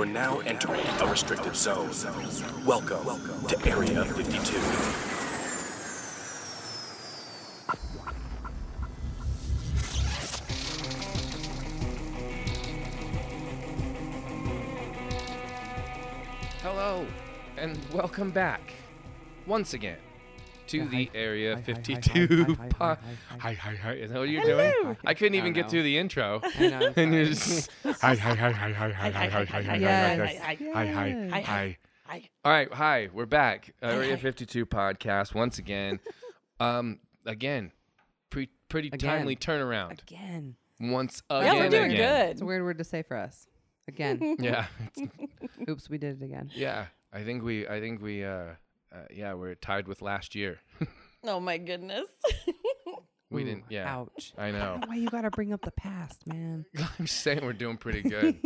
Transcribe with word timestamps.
You're 0.00 0.06
now 0.06 0.38
entering 0.46 0.80
a 1.00 1.06
restricted 1.06 1.54
zone. 1.54 1.90
Welcome 2.64 3.04
to 3.48 3.68
Area 3.68 4.02
52. 4.02 4.58
Hello, 16.62 17.06
and 17.58 17.78
welcome 17.92 18.30
back 18.30 18.72
once 19.46 19.74
again 19.74 19.98
to 20.70 20.78
Yeah, 20.78 20.84
the 20.90 21.04
hi. 21.06 21.10
Area 21.14 21.54
Hi, 21.56 21.60
hi, 21.60 21.72
hi, 21.72 21.74
52 21.74 22.44
hi, 22.54 22.54
hi, 22.54 22.54
hi, 22.54 22.68
hi, 22.78 22.96
hi. 23.30 23.38
Hi, 23.38 23.54
hi, 23.54 23.74
hi. 23.76 23.92
Is 23.94 24.10
that 24.10 24.18
what 24.18 24.28
you're 24.28 24.42
doing? 24.44 24.96
I 25.04 25.14
couldn't 25.14 25.34
even 25.34 25.52
get 25.52 25.68
through 25.70 25.82
the 25.82 25.98
intro. 25.98 26.40
Know. 26.58 26.92
And 26.96 27.14
you're 27.14 27.24
just, 27.26 27.70
hi, 27.84 28.14
hi, 28.14 28.34
hi, 28.34 28.50
hi, 28.52 28.72
hi, 28.72 28.72
hi, 28.72 29.10
hi, 29.10 29.10
hi, 29.10 29.44
hi, 29.44 29.44
hi, 29.44 29.44
hi, 29.44 29.76
hi, 30.72 30.86
hi, 30.92 31.36
Yes. 31.38 31.46
hi. 31.46 31.76
All 32.44 32.52
right, 32.52 32.72
hi, 32.72 33.08
we're 33.12 33.26
back. 33.26 33.72
Area 33.82 34.16
52 34.16 34.66
podcast 34.66 35.34
once 35.34 35.58
again. 35.58 36.00
Um, 36.58 37.00
again, 37.24 37.72
pre- 38.30 38.50
pretty 38.68 38.88
Again. 38.88 38.98
timely 39.18 39.36
turnaround. 39.36 40.02
Again. 40.02 40.56
Once 40.80 41.22
Yeah, 41.30 41.38
again, 41.40 41.56
we're 41.58 41.68
doing 41.68 41.92
again. 41.92 42.28
It's 42.30 42.40
a 42.40 42.44
weird 42.44 42.62
word 42.62 42.78
to 42.78 42.84
say 42.84 43.02
for 43.02 43.16
us. 43.16 43.46
Again. 43.88 44.36
Yeah, 44.40 44.66
Oops, 45.68 45.88
we 45.90 45.98
did 45.98 46.20
it 46.20 46.24
again. 46.24 46.50
yeah. 46.54 46.86
I 47.12 47.22
think 47.24 47.42
we, 47.42 47.66
I 47.66 47.80
think 47.80 48.00
we, 48.00 48.24
uh, 48.24 48.54
uh 48.92 48.98
yeah, 49.12 49.34
we're 49.34 49.54
tied 49.54 49.86
with 49.88 50.02
last 50.02 50.34
year. 50.34 50.60
Oh 51.22 51.38
my 51.38 51.58
goodness. 51.58 52.06
We 53.30 53.42
Ooh, 53.42 53.44
didn't, 53.44 53.64
yeah. 53.68 53.94
Ouch. 53.94 54.32
I 54.38 54.46
I 54.46 54.50
know. 54.52 54.58
don't 54.58 54.80
know 54.80 54.86
why 54.88 54.94
you 54.96 55.08
gotta 55.10 55.28
bring 55.30 55.52
up 55.52 55.60
the 55.60 55.70
past, 55.70 56.26
man. 56.26 56.64
I'm 56.98 57.06
saying 57.06 57.40
we're 57.42 57.52
doing 57.52 57.76
pretty 57.76 58.00
good. 58.08 58.36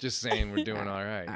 just 0.00 0.20
saying 0.20 0.50
we're 0.50 0.64
doing 0.64 0.88
all 0.88 1.04
right. 1.04 1.28
All 1.28 1.34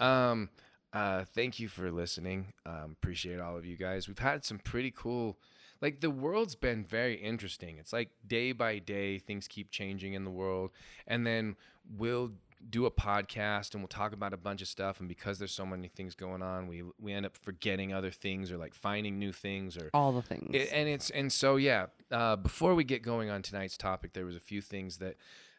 right. 0.00 0.30
Um, 0.30 0.50
uh, 0.92 1.24
thank 1.34 1.58
you 1.58 1.66
for 1.68 1.90
listening. 1.90 2.52
Um, 2.64 2.92
appreciate 3.02 3.40
all 3.40 3.56
of 3.56 3.66
you 3.66 3.76
guys. 3.76 4.06
We've 4.06 4.18
had 4.20 4.44
some 4.44 4.60
pretty 4.60 4.92
cool. 4.92 5.36
Like 5.82 6.00
the 6.00 6.10
world's 6.10 6.54
been 6.54 6.84
very 6.84 7.16
interesting. 7.16 7.78
It's 7.78 7.92
like 7.92 8.10
day 8.24 8.52
by 8.52 8.78
day 8.78 9.18
things 9.18 9.48
keep 9.48 9.72
changing 9.72 10.12
in 10.14 10.22
the 10.22 10.30
world, 10.30 10.70
and 11.08 11.26
then 11.26 11.56
we'll 11.98 12.30
do 12.70 12.86
a 12.86 12.90
podcast 12.90 13.74
and 13.74 13.82
we'll 13.82 13.88
talk 13.88 14.12
about 14.12 14.32
a 14.32 14.36
bunch 14.36 14.62
of 14.62 14.68
stuff. 14.68 14.98
And 15.00 15.08
because 15.08 15.38
there's 15.38 15.52
so 15.52 15.66
many 15.66 15.88
things 15.88 16.14
going 16.14 16.42
on, 16.42 16.66
we 16.66 16.82
we 17.00 17.12
end 17.12 17.26
up 17.26 17.36
forgetting 17.36 17.92
other 17.92 18.10
things 18.10 18.50
or 18.50 18.56
like 18.56 18.74
finding 18.74 19.18
new 19.18 19.32
things 19.32 19.76
or 19.76 19.90
All 19.92 20.12
the 20.12 20.22
things. 20.22 20.50
it, 20.54 20.70
and 20.72 20.88
it's 20.88 21.10
and 21.10 21.32
so 21.32 21.56
yeah. 21.56 21.86
Uh, 22.10 22.36
before 22.36 22.74
we 22.74 22.84
get 22.84 23.02
going 23.02 23.30
on 23.30 23.42
tonight's 23.42 23.76
topic, 23.76 24.12
there 24.12 24.24
was 24.24 24.36
a 24.36 24.40
few 24.40 24.60
things 24.60 24.98
that 24.98 25.16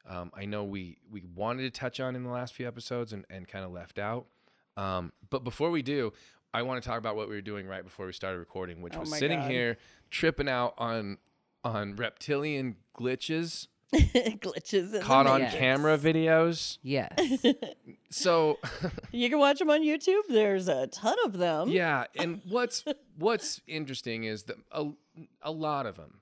um, 0.08 0.32
I 0.36 0.46
know 0.46 0.64
we 0.64 0.98
we 1.12 1.24
wanted 1.36 1.64
to 1.64 1.70
touch 1.80 2.00
on 2.00 2.16
in 2.16 2.24
the 2.24 2.30
last 2.30 2.54
few 2.54 2.68
episodes 2.68 3.14
and, 3.14 3.26
and 3.30 3.48
kind 3.48 3.66
of 3.66 3.72
left 3.72 3.98
out. 4.00 4.26
Um, 4.78 5.12
but 5.30 5.44
before 5.44 5.72
we 5.72 5.82
do, 5.82 6.12
I 6.54 6.62
want 6.64 6.82
to 6.82 6.88
talk 6.88 6.98
about 6.98 7.16
what 7.16 7.28
we 7.30 7.36
were 7.36 7.42
doing 7.42 7.66
right 7.68 7.84
before 7.84 8.06
we 8.06 8.14
started 8.14 8.40
recording, 8.40 8.82
which 8.82 8.96
Oh 8.96 9.02
was 9.02 9.16
sitting 9.18 9.40
God. 9.40 9.52
here 9.52 9.78
tripping 10.12 10.48
out 10.50 10.74
on 10.78 11.18
on 11.64 11.96
reptilian 11.96 12.76
glitches, 12.98 13.68
Glitches 13.96 14.94
in 14.94 15.02
caught 15.02 15.26
the 15.26 15.32
on 15.32 15.42
camera 15.52 15.98
videos. 15.98 16.78
yes. 16.82 17.12
So 18.12 18.60
You 19.12 19.30
can 19.30 19.40
watch 19.40 19.60
them 19.60 19.70
on 19.70 19.82
YouTube. 19.82 20.22
There's 20.30 20.68
a 20.70 20.88
ton 20.88 21.18
of 21.26 21.34
them. 21.38 21.70
yeah, 21.70 22.06
and 22.18 22.42
what's 22.48 22.84
what's 23.18 23.62
interesting 23.68 24.24
is 24.24 24.44
that 24.44 24.56
a, 24.72 24.90
a 25.42 25.52
lot 25.52 25.86
of 25.86 25.96
them, 25.98 26.22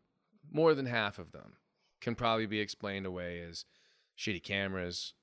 more 0.52 0.74
than 0.74 0.86
half 0.88 1.20
of 1.20 1.32
them, 1.32 1.54
can 2.02 2.16
probably 2.16 2.48
be 2.48 2.60
explained 2.60 3.06
away 3.06 3.42
as 3.48 3.66
shitty 4.18 4.42
cameras, 4.42 5.14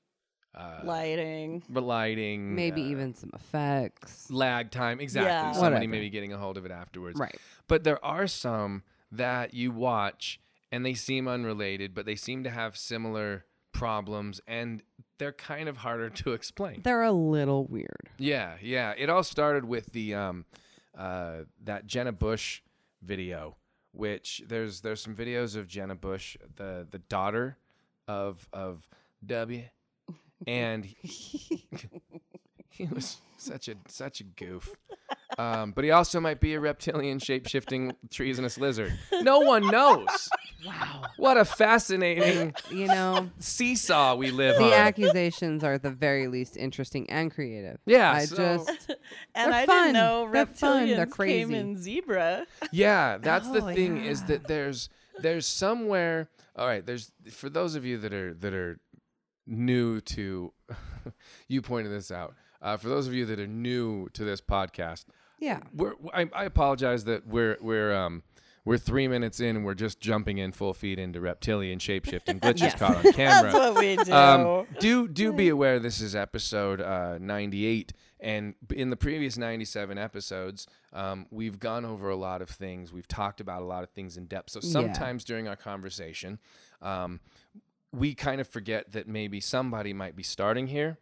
uh, 0.54 0.80
Lighting. 0.84 1.62
but 1.68 1.82
lighting, 1.82 2.54
Maybe 2.54 2.82
uh, 2.82 2.86
even 2.86 3.14
some 3.14 3.30
effects. 3.34 4.30
lag 4.30 4.70
time. 4.70 5.00
Exactly, 5.00 5.28
Yeah. 5.30 5.52
somebody 5.52 5.74
Whatever. 5.74 5.88
maybe 5.90 6.10
getting 6.10 6.32
a 6.32 6.38
hold 6.38 6.56
of 6.56 6.64
it 6.66 6.70
afterwards. 6.72 7.18
Right. 7.18 7.36
But 7.68 7.82
there 7.84 8.04
are 8.04 8.26
some 8.28 8.84
that 9.12 9.54
you 9.54 9.72
watch 9.72 10.40
and 10.72 10.84
they 10.84 10.94
seem 10.94 11.26
unrelated, 11.28 11.94
but 11.94 12.06
they 12.06 12.16
seem 12.16 12.44
to 12.44 12.50
have 12.50 12.76
similar 12.76 13.44
problems, 13.72 14.40
and 14.46 14.82
they're 15.18 15.32
kind 15.32 15.68
of 15.68 15.78
harder 15.78 16.10
to 16.10 16.32
explain. 16.32 16.80
They're 16.82 17.02
a 17.02 17.12
little 17.12 17.66
weird. 17.66 18.10
Yeah, 18.18 18.54
yeah. 18.60 18.94
It 18.96 19.10
all 19.10 19.22
started 19.22 19.64
with 19.64 19.92
the 19.92 20.14
um, 20.14 20.44
uh, 20.96 21.42
that 21.64 21.86
Jenna 21.86 22.12
Bush 22.12 22.62
video, 23.02 23.56
which 23.92 24.42
there's 24.46 24.80
there's 24.80 25.00
some 25.00 25.14
videos 25.14 25.56
of 25.56 25.66
Jenna 25.66 25.94
Bush, 25.94 26.36
the 26.56 26.86
the 26.88 26.98
daughter 26.98 27.58
of 28.08 28.48
of 28.52 28.88
W, 29.24 29.64
and 30.46 30.84
he, 30.84 31.66
he 32.68 32.86
was 32.86 33.18
such 33.36 33.68
a 33.68 33.74
such 33.88 34.20
a 34.20 34.24
goof. 34.24 34.76
Um, 35.38 35.72
but 35.72 35.84
he 35.84 35.90
also 35.90 36.18
might 36.20 36.40
be 36.40 36.54
a 36.54 36.60
reptilian 36.60 37.18
shape 37.18 37.46
shifting 37.48 37.94
treasonous 38.10 38.58
lizard. 38.58 38.92
No 39.22 39.40
one 39.40 39.66
knows. 39.68 40.28
Wow. 40.66 41.02
What 41.16 41.36
a 41.36 41.44
fascinating 41.44 42.54
You 42.70 42.86
know, 42.86 43.30
seesaw 43.38 44.16
we 44.16 44.30
live 44.30 44.56
on. 44.56 44.62
the 44.68 44.74
on. 44.74 44.80
accusations 44.80 45.64
are 45.64 45.74
at 45.74 45.82
the 45.82 45.90
very 45.90 46.26
least 46.26 46.56
interesting 46.56 47.08
and 47.08 47.30
creative. 47.32 47.78
Yeah, 47.86 48.12
I 48.12 48.24
so- 48.26 48.36
just 48.36 48.90
And 49.34 49.52
They're 49.52 49.60
I 49.60 49.66
fun. 49.66 49.78
didn't 49.86 49.92
know 49.94 50.28
They're 50.32 50.46
fun. 50.46 50.86
They're 50.88 51.06
came 51.06 51.10
crazy. 51.12 51.54
in 51.56 51.76
zebra. 51.80 52.46
Yeah, 52.72 53.18
that's 53.18 53.48
the 53.48 53.62
Oh, 53.64 53.72
thing 53.74 54.04
is 54.04 54.24
that 54.24 54.46
there's 54.48 54.88
there's 55.20 55.46
somewhere 55.46 56.28
all 56.56 56.66
right, 56.66 56.84
there's 56.84 57.12
for 57.30 57.48
those 57.48 57.74
of 57.76 57.84
you 57.84 57.96
that 57.98 58.12
are 58.12 58.34
that 58.34 58.52
are 58.52 58.80
new 59.46 60.00
to 60.00 60.52
you 61.48 61.62
pointed 61.62 61.92
this 61.92 62.10
out. 62.10 62.34
Uh, 62.62 62.76
for 62.76 62.88
those 62.90 63.06
of 63.06 63.14
you 63.14 63.24
that 63.24 63.40
are 63.40 63.46
new 63.46 64.08
to 64.10 64.22
this 64.24 64.40
podcast, 64.42 65.06
yeah. 65.40 65.60
we're 65.74 65.94
I, 66.14 66.28
I 66.32 66.44
apologize 66.44 67.04
that 67.04 67.26
we're 67.26 67.56
we're 67.60 67.92
um 67.94 68.22
we're 68.64 68.76
three 68.78 69.08
minutes 69.08 69.40
in 69.40 69.56
and 69.56 69.64
we're 69.64 69.74
just 69.74 70.00
jumping 70.00 70.36
in 70.38 70.52
full 70.52 70.74
feet 70.74 70.98
into 70.98 71.20
reptilian 71.20 71.78
shapeshifting 71.78 72.38
glitches 72.44 72.60
Yes. 72.60 72.74
caught 72.78 72.96
on 73.04 73.12
camera. 73.14 73.50
That's 73.50 73.54
what 73.54 73.78
we 73.78 73.96
do. 73.96 74.12
Um, 74.12 74.66
do 74.78 75.08
do 75.08 75.32
be 75.32 75.48
aware 75.48 75.78
this 75.78 76.00
is 76.00 76.14
episode 76.14 76.80
uh, 76.80 77.16
98, 77.18 77.92
and 78.20 78.54
in 78.74 78.90
the 78.90 78.96
previous 78.96 79.38
97 79.38 79.96
episodes, 79.96 80.66
um, 80.92 81.26
we've 81.30 81.58
gone 81.58 81.86
over 81.86 82.10
a 82.10 82.16
lot 82.16 82.42
of 82.42 82.50
things. 82.50 82.92
We've 82.92 83.08
talked 83.08 83.40
about 83.40 83.62
a 83.62 83.64
lot 83.64 83.82
of 83.82 83.88
things 83.90 84.18
in 84.18 84.26
depth. 84.26 84.50
So 84.50 84.60
Yeah. 84.62 84.70
sometimes 84.72 85.24
during 85.24 85.48
our 85.48 85.56
conversation, 85.56 86.38
um, 86.82 87.20
we 87.92 88.14
kind 88.14 88.40
of 88.42 88.46
forget 88.46 88.92
that 88.92 89.08
maybe 89.08 89.40
somebody 89.40 89.92
might 89.94 90.14
be 90.14 90.22
starting 90.22 90.66
here. 90.68 90.98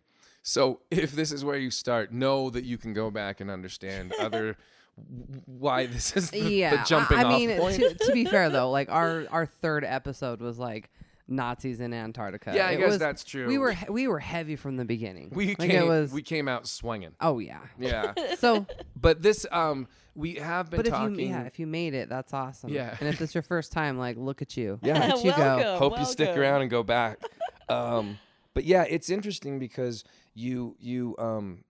So 0.49 0.81
if 0.91 1.13
this 1.13 1.31
is 1.31 1.45
where 1.45 1.59
you 1.59 1.71
start, 1.71 2.11
know 2.11 2.49
that 2.49 2.65
you 2.65 2.79
can 2.79 2.95
go 2.95 3.11
back 3.11 3.41
and 3.43 3.51
understand 3.51 4.15
other 4.19 4.57
why 5.45 5.85
this 5.85 6.17
is 6.17 6.31
the, 6.31 6.39
yeah. 6.41 6.71
the 6.77 6.85
jumping 6.89 7.19
I, 7.19 7.21
I 7.21 7.25
off 7.25 7.39
mean, 7.39 7.59
point. 7.59 7.77
To, 7.77 7.95
to 8.07 8.13
be 8.13 8.25
fair 8.25 8.49
though, 8.49 8.71
like 8.71 8.89
our 8.89 9.27
our 9.31 9.45
third 9.45 9.85
episode 9.85 10.41
was 10.41 10.59
like 10.59 10.89
Nazis 11.29 11.81
in 11.81 11.93
Antarctica. 11.93 12.55
yeah, 12.55 12.67
I 12.69 12.71
It 12.71 12.79
guess 12.79 12.89
was- 12.89 12.99
that's 12.99 13.25
true. 13.25 13.47
We 13.47 13.59
were 13.59 13.73
he- 13.73 13.91
we 13.91 14.09
were 14.09 14.21
heavy 14.21 14.57
from 14.57 14.79
the 14.79 14.87
beginning. 14.87 15.33
we 15.35 15.49
like 15.49 15.59
came 15.69 15.83
it 15.83 15.87
was. 15.87 16.13
we 16.13 16.23
came 16.23 16.49
out 16.49 16.67
swinging. 16.67 17.13
oh 17.21 17.41
yeah. 17.41 17.61
Yeah. 17.79 18.15
So, 18.39 18.67
But 18.99 19.21
this, 19.21 19.45
um, 19.53 19.87
we 20.15 20.37
have 20.37 20.71
been 20.71 20.79
but 20.79 20.87
if 20.87 20.99
you 20.99 21.27
yeah, 21.27 21.43
if 21.43 21.59
you 21.59 21.67
made 21.67 21.93
it, 21.93 22.09
that's 22.09 22.33
awesome. 22.33 22.71
Yeah. 22.71 22.97
And 22.99 23.09
if 23.11 23.21
it's 23.21 23.35
your 23.35 23.43
first 23.43 23.71
time, 23.71 23.99
like 23.99 24.17
look 24.17 24.41
at 24.41 24.57
you. 24.57 24.79
Yeah. 24.83 25.09
Look 25.09 25.19
at 25.19 25.25
you 25.27 25.31
go. 25.33 25.37
Welcome. 25.37 25.79
hope 25.79 25.99
you 25.99 26.07
stick 26.07 26.35
around 26.35 26.63
and 26.63 26.71
go 26.71 26.83
back. 26.83 27.19
um, 27.69 28.19
but 28.55 28.65
yeah, 28.65 28.85
it's 28.89 29.11
interesting 29.11 29.59
because 29.61 30.03
you 30.39 30.77
you 30.79 31.17
um 31.19 31.65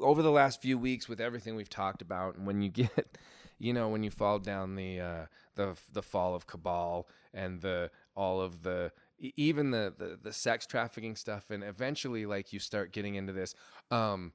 over 0.00 0.22
the 0.22 0.30
last 0.30 0.60
few 0.60 0.76
weeks 0.76 1.08
with 1.08 1.20
everything 1.20 1.56
we've 1.56 1.70
talked 1.70 2.02
about, 2.02 2.36
and 2.36 2.46
when 2.46 2.60
you 2.60 2.68
get, 2.82 3.16
you 3.58 3.72
know, 3.72 3.88
when 3.88 4.02
you 4.02 4.10
fall 4.10 4.38
down 4.38 4.74
the 4.74 5.00
uh, 5.00 5.26
the 5.54 5.76
the 5.92 6.02
fall 6.02 6.34
of 6.34 6.46
cabal 6.46 7.08
and 7.32 7.60
the 7.60 7.90
all 8.14 8.40
of 8.40 8.62
the 8.62 8.92
even 9.18 9.70
the, 9.70 9.94
the 9.96 10.18
the 10.20 10.32
sex 10.32 10.66
trafficking 10.66 11.16
stuff, 11.16 11.50
and 11.50 11.62
eventually 11.62 12.26
like 12.26 12.52
you 12.52 12.58
start 12.58 12.92
getting 12.92 13.14
into 13.14 13.32
this. 13.32 13.54
Um, 13.90 14.32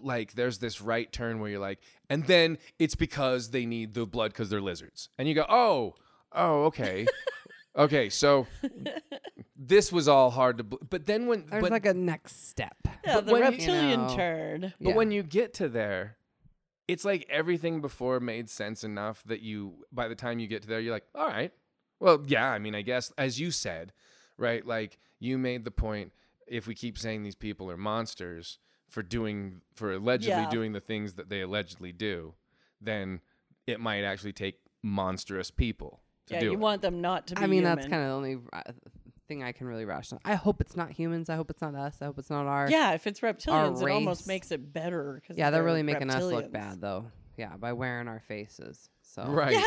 like 0.00 0.34
there's 0.34 0.58
this 0.58 0.80
right 0.80 1.10
turn 1.10 1.40
where 1.40 1.50
you're 1.50 1.60
like, 1.60 1.80
and 2.10 2.24
then 2.26 2.58
it's 2.78 2.94
because 2.94 3.50
they 3.50 3.66
need 3.66 3.94
the 3.94 4.06
blood 4.06 4.32
because 4.32 4.50
they're 4.50 4.60
lizards, 4.60 5.08
and 5.18 5.28
you 5.28 5.34
go, 5.34 5.46
oh, 5.48 5.94
oh, 6.32 6.64
okay, 6.64 7.06
okay, 7.76 8.08
so 8.10 8.46
this 9.56 9.92
was 9.92 10.08
all 10.08 10.30
hard 10.30 10.58
to, 10.58 10.64
bl- 10.64 10.76
but 10.88 11.06
then 11.06 11.26
when, 11.26 11.46
There's 11.46 11.62
but, 11.62 11.70
like 11.70 11.86
a 11.86 11.94
next 11.94 12.48
step. 12.48 12.76
Yeah, 13.04 13.14
But 13.14 13.26
the 13.26 13.32
when 13.32 13.42
you- 13.42 13.48
reptilian 13.50 13.90
You 13.90 13.96
know, 14.08 14.16
turn. 14.16 14.60
but 14.80 14.88
Yeah. 14.90 14.94
when 14.94 15.10
you 15.10 15.22
get 15.22 15.54
to 15.54 15.68
there, 15.68 16.16
it's 16.86 17.04
like 17.04 17.26
everything 17.30 17.80
before 17.80 18.20
made 18.20 18.50
sense 18.50 18.84
enough 18.84 19.22
that 19.24 19.40
you, 19.40 19.84
by 19.92 20.08
the 20.08 20.14
time 20.14 20.38
you 20.38 20.46
get 20.46 20.62
to 20.62 20.68
there, 20.68 20.80
you're 20.80 20.92
like, 20.92 21.06
all 21.14 21.26
right, 21.26 21.52
well, 22.00 22.22
yeah, 22.26 22.50
I 22.50 22.58
mean, 22.58 22.74
I 22.74 22.82
guess 22.82 23.12
as 23.16 23.40
you 23.40 23.50
said, 23.50 23.92
right, 24.36 24.66
like 24.66 24.98
you 25.18 25.38
made 25.38 25.64
the 25.64 25.70
point. 25.70 26.12
If 26.46 26.66
we 26.66 26.74
keep 26.74 26.98
saying 26.98 27.22
these 27.22 27.34
people 27.36 27.70
are 27.70 27.76
monsters 27.78 28.58
for 28.90 29.02
doing, 29.02 29.62
for 29.74 29.92
allegedly 29.94 30.42
Yeah. 30.42 30.50
doing 30.50 30.72
the 30.74 30.80
things 30.80 31.14
that 31.14 31.30
they 31.30 31.40
allegedly 31.40 31.90
do, 31.90 32.34
then 32.82 33.22
it 33.66 33.80
might 33.80 34.02
actually 34.04 34.34
take 34.34 34.58
monstrous 34.82 35.50
people 35.50 36.02
to 36.02 36.03
Yeah, 36.28 36.40
do 36.40 36.46
you 36.46 36.52
it. 36.52 36.58
want 36.58 36.82
them 36.82 37.00
not 37.00 37.26
to 37.28 37.34
be 37.34 37.42
I 37.42 37.46
mean, 37.46 37.64
that's 37.64 37.86
kind 37.86 38.02
of 38.02 38.08
the 38.08 38.14
only 38.14 38.38
uh, 38.52 38.62
thing 39.28 39.42
I 39.42 39.52
can 39.52 39.66
really 39.66 39.84
rationalize. 39.84 40.22
I 40.24 40.34
hope 40.34 40.60
it's 40.60 40.76
not 40.76 40.90
humans. 40.90 41.28
I 41.30 41.36
hope 41.36 41.50
it's 41.50 41.62
not 41.62 41.74
us. 41.74 41.96
I 42.00 42.06
hope 42.06 42.18
it's 42.18 42.30
not 42.30 42.46
our. 42.46 42.68
Yeah, 42.70 42.92
if 42.92 43.06
it's 43.06 43.20
reptilians, 43.20 43.82
it 43.82 43.90
almost 43.90 44.26
makes 44.26 44.50
it 44.50 44.72
better. 44.72 45.22
'cause 45.26 45.36
Yeah, 45.36 45.50
they're 45.50 45.58
they're 45.58 45.64
really 45.64 45.82
making 45.82 46.10
us 46.10 46.22
look 46.22 46.50
bad 46.52 46.80
though. 46.80 47.06
Yeah, 47.36 47.56
by 47.56 47.72
wearing 47.72 48.06
our 48.06 48.20
faces. 48.20 48.88
So 49.02 49.24
Right. 49.26 49.52
Yeah. 49.52 49.60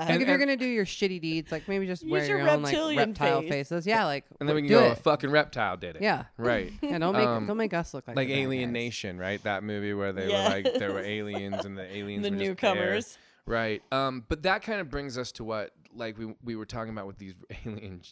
Like 0.00 0.10
And- 0.10 0.22
if 0.22 0.28
you're 0.28 0.38
gonna 0.38 0.56
do 0.58 0.66
your 0.66 0.84
shitty 0.84 1.20
deeds, 1.22 1.50
like 1.52 1.66
maybe 1.68 1.86
just 1.86 2.02
Use 2.02 2.10
wear 2.12 2.26
your 2.26 2.38
your, 2.38 2.50
own 2.50 2.62
like 2.62 2.72
reptilian 2.72 2.98
reptile 3.10 3.40
face. 3.42 3.50
faces. 3.50 3.86
Yeah, 3.86 4.04
like 4.04 4.24
And 4.40 4.48
then 4.48 4.54
we 4.56 4.62
can 4.62 4.68
do 4.68 4.74
go, 4.78 4.90
a 4.90 4.94
fucking 4.94 5.30
reptile 5.30 5.76
did 5.78 5.96
it. 5.96 6.02
Yeah. 6.02 6.24
Right. 6.36 6.72
Yeah, 6.82 6.98
don't 6.98 7.14
make 7.14 7.26
Um, 7.26 7.46
don't 7.46 7.56
make 7.56 7.72
us 7.74 7.92
look 7.94 8.06
like 8.06 8.16
like 8.16 8.28
Alien. 8.28 8.72
Nation, 8.72 9.18
right? 9.18 9.42
That 9.42 9.62
movie 9.64 9.94
where 9.94 10.12
they 10.12 10.26
were 10.26 10.32
like 10.32 10.74
there 10.74 10.92
were 10.92 11.00
aliens 11.00 11.64
and 11.64 11.76
the 11.78 11.84
aliens 11.96 12.22
the 12.24 12.30
were 12.30 12.36
just 12.36 12.38
there. 12.38 12.48
newcomers. 12.74 13.18
Right. 13.46 13.82
Um, 13.92 14.24
but 14.28 14.42
that 14.42 14.62
kind 14.62 14.80
of 14.80 14.90
brings 14.90 15.16
us 15.18 15.32
to 15.32 15.44
what 15.44 15.70
like 15.94 16.18
we 16.18 16.34
we 16.42 16.56
were 16.56 16.66
talking 16.66 16.92
about 16.92 17.06
with 17.06 17.18
these 17.18 17.34
alien 17.66 18.02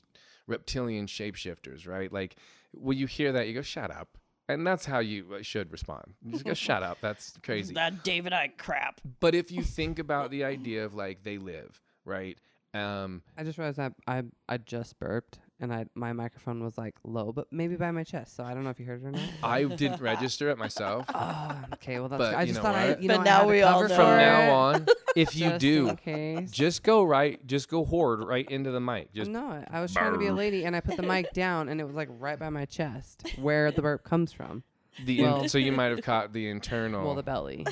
reptilian 0.47 1.07
shapeshifters, 1.07 1.87
right? 1.87 2.13
Like 2.13 2.37
when 2.73 2.99
you 2.99 3.07
hear 3.07 3.33
that, 3.33 3.47
you 3.49 3.55
go, 3.55 3.63
"Shut 3.63 3.91
up." 3.91 4.19
And 4.49 4.67
that's 4.67 4.85
how 4.85 4.99
you 4.99 5.35
uh, 5.35 5.43
should 5.43 5.71
respond. 5.71 6.15
You 6.23 6.33
just 6.33 6.45
go, 6.45 6.55
"Shut 6.55 6.83
up." 6.83 6.99
That's 7.01 7.37
crazy. 7.43 7.75
That 7.75 8.03
David 8.05 8.33
Icke 8.33 8.59
crap. 8.59 9.01
But 9.21 9.35
if 9.35 9.51
you 9.51 9.63
think 9.63 9.99
about 9.99 10.31
the 10.31 10.45
idea 10.45 10.85
of 10.85 10.95
like 10.95 11.23
they 11.23 11.39
live, 11.39 11.81
right? 12.05 12.37
Um, 12.75 13.23
I 13.37 13.45
just 13.45 13.59
realized 13.59 13.79
I 13.79 13.91
I 14.07 14.25
I 14.49 14.57
just 14.59 14.99
burped 14.99 15.39
and 15.63 15.73
I 15.73 15.87
my 15.95 16.13
microphone 16.13 16.63
was 16.63 16.77
like 16.77 16.97
low, 17.05 17.33
but 17.33 17.47
maybe 17.51 17.77
by 17.77 17.91
my 17.93 18.05
chest. 18.05 18.37
So 18.37 18.45
I 18.45 18.53
don't 18.53 18.65
know 18.65 18.71
if 18.71 18.79
you 18.81 18.85
heard 18.87 19.03
it 19.03 19.07
or 19.07 19.11
not. 19.13 19.23
I 19.43 19.65
didn't 19.65 20.01
register 20.03 20.51
it 20.51 20.59
myself. 20.59 21.07
oh, 21.15 21.57
okay, 21.75 21.99
well 22.01 22.09
that's 22.11 22.19
But 22.21 22.35
I 22.35 22.41
you 22.43 22.47
just 22.49 22.59
know 22.59 22.63
thought 22.63 22.75
I 22.75 22.89
you 22.97 23.09
But 23.09 23.15
know 23.15 23.21
I 23.21 23.25
now 23.25 23.37
had 23.39 23.43
to 23.43 23.49
we 23.49 23.63
all 23.63 23.73
cover 23.83 23.89
know. 23.89 23.95
From 23.97 24.07
now 24.19 24.53
on, 24.55 24.87
if 25.17 25.35
you 25.37 25.57
do, 25.59 25.97
in 26.05 26.49
just 26.51 26.83
go 26.83 27.03
right, 27.03 27.45
just 27.47 27.69
go 27.71 27.85
horde 27.85 28.25
right 28.25 28.51
into 28.51 28.71
the 28.71 28.81
mic. 28.81 29.13
Just 29.15 29.31
no, 29.31 29.65
I 29.71 29.81
was 29.81 29.93
trying 29.95 30.13
to 30.13 30.19
be 30.19 30.27
a 30.27 30.35
lady 30.35 30.65
and 30.67 30.75
I 30.77 30.81
put 30.81 30.97
the 30.97 31.03
mic 31.03 31.33
down 31.33 31.69
and 31.69 31.81
it 31.81 31.85
was 31.85 31.95
like 31.95 32.09
right 32.19 32.39
by 32.39 32.51
my 32.51 32.65
chest 32.67 33.27
where 33.41 33.71
the 33.71 33.81
burp 33.83 34.05
comes 34.05 34.33
from. 34.33 34.65
the 35.05 35.23
in- 35.23 35.49
so 35.49 35.57
you 35.59 35.73
might 35.81 35.87
have 35.87 36.03
caught 36.03 36.33
the 36.33 36.49
internal. 36.51 37.05
Well, 37.07 37.15
the 37.15 37.23
belly, 37.23 37.65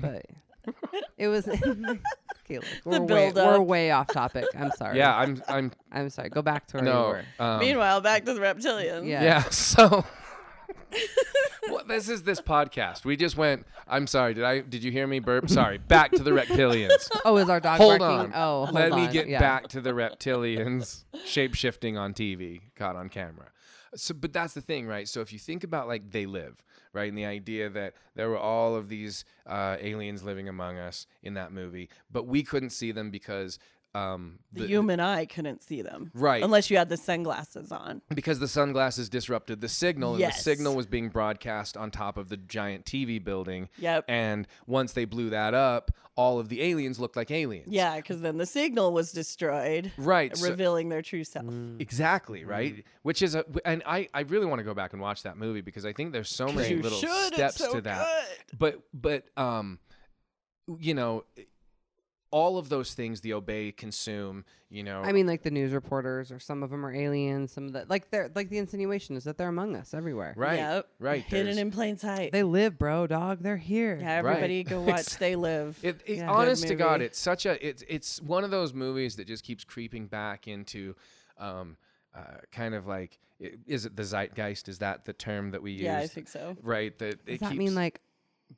but 0.00 0.26
it 1.18 1.28
was. 1.28 1.48
okay, 1.48 1.58
look, 2.50 2.64
we're 2.84 3.00
way, 3.00 3.06
build-up. 3.06 3.46
we're 3.46 3.60
way 3.60 3.90
off 3.90 4.08
topic. 4.08 4.44
I'm 4.58 4.70
sorry. 4.76 4.98
yeah, 4.98 5.16
I'm 5.16 5.42
I'm 5.48 5.72
I'm 5.92 6.10
sorry. 6.10 6.28
Go 6.28 6.42
back 6.42 6.66
to 6.68 6.76
where 6.78 6.84
you 6.84 6.90
no. 6.90 7.08
were. 7.08 7.24
Um, 7.44 7.60
Meanwhile, 7.60 8.00
back 8.00 8.24
to 8.24 8.34
the 8.34 8.40
reptilians. 8.40 9.06
Yeah. 9.06 9.22
Yeah. 9.22 9.42
So, 9.50 10.04
well, 11.68 11.84
this 11.86 12.08
is 12.08 12.22
this 12.24 12.40
podcast. 12.40 13.04
We 13.04 13.16
just 13.16 13.36
went. 13.36 13.66
I'm 13.86 14.06
sorry. 14.06 14.34
Did 14.34 14.44
I? 14.44 14.60
Did 14.60 14.82
you 14.84 14.90
hear 14.90 15.06
me 15.06 15.18
burp? 15.18 15.48
Sorry. 15.50 15.78
Back 15.78 16.12
to 16.12 16.22
the 16.22 16.30
reptilians. 16.30 17.08
Oh, 17.24 17.36
is 17.36 17.48
our 17.48 17.60
dog 17.60 17.78
Hold 17.78 17.98
barking? 18.00 18.32
on. 18.32 18.40
Oh, 18.40 18.64
hold 18.66 18.74
Let 18.74 18.92
me 18.92 19.08
get 19.08 19.28
Yeah. 19.28 19.40
back 19.40 19.68
to 19.68 19.80
the 19.80 19.90
reptilians 19.90 21.04
shape 21.24 21.54
shifting 21.54 21.96
on 21.96 22.14
TV, 22.14 22.60
caught 22.76 22.96
on 22.96 23.08
camera. 23.08 23.46
So, 23.94 24.14
but 24.14 24.32
that's 24.32 24.54
the 24.54 24.60
thing, 24.60 24.86
right? 24.86 25.08
So 25.08 25.20
if 25.20 25.32
you 25.32 25.38
think 25.38 25.64
about 25.64 25.88
like 25.88 26.10
they 26.12 26.26
live, 26.26 26.62
right, 26.92 27.08
and 27.08 27.18
the 27.18 27.24
idea 27.24 27.68
that 27.70 27.94
there 28.14 28.28
were 28.28 28.38
all 28.38 28.76
of 28.76 28.88
these 28.88 29.24
uh, 29.46 29.76
aliens 29.80 30.22
living 30.22 30.48
among 30.48 30.78
us 30.78 31.06
in 31.22 31.34
that 31.34 31.52
movie, 31.52 31.88
but 32.10 32.26
we 32.26 32.42
couldn't 32.44 32.70
see 32.70 32.92
them 32.92 33.10
because 33.10 33.58
um, 33.94 34.38
The, 34.52 34.66
human 34.66 35.00
eye 35.00 35.24
couldn't 35.26 35.62
see 35.62 35.82
them. 35.82 36.10
Right. 36.14 36.42
Unless 36.42 36.70
you 36.70 36.76
had 36.76 36.88
the 36.88 36.96
sunglasses 36.96 37.72
on. 37.72 38.02
because 38.14 38.38
the 38.38 38.46
sunglasses 38.48 39.08
disrupted 39.08 39.60
the 39.60 39.68
signal 39.68 40.14
and 40.14 40.22
the 40.24 40.30
signal 40.30 40.74
was 40.76 40.86
being 40.86 41.08
broadcast 41.08 41.76
on 41.76 41.90
top 41.90 42.16
of 42.16 42.28
the 42.28 42.36
giant 42.36 42.84
TV 42.84 43.22
building. 43.22 43.68
Yep. 43.78 44.04
And 44.08 44.46
once 44.66 44.92
they 44.92 45.04
blew 45.06 45.30
that 45.30 45.54
up, 45.54 45.90
all 46.16 46.38
of 46.38 46.48
the 46.50 46.60
aliens 46.62 47.00
looked 47.00 47.16
like 47.16 47.30
aliens. 47.30 47.68
Yeah, 47.70 47.96
because 47.96 48.20
then 48.20 48.36
the 48.36 48.46
signal 48.46 48.92
was 48.92 49.10
destroyed, 49.10 49.90
Right. 49.96 50.36
so- 50.36 50.48
revealing 50.50 50.88
their 50.88 51.02
true 51.02 51.24
self. 51.24 51.46
Mm. 51.46 51.80
exactly, 51.80 52.44
right? 52.44 52.84
Which 53.02 53.22
is 53.22 53.34
a 53.34 53.44
and 53.64 53.82
I 53.86 54.08
I 54.12 54.20
really 54.20 54.46
want 54.46 54.58
to 54.60 54.64
go 54.64 54.74
back 54.74 54.92
and 54.92 55.00
watch 55.00 55.22
that 55.22 55.36
movie 55.36 55.62
because 55.62 55.84
I 55.86 55.92
think 55.92 56.12
there's 56.12 56.28
so 56.28 56.46
many 56.52 56.76
little 56.76 56.98
should, 56.98 57.08
it's 57.32 57.36
steps 57.36 57.56
so 57.58 57.72
to 57.74 57.80
that. 57.82 58.06
good. 58.50 58.58
But 58.58 58.80
but 58.92 59.24
um 59.40 59.78
you 60.78 60.94
know 60.94 61.24
all 62.32 62.58
of 62.58 62.68
those 62.68 62.94
things 62.94 63.20
the 63.22 63.32
obey 63.32 63.72
consume, 63.72 64.44
you 64.68 64.84
know. 64.84 65.02
I 65.02 65.10
mean, 65.12 65.26
like 65.26 65.42
the 65.42 65.50
news 65.50 65.72
reporters, 65.72 66.30
or 66.30 66.38
some 66.38 66.62
of 66.62 66.70
them 66.70 66.86
are 66.86 66.92
aliens. 66.94 67.50
Some 67.52 67.66
of 67.66 67.72
the 67.72 67.86
like 67.88 68.10
they're 68.10 68.30
like 68.34 68.50
the 68.50 68.58
insinuation 68.58 69.16
is 69.16 69.24
that 69.24 69.36
they're 69.36 69.48
among 69.48 69.74
us 69.74 69.94
everywhere. 69.94 70.34
right. 70.36 70.58
Yep. 70.58 70.88
Right. 71.00 71.22
Hidden 71.24 71.46
there's- 71.46 71.58
in 71.58 71.70
plain 71.72 71.96
sight. 71.96 72.30
They 72.32 72.42
live, 72.44 72.78
bro, 72.78 73.06
dog. 73.08 73.42
They're 73.42 73.56
here. 73.56 73.98
yeah, 74.00 74.12
everybody 74.14 74.62
go 74.62 74.80
watch 74.82 75.18
They 75.18 75.34
Live. 75.36 75.78
It, 75.82 76.00
it, 76.06 76.18
Yeah. 76.18 76.30
Honest 76.30 76.68
to 76.68 76.74
God, 76.76 77.00
it's 77.02 77.18
such 77.18 77.46
a 77.46 77.66
it's 77.66 77.82
it's 77.88 78.22
one 78.22 78.44
of 78.44 78.50
those 78.50 78.72
movies 78.72 79.16
that 79.16 79.26
just 79.26 79.42
keeps 79.44 79.64
creeping 79.64 80.06
back 80.06 80.46
into, 80.46 80.94
um, 81.38 81.76
uh, 82.14 82.22
kind 82.52 82.74
of 82.74 82.86
like 82.86 83.18
is 83.66 83.86
it 83.86 83.96
the 83.96 84.02
zeitgeist? 84.04 84.68
Is 84.68 84.78
that 84.80 85.06
the 85.06 85.14
term 85.14 85.50
that 85.52 85.62
we 85.62 85.72
use? 85.72 85.80
yeah, 85.82 85.98
I 85.98 86.06
think 86.06 86.28
so. 86.28 86.56
Right. 86.62 86.96
That 86.98 87.24
Does 87.24 87.34
it 87.36 87.40
that 87.40 87.48
keeps, 87.52 87.58
mean 87.58 87.74
like 87.74 88.00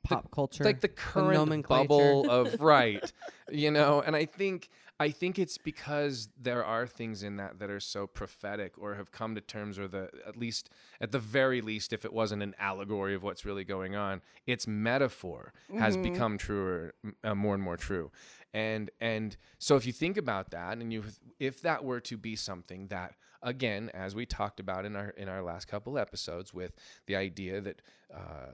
pop 0.03 0.31
culture? 0.31 0.63
like 0.63 0.81
the 0.81 0.87
current 0.87 1.67
bubble 1.67 2.29
of 2.29 2.59
right, 2.61 3.11
you 3.51 3.71
know? 3.71 4.01
And 4.01 4.15
I 4.15 4.25
think 4.25 4.69
I 4.99 5.09
think 5.09 5.39
it's 5.39 5.57
because 5.57 6.29
there 6.39 6.63
are 6.63 6.85
things 6.85 7.23
in 7.23 7.37
that 7.37 7.59
that 7.59 7.69
are 7.69 7.79
so 7.79 8.07
prophetic 8.07 8.77
or 8.77 8.95
have 8.95 9.11
come 9.11 9.35
to 9.35 9.41
terms 9.41 9.79
or 9.79 9.87
the 9.87 10.09
at 10.27 10.37
least 10.37 10.69
at 11.01 11.11
the 11.11 11.19
very 11.19 11.61
least 11.61 11.93
if 11.93 12.05
it 12.05 12.13
wasn't 12.13 12.43
an 12.43 12.55
allegory 12.59 13.15
of 13.15 13.23
what's 13.23 13.43
really 13.43 13.63
going 13.63 13.95
on, 13.95 14.21
its 14.45 14.67
metaphor 14.67 15.51
has 15.77 15.97
become 15.97 16.37
truer 16.37 16.93
uh, 17.23 17.35
more 17.35 17.53
and 17.55 17.63
more 17.63 17.77
true. 17.77 18.11
And 18.53 18.91
and 19.01 19.35
so 19.57 19.75
if 19.75 19.85
you 19.85 19.91
think 19.91 20.15
about 20.15 20.51
that 20.51 20.77
and 20.77 20.93
you 20.93 21.03
if 21.39 21.61
that 21.63 21.83
were 21.83 21.99
to 22.01 22.17
be 22.17 22.35
something 22.35 22.87
that 22.87 23.15
again 23.41 23.89
as 23.93 24.13
we 24.15 24.27
talked 24.27 24.59
about 24.59 24.85
in 24.85 24.95
our 24.95 25.09
in 25.09 25.27
our 25.27 25.41
last 25.41 25.67
couple 25.67 25.97
episodes 25.97 26.53
with 26.53 26.73
the 27.07 27.15
idea 27.15 27.61
that 27.61 27.81
uh, 28.13 28.53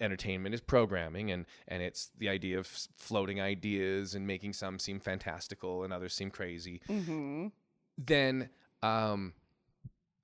entertainment 0.00 0.54
is 0.54 0.60
programming 0.60 1.30
and 1.30 1.46
and 1.68 1.82
it's 1.82 2.10
the 2.18 2.28
idea 2.28 2.58
of 2.58 2.66
floating 2.66 3.40
ideas 3.40 4.14
and 4.14 4.26
making 4.26 4.52
some 4.52 4.78
seem 4.78 5.00
fantastical 5.00 5.84
and 5.84 5.92
others 5.92 6.14
seem 6.14 6.30
crazy. 6.30 6.80
Mm-hmm. 6.88 7.48
then 7.98 8.48
um 8.82 9.34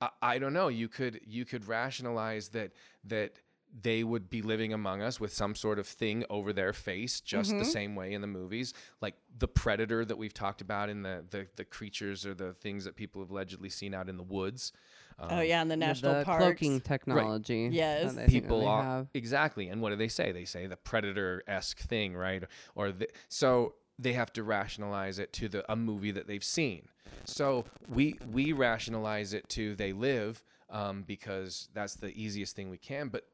I, 0.00 0.08
I 0.22 0.38
don't 0.38 0.52
know 0.52 0.68
you 0.68 0.88
could 0.88 1.20
you 1.26 1.44
could 1.44 1.68
rationalize 1.68 2.48
that 2.50 2.72
that 3.04 3.40
they 3.78 4.02
would 4.04 4.30
be 4.30 4.42
living 4.42 4.72
among 4.72 5.02
us 5.02 5.20
with 5.20 5.32
some 5.32 5.54
sort 5.54 5.78
of 5.78 5.86
thing 5.86 6.24
over 6.30 6.52
their 6.52 6.72
face 6.72 7.20
just 7.20 7.50
the 7.50 7.64
same 7.64 7.94
way 7.94 8.12
in 8.14 8.20
the 8.20 8.26
movies. 8.26 8.72
Like 9.02 9.16
the 9.36 9.48
predator 9.48 10.04
that 10.04 10.16
we've 10.16 10.32
talked 10.32 10.60
about 10.60 10.88
in 10.88 11.02
the 11.02 11.24
the, 11.28 11.46
the 11.56 11.64
creatures 11.64 12.24
or 12.24 12.32
the 12.32 12.54
things 12.54 12.84
that 12.84 12.96
people 12.96 13.20
have 13.20 13.30
allegedly 13.30 13.68
seen 13.68 13.92
out 13.92 14.08
in 14.08 14.16
the 14.16 14.22
woods 14.22 14.72
oh 15.18 15.40
yeah, 15.40 15.62
in 15.62 15.68
the 15.68 15.76
national 15.76 16.14
the 16.14 16.24
parks. 16.24 16.44
cloaking 16.44 16.80
technology. 16.80 17.68
Yes. 17.72 18.02
that 18.02 18.08
I 18.08 18.08
think 18.08 18.20
that 18.20 18.30
people 18.30 18.60
they 18.60 18.66
are 18.66 18.82
have. 18.82 19.06
exactly 19.14 19.68
and 19.68 19.80
what 19.80 19.90
do 19.90 19.96
they 19.96 20.08
say 20.08 20.32
they 20.32 20.44
say 20.44 20.66
the 20.66 20.76
predator 20.76 21.42
esque 21.46 21.78
thing 21.78 22.14
right 22.14 22.42
or 22.74 22.92
the, 22.92 23.08
so 23.28 23.74
they 23.98 24.12
have 24.12 24.32
to 24.34 24.42
rationalize 24.42 25.18
it 25.18 25.32
to 25.34 25.48
the 25.48 25.70
a 25.72 25.76
movie 25.76 26.10
that 26.10 26.26
they've 26.26 26.44
seen 26.44 26.88
so 27.24 27.64
we 27.88 28.18
we 28.30 28.52
rationalize 28.52 29.32
it 29.32 29.48
to 29.48 29.74
they 29.76 29.92
live 29.92 30.42
um, 30.68 31.02
because 31.06 31.68
that's 31.72 31.94
the 31.94 32.10
easiest 32.20 32.54
thing 32.54 32.68
we 32.70 32.78
can 32.78 33.08
but 33.08 33.26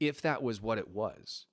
if 0.00 0.22
that 0.22 0.42
was 0.42 0.60
what 0.62 0.78
it 0.78 0.88
was 0.88 1.46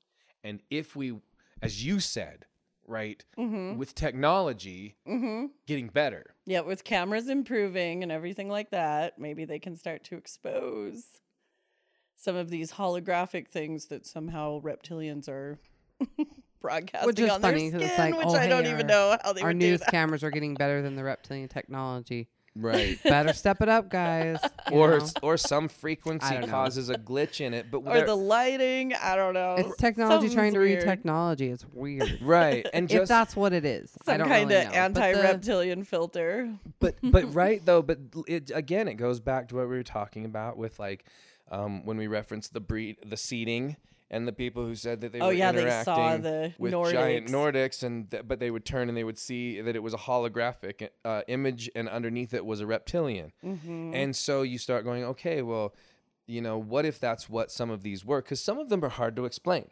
and 0.44 0.62
if 0.70 0.96
we 0.96 1.20
as 1.62 1.84
you 1.86 2.00
said 2.00 2.46
right 2.90 3.24
mm-hmm. 3.38 3.78
with 3.78 3.94
technology 3.96 4.96
mm-hmm. 5.08 5.46
getting 5.68 5.88
better 5.88 6.36
Yeah, 6.46 6.62
with 6.62 6.84
cameras 6.84 7.30
improving 7.30 8.04
and 8.04 8.12
everything 8.12 8.50
like 8.50 8.72
that, 8.72 9.20
maybe 9.20 9.46
they 9.46 9.60
can 9.60 9.76
start 9.76 10.04
to 10.06 10.16
expose 10.18 11.06
some 12.16 12.36
of 12.36 12.50
these 12.50 12.74
holographic 12.74 13.48
things 13.48 13.86
that 13.86 14.06
somehow 14.06 14.60
reptilians 14.62 15.30
are 15.30 15.58
broadcasting 16.62 17.08
Which 17.08 17.20
is 17.20 17.30
on 17.30 17.42
funny 17.42 17.70
their 17.70 17.80
'cause 17.80 17.90
skin, 17.90 17.90
it's 17.90 18.00
like, 18.00 18.18
which 18.18 18.36
oh, 18.36 18.40
I 18.40 18.48
don't 18.48 18.66
hey, 18.66 18.72
even 18.72 18.90
our- 18.92 19.12
know 19.12 19.18
how 19.24 19.34
they 19.34 19.42
Our 19.42 19.48
would 19.50 19.60
do 19.60 19.68
news 19.70 19.80
that. 19.80 19.92
cameras 19.92 20.24
are 20.24 20.32
getting 20.32 20.54
better 20.64 20.82
than 20.82 20.96
the 20.96 21.04
reptilian 21.04 21.48
technology. 21.48 22.28
Right 22.62 23.02
Better 23.04 23.34
step 23.34 23.62
it 23.62 23.70
up, 23.70 23.90
guys. 23.90 24.40
or 24.72 25.00
know? 25.00 25.06
or 25.22 25.38
some 25.38 25.68
frequency 25.68 26.38
causes 26.48 26.90
a 26.90 26.96
glitch 26.96 27.42
in 27.42 27.54
it 27.54 27.72
but 27.72 27.80
or 27.80 28.06
the 28.06 28.16
lighting. 28.16 28.94
I 28.94 29.16
don't 29.16 29.34
know. 29.34 29.56
it's 29.58 29.76
technology 29.78 30.28
trying 30.34 30.52
Something's 30.52 30.54
to 30.54 30.60
read 30.60 30.72
weird. 30.74 30.84
technology. 30.86 31.48
It's 31.48 31.66
weird. 31.74 32.20
right 32.22 32.66
and 32.74 32.88
just 32.90 33.04
if 33.04 33.08
that's 33.10 33.36
what 33.36 33.54
it 33.54 33.66
is, 33.66 33.96
I 34.02 34.06
Some 34.06 34.18
don't 34.20 34.28
kind 34.28 34.50
really 34.50 34.62
of 34.62 34.74
know. 34.74 34.90
But 34.94 35.04
anti-reptilian 35.04 35.84
filter. 35.84 36.54
but 36.80 36.96
but 37.04 37.34
right 37.34 37.62
though 37.66 37.82
but 37.82 38.00
it 38.28 38.52
again 38.54 38.88
it 38.88 38.96
goes 38.96 39.20
back 39.20 39.48
to 39.50 39.56
what 39.56 39.64
we 39.70 39.76
were 39.76 39.84
talking 39.84 40.26
about 40.26 40.58
with 40.58 40.80
like 40.80 41.06
um, 41.52 41.84
when 41.86 41.98
we 41.98 42.08
referenced 42.08 42.54
the 42.54 42.60
breed 42.60 42.98
the 43.06 43.18
seating 43.18 43.76
and 44.12 44.28
the 44.28 44.32
people 44.34 44.66
who 44.66 44.76
said 44.76 45.02
that 45.02 45.12
they 45.14 45.20
Oh, 45.20 45.28
were 45.28 45.34
yeah, 45.34 45.52
they 45.52 45.60
interacting 45.62 45.84
saw 45.94 46.18
the 46.18 46.54
with 46.58 46.72
giant 46.92 47.28
Nordics. 47.28 47.54
Nordics 47.80 47.84
and 47.84 48.10
th- 48.12 48.24
but 48.28 48.40
they 48.40 48.50
would 48.52 48.66
turn 48.66 48.90
and 48.90 48.98
they 48.98 49.04
would 49.04 49.18
see 49.18 49.62
that 49.62 49.76
it 49.76 49.84
was 49.84 49.94
a 49.94 49.98
holographic 49.98 50.90
uh, 51.06 51.22
image 51.28 51.70
and 51.76 51.88
underneath 51.90 52.34
it 52.34 52.46
was 52.46 52.60
a 52.62 52.66
reptilian 52.68 53.32
Mm-hmm. 53.46 53.94
and 53.94 54.16
so 54.16 54.42
you 54.42 54.58
start 54.58 54.84
going 54.84 55.04
okay 55.04 55.42
well 55.42 55.74
you 56.28 56.42
know 56.42 56.58
what 56.58 56.86
if 56.86 57.00
that's 57.00 57.30
what 57.30 57.52
some 57.52 57.70
of 57.70 57.82
these 57.84 58.04
were 58.06 58.22
because 58.22 58.42
some 58.42 58.58
of 58.60 58.70
them 58.70 58.84
are 58.84 58.90
hard 58.90 59.16
to 59.16 59.26
explain 59.26 59.70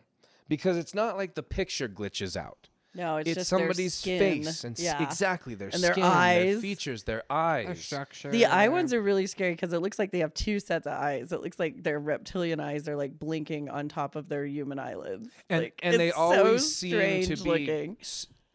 because 0.47 0.77
it's 0.77 0.93
not 0.95 1.17
like 1.17 1.35
the 1.35 1.43
picture 1.43 1.87
glitches 1.89 2.35
out 2.37 2.69
No, 2.97 3.17
it's, 3.17 3.29
it's 3.29 3.37
just 3.37 3.51
their 3.51 3.59
somebody's 3.59 3.93
skin. 3.93 4.19
face 4.19 4.63
and 4.63 4.75
s- 4.77 4.83
yeah. 4.83 5.03
exactly 5.03 5.53
their 5.53 5.69
And 5.71 5.81
their 5.83 5.93
skin, 5.93 6.01
their 6.03 6.11
eyes. 6.11 6.61
features, 6.61 7.03
their 7.03 7.23
Their 7.29 7.75
structure. 7.75 8.31
The 8.31 8.45
eye 8.47 8.67
ones 8.69 8.91
are 8.91 9.01
really 9.01 9.27
scary 9.27 9.51
because 9.53 9.71
it 9.71 9.79
looks 9.79 9.99
like 9.99 10.11
they 10.11 10.19
have 10.19 10.33
two 10.33 10.59
sets 10.59 10.87
of 10.87 10.93
eyes. 10.93 11.31
It 11.31 11.41
looks 11.41 11.59
like 11.59 11.83
their 11.83 11.99
reptilian 11.99 12.59
eyes 12.59 12.87
are 12.89 12.95
like 12.95 13.19
blinking 13.19 13.69
on 13.69 13.87
top 13.87 14.15
of 14.15 14.29
their 14.29 14.45
human 14.45 14.79
eyelids. 14.79 15.29
and 15.49 15.61
like, 15.63 15.79
and 15.83 15.99
they 15.99 16.11
always 16.11 16.63
so 16.63 16.87
seem 16.89 17.23
to 17.35 17.43
be 17.43 17.49
looking. 17.49 17.97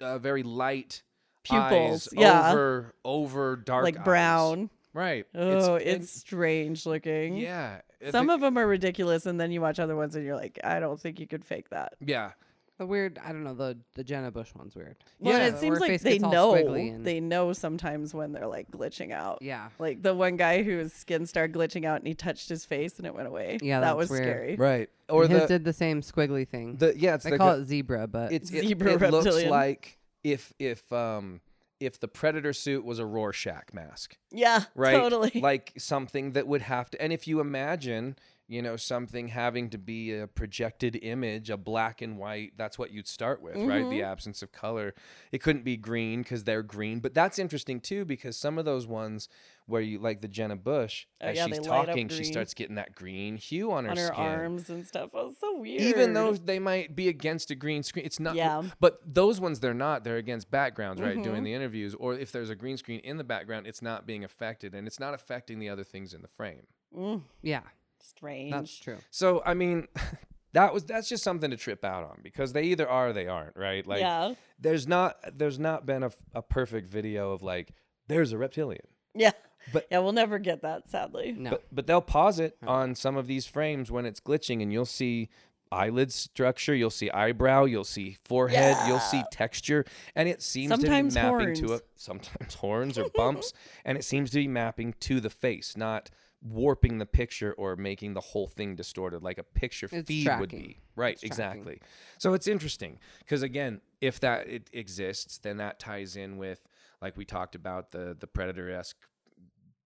uh, 0.01 0.19
very 0.19 0.43
light 0.43 1.03
Pupils, 1.45 2.09
eyes 2.09 2.09
yeah. 2.13 2.51
over 2.53 2.95
over 3.05 3.57
dark 3.57 3.85
like 3.85 3.99
eyes. 3.99 4.05
brown. 4.05 4.71
right 4.93 5.25
Oh, 5.35 5.75
and- 5.77 5.83
it's, 5.85 6.11
strange 6.11 6.85
looking. 6.87 7.37
yeah 7.37 7.81
Some 8.11 8.27
the- 8.27 8.35
of 8.35 8.41
them 8.41 8.57
are 8.59 8.67
ridiculous, 8.67 9.27
and 9.27 9.41
then 9.41 9.51
you 9.53 9.61
watch 9.61 9.79
other 9.79 9.97
ones, 9.97 10.15
and 10.17 10.25
you're 10.25 10.37
like, 10.37 10.59
I 10.65 10.81
don't 10.81 11.01
think 11.01 11.19
you 11.21 11.27
could 11.27 11.45
fake 11.45 11.71
that. 11.71 11.95
yeah 12.01 12.33
The 12.79 12.87
weird. 12.87 13.19
I 13.23 13.29
don't 13.33 13.45
know. 13.45 13.55
The 13.55 13.79
the 13.95 14.03
Jenna 14.03 14.31
Bush 14.31 14.51
one's 14.57 14.75
weird. 14.75 14.97
Well, 15.21 15.39
Yeah. 15.39 15.47
it 15.47 15.59
seems 15.59 15.79
like 15.79 16.01
they 16.01 16.19
know. 16.19 16.55
They 17.03 17.21
know 17.21 17.53
sometimes 17.53 18.13
when 18.15 18.33
they're 18.33 18.47
like 18.47 18.71
glitching 18.71 19.13
out. 19.13 19.39
Yeah. 19.43 19.69
Like 19.79 20.03
the 20.03 20.15
one 20.15 20.37
guy 20.37 20.63
whose 20.63 20.93
skin 20.93 21.27
started 21.27 21.55
glitching 21.57 21.85
out, 21.85 21.99
and 21.99 22.07
he 22.09 22.15
touched 22.15 22.49
his 22.49 22.65
face, 22.65 22.99
and 22.99 23.07
it 23.07 23.15
went 23.15 23.29
away. 23.29 23.59
Yeah, 23.63 23.81
that 23.81 23.97
was 23.97 24.11
weird. 24.11 24.23
scary. 24.25 24.57
right 24.57 24.91
or 25.09 25.25
Or 25.25 25.29
his 25.29 25.43
the, 25.43 25.47
did 25.49 25.65
the 25.65 25.73
same 25.73 26.01
squiggly 26.01 26.49
thing. 26.49 26.77
the 26.77 26.95
yeah 26.99 27.15
it's 27.15 27.25
they 27.25 27.31
the 27.31 27.39
call 27.39 27.55
gu- 27.57 27.63
it 27.63 27.67
zebra, 27.67 28.07
but 28.09 28.33
it's 28.33 28.51
it, 28.51 28.63
Zebra 28.67 28.93
it 28.95 29.11
looks 29.11 29.45
like 29.45 29.99
if 30.25 30.53
if 30.59 30.91
um 30.93 31.41
if 31.79 31.99
the 32.01 32.07
predator 32.09 32.53
suit 32.53 32.85
was 32.85 32.99
a 33.01 33.05
Rorschach 33.05 33.75
mask 33.75 34.17
Yeah, 34.31 34.65
right 34.75 34.97
totally. 34.97 35.33
like 35.35 35.73
something 35.77 36.33
that 36.33 36.47
would 36.47 36.63
have 36.63 36.91
to 36.93 37.03
and 37.03 37.13
if 37.13 37.27
you 37.29 37.41
imagine 37.41 38.17
you 38.53 38.61
know 38.63 38.77
something 38.77 39.29
having 39.29 39.71
to 39.71 39.79
be 39.79 40.13
a 40.13 40.27
projected 40.27 40.99
image 41.03 41.49
a 41.51 41.57
black 41.57 42.03
and 42.03 42.19
white 42.19 42.53
that's 42.57 42.79
what 42.79 42.91
you'd 42.91 43.09
start 43.09 43.41
with 43.43 43.57
right 43.57 43.83
Mm-hmm. 43.83 43.91
the 43.91 44.03
absence 44.03 44.43
of 44.43 44.53
color 44.53 44.95
it 45.31 45.39
couldn't 45.43 45.65
be 45.65 45.77
green 45.77 46.23
because 46.23 46.45
they're 46.45 46.63
green 46.63 47.01
but 47.01 47.15
that's 47.15 47.39
interesting 47.39 47.81
too 47.81 48.05
because 48.05 48.37
some 48.37 48.59
of 48.59 48.65
those 48.65 48.87
ones 48.87 49.29
where 49.67 49.81
you 49.81 49.99
like 49.99 50.21
the 50.21 50.29
jenna 50.29 50.57
bush 50.57 51.07
Oh, 51.23 51.27
as 51.29 51.37
yeah, 51.37 51.47
she's 51.47 51.59
they 51.61 51.69
light 51.69 51.81
up 51.81 51.87
talking 51.87 52.09
she 52.09 52.25
starts 52.25 52.53
getting 52.53 52.75
that 52.77 52.95
green 52.95 53.37
hue 53.37 53.73
on 53.73 53.85
her 53.85 53.91
on 53.93 53.97
her 53.97 54.07
skin 54.09 54.17
arms 54.25 54.69
and 54.71 54.87
stuff. 54.87 55.11
Oh, 55.15 55.29
it's 55.29 55.41
so 55.41 55.57
weird. 55.57 55.81
even 55.81 56.13
though 56.15 56.33
they 56.35 56.59
might 56.59 56.95
be 56.97 57.09
against 57.09 57.51
a 57.51 57.55
green 57.55 57.83
screen 57.83 58.05
it's 58.05 58.21
not 58.21 58.35
Yeah. 58.35 58.63
but 58.81 58.99
those 59.07 59.41
ones 59.41 59.61
they're 59.61 59.73
not 59.73 60.05
they're 60.05 60.17
against 60.19 60.51
backgrounds 60.51 61.01
right 61.01 61.15
Mm-hmm. 61.15 61.23
doing 61.23 61.45
the 61.45 61.55
interviews 61.55 61.95
or 61.95 62.15
if 62.15 62.33
there's 62.33 62.51
a 62.51 62.57
green 62.57 62.77
screen 62.77 63.01
in 63.01 63.17
the 63.17 63.25
background 63.25 63.67
it's 63.67 63.81
not 63.83 64.07
being 64.07 64.25
affected 64.25 64.75
and 64.75 64.87
it's 64.87 65.01
not 65.01 65.15
affecting 65.15 65.59
the 65.61 65.69
other 65.71 65.85
things 65.85 66.13
in 66.13 66.21
the 66.23 66.29
frame 66.29 66.67
Mm, 66.95 67.23
yeah, 67.41 67.63
strange. 68.03 68.51
that's 68.53 68.77
true. 68.79 68.99
so 69.11 69.43
i 69.47 69.55
mean 69.55 69.89
that 70.53 70.75
was 70.75 70.85
that's 70.85 71.09
just 71.09 71.23
something 71.25 71.51
to 71.51 71.57
trip 71.57 71.85
out 71.85 72.05
on 72.05 72.19
because 72.23 72.53
they 72.53 72.65
either 72.65 72.89
are 72.89 73.09
or 73.09 73.13
they 73.13 73.27
aren't 73.27 73.57
right 73.57 73.87
like 73.87 74.01
yeah, 74.01 74.35
there's 74.59 74.87
not 74.87 75.17
there's 75.39 75.59
not 75.59 75.87
been 75.87 76.03
a, 76.03 76.11
a 76.35 76.43
perfect 76.43 76.89
video 76.89 77.33
of 77.33 77.43
like 77.43 77.73
there's 78.09 78.33
a 78.33 78.39
reptilian 78.39 78.87
yeah, 79.15 79.33
But- 79.73 79.87
yeah. 79.91 79.99
We'll 79.99 80.13
never 80.13 80.39
get 80.39 80.63
that, 80.63 80.89
sadly. 80.89 81.35
No. 81.37 81.51
But 81.51 81.65
but 81.71 81.87
they'll 81.87 82.01
pause 82.01 82.39
it 82.39 82.57
on 82.67 82.95
some 82.95 83.17
of 83.17 83.27
these 83.27 83.47
frames 83.47 83.91
when 83.91 84.07
it's 84.07 84.21
glitching, 84.21 84.63
and 84.63 84.73
you'll 84.73 84.87
see 84.87 85.29
eyelid 85.71 86.13
structure, 86.13 86.75
you'll 86.75 86.91
see 86.91 87.11
eyebrow, 87.11 87.65
you'll 87.65 87.85
see 87.85 88.17
forehead, 88.25 88.77
you'll 88.87 89.01
see 89.01 89.23
texture, 89.31 89.85
and 90.15 90.29
it 90.29 90.43
seems 90.43 90.71
Sometimes 90.71 91.15
to 91.15 91.21
be 91.21 91.27
mapping 91.27 91.55
to 91.57 91.65
a 91.65 91.69
horns. 91.69 91.83
sometimes 91.97 92.55
horns 92.55 92.99
or 92.99 93.09
bumps, 93.15 93.53
and 93.85 93.99
it 93.99 94.05
seems 94.05 94.31
to 94.31 94.39
be 94.39 94.49
mapping 94.49 94.95
to 95.01 95.21
the 95.21 95.31
face, 95.31 95.77
not 95.77 96.11
warping 96.43 96.99
the 96.99 97.07
picture 97.07 97.53
or 97.53 97.77
making 97.77 98.15
the 98.15 98.21
whole 98.21 98.47
thing 98.49 98.75
distorted 98.75 99.23
like 99.23 99.39
a 99.39 99.45
picture 99.45 99.89
It's 99.93 100.09
feed 100.09 100.29
would 100.41 100.51
be. 100.51 100.81
Right, 100.97 101.13
It's 101.23 101.37
tracking. 101.37 101.61
exactly. 101.63 101.81
So 102.19 102.35
it's 102.35 102.47
interesting 102.49 102.99
because 103.21 103.43
again, 103.43 103.81
if 104.01 104.19
that 104.21 104.49
it 104.49 104.69
exists, 104.73 105.39
then 105.39 105.59
that 105.59 105.79
ties 105.79 106.17
in 106.17 106.37
with 106.39 106.61
like 107.01 107.17
we 107.17 107.25
talked 107.25 107.55
about 107.55 107.91
the 107.93 108.17
the 108.19 108.27
predator 108.27 108.71
esque 108.71 108.97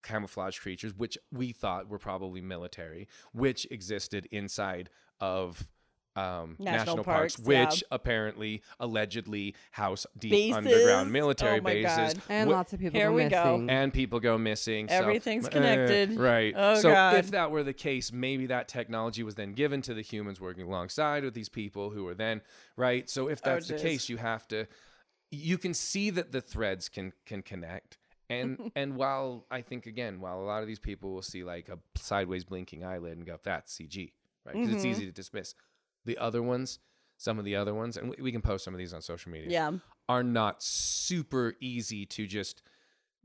camouflage 0.04 0.60
creatures, 0.60 0.94
which 0.96 1.18
we 1.32 1.52
thought 1.52 1.90
were 1.90 2.00
probably 2.00 2.40
military, 2.42 3.08
which 3.34 3.68
existed 3.72 4.28
inside 4.32 4.90
of 5.20 5.68
um, 6.16 6.56
National 6.60 6.64
national, 6.98 7.04
parks, 7.04 7.36
parks, 7.36 7.50
yeah. 7.50 7.66
which 7.70 7.84
apparently 7.92 8.62
allegedly 8.80 9.54
house 9.72 10.06
deep 10.18 10.32
Bases. 10.32 10.56
underground 10.58 11.10
Oh 11.10 11.12
military 11.12 11.62
my 11.62 11.74
bases. 11.74 12.14
God. 12.14 12.22
And 12.30 12.50
Wh- 12.50 12.54
lots 12.54 12.74
of 12.74 12.80
people 12.80 13.00
Here 13.00 13.10
go 13.10 13.16
we 13.16 13.26
go. 13.26 13.66
and 13.70 13.94
people 13.94 14.20
go 14.20 14.38
missing. 14.38 14.88
so- 14.88 14.96
Everything's 14.96 15.48
eh, 15.48 15.52
connected. 15.52 16.18
right. 16.18 16.54
Oh, 16.56 16.76
so 16.76 16.90
God. 16.92 17.16
if 17.16 17.32
that 17.32 17.52
were 17.52 17.64
the 17.64 17.74
case, 17.74 18.12
maybe 18.14 18.46
that 18.48 18.68
technology 18.68 19.24
was 19.24 19.36
then 19.36 19.54
given 19.54 19.82
to 19.84 19.94
the 19.94 20.02
humans 20.02 20.40
working 20.40 20.66
alongside 20.66 21.24
with 21.24 21.34
these 21.34 21.50
people 21.50 21.90
who 21.90 22.04
were 22.06 22.16
then 22.16 22.42
right. 22.78 23.10
So 23.10 23.28
if 23.30 23.42
Oh, 23.44 23.50
that's 23.52 23.68
the 23.68 23.78
case, 23.78 24.08
you 24.10 24.18
have 24.18 24.48
to. 24.50 24.68
You 25.32 25.58
can 25.58 25.74
see 25.74 26.12
that 26.12 26.32
the 26.32 26.40
threads 26.42 26.88
can 26.88 27.12
can 27.26 27.42
connect. 27.42 27.98
And 28.30 28.72
and 28.76 28.96
while 28.96 29.46
I 29.52 29.62
think 29.62 29.86
again, 29.86 30.22
while 30.22 30.40
a 30.40 30.46
lot 30.46 30.62
of 30.62 30.68
these 30.68 30.80
people 30.80 31.12
will 31.14 31.22
see 31.22 31.44
like 31.44 31.68
a 31.68 31.78
sideways 31.98 32.46
blinking 32.46 32.84
eyelid 32.86 33.18
and 33.18 33.26
go, 33.26 33.38
"That's 33.44 33.78
CG," 33.78 34.12
right? 34.46 34.54
Because 34.54 34.68
Mm-hmm. 34.70 34.76
it's 34.78 34.86
easy 34.86 35.06
to 35.06 35.12
dismiss. 35.12 35.54
The 36.06 36.18
other 36.18 36.42
ones, 36.44 36.80
some 37.18 37.40
of 37.40 37.46
the 37.46 37.56
other 37.56 37.74
ones, 37.74 37.98
and 37.98 38.10
we, 38.10 38.24
we 38.24 38.32
can 38.32 38.42
post 38.42 38.64
some 38.64 38.74
of 38.74 38.78
these 38.78 38.94
on 38.94 39.02
social 39.02 39.32
media, 39.32 39.50
Yeah, 39.50 39.72
are 40.08 40.24
not 40.24 40.62
super 40.64 41.56
easy 41.60 42.06
to 42.06 42.28
just 42.28 42.62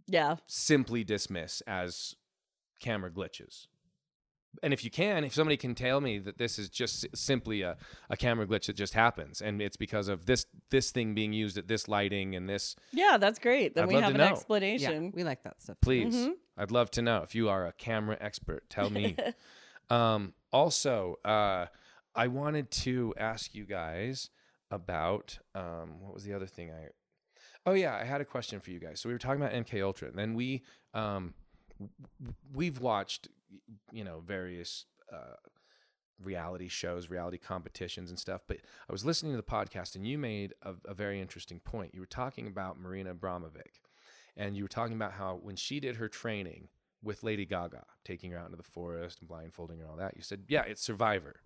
yeah. 0.07 0.37
simply 0.47 1.05
dismiss 1.05 1.61
as 1.63 2.15
camera 2.81 3.11
glitches. 3.11 3.67
And 4.65 4.73
if 4.73 4.83
you 4.83 4.91
can, 4.91 5.23
if 5.23 5.33
somebody 5.33 5.57
can 5.57 5.77
tell 5.77 6.01
me 6.01 6.19
that 6.19 6.39
this 6.39 6.59
is 6.59 6.69
just 6.69 7.07
simply 7.15 7.63
a, 7.63 7.77
a 8.09 8.17
camera 8.17 8.47
glitch 8.49 8.67
that 8.67 8.75
just 8.75 8.95
happens 8.95 9.41
and 9.41 9.63
it's 9.63 9.77
because 9.77 10.09
of 10.09 10.27
this 10.27 10.45
this 10.71 10.91
thing 10.91 11.15
being 11.15 11.33
used 11.33 11.57
at 11.57 11.69
this 11.69 11.87
lighting 11.87 12.35
and 12.35 12.49
this 12.49 12.75
Yeah, 12.93 13.17
that's 13.17 13.39
great. 13.39 13.77
Then 13.77 13.85
I'd 13.85 13.89
we 13.89 13.95
love 13.95 14.03
have 14.05 14.11
to 14.13 14.15
an 14.17 14.19
know. 14.19 14.25
yeah, 14.25 14.33
explanation. 14.33 15.13
we 15.15 15.23
like 15.23 15.45
that 15.45 15.61
stuff. 15.63 15.77
please 15.81 16.17
Mm-hmm. 16.17 16.33
I'd 16.59 16.73
love 16.73 16.91
to 16.93 17.03
know 17.03 17.23
if 17.23 17.33
you 17.37 17.49
are 17.49 17.65
a 17.65 17.73
camera 17.73 18.17
expert 18.21 18.69
tell 18.69 18.91
me. 18.91 19.15
um, 19.89 20.35
also, 20.53 21.19
uh, 21.25 21.67
I 22.15 22.27
wanted 22.27 22.71
to 22.73 23.15
ask 23.17 23.55
you 23.55 23.65
guys 23.65 24.31
about 24.71 25.39
um, 25.55 26.01
what 26.01 26.15
was 26.15 26.25
the 26.25 26.33
other 26.33 26.47
thing 26.47 26.71
I 26.71 26.89
Oh 27.67 27.73
yeah, 27.73 27.95
I 27.95 28.05
had 28.05 28.21
a 28.21 28.25
question 28.25 28.61
for 28.61 28.71
you 28.71 28.81
guys. 28.81 29.01
So 29.01 29.09
we 29.09 29.15
were 29.15 29.19
talking 29.19 29.41
about 29.41 29.53
MK 29.53 29.83
Ultra, 29.83 30.09
and 30.09 30.19
then 30.19 30.35
we 30.35 30.63
um, 30.95 31.35
we've 32.55 32.81
watched 32.81 33.29
you 33.93 34.05
know 34.05 34.23
various 34.27 34.87
uh, 35.13 35.37
reality 36.23 36.69
shows, 36.69 37.11
reality 37.11 37.39
competitions, 37.39 38.11
and 38.11 38.19
stuff. 38.19 38.43
But 38.47 38.59
I 38.89 38.93
was 38.93 39.05
listening 39.05 39.33
to 39.33 39.37
the 39.37 39.43
podcast, 39.43 39.95
and 39.95 40.07
you 40.07 40.17
made 40.17 40.55
a, 40.63 40.75
a 40.87 40.95
very 40.95 41.21
interesting 41.21 41.61
point. 41.61 41.95
You 41.95 42.01
were 42.01 42.07
talking 42.07 42.47
about 42.47 42.81
Marina 42.81 43.15
Abramovic, 43.15 43.81
and 44.37 44.57
you 44.57 44.65
were 44.65 44.69
talking 44.69 44.97
about 44.97 45.13
how 45.13 45.39
when 45.43 45.57
she 45.57 45.81
did 45.81 45.97
her 45.97 46.09
training 46.09 46.69
with 47.03 47.23
Lady 47.23 47.45
Gaga, 47.45 47.85
taking 48.05 48.31
her 48.31 48.39
out 48.39 48.47
into 48.47 48.57
the 48.57 48.63
forest 48.63 49.21
and 49.21 49.29
blindfolding 49.29 49.79
her 49.79 49.85
and 49.85 49.91
all 49.91 49.99
that, 49.99 50.17
you 50.17 50.23
said, 50.23 50.45
"Yeah, 50.49 50.63
it's 50.63 50.83
Survivor." 50.83 51.41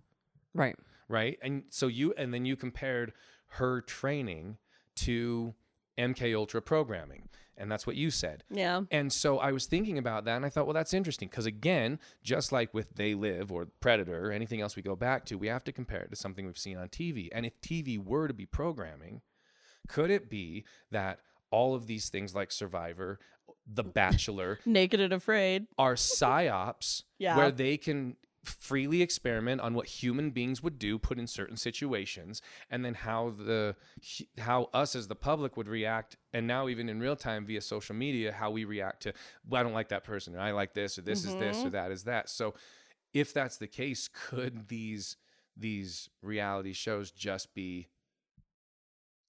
Right. 0.55 0.75
right? 1.07 1.37
And 1.43 1.63
so 1.69 1.85
you 1.87 2.13
and 2.17 2.33
then 2.33 2.45
you 2.45 2.55
compared 2.55 3.13
her 3.59 3.81
training 3.81 4.57
to 4.95 5.53
MK 5.97 6.35
Ultra 6.35 6.61
programming, 6.61 7.29
and 7.57 7.71
that's 7.71 7.85
what 7.87 7.95
you 7.95 8.09
said. 8.11 8.43
Yeah. 8.49 8.81
And 8.91 9.13
so 9.13 9.37
I 9.39 9.51
was 9.51 9.65
thinking 9.65 9.97
about 9.97 10.25
that, 10.25 10.35
and 10.37 10.45
I 10.45 10.49
thought, 10.49 10.65
well, 10.65 10.73
that's 10.73 10.93
interesting 10.93 11.29
because 11.29 11.45
again, 11.45 11.99
just 12.23 12.51
like 12.51 12.73
with 12.73 12.95
They 12.95 13.13
Live 13.13 13.51
or 13.51 13.67
Predator 13.79 14.27
or 14.27 14.31
anything 14.31 14.59
else 14.61 14.75
we 14.75 14.81
go 14.81 14.95
back 14.95 15.25
to, 15.25 15.37
we 15.37 15.47
have 15.47 15.63
to 15.65 15.71
compare 15.71 16.01
it 16.01 16.09
to 16.09 16.15
something 16.15 16.45
we've 16.45 16.57
seen 16.57 16.77
on 16.77 16.89
TV. 16.89 17.29
And 17.31 17.45
if 17.45 17.59
TV 17.61 17.97
were 18.03 18.27
to 18.27 18.33
be 18.33 18.45
programming, 18.45 19.21
could 19.87 20.09
it 20.09 20.29
be 20.29 20.65
that 20.91 21.19
all 21.51 21.75
of 21.75 21.87
these 21.87 22.09
things 22.09 22.33
like 22.35 22.51
Survivor, 22.51 23.19
The 23.71 23.83
Bachelor, 23.83 24.59
Naked 24.65 24.99
and 24.99 25.13
afraid. 25.13 25.67
are 25.77 25.95
psyops 25.95 27.03
Yeah. 27.19 27.37
where 27.37 27.51
they 27.51 27.77
can 27.77 28.17
freely 28.45 29.01
experiment 29.01 29.61
on 29.61 29.73
what 29.73 29.87
human 29.87 30.31
beings 30.31 30.61
would 30.61 30.79
do 30.79 30.97
put 30.97 31.19
in 31.19 31.27
certain 31.27 31.57
situations 31.57 32.41
and 32.69 32.85
then 32.85 32.93
how 32.93 33.29
the 33.29 33.75
how 34.39 34.69
us 34.73 34.95
as 34.95 35.07
the 35.07 35.15
public 35.15 35.57
would 35.57 35.67
react 35.67 36.17
and 36.33 36.47
now 36.47 36.67
even 36.67 36.87
in 36.89 36.99
real 36.99 37.15
time 37.15 37.45
via 37.45 37.61
social 37.61 37.95
media 37.95 38.31
how 38.31 38.51
we 38.51 38.63
react 38.65 39.01
to 39.01 39.13
well, 39.47 39.59
I 39.59 39.63
don't 39.63 39.73
like 39.73 39.89
that 39.89 40.03
person 40.03 40.35
or 40.35 40.39
I 40.39 40.51
like 40.51 40.73
this 40.73 40.97
or 40.97 41.01
this 41.01 41.25
is 41.25 41.35
this 41.35 41.57
or 41.57 41.61
mm-hmm. 41.61 41.69
that 41.71 41.91
is 41.91 42.03
that 42.03 42.29
so 42.29 42.53
if 43.13 43.33
that's 43.33 43.57
the 43.57 43.67
case 43.67 44.07
could 44.07 44.67
these 44.67 45.17
these 45.57 46.09
reality 46.21 46.73
shows 46.73 47.11
just 47.11 47.53
be 47.53 47.87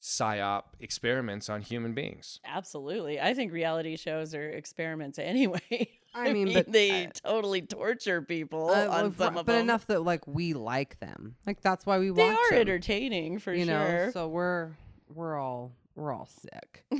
psyop 0.02 0.64
experiments 0.78 1.48
on 1.48 1.62
human 1.62 1.94
beings 1.94 2.40
Absolutely. 2.44 3.20
I 3.20 3.34
think 3.34 3.52
reality 3.52 3.96
shows 3.96 4.34
are 4.34 4.48
experiments 4.48 5.18
anyway. 5.18 5.95
I 6.16 6.32
mean, 6.32 6.52
but, 6.54 6.70
they 6.72 7.06
uh, 7.06 7.10
totally 7.24 7.62
torture 7.62 8.22
people 8.22 8.70
Uh, 8.70 8.88
on 8.88 9.12
some 9.16 9.34
fr- 9.34 9.40
of 9.40 9.46
but 9.46 9.52
them. 9.52 9.60
enough 9.62 9.86
that 9.88 10.00
like 10.02 10.26
we 10.26 10.52
like 10.54 10.98
them. 11.00 11.36
Like 11.46 11.60
that's 11.60 11.84
why 11.86 11.98
we 11.98 12.06
they 12.10 12.28
watch 12.30 12.36
They 12.50 12.56
are 12.56 12.58
them, 12.58 12.60
entertaining 12.68 13.38
for 13.38 13.52
you 13.52 13.64
sure. 13.66 13.74
know. 14.06 14.10
So 14.12 14.28
we're 14.28 14.72
we're 15.12 15.36
all 15.38 15.72
we're 15.94 16.12
all 16.12 16.26
sick. 16.26 16.84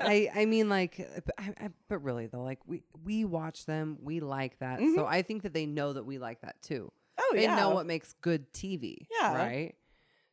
I 0.00 0.30
I 0.34 0.44
mean 0.46 0.68
like, 0.68 0.96
but, 1.24 1.34
I, 1.38 1.52
I, 1.64 1.68
but 1.88 1.98
really 1.98 2.26
though, 2.26 2.42
like 2.42 2.58
we 2.66 2.82
we 3.04 3.24
watch 3.24 3.66
them, 3.66 3.98
we 4.02 4.20
like 4.20 4.58
that. 4.60 4.80
So 4.94 5.06
I 5.06 5.22
think 5.22 5.42
that 5.42 5.52
they 5.54 5.66
know 5.66 5.92
that 5.92 6.04
we 6.04 6.18
like 6.18 6.40
that 6.42 6.60
too. 6.62 6.92
oh 7.18 7.32
they 7.34 7.42
yeah. 7.42 7.56
know 7.56 7.70
what 7.70 7.86
makes 7.86 8.14
good 8.20 8.52
TV. 8.52 9.06
Yeah. 9.20 9.34
Right. 9.36 9.74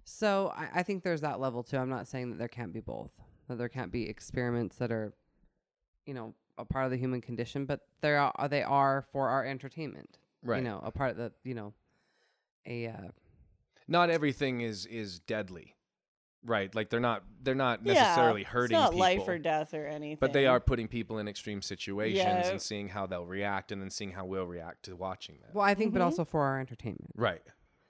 So 0.04 0.54
I, 0.56 0.80
I 0.80 0.84
think 0.84 1.04
there's 1.04 1.22
that 1.22 1.40
level 1.40 1.64
too. 1.64 1.78
I'm 1.78 1.90
not 1.90 2.08
saying 2.08 2.30
that 2.32 2.38
there 2.40 2.48
can't 2.48 2.72
be 2.74 2.80
both, 2.80 3.12
that 3.50 3.58
there 3.58 3.68
can't 3.70 3.92
be 3.92 4.08
experiments 4.08 4.78
that 4.78 4.90
are, 4.92 5.14
you 6.08 6.14
know, 6.14 6.34
a 6.58 6.66
part 6.66 6.86
of 6.86 6.92
the 6.92 6.98
human 6.98 7.22
condition, 7.22 7.66
but 7.66 7.82
there 8.02 8.18
are 8.20 8.48
they 8.48 8.64
are 8.64 9.04
for 9.12 9.30
our 9.30 9.46
entertainment. 9.46 10.18
Right. 10.44 10.58
You 10.58 10.64
know, 10.64 10.80
a 10.84 10.92
part 10.92 11.12
of 11.12 11.18
the 11.18 11.32
you 11.44 11.54
know, 11.54 11.74
a 12.66 12.88
uh, 12.88 13.08
Not 13.88 14.10
everything 14.10 14.62
is 14.62 14.86
is 14.86 15.20
deadly. 15.20 15.76
Right. 16.46 16.74
Like 16.74 16.90
they're 16.90 17.00
not 17.00 17.24
they're 17.44 17.56
not 17.56 17.82
Yeah, 17.86 17.94
necessarily 17.94 18.44
hurting 18.44 18.76
It's 18.78 18.82
not 18.82 18.92
people. 18.92 19.00
life 19.00 19.28
or 19.28 19.38
death 19.38 19.74
or 19.74 19.86
anything. 19.86 20.18
But 20.20 20.34
they 20.34 20.46
are 20.48 20.60
putting 20.60 20.88
people 20.88 21.18
in 21.20 21.28
extreme 21.28 21.62
situations 21.62 22.18
Yeah. 22.18 22.48
and 22.50 22.62
seeing 22.62 22.90
how 22.90 23.06
they'll 23.06 23.26
react 23.26 23.72
and 23.72 23.82
then 23.82 23.90
seeing 23.90 24.12
how 24.12 24.26
we'll 24.26 24.48
react 24.48 24.84
to 24.86 24.96
watching 24.96 25.40
them. 25.42 25.50
well, 25.54 25.66
I 25.66 25.74
think, 25.74 25.94
but 25.94 26.02
Mhm. 26.02 26.06
also 26.06 26.24
for 26.26 26.42
our 26.42 26.60
entertainment. 26.60 27.12
Right. 27.16 27.42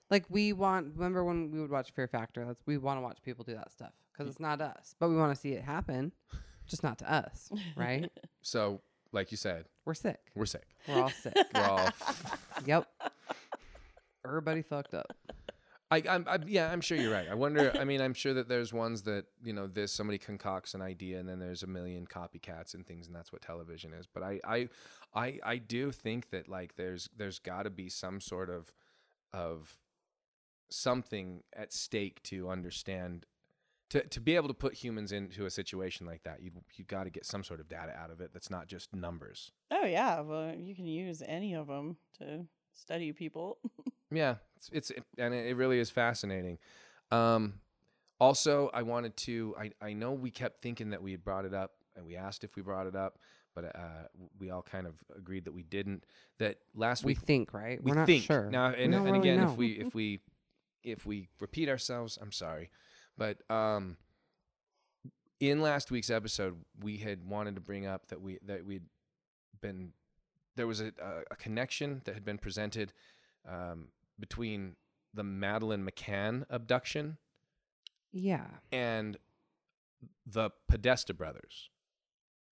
Like 0.10 0.26
we 0.30 0.54
want. 0.54 0.96
Remember 0.96 1.24
when 1.24 1.52
we 1.52 1.60
would 1.60 1.70
watch 1.70 1.92
Fear 1.92 2.08
Factor? 2.08 2.46
That's 2.46 2.62
we 2.66 2.78
want 2.78 2.98
to 2.98 3.02
watch 3.02 3.22
people 3.24 3.44
do 3.44 3.54
that 3.56 3.72
stuff 3.72 3.94
because 4.12 4.28
it's 4.30 4.40
not 4.40 4.62
us, 4.62 4.96
but 5.00 5.10
we 5.10 5.18
want 5.18 5.36
to 5.36 5.40
see 5.40 5.52
it 5.54 5.64
happen, 5.64 6.14
just 6.68 6.84
not 6.84 7.00
to 7.00 7.12
us, 7.12 7.50
right? 7.76 8.10
So, 8.42 8.82
like 9.12 9.32
you 9.32 9.38
said, 9.38 9.66
We're 9.86 9.94
sick. 9.94 10.20
we're 10.36 10.46
sick. 10.46 10.68
We're 10.88 11.02
all 11.02 11.10
sick. 11.10 11.34
We're 11.54 11.62
all 11.62 11.90
yep. 12.66 12.88
Everybody 14.26 14.62
fucked 14.62 14.94
up. 14.94 15.12
I, 15.90 16.04
I'm, 16.10 16.26
I'm, 16.28 16.44
yeah, 16.48 16.70
I'm 16.72 16.82
sure 16.82 16.98
you're 16.98 17.12
right. 17.14 17.28
I 17.30 17.34
wonder. 17.34 17.72
I 17.80 17.86
mean, 17.86 18.02
I'm 18.02 18.14
sure 18.14 18.34
that 18.34 18.50
there's 18.50 18.74
ones 18.74 19.04
that 19.04 19.26
you 19.44 19.54
know, 19.54 19.68
this 19.68 19.92
somebody 19.94 20.18
concocts 20.18 20.74
an 20.74 20.82
idea, 20.82 21.20
and 21.20 21.28
then 21.28 21.40
there's 21.40 21.64
a 21.64 21.68
million 21.68 22.06
copycats 22.06 22.74
and 22.74 22.86
things, 22.86 23.08
and 23.08 23.16
that's 23.16 23.32
what 23.32 23.42
television 23.42 23.94
is. 23.94 24.06
But 24.06 24.24
I, 24.24 24.40
I, 24.46 24.70
I, 25.14 25.40
I 25.44 25.58
do 25.58 25.92
think 25.92 26.30
that 26.32 26.50
like 26.50 26.76
there's 26.76 27.10
there's 27.16 27.40
got 27.40 27.64
to 27.64 27.70
be 27.70 27.88
some 27.90 28.20
sort 28.20 28.50
of 28.50 28.74
of 29.34 29.78
something 30.70 31.44
at 31.56 31.72
stake 31.74 32.22
to 32.24 32.50
understand. 32.50 33.26
To, 33.92 34.02
to 34.06 34.20
be 34.20 34.36
able 34.36 34.50
to 34.50 34.54
put 34.54 34.74
humans 34.74 35.14
into 35.14 35.46
a 35.46 35.50
situation 35.50 36.06
like 36.06 36.24
that, 36.24 36.42
you 36.42 36.52
you 36.76 36.84
got 36.84 37.06
to 37.06 37.10
get 37.10 37.26
some 37.26 37.44
sort 37.44 37.60
of 37.62 37.70
data 37.70 37.94
out 37.98 38.12
of 38.12 38.20
it 38.20 38.32
that's 38.34 38.50
not 38.50 38.68
just 38.68 38.94
numbers. 38.94 39.52
Oh 39.72 39.86
yeah, 39.86 40.20
well 40.22 40.54
you 40.56 40.76
can 40.76 40.86
use 40.86 41.24
any 41.26 41.54
of 41.56 41.68
them 41.68 41.98
to 42.20 42.46
study 42.74 43.14
people. 43.14 43.58
Yeah, 44.10 44.36
it's, 44.56 44.70
it's 44.72 44.90
it, 44.92 45.04
and 45.18 45.34
it, 45.34 45.48
it 45.48 45.56
really 45.58 45.80
is 45.80 45.90
fascinating. 45.90 46.60
Um, 47.12 47.56
also, 48.22 48.70
I 48.74 48.82
wanted 48.84 49.18
to. 49.18 49.54
I 49.60 49.72
I 49.82 49.92
know 49.92 50.14
we 50.14 50.32
kept 50.32 50.62
thinking 50.62 50.92
that 50.92 51.04
we 51.04 51.12
had 51.12 51.26
brought 51.26 51.44
it 51.44 51.54
up, 51.54 51.72
and 51.94 52.06
we 52.06 52.16
asked 52.16 52.46
if 52.46 52.56
we 52.56 52.62
brought 52.62 52.88
it 52.88 52.96
up, 52.96 53.20
but 53.54 53.66
uh, 53.66 54.08
we 54.40 54.50
all 54.50 54.62
kind 54.62 54.88
of 54.88 54.96
agreed 55.14 55.44
that 55.44 55.52
we 55.52 55.64
didn't. 55.64 56.06
That 56.40 56.58
last 56.74 57.04
We 57.04 57.12
week 57.12 57.20
think, 57.20 57.54
right? 57.54 57.84
we 57.84 57.92
We're 57.92 57.96
not 57.98 58.06
think 58.06 58.24
sure. 58.24 58.50
now, 58.50 58.68
and, 58.68 58.94
don't 58.94 59.06
and 59.06 59.06
really 59.08 59.20
again, 59.20 59.42
know. 59.42 59.52
if 59.52 59.58
we 59.58 59.68
if 59.74 59.94
we 59.94 60.22
if 60.84 61.06
we 61.06 61.28
repeat 61.42 61.68
ourselves, 61.68 62.18
I'm 62.22 62.32
sorry, 62.32 62.70
but 63.18 63.38
um, 63.50 63.98
in 65.40 65.62
last 65.62 65.92
week's 65.92 66.10
episode, 66.10 66.58
we 66.82 66.98
had 66.98 67.28
wanted 67.28 67.56
to 67.56 67.62
bring 67.62 67.86
up 67.86 68.08
that 68.08 68.22
we 68.22 68.40
that 68.46 68.66
we'd 68.66 68.84
been 69.62 69.94
there 70.56 70.68
was 70.68 70.82
a, 70.82 70.92
a, 71.02 71.22
a 71.32 71.36
connection 71.36 72.02
that 72.06 72.16
had 72.16 72.26
been 72.26 72.38
presented 72.38 72.94
um, 73.48 73.90
between 74.20 74.76
the 75.14 75.24
Madeleine 75.24 75.88
McCann 75.88 76.46
abduction 76.50 77.18
yeah. 78.12 78.46
and 78.72 79.18
the 80.26 80.50
Podesta 80.68 81.14
brothers, 81.14 81.70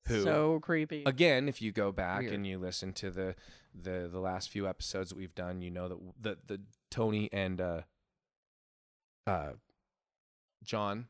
who 0.08 0.24
so 0.24 0.60
creepy. 0.62 1.04
again, 1.06 1.48
if 1.48 1.62
you 1.62 1.72
go 1.72 1.92
back 1.92 2.22
Weird. 2.22 2.34
and 2.34 2.48
you 2.48 2.58
listen 2.58 2.94
to 2.94 3.12
the 3.12 3.36
the 3.74 4.10
the 4.12 4.20
last 4.20 4.50
few 4.50 4.68
episodes 4.68 5.10
that 5.10 5.18
we've 5.18 5.36
done, 5.36 5.62
you 5.62 5.70
know 5.70 5.88
that 5.88 5.98
the 6.22 6.38
the 6.48 6.62
Tony 6.90 7.30
and 7.32 7.62
uh 7.62 7.82
uh 9.28 9.52
John, 10.64 11.08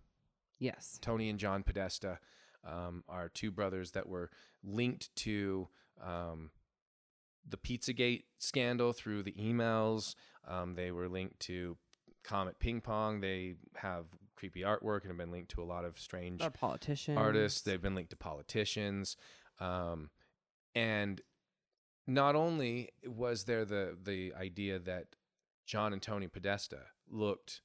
Yes. 0.60 1.00
Tony 1.02 1.30
and 1.30 1.40
John 1.40 1.64
Podesta, 1.64 2.20
um, 2.64 3.04
are 3.08 3.30
two 3.30 3.52
brothers 3.52 3.92
that 3.92 4.08
were 4.08 4.30
linked 4.64 5.16
to 5.18 5.68
um 6.02 6.52
the 7.48 7.58
Pizzagate 7.58 8.26
scandal 8.38 8.94
through 8.94 9.24
the 9.24 9.32
emails. 9.34 10.14
Um, 10.48 10.76
they 10.76 10.92
were 10.92 11.08
linked 11.10 11.40
to 11.42 11.78
Comet 12.24 12.60
Ping 12.60 12.80
Pong. 12.82 13.22
They 13.22 13.56
have 13.78 14.06
creepy 14.36 14.62
artwork 14.62 15.02
and 15.02 15.08
have 15.10 15.18
been 15.18 15.32
linked 15.32 15.52
to 15.52 15.62
a 15.62 15.66
lot 15.66 15.84
of 15.86 15.98
strange 15.98 16.42
politicians. 16.54 17.18
artists. 17.18 17.62
They've 17.62 17.82
been 17.82 17.96
linked 17.96 18.12
to 18.12 18.18
politicians, 18.18 19.18
um, 19.60 20.10
and 20.76 21.22
not 22.06 22.36
only 22.36 22.90
was 23.06 23.46
there 23.46 23.66
the 23.66 23.98
the 24.02 24.34
idea 24.36 24.78
that 24.80 25.16
John 25.66 25.92
and 25.94 26.02
Tony 26.02 26.28
Podesta 26.28 26.82
looked, 27.10 27.62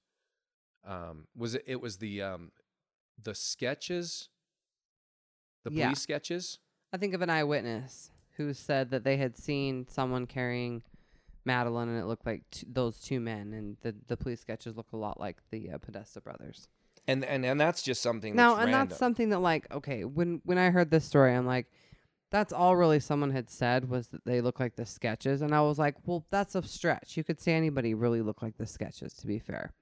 um, 0.86 1.26
was 1.36 1.54
it? 1.54 1.64
It 1.66 1.80
was 1.80 1.98
the 1.98 2.22
um, 2.22 2.52
the 3.22 3.34
sketches, 3.34 4.28
the 5.64 5.70
police 5.70 5.80
Yeah. 5.80 5.92
sketches. 5.94 6.58
I 6.92 6.96
think 6.96 7.14
of 7.14 7.22
an 7.22 7.30
eyewitness 7.30 8.10
who 8.36 8.52
said 8.54 8.90
that 8.90 9.04
they 9.04 9.16
had 9.16 9.36
seen 9.36 9.86
someone 9.88 10.26
carrying 10.26 10.82
Madeleine, 11.44 11.88
and 11.88 11.98
it 12.00 12.06
looked 12.06 12.26
like 12.26 12.42
t- 12.50 12.66
those 12.70 12.98
two 13.00 13.20
men, 13.20 13.52
and 13.52 13.76
the 13.82 13.94
the 14.06 14.16
police 14.16 14.40
sketches 14.40 14.76
look 14.76 14.88
a 14.92 14.96
lot 14.96 15.18
like 15.20 15.38
the 15.50 15.70
uh, 15.70 15.78
Podesta 15.78 16.20
brothers. 16.20 16.68
And 17.06 17.24
and 17.24 17.44
and 17.44 17.60
that's 17.60 17.82
just 17.82 18.00
something. 18.02 18.34
Now, 18.34 18.50
that's 18.54 18.60
and 18.62 18.72
random. 18.72 18.88
that's 18.88 18.98
something 18.98 19.28
that, 19.30 19.40
like, 19.40 19.70
okay, 19.72 20.04
when 20.04 20.40
when 20.44 20.56
I 20.58 20.70
heard 20.70 20.90
this 20.90 21.04
story, 21.04 21.34
I'm 21.34 21.44
like, 21.46 21.66
that's 22.30 22.52
all 22.52 22.76
really 22.76 22.98
someone 22.98 23.30
had 23.30 23.50
said 23.50 23.90
was 23.90 24.06
that 24.08 24.24
they 24.24 24.40
look 24.40 24.58
like 24.58 24.76
the 24.76 24.86
sketches, 24.86 25.42
and 25.42 25.54
I 25.54 25.60
was 25.60 25.78
like, 25.78 25.96
well, 26.06 26.24
that's 26.30 26.54
a 26.54 26.62
stretch. 26.62 27.16
You 27.16 27.24
could 27.24 27.40
say 27.40 27.52
anybody 27.54 27.92
really 27.94 28.22
look 28.22 28.40
like 28.42 28.56
the 28.56 28.66
sketches, 28.66 29.12
to 29.14 29.26
be 29.26 29.38
fair. 29.38 29.72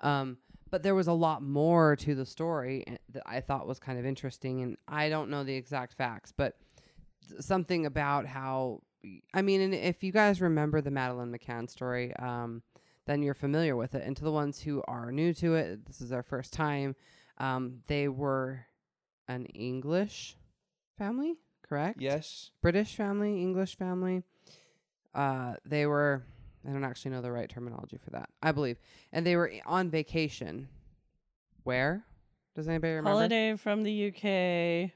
Um, 0.00 0.38
but 0.70 0.82
there 0.82 0.94
was 0.94 1.08
a 1.08 1.12
lot 1.12 1.42
more 1.42 1.96
to 1.96 2.14
the 2.14 2.24
story 2.24 2.84
eh, 2.86 2.96
that 3.12 3.22
I 3.26 3.40
thought 3.40 3.66
was 3.66 3.78
kind 3.78 3.98
of 3.98 4.06
interesting, 4.06 4.62
and 4.62 4.76
I 4.86 5.08
don't 5.08 5.30
know 5.30 5.44
the 5.44 5.54
exact 5.54 5.94
facts, 5.94 6.32
but 6.36 6.56
th- 7.28 7.40
something 7.42 7.86
about 7.86 8.26
how 8.26 8.82
I 9.32 9.42
mean, 9.42 9.60
and 9.60 9.74
if 9.74 10.02
you 10.02 10.12
guys 10.12 10.40
remember 10.40 10.80
the 10.80 10.90
Madeleine 10.90 11.32
McCann 11.32 11.70
story, 11.70 12.14
um, 12.16 12.62
then 13.06 13.22
you're 13.22 13.34
familiar 13.34 13.76
with 13.76 13.94
it. 13.94 14.02
And 14.04 14.16
to 14.16 14.24
the 14.24 14.32
ones 14.32 14.60
who 14.60 14.82
are 14.86 15.10
new 15.10 15.32
to 15.34 15.54
it, 15.54 15.86
this 15.86 16.00
is 16.00 16.10
their 16.10 16.22
first 16.22 16.52
time. 16.52 16.94
Um, 17.38 17.80
they 17.86 18.08
were 18.08 18.66
an 19.28 19.46
English 19.46 20.36
family, 20.98 21.36
correct? 21.62 22.00
yes. 22.00 22.50
British 22.60 22.94
family, 22.94 23.40
English 23.40 23.76
family. 23.76 24.22
Uh, 25.14 25.54
they 25.64 25.86
were. 25.86 26.24
I 26.68 26.72
don't 26.72 26.84
actually 26.84 27.12
know 27.12 27.22
the 27.22 27.32
right 27.32 27.48
terminology 27.48 27.96
for 27.96 28.10
that. 28.10 28.28
I 28.42 28.52
believe, 28.52 28.78
and 29.12 29.26
they 29.26 29.36
were 29.36 29.50
on 29.66 29.90
vacation. 29.90 30.68
Where? 31.64 32.04
Does 32.54 32.68
anybody 32.68 32.92
remember? 32.94 33.10
Holiday 33.10 33.56
from 33.56 33.82
the 33.82 34.08
UK. 34.08 34.90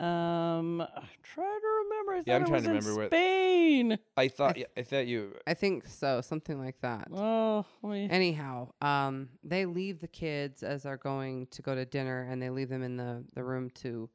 Um, 0.00 0.80
I'm 0.80 0.88
trying 1.24 1.60
to 1.60 1.82
remember. 1.84 2.12
I 2.12 2.22
Yeah, 2.24 2.36
I'm 2.36 2.42
it 2.42 2.46
trying 2.46 2.52
was 2.54 2.62
to 2.64 2.68
remember 2.68 2.94
what- 2.96 3.06
Spain. 3.08 3.98
I 4.16 4.28
thought. 4.28 4.56
yeah, 4.56 4.66
I 4.76 4.82
thought 4.82 5.06
you. 5.08 5.34
I 5.46 5.54
think 5.54 5.86
so, 5.88 6.20
something 6.20 6.58
like 6.58 6.80
that. 6.82 7.08
Oh, 7.12 7.64
let 7.82 7.92
me- 7.92 8.08
Anyhow, 8.08 8.70
um, 8.80 9.28
they 9.42 9.66
leave 9.66 9.98
the 10.00 10.06
kids 10.08 10.62
as 10.62 10.84
they're 10.84 10.96
going 10.96 11.46
to 11.48 11.62
go 11.62 11.74
to 11.74 11.84
dinner, 11.84 12.22
and 12.30 12.40
they 12.40 12.50
leave 12.50 12.68
them 12.68 12.82
in 12.84 12.96
the 12.96 13.24
the 13.34 13.42
room 13.42 13.70
to, 13.82 14.08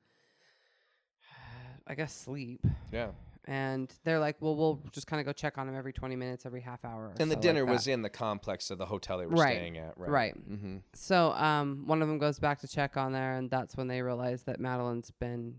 I 1.87 1.95
guess, 1.95 2.13
sleep. 2.13 2.65
Yeah. 2.91 3.09
And 3.45 3.93
they're 4.05 4.19
like, 4.19 4.37
"Well, 4.39 4.55
we'll 4.55 4.79
just 4.91 5.05
kind 5.07 5.19
of 5.19 5.25
go 5.25 5.33
check 5.33 5.57
on 5.57 5.67
them 5.67 5.75
every 5.75 5.91
twenty 5.93 6.15
minutes, 6.15 6.45
every 6.45 6.61
half 6.61 6.85
hour." 6.85 7.07
or 7.07 7.13
And 7.19 7.29
the 7.29 7.33
so 7.33 7.39
like 7.39 7.41
dinner 7.41 7.65
that." 7.65 7.71
was 7.71 7.87
in 7.87 8.01
the 8.01 8.09
complex 8.09 8.71
of 8.71 8.77
the 8.77 8.85
hotel 8.85 9.17
they 9.17 9.25
were 9.25 9.33
Right, 9.35 9.55
staying 9.57 9.77
at. 9.77 9.97
Right. 9.97 10.09
right. 10.09 10.49
Mm-hmm. 10.49 10.77
So, 10.93 11.33
um, 11.33 11.83
one 11.85 12.01
of 12.01 12.07
them 12.07 12.19
goes 12.19 12.39
back 12.39 12.59
to 12.61 12.67
check 12.67 12.95
on 12.95 13.11
there, 13.11 13.35
and 13.35 13.49
that's 13.49 13.75
when 13.75 13.87
they 13.87 14.01
realize 14.01 14.43
that 14.43 14.59
Madeleine's 14.59 15.11
been 15.11 15.55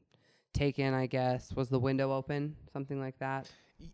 taken. 0.55 0.95
I 0.95 1.07
guess 1.07 1.53
was 1.53 1.69
the 1.69 1.79
window 1.81 2.13
open, 2.13 2.57
something 2.73 2.99
like 2.99 3.19
that. 3.19 3.51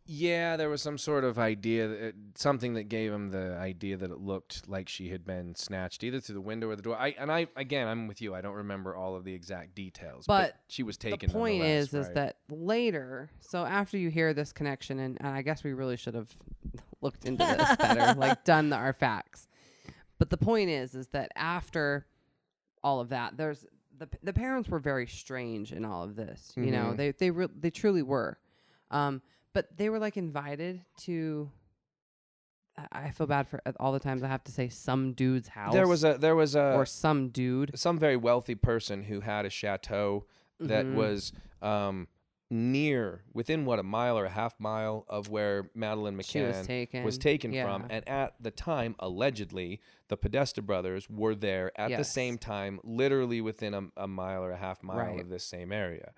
Yeah, 0.07 0.57
there 0.57 0.69
was 0.69 0.83
some 0.83 0.99
sort 0.99 1.25
of 1.25 1.39
idea, 1.39 1.89
that, 1.89 2.15
something 2.35 2.75
that 2.75 2.85
gave 2.85 3.13
him 3.13 3.31
the 3.31 3.57
idea 3.57 3.97
that 3.97 4.11
it 4.11 4.19
looked 4.21 4.69
like 4.69 4.89
she 4.89 5.11
had 5.11 5.25
been 5.25 5.55
snatched 5.55 6.03
either 6.05 6.21
through 6.21 6.35
the 6.35 6.41
window 6.41 6.69
or 6.69 6.77
the 6.77 6.83
door. 6.83 6.97
I 6.97 7.15
and 7.19 7.31
I 7.31 7.47
again, 7.57 7.87
I'm 7.89 8.07
with 8.09 8.21
you. 8.21 8.35
I 8.35 8.41
don't 8.41 8.57
remember 8.57 8.95
all 8.95 9.15
of 9.17 9.25
the 9.25 9.33
exact 9.35 9.75
details, 9.75 10.27
But 10.27 10.57
she 10.69 10.83
was 10.83 10.97
taken. 10.97 11.29
the 11.29 11.33
point 11.33 11.63
is, 11.63 11.93
nonetheless, 11.93 12.09
is 12.11 12.15
that 12.15 12.37
later. 12.51 13.31
So 13.41 13.65
after 13.65 13.97
you 13.99 14.11
hear 14.11 14.35
this 14.35 14.53
connection, 14.53 14.99
and, 14.99 15.17
and 15.21 15.29
I 15.29 15.43
guess 15.43 15.63
we 15.65 15.73
really 15.73 15.97
should 15.97 16.15
have 16.15 16.35
looked 17.01 17.25
into 17.25 17.45
this 17.45 17.77
better, 17.77 18.15
like 18.19 18.45
done 18.45 18.71
the, 18.71 18.77
our 18.77 18.93
facts. 18.93 19.47
But 20.19 20.31
the 20.31 20.37
point 20.37 20.71
is, 20.71 20.95
is 20.95 21.07
that 21.09 21.33
after 21.37 22.07
all 22.83 23.01
of 23.01 23.09
that, 23.11 23.37
there's 23.37 23.65
the 23.97 24.09
the 24.23 24.33
parents 24.33 24.69
were 24.69 24.79
very 24.79 25.07
strange 25.07 25.73
in 25.73 25.85
all 25.85 26.03
of 26.05 26.17
this. 26.17 26.53
You 26.57 26.71
know, 26.71 26.93
Mhm. 26.93 26.97
they 26.97 27.11
they 27.13 27.31
re- 27.31 27.49
they 27.59 27.71
truly 27.71 28.03
were. 28.03 28.39
Um, 28.91 29.23
but 29.53 29.77
they 29.77 29.89
were 29.89 29.99
like 29.99 30.17
invited 30.17 30.85
to. 31.03 31.51
I- 32.93 33.11
feel 33.11 33.27
bad 33.27 33.47
for 33.47 33.61
uh, 33.67 33.73
all 33.79 33.93
the 33.93 33.99
times 33.99 34.23
I 34.23 34.29
have 34.29 34.45
to 34.45 34.53
say 34.53 34.69
some 34.71 35.13
dude's 35.13 35.49
house. 35.49 35.75
there 35.75 35.87
was 35.89 36.03
a 36.03 36.17
there 36.19 36.35
was 36.37 36.55
a 36.55 36.73
or 36.75 36.87
some 36.87 37.29
dude 37.29 37.73
some 37.79 37.99
very 37.99 38.17
wealthy 38.17 38.55
person 38.55 39.03
who 39.03 39.21
had 39.21 39.45
a 39.45 39.51
chateau 39.51 40.25
that 40.59 40.87
Mhm. 40.87 40.95
was 40.95 41.33
um 41.61 42.09
near 42.49 43.23
within 43.35 43.65
what 43.67 43.79
a 43.79 43.83
mile 43.83 44.19
or 44.19 44.25
a 44.25 44.31
half 44.31 44.59
mile 44.59 45.05
of 45.09 45.29
where 45.29 45.71
Madeleine 45.75 46.17
McCann 46.17 46.49
was 46.49 46.67
taken. 46.67 47.05
was 47.05 47.19
taken 47.19 47.53
from, 47.53 47.87
and 47.91 48.09
at 48.09 48.35
the 48.41 48.51
time, 48.51 48.97
allegedly, 48.99 49.81
the 50.09 50.17
Podesta 50.17 50.61
brothers 50.63 51.09
were 51.11 51.35
there 51.37 51.71
at 51.79 51.97
the 51.97 52.03
same 52.05 52.39
time, 52.39 52.81
literally 52.83 53.41
within 53.41 53.73
a, 53.75 53.83
a 53.97 54.09
mile 54.09 54.43
or 54.43 54.51
a 54.51 54.57
half 54.57 54.83
mile 54.83 54.97
Right. 54.97 55.21
of 55.21 55.29
this 55.29 55.45
same 55.45 55.71
area. 55.71 56.13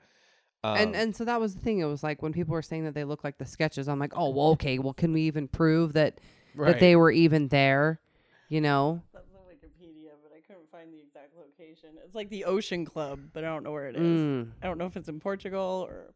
Um, 0.65 0.77
and 0.77 0.97
and 0.97 1.17
so 1.17 1.25
that 1.25 1.41
was 1.41 1.55
the 1.55 1.61
thing. 1.61 1.81
It 1.81 1.87
was 1.87 2.03
like 2.03 2.23
when 2.23 2.33
people 2.33 2.53
were 2.53 2.63
saying 2.63 2.85
that 2.85 2.95
they 2.95 3.05
look 3.05 3.25
like 3.25 3.39
the 3.39 3.47
sketches. 3.47 3.89
I'm 3.89 3.99
like, 3.99 4.13
oh 4.17 4.31
well, 4.31 4.49
okay. 4.51 4.79
Well, 4.79 4.95
can 4.95 5.13
we 5.13 5.23
even 5.23 5.49
prove 5.49 5.95
that 5.95 6.21
that 6.57 6.79
they 6.79 6.95
were 6.95 7.11
even 7.11 7.49
there? 7.49 8.01
You 8.49 8.61
know. 8.61 9.03
That's 9.13 9.27
on 9.35 9.41
Wikipedia, 9.51 10.11
but 10.23 10.33
I 10.37 10.41
couldn't 10.47 10.71
find 10.71 10.93
the 10.93 11.01
exact 11.01 11.33
location. 11.37 11.91
It's 12.05 12.15
like 12.15 12.29
the 12.29 12.45
Ocean 12.45 12.85
Club, 12.85 13.21
but 13.33 13.45
I 13.45 13.49
don't 13.49 13.65
know 13.65 13.73
where 13.73 13.89
it 13.89 13.97
is. 13.97 14.03
Mm. 14.03 14.51
I 14.63 14.67
don't 14.67 14.79
know 14.79 14.87
if 14.87 14.97
it's 14.97 15.09
in 15.09 15.19
Portugal 15.19 15.87
or. 15.89 16.15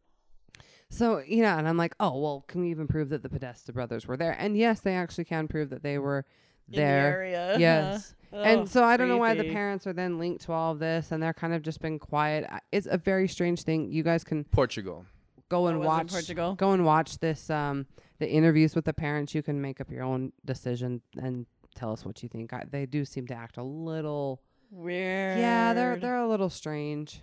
So 0.89 1.19
you 1.19 1.41
know, 1.41 1.57
and 1.57 1.67
I'm 1.67 1.77
like, 1.77 1.95
oh 1.99 2.17
well, 2.17 2.45
can 2.47 2.61
we 2.61 2.69
even 2.69 2.87
prove 2.87 3.09
that 3.09 3.23
the 3.23 3.29
Podesta 3.29 3.73
brothers 3.73 4.07
were 4.07 4.15
there? 4.15 4.35
And 4.39 4.57
yes, 4.57 4.79
they 4.79 4.95
actually 4.95 5.25
can 5.25 5.49
prove 5.49 5.69
that 5.71 5.83
they 5.83 5.97
were 5.97 6.25
In 6.69 6.71
the 6.73 6.77
there. 6.77 7.11
area. 7.21 7.55
Yes. 7.59 8.13
Oh, 8.33 8.41
and 8.43 8.67
so 8.67 8.83
I 8.83 8.97
don't 8.97 9.07
know 9.07 9.17
why 9.17 9.35
the 9.35 9.49
parents 9.53 9.87
are 9.87 9.93
then 9.93 10.19
linked 10.19 10.43
to 10.45 10.51
all 10.51 10.73
of 10.73 10.79
this, 10.79 11.13
and 11.13 11.23
they're 11.23 11.33
kind 11.33 11.53
of 11.53 11.61
just 11.61 11.79
been 11.79 11.97
quiet. 11.97 12.45
It's 12.73 12.85
a 12.85 12.97
very 12.97 13.27
strange 13.29 13.63
thing. 13.63 13.89
You 13.89 14.03
guys 14.03 14.25
can 14.25 14.43
Portugal. 14.43 15.05
go 15.47 15.67
and 15.67 15.79
watch 15.79 16.11
Portugal? 16.11 16.53
go 16.55 16.73
and 16.73 16.83
watch 16.83 17.19
this 17.19 17.49
um 17.49 17.85
the 18.19 18.29
interviews 18.29 18.75
with 18.75 18.83
the 18.83 18.91
parents 18.93 19.33
you 19.33 19.41
can 19.41 19.61
make 19.61 19.79
up 19.79 19.89
your 19.89 20.03
own 20.03 20.33
decision 20.43 21.01
and 21.21 21.45
tell 21.73 21.93
us 21.93 22.03
what 22.03 22.21
you 22.21 22.27
think 22.27 22.51
I, 22.51 22.65
they 22.69 22.85
do 22.85 23.05
seem 23.05 23.27
to 23.27 23.33
act 23.33 23.55
a 23.55 23.63
little 23.63 24.41
Weird. 24.71 25.39
yeah 25.39 25.73
they're 25.73 25.95
they're 25.95 26.17
a 26.17 26.27
little 26.27 26.49
strange 26.49 27.21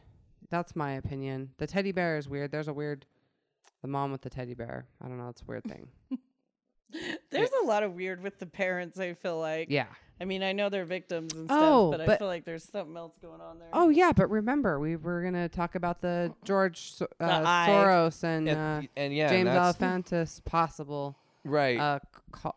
that's 0.49 0.75
my 0.75 0.93
opinion 0.93 1.51
the 1.59 1.67
teddy 1.67 1.93
bear 1.93 2.17
is 2.17 2.27
weird 2.31 2.51
there's 2.51 2.69
a 2.69 2.73
weird 2.73 3.05
the 3.83 3.89
mom 3.89 4.11
with 4.11 4.23
the 4.23 4.31
teddy 4.31 4.55
bear 4.55 4.87
i 5.03 5.07
don't 5.09 5.19
know 5.19 5.29
it's 5.29 5.43
a 5.43 5.45
weird 5.45 5.65
thing 5.65 5.89
There's 7.31 7.51
a 7.63 7.67
lot 7.67 7.83
of 7.83 7.95
weird 7.95 8.23
with 8.23 8.39
the 8.39 8.47
parents. 8.47 8.99
I 8.99 9.15
feel 9.15 9.39
like. 9.39 9.69
yeah 9.71 9.87
I 10.21 10.27
mean, 10.27 10.45
I 10.45 10.53
know 10.53 10.69
they're 10.69 10.85
victims 10.85 11.33
and 11.35 11.49
Oh, 11.51 11.93
stuff, 11.93 12.07
but, 12.07 12.15
I 12.15 12.17
feel 12.19 12.29
like 12.29 12.45
there's 12.45 12.63
something 12.63 12.97
else 12.97 13.15
going 13.21 13.41
on 13.41 13.59
there. 13.59 13.69
oh 13.73 13.89
yeah 13.89 14.13
but 14.15 14.31
remember 14.31 14.79
we 14.79 14.95
were 14.95 15.23
gonna 15.25 15.49
talk 15.49 15.75
about 15.75 16.01
the 16.01 16.33
george 16.45 16.93
so- 16.93 17.09
uh, 17.21 17.43
eye. 17.45 17.67
soros 17.69 18.23
and, 18.23 18.49
And, 18.49 18.85
uh, 18.85 18.89
and 18.97 19.13
yeah, 19.13 19.29
james 19.29 19.47
that's- 19.47 20.41
possible 20.45 21.17
right. 21.45 21.79
uh 21.81 21.99
call, 22.31 22.57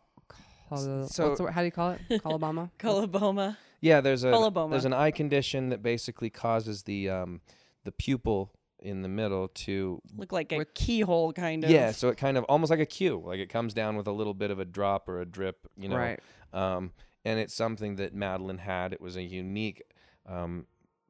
call, 0.68 0.78
so- 0.78 1.28
what's 1.28 1.40
the, 1.40 1.50
how 1.52 1.60
do 1.60 1.64
you 1.66 1.72
call 1.72 1.90
it 1.90 2.00
colobama 2.22 2.70
Coloboma. 2.78 3.56
Yeah, 3.80 4.00
there's 4.00 4.22
a 4.24 4.28
Coloboma. 4.32 4.70
there's 4.70 4.84
an 4.84 4.92
eye 4.92 5.10
condition 5.10 5.68
that 5.70 5.82
basically 5.82 6.30
causes 6.30 6.84
the 6.84 7.10
um 7.10 7.40
the 7.84 7.90
pupil 7.92 8.52
in 8.80 9.02
the 9.02 9.08
middle 9.08 9.48
to 9.48 10.00
Look 10.16 10.32
like 10.32 10.52
a 10.52 10.64
keyhole 10.64 11.32
kind 11.32 11.64
of. 11.64 11.70
yeah, 11.70 11.90
so 11.92 12.08
it 12.08 12.16
kind 12.16 12.36
of 12.36 12.44
almost 12.44 12.70
like 12.70 12.80
a 12.80 12.86
cue, 12.86 13.22
like 13.24 13.38
it 13.40 13.48
comes 13.48 13.74
down 13.74 13.96
with 13.96 14.06
a 14.06 14.12
little 14.12 14.34
bit 14.34 14.50
of 14.50 14.58
a 14.58 14.64
drop 14.64 15.08
or 15.08 15.20
a 15.20 15.26
drip, 15.26 15.66
you 15.76 15.88
know. 15.88 15.96
right 15.96 16.20
Um, 16.52 16.92
and 17.24 17.38
it's 17.40 17.54
something 17.54 17.96
that 17.96 18.14
Madeleine 18.14 18.58
had. 18.58 18.92
It 18.92 19.00
was 19.00 19.16
a 19.16 19.22
unique 19.22 19.82
um 20.26 20.66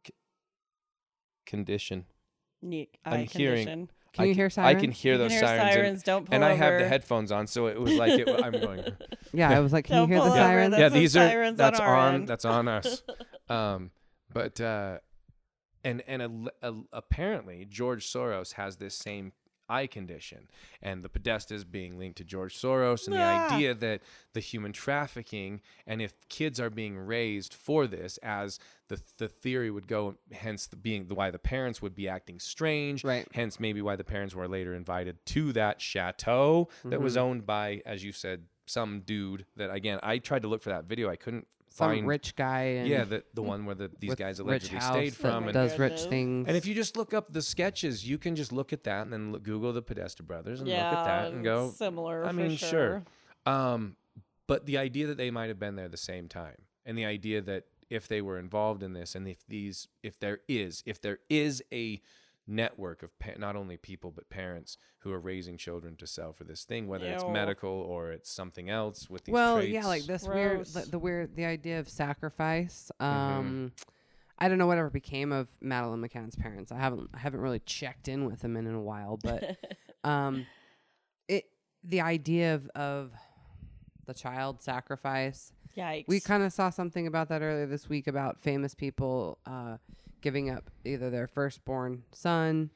c- 0.07 0.15
condition. 1.47 2.07
Neat 2.63 2.97
I'm 3.05 3.13
eye 3.13 3.17
hearing- 3.25 3.67
condition. 3.67 3.91
can 4.13 4.23
I 4.23 4.27
you 4.29 4.35
c- 4.35 4.39
hear 4.41 4.51
I 4.59 4.75
can 4.75 4.91
hear 4.91 5.13
You 5.13 5.19
those 5.19 5.31
can 5.31 5.39
hear 5.39 5.47
sirens, 5.47 5.75
sirens. 5.75 6.03
don't 6.03 6.25
pull 6.27 6.35
and, 6.35 6.43
and 6.43 6.53
I 6.53 6.57
have 6.57 6.81
the 6.81 6.89
headphones 6.89 7.31
on, 7.31 7.47
so 7.47 7.67
it 7.67 7.79
was 7.81 7.95
like 7.95 8.19
it, 8.19 8.29
I'm 8.29 8.53
going. 8.61 8.85
Yeah, 9.33 9.51
I 9.51 9.61
was 9.61 9.73
like, 9.73 9.85
can 9.85 9.95
you 9.95 10.01
Don't 10.03 10.09
hear 10.09 10.19
the 10.21 10.25
over, 10.27 10.35
sirens? 10.37 10.71
That's 10.73 10.81
yeah, 10.81 10.89
the 10.89 10.99
these 10.99 11.17
are 11.17 11.29
sirens 11.29 11.51
on 11.53 11.57
that's 11.57 11.81
our 11.81 11.95
on 11.97 12.15
end. 12.15 12.29
that's 12.29 12.45
on 12.45 12.69
us. 12.69 13.03
um, 13.49 13.91
but 14.33 14.61
uh, 14.61 14.99
and 15.89 16.03
and 16.07 16.23
a, 16.63 16.69
a, 16.69 16.75
apparently 16.93 17.65
George 17.69 18.07
Soros 18.07 18.55
has 18.55 18.77
this 18.77 18.95
same 18.95 19.33
eye 19.71 19.87
condition, 19.87 20.49
and 20.81 21.03
the 21.05 21.11
Podestas 21.11 21.63
being 21.71 21.99
linked 21.99 22.17
to 22.17 22.25
George 22.25 22.57
Soros, 22.57 23.07
and 23.07 23.15
the 23.15 23.21
idea 23.23 23.75
that 23.75 24.01
the 24.33 24.41
human 24.41 24.73
trafficking, 24.73 25.61
and 25.87 26.01
if 26.01 26.15
kids 26.31 26.59
are 26.59 26.71
being 26.71 26.97
raised 26.99 27.53
for 27.53 27.87
this, 27.87 28.17
as 28.23 28.59
the 28.89 28.99
the 29.19 29.29
theory 29.29 29.71
would 29.71 29.87
go, 29.87 30.15
hence 30.33 30.67
the 30.67 30.77
being 30.77 31.09
the 31.09 31.15
why 31.15 31.31
the 31.31 31.39
parents 31.39 31.83
would 31.83 31.95
be 31.95 32.09
acting 32.09 32.41
strange, 32.41 33.05
Right. 33.05 33.29
Hence 33.33 33.61
maybe 33.61 33.83
why 33.83 33.97
the 33.97 34.05
parents 34.05 34.35
were 34.35 34.49
later 34.49 34.75
invited 34.75 35.25
to 35.27 35.53
that 35.53 35.81
chateau 35.83 36.69
that 36.85 37.01
was 37.03 37.15
Mm-hmm. 37.15 37.23
owned 37.23 37.47
by, 37.47 37.83
as 37.85 38.03
you 38.03 38.13
said, 38.13 38.45
some 38.67 39.01
dude 39.01 39.45
that 39.57 39.71
again 39.71 39.99
I 40.03 40.19
tried 40.19 40.43
to 40.43 40.49
look 40.49 40.63
for 40.63 40.71
that 40.71 40.85
video, 40.85 41.11
I 41.11 41.17
couldn't 41.17 41.47
Some 41.71 41.91
find 41.91 42.07
rich 42.07 42.35
guy 42.35 42.63
and 42.63 42.89
yeah, 42.89 43.05
the 43.05 43.25
the 43.35 43.43
one 43.43 43.67
where 43.67 43.75
the, 43.75 43.91
these 43.99 44.11
with 44.11 44.19
guys 44.19 44.39
rich 44.39 44.47
allegedly 44.47 44.79
house 44.79 44.93
stayed 44.93 45.13
that 45.13 45.17
from, 45.17 45.45
and, 45.45 45.53
does 45.53 45.79
rich 45.79 46.01
things. 46.03 46.49
and 46.49 46.57
if 46.57 46.67
you 46.67 46.75
just 46.75 46.97
look 46.97 47.15
up 47.15 47.33
the 47.33 47.43
sketches, 47.43 48.09
you 48.09 48.19
can 48.19 48.37
just 48.37 48.53
look 48.53 48.73
at 48.73 48.85
that 48.85 49.03
and 49.03 49.13
then 49.13 49.33
look, 49.33 49.43
Google 49.43 49.73
the 49.73 49.83
Podesta 49.83 50.23
brothers 50.23 50.61
and 50.61 50.69
yeah, 50.69 50.91
look 50.91 50.99
at 50.99 51.05
that 51.05 51.33
and 51.33 51.45
go. 51.45 51.71
similar. 51.71 52.25
I 52.25 52.29
for 52.29 52.35
mean, 52.35 52.57
sure. 52.57 52.69
sure. 52.69 53.53
Um, 53.53 53.97
but 54.47 54.67
the 54.67 54.79
idea 54.79 55.07
that 55.07 55.17
they 55.17 55.31
might 55.31 55.49
have 55.49 55.59
been 55.59 55.77
there 55.77 55.85
at 55.85 55.91
the 55.91 55.97
same 55.97 56.29
time, 56.29 56.57
and 56.85 56.97
the 56.97 57.05
idea 57.05 57.41
that 57.43 57.65
if 57.91 58.09
they 58.09 58.21
were 58.21 58.39
involved 58.39 58.83
in 58.83 58.93
this, 58.93 59.15
and 59.15 59.29
if 59.29 59.47
these, 59.47 59.89
if 60.03 60.19
there 60.19 60.41
is, 60.49 60.83
if 60.87 61.01
there 61.01 61.19
is 61.29 61.63
a 61.73 62.01
network 62.49 63.03
of 63.03 63.17
pa- 63.19 63.33
not 63.39 63.55
only 63.55 63.77
people 63.77 64.11
but 64.11 64.29
parents 64.31 64.79
who 65.01 65.13
are 65.13 65.21
raising 65.21 65.57
children 65.57 65.95
to 65.97 66.07
sell 66.07 66.33
for 66.33 66.45
this 66.45 66.65
thing, 66.65 66.89
whether 66.89 67.07
it's 67.07 67.25
medical 67.25 67.71
or 67.71 68.11
it's 68.11 68.31
something 68.33 68.69
else 68.69 69.09
with 69.09 69.25
these 69.25 69.33
well, 69.33 69.57
traits. 69.57 69.71
yeah, 69.71 69.87
like 69.87 70.05
this 70.05 70.25
weird, 70.25 70.67
the, 70.67 70.81
the 70.81 70.99
weird, 70.99 71.37
the 71.37 71.45
idea 71.45 71.79
of 71.79 71.89
sacrifice. 71.89 72.91
Mm-hmm. 73.01 73.39
Um, 73.39 73.73
I 74.39 74.49
don't 74.49 74.59
know 74.59 74.67
whatever 74.67 74.91
became 74.91 75.33
of 75.33 75.49
Madeleine 75.61 76.01
McCann's 76.01 76.37
parents. 76.37 76.73
I 76.73 76.79
haven't, 76.79 77.11
I 77.15 77.19
haven't 77.19 77.41
really 77.41 77.61
checked 77.61 78.09
in 78.09 78.25
with 78.25 78.41
them 78.41 78.57
in, 78.57 78.67
in 78.67 78.75
a 78.75 78.81
while, 78.81 79.19
but 79.23 79.57
um, 80.05 80.47
it, 81.29 81.45
the 81.85 82.01
idea 82.01 82.55
of 82.55 82.69
of 82.75 83.13
the 84.07 84.15
child 84.15 84.63
sacrifice. 84.63 85.53
Yikes. 85.77 86.07
We 86.09 86.19
kind 86.19 86.43
of 86.43 86.53
saw 86.53 86.71
something 86.71 87.07
about 87.07 87.29
that 87.29 87.43
earlier 87.43 87.67
this 87.67 87.89
week 87.89 88.09
about 88.09 88.41
famous 88.41 88.75
people 88.75 89.39
uh, 89.47 89.77
giving 90.21 90.51
up 90.51 90.71
either 90.85 91.11
their 91.11 91.27
firstborn 91.27 92.03
son 92.13 92.71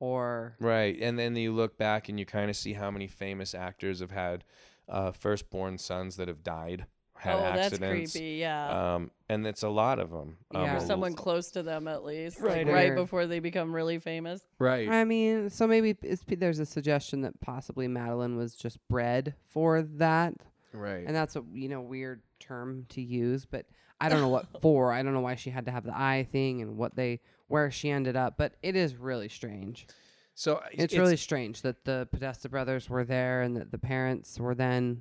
or 0.00 0.56
Right. 0.60 0.96
And 1.00 1.18
then 1.18 1.34
you 1.36 1.52
look 1.52 1.76
back 1.76 2.08
and 2.08 2.18
you 2.18 2.24
kind 2.26 2.50
of 2.50 2.56
see 2.56 2.74
how 2.74 2.90
many 2.90 3.06
famous 3.06 3.54
actors 3.54 4.00
have 4.00 4.10
had 4.12 4.44
uh, 4.88 5.12
firstborn 5.12 5.76
sons 5.78 6.16
that 6.16 6.28
have 6.28 6.42
died, 6.42 6.86
had 7.14 7.34
oh, 7.36 7.40
that's 7.40 7.66
accidents. 7.74 8.12
creepy. 8.12 8.36
Yeah. 8.36 8.94
Um, 8.94 9.10
and 9.28 9.46
it's 9.46 9.62
a 9.62 9.68
lot 9.68 9.98
of 9.98 10.10
them. 10.10 10.38
Um, 10.54 10.62
Yeah. 10.62 10.74
or 10.74 10.76
a- 10.78 10.80
someone 10.80 11.14
close 11.14 11.50
to 11.50 11.62
them 11.62 11.88
at 11.88 12.04
least, 12.04 12.40
Right, 12.40 12.64
like 12.66 12.74
right 12.74 12.94
before 12.94 13.26
they 13.26 13.40
become 13.40 13.74
really 13.74 13.98
famous. 13.98 14.40
Right. 14.58 14.88
I 14.88 15.04
mean, 15.04 15.50
so 15.50 15.66
maybe 15.66 15.96
it's, 16.02 16.22
there's 16.26 16.58
a 16.60 16.64
suggestion 16.66 17.20
that 17.22 17.40
possibly 17.40 17.88
Madeleine 17.88 18.36
was 18.36 18.54
just 18.54 18.78
bred 18.88 19.34
for 19.46 19.82
that, 19.82 20.34
Right. 20.72 21.04
and 21.06 21.14
that's 21.14 21.34
a 21.36 21.42
you 21.52 21.68
know 21.68 21.80
weird 21.80 22.22
term 22.40 22.86
to 22.90 23.02
use, 23.02 23.44
but 23.46 23.66
I 24.00 24.08
don't 24.08 24.20
know 24.20 24.28
what 24.28 24.46
for. 24.60 24.92
I 24.92 25.02
don't 25.02 25.14
know 25.14 25.20
why 25.20 25.34
she 25.34 25.50
had 25.50 25.66
to 25.66 25.70
have 25.72 25.84
the 25.84 25.96
eye 25.96 26.26
thing 26.30 26.62
and 26.62 26.76
what 26.76 26.94
they 26.96 27.20
where 27.48 27.70
she 27.70 27.90
ended 27.90 28.16
up, 28.16 28.34
but 28.36 28.54
it 28.62 28.76
is 28.76 28.94
really 28.96 29.28
strange. 29.28 29.86
so 30.34 30.56
uh, 30.56 30.66
It's, 30.72 30.94
really 30.94 31.16
strange 31.16 31.62
that 31.62 31.84
the 31.84 32.06
Podesta 32.12 32.48
brothers 32.48 32.88
were 32.90 33.04
there 33.04 33.40
and 33.42 33.56
that 33.56 33.70
the 33.70 33.78
parents 33.78 34.38
were 34.38 34.54
then, 34.54 35.00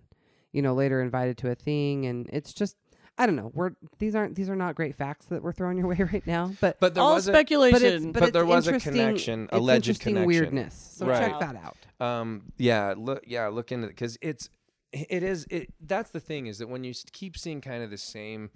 you 0.54 0.62
know, 0.62 0.74
later 0.74 1.02
invited 1.02 1.38
to 1.40 1.50
a 1.52 1.56
thing, 1.56 2.06
and 2.06 2.30
it's 2.32 2.54
just. 2.54 2.76
I 3.20 3.26
don't 3.26 3.36
know. 3.36 3.50
We're 3.56 3.72
these 3.98 4.14
aren't 4.14 4.36
these 4.36 4.48
are 4.48 4.56
not 4.56 4.76
great 4.76 4.94
facts 4.94 5.26
that 5.26 5.42
we're 5.42 5.52
throwing 5.52 5.76
your 5.80 5.88
way 5.88 5.98
right 6.14 6.26
now, 6.28 6.52
but 6.62 6.80
But 6.80 6.94
there 6.94 7.02
All 7.02 7.16
was 7.16 7.28
a, 7.28 7.32
speculation. 7.32 7.74
but 7.74 7.82
it's 7.82 8.06
but, 8.06 8.14
But 8.14 8.24
it's 8.26 8.32
there 8.34 8.46
was 8.46 8.68
a 8.68 8.80
connection, 8.80 9.44
it's 9.46 9.54
alleged 9.54 9.88
interesting 9.88 10.14
connection. 10.14 10.28
weirdness. 10.28 10.92
So 10.98 11.08
check 11.08 11.40
that 11.40 11.56
out. 11.56 11.78
um 12.00 12.44
yeah 12.60 12.94
look 12.96 13.24
yeah 13.26 13.48
look 13.48 13.72
into 13.72 13.88
it 13.88 13.90
because 13.90 14.20
it's 14.22 14.50
it 14.94 15.24
is 15.24 15.48
it 15.50 15.74
that's 15.82 16.12
the 16.12 16.20
thing 16.20 16.46
is 16.46 16.60
that 16.60 16.70
when 16.70 16.84
you 16.84 16.94
keep 17.12 17.36
seeing 17.40 17.60
kind 17.60 17.82
of 17.84 17.90
the 17.90 17.98
same 17.98 18.52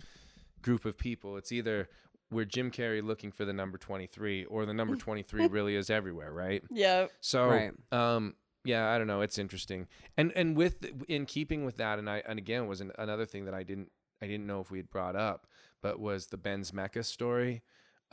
group 0.62 0.86
of 0.86 0.97
people. 0.97 1.38
It's 1.38 1.52
either 1.52 1.89
we're 2.30 2.45
jim 2.45 2.71
carrey 2.71 3.04
looking 3.04 3.30
for 3.32 3.43
the 3.43 3.52
number 3.54 3.78
23 3.78 4.45
or 4.45 4.65
the 4.65 4.74
number 4.74 4.95
23 4.95 5.47
really 5.50 5.76
is 5.76 5.89
everywhere 5.89 6.32
right? 6.32 6.63
Yeah. 6.71 7.08
so 7.19 7.47
Right. 7.50 7.71
um 7.91 8.36
yeah 8.63 8.89
i 8.91 8.97
don't 8.97 9.08
know. 9.08 9.21
It's 9.21 9.38
interesting. 9.38 9.88
And 10.17 10.32
and 10.36 10.56
with 10.56 10.86
in 11.10 11.26
keeping 11.26 11.65
with 11.65 11.78
that 11.78 12.00
and 12.00 12.10
i 12.10 12.24
and 12.28 12.39
again 12.39 12.67
was 12.67 12.80
an, 12.82 12.91
another 12.97 13.26
thing 13.26 13.45
that 13.45 13.54
i 13.54 13.63
didn't 13.63 13.91
i 14.21 14.28
didn't 14.28 14.47
know 14.47 14.62
if 14.62 14.71
we 14.71 14.78
had 14.78 14.89
brought 14.89 15.15
up 15.15 15.47
but 15.82 16.00
was 16.00 16.28
the 16.28 16.38
Ben 16.38 16.62
Zemeckis 16.62 17.06
story. 17.06 17.63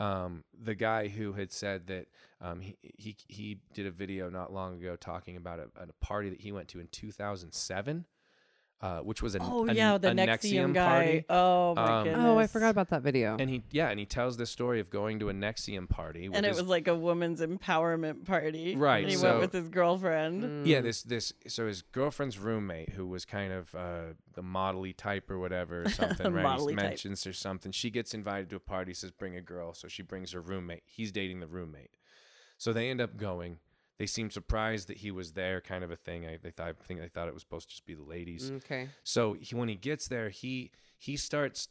Um, 0.00 0.44
the 0.58 0.74
guy 0.76 1.08
who 1.08 1.32
had 1.34 1.50
said 1.52 1.86
that 1.88 2.06
um, 2.40 2.60
he, 2.60 2.76
he 2.82 3.16
he 3.28 3.58
did 3.74 3.84
a 3.84 3.90
video 3.90 4.30
not 4.30 4.52
long 4.52 4.76
ago 4.80 4.96
talking 4.96 5.36
about 5.36 5.58
a, 5.58 5.68
a 5.76 5.86
party 6.00 6.30
that 6.30 6.40
he 6.40 6.50
went 6.52 6.68
to 6.68 6.80
in 6.80 6.86
2007, 6.86 8.06
uh, 8.80 9.00
which 9.00 9.22
was 9.22 9.34
a 9.34 9.38
Oh 9.42 9.66
a, 9.68 9.72
yeah, 9.74 9.98
the 9.98 10.10
a 10.10 10.14
NXIVM, 10.14 10.72
guy. 10.72 10.86
party. 10.88 11.24
Oh 11.28 11.74
my 11.74 11.98
Um, 11.98 12.04
goodness. 12.04 12.24
Oh, 12.24 12.38
I 12.38 12.46
forgot 12.46 12.70
about 12.70 12.90
that 12.90 13.02
video. 13.02 13.36
And 13.38 13.50
he 13.50 13.62
yeah, 13.72 13.88
and 13.88 13.98
he 13.98 14.06
tells 14.06 14.36
this 14.36 14.50
story 14.50 14.78
of 14.78 14.88
going 14.88 15.18
to 15.18 15.28
a 15.30 15.32
NXIVM 15.34 15.88
party. 15.88 16.26
And 16.26 16.46
it 16.46 16.48
his- 16.50 16.58
was 16.58 16.68
like 16.68 16.86
a 16.86 16.94
woman's 16.94 17.40
empowerment 17.40 18.24
party. 18.24 18.76
Right, 18.76 19.02
And 19.02 19.10
he 19.10 19.16
so- 19.16 19.30
went 19.30 19.40
with 19.40 19.52
his 19.52 19.68
girlfriend. 19.68 20.66
Yeah, 20.66 20.80
this 20.80 21.02
this 21.02 21.32
so 21.48 21.66
his 21.66 21.82
girlfriend's 21.82 22.38
roommate, 22.38 22.90
who 22.90 23.06
was 23.06 23.24
kind 23.24 23.52
of 23.52 23.74
uh, 23.74 24.00
the 24.34 24.42
modelly 24.42 24.96
type 24.96 25.28
or 25.30 25.38
whatever, 25.40 25.82
or 25.82 25.88
something, 26.00 26.32
right? 26.32 26.44
Modelly 26.46 26.70
He 26.70 26.76
type. 26.76 26.84
mentions 26.84 27.26
or 27.26 27.32
something. 27.32 27.72
She 27.72 27.90
gets 27.90 28.14
invited 28.14 28.48
to 28.50 28.56
a 28.56 28.60
party, 28.60 28.94
says 28.94 29.10
bring 29.10 29.34
a 29.34 29.40
girl, 29.42 29.74
so 29.74 29.88
she 29.88 30.02
brings 30.02 30.30
her 30.32 30.40
roommate. 30.40 30.84
He's 30.86 31.10
dating 31.10 31.40
the 31.40 31.48
roommate, 31.48 31.96
so 32.56 32.72
they 32.72 32.90
end 32.90 33.00
up 33.00 33.16
going. 33.16 33.58
They 33.98 34.06
seemed 34.06 34.32
surprised 34.32 34.88
that 34.88 34.98
he 34.98 35.10
was 35.10 35.32
there, 35.32 35.60
kind 35.60 35.82
of 35.82 35.90
a 35.90 35.96
thing. 35.96 36.24
I, 36.26 36.38
they 36.40 36.50
thought, 36.50 36.68
I 36.68 36.84
think 36.84 37.00
they 37.00 37.08
thought 37.08 37.28
it 37.28 37.34
was 37.34 37.42
supposed 37.42 37.68
to 37.68 37.74
just 37.74 37.86
be 37.86 37.94
the 37.94 38.02
ladies. 38.02 38.50
Mm, 38.50 38.56
okay. 38.58 38.88
So 39.02 39.34
he, 39.34 39.54
when 39.56 39.68
he 39.68 39.74
gets 39.74 40.08
there, 40.08 40.28
he 40.28 40.70
he 40.96 41.16
starts, 41.16 41.68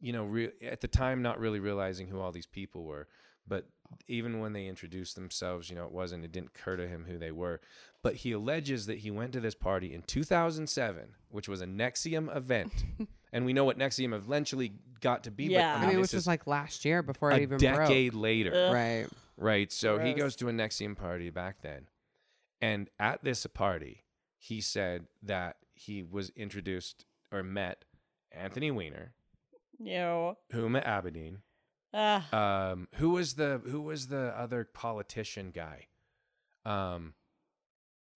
you 0.00 0.12
know, 0.12 0.24
re- 0.24 0.52
at 0.62 0.80
the 0.80 0.88
time 0.88 1.22
not 1.22 1.38
really 1.40 1.60
realizing 1.60 2.06
who 2.08 2.20
all 2.20 2.32
these 2.32 2.46
people 2.46 2.84
were. 2.84 3.08
But 3.46 3.66
even 4.08 4.40
when 4.40 4.52
they 4.52 4.66
introduced 4.66 5.16
themselves, 5.16 5.68
you 5.68 5.76
know, 5.76 5.84
it 5.84 5.92
wasn't. 5.92 6.24
It 6.24 6.32
didn't 6.32 6.52
occur 6.56 6.76
to 6.76 6.88
him 6.88 7.04
who 7.08 7.18
they 7.18 7.30
were. 7.30 7.60
But 8.02 8.16
he 8.16 8.32
alleges 8.32 8.86
that 8.86 8.98
he 8.98 9.10
went 9.10 9.32
to 9.32 9.40
this 9.40 9.54
party 9.54 9.92
in 9.92 10.02
2007, 10.02 11.14
which 11.30 11.48
was 11.48 11.60
a 11.60 11.66
NXIVM 11.66 12.34
event, 12.34 12.72
and 13.34 13.44
we 13.44 13.52
know 13.52 13.64
what 13.64 13.76
NXIVM 13.78 14.14
eventually 14.14 14.72
got 15.00 15.24
to 15.24 15.30
be. 15.30 15.46
Yeah. 15.46 15.78
but, 15.78 15.84
I 15.84 15.88
mean, 15.88 15.96
this 15.96 16.12
which 16.12 16.14
was 16.14 16.22
is 16.22 16.26
like 16.26 16.46
last 16.46 16.84
year 16.84 17.02
before 17.02 17.32
it 17.32 17.38
a 17.38 17.42
even 17.42 17.58
decade 17.58 18.14
later. 18.14 18.54
Ugh. 18.54 18.72
Right. 18.72 19.06
Right. 19.36 19.72
So 19.72 19.98
he 19.98 20.14
goes 20.14 20.36
to 20.36 20.48
a 20.48 20.52
NXIVM 20.52 20.96
party 20.96 21.28
back 21.28 21.56
then. 21.60 21.88
And 22.62 22.88
at 22.98 23.24
this 23.24 23.44
party, 23.46 24.04
he 24.38 24.60
said 24.60 25.08
that 25.22 25.56
he 25.74 26.02
was 26.02 26.30
introduced 26.36 27.04
or 27.32 27.42
met 27.42 27.84
Anthony 28.30 28.70
Weiner, 28.70 29.12
You. 29.78 30.36
Huma 30.52 30.86
Abedin. 30.86 31.38
Ah. 31.92 32.70
Um, 32.70 32.88
who 32.94 33.10
was 33.10 33.34
the 33.34 33.60
who 33.64 33.80
was 33.80 34.06
the 34.06 34.32
other 34.38 34.64
politician 34.64 35.50
guy? 35.50 35.88
Um, 36.64 37.14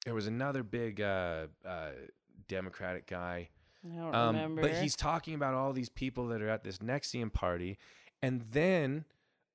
there 0.04 0.14
was 0.14 0.26
another 0.26 0.62
big 0.62 1.00
uh, 1.00 1.48
uh, 1.66 1.90
Democratic 2.48 3.06
guy. 3.06 3.50
I 3.84 3.96
don't 3.96 4.14
Um, 4.14 4.34
remember. 4.36 4.62
but 4.62 4.72
he's 4.74 4.96
talking 4.96 5.34
about 5.34 5.54
all 5.54 5.72
these 5.72 5.88
people 5.88 6.28
that 6.28 6.42
are 6.42 6.48
at 6.48 6.64
this 6.64 6.78
NXIVM 6.78 7.32
party, 7.32 7.78
and 8.22 8.44
then 8.50 9.04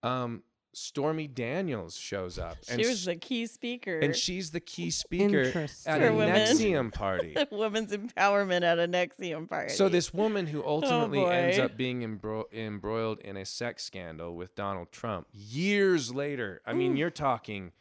um, 0.01 0.43
Stormy 0.75 1.27
Daniels 1.27 1.95
shows 1.95 2.39
up, 2.39 2.57
and 2.69 2.81
she 2.81 2.87
was 2.87 3.05
the 3.05 3.15
key 3.15 3.45
speaker. 3.45 3.99
and 3.99 4.15
she's 4.15 4.51
the 4.51 4.59
key 4.59 4.89
speaker 4.91 5.67
at 5.85 6.01
a 6.01 6.11
women. 6.11 6.35
NXIVM 6.35 6.93
party. 6.93 7.35
women's 7.51 7.91
empowerment 7.91 8.63
at 8.63 8.79
a 8.79 8.87
NXIVM 8.87 9.47
party. 9.49 9.73
So 9.73 9.87
this 9.89 10.13
woman 10.13 10.47
who 10.47 10.63
ultimately 10.65 11.23
ends 11.23 11.59
up 11.59 11.77
being 11.77 12.01
embro- 12.01 12.51
embroiled 12.51 13.19
in 13.19 13.37
a 13.37 13.45
sex 13.45 13.83
scandal 13.83 14.35
with 14.35 14.55
Donald 14.55 14.91
Trump 14.91 15.27
years 15.31 16.13
later. 16.13 16.61
I 16.65 16.73
mean, 16.73 16.97
you're 16.97 17.11
talking, 17.11 17.71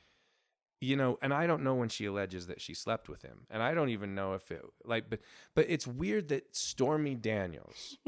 you 0.83 0.97
know, 0.97 1.17
and 1.23 1.33
I 1.33 1.47
don't 1.47 1.63
know 1.63 1.77
when 1.77 1.89
she 1.89 2.07
alleges 2.07 2.49
that 2.49 2.61
she 2.61 2.75
slept 2.75 3.09
with 3.09 3.23
him, 3.23 3.47
and 3.49 3.63
I 3.63 3.73
don't 3.73 3.91
even 3.91 4.17
know 4.17 4.33
if 4.35 4.51
it 4.51 4.63
like, 4.85 5.09
but 5.09 5.21
but 5.55 5.67
it's 5.69 5.87
weird 5.87 6.29
that 6.29 6.57
Stormy 6.57 7.15
Daniels, 7.15 7.99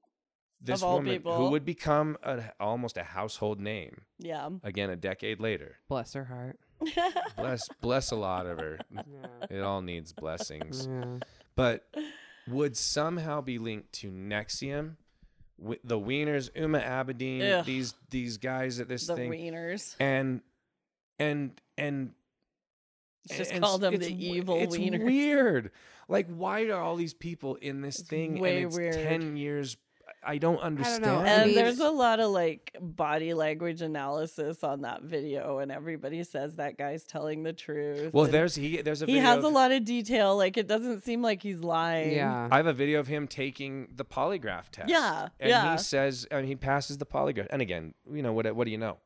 this 0.60 0.82
all 0.82 0.96
woman 0.96 1.22
who 1.24 1.48
would 1.50 1.64
become 1.64 2.18
a, 2.22 2.52
almost 2.60 2.98
a 2.98 3.02
household 3.02 3.60
name 3.60 4.02
yeah. 4.18 4.50
again 4.62 4.90
a 4.90 4.96
decade 4.96 5.40
later. 5.40 5.76
Bless 5.88 6.12
her 6.12 6.24
heart. 6.24 6.58
Bless 7.36 7.66
bless 7.80 8.10
a 8.10 8.16
lot 8.16 8.46
of 8.46 8.58
her. 8.58 8.78
It 9.50 9.60
all 9.60 9.80
needs 9.80 10.12
blessings 10.12 10.86
Yeah. 10.86 11.18
but 11.56 11.92
would 12.46 12.76
somehow 12.76 13.40
be 13.40 13.58
linked 13.58 13.92
to 13.94 14.10
NXIVM, 14.10 14.96
wi- 15.58 15.80
the 15.82 15.98
Wieners, 15.98 16.50
Uma 16.54 16.80
Abedin, 16.80 17.60
Ugh. 17.60 17.64
these 17.64 17.94
these 18.10 18.36
guys 18.36 18.80
at 18.80 18.88
this 18.88 19.06
the 19.06 19.16
thing, 19.16 19.30
wieners. 19.30 19.96
and 19.98 20.42
and 21.18 21.60
and 21.76 22.10
Let's 22.10 22.17
just 23.36 23.52
and 23.52 23.62
call 23.62 23.74
s- 23.74 23.80
them 23.80 23.96
the 23.96 24.26
evil 24.26 24.56
it's 24.58 24.76
wieners. 24.76 25.04
weird. 25.04 25.70
Like, 26.08 26.26
why 26.28 26.64
are 26.66 26.80
all 26.80 26.96
these 26.96 27.14
people 27.14 27.56
in 27.56 27.80
this 27.82 28.00
thing? 28.00 28.38
way 28.40 28.56
and 28.58 28.66
it's 28.66 28.76
weird. 28.76 28.94
ten 28.94 29.36
years. 29.36 29.76
I 30.24 30.38
don't 30.38 30.58
understand. 30.58 31.02
know. 31.02 31.18
I 31.20 31.26
And 31.26 31.56
there's 31.56 31.78
a 31.78 31.90
lot 31.90 32.18
of 32.18 32.30
like 32.32 32.76
body 32.80 33.34
language 33.34 33.82
analysis 33.82 34.64
on 34.64 34.80
that 34.82 35.02
video, 35.02 35.58
and 35.58 35.70
everybody 35.70 36.24
says 36.24 36.56
that 36.56 36.76
guy's 36.76 37.04
telling 37.04 37.44
the 37.44 37.52
truth. 37.52 38.12
well, 38.12 38.24
there's 38.26 38.54
he. 38.56 38.82
There's 38.82 39.00
a 39.02 39.06
video 39.06 39.20
he 39.20 39.26
video 39.26 39.36
has 39.36 39.44
a 39.44 39.48
lot 39.48 39.70
of 39.70 39.84
detail. 39.84 40.36
Like 40.36 40.56
it 40.56 40.66
doesn't 40.66 41.04
seem 41.04 41.22
like 41.22 41.42
he's 41.42 41.60
lying. 41.60 42.12
Yeah. 42.16 42.48
I 42.50 42.56
have 42.56 42.66
a 42.66 42.72
video 42.72 42.98
of 43.00 43.06
him 43.06 43.28
taking 43.28 43.88
the 43.94 44.04
polygraph 44.04 44.70
test. 44.70 44.88
Yeah, 44.88 45.28
and 45.38 45.50
yeah. 45.50 45.72
he 45.72 45.78
says, 45.78 46.26
and 46.30 46.46
he 46.46 46.56
passes 46.56 46.98
the 46.98 47.06
polygraph. 47.06 47.46
And 47.50 47.62
again, 47.62 47.94
you 48.10 48.22
know 48.22 48.32
what? 48.32 48.52
What 48.56 48.64
do 48.64 48.70
you 48.70 48.78
know? 48.78 48.98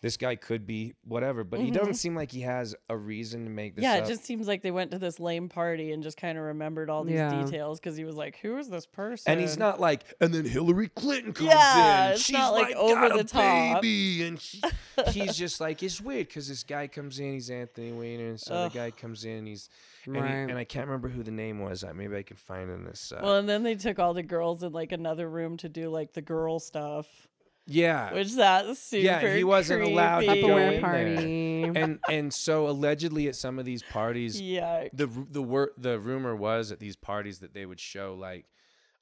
This 0.00 0.16
guy 0.16 0.36
could 0.36 0.64
be 0.64 0.94
whatever, 1.02 1.42
but 1.42 1.58
he 1.58 1.72
doesn't 1.72 1.94
seem 1.94 2.14
like 2.14 2.30
he 2.30 2.42
has 2.42 2.76
a 2.88 2.96
reason 2.96 3.44
to 3.46 3.50
make 3.50 3.74
this. 3.74 3.84
Mm-hmm. 3.84 3.94
Yeah, 3.96 3.98
up. 4.00 4.04
it 4.04 4.12
just 4.12 4.24
seems 4.24 4.46
like 4.46 4.62
they 4.62 4.70
went 4.70 4.92
to 4.92 4.98
this 5.00 5.18
lame 5.18 5.48
party 5.48 5.90
and 5.90 6.04
just 6.04 6.16
kind 6.16 6.38
of 6.38 6.44
remembered 6.44 6.88
all 6.88 7.02
these 7.02 7.16
Yeah. 7.16 7.42
details 7.44 7.80
because 7.80 7.96
he 7.96 8.04
was 8.04 8.14
like, 8.14 8.36
"Who 8.38 8.56
is 8.58 8.68
this 8.68 8.86
person?" 8.86 9.32
and 9.32 9.40
he's 9.40 9.58
not 9.58 9.80
like, 9.80 10.04
and 10.20 10.32
then 10.32 10.44
Hillary 10.44 10.86
Clinton 10.88 11.32
comes 11.32 11.48
Yeah, 11.50 12.06
in. 12.06 12.12
it's 12.12 12.22
She's 12.22 12.34
not, 12.34 12.52
like, 12.52 12.68
like, 12.68 12.76
over 12.76 12.94
got 13.08 13.12
the 13.14 13.18
a 13.20 13.24
top. 13.24 13.82
baby, 13.82 14.22
and 14.22 14.40
she, 14.40 14.60
he's 15.08 15.36
just 15.36 15.60
like, 15.60 15.82
it's 15.82 16.00
weird 16.00 16.28
because 16.28 16.46
this 16.48 16.62
guy 16.62 16.86
comes 16.86 17.18
in, 17.18 17.32
he's 17.32 17.50
Anthony 17.50 17.90
Weiner, 17.90 18.26
and 18.26 18.34
this 18.34 18.48
other 18.48 18.66
Ugh. 18.66 18.72
guy 18.72 18.90
comes 18.92 19.24
in, 19.24 19.46
he's, 19.46 19.68
and, 20.06 20.14
he- 20.14 20.22
Right. 20.22 20.30
and 20.48 20.56
I 20.56 20.62
can't 20.64 20.86
remember 20.86 21.08
who 21.08 21.24
the 21.24 21.32
name 21.32 21.58
was. 21.58 21.82
Uh, 21.82 21.92
Maybe 21.92 22.16
I 22.16 22.22
can 22.22 22.36
find 22.36 22.70
in 22.70 22.84
this. 22.84 23.10
Uh, 23.10 23.18
Well, 23.20 23.36
and 23.36 23.48
then 23.48 23.64
they 23.64 23.74
took 23.74 23.98
all 23.98 24.14
the 24.14 24.22
girls 24.22 24.62
in 24.62 24.72
like 24.72 24.92
another 24.92 25.28
room 25.28 25.56
to 25.56 25.68
do 25.68 25.90
like 25.90 26.12
the 26.12 26.22
girl 26.22 26.60
stuff, 26.60 27.26
yeah, 27.70 28.12
which 28.14 28.34
that's 28.34 28.78
super. 28.78 29.04
Yeah, 29.04 29.34
he 29.36 29.44
wasn't 29.44 29.82
allowed 29.82 30.20
to 30.20 30.26
creepy. 30.26 30.40
go 30.40 30.48
Tupperware 30.48 30.72
in 30.74 30.80
party. 30.80 31.62
and 31.80 31.98
and 32.08 32.32
so 32.34 32.66
allegedly 32.68 33.28
at 33.28 33.36
some 33.36 33.58
of 33.58 33.64
these 33.66 33.82
parties, 33.82 34.40
Yeah, 34.40 34.88
the 34.92 35.06
the 35.06 35.42
wor- 35.42 35.72
the 35.76 35.98
rumor 36.00 36.34
was 36.34 36.72
at 36.72 36.78
these 36.80 36.96
parties 36.96 37.40
that 37.40 37.52
they 37.52 37.66
would 37.66 37.78
show 37.80 38.14
like 38.14 38.46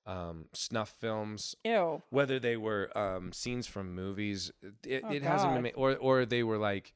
um, 0.05 0.46
snuff 0.52 0.90
films, 1.00 1.55
ew. 1.64 2.02
whether 2.11 2.38
they 2.38 2.57
were 2.57 2.90
um, 2.98 3.33
scenes 3.33 3.66
from 3.66 3.94
movies. 3.94 4.52
It, 4.85 5.02
Oh, 5.05 5.12
it 5.12 5.22
hasn't 5.22 5.55
been, 5.55 5.62
God. 5.64 5.72
ma- 5.76 5.83
or 5.83 5.96
or 5.96 6.26
they 6.26 6.42
were 6.42 6.59
like 6.59 6.92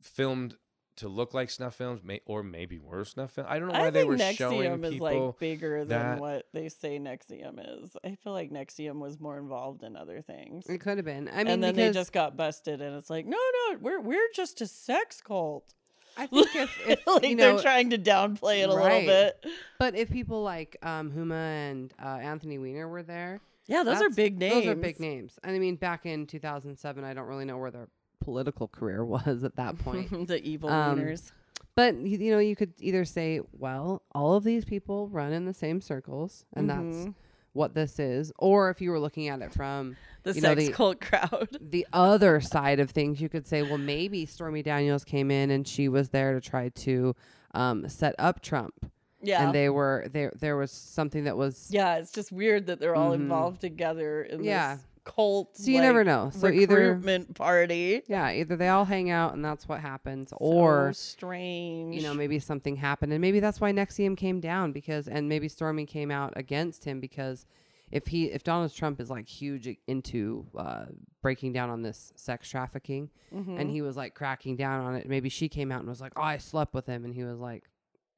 filmed 0.00 0.56
to 0.96 1.08
look 1.08 1.34
like 1.34 1.50
snuff 1.50 1.74
films, 1.74 2.02
may, 2.04 2.20
or 2.26 2.42
maybe 2.42 2.78
were 2.78 3.04
snuff 3.04 3.32
films. 3.32 3.48
I 3.50 3.58
don't 3.58 3.68
know 3.68 3.74
why 3.78 3.86
I 3.86 3.90
they 3.90 4.00
think 4.00 4.10
were 4.10 4.16
NXIVM 4.16 4.36
showing 4.36 4.84
is 4.84 5.00
like 5.00 5.38
bigger 5.40 5.84
that- 5.84 5.88
than 5.88 6.18
what 6.18 6.46
they 6.52 6.68
say 6.68 6.98
NXIVM 6.98 7.82
is. 7.84 7.96
I 8.04 8.14
feel 8.14 8.32
like 8.32 8.50
NXIVM 8.52 8.98
was 9.00 9.18
more 9.18 9.38
involved 9.38 9.82
in 9.82 9.96
other 9.96 10.20
things. 10.22 10.66
it 10.68 10.78
could 10.78 10.98
have 10.98 11.04
been. 11.04 11.28
I 11.28 11.38
mean, 11.38 11.46
and 11.48 11.62
then 11.64 11.74
they 11.74 11.90
just 11.90 12.12
got 12.12 12.36
busted, 12.36 12.80
and 12.80 12.96
it's 12.96 13.10
like, 13.10 13.26
no, 13.26 13.36
no, 13.70 13.78
we're 13.80 14.00
we're 14.00 14.28
just 14.34 14.60
a 14.60 14.66
sex 14.66 15.20
cult. 15.20 15.74
I 16.16 16.26
think 16.28 16.54
if, 16.54 16.88
if 16.88 17.06
like 17.08 17.24
you 17.26 17.34
know, 17.34 17.54
they're 17.54 17.62
trying 17.62 17.90
to 17.90 17.98
downplay 17.98 18.62
it 18.62 18.70
a 18.70 18.74
Right. 18.76 19.04
little 19.04 19.24
bit. 19.42 19.46
but 19.80 19.96
if 19.96 20.10
people 20.10 20.42
like 20.44 20.76
um, 20.82 21.10
Huma 21.10 21.32
and 21.70 21.92
uh, 22.00 22.06
Anthony 22.06 22.56
Weiner 22.58 22.86
were 22.86 23.02
there, 23.02 23.40
Yeah, 23.66 23.82
those 23.82 24.00
are 24.00 24.10
big 24.10 24.38
names. 24.38 24.54
Those 24.54 24.66
are 24.68 24.74
big 24.76 25.00
names. 25.00 25.40
And 25.42 25.56
I 25.56 25.58
mean, 25.58 25.74
back 25.74 26.06
in 26.06 26.26
2007, 26.28 27.02
I 27.02 27.14
don't 27.14 27.26
really 27.26 27.44
know 27.44 27.58
where 27.58 27.72
their 27.72 27.88
political 28.24 28.68
career 28.68 29.04
was 29.16 29.44
at 29.44 29.56
that 29.56 29.78
point. 29.78 30.26
the 30.28 30.42
evil 30.42 30.70
Um, 30.70 30.98
wieners. 30.98 31.30
but 31.74 31.94
y- 31.94 32.00
you 32.24 32.30
know, 32.32 32.38
you 32.38 32.56
could 32.56 32.72
either 32.80 33.04
say, 33.04 33.40
well, 33.52 34.02
all 34.14 34.34
of 34.34 34.44
these 34.44 34.64
people 34.64 35.08
run 35.08 35.32
in 35.32 35.44
the 35.44 35.54
same 35.54 35.80
circles, 35.80 36.44
and 36.54 36.68
that's 36.70 36.80
Mhm. 37.06 37.14
what 37.52 37.74
this 37.74 37.98
is. 37.98 38.32
Or 38.38 38.70
if 38.70 38.80
you 38.80 38.90
were 38.90 38.98
looking 39.00 39.28
at 39.28 39.40
it 39.42 39.52
from 39.52 39.96
The 40.24 40.32
you 40.32 40.40
know, 40.40 40.54
sex 40.54 40.66
the- 40.66 40.72
cult 40.80 41.00
crowd. 41.00 41.48
the 41.60 41.86
other 41.92 42.40
side 42.40 42.80
of 42.80 42.90
things, 42.90 43.20
you 43.20 43.28
could 43.28 43.46
say, 43.46 43.62
well, 43.62 43.78
maybe 43.78 44.26
Stormy 44.26 44.62
Daniels 44.62 45.04
came 45.04 45.30
in 45.30 45.50
and 45.50 45.66
she 45.68 45.88
was 45.88 46.08
there 46.10 46.32
to 46.34 46.40
try 46.40 46.68
to 46.70 47.14
um, 47.54 47.88
set 47.88 48.14
up 48.18 48.40
Trump, 48.42 48.90
Yeah. 49.22 49.44
and 49.46 49.54
they 49.54 49.68
were 49.68 50.06
there. 50.12 50.32
There 50.36 50.56
was 50.56 50.72
something 50.72 51.22
that 51.24 51.36
was 51.36 51.68
yeah, 51.70 51.96
it's 51.98 52.10
just 52.10 52.32
weird 52.32 52.66
that 52.66 52.80
they're 52.80 52.96
all 52.96 53.12
Mhm. 53.12 53.20
involved 53.22 53.60
together 53.60 54.22
in 54.24 54.42
Yeah. 54.42 54.74
this 54.76 54.84
cult. 55.04 55.56
So 55.56 55.70
you 55.70 55.80
never 55.80 56.02
know. 56.04 56.30
So 56.32 56.48
either 56.48 56.74
recruitment 56.76 57.34
party. 57.34 58.02
yeah, 58.06 58.32
either 58.32 58.56
they 58.56 58.68
all 58.68 58.84
hang 58.86 59.10
out 59.10 59.34
and 59.34 59.44
that's 59.44 59.68
what 59.68 59.80
happens, 59.80 60.30
so 60.30 60.36
or 60.40 60.92
strange. 60.94 61.94
you 61.94 62.02
know 62.02 62.14
maybe 62.14 62.38
something 62.38 62.76
happened, 62.76 63.12
and 63.12 63.20
maybe 63.20 63.40
that's 63.40 63.60
why 63.60 63.72
NXIVM 63.72 64.16
came 64.16 64.40
down 64.40 64.72
because, 64.72 65.08
and 65.08 65.28
maybe 65.28 65.48
Stormy 65.48 65.86
came 65.86 66.10
out 66.10 66.32
against 66.36 66.84
him 66.84 67.00
because 67.00 67.46
if 67.90 68.06
he 68.08 68.24
if 68.26 68.42
Donald 68.42 68.74
Trump 68.74 69.00
is 69.00 69.10
like 69.10 69.28
huge 69.28 69.68
into 69.86 70.46
uh, 70.56 70.86
breaking 71.22 71.52
down 71.52 71.70
on 71.70 71.82
this 71.82 72.12
sex 72.16 72.48
trafficking, 72.48 73.10
Mm-hmm. 73.34 73.58
and 73.58 73.68
he 73.70 73.82
was 73.82 73.96
like 73.96 74.14
cracking 74.14 74.54
down 74.56 74.84
on 74.84 74.94
it, 74.94 75.08
maybe 75.08 75.28
she 75.28 75.48
came 75.48 75.72
out 75.72 75.80
and 75.80 75.88
was 75.88 76.00
like, 76.00 76.12
"Oh, 76.16 76.22
I 76.22 76.38
slept 76.38 76.72
with 76.72 76.86
him," 76.86 77.04
and 77.04 77.12
he 77.14 77.24
was 77.24 77.38
like, 77.40 77.64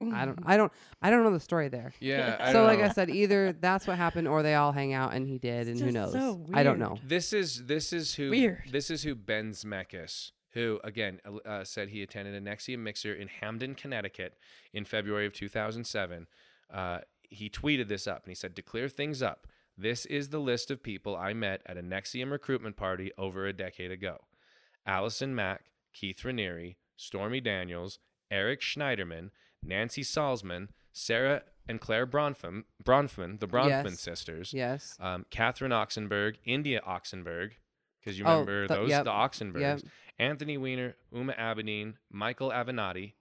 "I 0.00 0.24
don't, 0.24 0.38
I 0.44 0.56
don't, 0.56 0.72
I 1.00 1.10
don't 1.10 1.24
know 1.24 1.32
the 1.32 1.40
story 1.40 1.68
there." 1.68 1.92
yeah, 2.00 2.36
I 2.38 2.52
so 2.52 2.64
like 2.64 2.78
know. 2.78 2.86
I 2.86 2.88
said, 2.88 3.10
either 3.10 3.52
that's 3.52 3.86
what 3.86 3.96
happened, 3.96 4.28
or 4.28 4.42
they 4.42 4.54
all 4.54 4.72
hang 4.72 4.92
out 4.92 5.14
and 5.14 5.26
he 5.26 5.38
did, 5.38 5.68
and 5.68 5.80
who 5.80 5.90
knows? 5.90 6.12
so 6.12 6.44
I 6.52 6.62
don't 6.62 6.78
know. 6.78 6.98
This 7.06 7.32
is 7.32 7.64
this 7.66 7.92
is 7.92 8.14
who 8.14 8.30
Weird. 8.30 8.64
this 8.70 8.90
is 8.90 9.02
who 9.02 9.14
Ben 9.14 9.52
Zemeckis, 9.52 10.32
who 10.52 10.80
again 10.84 11.20
uh, 11.24 11.36
uh, 11.48 11.64
said 11.64 11.88
he 11.88 12.02
attended 12.02 12.34
a 12.34 12.40
NXIVM 12.40 12.78
mixer 12.78 13.14
in 13.14 13.28
Hamden, 13.28 13.74
Connecticut, 13.74 14.34
in 14.72 14.84
February 14.84 15.26
of 15.26 15.32
2007. 15.32 16.26
Uh, 16.72 16.98
he 17.22 17.48
tweeted 17.48 17.88
this 17.88 18.06
up 18.06 18.24
and 18.24 18.30
he 18.30 18.34
said, 18.34 18.54
"To 18.56 18.62
clear 18.62 18.88
things 18.88 19.22
up, 19.22 19.46
this 19.78 20.06
is 20.06 20.28
the 20.28 20.38
list 20.38 20.70
of 20.70 20.82
people 20.82 21.16
I 21.16 21.32
met 21.32 21.62
at 21.66 21.76
a 21.78 21.82
NXIVM 21.82 22.30
recruitment 22.30 22.76
party 22.76 23.12
over 23.16 23.46
a 23.46 23.52
decade 23.52 23.90
ago: 23.90 24.24
Allison 24.86 25.34
Mack, 25.34 25.64
Keith 25.92 26.22
Raniere, 26.22 26.76
Stormy 26.96 27.40
Daniels, 27.40 27.98
Eric 28.30 28.60
Schneiderman, 28.60 29.30
Nancy 29.66 30.02
Salzman, 30.02 30.68
Sarah 30.92 31.42
and 31.68 31.80
Claire 31.80 32.06
Bronfman, 32.06 32.64
Bronfman 32.82 33.40
the 33.40 33.48
Bronfman 33.48 33.84
Yes. 33.90 34.00
sisters." 34.00 34.52
Yes. 34.54 34.96
um, 35.00 35.26
Catherine 35.30 35.72
Oxenberg, 35.72 36.36
India 36.44 36.80
Oxenberg. 36.86 37.52
because 38.00 38.18
you 38.20 38.24
Oh, 38.24 38.30
remember 38.40 38.68
those 38.68 38.88
yep, 38.90 39.04
the 39.04 39.10
Oxenbergs. 39.10 39.60
yep. 39.60 39.80
Anthony 40.18 40.56
Weiner, 40.56 40.94
Uma 41.12 41.32
Abedin, 41.32 41.94
Michael 42.08 42.50
Avenatti, 42.50 43.14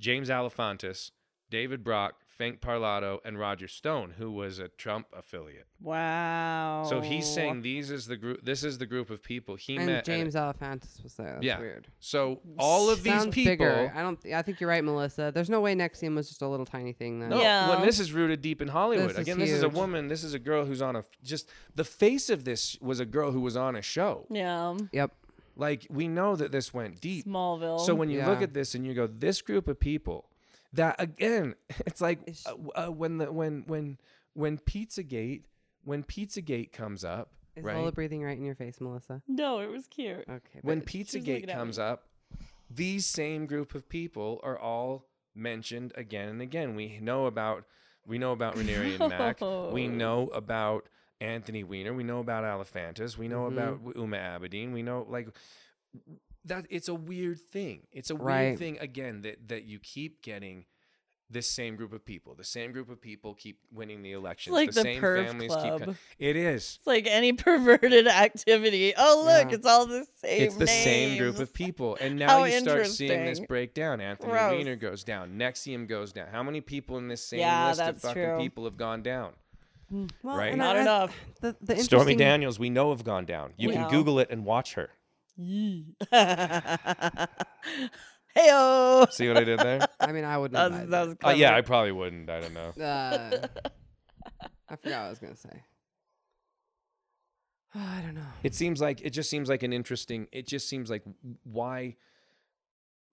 James 0.00 0.30
Alefantis, 0.30 1.10
David 1.50 1.84
Brock, 1.84 2.21
Frank 2.36 2.60
Parlato, 2.60 3.18
and 3.24 3.38
Roger 3.38 3.68
Stone, 3.68 4.14
who 4.18 4.32
was 4.32 4.58
a 4.58 4.68
Trump 4.68 5.06
affiliate. 5.16 5.66
Wow. 5.80 6.84
So 6.88 7.00
he's 7.00 7.26
saying 7.26 7.62
these 7.62 7.90
is 7.90 8.06
the 8.06 8.16
group. 8.16 8.44
This 8.44 8.64
is 8.64 8.78
the 8.78 8.86
group 8.86 9.10
of 9.10 9.22
people 9.22 9.56
he 9.56 9.76
and 9.76 9.86
met. 9.86 10.04
James 10.04 10.34
Alefantis 10.34 11.02
was 11.02 11.14
there. 11.14 11.34
That's 11.34 11.44
Yeah. 11.44 11.58
weird. 11.60 11.88
so 12.00 12.40
all 12.58 12.90
of 12.90 13.02
these 13.02 13.12
Sounds 13.12 13.34
people. 13.34 13.52
bigger. 13.52 13.92
I 13.94 14.02
don't. 14.02 14.20
th- 14.20 14.34
I 14.34 14.42
think 14.42 14.60
you're 14.60 14.70
right, 14.70 14.82
Melissa. 14.84 15.30
There's 15.34 15.50
no 15.50 15.60
way 15.60 15.74
NXIVM 15.74 16.14
was 16.14 16.28
just 16.28 16.42
a 16.42 16.48
little 16.48 16.66
tiny 16.66 16.92
thing. 16.92 17.20
Then. 17.20 17.30
No, 17.30 17.40
Yeah. 17.40 17.68
when 17.70 17.86
this 17.86 18.00
is 18.00 18.12
rooted 18.12 18.40
deep 18.42 18.60
in 18.62 18.68
Hollywood. 18.68 19.10
This 19.10 19.16
is 19.16 19.18
Again, 19.22 19.38
this 19.38 19.50
is 19.50 19.62
a 19.62 19.68
woman. 19.68 20.08
This 20.08 20.24
is 20.24 20.34
a 20.34 20.38
girl 20.38 20.64
who's 20.64 20.82
on 20.82 20.96
a 20.96 21.04
just 21.22 21.48
the 21.74 21.84
face 21.84 22.30
of 22.30 22.44
this 22.44 22.78
was 22.80 23.00
a 23.00 23.06
girl 23.06 23.32
who 23.32 23.40
was 23.40 23.56
on 23.56 23.76
a 23.76 23.82
show. 23.82 24.26
Yeah. 24.30 24.76
Yep. 24.92 25.12
Like 25.54 25.86
we 25.90 26.08
know 26.08 26.34
that 26.36 26.50
this 26.50 26.72
went 26.72 27.00
deep. 27.00 27.26
Smallville. 27.26 27.80
So 27.84 27.94
when 27.94 28.08
you 28.08 28.24
look 28.24 28.40
at 28.40 28.54
this 28.54 28.74
and 28.74 28.86
you 28.86 28.94
go, 28.94 29.06
this 29.06 29.42
group 29.42 29.68
of 29.68 29.78
people, 29.78 30.24
that 30.74 30.96
again, 30.98 31.54
it's 31.86 32.00
like 32.00 32.20
It's- 32.22 32.46
uh, 32.46 32.86
uh, 32.86 32.90
when 32.90 33.18
the 33.18 33.32
when 33.32 33.64
when 33.66 33.98
when 34.34 34.58
PizzaGate 34.58 35.42
when 35.84 36.02
PizzaGate 36.04 36.72
comes 36.72 37.04
up, 37.04 37.32
Is 37.56 37.64
right? 37.64 37.76
Lola 37.76 37.92
breathing 37.92 38.22
right 38.22 38.36
in 38.38 38.44
your 38.44 38.54
face, 38.54 38.80
Melissa? 38.80 39.22
no, 39.28 39.60
it 39.60 39.70
was 39.70 39.86
cute. 39.86 40.24
Okay. 40.28 40.60
when 40.62 40.80
PizzaGate 40.82 41.52
comes 41.52 41.78
up, 41.78 42.04
these 42.70 43.04
same 43.06 43.46
group 43.46 43.74
of 43.74 43.88
people 43.88 44.40
are 44.42 44.58
all 44.58 45.06
mentioned 45.34 45.92
again 45.96 46.28
and 46.28 46.40
again. 46.42 46.74
We 46.74 46.98
know 47.00 47.26
about 47.26 47.64
we 48.06 48.18
know 48.18 48.32
about 48.32 48.56
Raniere 48.56 48.98
and 49.00 49.08
Mack. 49.10 49.40
We 49.72 49.88
know 49.88 50.28
about 50.28 50.88
Anthony 51.20 51.62
Weiner. 51.62 51.92
We 51.94 52.02
know 52.02 52.18
about 52.20 52.42
Alefantis. 52.44 53.16
We 53.16 53.28
know 53.28 53.42
Mhm. 53.48 53.52
about 53.52 53.96
Uma 53.96 54.16
Abedin. 54.16 54.72
We 54.72 54.82
know 54.82 55.06
like 55.08 55.28
that. 56.44 56.66
It's 56.70 56.88
a 56.88 56.94
weird 56.94 57.40
thing. 57.40 57.82
It's 57.92 58.10
a 58.10 58.14
weird 58.14 58.26
Right. 58.26 58.58
thing 58.58 58.78
again 58.80 59.22
that 59.22 59.48
that 59.48 59.64
you 59.64 59.78
keep 59.78 60.22
getting. 60.22 60.66
This 61.30 61.48
same 61.48 61.76
group 61.76 61.94
of 61.94 62.04
people, 62.04 62.34
the 62.34 62.44
same 62.44 62.72
group 62.72 62.90
of 62.90 63.00
people 63.00 63.32
keep 63.32 63.58
winning 63.72 64.02
the 64.02 64.12
elections. 64.12 64.52
like 64.52 64.68
the, 64.72 64.74
the 64.74 64.82
same 64.82 65.00
perv 65.00 65.26
families 65.28 65.50
club. 65.50 65.84
keep. 65.86 65.94
It 66.18 66.36
is. 66.36 66.76
It's 66.76 66.86
like 66.86 67.06
any 67.06 67.32
perverted 67.46 68.06
activity. 68.06 68.92
Oh, 68.94 69.22
look, 69.24 69.48
Yeah. 69.48 69.56
it's 69.56 69.66
all 69.66 69.86
the 69.86 70.04
same. 70.20 70.42
it's 70.42 70.56
the 70.56 70.66
same 70.66 71.16
group 71.16 71.38
of 71.38 71.54
people 71.62 71.96
and 72.02 72.18
now 72.18 72.40
How 72.40 72.44
you 72.44 72.60
start 72.60 72.86
seeing 72.86 73.24
this 73.24 73.40
breakdown 73.40 74.02
anthony 74.02 74.30
Gross. 74.30 74.52
weiner 74.58 74.76
goes 74.76 75.04
down 75.04 75.38
NXIVM 75.38 75.88
goes 75.88 76.12
down 76.12 76.26
how 76.30 76.42
many 76.42 76.60
people 76.60 76.98
in 76.98 77.08
this 77.08 77.24
same 77.24 77.40
Yeah, 77.40 77.68
list 77.68 77.80
of 77.80 77.98
fucking 78.02 78.22
true. 78.22 78.38
people 78.38 78.64
have 78.64 78.76
gone 78.76 79.02
down 79.02 79.32
mm. 79.90 80.10
Well, 80.22 80.36
right? 80.36 80.54
Not 80.54 80.76
I- 80.76 80.80
I- 80.80 80.82
enough. 80.82 81.16
The, 81.40 81.56
the 81.62 81.76
stormy 81.78 82.14
daniels 82.14 82.58
we 82.58 82.68
know 82.68 82.90
have 82.90 83.04
gone 83.04 83.24
down 83.24 83.54
you 83.56 83.70
Yeah. 83.70 83.84
can 83.84 83.90
google 83.90 84.18
it 84.18 84.28
and 84.30 84.44
watch 84.44 84.74
her 84.74 84.90
Heyo. 88.36 89.10
see 89.12 89.28
what 89.28 89.36
i 89.36 89.44
did 89.44 89.58
there 89.60 89.80
I 90.00 90.12
mean, 90.12 90.24
I 90.24 90.38
wouldn't. 90.38 90.54
That 90.54 90.70
was, 90.70 90.88
that 90.90 91.06
was 91.08 91.16
uh, 91.24 91.30
yeah 91.36 91.54
i 91.54 91.60
probably 91.60 91.92
wouldn't 91.92 92.30
i 92.30 92.40
don't 92.40 92.54
know 92.54 92.72
Uh, 92.82 93.30
I 94.68 94.76
forgot 94.76 95.00
what 95.00 95.06
I 95.06 95.10
was 95.10 95.18
gonna 95.18 95.36
say. 95.36 95.64
I 97.74 98.00
don't 98.02 98.14
know. 98.14 98.22
it 98.42 98.54
seems 98.54 98.80
like 98.80 99.02
it 99.02 99.10
just 99.10 99.28
seems 99.28 99.48
like 99.50 99.62
an 99.62 99.72
interesting 99.72 100.28
it 100.32 100.46
just 100.46 100.66
seems 100.68 100.88
like 100.90 101.02
why 101.44 101.96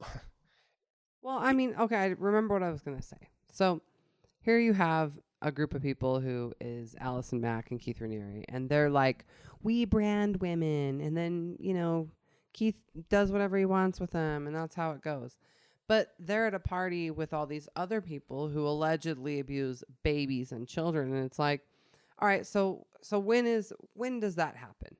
Well, 1.21 1.37
I 1.37 1.51
mean, 1.51 1.75
okay, 1.77 1.97
I 1.97 2.05
remember 2.17 2.53
what 2.53 2.63
I 2.63 2.71
was 2.71 2.81
gonna 2.81 3.01
say. 3.01 3.17
So 3.51 3.81
here 4.39 4.57
you 4.57 4.71
have 4.71 5.11
a 5.41 5.51
group 5.51 5.73
of 5.73 5.81
people 5.81 6.19
who 6.19 6.53
is 6.59 6.95
Allison 6.99 7.39
Mack 7.41 7.71
and 7.71 7.79
Keith 7.79 7.99
Raniere, 7.99 8.43
and 8.49 8.69
they're 8.69 8.89
like, 8.89 9.25
we 9.63 9.85
brand 9.85 10.37
women, 10.37 11.01
and 11.01 11.15
then 11.15 11.57
you 11.59 11.73
know, 11.73 12.09
Keith 12.53 12.75
does 13.09 13.31
whatever 13.31 13.57
he 13.57 13.65
wants 13.65 13.99
with 13.99 14.11
them, 14.11 14.47
and 14.47 14.55
that's 14.55 14.75
how 14.75 14.91
it 14.91 15.01
goes. 15.01 15.37
But 15.87 16.13
they're 16.19 16.45
at 16.45 16.53
a 16.53 16.59
party 16.59 17.09
with 17.09 17.33
all 17.33 17.47
these 17.47 17.67
other 17.75 17.99
people 17.99 18.49
who 18.49 18.67
allegedly 18.67 19.39
abuse 19.39 19.83
babies 20.03 20.51
and 20.51 20.67
children, 20.67 21.13
and 21.13 21.25
it's 21.25 21.39
like, 21.39 21.61
all 22.19 22.27
right, 22.27 22.45
so 22.45 22.85
so 23.01 23.17
when 23.19 23.47
is 23.47 23.73
when 23.93 24.19
does 24.19 24.35
that 24.35 24.55
happen? 24.55 24.95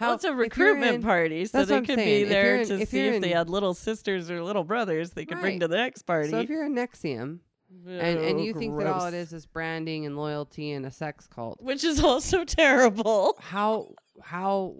Well, 0.00 0.14
it's 0.14 0.24
a 0.24 0.32
recruitment 0.32 0.94
in- 0.94 1.02
party, 1.02 1.44
so 1.44 1.64
they 1.64 1.80
could 1.82 1.96
saying. 1.98 2.24
be 2.24 2.28
there 2.28 2.56
in- 2.56 2.68
to 2.68 2.80
if 2.80 2.88
see 2.88 3.08
if 3.08 3.20
they 3.20 3.30
had 3.30 3.50
little 3.50 3.74
sisters 3.74 4.30
or 4.30 4.42
little 4.42 4.64
brothers 4.64 5.10
they 5.10 5.26
could 5.26 5.40
bring 5.40 5.60
to 5.60 5.68
the 5.68 5.76
next 5.76 6.02
party. 6.02 6.30
So 6.30 6.40
if 6.40 6.48
you're 6.48 6.64
in 6.64 6.74
NXIVM, 6.74 7.40
and, 7.86 8.18
and 8.18 8.38
Oh, 8.38 8.42
you 8.42 8.52
think 8.54 8.78
that 8.78 8.86
all 8.88 9.06
it 9.06 9.14
is 9.14 9.28
is 9.28 9.32
is 9.32 9.46
branding 9.46 10.06
and 10.06 10.16
loyalty 10.16 10.72
and 10.72 10.84
a 10.86 10.90
sex 10.90 11.26
cult. 11.26 11.60
Which 11.60 11.84
is 11.84 12.02
also 12.02 12.44
terrible. 12.60 13.36
how 13.40 13.94
how 14.22 14.74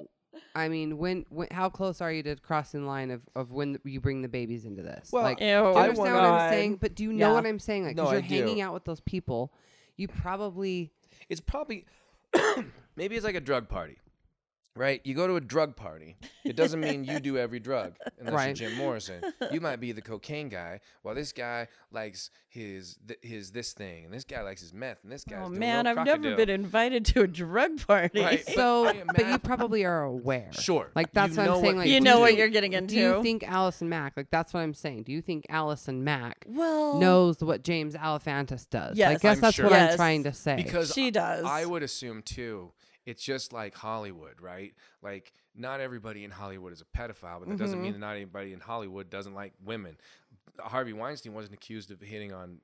i 0.55 0.69
mean 0.69 0.99
when, 0.99 1.25
when 1.29 1.49
how 1.51 1.69
close 1.69 2.01
are 2.01 2.13
you 2.13 2.23
to 2.23 2.35
crossing 2.37 2.83
the 2.83 2.87
line 2.87 3.11
of, 3.11 3.23
of 3.35 3.53
when 3.53 3.79
you 3.85 4.01
bring 4.01 4.23
the 4.23 4.29
babies 4.29 4.65
into 4.65 4.83
this? 4.83 5.11
Well, 5.13 5.23
like 5.23 5.41
Ew, 5.41 5.47
do 5.47 5.51
you 5.53 5.57
understand 5.59 5.97
want- 5.99 6.15
what 6.15 6.41
i'm 6.41 6.51
saying? 6.53 6.77
But 6.81 6.95
do 6.95 7.05
you 7.05 7.13
know 7.13 7.29
Yeah. 7.29 7.35
what 7.35 7.47
i'm 7.47 7.59
saying? 7.59 7.85
Like 7.85 7.97
because 7.97 8.11
I 8.11 8.13
you're 8.15 8.23
hanging 8.23 8.57
do. 8.57 8.63
out 8.63 8.75
with 8.75 8.85
those 8.85 9.01
people 9.01 9.53
you 9.97 10.09
probably 10.09 10.91
it's 11.29 11.41
probably 11.41 11.85
maybe 12.97 13.17
it's 13.17 13.25
like 13.25 13.35
a 13.35 13.41
drug 13.41 13.69
party 13.69 13.99
right 14.77 15.01
you 15.05 15.15
go 15.15 15.27
to 15.27 15.35
a 15.37 15.41
drug 15.41 15.75
party 15.75 16.17
it 16.45 16.55
doesn't 16.55 16.81
mean 16.81 17.03
you 17.05 17.19
do 17.19 17.37
every 17.37 17.59
drug 17.59 17.97
unless 18.19 18.35
Right. 18.35 18.61
you're 18.61 18.69
jim 18.71 18.79
morrison 18.79 19.23
you 19.51 19.61
might 19.61 19.77
be 19.81 19.91
the 19.93 20.01
cocaine 20.03 20.49
guy 20.49 20.81
while 21.03 21.15
this 21.15 21.33
guy 21.33 21.67
likes 21.91 22.31
his 22.49 22.97
th- 23.07 23.19
his 23.23 23.51
this 23.51 23.73
thing 23.73 24.05
and 24.05 24.15
this 24.15 24.25
guy 24.25 24.43
likes 24.43 24.61
his 24.61 24.73
meth 24.73 24.99
and 25.03 25.11
this 25.13 25.25
guy. 25.25 25.37
Oh 25.43 25.49
doing 25.49 25.59
man, 25.61 25.87
I've 25.87 26.05
never 26.05 26.35
been 26.37 26.49
invited 26.51 27.05
to 27.07 27.23
a 27.23 27.27
drug 27.27 27.85
party. 27.87 28.21
Right. 28.21 28.45
so 28.47 28.87
I 28.89 29.03
but 29.15 29.27
you 29.29 29.39
probably 29.39 29.85
are 29.85 30.03
aware 30.05 30.51
sure 30.53 30.91
like 30.95 31.13
that's 31.13 31.37
You 31.37 31.43
what 31.43 31.49
i'm 31.51 31.55
saying 31.63 31.77
what 31.77 31.81
like 31.83 31.89
you 31.89 31.99
do 32.01 32.05
know 32.05 32.21
what 32.21 32.37
you're 32.37 32.49
getting 32.49 32.73
into. 32.73 32.95
do 32.95 33.01
into. 33.05 33.17
you 33.19 33.23
think 33.23 33.43
allison 33.49 33.89
mack 33.89 34.13
like 34.17 34.31
that's 34.31 34.53
what 34.55 34.61
i'm 34.61 34.75
saying 34.75 35.03
do 35.05 35.13
you 35.13 35.21
think 35.23 35.47
allison 35.49 36.05
mack 36.05 36.45
well, 36.49 36.99
knows 36.99 37.41
what 37.41 37.63
james 37.63 37.95
alefantis 37.95 38.69
does 38.71 38.93
i 38.93 38.95
Yes. 38.99 39.21
guess 39.23 39.37
I'm 39.37 39.41
that's 39.41 39.57
sure. 39.57 39.65
what 39.67 39.73
Yes. 39.73 39.93
i'm 39.93 39.97
trying 39.97 40.25
to 40.25 40.33
say 40.33 40.57
because 40.57 40.93
she 40.93 41.11
does. 41.11 41.45
I 41.45 41.65
would 41.65 41.83
assume 41.83 42.23
too. 42.23 42.73
It's 43.07 43.23
just 43.23 43.53
like 43.53 43.75
Hollywood, 43.75 44.41
right? 44.41 44.75
Like 45.03 45.33
not 45.55 45.81
everybody 45.81 46.25
in 46.25 46.31
Hollywood 46.31 46.73
is 46.73 46.81
a 46.83 46.85
pedophile, 46.99 47.41
but 47.41 47.49
that 47.49 47.59
doesn't 47.59 47.79
Mm-hmm. 47.79 47.83
mean 47.83 47.93
that 47.95 47.99
not 47.99 48.17
anybody 48.17 48.53
in 48.53 48.61
Hollywood 48.61 49.11
doesn't 49.11 49.35
like 49.35 49.53
women. 49.65 49.97
Harvey 50.59 50.93
Weinstein 50.93 51.33
wasn't 51.33 51.55
accused 51.55 51.91
of 51.91 52.01
hitting 52.01 52.33
on 52.33 52.59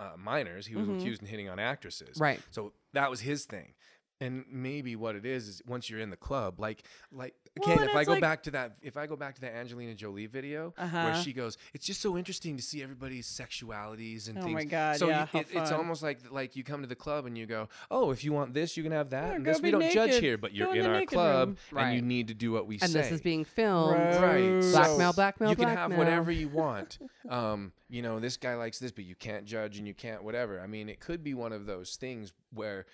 uh, 0.00 0.12
minors; 0.16 0.66
he 0.66 0.76
was 0.76 0.86
Mm-hmm. 0.88 0.98
accused 1.00 1.22
of 1.22 1.28
hitting 1.28 1.48
on 1.48 1.58
actresses. 1.58 2.18
Right. 2.18 2.40
So 2.50 2.72
that 2.92 3.10
was 3.10 3.20
his 3.20 3.44
thing. 3.44 3.74
And 4.22 4.44
maybe 4.50 4.94
what 4.96 5.16
it 5.16 5.26
is 5.26 5.48
is 5.48 5.62
once 5.66 5.90
you're 5.90 6.00
in 6.00 6.10
the 6.10 6.16
club, 6.16 6.60
like 6.60 6.84
like 7.10 7.34
Well, 7.58 7.72
again, 7.72 7.82
and 7.82 7.90
if 7.90 7.96
I 7.96 8.04
go 8.04 8.12
like- 8.12 8.20
back 8.20 8.42
to 8.44 8.50
that, 8.52 8.76
if 8.82 8.96
I 8.96 9.06
go 9.06 9.16
back 9.16 9.34
to 9.36 9.40
that 9.42 9.54
Angelina 9.54 9.94
Jolie 9.94 10.26
video 10.26 10.72
where 10.76 10.86
Uh-huh. 10.86 11.20
she 11.22 11.32
goes, 11.32 11.58
it's 11.74 11.84
just 11.84 12.00
so 12.00 12.16
interesting 12.16 12.56
to 12.56 12.62
see 12.62 12.82
everybody's 12.82 13.26
sexualities 13.26 14.28
and 14.28 14.38
Oh 14.38 14.42
things. 14.42 14.54
my 14.54 14.64
God, 14.64 14.96
So 14.98 15.06
you- 15.06 15.10
yeah, 15.12 15.26
how 15.26 15.40
it, 15.40 15.46
it's 15.52 15.70
almost 15.70 16.02
like 16.02 16.20
like 16.30 16.56
you 16.56 16.64
come 16.64 16.80
to 16.82 16.86
the 16.88 16.94
club 16.96 17.26
and 17.26 17.36
you 17.36 17.46
go, 17.46 17.68
oh, 17.90 18.10
if 18.10 18.24
you 18.24 18.32
want 18.32 18.54
this, 18.54 18.76
you 18.76 18.82
can 18.82 18.92
have 18.92 19.10
that. 19.10 19.28
Yeah, 19.30 19.34
and 19.36 19.46
this 19.46 19.60
we 19.60 19.70
don't 19.70 19.90
judge 19.90 20.18
here, 20.18 20.38
but 20.38 20.54
you're 20.54 20.74
in 20.74 20.84
in 20.84 20.90
our 20.90 21.04
club 21.04 21.56
room. 21.70 21.84
and 21.84 21.94
you 21.96 22.02
need 22.02 22.28
to 22.28 22.34
do 22.34 22.52
what 22.52 22.66
we 22.66 22.76
and 22.80 22.90
say. 22.90 22.98
And 22.98 23.04
this 23.06 23.12
is 23.12 23.20
being 23.20 23.44
filmed 23.44 23.96
Right. 23.96 24.18
Gross. 24.18 24.72
Blackmail, 24.72 25.12
So 25.12 25.16
blackmail, 25.16 25.50
You 25.50 25.56
can 25.56 25.64
blackmail. 25.64 25.88
have 25.90 25.98
whatever 25.98 26.30
you 26.30 26.48
want. 26.62 26.98
Um, 27.28 27.72
you 27.88 28.02
know, 28.02 28.20
this 28.20 28.36
guy 28.36 28.54
likes 28.54 28.78
this, 28.78 28.92
but 28.92 29.04
you 29.04 29.14
can't 29.14 29.44
judge 29.44 29.78
and 29.78 29.86
you 29.86 29.94
can't 29.94 30.22
whatever. 30.22 30.60
I 30.60 30.66
mean, 30.66 30.88
it 30.88 31.00
could 31.00 31.22
be 31.22 31.34
one 31.34 31.52
of 31.52 31.66
those 31.66 31.96
things 31.96 32.32
where 32.52 32.86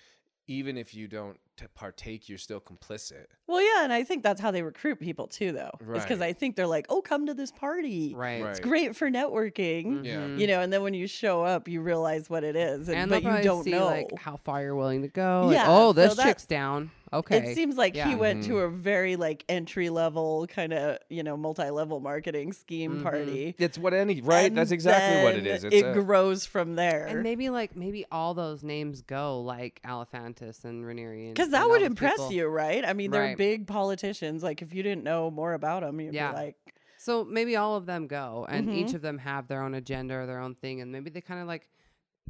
even 0.49 0.77
if 0.77 0.95
you 0.95 1.07
don't 1.07 1.37
t- 1.57 1.65
partake, 1.75 2.27
you're 2.27 2.37
still 2.39 2.59
complicit. 2.59 3.25
Well, 3.45 3.61
yeah, 3.61 3.83
and 3.83 3.93
I 3.93 4.03
think 4.03 4.23
that's 4.23 4.41
how 4.41 4.49
they 4.49 4.63
recruit 4.63 4.99
people 4.99 5.27
too, 5.27 5.51
though. 5.51 5.69
Right. 5.79 5.97
It's 5.97 6.05
because 6.05 6.21
I 6.21 6.33
think 6.33 6.55
they're 6.55 6.65
like, 6.67 6.87
"Oh, 6.89 7.01
come 7.01 7.27
to 7.27 7.33
this 7.35 7.51
party. 7.51 8.13
Right. 8.15 8.41
Right. 8.41 8.49
It's 8.49 8.59
great 8.59 8.95
for 8.95 9.09
networking." 9.11 10.03
Yeah. 10.05 10.15
Mhm. 10.21 10.39
You 10.39 10.47
know, 10.47 10.61
and 10.61 10.73
then 10.73 10.81
when 10.81 10.93
you 10.95 11.05
show 11.07 11.43
up, 11.43 11.67
you 11.67 11.81
realize 11.81 12.29
what 12.29 12.43
it 12.43 12.55
is, 12.55 12.89
and, 12.89 12.97
and 12.97 13.09
but 13.11 13.23
you 13.23 13.43
don't 13.43 13.63
see 13.63 13.71
know. 13.71 13.85
like 13.85 14.07
how 14.17 14.37
far 14.37 14.61
you're 14.63 14.75
willing 14.75 15.03
to 15.03 15.07
go. 15.07 15.43
Like, 15.45 15.55
Yeah, 15.55 15.65
oh, 15.67 15.93
this 15.93 16.15
that- 16.15 16.23
chick's 16.25 16.45
down. 16.47 16.89
Okay. 17.11 17.37
It 17.51 17.55
seems 17.55 17.75
like 17.77 17.95
Yeah. 17.95 18.07
he 18.09 18.15
went 18.15 18.41
Mm-hmm. 18.43 18.51
to 18.51 18.59
a 18.59 18.69
very 18.69 19.15
like 19.15 19.43
entry 19.49 19.89
level 19.89 20.45
kind 20.47 20.73
of 20.73 20.97
you 21.09 21.23
know 21.23 21.35
multi 21.35 21.69
level 21.69 21.99
marketing 21.99 22.53
scheme 22.53 22.97
Mhm. 22.99 23.03
party. 23.03 23.55
It's 23.57 23.77
what 23.77 23.93
any 23.93 24.21
right. 24.21 24.45
and 24.47 24.57
That's 24.57 24.71
exactly 24.71 25.23
what 25.23 25.35
it 25.35 25.43
then 25.43 25.55
is. 25.55 25.63
It's 25.63 25.75
it 25.75 25.85
a- 25.87 25.93
grows 26.03 26.45
from 26.45 26.75
there. 26.75 27.05
and 27.07 27.23
maybe 27.23 27.49
like 27.49 27.75
maybe 27.75 28.05
all 28.11 28.33
those 28.33 28.63
names 28.63 29.01
go 29.01 29.41
like 29.41 29.81
Alefantis 29.83 30.63
and 30.65 30.83
Raniere. 30.85 31.33
Because 31.33 31.49
that 31.49 31.63
and 31.63 31.71
would 31.71 31.81
impress 31.81 32.13
people. 32.17 32.31
you, 32.33 32.47
right? 32.47 32.85
I 32.85 32.93
mean, 32.93 33.11
they're 33.11 33.21
Right. 33.23 33.37
big 33.37 33.65
politicians. 33.67 34.43
Like, 34.43 34.61
if 34.61 34.73
you 34.73 34.83
didn't 34.83 35.03
know 35.03 35.31
more 35.31 35.53
about 35.53 35.81
them, 35.81 35.99
you'd 35.99 36.13
Yeah. 36.13 36.31
be 36.31 36.37
like, 36.37 36.55
So 37.01 37.23
maybe 37.23 37.55
all 37.55 37.77
of 37.77 37.85
them 37.85 38.07
go, 38.07 38.45
and 38.49 38.67
Mhm. 38.67 38.75
each 38.75 38.93
of 38.93 39.01
them 39.01 39.19
have 39.19 39.47
their 39.47 39.61
own 39.63 39.73
agenda 39.73 40.15
or 40.15 40.25
their 40.25 40.39
own 40.39 40.53
thing, 40.55 40.81
and 40.81 40.91
maybe 40.91 41.09
they 41.09 41.21
kind 41.21 41.39
of 41.39 41.47
like 41.47 41.65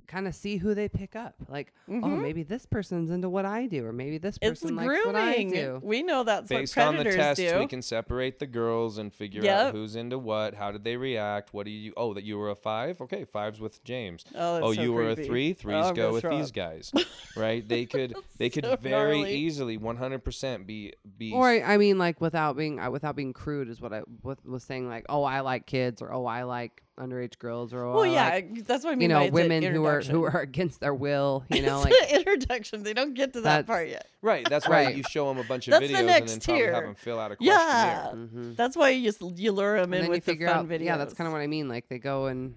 kind 0.07 0.27
of 0.27 0.35
see 0.35 0.57
who 0.57 0.73
they 0.73 0.87
pick 0.89 1.15
up. 1.15 1.35
Like, 1.47 1.73
oh, 1.87 1.93
Mhm. 1.93 2.21
maybe 2.21 2.43
this 2.43 2.65
person's 2.65 3.09
into 3.11 3.29
what 3.29 3.45
I 3.45 3.67
do, 3.67 3.85
or 3.85 3.93
maybe 3.93 4.17
this 4.17 4.37
It's 4.41 4.61
person 4.61 4.75
likes 4.75 5.05
what 5.05 5.15
I 5.15 5.43
do. 5.43 5.79
We 5.83 6.03
know 6.03 6.23
that's 6.23 6.47
Based 6.49 6.75
what 6.75 6.87
on 6.87 6.95
the 6.97 7.03
predators 7.03 7.37
tests, 7.37 7.53
do. 7.53 7.59
we 7.59 7.67
can 7.67 7.81
separate 7.81 8.39
the 8.39 8.47
girls 8.47 8.97
and 8.97 9.13
figure 9.13 9.43
Yep. 9.43 9.59
out 9.67 9.73
who's 9.73 9.95
into 9.95 10.17
what. 10.17 10.55
How 10.55 10.71
did 10.71 10.83
they 10.83 10.97
react? 10.97 11.53
What 11.53 11.65
do 11.65 11.71
you? 11.71 11.93
Oh, 11.97 12.13
that 12.13 12.23
you 12.23 12.37
were 12.37 12.49
a 12.49 12.55
five. 12.55 13.01
Okay, 13.01 13.25
fives 13.25 13.59
with 13.59 13.83
James. 13.83 14.23
Oh, 14.35 14.53
that's 14.55 14.65
oh, 14.65 14.73
so 14.73 14.81
you 14.81 14.93
were 14.93 15.09
a 15.09 15.15
creepy. 15.15 15.27
three. 15.27 15.49
Oh, 15.51 15.53
Threes 15.53 15.85
I'm 15.85 15.93
go 15.95 16.13
with 16.13 16.21
throw 16.21 16.37
these 16.37 16.51
guys, 16.51 16.91
right? 17.35 17.67
They 17.67 17.85
could 17.85 18.15
they 18.37 18.49
could 18.49 18.65
so 18.65 18.75
very 18.77 19.19
gnarly. 19.19 19.33
easily, 19.35 19.77
one 19.77 19.97
hundred 19.97 20.23
percent, 20.23 20.65
be 20.67 20.93
be. 21.17 21.31
Or 21.31 21.47
I 21.49 21.77
mean, 21.77 21.97
like 21.97 22.21
without 22.21 22.57
being 22.57 22.79
uh, 22.79 22.89
without 22.91 23.15
being 23.15 23.33
crude 23.33 23.69
is 23.69 23.81
what 23.81 23.93
I 23.93 24.01
was 24.45 24.63
saying. 24.63 24.87
Like, 24.87 25.05
oh, 25.09 25.23
I 25.23 25.41
like 25.41 25.65
kids, 25.65 26.01
or 26.01 26.11
oh, 26.13 26.25
I 26.25 26.43
like 26.43 26.83
underage 26.99 27.39
girls, 27.39 27.73
or 27.73 27.83
oh, 27.83 27.95
well, 27.95 28.05
yeah, 28.05 28.29
like, 28.29 28.65
that's 28.67 28.83
what 28.83 28.91
I 28.91 28.95
mean. 28.95 29.01
you 29.03 29.07
know, 29.07 29.21
it's 29.21 29.31
women 29.33 29.63
who 29.63 29.85
are 29.85 30.01
who 30.01 30.23
are 30.25 30.39
against 30.41 30.79
their 30.81 30.93
will. 30.93 31.43
You 31.49 31.61
know, 31.63 31.79
like 31.81 31.93
introduction. 32.11 32.83
They 32.83 32.93
don't 32.93 33.13
get 33.15 33.33
to 33.33 33.41
that 33.41 33.65
part 33.65 33.87
yet. 33.89 34.07
right. 34.21 34.45
That's 34.49 34.67
why 34.67 34.85
Right. 34.85 34.95
you 34.97 35.03
show 35.09 35.27
them 35.29 35.37
a 35.39 35.43
bunch 35.43 35.67
of 35.67 35.71
That's 35.71 35.87
the 35.87 35.93
videos 35.93 35.97
and 35.97 36.07
next 36.07 36.31
then 36.31 36.39
probably 36.41 36.65
have 36.73 36.83
them 36.83 36.95
fill 36.95 37.19
out 37.19 37.31
a 37.31 37.35
questionnaire. 37.37 37.63
Yeah, 37.65 38.11
mhm. 38.13 38.55
that's 38.55 38.75
why 38.77 38.89
you 38.91 39.09
s- 39.09 39.17
you 39.35 39.51
lure 39.51 39.79
them 39.81 39.93
and 39.93 40.05
in 40.05 40.09
with 40.11 40.25
the 40.25 40.31
figure 40.31 40.47
fun 40.47 40.57
out. 40.57 40.67
videos. 40.67 40.83
Yeah, 40.85 40.97
that's 40.97 41.13
kind 41.13 41.27
of 41.27 41.33
what 41.33 41.41
I 41.41 41.47
mean. 41.47 41.67
Like 41.67 41.87
they 41.89 41.97
go 41.99 42.27
and 42.27 42.55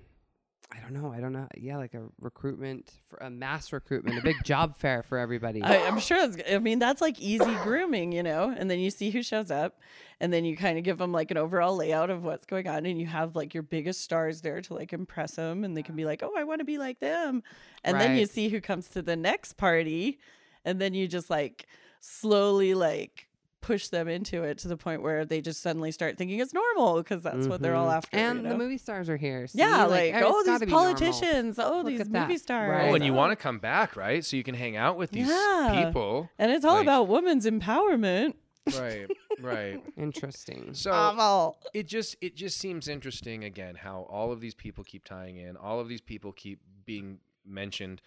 I 0.75 0.81
don't 0.81 0.95
know. 0.95 1.13
I 1.13 1.21
don't 1.21 1.33
know. 1.33 1.49
Yeah, 1.57 1.77
like 1.77 1.95
a 1.95 2.03
recruitment 2.21 2.91
for 3.09 3.19
a 3.19 3.29
mass 3.29 3.73
recruitment, 3.73 4.19
a 4.19 4.23
big 4.23 4.37
job 4.45 4.77
fair 4.77 5.03
for 5.03 5.19
everybody. 5.19 5.63
I, 5.63 5.87
I'm 5.87 6.01
sure. 6.01 6.25
It's, 6.25 6.39
I 6.51 6.59
mean, 6.59 6.79
that's 6.79 7.01
like 7.01 7.21
easy 7.21 7.55
grooming, 7.63 8.13
you 8.13 8.23
know. 8.23 8.55
And 8.57 8.71
then 8.71 8.79
you 8.79 8.91
see 8.91 9.11
who 9.11 9.23
shows 9.23 9.51
up, 9.51 9.81
and 10.21 10.33
then 10.33 10.45
you 10.45 10.57
kind 10.57 10.79
of 10.79 10.85
give 10.85 10.99
them 10.99 11.13
like 11.13 11.31
an 11.31 11.37
overall 11.37 11.77
layout 11.77 12.11
of 12.11 12.25
what's 12.25 12.47
going 12.47 12.69
on, 12.69 12.87
and 12.87 12.99
you 12.99 13.07
have 13.07 13.37
like 13.37 13.53
your 13.55 13.63
biggest 13.63 14.01
stars 14.01 14.41
there 14.41 14.61
to 14.63 14.75
like 14.75 14.93
impress 14.93 15.33
them, 15.33 15.65
and 15.65 15.77
they 15.77 15.83
can 15.83 15.95
be 15.95 16.05
like, 16.05 16.23
"Oh, 16.23 16.33
I 16.37 16.45
want 16.45 16.61
to 16.61 16.65
be 16.65 16.79
like 16.79 17.01
them," 17.01 17.43
and 17.85 18.01
then 18.01 18.17
you 18.17 18.27
see 18.27 18.49
who 18.49 18.61
comes 18.61 18.89
to 18.91 19.03
the 19.03 19.17
next 19.17 19.55
party, 19.55 20.19
and 20.65 20.81
then 20.81 20.95
you 20.95 21.07
just 21.07 21.29
like 21.29 21.67
slowly 22.01 22.75
like 22.75 23.29
push 23.63 23.89
them 23.89 24.09
into 24.09 24.43
it 24.43 24.59
to 24.59 24.69
the 24.69 24.77
point 24.77 25.01
where 25.01 25.25
they 25.25 25.41
just 25.41 25.63
suddenly 25.63 25.91
start 25.93 26.19
thinking 26.19 26.39
it's 26.41 26.53
normal 26.53 26.97
because 26.99 27.23
that's 27.23 27.47
what 27.47 27.63
they're 27.63 27.75
all 27.75 27.89
Mhm. 27.89 27.97
after. 27.97 28.17
And 28.19 28.43
you 28.43 28.49
the 28.51 28.57
movie 28.59 28.77
stars 28.77 29.09
are 29.09 29.17
here. 29.17 29.47
see? 29.47 29.59
yeah, 29.59 29.85
like, 29.87 30.13
eh, 30.13 30.21
oh, 30.23 30.41
it's 30.41 30.49
these 30.49 30.61
be 30.61 30.67
normal. 30.67 30.95
politicians, 30.95 31.59
oh, 31.59 31.79
Look 31.79 31.87
these 31.87 32.01
at 32.03 32.13
that. 32.13 32.29
movie 32.29 32.39
stars. 32.39 32.71
Right. 32.71 32.91
Oh, 32.91 32.95
and 32.95 33.05
you 33.05 33.13
oh. 33.13 33.17
want 33.17 33.31
to 33.33 33.37
come 33.37 33.59
back, 33.59 33.97
right? 33.97 34.23
So 34.25 34.37
you 34.37 34.43
can 34.45 34.55
hang 34.55 34.77
out 34.77 34.99
with 34.99 35.13
these 35.13 35.29
Yeah. 35.29 35.85
people. 35.87 36.29
and 36.39 36.51
it's 36.53 36.65
all 36.65 36.75
like- 36.75 36.83
about 36.83 37.09
women's 37.09 37.47
empowerment. 37.47 38.35
Right, 38.79 39.09
right. 39.41 39.83
Interesting. 39.97 40.75
So 40.75 40.91
Bravo. 40.91 41.57
it 41.75 41.89
just 41.89 42.15
it 42.21 42.37
just 42.37 42.59
seems 42.59 42.87
interesting 42.87 43.43
again 43.43 43.75
how 43.75 44.03
all 44.09 44.31
of 44.31 44.41
these 44.41 44.55
people 44.55 44.85
keep 44.85 45.03
tying 45.05 45.37
in, 45.37 45.57
all 45.57 45.81
of 45.81 45.89
these 45.89 46.01
people 46.01 46.33
keep 46.33 46.61
being 46.85 47.19
mentioned, 47.45 48.01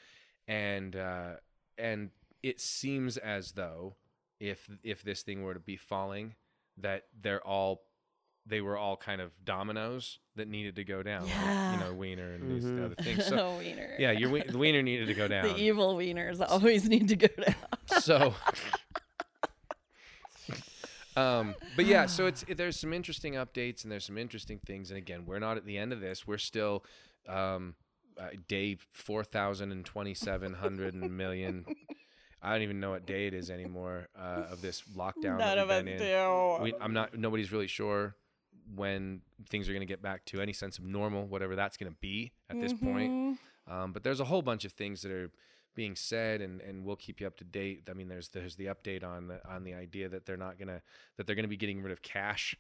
and 0.47 0.95
uh, 0.95 1.31
and 1.77 2.11
it 2.41 2.61
seems 2.61 3.17
as 3.17 3.53
though 3.53 3.95
if 4.49 4.69
if 4.83 5.03
this 5.03 5.21
thing 5.23 5.43
were 5.43 5.53
to 5.53 5.59
be 5.59 5.77
falling, 5.77 6.35
that 6.77 7.03
they're 7.19 7.45
all 7.45 7.83
they 8.47 8.61
were 8.61 8.77
all 8.77 8.95
kind 8.95 9.21
of 9.21 9.31
dominoes 9.43 10.19
that 10.35 10.47
needed 10.47 10.75
to 10.75 10.83
go 10.83 11.01
down. 11.01 11.23
like, 11.23 11.31
Yeah. 11.31 11.73
you 11.73 11.79
know, 11.79 11.93
Weiner 11.93 12.31
and 12.33 12.51
these 12.51 12.63
Mhm. 12.65 12.85
other 12.85 12.95
things. 12.95 13.25
So 13.33 13.57
wiener. 13.61 13.95
yeah, 13.97 14.11
your 14.11 14.29
the 14.43 14.57
Wiener 14.57 14.83
needed 14.83 15.07
to 15.07 15.15
go 15.15 15.27
down. 15.35 15.47
The 15.47 15.57
evil 15.57 15.95
wieners 15.95 16.45
always 16.47 16.87
need 16.87 17.07
to 17.07 17.15
go 17.15 17.27
down. 17.27 17.55
so 18.01 18.35
um 21.17 21.55
but 21.77 21.85
yeah 21.85 22.05
so 22.05 22.25
it's 22.27 22.43
there's 22.57 22.77
some 22.79 22.91
interesting 22.93 23.33
updates 23.35 23.83
and 23.83 23.91
there's 23.91 24.03
some 24.05 24.17
interesting 24.17 24.59
things 24.65 24.91
and 24.91 24.97
again 24.97 25.23
we're 25.25 25.39
not 25.39 25.55
at 25.55 25.65
the 25.65 25.77
end 25.77 25.93
of 25.93 26.01
this 26.01 26.27
we're 26.27 26.37
still 26.37 26.83
um 27.29 27.73
uh, 28.19 28.27
day 28.47 28.75
4227 28.91 31.15
million 31.15 31.65
i 32.45 32.51
don't 32.53 32.61
even 32.61 32.79
know 32.79 32.91
what 32.91 33.05
day 33.05 33.27
it 33.27 33.33
is 33.33 33.49
anymore 33.49 34.07
uh, 34.17 34.43
of 34.51 34.61
this 34.61 34.83
lockdown 34.95 35.37
None 35.39 35.57
of 35.59 35.69
us 35.69 35.79
in 35.81 35.97
do. 35.97 36.57
we, 36.61 36.73
i'm 36.79 36.93
not 36.93 37.17
nobody's 37.17 37.51
really 37.51 37.67
sure 37.67 38.15
when 38.75 39.21
things 39.49 39.67
are 39.69 39.73
going 39.73 39.81
to 39.81 39.85
get 39.85 40.01
back 40.01 40.25
to 40.25 40.41
any 40.41 40.53
sense 40.53 40.77
of 40.77 40.85
normal 40.85 41.25
whatever 41.27 41.55
that's 41.55 41.77
going 41.77 41.91
to 41.91 41.97
be 41.99 42.31
at 42.49 42.59
this 42.59 42.73
point 42.73 43.11
Mhm. 43.11 43.37
um, 43.71 43.91
but 43.93 44.03
there's 44.03 44.19
a 44.19 44.25
whole 44.25 44.41
bunch 44.41 44.65
of 44.65 44.71
things 44.71 45.01
that 45.01 45.11
are 45.11 45.29
being 45.75 45.95
said, 45.97 46.39
and, 46.39 46.61
and 46.61 46.85
we'll 46.85 46.95
keep 46.95 47.19
you 47.19 47.27
up 47.27 47.35
to 47.35 47.43
date. 47.43 47.89
I 47.89 47.93
mean, 47.93 48.07
there's 48.07 48.29
there's 48.29 48.55
the 48.55 48.67
update 48.67 49.03
on 49.03 49.27
the 49.27 49.45
on 49.45 49.65
the 49.65 49.73
idea 49.73 50.07
that 50.07 50.25
they're 50.25 50.37
not 50.37 50.57
gonna 50.57 50.81
that 51.17 51.27
they're 51.27 51.35
gonna 51.35 51.49
be 51.49 51.57
getting 51.57 51.81
rid 51.83 51.91
of 51.91 52.01
cash. 52.01 52.55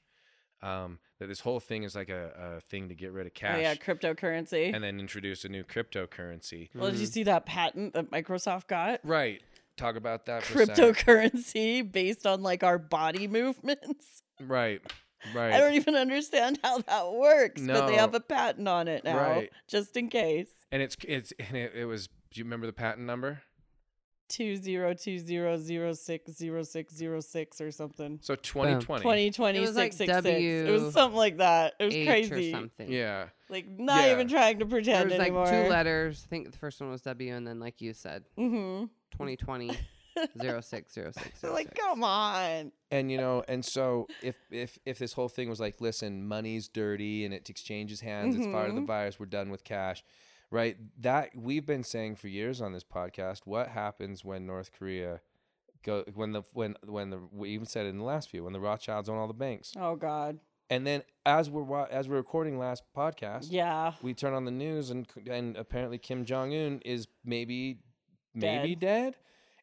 Um, 0.61 0.99
that 1.19 1.27
this 1.27 1.39
whole 1.39 1.61
thing 1.61 1.83
is 1.83 1.95
like 1.95 2.09
a, 2.09 2.57
a 2.57 2.59
thing 2.61 2.89
to 2.89 2.93
get 2.95 3.13
rid 3.13 3.25
of 3.25 3.31
Oh 3.33 3.39
cash, 3.39 3.61
yeah, 3.61 3.75
cryptocurrency. 3.75 4.73
and 4.73 4.83
then 4.83 4.99
introduce 4.99 5.45
a 5.45 5.49
new 5.49 5.63
cryptocurrency. 5.63 6.69
well, 6.75 6.91
did 6.91 6.99
you 6.99 7.05
see 7.05 7.23
that 7.23 7.45
patent 7.45 7.93
that 7.93 8.11
Microsoft 8.11 8.67
got? 8.67 8.99
Right. 9.05 9.41
Talk 9.77 9.95
about 9.95 10.25
that. 10.27 10.43
For 10.43 10.61
a. 10.61 10.65
Cryptocurrency 10.67 11.89
based 11.91 12.25
on 12.25 12.41
like 12.41 12.63
our 12.63 12.77
body 12.77 13.27
movements. 13.39 14.21
Right. 14.39 14.81
Right. 15.33 15.53
I 15.53 15.57
don't 15.59 15.73
even 15.73 15.95
understand 15.95 16.59
how 16.63 16.79
that 16.79 17.11
works, 17.11 17.61
but 17.61 17.87
they 17.87 17.95
have 17.95 18.13
a 18.13 18.19
patent 18.19 18.67
on 18.67 18.87
it 18.87 19.03
now, 19.03 19.17
Right. 19.17 19.49
just 19.67 19.97
in 19.97 20.07
case. 20.09 20.49
and 20.71 20.81
it's 20.83 20.95
it's 21.07 21.33
and 21.39 21.57
it, 21.57 21.71
it 21.75 21.85
was. 21.85 22.07
Do 22.07 22.39
you 22.39 22.43
remember 22.43 22.67
the 22.67 22.73
patent 22.73 23.07
number? 23.07 23.41
Two 24.27 24.55
zero 24.57 24.93
two 24.95 25.19
zero 25.19 25.55
zero 25.57 25.93
six 25.93 26.31
zero 26.31 26.63
six 26.63 26.95
zero 26.95 27.19
six 27.21 27.61
or 27.61 27.71
something. 27.71 28.19
So 28.23 28.35
2020. 28.35 29.01
Twenty 29.03 29.31
twenty 29.31 29.57
It 29.59 29.61
was 29.61 29.75
like 29.75 29.93
six 29.93 30.11
six 30.11 30.23
six. 30.23 30.39
It 30.41 30.71
was 30.71 30.93
something 30.93 31.15
like 31.17 31.37
that. 31.37 31.73
It 31.79 31.85
was 31.85 31.93
H 31.95 32.07
crazy. 32.07 32.49
or 32.49 32.57
something. 32.57 32.91
Yeah. 32.91 33.27
Like 33.49 33.67
not 33.69 34.03
Yeah. 34.05 34.13
even 34.13 34.27
trying 34.27 34.59
to 34.59 34.65
There 34.65 34.69
pretend 34.79 35.09
was 35.11 35.17
like 35.19 35.27
anymore. 35.27 35.45
two 35.45 35.69
letters. 35.69 36.23
I 36.25 36.29
think 36.29 36.51
the 36.51 36.57
first 36.57 36.81
one 36.81 36.89
was 36.89 37.03
W, 37.03 37.33
and 37.35 37.47
then 37.47 37.59
like 37.59 37.81
you 37.81 37.93
said, 37.93 38.23
Mm-hmm. 38.37 38.85
2020 39.11 39.77
0606. 40.37 41.43
Like, 41.43 41.75
come 41.75 42.03
on. 42.03 42.71
and 42.91 43.11
you 43.11 43.17
know 43.17 43.43
and 43.47 43.63
so 43.63 44.07
if 44.23 44.37
if 44.51 44.77
if 44.85 44.97
this 44.97 45.13
whole 45.13 45.27
thing 45.29 45.49
was 45.49 45.59
like 45.59 45.81
listen 45.81 46.25
money's 46.27 46.67
dirty 46.67 47.25
and 47.25 47.33
it 47.33 47.49
exchanges 47.49 48.01
hands 48.01 48.35
it's 48.35 48.47
part 48.47 48.69
of 48.69 48.75
the 48.75 48.81
Mhm. 48.81 48.87
virus 48.87 49.19
we're 49.19 49.25
done 49.25 49.49
with 49.49 49.63
cash 49.63 50.03
right 50.51 50.77
that 51.01 51.31
we've 51.35 51.65
been 51.65 51.83
saying 51.83 52.15
for 52.15 52.27
years 52.29 52.61
on 52.61 52.71
this 52.71 52.83
podcast 52.83 53.41
what 53.45 53.67
happens 53.69 54.23
when 54.23 54.45
north 54.45 54.71
korea 54.71 55.19
go 55.83 56.03
when 56.13 56.31
the 56.31 56.43
when 56.53 56.75
when 56.85 57.09
the 57.09 57.19
we 57.31 57.49
even 57.49 57.65
said 57.65 57.85
it 57.85 57.89
in 57.89 57.97
the 57.97 58.03
last 58.05 58.29
few 58.29 58.43
when 58.43 58.53
the 58.53 58.59
rothschilds 58.59 59.09
own 59.09 59.17
all 59.17 59.27
the 59.27 59.33
banks 59.33 59.73
Oh 59.77 59.95
God. 59.95 60.39
and 60.69 60.85
then 60.87 61.03
as 61.25 61.49
we're 61.49 61.85
as 61.87 62.07
we're 62.07 62.15
recording 62.17 62.57
last 62.57 62.83
podcast 62.95 63.47
Yeah. 63.49 63.93
we 64.01 64.13
turn 64.13 64.33
on 64.33 64.45
the 64.45 64.51
news 64.51 64.89
and 64.91 65.07
and 65.29 65.57
apparently 65.57 65.97
kim 65.97 66.23
jong-un 66.25 66.79
is 66.85 67.07
maybe 67.25 67.79
maybe 68.35 68.75
dead, 68.75 69.15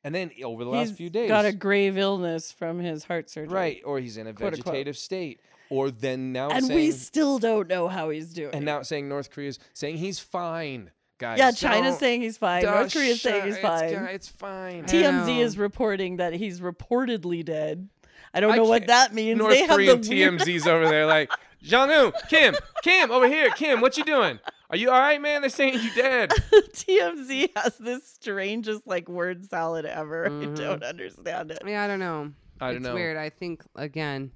and 0.04 0.14
then 0.14 0.30
over 0.44 0.64
the 0.64 0.70
last 0.70 0.94
few 0.94 1.10
days 1.10 1.28
got 1.28 1.44
a 1.44 1.52
grave 1.52 1.96
illness 1.98 2.50
from 2.52 2.78
his 2.78 3.04
heart 3.04 3.30
surgery. 3.30 3.54
Right, 3.54 3.82
or 3.84 3.98
he's 4.00 4.16
in 4.16 4.26
a 4.26 4.32
Quote, 4.32 4.54
unquote. 4.54 4.64
vegetative 4.74 4.96
state, 4.98 5.40
or 5.70 5.90
then 5.90 6.32
now 6.32 6.50
And 6.50 6.66
saying, 6.66 6.76
we 6.78 6.90
still 6.90 7.38
don't 7.38 7.68
know 7.68 7.88
how 7.88 8.10
he's 8.10 8.32
doing. 8.32 8.54
and 8.54 8.64
now 8.64 8.82
saying 8.82 9.08
North 9.08 9.30
Korea's 9.30 9.58
saying 9.72 9.98
he's 9.98 10.18
fine, 10.18 10.90
guys. 11.18 11.38
yeah, 11.38 11.50
China's 11.52 11.92
Don't- 11.92 12.00
saying 12.00 12.20
he's 12.22 12.36
fine. 12.38 12.62
don't 12.62 12.74
North 12.74 12.92
Korea's 12.92 13.20
saying 13.22 13.44
he's 13.44 13.54
it's 13.54 13.62
fine. 13.62 13.92
go- 13.92 14.04
It's, 14.06 14.28
fine. 14.28 14.84
I 14.84 14.86
TMZ 14.88 15.26
know. 15.36 15.42
is 15.42 15.58
reporting 15.58 16.16
that 16.16 16.32
he's 16.34 16.60
reportedly 16.60 17.44
dead. 17.44 17.88
I 18.34 18.40
don't 18.40 18.52
I 18.52 18.56
know 18.56 18.64
what 18.64 18.80
can't- 18.82 18.88
that 18.88 19.14
means. 19.14 19.38
North 19.38 19.52
they 19.52 19.60
have 19.60 19.70
Korean 19.76 20.00
the 20.00 20.08
weird- 20.08 20.38
TMZ's 20.40 20.66
over 20.66 20.88
there 20.88 21.06
like, 21.06 21.30
Jong-un, 21.62 22.12
Kim, 22.28 22.56
Kim, 22.82 23.10
over 23.12 23.28
here, 23.28 23.48
Kim, 23.50 23.80
what 23.80 23.96
you 23.96 24.04
doing? 24.04 24.40
Are 24.72 24.78
you 24.78 24.90
all 24.90 24.98
right, 24.98 25.20
man? 25.20 25.42
They're 25.42 25.50
saying 25.50 25.74
you 25.74 25.90
dead. 25.94 26.30
TMZ 26.50 27.50
has 27.56 27.76
this 27.76 28.08
strangest 28.08 28.86
like 28.86 29.06
word 29.06 29.44
salad 29.44 29.84
ever. 29.84 30.30
Mhm. 30.30 30.52
I 30.52 30.62
don't 30.62 30.82
understand 30.82 31.50
it. 31.50 31.58
Yeah, 31.66 31.84
I 31.84 31.86
don't 31.86 31.98
know. 31.98 32.32
I 32.58 32.72
don't 32.72 32.74
know. 32.74 32.76
it's 32.76 32.86
know. 32.86 32.94
weird. 32.94 33.18
I 33.18 33.28
think 33.28 33.62
again, 33.76 34.30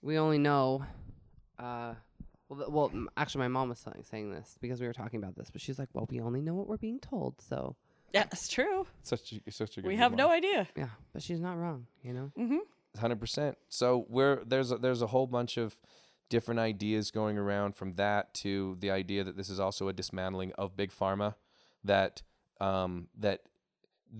we 0.00 0.18
only 0.18 0.38
know. 0.38 0.84
Uh, 1.58 1.94
well, 2.48 2.70
well, 2.70 3.06
actually, 3.16 3.40
my 3.40 3.48
mom 3.48 3.70
was 3.70 3.80
saying, 3.80 4.04
saying 4.08 4.30
this 4.30 4.56
because 4.60 4.80
we 4.80 4.86
were 4.86 4.92
talking 4.92 5.20
about 5.20 5.34
this, 5.34 5.50
but 5.50 5.60
she's 5.60 5.80
like, 5.80 5.88
"Well, 5.92 6.06
we 6.08 6.20
only 6.20 6.40
know 6.40 6.54
what 6.54 6.68
we're 6.68 6.76
being 6.76 7.00
told." 7.00 7.40
So 7.40 7.74
Yeah, 8.14 8.24
it's 8.30 8.46
true. 8.48 8.86
Such 9.02 9.32
a, 9.32 9.50
such 9.50 9.78
a 9.78 9.80
good 9.80 9.88
We 9.88 9.96
have 9.96 10.14
no 10.14 10.30
idea. 10.30 10.68
yeah, 10.76 10.90
but 11.12 11.22
she's 11.22 11.40
not 11.40 11.54
wrong. 11.58 11.86
You 12.04 12.12
know. 12.12 12.32
Mm-hmm. 12.38 12.98
Hundred 13.00 13.18
percent. 13.18 13.58
So 13.68 14.06
we're 14.08 14.44
there's 14.44 14.70
a, 14.70 14.76
there's 14.78 15.02
a 15.02 15.08
whole 15.08 15.26
bunch 15.26 15.56
of 15.56 15.76
different 16.34 16.60
ideas 16.60 17.10
going 17.10 17.36
around 17.38 17.76
from 17.76 17.94
that 17.94 18.32
to 18.42 18.76
the 18.80 18.90
idea 18.90 19.22
that 19.24 19.36
this 19.36 19.50
is 19.50 19.60
also 19.60 19.88
a 19.88 19.92
dismantling 19.92 20.52
of 20.62 20.76
big 20.76 20.90
pharma. 20.90 21.34
That 21.84 22.22
um 22.60 23.08
that 23.24 23.38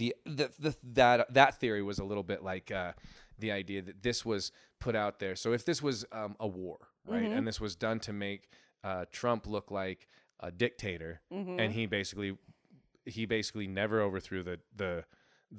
the 0.01 0.15
the, 0.39 0.47
the 0.65 0.73
that 1.01 1.33
that 1.35 1.53
theory 1.61 1.83
was 1.83 1.99
a 1.99 2.05
little 2.05 2.23
bit 2.33 2.41
like 2.53 2.71
uh, 2.71 2.93
the 3.39 3.51
idea 3.53 3.81
that 3.83 4.03
this 4.03 4.25
was 4.25 4.53
put 4.79 4.95
out 4.95 5.19
there. 5.19 5.37
So 5.37 5.53
if 5.53 5.65
this 5.65 5.81
was 5.83 6.05
um, 6.13 6.37
a 6.41 6.47
war, 6.47 6.79
right, 7.07 7.29
Mhm. 7.31 7.37
and 7.39 7.47
this 7.47 7.61
was 7.61 7.77
done 7.77 7.99
to 8.01 8.13
make 8.13 8.43
uh, 8.85 9.05
Trump 9.13 9.47
look 9.47 9.71
like 9.71 10.09
a 10.41 10.51
dictator, 10.51 11.21
Mm-hmm. 11.33 11.61
and 11.61 11.73
he 11.73 11.87
basically 11.87 12.37
he 13.05 13.27
basically 13.27 13.67
never 13.67 14.01
overthrew 14.01 14.43
the 14.43 14.59
the 14.83 15.05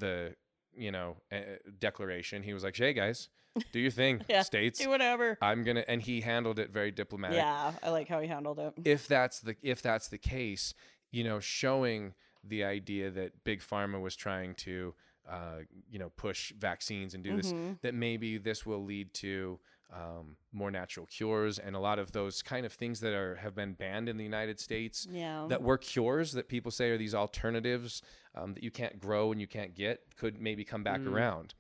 the 0.04 0.36
you 0.76 0.92
know 0.92 1.18
uh, 1.32 1.58
declaration. 1.80 2.44
He 2.44 2.54
was 2.54 2.64
like, 2.64 2.78
"Hey 2.78 2.94
guys, 2.94 3.30
do 3.72 3.80
your 3.80 3.92
thing, 3.92 4.22
Yeah, 4.30 4.42
states. 4.42 4.80
Do 4.80 4.90
whatever. 4.90 5.38
I'm 5.42 5.64
gonna," 5.64 5.84
and 5.88 6.02
he 6.02 6.22
handled 6.22 6.60
it 6.60 6.72
very 6.72 6.92
diplomatic. 6.92 7.38
Yeah, 7.38 7.72
I 7.82 7.90
like 7.90 8.08
how 8.08 8.20
he 8.20 8.28
handled 8.28 8.60
it. 8.60 8.74
If 8.86 9.08
that's 9.08 9.40
the 9.40 9.56
if 9.62 9.82
that's 9.82 10.08
the 10.08 10.18
case, 10.18 10.74
you 11.12 11.24
know, 11.24 11.40
showing 11.40 12.14
the 12.44 12.64
idea 12.64 13.10
that 13.12 13.44
big 13.44 13.62
pharma 13.62 14.02
was 14.02 14.16
trying 14.16 14.56
to 14.56 14.94
uh, 15.30 15.60
you 15.90 16.00
know 16.00 16.10
push 16.18 16.52
vaccines 16.58 17.14
and 17.14 17.24
do 17.24 17.36
this 17.36 17.54
Mm-hmm. 17.54 17.74
that 17.82 17.94
maybe 17.94 18.38
this 18.38 18.66
will 18.66 18.84
lead 18.84 19.14
to 19.16 19.60
um, 19.94 20.36
more 20.52 20.72
natural 20.72 21.06
cures 21.06 21.60
and 21.60 21.76
a 21.76 21.80
lot 21.80 22.00
of 22.00 22.12
those 22.14 22.42
kind 22.42 22.66
of 22.66 22.74
things 22.74 23.00
that 23.02 23.14
are 23.14 23.36
have 23.36 23.54
been 23.56 23.74
banned 23.74 24.10
in 24.10 24.18
the 24.18 24.24
United 24.24 24.60
States 24.60 25.08
Yeah. 25.10 25.46
that 25.50 25.62
were 25.62 25.78
cures 25.78 26.32
that 26.34 26.50
people 26.50 26.72
say 26.72 26.90
are 26.90 26.98
these 26.98 27.14
alternatives 27.16 28.02
um, 28.36 28.56
that 28.56 28.64
you 28.64 28.72
can't 28.72 29.00
grow 29.00 29.32
and 29.32 29.40
you 29.40 29.48
can't 29.48 29.76
get 29.76 30.02
could 30.18 30.42
maybe 30.42 30.66
come 30.66 30.84
back 30.84 31.02
around 31.06 31.54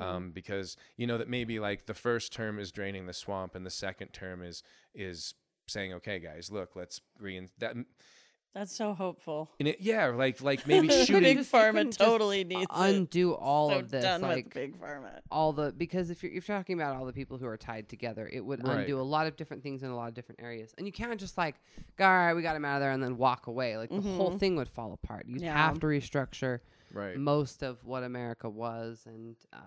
um, 0.00 0.30
because 0.30 0.76
you 0.96 1.06
know 1.06 1.18
that 1.18 1.28
maybe 1.28 1.58
like 1.60 1.86
the 1.86 1.94
first 1.94 2.32
term 2.32 2.58
is 2.58 2.70
draining 2.72 3.06
the 3.06 3.12
swamp 3.12 3.54
and 3.54 3.64
the 3.66 3.70
second 3.70 4.08
term 4.08 4.42
is 4.42 4.62
is 4.94 5.34
saying 5.66 5.92
okay 5.92 6.18
guys 6.18 6.50
look 6.50 6.74
let's 6.76 7.00
rein 7.20 7.48
that 7.58 7.74
That's 8.54 8.74
so 8.74 8.94
hopeful. 8.94 9.50
and 9.60 9.68
it, 9.68 9.80
yeah 9.80 10.06
like 10.06 10.40
like 10.40 10.66
maybe 10.72 10.88
shooting 10.88 11.36
just- 11.36 11.52
you 11.52 11.58
pharma 11.58 11.94
totally 11.96 12.42
needs 12.44 12.62
it. 12.62 12.68
undo 12.70 13.34
all 13.34 13.68
so 13.68 13.78
of 13.80 13.90
this 13.90 14.02
done 14.02 14.22
like 14.22 14.46
with 14.46 14.54
big 14.54 14.80
pharma. 14.80 15.18
all 15.30 15.52
the 15.52 15.72
because 15.76 16.08
if 16.10 16.22
you're, 16.22 16.32
if 16.32 16.48
you're 16.48 16.56
talking 16.56 16.80
about 16.80 16.96
all 16.96 17.04
the 17.04 17.12
people 17.12 17.36
who 17.36 17.46
are 17.46 17.58
tied 17.58 17.88
together, 17.88 18.28
it 18.32 18.40
would 18.40 18.66
Right. 18.66 18.78
undo 18.80 18.98
a 18.98 19.02
lot 19.02 19.26
of 19.26 19.36
different 19.36 19.62
things 19.62 19.82
in 19.82 19.90
a 19.90 19.96
lot 19.96 20.08
of 20.08 20.14
different 20.14 20.40
areas. 20.42 20.72
And 20.78 20.86
you 20.86 20.92
can't 20.92 21.20
just 21.20 21.36
like, 21.36 21.56
go, 21.96 22.04
all 22.06 22.10
right, 22.10 22.34
we 22.34 22.40
got 22.42 22.56
him 22.56 22.64
out 22.64 22.76
of 22.76 22.80
there, 22.80 22.90
and 22.92 23.02
then 23.02 23.16
walk 23.18 23.46
away. 23.46 23.76
Like 23.76 23.90
the 23.90 24.00
whole 24.00 24.30
thing 24.38 24.56
would 24.56 24.68
fall 24.70 24.92
apart. 24.94 25.26
You'd 25.28 25.36
Mm-hmm. 25.38 25.44
Yeah. 25.44 25.56
have 25.66 25.78
to 25.80 25.86
restructure 25.86 26.60
right 26.92 27.16
most 27.16 27.62
of 27.62 27.84
what 27.84 28.02
America 28.02 28.48
was, 28.48 29.02
and 29.06 29.36
uh, 29.52 29.58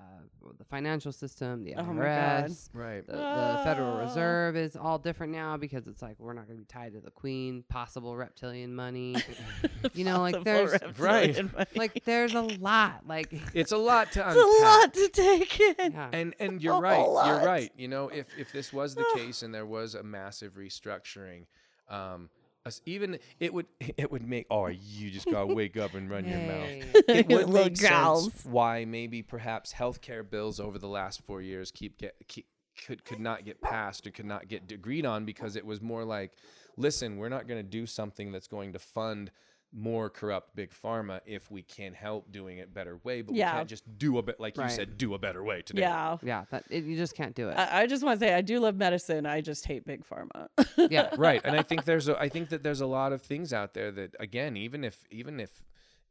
the 0.57 0.63
financial 0.65 1.11
system, 1.11 1.63
the 1.63 1.75
Oh 1.75 1.83
my 1.83 2.03
God. 2.05 2.45
IRS. 2.45 2.69
right 2.73 3.05
The, 3.05 3.13
the 3.13 3.61
Federal 3.63 3.93
Ah. 3.97 3.99
Reserve 4.01 4.55
is 4.57 4.75
all 4.75 4.97
different 4.97 5.31
now 5.33 5.57
because 5.57 5.87
it's 5.87 6.01
like 6.01 6.15
we're 6.19 6.33
not 6.33 6.47
going 6.47 6.57
to 6.57 6.63
be 6.63 6.67
tied 6.67 6.93
to 6.93 6.99
the 7.01 7.11
Queen, 7.11 7.63
possible 7.69 8.15
reptilian 8.17 8.73
money. 8.73 9.15
you 9.93 10.03
know, 10.05 10.19
like 10.19 10.43
there's 10.43 10.73
Right. 10.97 11.35
money. 11.53 11.65
like 11.75 12.03
there's 12.05 12.33
a 12.33 12.41
lot. 12.41 13.07
Like 13.07 13.31
it's 13.53 13.71
a 13.71 13.77
lot 13.77 14.11
to 14.13 14.25
it's 14.27 14.35
a 14.35 14.63
lot 14.63 14.93
to 14.93 15.09
take 15.09 15.59
in. 15.59 15.91
yeah. 15.93 16.09
and 16.11 16.33
and 16.39 16.61
you're 16.61 16.75
A 16.77 16.79
right 16.81 16.95
whole 16.97 17.25
you're 17.25 17.45
right 17.45 17.71
you 17.77 17.87
know 17.87 18.09
if 18.09 18.27
if 18.37 18.51
this 18.51 18.73
was 18.73 18.95
the 18.95 19.05
case 19.15 19.43
and 19.43 19.53
there 19.53 19.65
was 19.65 19.95
a 19.95 20.03
massive 20.03 20.53
restructuring 20.55 21.45
um 21.89 22.29
us- 22.65 22.81
even 22.85 23.19
it 23.39 23.53
would 23.53 23.65
it 23.97 24.11
would 24.11 24.27
make 24.27 24.45
oh 24.49 24.67
you 24.67 25.09
just 25.11 25.29
gotta 25.29 25.53
wake 25.53 25.77
up 25.77 25.93
and 25.93 26.09
run 26.09 26.27
your 26.27 26.39
mouth. 26.39 27.03
It 27.07 27.27
would 27.27 27.49
make 27.49 27.79
growls. 27.79 28.31
sense 28.31 28.45
why 28.45 28.85
maybe 28.85 29.21
perhaps 29.21 29.73
healthcare 29.73 30.27
bills 30.27 30.59
over 30.59 30.77
the 30.77 30.87
last 30.87 31.21
four 31.25 31.41
years 31.41 31.71
keep 31.71 31.97
get 31.97 32.15
keep, 32.27 32.45
could 32.85 33.03
could 33.03 33.19
not 33.19 33.45
get 33.45 33.61
passed 33.61 34.07
or 34.07 34.11
could 34.11 34.25
not 34.25 34.47
get 34.47 34.71
agreed 34.71 35.05
on 35.05 35.25
because 35.25 35.55
it 35.55 35.65
was 35.65 35.81
more 35.81 36.03
like 36.05 36.33
listen 36.77 37.17
we're 37.17 37.29
not 37.29 37.47
going 37.47 37.59
to 37.59 37.69
do 37.69 37.85
something 37.85 38.31
that's 38.31 38.47
going 38.47 38.71
to 38.73 38.79
fund 38.79 39.29
more 39.73 40.09
corrupt 40.09 40.55
big 40.55 40.71
pharma 40.71 41.21
if 41.25 41.49
we 41.49 41.61
can 41.61 41.93
help 41.93 42.31
doing 42.31 42.57
it 42.57 42.73
better 42.73 42.99
way 43.03 43.21
but 43.21 43.35
Yeah. 43.35 43.53
we 43.53 43.57
can't 43.59 43.69
just 43.69 43.97
do 43.97 44.17
a 44.17 44.21
bit 44.21 44.39
like 44.39 44.57
Right. 44.57 44.69
you 44.69 44.75
said 44.75 44.97
do 44.97 45.13
a 45.13 45.19
better 45.19 45.43
way 45.43 45.61
today 45.61 45.81
Yeah. 45.81 46.17
Yeah, 46.21 46.45
that 46.51 46.65
it, 46.69 46.83
you 46.83 46.97
just 46.97 47.15
can't 47.15 47.35
do 47.35 47.49
it. 47.49 47.53
I, 47.53 47.83
I 47.83 47.87
just 47.87 48.03
want 48.03 48.19
to 48.19 48.25
say 48.25 48.33
I 48.33 48.41
do 48.41 48.59
love 48.59 48.75
medicine. 48.75 49.25
I 49.25 49.41
just 49.41 49.65
hate 49.65 49.85
big 49.85 50.03
pharma. 50.05 50.47
yeah, 50.89 51.09
right 51.17 51.41
and 51.43 51.55
i 51.55 51.61
think 51.61 51.85
there's 51.85 52.07
a 52.07 52.19
i 52.19 52.27
think 52.27 52.49
that 52.49 52.63
there's 52.63 52.81
a 52.81 52.85
lot 52.85 53.13
of 53.13 53.21
things 53.21 53.53
out 53.53 53.73
there 53.73 53.91
that 53.91 54.15
again 54.19 54.57
even 54.57 54.83
if 54.83 55.05
even 55.09 55.39
if 55.39 55.63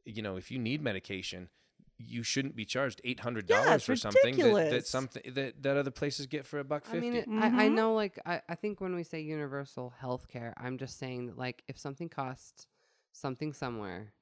you 0.05 0.23
know 0.23 0.37
if 0.37 0.51
you 0.51 0.59
need 0.59 0.83
medication 0.83 1.49
you 2.07 2.23
shouldn't 2.23 2.57
be 2.57 2.65
charged 2.65 3.01
eight 3.05 3.21
hundred 3.21 3.47
dollars 3.47 3.67
Yeah, 3.67 3.75
it's 3.75 3.85
for 3.85 3.97
something 3.97 4.37
that, 4.37 4.71
that 4.71 4.87
something 4.87 5.23
that, 5.35 5.63
that 5.63 5.77
other 5.77 5.91
places 5.91 6.27
get 6.27 6.47
for 6.47 6.59
a 6.59 6.65
buck 6.65 6.85
fifty. 6.85 7.09
I 7.09 7.13
fifty. 7.13 7.31
mean, 7.31 7.39
it, 7.39 7.45
I, 7.45 7.47
I 7.47 7.51
mm-hmm. 7.67 7.75
know, 7.75 7.95
like, 7.95 8.19
I, 8.25 8.41
I 8.49 8.55
think 8.55 8.81
when 8.81 8.95
we 8.95 9.03
say 9.03 9.21
universal 9.21 9.93
health 10.01 10.29
care, 10.29 10.55
I'm 10.57 10.79
just 10.79 10.99
saying 10.99 11.27
that, 11.27 11.39
like, 11.39 11.63
if 11.69 11.79
something 11.79 12.09
costs 12.09 12.67
something 13.13 13.53
somewhere, 13.53 14.13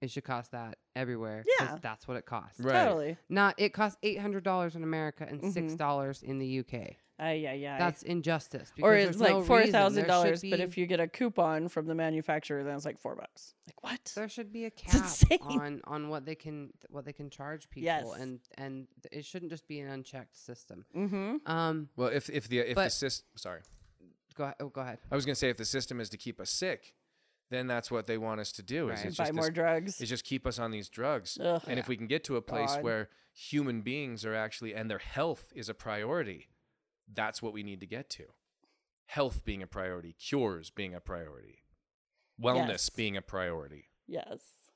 it 0.00 0.10
should 0.10 0.24
cost 0.24 0.52
that 0.52 0.78
everywhere. 0.96 1.44
'cause 1.58 1.68
Yeah. 1.68 1.78
That's 1.82 2.08
what 2.08 2.16
it 2.16 2.24
costs. 2.26 2.58
Right. 2.60 2.84
Totally. 2.84 3.16
Not, 3.28 3.54
it 3.58 3.70
costs 3.74 3.98
$800 4.02 4.74
in 4.76 4.82
America 4.82 5.26
and 5.28 5.40
Mm-hmm. 5.40 5.50
$6 5.50 6.22
in 6.22 6.38
the 6.38 6.46
UK. 6.60 6.96
Ay, 7.22 7.34
yeah, 7.34 7.52
yeah. 7.52 7.76
That's 7.76 8.02
injustice. 8.02 8.72
or 8.80 8.94
it's 8.94 9.04
there's 9.18 9.20
like 9.20 9.32
no 9.32 9.42
four 9.42 9.58
reason. 9.58 9.72
thousand 9.72 9.96
There 10.04 10.06
dollars, 10.08 10.40
should 10.40 10.48
but 10.48 10.56
be- 10.56 10.62
if 10.62 10.78
you 10.78 10.86
get 10.86 11.00
a 11.00 11.06
coupon 11.06 11.68
from 11.68 11.84
the 11.86 11.94
manufacturer, 11.94 12.64
then 12.64 12.74
it's 12.74 12.86
like 12.86 12.98
four 12.98 13.14
bucks. 13.14 13.54
Like 13.66 13.82
what? 13.82 14.12
there 14.16 14.26
should 14.26 14.50
be 14.50 14.64
a 14.64 14.70
cap 14.82 14.94
insane. 14.94 15.38
on 15.42 15.82
on 15.84 16.08
what 16.08 16.24
they 16.24 16.34
can 16.34 16.70
what 16.88 17.04
they 17.04 17.12
can 17.12 17.28
charge 17.28 17.68
people 17.68 17.84
Yes. 17.84 18.10
and 18.18 18.40
and 18.56 18.86
it 19.12 19.26
shouldn't 19.26 19.50
just 19.50 19.68
be 19.68 19.80
an 19.80 19.88
unchecked 19.90 20.34
system 20.34 20.86
Mm-hmm. 20.96 21.36
um 21.44 21.90
well, 21.94 22.08
if 22.08 22.30
if 22.30 22.48
the 22.48 22.60
if 22.60 22.68
the 22.68 22.74
But- 22.76 22.92
system, 22.92 23.26
sorry, 23.36 23.60
go 24.34 24.44
ahead 24.44 24.56
oh, 24.60 24.68
go 24.70 24.80
ahead 24.80 25.00
I 25.10 25.14
was 25.14 25.26
gonna 25.26 25.34
say 25.34 25.50
if 25.50 25.58
the 25.58 25.66
system 25.66 26.00
is 26.00 26.08
to 26.08 26.16
keep 26.16 26.40
us 26.40 26.48
sick, 26.50 26.94
then 27.50 27.66
that's 27.66 27.90
what 27.90 28.06
they 28.06 28.16
want 28.16 28.40
us 28.40 28.52
to 28.52 28.62
do. 28.62 28.88
Is 28.90 28.98
Right. 29.00 29.06
it's 29.08 29.16
Buy 29.16 29.24
just 29.24 29.34
more 29.34 29.44
this- 29.46 29.54
drugs. 29.54 30.00
is 30.00 30.08
just 30.08 30.24
keep 30.24 30.46
us 30.46 30.58
on 30.58 30.70
these 30.70 30.88
drugs. 30.88 31.38
Ugh. 31.40 31.62
and 31.66 31.78
if 31.78 31.88
we 31.88 31.96
can 31.96 32.06
get 32.06 32.24
to 32.24 32.36
a 32.36 32.42
place 32.42 32.74
God. 32.74 32.82
where 32.84 33.08
human 33.32 33.82
beings 33.82 34.24
are 34.24 34.34
actually 34.34 34.74
and 34.74 34.90
their 34.90 34.98
health 34.98 35.52
is 35.54 35.68
a 35.68 35.74
priority, 35.74 36.48
that's 37.12 37.42
what 37.42 37.52
we 37.52 37.62
need 37.62 37.80
to 37.80 37.86
get 37.86 38.08
to. 38.10 38.26
Health 39.06 39.44
being 39.44 39.62
a 39.62 39.66
priority, 39.66 40.12
cures 40.12 40.70
being 40.70 40.94
a 40.94 41.00
priority, 41.00 41.64
wellness 42.40 42.68
Yes. 42.68 42.90
being 42.90 43.16
a 43.16 43.22
priority. 43.22 43.90
yes. 44.06 44.70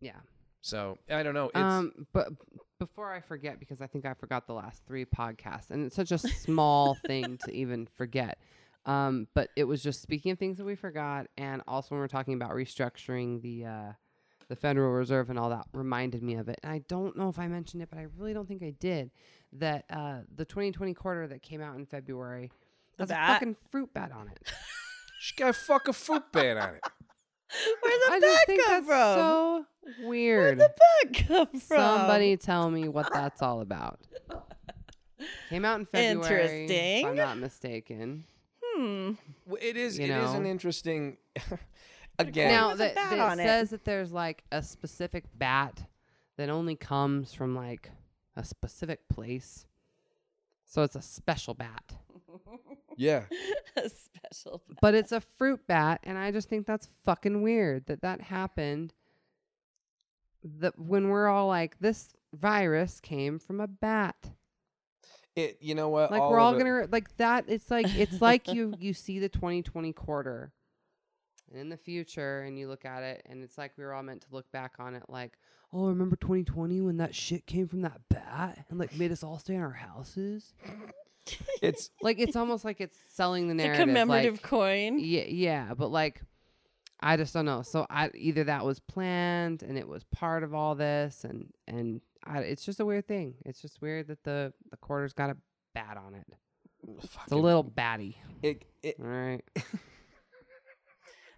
yeah 0.00 0.20
So 0.60 0.98
I 1.08 1.22
don't 1.22 1.34
know. 1.34 1.46
It's, 1.46 1.56
um 1.56 2.06
but 2.12 2.28
before 2.78 3.10
i 3.12 3.20
forget 3.20 3.58
because 3.58 3.80
i 3.80 3.86
think 3.86 4.04
i 4.04 4.12
forgot 4.12 4.46
the 4.46 4.52
last 4.52 4.82
three 4.86 5.06
podcasts 5.06 5.70
and 5.70 5.86
it's 5.86 5.96
such 5.96 6.12
a 6.12 6.18
small 6.18 6.94
thing 7.06 7.38
to 7.44 7.50
even 7.50 7.86
forget 7.86 8.38
um 8.86 9.26
but 9.34 9.50
it 9.56 9.64
was 9.64 9.82
just 9.82 10.00
speaking 10.00 10.32
of 10.32 10.38
things 10.38 10.56
that 10.56 10.64
we 10.64 10.74
forgot 10.74 11.26
and 11.36 11.62
also 11.68 11.94
when 11.94 12.00
we're 12.00 12.08
talking 12.08 12.34
about 12.34 12.50
restructuring 12.52 13.42
the 13.42 13.64
uh 13.66 13.92
the 14.48 14.56
Federal 14.56 14.92
Reserve 14.92 15.30
and 15.30 15.38
all 15.38 15.50
that 15.50 15.66
reminded 15.72 16.22
me 16.22 16.34
of 16.36 16.48
it. 16.48 16.60
And 16.62 16.72
I 16.72 16.78
don't 16.88 17.16
know 17.16 17.28
if 17.28 17.38
I 17.38 17.48
mentioned 17.48 17.82
it, 17.82 17.90
but 17.90 17.98
I 17.98 18.06
really 18.16 18.32
don't 18.32 18.46
think 18.46 18.62
I 18.62 18.70
did. 18.78 19.10
That 19.52 19.84
uh, 19.90 20.18
the 20.34 20.44
2020 20.44 20.94
quarter 20.94 21.26
that 21.28 21.42
came 21.42 21.60
out 21.60 21.76
in 21.76 21.86
February 21.86 22.50
has 22.98 23.10
a 23.10 23.14
bat? 23.14 23.40
fucking 23.40 23.56
fruit 23.70 23.92
bat 23.92 24.12
on 24.12 24.28
it. 24.28 24.38
she 25.18 25.34
got 25.36 25.50
a 25.50 25.52
fucking 25.52 25.94
fruit 25.94 26.24
bat 26.32 26.56
on 26.56 26.74
it. 26.74 26.80
Where'd 27.82 28.00
the 28.06 28.12
I 28.12 28.20
bat 28.20 28.22
just 28.22 28.46
think 28.46 28.64
come 28.64 28.72
that's 28.72 28.86
from? 28.86 29.14
so 29.16 29.66
weird. 30.06 30.58
Where'd 30.58 30.70
the 30.70 30.74
bat 31.12 31.26
come 31.26 31.60
from? 31.60 31.78
Somebody 31.78 32.36
tell 32.36 32.70
me 32.70 32.88
what 32.88 33.12
that's 33.12 33.40
all 33.42 33.60
about. 33.60 34.00
Came 35.48 35.64
out 35.64 35.80
in 35.80 35.86
February. 35.86 36.12
Interesting. 36.12 36.64
If 36.64 36.70
Interesting. 36.70 37.06
I'm 37.08 37.16
not 37.16 37.38
mistaken. 37.38 38.24
Hmm. 38.76 39.12
It 39.60 39.76
is. 39.76 39.98
You 39.98 40.04
It 40.04 40.10
is 40.10 40.34
an 40.34 40.46
interesting. 40.46 41.16
Again, 42.18 42.48
now 42.48 42.74
that, 42.74 42.94
bat 42.94 43.10
that 43.10 43.18
on 43.18 43.38
it 43.38 43.42
it. 43.42 43.46
says 43.46 43.70
that 43.70 43.84
there's 43.84 44.10
like 44.12 44.42
a 44.50 44.62
specific 44.62 45.24
bat 45.34 45.84
that 46.36 46.48
only 46.48 46.74
comes 46.74 47.34
from 47.34 47.54
like 47.54 47.90
a 48.36 48.44
specific 48.44 49.06
place. 49.08 49.66
So 50.64 50.82
it's 50.82 50.96
a 50.96 51.02
special 51.02 51.54
bat. 51.54 51.94
yeah. 52.96 53.24
A 53.76 53.90
special. 53.90 54.62
But 54.80 54.94
it's 54.94 55.12
a 55.12 55.20
fruit 55.20 55.66
bat 55.66 56.00
and 56.02 56.16
I 56.16 56.30
just 56.30 56.48
think 56.48 56.66
that's 56.66 56.88
fucking 57.04 57.42
weird 57.42 57.86
that 57.86 58.00
that 58.00 58.22
happened 58.22 58.94
that 60.42 60.78
when 60.78 61.08
we're 61.08 61.28
all 61.28 61.46
like 61.46 61.78
this 61.78 62.14
virus 62.32 63.00
came 63.00 63.38
from 63.38 63.60
a 63.60 63.66
bat. 63.66 64.16
It. 65.36 65.58
You 65.60 65.74
know 65.74 65.90
what? 65.90 66.10
like 66.10 66.22
we're 66.22 66.38
all 66.40 66.56
gonna 66.56 66.88
like 66.90 67.14
that 67.18 67.44
it's 67.48 67.70
like 67.70 67.94
it's 67.94 68.22
like 68.22 68.48
you 68.48 68.72
you 68.78 68.94
see 68.94 69.18
the 69.18 69.28
2020 69.28 69.92
quarter 69.92 70.50
and 71.50 71.60
in 71.60 71.68
the 71.68 71.76
future 71.76 72.40
and 72.40 72.58
you 72.58 72.68
look 72.68 72.84
at 72.86 73.02
it 73.02 73.22
and 73.28 73.44
it's 73.44 73.58
like 73.58 73.72
we 73.76 73.84
were 73.84 73.92
all 73.92 74.02
meant 74.02 74.22
to 74.22 74.28
look 74.30 74.50
back 74.50 74.72
on 74.78 74.94
it 74.94 75.02
like 75.08 75.34
oh 75.74 75.88
remember 75.88 76.16
2020 76.16 76.80
when 76.80 76.96
that 76.96 77.14
shit 77.14 77.46
came 77.46 77.68
from 77.68 77.82
that 77.82 78.00
bat 78.08 78.64
and 78.70 78.78
like 78.78 78.94
made 78.96 79.12
us 79.12 79.22
all 79.22 79.38
stay 79.38 79.54
in 79.54 79.60
our 79.60 79.72
houses 79.72 80.54
It's. 81.60 81.90
like 82.00 82.18
it's 82.20 82.36
almost 82.36 82.64
like 82.64 82.80
it's 82.80 82.96
selling 83.12 83.48
the 83.48 83.54
It's 83.54 83.62
a 83.64 83.66
narrative 83.66 83.86
commemorative 83.88 84.34
like, 84.34 84.42
coin. 84.42 84.98
yeah 85.00 85.24
yeah 85.26 85.74
but 85.76 85.88
like 85.90 86.22
i 87.00 87.16
just 87.16 87.34
don't 87.34 87.44
know 87.44 87.60
so 87.62 87.84
i 87.90 88.10
either 88.14 88.44
that 88.44 88.64
was 88.64 88.78
planned 88.80 89.62
and 89.62 89.76
it 89.76 89.86
was 89.86 90.04
part 90.04 90.44
of 90.44 90.54
all 90.54 90.74
this 90.76 91.24
and 91.24 91.52
and 91.66 92.00
I, 92.26 92.40
it's 92.40 92.64
just 92.64 92.80
a 92.80 92.84
weird 92.84 93.06
thing 93.06 93.34
it's 93.44 93.60
just 93.62 93.80
weird 93.80 94.08
that 94.08 94.22
the 94.24 94.52
the 94.70 94.76
quarter's 94.76 95.12
got 95.12 95.30
a 95.30 95.36
bat 95.74 95.96
on 95.96 96.14
it 96.14 96.26
it's 97.24 97.32
a 97.32 97.36
little 97.36 97.62
batty 97.62 98.18
It, 98.42 98.64
it, 98.82 98.96
all 99.00 99.06
right 99.06 99.44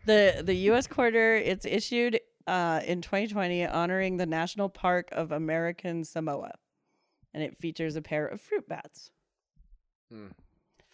The 0.06 0.40
the 0.42 0.54
U.S. 0.54 0.86
quarter 0.86 1.34
it's 1.36 1.66
issued 1.66 2.18
uh, 2.46 2.80
in 2.86 3.02
2020, 3.02 3.66
honoring 3.66 4.16
the 4.16 4.24
National 4.24 4.70
Park 4.70 5.08
of 5.12 5.32
American 5.32 6.02
Samoa, 6.02 6.52
and 7.34 7.42
it 7.42 7.58
features 7.58 7.94
a 7.94 8.00
pair 8.00 8.26
of 8.26 8.40
fruit 8.40 8.66
bats. 8.66 9.10
A 10.10 10.16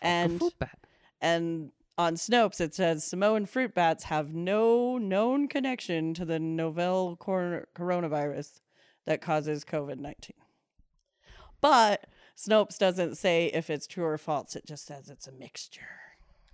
And 0.05 0.41
fruit 0.41 0.59
bat. 0.59 0.79
and 1.21 1.71
on 1.97 2.17
Snopes 2.17 2.61
it 2.61 2.75
says 2.75 3.05
Samoan 3.05 3.47
fruit 3.47 3.73
bats 3.73 4.05
have 4.05 4.35
no 4.35 4.99
known 4.99 5.47
connection 5.47 6.13
to 6.15 6.25
the 6.25 6.41
novel 6.41 7.15
cor- 7.17 7.69
coronavirus 7.77 8.63
that 9.07 9.21
causes 9.21 9.65
COVID 9.65 9.99
19. 9.99 10.33
But 11.61 12.07
Snopes 12.37 12.79
doesn't 12.79 13.17
say 13.17 13.47
if 13.47 13.71
it's 13.71 13.87
true 13.87 14.05
or 14.05 14.19
false. 14.19 14.57
It 14.57 14.67
just 14.67 14.87
says 14.87 15.09
it's 15.09 15.27
a 15.27 15.33
mixture. 15.33 15.81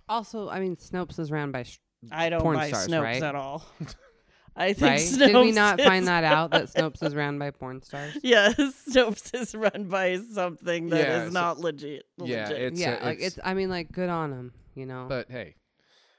Also, 0.07 0.49
I 0.49 0.59
mean, 0.59 0.75
Snopes 0.75 1.19
is 1.19 1.31
ran 1.31 1.51
by. 1.51 1.63
Sh- 1.63 1.79
I 2.11 2.29
don't 2.29 2.41
Porn 2.41 2.55
buy 2.57 2.67
stars, 2.69 2.87
Snopes 2.87 3.01
right? 3.03 3.23
at 3.23 3.35
all. 3.35 3.65
I 4.55 4.73
think 4.73 4.89
right? 4.91 4.99
Snopes 4.99 5.17
Did 5.17 5.35
we 5.35 5.51
not 5.53 5.79
is- 5.79 5.85
find 5.85 6.07
that 6.07 6.23
out 6.23 6.51
that 6.51 6.65
Snopes 6.73 7.01
is 7.03 7.15
ran 7.15 7.39
by 7.39 7.51
porn 7.51 7.81
stars? 7.81 8.17
Yes, 8.21 8.55
Snopes 8.89 9.33
is 9.33 9.55
run 9.55 9.85
by 9.89 10.17
something 10.17 10.89
that 10.89 10.99
is 10.99 11.05
Yeah, 11.05 11.25
so- 11.27 11.31
not 11.31 11.59
legit. 11.59 12.03
Yeah, 12.17 12.47
legit. 12.49 12.61
it's 12.61 12.79
yeah, 12.81 13.01
a- 13.01 13.05
like 13.05 13.19
it's. 13.21 13.39
I 13.43 13.53
mean, 13.53 13.69
like, 13.69 13.91
good 13.91 14.09
on 14.09 14.31
them. 14.31 14.53
You 14.75 14.85
know. 14.85 15.05
But 15.09 15.27
hey, 15.29 15.55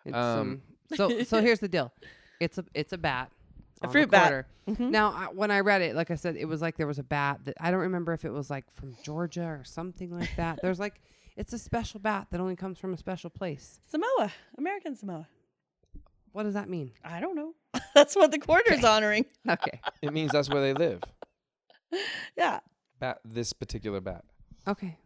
It's, 0.05 0.15
Um, 0.15 0.39
um, 0.41 0.63
so 0.95 1.23
so 1.25 1.41
here's 1.43 1.61
the 1.61 1.69
deal. 1.69 1.93
It's 2.41 2.59
a 2.59 2.65
it's 2.75 2.93
a 2.93 2.99
bat. 2.99 3.31
A 3.83 3.89
fruit 3.89 4.11
bat. 4.11 4.23
quarter. 4.29 4.47
Mhm. 4.69 4.91
Now, 4.91 5.13
I, 5.13 5.25
when 5.33 5.51
I 5.51 5.61
read 5.61 5.83
it, 5.83 5.97
like 5.97 6.11
I 6.11 6.15
said, 6.15 6.37
it 6.37 6.45
was 6.47 6.63
like 6.63 6.77
there 6.77 6.87
was 6.87 6.99
a 6.99 7.03
bat 7.03 7.41
that 7.45 7.55
I 7.61 7.71
don't 7.71 7.81
remember 7.81 8.13
if 8.13 8.25
it 8.25 8.31
was 8.31 8.49
like 8.51 8.71
from 8.71 8.97
Georgia 9.03 9.45
or 9.45 9.63
something 9.65 10.11
like 10.17 10.35
that. 10.37 10.61
There's 10.63 10.79
like 10.79 11.01
it's 11.37 11.53
a 11.53 11.59
special 11.59 11.99
bat 12.01 12.29
that 12.31 12.41
only 12.41 12.57
comes 12.57 12.79
from 12.79 12.93
a 12.95 12.97
special 12.97 13.31
place. 13.31 13.81
Samoa, 13.89 14.33
American 14.59 14.95
Samoa. 14.97 15.27
What 16.33 16.45
does 16.45 16.55
that 16.55 16.69
mean? 16.69 16.93
I 17.05 17.21
don't 17.21 17.35
know. 17.37 17.55
That's 17.95 18.15
what 18.17 18.31
the 18.31 18.39
quarter's 18.39 18.85
honoring. 18.85 19.27
Okay. 19.49 19.81
it 20.01 20.13
means 20.13 20.33
that's 20.33 20.49
where 20.49 20.63
they 20.63 20.73
live. 20.73 21.03
Yeah, 22.37 22.61
Bat, 23.01 23.21
this 23.25 23.53
particular 23.53 24.01
bat. 24.01 24.25
Okay. 24.67 24.97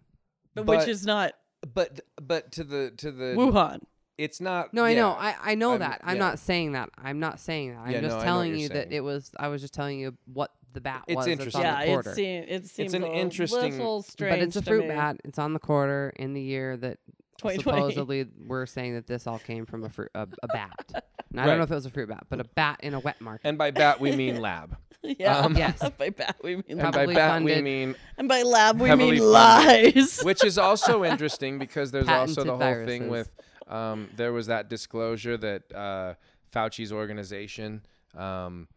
but, 0.54 0.66
But- 0.66 0.78
which 0.80 0.88
is 0.88 1.04
not 1.04 1.32
But 1.74 2.00
but 2.22 2.52
to 2.52 2.64
the 2.64 2.92
to 2.98 3.10
the 3.10 3.34
Wuhan. 3.36 3.80
It's 4.18 4.40
not. 4.40 4.72
No, 4.74 4.84
I 4.84 4.94
know. 4.94 5.10
I, 5.10 5.34
I 5.42 5.54
know 5.54 5.70
I'm- 5.72 5.80
that. 5.80 6.00
I'm 6.04 6.16
yeah. 6.16 6.20
not 6.22 6.38
saying 6.38 6.72
that. 6.72 6.90
I'm 6.96 7.20
not 7.20 7.38
saying 7.40 7.72
that. 7.74 7.80
I'm 7.80 7.90
Yeah, 7.92 8.00
just 8.00 8.04
I 8.04 8.08
know 8.08 8.16
what 8.18 8.24
telling 8.24 8.50
you're 8.52 8.58
you 8.60 8.68
that 8.70 8.92
it 8.92 9.00
was. 9.00 9.30
I 9.38 9.48
was 9.48 9.60
just 9.60 9.74
telling 9.74 9.98
you 9.98 10.16
what 10.32 10.50
the 10.72 10.80
bat 10.80 11.04
It's 11.06 11.16
was. 11.16 11.26
that's 11.26 11.32
interesting. 11.38 11.64
on 11.64 11.66
Yeah, 11.66 11.84
the 11.84 11.90
it 11.90 11.92
quarter. 11.94 12.14
seems 12.14 12.46
it 12.48 12.66
seems 12.66 12.94
an 12.94 13.02
a 13.04 13.06
interesting- 13.08 13.72
little 13.78 14.02
strange. 14.02 14.32
but 14.32 14.38
it's 14.40 14.56
a 14.56 14.62
fruit 14.62 14.88
bat. 14.88 15.16
It's 15.24 15.38
on 15.38 15.52
the 15.52 15.58
quarter 15.58 16.12
in 16.16 16.32
the 16.34 16.40
year 16.42 16.76
that 16.78 16.98
supposedly 17.40 18.26
we're 18.46 18.66
saying 18.66 18.94
that 18.94 19.06
this 19.06 19.26
all 19.26 19.38
came 19.38 19.66
from 19.66 19.84
a 19.84 19.88
fruit 19.88 20.10
a, 20.14 20.26
a 20.42 20.48
bat. 20.48 20.72
And 21.32 21.40
I 21.42 21.46
don't 21.48 21.58
know 21.58 21.64
if 21.64 21.70
it 21.70 21.74
was 21.74 21.84
a 21.84 21.90
fruit 21.90 22.08
bat, 22.08 22.24
but 22.30 22.40
a 22.40 22.44
bat 22.44 22.80
in 22.82 22.94
a 22.94 23.00
wet 23.00 23.20
market. 23.20 23.46
And 23.46 23.58
by 23.58 23.70
bat 23.70 24.00
we 24.00 24.12
mean 24.16 24.40
lab. 24.40 24.76
Yeah. 25.02 25.38
Um, 25.38 25.54
Yes. 25.56 25.78
by 25.98 26.08
bat 26.10 26.36
we 26.42 26.56
mean 26.56 26.64
And 26.68 26.78
lab. 26.78 26.92
by 26.94 26.98
Probably 27.04 27.14
bat 27.14 27.42
we 27.42 27.50
funded. 27.52 27.64
mean 27.64 27.94
and 28.16 28.26
by 28.28 28.42
lab 28.42 28.80
we 28.80 28.88
mean 28.94 28.98
funded. 29.18 29.22
lies. 29.22 30.20
which 30.22 30.42
is 30.42 30.56
also 30.56 31.04
interesting 31.04 31.58
because 31.58 31.90
there's 31.90 32.08
also 32.08 32.42
the 32.42 32.56
Patented 32.56 32.76
whole 32.78 32.86
thing 32.86 33.08
with 33.10 33.30
um, 33.68 34.08
there 34.16 34.32
was 34.32 34.46
that 34.46 34.68
disclosure 34.68 35.36
that 35.36 35.74
uh, 35.74 36.14
Fauci's 36.52 36.92
organization 36.92 37.82
um, 38.16 38.68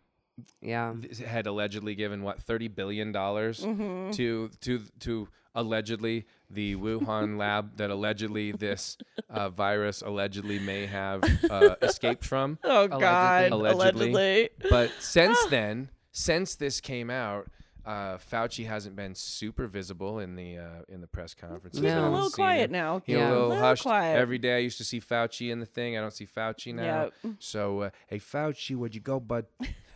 yeah. 0.62 0.94
had 1.26 1.48
allegedly 1.48 1.96
given 1.96 2.24
what 2.24 2.42
thirty 2.42 2.68
billion 2.68 3.12
dollars 3.12 3.60
Mm-hmm. 3.62 4.12
to 4.12 4.50
to 4.62 4.80
to 5.02 5.28
allegedly 5.56 6.26
the 6.50 6.76
Wuhan 6.76 7.38
lab 7.44 7.78
that 7.78 7.90
allegedly 7.90 8.52
this 8.52 8.98
uh, 9.30 9.50
virus 9.50 10.02
allegedly 10.02 10.60
may 10.60 10.86
have 10.86 11.24
uh, 11.50 11.76
escaped 11.82 12.24
from. 12.24 12.58
oh 12.64 12.88
God, 12.88 13.52
Allegedly. 13.52 14.12
allegedly. 14.14 14.50
But 14.70 14.92
since 15.00 15.38
then, 15.50 15.90
since 16.12 16.56
this 16.56 16.80
came 16.82 17.10
out, 17.10 17.48
uh, 17.86 18.18
Fauci 18.18 18.66
hasn't 18.68 18.96
been 18.96 19.16
super 19.16 19.68
visible 19.68 20.20
in 20.20 20.36
the 20.36 20.58
uh, 20.58 20.64
in 20.90 21.02
the 21.02 21.08
press 21.08 21.34
conferences. 21.34 21.82
He's 21.82 21.92
I 21.92 21.96
been 21.96 22.04
a 22.04 22.12
little 22.12 22.30
quiet 22.30 22.66
him. 22.66 22.72
now. 22.72 23.02
He's 23.06 23.16
Yeah. 23.16 23.30
a 23.30 23.32
little, 23.32 23.48
Little 23.50 23.64
hushed. 23.64 23.84
quiet. 23.84 24.18
Every 24.18 24.38
day 24.38 24.56
I 24.56 24.60
used 24.60 24.78
to 24.80 24.84
see 24.84 25.00
Fauci 25.00 25.50
in 25.52 25.60
the 25.60 25.66
thing. 25.66 25.98
I 25.98 26.02
don't 26.02 26.14
see 26.14 26.26
Fauci 26.28 26.74
now. 26.76 27.12
Yeah. 27.24 27.32
So, 27.40 27.82
uh, 27.82 27.90
hey 28.08 28.20
Fauci, 28.20 28.76
where'd 28.76 28.94
you 28.96 29.02
go, 29.02 29.20
bud? 29.20 29.46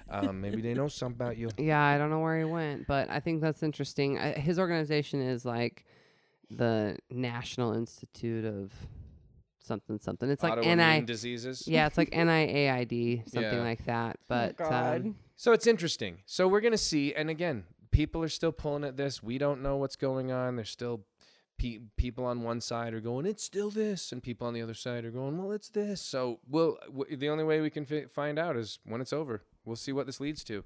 um, 0.10 0.40
maybe 0.46 0.62
they 0.62 0.74
know 0.74 0.88
something 0.88 1.16
about 1.20 1.38
you. 1.38 1.50
Yeah, 1.58 1.82
I 1.84 1.98
don't 1.98 2.10
know 2.10 2.20
where 2.20 2.38
he 2.40 2.46
went, 2.46 2.88
but 2.88 3.10
I 3.10 3.20
think 3.20 3.42
that's 3.42 3.62
interesting. 3.64 4.18
I, 4.18 4.32
his 4.34 4.58
organization 4.60 5.22
is 5.22 5.46
like 5.46 5.86
the 6.50 6.98
National 7.10 7.74
Institute 7.74 8.46
of 8.46 8.72
something 9.60 10.00
something. 10.00 10.30
It's 10.30 10.44
like 10.44 10.54
Autoimmune 10.54 11.00
NI. 11.00 11.06
diseases. 11.06 11.68
Yeah, 11.68 11.88
it's 11.88 11.98
like 11.98 12.12
NIAID, 12.12 13.30
something 13.30 13.52
Yeah. 13.54 13.62
like 13.64 13.86
that. 13.86 14.18
Oh, 14.20 14.24
But 14.28 14.58
God. 14.58 15.02
um, 15.06 15.16
So 15.36 15.52
it's 15.52 15.68
interesting. 15.68 16.18
So 16.26 16.48
we're 16.48 16.62
gonna 16.62 16.78
see, 16.78 17.14
and 17.14 17.30
again, 17.30 17.64
people 17.94 18.22
are 18.24 18.30
still 18.30 18.52
pulling 18.52 18.84
at 18.84 18.98
this. 18.98 19.24
We 19.24 19.38
don't 19.38 19.62
know 19.62 19.78
what's 19.78 19.96
going 19.96 20.32
on. 20.32 20.58
There's 20.58 20.70
still 20.70 21.06
pe- 21.58 21.80
people 21.96 22.26
on 22.26 22.42
one 22.44 22.60
side 22.60 22.94
are 22.94 23.00
going, 23.00 23.26
"It's 23.26 23.44
still 23.44 23.70
this," 23.70 24.12
and 24.12 24.22
people 24.22 24.46
on 24.48 24.54
the 24.54 24.62
other 24.62 24.74
side 24.74 25.06
are 25.06 25.12
going, 25.12 25.38
"Well, 25.38 25.52
it's 25.54 25.70
this." 25.70 26.02
So 26.02 26.40
we'll 26.50 26.78
w- 26.88 27.16
the 27.16 27.30
only 27.30 27.44
way 27.46 27.62
we 27.62 27.70
can 27.70 27.86
fi- 27.86 28.06
find 28.08 28.38
out 28.38 28.58
is 28.58 28.80
when 28.84 29.00
it's 29.00 29.14
over. 29.14 29.44
We'll 29.66 29.78
see 29.78 29.94
what 29.94 30.06
this 30.08 30.20
leads 30.20 30.44
to, 30.46 30.66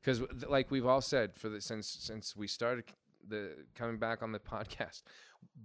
because 0.00 0.22
like 0.48 0.70
we've 0.70 0.86
all 0.86 1.02
said 1.02 1.36
for 1.36 1.50
the 1.50 1.60
since 1.60 1.86
since 1.86 2.34
we 2.34 2.46
started 2.46 2.84
the 3.26 3.66
coming 3.74 3.98
back 3.98 4.22
on 4.22 4.32
the 4.32 4.38
podcast, 4.54 5.02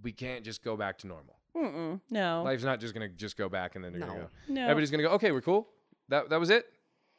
we 0.02 0.12
can't 0.12 0.44
just 0.44 0.62
go 0.62 0.76
back 0.76 0.98
to 0.98 1.06
normal. 1.06 1.38
Mm-mm. 1.56 2.00
No. 2.10 2.42
Life's 2.42 2.64
not 2.64 2.80
just 2.80 2.92
gonna 2.92 3.08
just 3.08 3.36
go 3.38 3.48
back 3.48 3.74
and 3.76 3.82
then 3.84 3.92
they're 3.92 4.06
gonna 4.06 4.20
go. 4.20 4.28
no. 4.48 4.62
Everybody's 4.64 4.90
gonna 4.90 5.04
go. 5.04 5.10
Okay, 5.10 5.30
we're 5.32 5.40
cool. 5.40 5.68
That 6.08 6.28
that 6.30 6.40
was 6.40 6.50
it. 6.50 6.66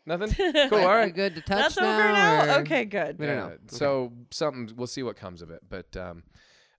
Nothing. 0.06 0.30
Cool. 0.36 0.54
like, 0.54 0.72
All 0.74 0.80
we 0.80 0.86
right. 0.86 1.16
good 1.16 1.36
to 1.36 1.42
touch 1.42 1.58
That's 1.76 1.80
now. 1.80 1.94
over 2.00 2.12
now. 2.14 2.56
or- 2.58 2.60
Okay, 2.62 2.86
good. 2.86 3.18
We 3.20 3.26
don't 3.26 3.36
Yeah, 3.36 3.42
know. 3.42 3.48
Okay. 3.54 3.58
So 3.68 4.14
something 4.32 4.76
we'll 4.76 4.88
see 4.88 5.04
what 5.04 5.16
comes 5.16 5.42
of 5.42 5.50
it. 5.52 5.62
But 5.68 5.96
um, 5.98 6.24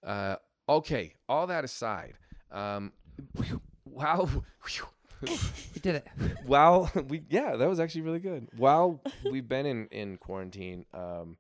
uh, 0.04 0.36
okay. 0.68 1.14
All 1.28 1.46
that 1.48 1.64
aside, 1.64 2.14
um, 2.52 2.92
wow, 3.84 4.28
We 5.22 5.80
did 5.80 5.96
it. 5.96 6.06
while 6.46 6.90
we 7.08 7.22
yeah, 7.28 7.56
that 7.56 7.68
was 7.68 7.80
actually 7.80 8.02
really 8.02 8.20
good. 8.20 8.48
While 8.56 9.00
we've 9.30 9.48
been 9.48 9.66
in 9.66 9.86
in 9.88 10.16
quarantine, 10.18 10.84
um, 10.92 11.36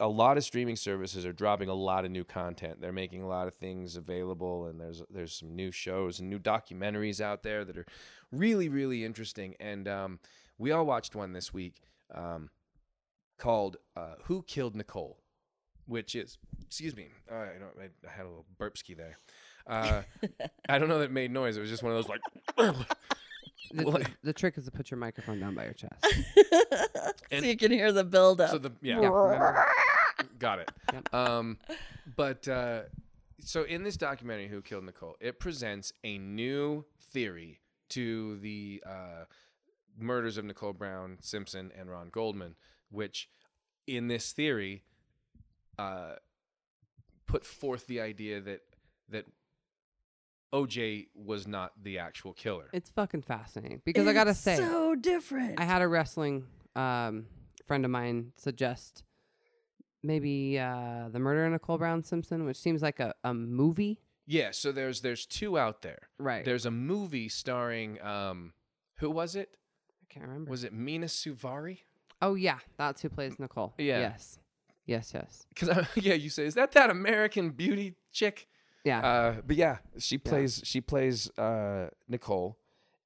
a 0.00 0.08
lot 0.08 0.36
of 0.36 0.42
streaming 0.44 0.74
services 0.76 1.24
are 1.24 1.32
dropping 1.32 1.68
a 1.68 1.74
lot 1.74 2.04
of 2.04 2.10
new 2.10 2.24
content. 2.24 2.80
They're 2.80 2.92
making 2.92 3.22
a 3.22 3.28
lot 3.28 3.46
of 3.46 3.54
things 3.54 3.94
available, 3.96 4.66
and 4.66 4.80
there's 4.80 5.02
there's 5.10 5.32
some 5.32 5.54
new 5.54 5.70
shows 5.70 6.18
and 6.18 6.28
new 6.28 6.40
documentaries 6.40 7.20
out 7.20 7.42
there 7.44 7.64
that 7.64 7.78
are 7.78 7.86
really 8.32 8.68
really 8.68 9.04
interesting. 9.04 9.54
And 9.60 9.86
um, 9.86 10.18
we 10.58 10.72
all 10.72 10.84
watched 10.84 11.14
one 11.14 11.32
this 11.32 11.52
week 11.52 11.80
um, 12.14 12.50
called 13.38 13.76
uh, 13.96 14.14
"Who 14.24 14.42
Killed 14.42 14.74
Nicole," 14.76 15.18
which 15.86 16.14
is 16.14 16.38
excuse 16.66 16.94
me, 16.96 17.08
uh, 17.30 17.34
I, 17.34 17.46
don't, 17.58 17.72
I, 17.80 18.06
I 18.06 18.10
had 18.10 18.24
a 18.26 18.28
little 18.28 18.46
burp 18.58 18.76
ski 18.76 18.94
there. 18.94 19.16
Uh, 19.66 20.02
I 20.68 20.78
don't 20.78 20.88
know 20.88 20.98
that 20.98 21.06
it 21.06 21.10
made 21.12 21.30
noise. 21.30 21.56
It 21.56 21.60
was 21.60 21.70
just 21.70 21.82
one 21.82 21.92
of 21.92 21.98
those 21.98 22.08
like. 22.08 22.20
The, 23.70 23.84
Well, 23.84 23.98
the, 23.98 24.06
the 24.24 24.32
trick 24.32 24.56
is 24.56 24.64
to 24.64 24.70
put 24.70 24.90
your 24.90 24.96
microphone 24.96 25.40
down 25.40 25.54
by 25.54 25.64
your 25.64 25.74
chest. 25.74 25.92
so 27.30 27.36
you 27.44 27.54
can 27.56 27.70
hear 27.70 27.92
the 27.92 28.02
build 28.04 28.40
up. 28.40 28.48
So 28.50 28.56
the 28.56 28.72
yeah, 28.80 28.98
Yeah, 29.00 29.08
remember. 29.08 29.66
got 30.38 30.58
it. 30.60 30.70
Yep. 30.92 31.14
Um, 31.14 31.58
but 32.16 32.48
uh, 32.48 32.82
so 33.40 33.64
in 33.64 33.82
this 33.82 33.98
documentary, 33.98 34.48
"Who 34.48 34.62
Killed 34.62 34.84
Nicole," 34.84 35.16
it 35.20 35.38
presents 35.38 35.92
a 36.02 36.16
new 36.16 36.86
theory 37.12 37.60
to 37.90 38.38
the 38.38 38.82
uh, 38.86 39.24
murders 39.98 40.38
of 40.38 40.44
Nicole 40.44 40.72
Brown 40.72 41.18
Simpson 41.20 41.70
and 41.78 41.90
Ron 41.90 42.08
Goldman, 42.10 42.54
which, 42.90 43.28
in 43.86 44.08
this 44.08 44.32
theory, 44.32 44.84
uh, 45.78 46.14
put 47.26 47.44
forth 47.44 47.86
the 47.86 48.00
idea 48.00 48.40
that 48.40 48.60
that 49.10 49.26
OJ 50.52 51.08
was 51.14 51.46
not 51.46 51.72
the 51.82 51.98
actual 51.98 52.32
killer. 52.32 52.68
It's 52.72 52.90
fucking 52.90 53.22
fascinating 53.22 53.82
because 53.84 54.06
I 54.06 54.12
gotta 54.12 54.30
It's 54.30 54.40
say, 54.40 54.56
so 54.56 54.94
different. 54.94 55.60
I 55.60 55.64
had 55.64 55.82
a 55.82 55.88
wrestling 55.88 56.46
um, 56.74 57.26
friend 57.66 57.84
of 57.84 57.90
mine 57.90 58.32
suggest 58.36 59.04
maybe 60.02 60.58
uh, 60.58 61.08
the 61.10 61.18
murder 61.18 61.44
of 61.44 61.52
Nicole 61.52 61.76
Brown 61.76 62.02
Simpson, 62.04 62.44
which 62.46 62.56
seems 62.56 62.82
like 62.82 63.00
a, 63.00 63.14
a 63.24 63.34
movie. 63.34 64.00
yeah. 64.26 64.50
So 64.52 64.72
there's 64.72 65.00
there's 65.02 65.26
two 65.26 65.58
out 65.58 65.82
there. 65.82 66.08
Right. 66.18 66.44
There's 66.44 66.64
a 66.66 66.70
movie 66.70 67.28
starring 67.28 68.00
um, 68.00 68.52
who 69.00 69.10
was 69.10 69.36
it? 69.36 69.50
I 70.08 70.14
can't 70.14 70.26
remember. 70.26 70.50
Was 70.50 70.64
it 70.64 70.72
Mena 70.72 71.06
Suvari? 71.06 71.78
oh 72.20 72.34
yeah, 72.34 72.58
that's 72.76 73.02
who 73.02 73.08
plays 73.08 73.38
Nicole. 73.38 73.74
Yeah. 73.78 74.00
Yes. 74.00 74.38
Yes. 74.86 75.12
Yes. 75.14 75.46
Because 75.48 75.86
yeah, 75.96 76.14
you 76.14 76.30
say 76.30 76.46
is 76.46 76.54
that 76.54 76.72
that 76.72 76.90
American 76.90 77.50
Beauty 77.50 77.94
chick? 78.12 78.48
Yeah. 78.84 79.00
Uh, 79.00 79.34
but 79.46 79.56
yeah, 79.56 79.78
she 79.98 80.18
plays 80.18 80.62
she 80.64 80.80
plays 80.80 81.30
uh, 81.38 81.88
Nicole, 82.08 82.58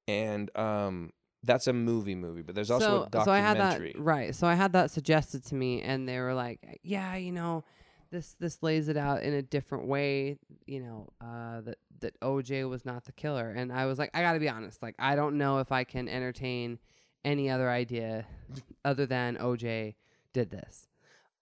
and 0.06 0.56
um, 0.56 1.12
that's 1.42 1.66
a 1.66 1.72
movie 1.72 2.14
movie. 2.14 2.42
But 2.42 2.54
there's 2.54 2.70
also 2.70 3.08
a 3.12 3.24
so 3.24 3.32
I 3.32 3.38
had 3.38 3.58
that 3.58 3.80
right. 3.98 4.34
So 4.34 4.46
I 4.46 4.54
had 4.54 4.72
that 4.74 4.90
suggested 4.90 5.44
to 5.46 5.54
me, 5.54 5.82
and 5.82 6.08
they 6.08 6.18
were 6.20 6.34
like, 6.34 6.80
"Yeah, 6.82 7.16
you 7.16 7.32
know, 7.32 7.64
this 8.10 8.36
this 8.38 8.62
lays 8.62 8.88
it 8.88 8.96
out 8.96 9.22
in 9.22 9.32
a 9.32 9.42
different 9.42 9.86
way. 9.86 10.38
You 10.66 10.80
know, 10.80 11.08
uh, 11.20 11.62
that 11.62 11.78
that 12.00 12.20
OJ 12.20 12.68
was 12.68 12.84
not 12.84 13.04
the 13.04 13.12
killer." 13.12 13.50
And 13.50 13.72
I 13.72 13.86
was 13.86 13.98
like, 13.98 14.10
"I 14.14 14.20
got 14.20 14.34
to 14.34 14.40
be 14.40 14.48
honest. 14.48 14.82
Like, 14.82 14.94
I 15.00 15.16
don't 15.16 15.36
know 15.36 15.58
if 15.58 15.72
I 15.72 15.82
can 15.82 16.08
entertain 16.08 16.78
any 17.24 17.48
other 17.50 17.68
idea 17.70 18.26
other 18.84 19.06
than 19.06 19.36
OJ 19.36 19.94
did 20.32 20.50
this." 20.50 20.86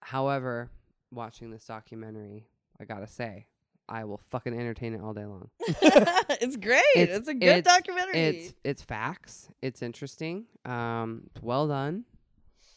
However, 0.01 0.71
watching 1.11 1.51
this 1.51 1.65
documentary, 1.65 2.47
I 2.81 2.85
gotta 2.85 3.07
say, 3.07 3.47
I 3.89 4.05
will 4.05 4.19
fucking 4.31 4.55
entertain 4.59 4.95
it 4.95 5.01
all 5.03 5.13
day 5.15 5.27
long. 5.27 5.51
it's 5.61 6.57
great. 6.57 6.83
It's, 6.95 7.13
It's- 7.13 7.29
a 7.29 7.35
good 7.35 7.43
it's- 7.59 7.65
documentary. 7.65 8.19
It's 8.19 8.55
it's 8.65 8.83
facts. 8.83 9.49
It's 9.63 9.83
interesting. 9.83 10.47
Um, 10.65 11.25
it's 11.35 11.43
well 11.43 11.69
done. 11.69 12.05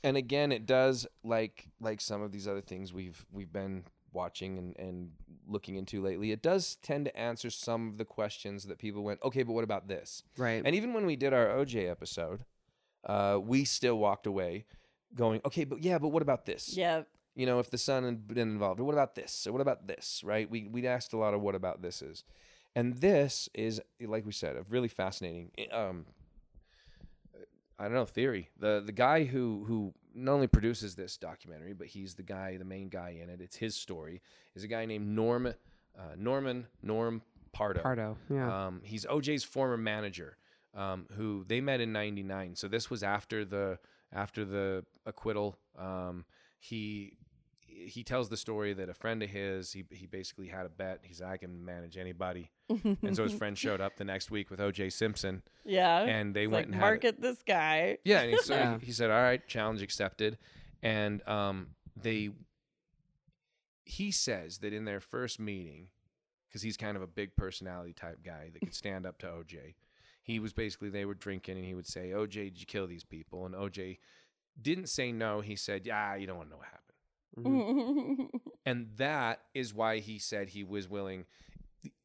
and 0.03 0.17
again, 0.17 0.51
it 0.51 0.65
does 0.65 1.07
like 1.23 1.67
like 1.79 2.01
some 2.01 2.21
of 2.21 2.31
these 2.31 2.47
other 2.47 2.61
things 2.61 2.91
we've 2.93 3.25
we've 3.31 3.53
been 3.53 3.83
watching 4.11 4.57
and, 4.59 4.77
and 4.77 5.11
looking 5.47 5.75
into 5.75 6.01
lately. 6.01 6.31
It 6.31 6.41
does 6.43 6.75
tend 6.83 7.05
to 7.05 7.17
answer 7.17 7.49
some 7.49 7.87
of 7.89 7.97
the 7.97 8.05
questions 8.05 8.65
that 8.65 8.77
people 8.77 9.03
went, 9.03 9.19
okay, 9.23 9.41
but 9.43 9.53
what 9.53 9.63
about 9.63 9.87
this? 9.87 10.21
Right. 10.37 10.61
And 10.63 10.75
even 10.75 10.93
when 10.93 11.05
we 11.07 11.15
did 11.15 11.33
our 11.33 11.47
OJ 11.47 11.89
episode, 11.89 12.43
uh, 13.05 13.39
we 13.41 13.63
still 13.63 13.97
walked 13.97 14.27
away 14.27 14.65
going, 15.15 15.41
okay, 15.45 15.63
but 15.63 15.83
yeah, 15.83 15.97
but 15.97 16.09
what 16.09 16.21
about 16.21 16.45
this? 16.45 16.75
Yeah. 16.75 17.03
You 17.35 17.45
know, 17.45 17.59
if 17.59 17.69
the 17.69 17.77
son 17.77 18.03
had 18.03 18.27
been 18.27 18.37
involved, 18.37 18.79
or 18.79 18.83
what 18.83 18.93
about 18.93 19.15
this? 19.15 19.47
Or 19.47 19.53
what 19.53 19.61
about 19.61 19.87
this? 19.87 20.21
Right? 20.23 20.49
We 20.49 20.67
we 20.67 20.85
asked 20.85 21.13
a 21.13 21.17
lot 21.17 21.33
of 21.33 21.41
what 21.41 21.55
about 21.55 21.81
this 21.81 22.01
is, 22.03 22.23
and 22.75 22.97
this 22.97 23.49
is 23.55 23.81
like 23.99 24.25
we 24.25 24.31
said, 24.31 24.55
a 24.55 24.63
really 24.69 24.87
fascinating. 24.87 25.49
Um, 25.71 26.05
I 27.79 27.85
don't 27.85 27.93
know 27.93 28.05
theory. 28.05 28.49
The 28.59 28.83
the 28.85 28.91
guy 28.91 29.23
who 29.23 29.63
who 29.67 29.93
not 30.13 30.33
only 30.33 30.47
produces 30.47 30.93
this 30.93 31.17
documentary, 31.17 31.73
but 31.73 31.87
he's 31.87 32.13
the 32.13 32.23
guy, 32.23 32.57
the 32.57 32.65
main 32.65 32.89
guy 32.89 33.17
in 33.21 33.29
it. 33.29 33.41
It's 33.41 33.55
his 33.55 33.75
story. 33.75 34.21
Is 34.55 34.63
a 34.63 34.67
guy 34.67 34.85
named 34.85 35.07
Norm 35.07 35.47
uh, 35.47 36.01
Norman 36.15 36.67
Norm 36.83 37.23
Pardo. 37.51 37.81
Pardo. 37.81 38.17
Yeah. 38.29 38.67
Um, 38.67 38.81
he's 38.83 39.05
OJ's 39.05 39.43
former 39.43 39.77
manager, 39.77 40.37
um, 40.75 41.07
who 41.15 41.43
they 41.47 41.61
met 41.61 41.79
in 41.81 41.91
'99. 41.93 42.55
So 42.55 42.67
this 42.67 42.89
was 42.89 43.03
after 43.03 43.45
the 43.45 43.79
after 44.11 44.45
the 44.45 44.85
acquittal. 45.05 45.57
Um, 45.77 46.25
he 46.59 47.17
he 47.65 48.03
tells 48.03 48.29
the 48.29 48.37
story 48.37 48.71
that 48.73 48.87
a 48.87 48.93
friend 48.93 49.21
of 49.23 49.29
his 49.29 49.71
he 49.73 49.83
he 49.91 50.05
basically 50.05 50.47
had 50.47 50.65
a 50.65 50.69
bet. 50.69 50.99
He's 51.03 51.21
I 51.21 51.37
can 51.37 51.63
manage 51.65 51.97
anybody, 51.97 52.51
and 52.69 53.15
so 53.15 53.23
his 53.23 53.33
friend 53.33 53.57
showed 53.57 53.81
up 53.81 53.97
the 53.97 54.03
next 54.05 54.29
week 54.31 54.49
with 54.51 54.59
OJ 54.59 54.91
Simpson, 54.93 55.41
Yeah. 55.65 56.01
and 56.03 56.33
they 56.35 56.43
It's 56.43 56.51
went 56.51 56.59
like 56.61 56.65
and 56.67 56.75
had 56.75 56.81
market 56.81 57.21
this 57.21 57.41
guy. 57.45 57.97
yeah, 58.05 58.21
and 58.21 58.31
he, 58.31 58.37
so 58.37 58.53
Yeah. 58.55 58.79
he, 58.79 58.85
he 58.87 58.91
said, 58.91 59.09
"All 59.09 59.21
right, 59.21 59.45
challenge 59.47 59.81
accepted," 59.81 60.37
and 60.81 61.27
um, 61.27 61.69
they. 62.01 62.29
He 63.85 64.11
says 64.11 64.59
that 64.59 64.71
in 64.71 64.85
their 64.85 65.01
first 65.01 65.39
meeting, 65.39 65.89
because 66.47 66.61
he's 66.61 66.77
kind 66.77 66.95
of 66.95 67.03
a 67.03 67.07
big 67.07 67.35
personality 67.35 67.91
type 67.93 68.19
guy 68.23 68.49
that 68.53 68.59
could 68.61 68.73
stand 68.73 69.05
up 69.05 69.17
to 69.19 69.27
OJ. 69.27 69.73
He 70.23 70.39
was 70.39 70.53
basically 70.53 70.89
they 70.89 71.05
were 71.05 71.13
drinking, 71.13 71.57
and 71.57 71.65
he 71.65 71.75
would 71.75 71.85
say, 71.85 72.09
"OJ, 72.11 72.31
did 72.31 72.59
you 72.59 72.65
kill 72.65 72.87
these 72.87 73.03
people?" 73.03 73.45
And 73.45 73.53
OJ 73.53 73.99
didn't 74.59 74.87
say 74.87 75.11
no. 75.11 75.41
He 75.41 75.55
said, 75.55 75.85
"Yeah, 75.85 76.15
you 76.15 76.25
don't 76.25 76.37
want 76.37 76.49
to 76.49 76.51
know 76.51 76.57
what 76.57 76.67
happened." 76.67 76.79
Mhm. 77.35 78.29
and 78.65 78.89
that 78.97 79.41
is 79.53 79.73
why 79.73 79.99
he 79.99 80.19
said 80.19 80.49
he 80.49 80.63
was 80.63 80.87
willing 80.87 81.25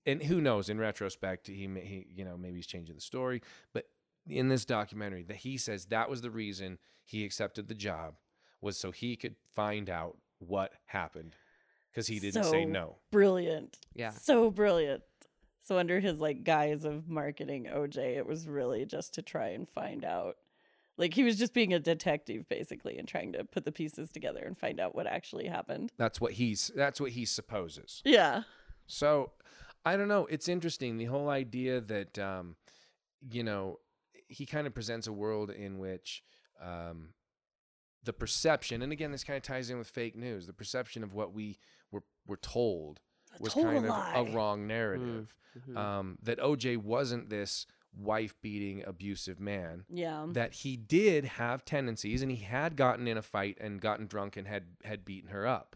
and 0.07 0.23
who 0.23 0.41
knows 0.41 0.71
in 0.71 0.79
retrospect 0.79 1.49
he, 1.49 1.66
may, 1.66 1.85
he 1.85 2.07
you 2.14 2.25
know 2.25 2.39
maybe 2.39 2.57
he's 2.57 2.66
changing 2.66 2.95
the 2.95 3.01
story 3.03 3.43
but 3.75 3.91
in 4.27 4.49
this 4.49 4.64
documentary 4.64 5.23
that 5.23 5.37
he 5.37 5.59
says 5.59 5.85
that 5.87 6.09
was 6.09 6.23
the 6.23 6.31
reason 6.31 6.79
he 7.05 7.27
accepted 7.27 7.69
the 7.69 7.75
job 7.75 8.14
was 8.62 8.79
so 8.79 8.91
he 8.91 9.16
could 9.16 9.37
find 9.55 9.91
out 9.91 10.16
what 10.39 10.73
happened 10.87 11.37
because 11.93 12.07
he 12.07 12.19
didn't 12.19 12.45
say 12.45 12.64
no 12.64 12.97
brilliant. 13.11 13.77
Yeah. 13.95 14.12
So 14.12 14.51
brilliant. 14.51 15.03
So 15.69 15.77
under 15.77 16.01
his 16.01 16.19
like 16.19 16.45
guise 16.45 16.87
of 16.87 17.11
marketing 17.11 17.69
OJ, 17.71 17.99
it 18.16 18.27
was 18.27 18.49
really 18.49 18.87
just 18.87 19.12
to 19.14 19.23
try 19.23 19.49
and 19.49 19.69
find 19.69 20.03
out. 20.03 20.37
Like 20.97 21.12
he 21.12 21.23
was 21.23 21.37
just 21.37 21.53
being 21.53 21.75
a 21.75 21.79
detective 21.79 22.49
basically 22.49 22.97
and 22.97 23.07
trying 23.07 23.35
to 23.35 23.45
put 23.45 23.66
the 23.66 23.71
pieces 23.71 24.11
together 24.11 24.43
and 24.47 24.57
find 24.57 24.81
out 24.81 24.95
what 24.95 25.07
actually 25.07 25.47
happened. 25.47 25.93
that's 25.99 26.23
what 26.23 26.33
he's 26.33 26.71
that's 26.75 27.03
what 27.03 27.11
he 27.11 27.27
supposes 27.27 28.01
Yeah. 28.07 28.45
So 28.87 29.33
I 29.85 29.99
don't 29.99 30.09
know. 30.09 30.25
It's 30.31 30.49
interesting 30.49 30.97
the 30.97 31.05
whole 31.05 31.29
idea 31.29 31.83
that 31.83 32.19
um, 32.19 32.57
you 33.31 33.45
know 33.45 33.79
he 34.27 34.47
kind 34.47 34.66
of 34.66 34.73
presents 34.73 35.07
a 35.07 35.12
world 35.12 35.51
in 35.51 35.79
which 35.79 36.23
um, 36.62 37.11
the 38.05 38.14
perception, 38.14 38.81
and 38.81 38.91
again, 38.91 39.12
this 39.12 39.23
kind 39.23 39.37
of 39.37 39.43
ties 39.43 39.69
in 39.69 39.77
with 39.77 39.89
fake 39.89 40.16
news. 40.16 40.47
The 40.47 40.55
perception 40.55 41.05
of 41.05 41.12
what 41.12 41.35
we 41.35 41.59
were 41.93 42.05
were 42.27 42.39
told 42.39 43.01
was 43.41 43.53
total 43.55 43.72
kind 43.72 43.85
of 43.85 43.91
lie. 43.91 44.14
a 44.16 44.24
wrong 44.35 44.66
narrative. 44.66 45.37
Mhm. 45.68 45.76
Um, 45.76 46.18
that 46.22 46.39
OJ 46.39 46.76
wasn't 46.76 47.31
this 47.31 47.66
wife 47.97 48.35
beating 48.43 48.85
abusive 48.87 49.41
man. 49.41 49.85
Yeah. 49.89 50.26
That 50.31 50.53
he 50.55 50.76
did 50.76 51.24
have 51.24 51.64
tendencies, 51.64 52.22
and 52.22 52.31
he 52.31 52.45
had 52.45 52.76
gotten 52.76 53.09
in 53.09 53.16
a 53.16 53.22
fight 53.22 53.57
and 53.61 53.81
gotten 53.81 54.07
drunk 54.07 54.37
and 54.37 54.47
had 54.47 54.76
had 54.85 55.05
beaten 55.05 55.31
her 55.31 55.47
up. 55.47 55.74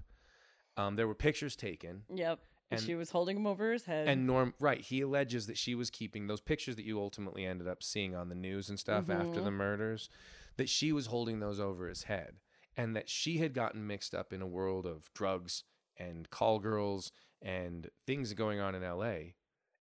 Um, 0.76 0.96
there 0.96 1.08
were 1.08 1.14
pictures 1.14 1.56
taken. 1.56 2.04
Yep. 2.14 2.40
And 2.70 2.78
And- 2.78 2.86
she 2.86 2.94
was 2.94 3.10
holding 3.10 3.36
him 3.36 3.46
over 3.46 3.72
his 3.72 3.84
head. 3.84 4.08
And 4.08 4.26
Norm, 4.26 4.54
right, 4.58 4.80
he 4.80 5.02
alleges 5.02 5.46
that 5.46 5.58
she 5.58 5.74
was 5.74 5.90
keeping 5.90 6.26
those 6.26 6.40
pictures 6.40 6.76
that 6.76 6.84
you 6.86 6.98
ultimately 6.98 7.44
ended 7.44 7.68
up 7.68 7.82
seeing 7.82 8.14
on 8.14 8.28
the 8.30 8.34
news 8.34 8.70
and 8.70 8.78
stuff 8.80 9.10
after 9.10 9.40
the 9.42 9.50
murders, 9.50 10.08
that 10.56 10.68
she 10.70 10.90
was 10.92 11.06
holding 11.06 11.40
those 11.40 11.60
over 11.60 11.88
his 11.88 12.04
head, 12.04 12.36
and 12.76 12.96
that 12.96 13.10
she 13.10 13.38
had 13.38 13.52
gotten 13.52 13.86
mixed 13.86 14.14
up 14.14 14.32
in 14.32 14.40
a 14.40 14.46
world 14.46 14.86
of 14.86 15.12
drugs 15.12 15.64
and 16.10 16.28
call 16.30 16.58
girls 16.58 17.12
and 17.40 17.88
things 18.06 18.32
going 18.34 18.60
on 18.60 18.74
in 18.74 18.82
L.A. 18.82 19.34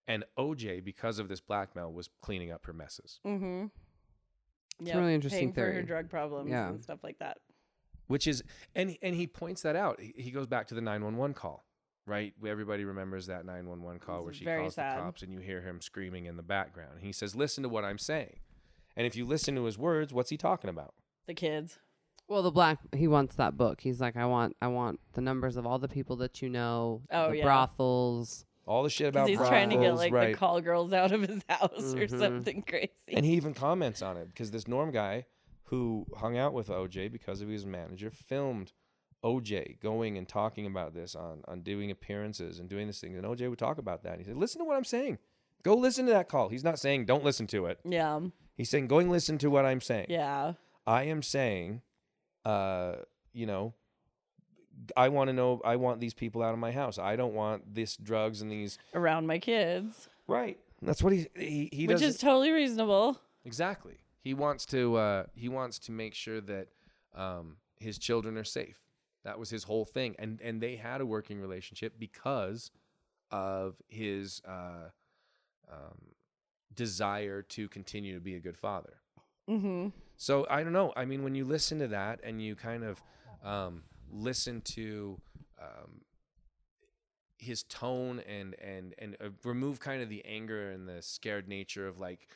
And 0.08 0.24
OJ, 0.38 0.84
because 0.84 1.20
of 1.20 1.28
this 1.30 1.40
blackmail, 1.42 1.92
was 1.94 2.10
cleaning 2.22 2.52
up 2.52 2.66
her 2.66 2.74
messes, 2.74 3.20
mm-hmm. 3.26 3.66
It's 4.80 4.92
a 4.92 4.98
really 4.98 5.14
interesting 5.14 5.54
paying 5.54 5.68
for 5.68 5.72
her 5.74 5.84
drug 5.84 6.10
problems 6.10 6.50
Yeah. 6.50 6.70
and 6.70 6.82
stuff 6.82 7.04
like 7.04 7.20
that. 7.20 7.38
which 8.08 8.26
is 8.28 8.44
and 8.76 8.98
and 9.02 9.16
he 9.16 9.28
points 9.28 9.62
that 9.62 9.76
out. 9.76 10.00
He, 10.02 10.14
he 10.18 10.32
goes 10.32 10.48
back 10.48 10.68
to 10.68 10.76
the 10.76 10.82
nine 10.82 11.04
one 11.04 11.18
one 11.18 11.34
call. 11.34 11.66
Right, 12.08 12.34
Everybody 12.46 12.84
remembers 12.84 13.28
that 13.28 13.46
nine 13.46 13.68
one 13.70 13.84
one 13.84 14.00
call 14.00 14.18
This 14.18 14.24
where 14.26 14.32
is 14.32 14.38
she 14.38 14.46
calls 14.46 14.74
sad. 14.76 14.98
the 14.98 15.02
cops, 15.04 15.22
and 15.22 15.32
you 15.32 15.40
hear 15.40 15.62
him 15.62 15.82
screaming 15.82 16.26
in 16.26 16.36
the 16.36 16.42
background. 16.44 16.94
And 16.96 17.04
he 17.06 17.12
says, 17.12 17.36
"Listen 17.36 17.62
to 17.62 17.70
what 17.70 17.86
I'm 17.86 18.00
saying." 18.00 18.40
And 18.98 19.06
if 19.06 19.16
you 19.16 19.24
listen 19.26 19.54
to 19.56 19.64
his 19.66 19.78
words, 19.78 20.12
what's 20.12 20.32
he 20.32 20.36
talking 20.36 20.70
about? 20.70 20.96
The 21.28 21.36
kids. 21.36 21.78
Well, 22.32 22.44
the 22.44 22.52
black 22.52 22.80
he 22.96 23.08
wants 23.08 23.36
that 23.36 23.58
book. 23.58 23.82
He's 23.82 24.00
like, 24.00 24.16
I 24.16 24.26
want, 24.26 24.56
I 24.62 24.68
want 24.68 25.00
the 25.14 25.22
numbers 25.22 25.58
of 25.58 25.66
all 25.68 25.80
the 25.80 25.90
people 25.90 26.16
that 26.18 26.42
you 26.42 26.48
know, 26.50 27.02
Oh, 27.12 27.32
the 27.32 27.38
yeah. 27.40 27.44
brothals. 27.44 28.46
All 28.66 28.84
the 28.84 28.90
shit 28.90 29.12
Because 29.12 29.28
about 29.28 29.30
he's 29.30 29.50
trying 29.50 29.70
to 29.72 29.76
get 29.78 29.96
like 29.96 30.14
right? 30.14 30.32
the 30.32 30.38
call 30.38 30.62
girls 30.62 30.94
out 30.94 31.12
of 31.12 31.22
his 31.24 31.44
house 31.50 31.94
or 31.94 32.08
Mhm. 32.08 32.20
something 32.20 32.62
crazy. 32.62 32.90
and 33.10 33.26
he 33.26 33.34
even 33.34 33.54
comments 33.54 34.02
on 34.02 34.16
it 34.18 34.28
because 34.30 34.52
this 34.52 34.66
Norm 34.68 34.92
guy 34.92 35.26
who 35.66 36.06
hung 36.18 36.38
out 36.38 36.54
with 36.54 36.70
OJ 36.70 37.10
because 37.12 37.42
of 37.42 37.50
his 37.50 37.66
manager 37.66 38.10
filmed 38.10 38.72
OJ 39.24 39.78
going 39.82 40.18
and 40.18 40.28
talking 40.28 40.66
about 40.66 40.94
this 40.94 41.16
on 41.16 41.42
on 41.48 41.62
doing 41.62 41.92
appearances 41.92 42.60
and 42.60 42.70
doing 42.70 42.88
this 42.88 43.02
thing. 43.02 43.16
And 43.16 43.26
OJ 43.26 43.50
would 43.50 43.60
talk 43.60 43.78
about 43.78 44.04
that. 44.04 44.20
He 44.20 44.24
said, 44.24 44.38
"Listen 44.38 44.60
to 44.60 44.66
what 44.66 44.78
I'm 44.78 44.84
saying. 44.86 45.18
Go 45.64 45.76
listen 45.76 46.06
to 46.06 46.12
that 46.14 46.30
call." 46.30 46.48
He's 46.50 46.64
not 46.64 46.80
saying 46.80 47.06
don't 47.06 47.24
listen 47.26 47.46
to 47.48 47.66
it. 47.66 47.80
yeah. 47.84 48.20
He's 48.56 48.70
saying 48.70 48.88
go 48.88 49.00
and 49.00 49.10
listen 49.12 49.38
to 49.40 49.50
what 49.50 49.66
I'm 49.66 49.82
saying. 49.82 50.08
Yeah. 50.10 50.54
I 50.88 51.04
am 51.04 51.22
saying, 51.24 51.82
uh, 52.46 52.94
you 53.34 53.46
know, 53.46 53.74
I 54.96 55.10
want 55.10 55.30
to 55.30 55.34
know. 55.34 55.62
I 55.64 55.76
want 55.76 56.00
these 56.00 56.14
people 56.14 56.42
out 56.42 56.54
of 56.54 56.60
my 56.60 56.72
house. 56.72 56.98
I 56.98 57.16
don't 57.16 57.34
want 57.34 57.74
this 57.76 57.98
drugs 57.98 58.42
and 58.42 58.52
these. 58.52 58.78
Around 58.94 59.28
my 59.28 59.40
kids. 59.40 60.10
Right. 60.28 60.58
That's 60.82 61.04
what 61.04 61.14
he 61.14 61.28
he 61.36 61.70
he 61.72 61.88
which 61.88 62.02
is 62.02 62.18
totally 62.18 62.52
reasonable. 62.52 63.20
exactly. 63.46 63.98
He 64.22 64.34
wants 64.34 64.66
to. 64.68 64.96
Uh, 64.96 65.24
he 65.34 65.50
wants 65.50 65.80
to 65.80 65.92
make 65.92 66.14
sure 66.14 66.42
that 66.42 66.68
um, 67.16 67.58
his 67.80 67.98
children 67.98 68.38
are 68.38 68.44
safe. 68.44 68.80
That 69.24 69.38
was 69.38 69.50
his 69.50 69.64
whole 69.64 69.86
thing, 69.86 70.16
and 70.18 70.40
and 70.42 70.62
they 70.62 70.76
had 70.76 71.02
a 71.02 71.06
working 71.06 71.40
relationship 71.40 71.94
because 72.00 72.72
of 73.30 73.76
his 73.88 74.42
uh, 74.48 74.90
um, 75.72 76.16
desire 76.74 77.42
to 77.44 77.68
continue 77.70 78.14
to 78.16 78.20
be 78.20 78.36
a 78.36 78.40
good 78.40 78.58
father. 78.58 78.98
Mm-hmm. 79.50 79.90
So 80.22 80.46
I 80.52 80.62
don't 80.62 80.72
know. 80.72 80.94
I 80.96 81.06
mean, 81.06 81.24
when 81.24 81.34
you 81.34 81.46
listen 81.46 81.80
to 81.80 81.88
that 81.88 82.20
and 82.24 82.40
you 82.40 82.56
kind 82.56 82.84
of 82.84 83.02
um, 83.44 83.82
listen 84.12 84.62
to 84.62 85.20
um, 85.60 86.02
his 87.40 87.64
tone 87.64 88.22
and 88.30 88.56
and 88.64 88.94
and 89.00 89.18
uh, 89.20 89.30
remove 89.44 89.80
kind 89.80 90.00
of 90.04 90.10
the 90.10 90.24
anger 90.24 90.70
and 90.70 90.88
the 90.88 91.02
scared 91.02 91.48
nature 91.48 91.88
of 91.88 91.98
like 91.98 92.28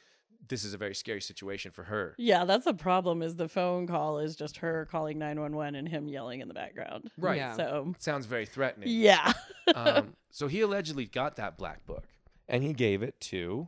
this 0.48 0.64
is 0.64 0.74
a 0.74 0.80
very 0.80 0.96
scary 0.96 1.22
situation 1.22 1.70
for 1.70 1.84
her. 1.84 2.16
Yeah, 2.18 2.44
that's 2.46 2.66
the 2.66 2.74
problem. 2.74 3.22
Is 3.22 3.36
the 3.36 3.48
phone 3.48 3.86
call 3.86 4.18
is 4.18 4.36
just 4.36 4.58
her 4.58 4.88
calling 4.90 5.20
nine 5.20 5.40
one 5.40 5.56
one 5.56 5.76
and 5.76 5.88
him 5.88 6.08
yelling 6.08 6.42
in 6.42 6.48
the 6.48 6.56
background. 6.56 7.12
Right. 7.20 7.38
Yeah. 7.38 7.56
So 7.56 7.94
Sounds 8.00 8.26
very 8.26 8.48
threatening. 8.48 8.90
yeah. 8.90 9.32
um, 9.76 10.16
so 10.32 10.48
he 10.48 10.62
allegedly 10.62 11.06
got 11.06 11.36
that 11.36 11.56
black 11.56 11.86
book 11.86 12.06
and 12.50 12.64
he 12.64 12.74
gave 12.74 13.04
it 13.04 13.20
to 13.22 13.68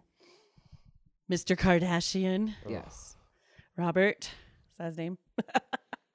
Mr. 1.32 1.56
Kardashian, 1.56 2.56
Yes. 2.68 3.17
Robert. 3.78 4.26
Is 4.72 4.78
that 4.78 4.86
his 4.86 4.98
name? 4.98 5.18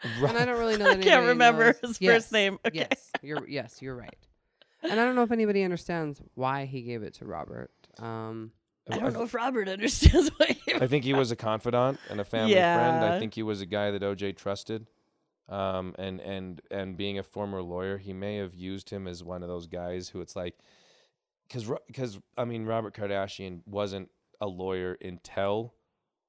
And 0.04 0.36
I 0.36 0.44
don't 0.44 0.58
really 0.58 0.76
know. 0.78 0.86
That 0.90 0.98
I 0.98 1.02
can't 1.02 1.26
remember 1.28 1.66
knows- 1.66 1.78
his 1.80 2.00
Yes, 2.00 2.14
first 2.24 2.32
name. 2.32 2.58
Okay. 2.66 2.78
Yes, 2.90 3.10
you're 3.22 3.48
yes, 3.48 3.80
you're 3.80 3.94
right. 3.94 4.18
And 4.82 4.92
I 4.94 5.04
don't 5.04 5.14
know 5.14 5.22
if 5.22 5.30
anybody 5.30 5.62
understands 5.62 6.20
why 6.34 6.64
he 6.64 6.82
gave 6.82 7.04
it 7.04 7.14
to 7.14 7.24
Robert. 7.24 7.70
Um, 8.00 8.50
I 8.90 8.98
don't 8.98 9.12
know 9.12 9.22
if 9.22 9.32
Robert 9.32 9.68
understands 9.68 10.28
why. 10.38 10.56
he 10.66 10.74
I 10.74 10.88
think 10.88 11.04
he 11.04 11.14
was 11.14 11.30
a 11.30 11.36
confidant 11.36 12.00
and 12.10 12.20
a 12.20 12.24
family 12.24 12.54
friend. 12.54 13.04
I 13.04 13.20
think 13.20 13.34
he 13.34 13.44
was 13.44 13.60
a 13.60 13.66
guy 13.66 13.92
that 13.92 14.02
OJ 14.02 14.36
trusted. 14.36 14.88
Um, 15.48 15.94
and 16.00 16.20
and 16.20 16.60
and 16.72 16.96
being 16.96 17.20
a 17.20 17.22
former 17.22 17.62
lawyer, 17.62 17.96
he 17.98 18.12
may 18.12 18.38
have 18.38 18.54
used 18.56 18.90
him 18.90 19.06
as 19.06 19.22
one 19.22 19.44
of 19.44 19.48
those 19.48 19.68
guys 19.68 20.08
who 20.08 20.20
it's 20.20 20.34
like, 20.34 20.56
because 21.46 21.70
because 21.86 22.18
I 22.36 22.44
mean 22.44 22.64
Robert 22.66 22.92
Kardashian 22.92 23.60
wasn't 23.66 24.10
a 24.40 24.48
lawyer 24.48 24.98
until 25.00 25.74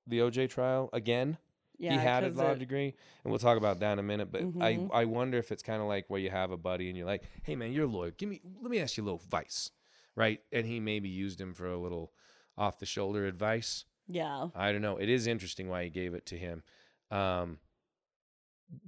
the 0.08 0.20
OJ 0.20 0.50
trial 0.50 0.90
again. 0.94 1.38
Yeah, 1.80 1.94
he 1.94 1.98
had 1.98 2.24
a 2.24 2.30
law 2.30 2.52
it- 2.52 2.60
degree, 2.60 2.94
and 3.24 3.32
we'll 3.32 3.40
talk 3.40 3.58
about 3.58 3.80
that 3.80 3.94
in 3.94 4.00
a 4.00 4.04
minute. 4.04 4.32
But 4.32 4.42
I 4.62 4.76
Mhm. 4.76 4.90
I 4.94 5.06
wonder 5.06 5.38
if 5.38 5.52
it's 5.52 5.64
kind 5.64 5.82
of 5.82 5.88
like 5.88 6.10
where 6.10 6.20
you 6.20 6.30
have 6.30 6.52
a 6.52 6.58
buddy 6.58 6.88
and 6.88 6.96
you're 6.98 7.08
like, 7.08 7.24
hey 7.44 7.56
man, 7.56 7.72
you're 7.74 7.86
a 7.86 7.88
lawyer. 7.88 8.12
Give 8.12 8.30
me 8.30 8.42
let 8.62 8.70
me 8.70 8.80
ask 8.80 8.96
you 8.96 9.04
a 9.04 9.06
little 9.06 9.20
advice, 9.20 9.72
right? 10.16 10.40
And 10.52 10.66
he 10.68 10.80
maybe 10.80 11.10
used 11.10 11.42
him 11.42 11.54
for 11.54 11.68
a 11.68 11.78
little 11.78 12.14
off 12.58 12.78
the 12.80 12.86
shoulder 12.86 13.26
advice. 13.26 13.86
Yeah. 14.08 14.50
I 14.54 14.72
don't 14.72 14.82
know. 14.82 14.98
It 14.98 15.10
is 15.10 15.26
interesting 15.28 15.68
why 15.68 15.84
he 15.86 15.90
gave 15.90 16.14
it 16.14 16.26
to 16.28 16.38
him. 16.38 16.64
Um, 17.10 17.60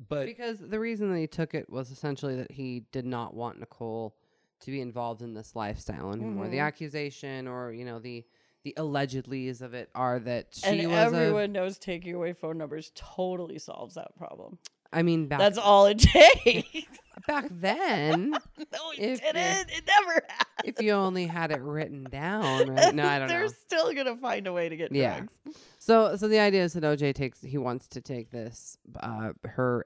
but 0.08 0.26
because 0.26 0.60
the 0.60 0.80
reason 0.80 1.12
that 1.12 1.20
he 1.20 1.28
took 1.28 1.54
it 1.54 1.70
was 1.70 1.92
essentially 1.92 2.36
that 2.38 2.52
he 2.52 2.82
did 2.92 3.06
not 3.06 3.34
want 3.34 3.60
Nicole 3.60 4.16
to 4.62 4.72
be 4.72 4.82
involved 4.82 5.22
in 5.22 5.34
this 5.34 5.56
lifestyle 5.56 6.12
anymore. 6.14 6.48
The 6.48 6.58
Mhm. 6.58 6.62
accusation 6.68 7.48
or 7.48 7.72
you 7.72 7.86
know 7.86 8.00
the 8.00 8.26
the 8.66 8.74
allegedlys 8.78 9.62
of 9.62 9.74
it 9.74 9.90
are 9.96 10.20
that 10.20 10.48
she 10.52 10.66
and 10.82 10.92
was 10.92 11.14
everyone 11.14 11.54
knows 11.54 11.78
taking 11.78 12.14
away 12.16 12.34
phone 12.34 12.58
numbers 12.58 12.92
totally 12.96 13.60
solves 13.60 13.96
that 13.96 14.14
problem. 14.18 14.58
I 14.92 15.04
mean, 15.04 15.28
back 15.28 15.40
That's 15.40 15.58
all 15.58 15.86
it 15.86 16.00
takes. 16.00 16.88
back 17.28 17.46
then, 17.52 18.32
no, 18.58 18.92
it 18.98 19.00
If 19.00 19.22
didn't. 19.22 19.70
It 19.70 19.84
never 19.88 20.14
has. 20.28 20.48
if 20.64 20.82
you 20.82 20.92
only 20.94 21.28
had 21.28 21.52
it 21.52 21.62
written 21.62 22.10
down, 22.10 22.68
right? 22.76 22.94
No, 22.96 23.06
I 23.06 23.20
don't 23.20 23.28
know. 23.28 23.34
They're 23.34 23.46
know. 23.46 23.52
still 23.66 23.94
gonna 23.94 24.18
find 24.18 24.48
a 24.48 24.54
way 24.54 24.68
to 24.68 24.76
get 24.76 24.92
Yeah. 24.92 25.18
drugs. 25.20 25.34
So, 25.80 26.16
so 26.16 26.28
the 26.28 26.40
idea 26.40 26.64
is 26.64 26.74
that 26.74 26.84
OJ 26.84 27.14
takes 27.14 27.42
he 27.42 27.58
wants 27.58 27.88
to 27.90 28.02
take 28.02 28.32
this 28.32 28.78
uh 29.00 29.34
her 29.44 29.84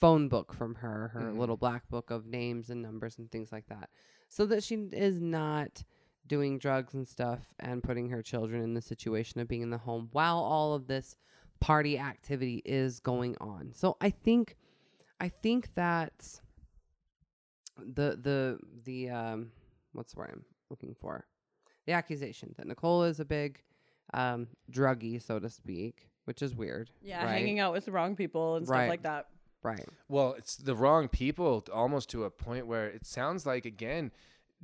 phone 0.00 0.28
book 0.28 0.52
from 0.52 0.74
her, 0.76 1.08
her 1.14 1.20
Mhm. 1.20 1.38
little 1.38 1.56
black 1.56 1.88
book 1.88 2.10
of 2.10 2.26
names 2.26 2.70
and 2.70 2.82
numbers 2.82 3.18
and 3.18 3.30
things 3.30 3.52
like 3.52 3.66
that, 3.68 3.88
so 4.28 4.44
that 4.46 4.62
she 4.64 4.74
is 4.92 5.20
not 5.20 5.84
doing 6.26 6.58
drugs 6.58 6.94
and 6.94 7.06
stuff 7.06 7.54
and 7.58 7.82
putting 7.82 8.10
her 8.10 8.22
children 8.22 8.62
in 8.62 8.74
the 8.74 8.80
situation 8.80 9.40
of 9.40 9.48
being 9.48 9.62
in 9.62 9.70
the 9.70 9.78
home 9.78 10.08
while 10.12 10.38
all 10.38 10.74
of 10.74 10.86
this 10.86 11.16
party 11.60 11.98
activity 11.98 12.62
is 12.64 13.00
going 13.00 13.36
on. 13.40 13.72
So 13.74 13.96
I 14.00 14.10
think 14.10 14.56
I 15.20 15.28
think 15.28 15.74
that 15.74 16.40
the 17.78 18.18
the 18.20 18.58
the 18.84 19.10
um 19.10 19.50
what's 19.92 20.12
the 20.12 20.20
word 20.20 20.30
I'm 20.32 20.44
looking 20.70 20.94
for? 20.94 21.26
The 21.86 21.92
accusation 21.92 22.54
that 22.56 22.66
Nicole 22.66 23.04
is 23.04 23.20
a 23.20 23.24
big 23.24 23.62
um 24.12 24.48
druggie, 24.70 25.22
so 25.22 25.38
to 25.38 25.48
speak, 25.48 26.08
which 26.24 26.42
is 26.42 26.54
weird. 26.54 26.90
Yeah, 27.02 27.24
right? 27.24 27.30
hanging 27.30 27.60
out 27.60 27.72
with 27.72 27.84
the 27.86 27.92
wrong 27.92 28.16
people 28.16 28.56
and 28.56 28.66
stuff 28.66 28.88
like 28.88 29.02
that. 29.02 29.28
Right. 29.62 29.88
Well, 30.08 30.34
it's 30.36 30.56
the 30.56 30.76
wrong 30.76 31.08
people 31.08 31.64
almost 31.72 32.10
to 32.10 32.24
a 32.24 32.30
point 32.30 32.66
where 32.66 32.86
it 32.86 33.06
sounds 33.06 33.46
like 33.46 33.64
again 33.64 34.12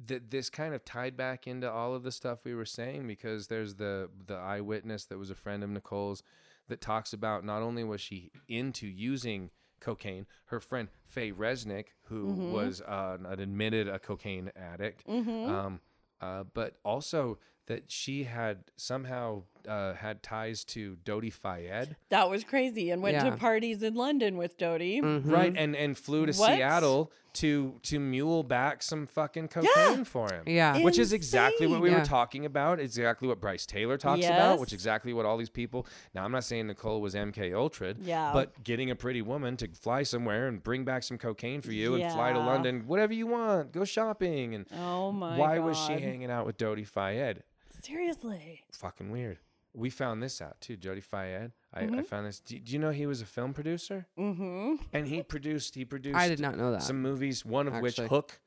that 0.07 0.31
this 0.31 0.49
kind 0.51 0.75
of 0.75 0.85
tied 0.85 1.17
back 1.17 1.47
into 1.47 1.71
all 1.71 1.95
of 1.95 2.03
the 2.03 2.13
stuff 2.13 2.41
we 2.45 2.55
were 2.55 2.65
saying 2.65 3.07
because 3.07 3.49
there's 3.49 3.75
the 3.75 4.09
the 4.27 4.35
eyewitness 4.37 5.05
that 5.07 5.19
was 5.19 5.31
a 5.31 5.35
friend 5.35 5.63
of 5.63 5.71
Nicole's 5.71 6.23
that 6.69 6.81
talks 6.81 7.13
about 7.13 7.45
not 7.45 7.63
only 7.63 7.85
was 7.85 8.01
she 8.01 8.31
into 8.49 8.87
using 8.87 9.51
cocaine, 9.81 10.27
her 10.47 10.61
friend 10.61 10.89
Faye 11.05 11.33
Resnick, 11.33 11.87
who 12.05 12.27
Mhm. 12.35 12.51
was 12.51 12.81
uh, 12.83 13.19
an 13.25 13.41
admitted 13.41 13.89
a 13.89 13.99
cocaine 13.99 14.51
addict, 14.55 15.07
Mm-hmm. 15.07 15.51
um, 15.51 15.81
uh, 16.21 16.45
but 16.45 16.77
also 16.85 17.39
that 17.71 17.85
she 17.91 18.25
had 18.25 18.65
somehow 18.77 19.43
uh, 19.69 19.93
had 19.95 20.23
ties 20.23 20.65
to 20.65 20.97
Dodi 21.05 21.31
Fayed. 21.33 21.95
that 22.09 22.29
was 22.29 22.43
crazy, 22.43 22.91
and 22.91 23.01
went 23.03 23.15
Yeah. 23.15 23.31
to 23.31 23.37
parties 23.37 23.83
in 23.83 23.95
London 23.95 24.37
with 24.39 24.57
Dodi. 24.59 25.01
Mhm. 25.03 25.31
Right, 25.31 25.55
and 25.57 25.77
and 25.77 25.97
flew 25.97 26.27
to 26.27 26.33
What? 26.33 26.55
Seattle 26.57 27.13
to 27.35 27.79
to 27.85 28.01
mule 28.01 28.43
back 28.43 28.83
some 28.83 29.07
fucking 29.07 29.49
cocaine 29.49 30.05
for 30.05 30.33
him. 30.33 30.45
Yeah. 30.47 30.83
Which 30.83 30.99
is 30.99 31.13
exactly 31.13 31.67
what 31.69 31.81
we 31.81 31.89
Insane. 31.91 32.01
were 32.01 32.07
talking 32.07 32.45
about. 32.47 32.81
Exactly 32.81 33.29
what 33.29 33.39
Brice 33.41 33.67
Taylor 33.67 33.97
talks 33.99 34.25
about. 34.27 34.59
Which 34.59 34.71
is 34.71 34.75
exactly 34.75 35.13
what 35.13 35.27
all 35.27 35.37
these 35.37 35.51
people. 35.51 35.87
Now 36.15 36.25
I'm 36.25 36.33
not 36.33 36.43
saying 36.45 36.67
Nicole 36.67 37.01
was 37.01 37.15
MK 37.15 37.53
Ultra. 37.55 37.95
Yeah. 38.01 38.33
But 38.33 38.65
getting 38.65 38.91
a 38.91 38.97
pretty 38.97 39.23
woman 39.23 39.57
to 39.59 39.69
fly 39.69 40.03
somewhere 40.03 40.49
and 40.49 40.61
bring 40.63 40.85
back 40.85 41.03
some 41.05 41.19
cocaine 41.19 41.61
for 41.61 41.71
you 41.73 41.95
and 41.95 42.11
fly 42.13 42.33
to 42.33 42.39
London, 42.41 42.87
whatever 42.89 43.13
you 43.13 43.27
want, 43.29 43.71
go 43.73 43.85
shopping. 43.85 44.55
And 44.57 44.67
Oh 44.77 45.13
my 45.13 45.37
why 45.39 45.59
was 45.61 45.79
she 45.79 45.93
hanging 45.93 46.31
out 46.33 46.47
with 46.47 46.57
Dodi 46.57 46.85
Fayed? 46.87 47.43
Seriously. 47.83 48.65
Fucking 48.73 49.11
weird. 49.11 49.39
We 49.73 49.89
found 49.91 50.23
this 50.23 50.41
out 50.43 50.61
too, 50.61 50.77
Jody 50.77 51.01
Fayed. 51.01 51.53
I, 51.73 51.83
Mm-hmm. 51.83 51.99
I 52.01 52.03
found 52.03 52.27
this. 52.27 52.41
Do, 52.41 52.59
do 52.59 52.73
you 52.73 52.79
know 52.81 52.91
he 52.91 53.07
was 53.07 53.21
a 53.23 53.27
film 53.27 53.53
producer? 53.55 54.07
Mm-hmm. 54.19 54.77
And 54.93 55.07
he 55.07 55.23
produced. 55.23 55.75
He 55.77 55.85
produced. 55.85 56.17
I 56.17 56.29
did 56.29 56.41
not 56.41 56.57
know 56.59 56.73
that. 56.73 56.83
some 56.83 57.01
movies. 57.01 57.45
One 57.45 57.69
of 57.69 57.75
which 57.81 57.93
actually. 57.99 58.09
Hook 58.09 58.41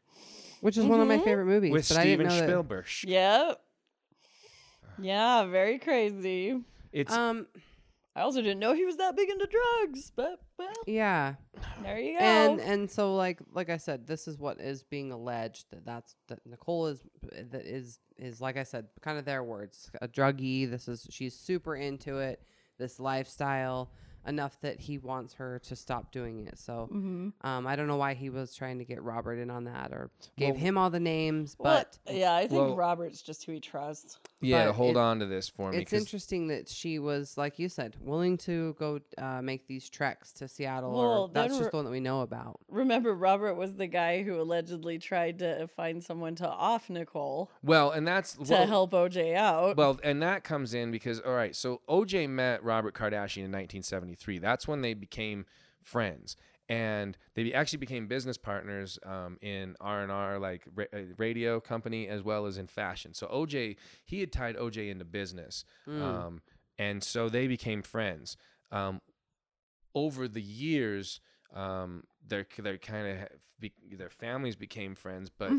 which 0.62 0.78
is 0.78 0.86
one 0.86 1.02
of 1.02 1.08
my 1.10 1.18
Mhm. 1.18 1.24
favorite 1.26 1.46
movies. 1.46 1.72
with 1.74 1.90
but 1.90 1.98
I 1.98 2.04
didn't 2.06 2.20
Steven 2.20 2.28
know 2.28 2.40
that- 2.40 2.48
Spielberg. 2.50 2.86
Yep. 3.06 3.62
Yeah, 5.00 5.46
very 5.46 5.80
crazy. 5.80 6.62
It's 6.92 7.12
Um. 7.12 7.48
I 8.16 8.22
also 8.22 8.41
didn't 8.41 8.59
know 8.59 8.74
he 8.74 8.86
was 8.86 8.97
that 8.97 9.16
big 9.16 9.30
into 9.30 9.47
drugs, 9.47 10.11
but 10.16 10.39
well, 10.59 10.72
Yeah. 10.86 11.34
there 11.82 11.97
you 11.99 12.14
go. 12.20 12.24
and 12.24 12.59
and 12.59 12.89
so 12.91 13.16
like 13.16 13.39
like 13.51 13.70
I 13.70 13.78
said, 13.78 14.05
this 14.05 14.28
is 14.28 14.38
what 14.38 14.59
is 14.61 14.84
being 14.84 15.11
alleged 15.11 15.66
that 15.72 15.86
that's 15.86 16.16
that 16.28 16.39
Nicole 16.45 16.88
is 16.88 17.01
that 17.51 17.66
is 17.66 17.99
is 18.18 18.39
like 18.39 18.57
I 18.57 18.64
said, 18.64 18.86
kind 19.01 19.18
of 19.18 19.26
their 19.26 19.43
words, 19.43 19.89
a 20.01 20.07
druggie. 20.07 20.70
This 20.70 20.88
is 20.88 21.07
she's 21.09 21.36
super 21.36 21.76
into 21.76 22.20
it, 22.20 22.41
this 22.78 22.99
lifestyle 22.99 23.91
enough 24.26 24.59
that 24.61 24.80
he 24.80 24.97
wants 24.97 25.34
her 25.36 25.59
to 25.59 25.76
stop 25.76 26.11
doing 26.11 26.47
it. 26.47 26.57
So 26.57 26.89
mm-hmm. 26.91 27.30
um, 27.47 27.67
I 27.67 27.76
don't 27.76 27.88
know 27.88 27.97
why 27.97 28.13
he 28.13 28.30
was 28.30 28.55
trying 28.55 28.80
to 28.80 28.86
get 28.86 29.01
Robert 29.01 29.36
in 29.36 29.49
on 29.49 29.65
that 29.65 29.91
or 29.91 30.09
gave 30.38 30.55
Well- 30.55 30.59
him 30.63 30.78
all 30.78 30.89
the 30.89 30.99
names, 30.99 31.55
But 31.55 31.97
but 32.05 32.15
yeah, 32.15 32.34
I 32.34 32.47
think 32.47 32.53
well- 32.67 32.76
Robert's 32.76 33.21
just 33.21 33.45
who 33.45 33.53
he 33.53 33.59
trusts. 33.59 34.19
yeah. 34.41 34.67
but 34.67 34.74
Hold 34.74 34.97
it- 34.97 34.99
on 34.99 35.19
to 35.19 35.26
this 35.26 35.49
for 35.49 35.71
me. 35.71 35.78
It's 35.78 35.93
interesting 35.93 36.47
that 36.47 36.69
she 36.69 36.99
was 36.99 37.38
like 37.38 37.59
you 37.59 37.69
said, 37.69 37.95
willing 37.99 38.38
to 38.39 38.76
go 38.80 38.99
uh, 39.17 39.41
make 39.41 39.67
these 39.67 39.89
treks 39.89 40.32
to 40.34 40.47
Seattle. 40.47 40.91
Well, 40.91 41.24
or 41.24 41.30
that's 41.30 41.49
just 41.49 41.59
we're- 41.59 41.71
the 41.71 41.78
one 41.78 41.86
that 41.86 41.91
we 41.91 41.99
know 41.99 42.21
about. 42.21 42.59
Remember, 42.69 43.13
Robert 43.13 43.55
was 43.55 43.76
the 43.76 43.88
guy 43.88 44.24
who 44.24 44.39
allegedly 44.39 44.99
tried 44.99 45.39
to 45.39 45.67
find 45.67 46.03
someone 46.03 46.36
to 46.36 46.47
off 46.47 46.89
Nicole 46.89 47.51
well, 47.61 47.91
and 47.91 48.07
that's 48.07 48.34
to 48.34 48.51
well, 48.51 48.67
help 48.67 48.91
OJ 48.91 49.36
out. 49.36 49.78
Well, 49.78 49.99
and 50.03 50.21
that 50.21 50.43
comes 50.43 50.74
in 50.74 50.91
because 50.91 51.19
all 51.19 51.34
right, 51.34 51.55
so 51.55 51.82
OJ 51.89 52.30
met 52.30 52.63
Robert 52.63 52.93
Kardashian 52.93 53.45
in 53.45 53.51
1973. 54.14 54.39
That's 54.39 54.68
when 54.68 54.82
they 54.82 54.93
became 54.93 55.45
friends, 55.82 56.38
and 56.70 57.18
they 57.36 57.53
actually 57.53 57.80
became 57.80 58.07
business 58.07 58.38
partners 58.38 58.99
um, 59.05 59.38
in 59.41 59.76
R 59.82 60.01
and 60.01 60.11
R, 60.11 60.39
like 60.39 60.64
ra- 60.74 60.86
uh, 60.93 60.99
radio 61.18 61.59
company, 61.59 62.07
as 62.07 62.24
well 62.24 62.45
as 62.45 62.57
in 62.57 62.68
fashion. 62.68 63.14
So 63.14 63.28
OJ, 63.28 63.76
he 64.05 64.20
had 64.20 64.32
tied 64.32 64.55
OJ 64.55 64.89
into 64.89 65.05
business, 65.05 65.66
um, 65.88 66.41
and 66.78 67.03
so 67.03 67.30
they 67.30 67.47
became 67.47 67.82
friends. 67.82 68.38
Um, 68.72 69.01
over 69.93 70.28
the 70.28 70.41
years, 70.41 71.20
um, 71.53 72.03
their 72.26 72.45
their 72.57 72.78
kind 72.78 73.07
of 73.07 73.28
be, 73.59 73.74
their 73.91 74.09
families 74.09 74.55
became 74.55 74.95
friends, 74.95 75.30
but. 75.30 75.51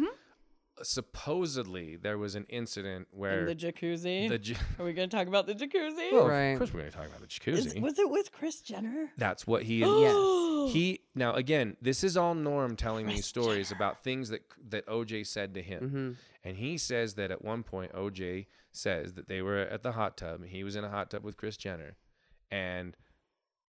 Supposedly, 0.82 1.96
there 1.96 2.18
was 2.18 2.34
an 2.34 2.46
incident 2.48 3.08
in 3.12 3.18
where 3.18 3.44
the 3.46 3.54
jacuzzi. 3.54 4.28
the 4.28 4.38
ju- 4.38 4.54
Are 4.78 4.84
we 4.84 4.92
going 4.92 5.08
to 5.08 5.16
talk 5.16 5.26
about 5.28 5.46
the 5.46 5.54
jacuzzi? 5.54 6.12
well, 6.12 6.26
Right. 6.28 6.52
of 6.52 6.58
course 6.58 6.72
we're 6.74 6.80
going 6.80 6.92
to 6.92 6.96
talk 6.96 7.06
about 7.06 7.20
the 7.20 7.26
Is- 7.52 7.66
jacuzzi. 7.74 7.80
was 7.80 7.98
it 7.98 8.10
with 8.10 8.32
Kris 8.32 8.60
Jenner? 8.60 9.10
That's 9.16 9.46
what 9.46 9.64
he 9.64 9.80
Yes. 9.80 10.72
he 10.72 11.00
now 11.14 11.34
again, 11.34 11.76
this 11.80 12.02
is 12.02 12.16
all 12.16 12.34
Norm 12.34 12.74
telling 12.76 13.06
these 13.06 13.16
Kris 13.16 13.26
stories 13.26 13.70
about 13.70 14.02
things 14.02 14.28
that 14.30 14.42
that 14.70 14.86
OJ 14.86 15.26
said 15.26 15.54
to 15.54 15.62
him. 15.62 15.82
Mm-hmm. 15.82 16.12
And 16.46 16.56
he 16.58 16.76
says 16.78 17.14
that 17.14 17.30
at 17.30 17.44
one 17.44 17.62
point 17.62 17.92
OJ 17.92 18.46
says 18.72 19.12
that 19.14 19.28
they 19.28 19.40
were 19.42 19.58
at 19.58 19.82
the 19.82 19.92
hot 19.92 20.16
tub 20.16 20.40
and 20.40 20.50
he 20.50 20.64
was 20.64 20.74
in 20.76 20.84
a 20.84 20.90
hot 20.90 21.10
tub 21.10 21.22
with 21.24 21.36
Kris 21.36 21.56
Jenner 21.56 21.96
and 22.50 22.96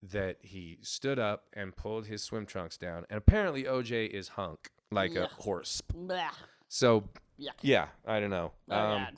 that 0.03 0.39
he 0.43 0.79
stood 0.83 1.19
up 1.19 1.45
and 1.53 1.75
pulled 1.77 2.07
his 2.07 2.23
swim 2.23 2.47
trunks 2.47 2.77
down 2.77 3.05
and 3.11 3.19
apparently 3.19 3.65
OJ 3.65 4.09
is 4.09 4.29
hunk 4.29 4.71
like 4.91 5.15
a 5.17 5.27
horse. 5.27 5.81
Blah. 5.95 6.31
So 6.71 7.09
Yuck. 7.39 7.51
yeah, 7.63 7.89
I 8.07 8.21
don't 8.21 8.31
know. 8.31 8.53
Um, 8.71 9.09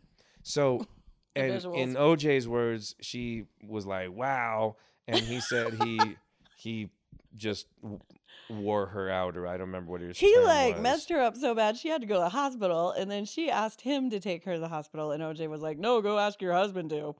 so, 0.43 0.87
and 1.37 1.53
in 1.53 1.95
OJ's 1.95 2.49
words, 2.49 2.97
she 3.01 3.45
was 3.63 3.85
like, 3.85 4.11
"Wow," 4.11 4.77
and 5.07 5.21
he 5.21 5.39
said 5.41 5.75
he 5.75 6.17
he 6.57 6.89
just 7.37 7.67
w- 7.83 8.01
wore 8.49 8.87
her 8.87 9.11
out, 9.11 9.37
or 9.37 9.47
I 9.47 9.53
don't 9.53 9.67
remember 9.67 9.93
what 9.93 10.01
he 10.01 10.07
was. 10.07 10.19
He 10.19 10.35
like 10.39 10.77
was. 10.77 10.83
messed 10.83 11.11
her 11.11 11.21
up 11.21 11.37
so 11.37 11.55
bad 11.55 11.77
she 11.77 11.91
had 11.91 12.01
to 12.01 12.07
go 12.07 12.15
to 12.15 12.21
the 12.21 12.29
hospital, 12.31 12.91
and 12.91 13.11
then 13.11 13.27
she 13.27 13.51
asked 13.51 13.83
him 13.83 14.09
to 14.09 14.19
take 14.19 14.45
her 14.47 14.55
to 14.55 14.59
the 14.59 14.69
hospital, 14.69 15.13
and 15.13 15.23
OJ 15.23 15.47
was 15.51 15.61
like, 15.61 15.79
"No, 15.79 16.01
go 16.01 16.19
ask 16.19 16.41
your 16.41 16.55
husband 16.55 16.89
to." 16.91 17.15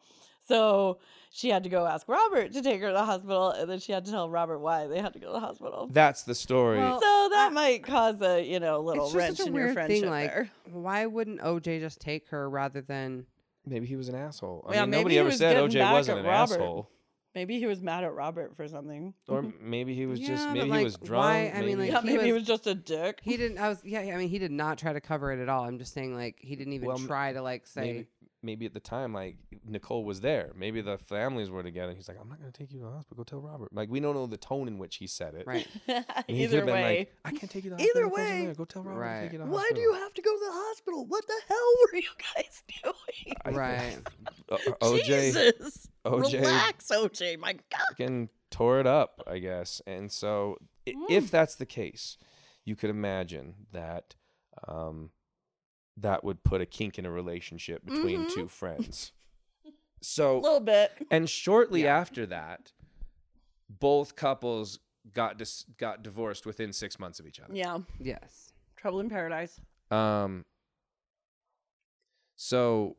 So 0.47 0.99
she 1.31 1.49
had 1.51 1.63
to 1.65 1.69
go 1.71 1.87
ask 1.87 2.09
Robert 2.09 2.53
to 2.53 2.63
take 2.63 2.81
her 2.81 2.89
to 2.89 2.93
the 2.93 3.05
hospital, 3.05 3.51
and 3.51 3.71
then 3.71 3.79
she 3.79 3.93
had 3.93 4.05
to 4.05 4.11
tell 4.11 4.29
Robert 4.29 4.59
why 4.59 4.87
they 4.87 5.01
had 5.01 5.13
to 5.15 5.19
go 5.19 5.27
to 5.29 5.33
the 5.33 5.41
hospital. 5.41 5.89
That's 5.91 6.23
the 6.25 6.35
story. 6.35 6.79
Well, 6.79 7.01
so 7.01 7.29
that 7.31 7.53
might 7.53 7.85
cause 7.85 8.21
a 8.23 8.43
you 8.45 8.61
know 8.61 8.81
little 8.81 9.11
wrench 9.13 9.41
a 9.41 9.47
in 9.47 9.55
your 9.55 9.65
weird 9.67 9.75
friendship 9.75 10.01
thing. 10.03 10.11
Like, 10.11 10.31
there. 10.31 10.51
why 10.71 11.07
wouldn't 11.07 11.41
OJ 11.41 11.81
just 11.81 12.01
take 12.01 12.29
her 12.29 12.49
rather 12.51 12.81
than? 12.81 13.27
maybe 13.65 13.87
he 13.87 13.95
was 13.95 14.09
an 14.09 14.17
asshole. 14.17 14.67
I 14.69 14.75
Yeah, 14.75 14.81
mean, 14.83 14.91
nobody 14.91 15.19
ever 15.21 15.31
said 15.31 15.57
OJ 15.57 15.93
wasn't 15.93 16.19
an 16.19 16.27
Robert. 16.27 16.55
asshole, 16.55 16.91
Maybe 17.35 17.59
he 17.61 17.67
was 17.67 17.81
mad 17.81 18.03
at 18.05 18.13
Robert 18.13 18.57
for 18.57 18.67
something. 18.67 19.15
or 19.29 19.43
maybe 19.61 19.95
he 19.95 20.05
was 20.05 20.19
just 20.19 20.43
Yeah, 20.43 20.47
but, 20.49 20.67
maybe 20.67 20.79
he 20.79 20.85
was 20.85 20.97
drunk. 20.97 21.25
why- 21.25 21.53
I 21.57 21.63
mean, 21.65 21.79
like, 21.79 21.91
Yeah, 21.93 22.01
he 22.03 22.07
maybe 22.09 22.25
he 22.25 22.33
was- 22.33 22.41
was 22.41 22.49
just 22.49 22.67
a 22.67 22.75
dick. 22.75 23.21
He 23.23 23.37
didn't. 23.37 23.59
I 23.59 23.69
was. 23.69 23.81
Yeah. 23.85 24.01
I 24.01 24.17
mean, 24.17 24.29
he 24.29 24.39
did 24.41 24.51
not 24.51 24.77
try 24.79 24.93
to 24.93 25.01
cover 25.01 25.31
it 25.33 25.41
at 25.41 25.49
all. 25.49 25.63
I'm 25.65 25.79
just 25.79 25.95
saying, 25.95 26.15
like, 26.15 26.39
he 26.41 26.57
didn't 26.57 26.73
even 26.73 26.89
Well, 26.89 26.99
try 26.99 27.33
to 27.33 27.41
like 27.41 27.67
say. 27.69 27.81
maybe 27.81 28.07
maybe 28.43 28.67
at 28.67 28.75
the 28.75 28.81
time 28.81 29.13
like 29.13 29.37
Nicole 29.65 30.05
was 30.05 30.21
there. 30.21 30.53
Maybe 30.57 30.81
the 30.81 30.99
families 30.99 31.51
were 31.51 31.63
together. 31.63 31.95
He's 31.95 32.09
like, 32.09 32.19
I'm 32.21 32.29
not 32.29 32.39
gonna 32.41 32.53
take 32.53 32.73
you 32.73 32.81
to 32.81 32.85
the 32.87 32.91
hospital. 32.91 33.17
Go 33.19 33.25
tell 33.25 33.41
Robert. 33.41 33.73
Like 33.73 33.89
we 33.89 34.01
don't 34.01 34.15
know 34.15 34.27
the 34.27 34.37
tone 34.37 34.69
in 34.69 34.79
which 34.79 34.97
he 34.97 35.07
said 35.07 35.35
it. 35.35 35.47
Right. 35.47 35.67
Either 35.89 36.05
could've 36.27 36.67
been 36.67 36.67
way. 36.75 36.99
like, 36.99 37.15
I 37.25 37.31
can't 37.39 37.51
take 37.51 37.65
you 37.65 37.71
to 37.71 37.77
the 37.77 37.83
Either 37.83 38.03
hospital. 38.05 38.11
Nicole's 38.11 38.29
in 38.31 38.39
way. 38.41 38.45
there. 38.47 38.55
Go 38.55 38.65
tell 38.65 38.83
Robert. 38.83 39.01
Right. 39.01 39.23
Take 39.23 39.33
you 39.33 39.39
to 39.39 39.45
the 39.45 39.51
Why 39.51 39.71
do 39.75 39.81
you 39.81 39.93
have 39.95 40.15
to 40.15 40.23
go 40.23 40.35
to 40.35 40.41
the 40.45 40.53
hospital? 40.53 41.07
What 41.07 41.27
the 41.27 41.41
hell 41.49 41.73
were 41.93 41.99
you 41.99 42.09
guys 42.37 42.63
doing? 42.83 43.37
I- 43.45 43.51
right. 43.51 43.99
Uh, 44.51 44.57
uh, 44.57 44.87
OJ, 44.89 45.05
Jesus. 45.05 45.89
OJ 46.05 46.35
Relax, 46.35 46.89
OJ. 46.89 47.39
My 47.39 47.55
God. 47.55 47.81
fucking 47.91 48.29
tore 48.51 48.81
it 48.81 48.87
up, 48.87 49.23
I 49.27 49.39
guess. 49.39 49.81
And 49.87 50.13
so, 50.13 50.59
i 50.87 50.93
if 51.09 51.31
that's 51.31 51.55
the 51.55 51.65
case, 51.65 52.19
you 52.67 52.77
could 52.77 52.91
imagine 52.91 53.55
that 53.73 54.15
um, 54.69 55.09
that 55.97 56.25
would 56.25 56.43
put 56.45 56.61
a 56.61 56.67
kink 56.67 56.99
in 56.99 57.07
a 57.07 57.11
relationship 57.11 57.85
between 57.85 58.29
two 58.29 58.49
friends. 58.49 59.13
So 60.05 60.37
a 60.37 60.41
little 60.41 60.59
bit. 60.59 60.91
and 61.13 61.31
shortly 61.31 61.87
after 61.87 62.27
that, 62.27 62.73
both 63.69 64.17
couples 64.17 64.81
got 65.15 65.39
dis- 65.39 65.65
got 65.79 66.03
divorced 66.03 66.45
within 66.45 66.73
six 66.73 66.99
months 66.99 67.21
of 67.21 67.27
each 67.29 67.39
other. 67.39 67.55
Yeah. 67.55 67.79
Yes. 68.01 68.53
Trouble 68.75 68.99
in 68.99 69.09
paradise. 69.09 69.61
Um. 69.93 70.45
So, 72.35 72.97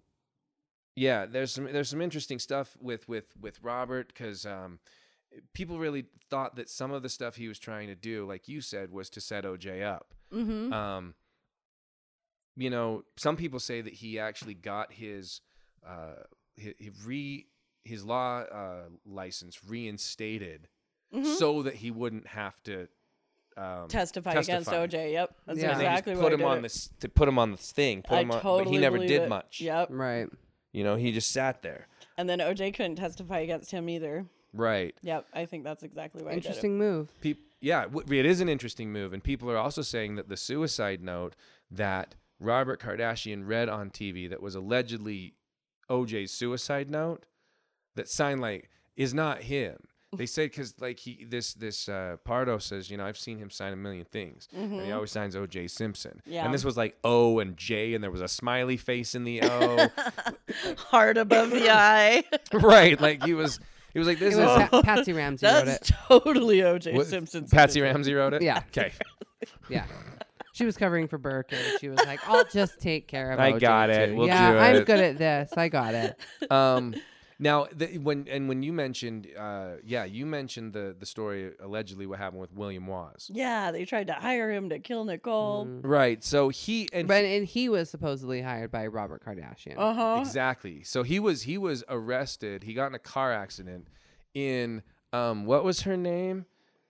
yeah, 0.95 1.25
there's 1.25 1.51
some 1.51 1.65
there's 1.65 1.89
some 1.89 2.01
interesting 2.01 2.39
stuff 2.39 2.77
with 2.79 3.07
with 3.09 3.35
with 3.37 3.61
Robert 3.61 4.07
because 4.07 4.45
um, 4.45 4.79
people 5.53 5.79
really 5.79 6.05
thought 6.29 6.55
that 6.55 6.69
some 6.69 6.91
of 6.91 7.03
the 7.03 7.09
stuff 7.09 7.35
he 7.35 7.49
was 7.49 7.59
trying 7.59 7.87
to 7.87 7.95
do, 7.95 8.25
like 8.25 8.47
you 8.47 8.61
said, 8.61 8.91
was 8.91 9.09
to 9.09 9.19
set 9.19 9.43
OJ 9.43 9.83
up. 9.83 10.13
Mm-hmm. 10.33 10.71
Um. 10.71 11.15
You 12.55 12.69
know, 12.69 13.03
some 13.17 13.35
people 13.35 13.59
say 13.59 13.81
that 13.81 13.93
he 13.93 14.19
actually 14.19 14.53
got 14.53 14.91
his 14.93 15.41
uh 15.87 16.23
he, 16.55 16.73
he 16.77 16.91
re 17.05 17.45
his 17.83 18.05
law 18.05 18.39
uh 18.41 18.83
license 19.05 19.59
reinstated 19.67 20.67
Mhm. 21.13 21.35
so 21.37 21.61
that 21.61 21.75
he 21.75 21.91
wouldn't 21.91 22.25
have 22.27 22.61
to 22.63 22.87
um, 23.55 23.87
testify, 23.87 24.31
against. 24.33 24.67
OJ. 24.71 25.11
Yep. 25.11 25.35
That's 25.45 25.59
Yeah. 25.59 25.71
and 25.73 25.79
they 25.81 25.85
just 25.85 26.19
put 26.19 26.33
him 26.33 26.41
I 26.41 26.45
on 26.45 26.55
did. 26.57 26.63
this 26.65 26.89
to 27.01 27.07
put 27.09 27.27
him 27.27 27.37
on 27.37 27.51
this 27.51 27.71
thing. 27.71 28.01
Put 28.01 28.15
I 28.15 28.21
him 28.21 28.31
on, 28.31 28.41
totally 28.41 28.63
but 28.63 28.71
he 28.71 28.77
never 28.79 28.97
did 28.97 29.21
it. 29.23 29.29
much. 29.29 29.61
Yep. 29.61 29.89
Right. 29.91 30.27
You 30.71 30.83
know, 30.83 30.95
he 30.95 31.11
just 31.11 31.29
sat 31.31 31.61
there. 31.61 31.85
And 32.17 32.27
then 32.27 32.39
OJ 32.39 32.73
couldn't 32.73 32.95
testify 32.95 33.39
against 33.41 33.69
him 33.69 33.89
either. 33.89 34.25
Right. 34.53 34.95
Yep. 35.03 35.27
I 35.33 35.45
think 35.45 35.63
that's 35.65 35.83
exactly 35.83 36.23
why. 36.23 36.31
I 36.31 36.33
did 36.33 36.45
it. 36.45 36.47
Interesting 36.47 36.77
move. 36.79 37.11
Peop- 37.21 37.45
yeah, 37.61 37.83
w- 37.83 38.19
it 38.19 38.25
is 38.25 38.41
an 38.41 38.49
interesting 38.49 38.91
move, 38.91 39.13
and 39.13 39.23
people 39.23 39.51
are 39.51 39.57
also 39.57 39.83
saying 39.83 40.15
that 40.15 40.29
the 40.29 40.37
suicide 40.37 41.03
note 41.03 41.35
that 41.69 42.15
Robert 42.43 42.81
Kardashian 42.81 43.47
read 43.47 43.69
on 43.69 43.89
TV 43.89 44.29
that 44.29 44.41
was 44.41 44.55
allegedly 44.55 45.35
OJ's 45.89 46.31
suicide 46.31 46.89
note 46.89 47.25
that 47.95 48.07
signed 48.09 48.41
like 48.41 48.69
is 48.95 49.13
not 49.13 49.43
him. 49.43 49.77
They 50.15 50.27
said 50.27 50.51
because 50.51 50.75
like 50.79 50.99
he 50.99 51.25
this 51.27 51.55
this 51.55 51.89
uh, 51.89 52.17
Pardo 52.23 52.59
says 52.59 52.91
you 52.91 52.97
know 52.97 53.05
I've 53.05 53.17
seen 53.17 53.39
him 53.39 53.49
sign 53.49 53.73
a 53.73 53.75
million 53.75 54.05
things 54.05 54.47
and 54.53 54.81
he 54.81 54.91
always 54.91 55.09
signs 55.11 55.35
OJ 55.35 55.67
Simpson 55.71 56.21
Yeah. 56.27 56.45
and 56.45 56.53
this 56.53 56.63
was 56.63 56.77
like 56.77 56.95
O 57.03 57.39
and 57.39 57.57
J 57.57 57.95
and 57.95 58.03
there 58.03 58.11
was 58.11 58.21
a 58.21 58.27
smiley 58.27 58.77
face 58.77 59.15
in 59.15 59.23
the 59.23 59.41
O 59.41 59.87
Heart 60.77 61.17
above 61.17 61.49
the 61.49 61.67
eye. 61.71 62.23
right 62.53 63.01
like 63.01 63.23
he 63.23 63.33
was 63.33 63.59
he 63.91 63.97
was 63.97 64.07
like 64.07 64.19
this 64.19 64.35
It 64.35 64.39
was 64.45 64.61
is 64.61 64.69
Pa- 64.69 64.81
Patsy 64.83 65.13
Ramsey 65.13 65.47
wrote 65.47 65.67
it. 65.67 65.91
totally 66.07 66.57
OJ 66.59 66.93
What- 66.93 67.07
Simpson. 67.07 67.47
Patsy 67.47 67.81
Ramsey 67.81 68.13
wrote 68.13 68.33
it 68.35 68.43
Yeah. 68.43 68.61
okay 68.67 68.91
Yeah. 69.67 69.85
She 70.53 70.65
was 70.65 70.77
covering 70.77 71.07
for 71.07 71.17
Burke 71.17 71.51
and 71.51 71.79
she 71.79 71.89
was 71.89 71.99
like, 72.05 72.21
I'll 72.27 72.45
just 72.45 72.79
take 72.79 73.07
care 73.07 73.31
of 73.31 73.39
it. 73.39 73.41
I 73.43 73.53
OJ 73.53 73.59
got 73.59 73.89
it. 73.89 74.07
too." 74.11 74.15
We'll 74.15 74.27
yeah, 74.27 74.51
do 74.51 74.57
I'm 74.59 74.75
it. 74.77 74.85
good 74.85 74.99
at 74.99 75.17
this. 75.17 75.51
I 75.57 75.67
got 75.67 75.93
it. 75.95 76.17
um 76.51 76.93
now 77.39 77.65
the, 77.75 77.97
when 77.97 78.27
and 78.29 78.47
when 78.47 78.61
you 78.61 78.71
mentioned 78.71 79.27
uh 79.37 79.71
yeah 79.83 80.03
you 80.05 80.23
mentioned 80.27 80.71
the 80.71 80.95
the 80.97 81.05
story 81.05 81.51
allegedly 81.59 82.05
what 82.05 82.19
happened 82.19 82.39
with 82.39 82.53
William 82.53 82.85
Waz 82.85 83.29
Yeah, 83.33 83.71
they 83.71 83.83
tried 83.85 84.07
to 84.07 84.13
hire 84.13 84.51
him 84.51 84.69
to 84.69 84.77
kill 84.77 85.03
Nicole. 85.03 85.65
right 85.81 86.23
so 86.23 86.49
he 86.49 86.87
and 86.93 87.07
But 87.07 87.25
and 87.25 87.45
he 87.47 87.67
was 87.69 87.89
supposedly 87.89 88.43
hired 88.43 88.71
by 88.71 88.85
Robert 88.85 89.25
Kardashian. 89.25 89.73
Uh 89.77 89.93
huh. 89.95 90.17
exactly 90.21 90.83
so 90.83 91.01
he 91.01 91.19
was 91.19 91.41
he 91.41 91.57
was 91.57 91.83
arrested 91.89 92.63
he 92.63 92.75
got 92.75 92.85
in 92.87 92.93
a 92.95 92.99
car 92.99 93.33
accident 93.33 93.87
in 94.35 94.83
um 95.11 95.45
what 95.47 95.63
was 95.63 95.81
her 95.81 95.97
name 95.97 96.45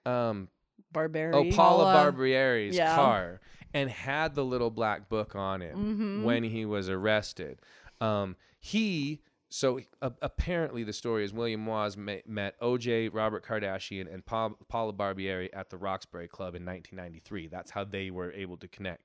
um 0.05 0.49
Barbarian. 0.91 1.33
oh 1.53 1.55
Paula 1.55 1.85
Paula- 1.85 2.11
Barbieri's 2.11 2.75
Yeah. 2.75 2.93
car 2.95 3.39
and 3.73 3.89
had 3.89 4.35
the 4.35 4.43
little 4.45 4.69
black 4.69 5.09
book 5.09 5.35
on 5.35 5.61
him 5.61 5.77
Mm-hmm. 5.77 6.23
when 6.23 6.43
he 6.43 6.65
was 6.65 6.89
arrested 6.89 7.59
um 8.01 8.35
he 8.59 9.21
so 9.49 9.79
uh, 10.01 10.09
apparently 10.23 10.83
the 10.83 10.93
story 10.93 11.23
is 11.23 11.31
William 11.31 11.65
Waz 11.67 11.95
ma- 11.95 12.25
met 12.25 12.59
OJ, 12.59 13.11
Robert 13.13 13.45
Kardashian, 13.45 14.11
and 14.11 14.25
pa- 14.25 14.49
Paula 14.67 14.93
Barbieri 14.93 15.49
at 15.53 15.69
the 15.69 15.77
Roxbury 15.77 16.27
Club 16.27 16.55
in 16.55 16.65
1993. 16.65 17.49
That's 17.49 17.69
how 17.69 17.83
they 17.83 18.09
were 18.09 18.31
able 18.33 18.57
to 18.57 18.67
connect. 18.67 19.03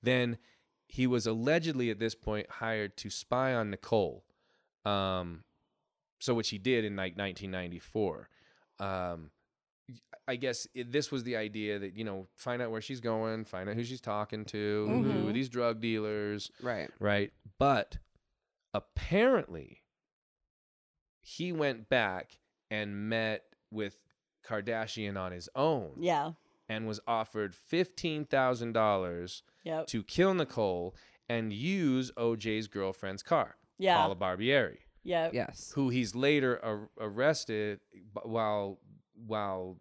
Then 0.00 0.38
he 0.86 1.08
was 1.08 1.26
allegedly 1.26 1.90
at 1.90 1.98
this 1.98 2.14
point 2.14 2.48
hired 2.48 2.96
to 2.98 3.10
spy 3.10 3.52
on 3.52 3.70
Nicole, 3.72 4.22
um, 4.84 5.42
so 6.20 6.34
which 6.34 6.50
he 6.50 6.58
did 6.58 6.84
in 6.84 6.94
like 6.94 7.18
1994. 7.18 8.28
Um, 8.78 9.30
I 10.30 10.36
guess 10.36 10.66
it, 10.74 10.92
this 10.92 11.10
was 11.10 11.24
the 11.24 11.36
idea 11.36 11.78
that 11.80 11.96
you 11.96 12.04
know 12.04 12.28
find 12.36 12.62
out 12.62 12.70
where 12.70 12.80
she's 12.80 13.00
going, 13.00 13.44
find 13.44 13.68
out 13.68 13.74
who 13.76 13.82
she's 13.84 14.00
talking 14.00 14.44
to, 14.46 14.86
who 14.88 15.02
Mhm. 15.04 15.28
are 15.28 15.32
these 15.32 15.48
drug 15.48 15.80
dealers, 15.80 16.50
Right. 16.62 16.88
right? 17.00 17.32
But 17.58 17.98
apparently, 18.72 19.82
he 21.20 21.52
went 21.52 21.88
back 21.88 22.38
and 22.70 23.08
met 23.08 23.44
with 23.70 23.98
Kardashian 24.46 25.18
on 25.20 25.32
his 25.32 25.48
own 25.54 25.94
Yeah. 25.98 26.32
and 26.68 26.86
was 26.86 27.00
offered 27.06 27.54
fifteen 27.54 28.24
thousand 28.24 28.72
dollars 28.72 29.42
Yep. 29.64 29.86
to 29.88 30.02
kill 30.04 30.34
Nicole 30.34 30.94
and 31.28 31.52
use 31.52 32.10
OJ's 32.16 32.68
girlfriend's 32.68 33.22
car, 33.22 33.56
Yeah. 33.78 33.96
Paula 33.96 34.16
Barbieri, 34.16 34.78
Yep. 35.02 35.34
Yes. 35.34 35.72
who 35.72 35.88
he's 35.90 36.14
later 36.14 36.64
ar- 36.64 36.90
arrested 36.98 37.80
while 38.22 38.80
while 39.14 39.78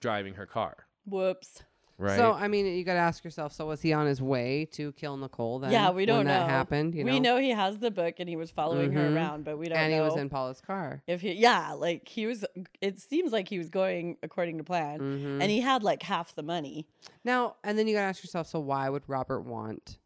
driving 0.00 0.34
her 0.34 0.46
car. 0.46 0.86
Whoops. 1.06 1.62
Right. 1.98 2.16
So 2.16 2.32
I 2.32 2.48
mean, 2.48 2.64
you 2.64 2.82
got 2.82 2.94
to 2.94 2.98
ask 3.00 3.22
yourself. 3.24 3.52
So 3.52 3.66
was 3.66 3.82
he 3.82 3.92
on 3.92 4.06
his 4.06 4.22
way 4.22 4.64
to 4.72 4.90
kill 4.92 5.18
Nicole? 5.18 5.58
Then 5.58 5.70
yeah, 5.70 5.90
we 5.90 6.06
don't 6.06 6.18
when 6.18 6.28
know. 6.28 6.32
that 6.32 6.48
happened. 6.48 6.94
You 6.94 7.04
know, 7.04 7.12
we 7.12 7.20
know 7.20 7.36
he 7.36 7.50
has 7.50 7.78
the 7.78 7.90
book 7.90 8.14
and 8.18 8.26
he 8.26 8.36
was 8.36 8.50
following 8.50 8.92
her 8.92 9.10
Mhm. 9.10 9.14
around, 9.16 9.44
but 9.44 9.58
we 9.58 9.66
don't 9.68 9.76
know. 9.76 9.82
and 9.82 9.92
know 9.92 10.04
he 10.04 10.08
was 10.10 10.16
in 10.18 10.30
Paula's 10.30 10.62
car. 10.62 11.02
if 11.06 11.20
he. 11.20 11.32
Yeah, 11.34 11.72
like 11.74 12.08
he 12.08 12.24
was. 12.24 12.42
It 12.80 12.98
seems 13.00 13.32
like 13.32 13.48
he 13.48 13.58
was 13.58 13.68
going 13.68 14.16
according 14.22 14.56
to 14.58 14.64
plan, 14.64 14.98
Mhm. 15.00 15.42
and 15.42 15.50
he 15.50 15.60
had 15.60 15.82
like 15.82 16.02
half 16.02 16.34
the 16.34 16.42
money. 16.42 16.86
Now, 17.22 17.56
and 17.62 17.78
then 17.78 17.86
you 17.86 17.92
got 17.94 18.00
to 18.00 18.06
ask 18.06 18.22
yourself. 18.24 18.46
So 18.46 18.60
why 18.60 18.88
would 18.88 19.02
Robert 19.06 19.42
want 19.42 19.98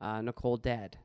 uh, 0.00 0.20
Nicole 0.22 0.56
dead? 0.56 0.98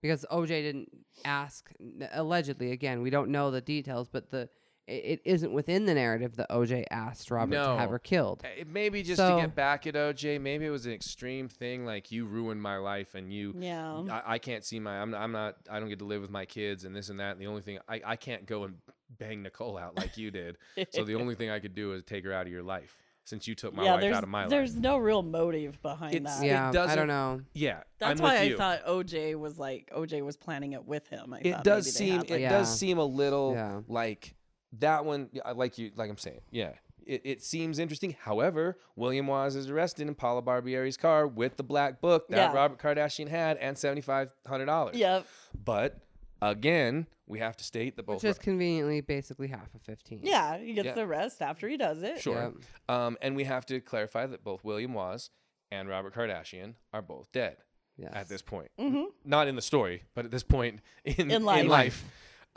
Because 0.00 0.24
OJ 0.30 0.62
didn't 0.62 0.88
ask. 1.26 1.70
Allegedly, 2.12 2.70
again, 2.72 3.02
we 3.02 3.10
don't 3.10 3.28
know 3.30 3.50
the 3.50 3.60
details, 3.60 4.08
but 4.08 4.30
the 4.30 4.48
it, 4.86 5.04
it 5.04 5.20
isn't 5.24 5.52
within 5.52 5.86
the 5.86 5.94
narrative 5.94 6.36
that 6.36 6.48
OJ 6.50 6.84
asked 6.90 7.30
Robert 7.30 7.54
to 7.56 7.76
have 7.76 7.90
her 7.90 7.98
killed. 7.98 8.42
It 8.56 8.68
maybe 8.68 9.02
just 9.02 9.16
So- 9.18 9.36
to 9.36 9.42
get 9.42 9.54
back 9.54 9.86
at 9.86 9.94
OJ. 9.94 10.40
Maybe 10.40 10.64
it 10.66 10.70
was 10.70 10.86
an 10.86 10.92
extreme 10.92 11.48
thing, 11.48 11.84
like 11.84 12.12
you 12.12 12.24
ruined 12.26 12.62
my 12.62 12.76
life, 12.76 13.14
and 13.14 13.32
you, 13.32 13.54
Yeah. 13.58 14.02
I, 14.10 14.34
I 14.34 14.38
can't 14.38 14.64
see 14.64 14.78
my, 14.80 15.00
I'm, 15.00 15.14
I'm 15.14 15.32
not, 15.32 15.56
I 15.70 15.80
don't 15.80 15.88
get 15.88 15.98
to 16.00 16.04
live 16.04 16.22
with 16.22 16.30
my 16.30 16.44
kids, 16.44 16.84
and 16.84 16.94
this 16.94 17.08
and 17.08 17.18
that. 17.20 17.32
And 17.32 17.40
the 17.40 17.46
only 17.46 17.62
thing, 17.62 17.78
I, 17.88 18.00
I 18.04 18.16
can't 18.16 18.46
go 18.46 18.64
and 18.64 18.76
bang 19.18 19.42
Nicole 19.42 19.76
out 19.78 19.96
like 19.96 20.16
you 20.16 20.30
did. 20.30 20.56
so 20.90 21.04
the 21.04 21.14
only 21.16 21.34
thing 21.34 21.50
I 21.50 21.58
could 21.58 21.74
do 21.74 21.92
is 21.92 22.04
take 22.04 22.24
her 22.24 22.32
out 22.32 22.46
of 22.46 22.52
your 22.52 22.62
life, 22.62 22.96
since 23.24 23.48
you 23.48 23.56
took 23.56 23.74
my 23.74 23.82
yeah, 23.84 23.94
wife 23.94 24.14
out 24.14 24.22
of 24.22 24.28
my 24.28 24.42
life. 24.42 24.50
there's 24.50 24.76
no 24.76 24.98
real 24.98 25.22
motive 25.24 25.82
behind 25.82 26.14
It's- 26.14 26.38
that. 26.38 26.44
it 26.44 26.48
Yeah, 26.48 26.68
I 26.68 26.72
doesn't- 26.72 26.96
don't 26.96 27.08
know. 27.08 27.40
Yeah, 27.54 27.80
That's 27.98 28.20
I'm 28.20 28.24
why 28.24 28.34
with 28.34 28.40
I 28.40 28.44
you. 28.44 28.56
thought 28.56 28.86
OJ 28.86 29.34
was 29.36 29.58
like 29.58 29.90
OJ 29.92 30.24
was 30.24 30.36
planning 30.36 30.74
it 30.74 30.84
with 30.84 31.08
him. 31.08 31.34
I 31.34 31.40
it 31.40 31.64
does 31.64 31.92
seem, 31.92 32.18
had, 32.18 32.30
it 32.30 32.40
Yeah. 32.42 32.50
does 32.50 32.78
seem 32.78 32.98
a 32.98 33.04
little 33.04 33.52
Yeah. 33.54 33.80
like 33.88 34.35
that 34.80 35.04
one. 35.04 35.28
yeah, 35.32 35.50
Like 35.52 35.78
you, 35.78 35.90
like 35.96 36.10
I'm 36.10 36.18
saying, 36.18 36.40
yeah. 36.50 36.72
It, 37.06 37.22
it 37.24 37.42
seems 37.42 37.78
interesting. 37.78 38.16
However, 38.20 38.78
William 38.96 39.28
Waz 39.28 39.54
is 39.54 39.70
arrested 39.70 40.08
in 40.08 40.14
Paula 40.16 40.42
Barbieri's 40.42 40.96
car 40.96 41.26
with 41.28 41.56
the 41.56 41.62
black 41.62 42.00
book 42.00 42.26
that 42.28 42.36
Yeah. 42.36 42.52
Robert 42.52 42.78
Kardashian 42.80 43.28
had 43.28 43.58
and 43.58 43.78
seventy 43.78 44.00
five 44.00 44.34
hundred 44.44 44.66
dollars. 44.66 44.96
Yep. 44.96 45.24
But 45.64 46.00
again, 46.42 47.06
we 47.28 47.38
have 47.38 47.56
to 47.58 47.64
state 47.64 47.96
that 47.96 48.06
both. 48.06 48.22
Which 48.22 48.30
is 48.30 48.38
conveniently 48.38 49.00
basically 49.02 49.46
half 49.48 49.72
of 49.74 49.82
fifteen. 49.82 50.20
Yeah, 50.24 50.58
he 50.58 50.72
gets 50.74 50.86
Yeah. 50.86 50.94
the 50.94 51.06
rest 51.06 51.40
after 51.42 51.68
he 51.68 51.76
does 51.76 52.02
it. 52.02 52.20
sure. 52.20 52.54
Um, 52.88 53.16
and 53.22 53.36
we 53.36 53.44
have 53.44 53.66
to 53.66 53.80
clarify 53.80 54.26
that 54.26 54.42
both 54.42 54.64
William 54.64 54.92
Waz 54.92 55.30
and 55.70 55.88
Robert 55.88 56.12
Kardashian 56.14 56.74
are 56.92 57.02
both 57.02 57.30
dead 57.32 57.58
Yes. 57.96 58.12
at 58.14 58.28
this 58.28 58.42
point. 58.42 58.70
hmm 58.78 59.04
Not 59.24 59.46
in 59.48 59.54
the 59.56 59.62
story, 59.62 60.02
but 60.14 60.24
at 60.24 60.30
this 60.32 60.42
point 60.42 60.80
in 61.04 61.30
In 61.30 61.44
life. 61.44 61.66
life. 61.68 62.04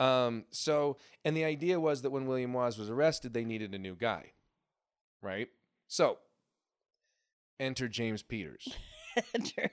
Um, 0.00 0.46
so, 0.50 0.96
and 1.24 1.36
the 1.36 1.44
idea 1.44 1.78
was 1.78 2.02
that 2.02 2.10
when 2.10 2.26
William 2.26 2.52
Waz 2.54 2.78
was 2.78 2.88
arrested, 2.88 3.34
they 3.34 3.44
needed 3.44 3.74
a 3.74 3.78
new 3.78 3.94
guy, 3.94 4.32
right? 5.22 5.48
So, 5.88 6.18
enter 7.60 7.86
James 7.86 8.22
Peters. 8.22 8.68
Enter 9.34 9.72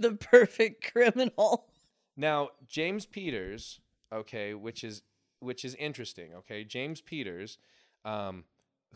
the 0.00 0.12
perfect 0.12 0.92
criminal. 0.92 1.68
Now, 2.16 2.50
James 2.68 3.06
Peters, 3.06 3.78
okay, 4.12 4.52
which 4.52 4.82
is 4.82 5.02
which 5.38 5.64
is 5.64 5.76
interesting, 5.76 6.34
okay? 6.34 6.64
James 6.64 7.00
Peters, 7.00 7.58
um, 8.04 8.44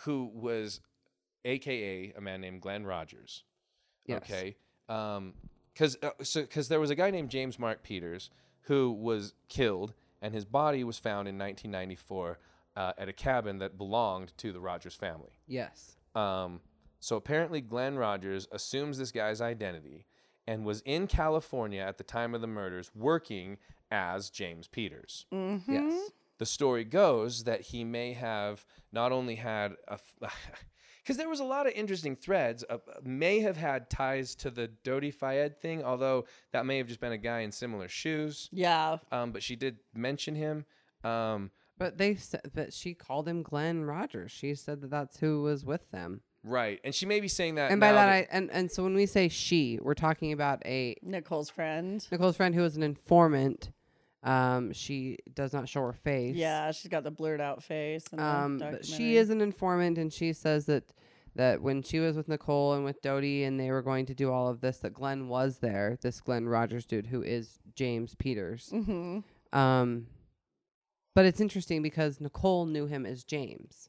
who 0.00 0.30
was 0.34 0.80
AKA 1.44 2.12
a 2.16 2.20
man 2.20 2.40
named 2.40 2.60
Glenn 2.60 2.84
Rogers. 2.84 3.44
Yes. 4.06 4.22
Okay. 4.22 4.56
Um, 4.88 5.34
cause, 5.76 5.96
uh, 6.02 6.10
so, 6.22 6.44
cause 6.46 6.68
there 6.68 6.80
was 6.80 6.90
a 6.90 6.94
guy 6.94 7.10
named 7.10 7.30
James 7.30 7.58
Mark 7.58 7.82
Peters 7.82 8.30
who 8.62 8.90
was 8.90 9.34
killed 9.48 9.94
and 10.20 10.34
his 10.34 10.44
body 10.44 10.84
was 10.84 10.98
found 10.98 11.28
in 11.28 11.38
1994 11.38 12.38
uh, 12.76 12.92
at 12.98 13.08
a 13.08 13.12
cabin 13.12 13.58
that 13.58 13.76
belonged 13.76 14.36
to 14.38 14.52
the 14.52 14.60
Rogers 14.60 14.94
family. 14.94 15.40
Yes. 15.46 15.96
Um, 16.14 16.60
so 17.00 17.16
apparently, 17.16 17.60
Glenn 17.60 17.96
Rogers 17.96 18.48
assumes 18.52 18.98
this 18.98 19.12
guy's 19.12 19.40
identity 19.40 20.06
and 20.46 20.64
was 20.64 20.80
in 20.84 21.06
California 21.06 21.80
at 21.80 21.98
the 21.98 22.04
time 22.04 22.34
of 22.34 22.40
the 22.40 22.46
murders 22.46 22.90
working 22.94 23.58
as 23.90 24.30
James 24.30 24.66
Peters. 24.66 25.26
Mm-hmm. 25.32 25.72
Yes. 25.72 26.10
The 26.38 26.46
story 26.46 26.84
goes 26.84 27.44
that 27.44 27.60
he 27.62 27.84
may 27.84 28.12
have 28.12 28.64
not 28.92 29.12
only 29.12 29.34
had 29.36 29.72
a. 29.88 29.98
Because 31.02 31.16
there 31.18 31.28
was 31.28 31.40
a 31.40 31.44
lot 31.44 31.66
of 31.66 31.72
interesting 31.74 32.14
threads, 32.16 32.64
uh, 32.70 32.78
may 33.02 33.40
have 33.40 33.56
had 33.56 33.90
ties 33.90 34.34
to 34.36 34.50
the 34.50 34.70
Dodi 34.84 35.12
Fayed 35.12 35.60
thing, 35.60 35.82
although 35.82 36.26
that 36.52 36.64
may 36.66 36.78
have 36.78 36.86
just 36.86 37.00
been 37.00 37.12
a 37.12 37.18
guy 37.18 37.40
in 37.40 37.50
similar 37.52 37.88
shoes. 37.88 38.48
Yeah. 38.52 38.98
Um, 39.10 39.32
but 39.32 39.42
she 39.42 39.56
did 39.56 39.78
mention 39.94 40.34
him. 40.36 40.64
Um, 41.04 41.50
But 41.76 41.98
they 41.98 42.14
said 42.14 42.50
that 42.54 42.72
she 42.72 42.94
called 42.94 43.26
him 43.28 43.42
Glenn 43.42 43.84
Rogers. 43.84 44.30
She 44.32 44.54
said 44.54 44.80
that 44.82 44.90
that's 44.90 45.18
who 45.18 45.42
was 45.42 45.64
with 45.64 45.90
them. 45.90 46.22
right, 46.44 46.80
and 46.84 46.94
she 46.94 47.04
may 47.06 47.20
be 47.20 47.28
saying 47.28 47.56
that. 47.56 47.70
And 47.70 47.80
by 47.80 47.88
now 47.90 47.96
that, 47.96 48.08
I 48.08 48.26
and 48.30 48.50
and 48.52 48.70
so 48.70 48.82
when 48.84 48.94
we 48.94 49.06
say 49.06 49.28
she, 49.28 49.78
we're 49.82 49.94
talking 49.94 50.32
about 50.32 50.64
a 50.66 50.96
Nicole's 51.02 51.50
friend. 51.50 52.06
Nicole's 52.12 52.36
friend 52.36 52.54
who 52.54 52.62
was 52.62 52.76
an 52.76 52.82
informant. 52.82 53.70
Um, 54.22 54.72
she 54.72 55.18
does 55.34 55.52
not 55.52 55.68
show 55.68 55.80
her 55.82 55.92
face. 55.92 56.34
Yeah, 56.34 56.70
she's 56.72 56.90
got 56.90 57.04
the 57.04 57.10
blurred 57.10 57.40
out 57.40 57.62
face. 57.62 58.04
And 58.10 58.20
Um, 58.20 58.58
but 58.58 58.84
she 58.84 59.16
is 59.16 59.30
an 59.30 59.40
informant, 59.40 59.96
and 59.98 60.12
she 60.12 60.32
says 60.32 60.66
that 60.66 60.84
that 61.36 61.62
when 61.62 61.82
she 61.82 62.00
was 62.00 62.16
with 62.16 62.26
Nicole 62.26 62.72
and 62.72 62.84
with 62.84 63.00
Dodi, 63.00 63.44
and 63.44 63.60
they 63.60 63.70
were 63.70 63.82
going 63.82 64.06
to 64.06 64.14
do 64.14 64.32
all 64.32 64.48
of 64.48 64.60
this, 64.60 64.78
that 64.78 64.92
Glenn 64.92 65.28
was 65.28 65.58
there. 65.60 65.96
This 66.00 66.20
Glenn 66.20 66.48
Rogers 66.48 66.84
dude, 66.84 67.06
who 67.06 67.22
is 67.22 67.60
James 67.76 68.16
Peters. 68.16 68.70
Mhm. 68.72 69.22
Um, 69.52 70.08
but 71.14 71.24
it's 71.26 71.40
interesting 71.40 71.80
because 71.80 72.20
Nicole 72.20 72.66
knew 72.66 72.86
him 72.86 73.06
as 73.06 73.22
James. 73.22 73.88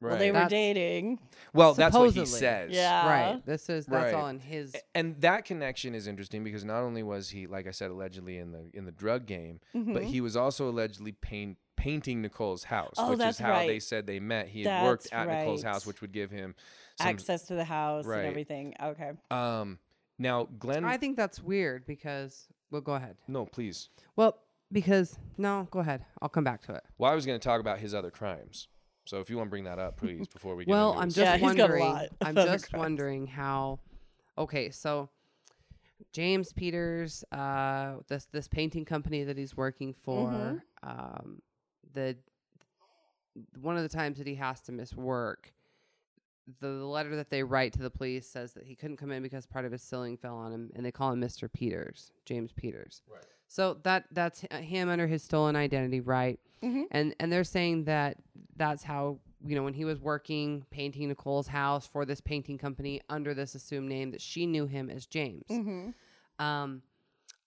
Right. 0.00 0.10
Well, 0.10 0.18
they 0.18 0.30
were 0.30 0.34
That's- 0.34 0.50
dating. 0.50 1.18
Well, 1.52 1.74
that's 1.74 1.94
what 1.96 2.12
he 2.14 2.26
says. 2.26 2.70
Yeah. 2.72 3.06
right. 3.08 3.46
This 3.46 3.68
is 3.68 3.86
that's 3.86 4.12
Right. 4.12 4.14
all 4.14 4.28
in 4.28 4.40
his. 4.40 4.74
And 4.94 5.20
that 5.20 5.44
connection 5.44 5.94
is 5.94 6.06
interesting 6.06 6.42
because 6.44 6.64
not 6.64 6.82
only 6.82 7.02
was 7.02 7.30
he, 7.30 7.46
like 7.46 7.66
I 7.66 7.70
said, 7.70 7.90
allegedly 7.90 8.38
in 8.38 8.52
the 8.52 8.70
in 8.74 8.84
the 8.84 8.92
drug 8.92 9.26
game, 9.26 9.60
but 9.74 10.04
he 10.04 10.20
was 10.20 10.36
also 10.36 10.68
allegedly 10.68 11.12
paint, 11.12 11.58
painting 11.76 12.22
Nicole's 12.22 12.64
house, 12.64 12.94
Mm-hmm. 12.96 13.06
Oh, 13.06 13.10
which 13.10 13.18
that's 13.18 13.36
is 13.38 13.44
how 13.44 13.58
they 13.66 13.78
said 13.80 14.06
they 14.06 14.20
met. 14.20 14.48
He 14.48 14.64
had 14.64 14.84
worked 14.84 15.04
That's 15.10 15.12
at 15.14 15.28
Nicole's 15.28 15.62
house, 15.62 15.86
which 15.86 16.00
would 16.00 16.12
give 16.12 16.30
him 16.30 16.54
some, 16.98 17.08
Access 17.08 17.42
to 17.48 17.54
the 17.54 17.64
house 17.64 18.04
Right. 18.06 18.20
and 18.20 18.28
everything. 18.28 18.74
Okay. 18.82 19.12
Um, 19.30 19.78
now 20.18 20.44
Glenn, 20.58 20.84
I 20.84 20.96
think 20.96 21.16
that's 21.16 21.40
weird 21.42 21.86
because. 21.86 22.46
Well, 22.70 22.80
go 22.80 22.94
ahead. 22.94 23.16
no, 23.28 23.46
please. 23.46 23.88
Well, 24.16 24.38
because 24.72 25.16
no, 25.38 25.68
go 25.70 25.78
ahead. 25.78 26.04
I'll 26.20 26.28
come 26.28 26.42
back 26.44 26.62
to 26.62 26.74
it. 26.74 26.82
Well, 26.98 27.12
I 27.12 27.14
was 27.14 27.24
going 27.26 27.38
to 27.38 27.44
talk 27.44 27.60
about 27.60 27.78
his 27.78 27.94
other 27.94 28.10
crimes. 28.10 28.66
So 29.06 29.20
if 29.20 29.28
you 29.28 29.36
want 29.36 29.48
to 29.48 29.50
bring 29.50 29.64
that 29.64 29.78
up, 29.78 29.96
please, 29.98 30.26
before 30.28 30.54
we 30.56 30.64
get 30.64 30.70
Well, 30.70 30.90
into 30.92 31.00
I'm 31.00 31.06
his- 31.08 31.14
just 31.16 31.24
Yeah, 31.26 31.36
he's 31.36 31.56
got 31.56 31.70
a 31.70 31.72
wondering. 31.72 31.84
lot 31.84 32.08
I'm 32.22 32.38
of 32.38 32.46
just 32.46 32.70
crimes. 32.70 32.80
wondering 32.80 33.26
how. 33.26 33.80
Okay, 34.38 34.70
so 34.70 35.10
James 36.12 36.52
Peters, 36.52 37.24
uh, 37.30 37.96
this 38.08 38.26
this 38.26 38.48
painting 38.48 38.84
company 38.84 39.24
that 39.24 39.36
he's 39.36 39.56
working 39.56 39.92
for, 39.92 40.28
Mm-hmm. 40.30 40.88
um, 40.88 41.42
the 41.92 42.16
one 43.60 43.76
of 43.76 43.82
the 43.82 43.88
times 43.88 44.18
that 44.18 44.26
he 44.26 44.36
has 44.36 44.60
to 44.62 44.72
miss 44.72 44.94
work, 44.94 45.52
the, 46.60 46.68
the 46.68 46.86
letter 46.86 47.16
that 47.16 47.30
they 47.30 47.42
write 47.42 47.72
to 47.74 47.80
the 47.82 47.90
police 47.90 48.26
says 48.28 48.52
that 48.54 48.64
he 48.64 48.74
couldn't 48.76 48.96
come 48.96 49.10
in 49.10 49.22
because 49.22 49.44
part 49.44 49.64
of 49.64 49.72
his 49.72 49.82
ceiling 49.82 50.16
fell 50.16 50.36
on 50.36 50.52
him, 50.52 50.70
and 50.74 50.84
they 50.86 50.92
call 50.92 51.10
him 51.12 51.20
Mr. 51.20 51.52
Peters, 51.52 52.12
James 52.24 52.52
Peters. 52.52 53.02
Right. 53.12 53.24
So 53.48 53.74
that 53.84 54.04
that's 54.10 54.40
him 54.50 54.88
under 54.88 55.06
his 55.06 55.22
stolen 55.22 55.54
identity, 55.56 56.00
right? 56.00 56.38
Mhm. 56.62 56.84
And 56.90 57.14
and 57.20 57.30
they're 57.32 57.44
saying 57.44 57.84
that 57.84 58.16
that's 58.56 58.82
how 58.82 59.20
you 59.46 59.54
know 59.54 59.62
when 59.62 59.74
he 59.74 59.84
was 59.84 60.00
working 60.00 60.64
painting 60.70 61.08
Nicole's 61.08 61.48
house 61.48 61.86
for 61.86 62.04
this 62.04 62.20
painting 62.20 62.56
company 62.58 63.00
under 63.08 63.34
this 63.34 63.54
assumed 63.54 63.88
name 63.88 64.10
that 64.12 64.20
she 64.22 64.46
knew 64.46 64.66
him 64.66 64.88
as 64.90 65.06
James. 65.06 65.44
Mm-hmm. 65.50 65.90
Um, 66.44 66.82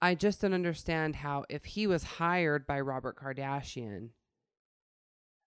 I 0.01 0.13
just 0.15 0.41
don't 0.41 0.53
understand 0.53 1.15
how 1.17 1.45
if 1.49 1.65
he 1.65 1.87
was 1.87 2.03
hired 2.03 2.67
by 2.67 2.79
Robert 2.79 3.17
Kardashian. 3.17 4.09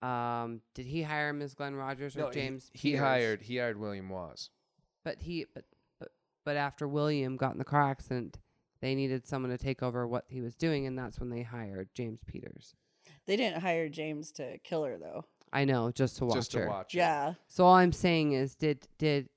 Um, 0.02 0.62
did 0.74 0.86
he 0.86 1.02
hire 1.02 1.28
him 1.28 1.40
as 1.42 1.54
Glenn 1.54 1.76
Rogers 1.76 2.16
or 2.16 2.20
No, 2.22 2.30
James? 2.32 2.70
he, 2.72 2.90
Peters? 2.90 3.00
hired 3.00 3.42
he 3.42 3.58
hired 3.58 3.78
William 3.78 4.08
Waz. 4.08 4.50
but 5.04 5.22
he 5.22 5.46
but 5.54 5.64
but 6.00 6.08
but 6.44 6.56
after 6.56 6.88
William 6.88 7.36
got 7.36 7.52
in 7.52 7.58
the 7.58 7.64
car 7.64 7.88
accident, 7.88 8.38
they 8.82 8.94
needed 8.94 9.26
someone 9.26 9.50
to 9.50 9.56
take 9.56 9.82
over 9.82 10.06
what 10.06 10.26
he 10.28 10.42
was 10.42 10.54
doing, 10.54 10.86
and 10.86 10.98
that's 10.98 11.18
when 11.18 11.30
they 11.30 11.42
hired 11.42 11.88
James 11.94 12.20
Peters. 12.26 12.74
They 13.26 13.36
didn't 13.36 13.62
hire 13.62 13.88
James 13.88 14.30
to 14.32 14.58
kill 14.58 14.84
her 14.84 14.98
though. 14.98 15.24
I 15.54 15.64
know, 15.64 15.90
just 15.92 16.16
to 16.18 16.26
watch 16.26 16.34
just 16.36 16.50
to 16.52 16.58
her. 16.60 16.68
watch. 16.68 16.94
it. 16.94 16.98
Yeah. 16.98 17.34
So 17.48 17.64
all 17.64 17.74
I'm 17.76 17.92
saying 17.92 18.32
is, 18.32 18.54
did 18.56 18.86
did 18.98 19.28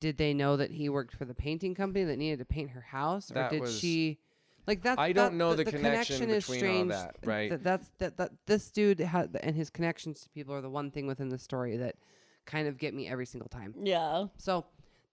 did 0.00 0.16
they 0.18 0.32
know 0.32 0.56
that 0.56 0.70
he 0.70 0.88
worked 0.88 1.14
for 1.14 1.24
the 1.24 1.34
painting 1.34 1.74
company 1.74 2.04
that 2.04 2.16
needed 2.16 2.38
to 2.38 2.44
paint 2.44 2.70
her 2.70 2.80
house, 2.80 3.30
or 3.30 3.34
That 3.34 3.50
did 3.50 3.60
was- 3.60 3.78
she? 3.78 4.18
Like 4.66 4.82
that. 4.82 4.98
I 4.98 5.12
don't 5.12 5.32
that- 5.32 5.36
know 5.36 5.54
the 5.54 5.64
connection 5.64 6.28
is 6.28 6.44
between 6.48 6.64
all 6.64 6.70
strange. 6.70 6.90
that, 6.90 7.16
right? 7.24 7.50
That, 7.50 7.62
that's 7.62 7.90
that, 7.98 8.16
that 8.16 8.32
this 8.46 8.70
dude 8.70 9.00
ha- 9.00 9.26
and 9.40 9.54
his 9.54 9.70
connections 9.70 10.20
to 10.22 10.28
people 10.30 10.54
are 10.54 10.60
the 10.60 10.68
one 10.70 10.90
thing 10.90 11.06
within 11.06 11.28
the 11.28 11.38
story 11.38 11.76
that 11.76 11.94
kind 12.46 12.66
of 12.68 12.76
get 12.76 12.92
me 12.92 13.06
every 13.08 13.26
single 13.26 13.48
time. 13.48 13.74
Yeah. 13.80 14.26
So 14.38 14.66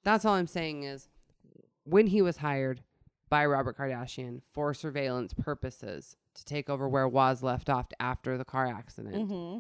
that's 0.04 0.26
all 0.26 0.34
I'm 0.34 0.48
saying 0.48 0.84
is 0.84 1.08
when 1.84 2.08
he 2.08 2.22
was 2.24 2.38
hired 2.38 2.82
by 3.34 3.48
Robert 3.48 3.76
Kardashian 3.76 4.44
for 4.44 4.76
surveillance 4.76 5.34
purposes 5.34 6.18
to 6.36 6.46
take 6.46 6.70
over 6.70 6.88
where 6.88 7.08
Waz 7.08 7.42
left 7.42 7.68
off 7.68 7.88
after 8.00 8.38
the 8.38 8.46
car 8.46 8.68
accident. 8.68 9.16
Mm-hmm. 9.16 9.58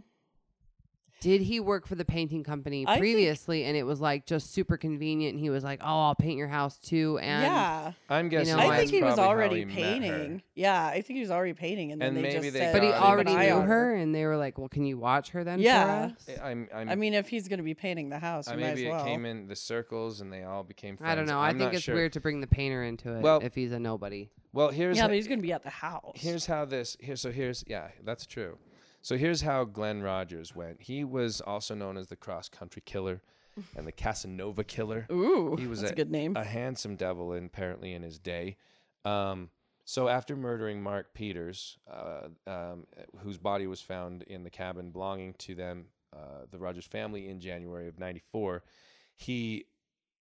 Did 1.23 1.41
he 1.41 1.59
work 1.59 1.87
for 1.87 1.95
the 1.95 2.05
painting 2.05 2.43
company 2.43 2.85
I 2.85 2.93
think- 2.93 2.99
previously 3.01 3.63
and 3.63 3.75
it 3.77 3.83
was 3.83 4.01
like 4.01 4.25
just 4.25 4.51
super 4.53 4.77
convenient 4.77 5.33
and 5.35 5.39
he 5.39 5.49
was 5.49 5.63
like, 5.63 5.79
"Oh, 5.81 5.85
I'll 6.07 6.15
paint 6.15 6.37
your 6.37 6.47
house 6.49 6.77
too." 6.77 7.17
And 7.19 7.43
yeah. 7.43 7.91
I'm 8.09 8.29
guessing. 8.29 8.55
know, 8.57 8.61
I 8.63 8.67
that's 8.77 8.91
think 8.91 8.91
he 8.91 9.01
was 9.03 9.15
probably 9.15 9.23
how 9.23 9.29
already 9.29 9.59
he 9.59 9.65
met 9.65 9.73
her. 9.75 9.81
painting. 9.81 10.41
Yeah, 10.55 10.85
I 10.85 11.01
think 11.01 11.15
he 11.17 11.21
was 11.21 11.31
already 11.31 11.53
painting, 11.53 11.91
and 11.93 12.01
then 12.01 12.09
And 12.09 12.17
they 12.17 12.21
maybe 12.21 12.33
just 12.33 12.53
they 12.53 12.59
said, 12.59 12.73
but 12.73 12.83
he 12.83 12.89
"Keep 12.89 12.97
an 12.97 13.03
already 13.03 13.31
eye 13.31 13.45
knew 13.47 13.53
on 13.53 13.67
her 13.67 13.95
and 13.95 14.13
they 14.13 14.25
were 14.25 14.37
like, 14.37 14.57
"Well, 14.57 14.69
can 14.69 14.85
you 14.85 14.97
watch 14.97 15.29
her 15.31 15.43
then 15.43 15.59
Yeah. 15.59 16.09
for 16.09 16.13
us?" 16.15 16.29
I'm, 16.43 16.67
I'm, 16.73 16.89
I 16.89 16.95
mean, 16.95 17.13
if 17.13 17.29
he's 17.29 17.47
gonna 17.47 17.63
be 17.63 17.73
painting 17.73 18.09
the 18.09 18.19
house, 18.19 18.47
uh, 18.47 18.51
you 18.51 18.57
might 18.59 18.67
maybe 18.75 18.87
as 18.87 18.91
well. 18.91 19.05
it 19.05 19.07
came 19.07 19.25
in 19.25 19.47
the 19.47 19.55
circles 19.55 20.19
and 20.21 20.31
they 20.31 20.43
all 20.43 20.63
became 20.63 20.97
friends. 20.97 21.11
I 21.11 21.15
don't 21.15 21.25
know. 21.27 21.39
i 21.39 21.47
I'm 21.47 21.57
think 21.57 21.71
not 21.71 21.75
it's 21.75 21.83
sure. 21.83 21.95
weird 21.95 22.13
to 22.13 22.19
bring 22.19 22.41
the 22.41 22.47
painter 22.47 22.83
into 22.83 23.15
it 23.15 23.21
Well- 23.21 23.39
if 23.41 23.55
he's 23.55 23.71
a 23.71 23.79
nobody. 23.79 24.29
Well, 24.51 24.69
here's 24.69 24.97
yeah, 24.97 25.03
ho- 25.03 25.07
but 25.07 25.15
he's 25.15 25.27
gonna 25.27 25.41
be 25.41 25.51
at 25.53 25.63
the 25.63 25.69
house. 25.71 26.11
here's 26.15 26.45
how 26.45 26.65
this 26.65 26.95
here 26.99 27.15
so 27.15 27.31
here's 27.31 27.63
yeah 27.67 27.87
that's 28.03 28.27
true 28.27 28.57
so 29.03 29.17
here's 29.17 29.41
how 29.41 29.63
glenn 29.63 30.01
rogers 30.01 30.55
went. 30.55 30.81
He 30.81 31.03
was 31.03 31.39
also 31.39 31.75
known 31.75 31.97
as 31.97 32.07
the 32.07 32.15
cross 32.15 32.49
country 32.49 32.81
killer 32.83 33.21
and 33.77 33.85
the 33.85 33.91
casanova 33.91 34.63
killer. 34.63 35.05
Ooh, 35.11 35.55
he 35.59 35.67
was 35.67 35.81
that's 35.81 35.91
a, 35.91 35.93
a, 35.93 35.95
good 35.95 36.11
name. 36.11 36.35
a 36.35 36.43
handsome 36.43 36.95
devil 36.95 37.33
in, 37.33 37.45
apparently 37.45 37.93
in 37.93 38.01
his 38.01 38.17
day. 38.17 38.57
Um, 39.05 39.49
so 39.85 40.07
after 40.07 40.35
murdering 40.35 40.81
mark 40.81 41.13
peters 41.13 41.77
uh, 41.91 42.27
um, 42.47 42.85
whose 43.19 43.37
body 43.37 43.67
was 43.67 43.81
found 43.81 44.23
in 44.23 44.43
the 44.43 44.49
cabin 44.49 44.91
belonging 44.91 45.33
to 45.39 45.55
them 45.55 45.85
uh, 46.15 46.45
the 46.51 46.57
rogers 46.57 46.85
family 46.85 47.29
in 47.29 47.39
january 47.39 47.87
of 47.87 47.99
94 47.99 48.63
he 49.15 49.65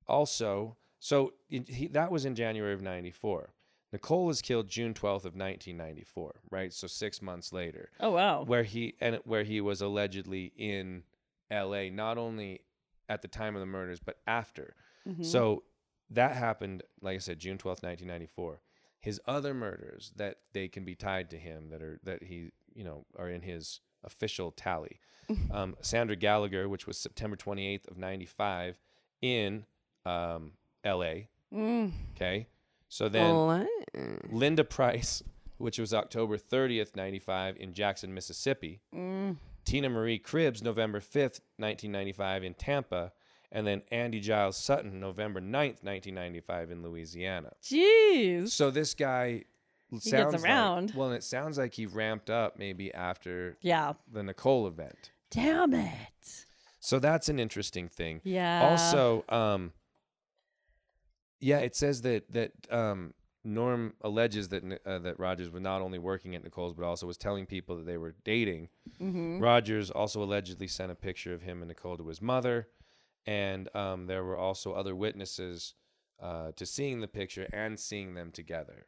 also 0.07 0.77
so 0.99 1.33
in, 1.49 1.65
he, 1.65 1.87
that 1.87 2.11
was 2.11 2.25
in 2.25 2.35
january 2.35 2.73
of 2.73 2.81
94 2.81 3.49
nicole 3.91 4.25
was 4.25 4.41
killed 4.41 4.67
june 4.67 4.93
12th 4.93 5.25
of 5.25 5.35
1994 5.35 6.35
right 6.51 6.73
so 6.73 6.87
six 6.87 7.21
months 7.21 7.51
later 7.53 7.89
oh 7.99 8.11
wow. 8.11 8.43
where 8.43 8.63
he 8.63 8.93
and 9.01 9.19
where 9.25 9.43
he 9.43 9.59
was 9.61 9.81
allegedly 9.81 10.51
in 10.57 11.03
LA 11.51 11.89
not 11.91 12.17
only 12.19 12.61
at 13.07 13.21
the 13.23 13.27
time 13.27 13.55
of 13.55 13.59
the 13.59 13.65
murders 13.65 13.99
but 13.99 14.17
after. 14.27 14.75
Mhm. 15.07 15.25
So 15.25 15.63
that 16.11 16.35
happened 16.35 16.83
like 17.01 17.15
I 17.15 17.19
said 17.19 17.39
June 17.39 17.57
12th, 17.57 17.81
1994. 17.81 18.61
His 18.99 19.19
other 19.25 19.55
murders 19.55 20.11
that 20.17 20.37
they 20.53 20.67
can 20.67 20.85
be 20.85 20.93
tied 20.93 21.31
to 21.31 21.37
him 21.39 21.69
that 21.69 21.81
are 21.81 21.99
that 22.03 22.21
he, 22.21 22.51
you 22.75 22.83
know, 22.83 23.05
are 23.17 23.27
in 23.29 23.41
his 23.41 23.79
official 24.03 24.51
tally. 24.51 24.99
um, 25.51 25.75
Sandra 25.81 26.15
Gallagher, 26.15 26.69
which 26.69 26.85
was 26.85 26.99
September 26.99 27.35
28th 27.35 27.87
of 27.89 27.97
95 27.97 28.79
in 29.23 29.65
um, 30.05 30.51
LA, 30.85 31.29
Mm. 31.51 31.91
okay? 32.15 32.47
So 32.89 33.07
then 33.07 33.35
What? 33.35 33.67
Linda 34.31 34.63
Price, 34.63 35.23
which 35.57 35.77
was 35.79 35.93
October 35.93 36.37
30th, 36.37 36.95
95 36.95 37.57
in 37.57 37.73
Jackson, 37.73 38.13
Mississippi. 38.13 38.81
Mm. 38.93 39.37
Tina 39.65 39.89
Marie 39.89 40.19
Cribbs, 40.19 40.63
November 40.63 40.99
5th, 40.99 41.39
1995 41.57 42.43
in 42.43 42.53
Tampa. 42.55 43.11
And 43.51 43.65
then 43.65 43.81
Andy 43.91 44.19
Giles 44.19 44.57
Sutton, 44.57 44.99
November 44.99 45.39
9th, 45.39 45.83
1995 45.83 46.71
in 46.71 46.83
Louisiana. 46.83 47.53
Jeez. 47.63 48.49
So 48.49 48.69
this 48.71 48.93
guy 48.93 49.43
gets 49.91 50.09
sounds 50.09 50.33
like- 50.33 50.43
around. 50.43 50.93
well, 50.95 51.07
and 51.09 51.15
it 51.17 51.23
sounds 51.23 51.57
like 51.57 51.73
he 51.73 51.85
ramped 51.85 52.29
up 52.29 52.57
maybe 52.59 52.93
after 52.93 53.55
yeah. 53.61 53.93
the 54.11 54.23
Nicole 54.23 54.67
event. 54.67 55.11
Damn 55.31 55.73
it. 55.73 56.45
So 56.79 56.97
that's 56.99 57.27
an 57.29 57.39
interesting 57.39 57.87
thing. 57.87 58.21
Yeah. 58.23 58.69
Also, 58.69 59.25
um, 59.29 59.73
yeah, 61.39 61.59
it 61.59 61.75
says 61.75 62.01
that 62.03 62.31
that 62.31 62.51
um, 62.69 63.13
Norm 63.43 63.93
alleges 64.01 64.49
that 64.49 64.63
uh, 64.85 64.99
that 64.99 65.19
Rogers 65.19 65.49
was 65.49 65.61
not 65.61 65.81
only 65.81 65.99
working 65.99 66.35
at 66.35 66.43
Nicole's 66.43 66.73
but 66.73 66.83
also 66.85 67.07
was 67.07 67.17
telling 67.17 67.45
people 67.45 67.77
that 67.77 67.85
they 67.85 67.97
were 67.97 68.15
dating. 68.23 68.69
Mm-hmm. 69.01 69.39
Rogers 69.39 69.89
also 69.89 70.21
allegedly 70.23 70.67
sent 70.67 70.91
a 70.91 70.95
picture 70.95 71.33
of 71.33 71.41
him 71.43 71.61
and 71.61 71.69
Nicole 71.69 71.97
to 71.97 72.07
his 72.07 72.21
mother, 72.21 72.67
and 73.25 73.73
um, 73.75 74.07
there 74.07 74.23
were 74.23 74.37
also 74.37 74.73
other 74.73 74.95
witnesses 74.95 75.73
uh, 76.21 76.51
to 76.57 76.65
seeing 76.65 76.99
the 77.01 77.07
picture 77.07 77.47
and 77.53 77.79
seeing 77.79 78.13
them 78.13 78.31
together. 78.31 78.87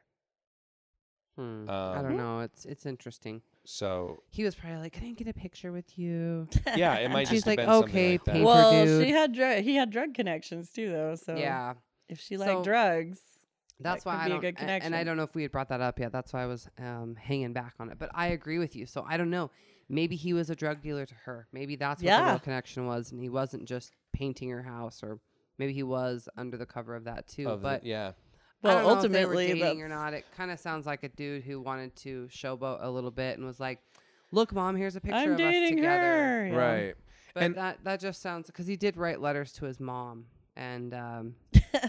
Hmm. 1.37 1.69
I 1.69 1.95
Um, 1.97 2.03
don't 2.03 2.17
know. 2.17 2.39
It's 2.41 2.65
it's 2.65 2.85
interesting. 2.85 3.41
So 3.63 4.23
He 4.29 4.43
was 4.43 4.55
probably 4.55 4.79
like, 4.79 4.93
"Can 4.93 5.05
I 5.07 5.11
get 5.11 5.27
a 5.27 5.33
picture 5.33 5.71
with 5.71 5.97
you?" 5.97 6.47
yeah, 6.75 6.95
it 6.95 7.09
might 7.09 7.27
She's 7.27 7.43
have 7.43 7.47
like, 7.47 7.57
been 7.59 7.67
something 7.67 7.89
"Okay, 7.89 8.11
like 8.13 8.23
that. 8.25 8.33
paper 8.33 8.45
Well, 8.45 8.85
dude. 8.85 9.05
she 9.05 9.11
had 9.13 9.31
drug. 9.33 9.59
He 9.63 9.75
had 9.75 9.91
drug 9.91 10.13
connections 10.13 10.71
too, 10.71 10.89
though. 10.91 11.15
So 11.15 11.35
yeah, 11.37 11.75
if 12.11 12.19
she 12.19 12.37
So- 12.37 12.45
liked 12.45 12.63
drugs, 12.65 13.19
that's 13.79 14.03
that 14.03 14.09
why 14.09 14.15
could 14.15 14.21
I 14.21 14.25
be 14.25 14.47
a 14.47 14.51
don't. 14.51 14.57
good 14.59 14.69
a- 14.69 14.83
And 14.83 14.95
I 14.95 15.03
don't 15.03 15.17
know 15.17 15.23
if 15.23 15.33
we 15.33 15.41
had 15.41 15.51
brought 15.51 15.69
that 15.69 15.81
up 15.81 15.97
yet. 15.99 16.11
That's 16.11 16.31
why 16.33 16.43
I 16.43 16.45
was 16.45 16.67
um, 16.77 17.15
hanging 17.15 17.53
back 17.53 17.73
on 17.79 17.89
it. 17.89 17.97
But 17.97 18.11
I 18.13 18.27
agree 18.27 18.59
with 18.59 18.75
you. 18.75 18.85
So 18.85 19.03
I 19.07 19.17
don't 19.17 19.29
know. 19.31 19.49
Maybe 19.89 20.15
he 20.15 20.33
was 20.33 20.49
a 20.49 20.55
drug 20.55 20.81
dealer 20.81 21.05
to 21.05 21.15
her. 21.25 21.47
Maybe 21.51 21.75
that's 21.75 22.01
what 22.03 22.17
the 22.17 22.23
real 22.25 22.39
connection 22.39 22.85
was, 22.85 23.11
and 23.11 23.19
he 23.19 23.27
wasn't 23.29 23.65
just 23.67 23.91
painting 24.13 24.49
her 24.49 24.63
house, 24.63 25.01
or 25.03 25.19
maybe 25.57 25.73
he 25.73 25.83
was 25.83 26.29
under 26.37 26.55
the 26.57 26.65
cover 26.65 26.95
of 26.95 27.03
that 27.05 27.27
too. 27.27 27.49
Of 27.49 27.61
the- 27.61 27.67
but 27.67 27.83
yeah, 27.85 28.11
I 28.63 28.67
don't 28.73 28.85
Well, 28.85 28.95
know 28.95 29.01
if 29.03 29.11
they 29.11 29.25
were 29.25 29.31
ultimately, 29.33 29.47
dating 29.59 29.81
or 29.81 29.89
not. 29.89 30.13
It 30.13 30.25
kind 30.37 30.51
of 30.51 30.59
sounds 30.59 30.85
like 30.85 31.03
a 31.03 31.09
dude 31.09 31.43
who 31.43 31.59
wanted 31.59 31.95
to 31.97 32.27
showboat 32.31 32.79
a 32.83 32.89
little 32.89 33.11
bit 33.11 33.37
and 33.37 33.45
was 33.45 33.59
like, 33.59 33.79
"Look, 34.31 34.53
mom, 34.53 34.75
here's 34.75 34.95
a 34.95 35.01
picture 35.01 35.17
I'm 35.17 35.31
of 35.33 35.39
us 35.41 35.69
together." 35.69 35.87
her. 35.89 36.47
Yeah. 36.47 36.55
right. 36.55 36.95
But 37.33 37.43
And- 37.43 37.55
that 37.55 37.83
that 37.83 37.99
just 37.99 38.21
sounds 38.21 38.47
because 38.47 38.67
he 38.67 38.77
did 38.77 38.95
write 38.95 39.19
letters 39.19 39.51
to 39.53 39.65
his 39.65 39.79
mom, 39.79 40.27
and 40.55 40.93
um, 40.93 41.35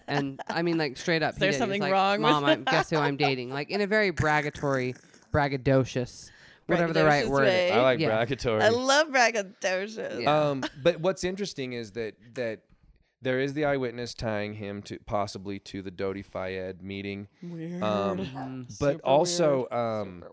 and 0.07 0.41
I 0.49 0.63
mean 0.63 0.79
like 0.79 0.97
straight 0.97 1.23
up, 1.23 1.33
Is 1.33 1.37
he 1.37 1.41
there 1.41 1.51
did. 1.51 1.55
He 1.55 1.57
was 1.57 1.59
something 1.59 1.83
like, 1.83 1.93
wrong 1.93 2.23
with 2.23 2.31
Mom, 2.31 2.45
I'm, 2.45 2.65
guess 2.65 2.91
who 2.91 2.97
I'm 2.97 3.17
dating? 3.17 3.51
Like 3.51 3.71
in 3.71 3.81
a 3.81 3.87
very 3.87 4.13
bragatory, 4.13 4.97
braggadocious, 5.33 6.31
whatever 6.67 6.93
the 6.93 7.05
right 7.05 7.25
Braggadocious 7.27 7.31
word. 7.31 7.45
way. 7.45 7.69
is. 7.69 7.73
I 7.77 7.81
like 7.81 7.99
Yeah. 8.01 8.11
bragatory. 8.25 8.63
I 8.63 8.69
love 8.69 9.09
braggadocious. 9.09 10.21
Yeah. 10.23 10.49
Um, 10.51 10.65
but 10.83 11.01
what's 11.01 11.25
interesting 11.25 11.73
is 11.73 11.93
that 11.93 12.15
that 12.35 12.61
there 13.21 13.39
is 13.41 13.55
the 13.55 13.65
eyewitness 13.65 14.15
tying 14.15 14.55
him 14.55 14.83
to 14.83 14.99
possibly 15.07 15.59
to 15.61 15.81
the 15.83 15.91
Dodi 15.93 16.25
Fayed 16.25 16.83
meeting. 16.83 17.29
Weird. 17.43 17.83
Um, 17.83 18.19
Mhm. 18.27 18.79
but 18.81 18.95
Super 18.95 19.01
also, 19.07 19.69
weird. 19.71 19.73
um, 19.73 20.25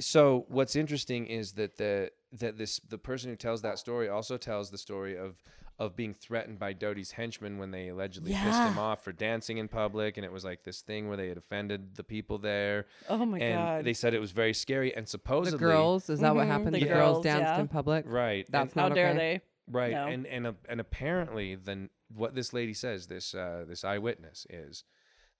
so 0.00 0.46
what's 0.48 0.76
interesting 0.76 1.26
is 1.26 1.52
that 1.52 1.76
the 1.76 2.10
that 2.32 2.56
this 2.56 2.80
the 2.88 2.98
person 2.98 3.30
who 3.30 3.36
tells 3.36 3.62
that 3.62 3.78
story 3.78 4.08
also 4.08 4.36
tells 4.36 4.70
the 4.70 4.78
story 4.78 5.16
of 5.16 5.42
of 5.80 5.96
being 5.96 6.12
threatened 6.14 6.58
by 6.58 6.72
Dodi's 6.74 7.12
henchmen 7.12 7.56
when 7.58 7.70
they 7.72 7.88
allegedly 7.88 8.32
pissed 8.32 8.60
him 8.68 8.78
off 8.78 9.02
for 9.02 9.12
dancing 9.12 9.56
in 9.58 9.66
public, 9.66 10.16
and 10.18 10.24
it 10.26 10.30
was 10.30 10.44
like 10.44 10.62
this 10.62 10.82
thing 10.82 11.08
where 11.08 11.16
they 11.16 11.28
had 11.28 11.38
offended 11.38 11.96
the 11.96 12.04
people 12.04 12.36
there, 12.38 12.86
oh 13.08 13.24
my 13.24 13.38
and 13.38 13.54
god. 13.58 13.84
they 13.84 13.94
said 13.94 14.12
it 14.12 14.20
was 14.20 14.30
very 14.30 14.52
scary. 14.52 14.94
And 14.94 15.08
supposedly 15.08 15.58
The 15.58 15.64
girls, 15.64 16.10
is 16.10 16.20
that 16.20 16.34
what 16.34 16.44
Mhm, 16.46 16.50
happened? 16.50 16.74
the 16.74 16.80
The, 16.80 16.86
girls 16.86 17.12
girls, 17.14 17.24
danced 17.24 17.40
yeah. 17.42 17.60
in 17.60 17.68
public. 17.68 18.04
right? 18.06 18.44
and- 18.44 18.52
That's 18.52 18.74
How 18.74 18.88
not 18.88 18.94
dare 18.94 19.14
they? 19.14 19.40
Right, 19.68 19.92
No. 19.92 20.06
and 20.06 20.26
and 20.26 20.46
uh, 20.48 20.52
and 20.68 20.80
apparently, 20.80 21.54
then 21.54 21.88
what 22.14 22.34
this 22.34 22.52
lady 22.52 22.74
says, 22.74 23.06
this 23.06 23.34
uh, 23.34 23.64
this 23.66 23.82
eyewitness, 23.82 24.46
is 24.50 24.84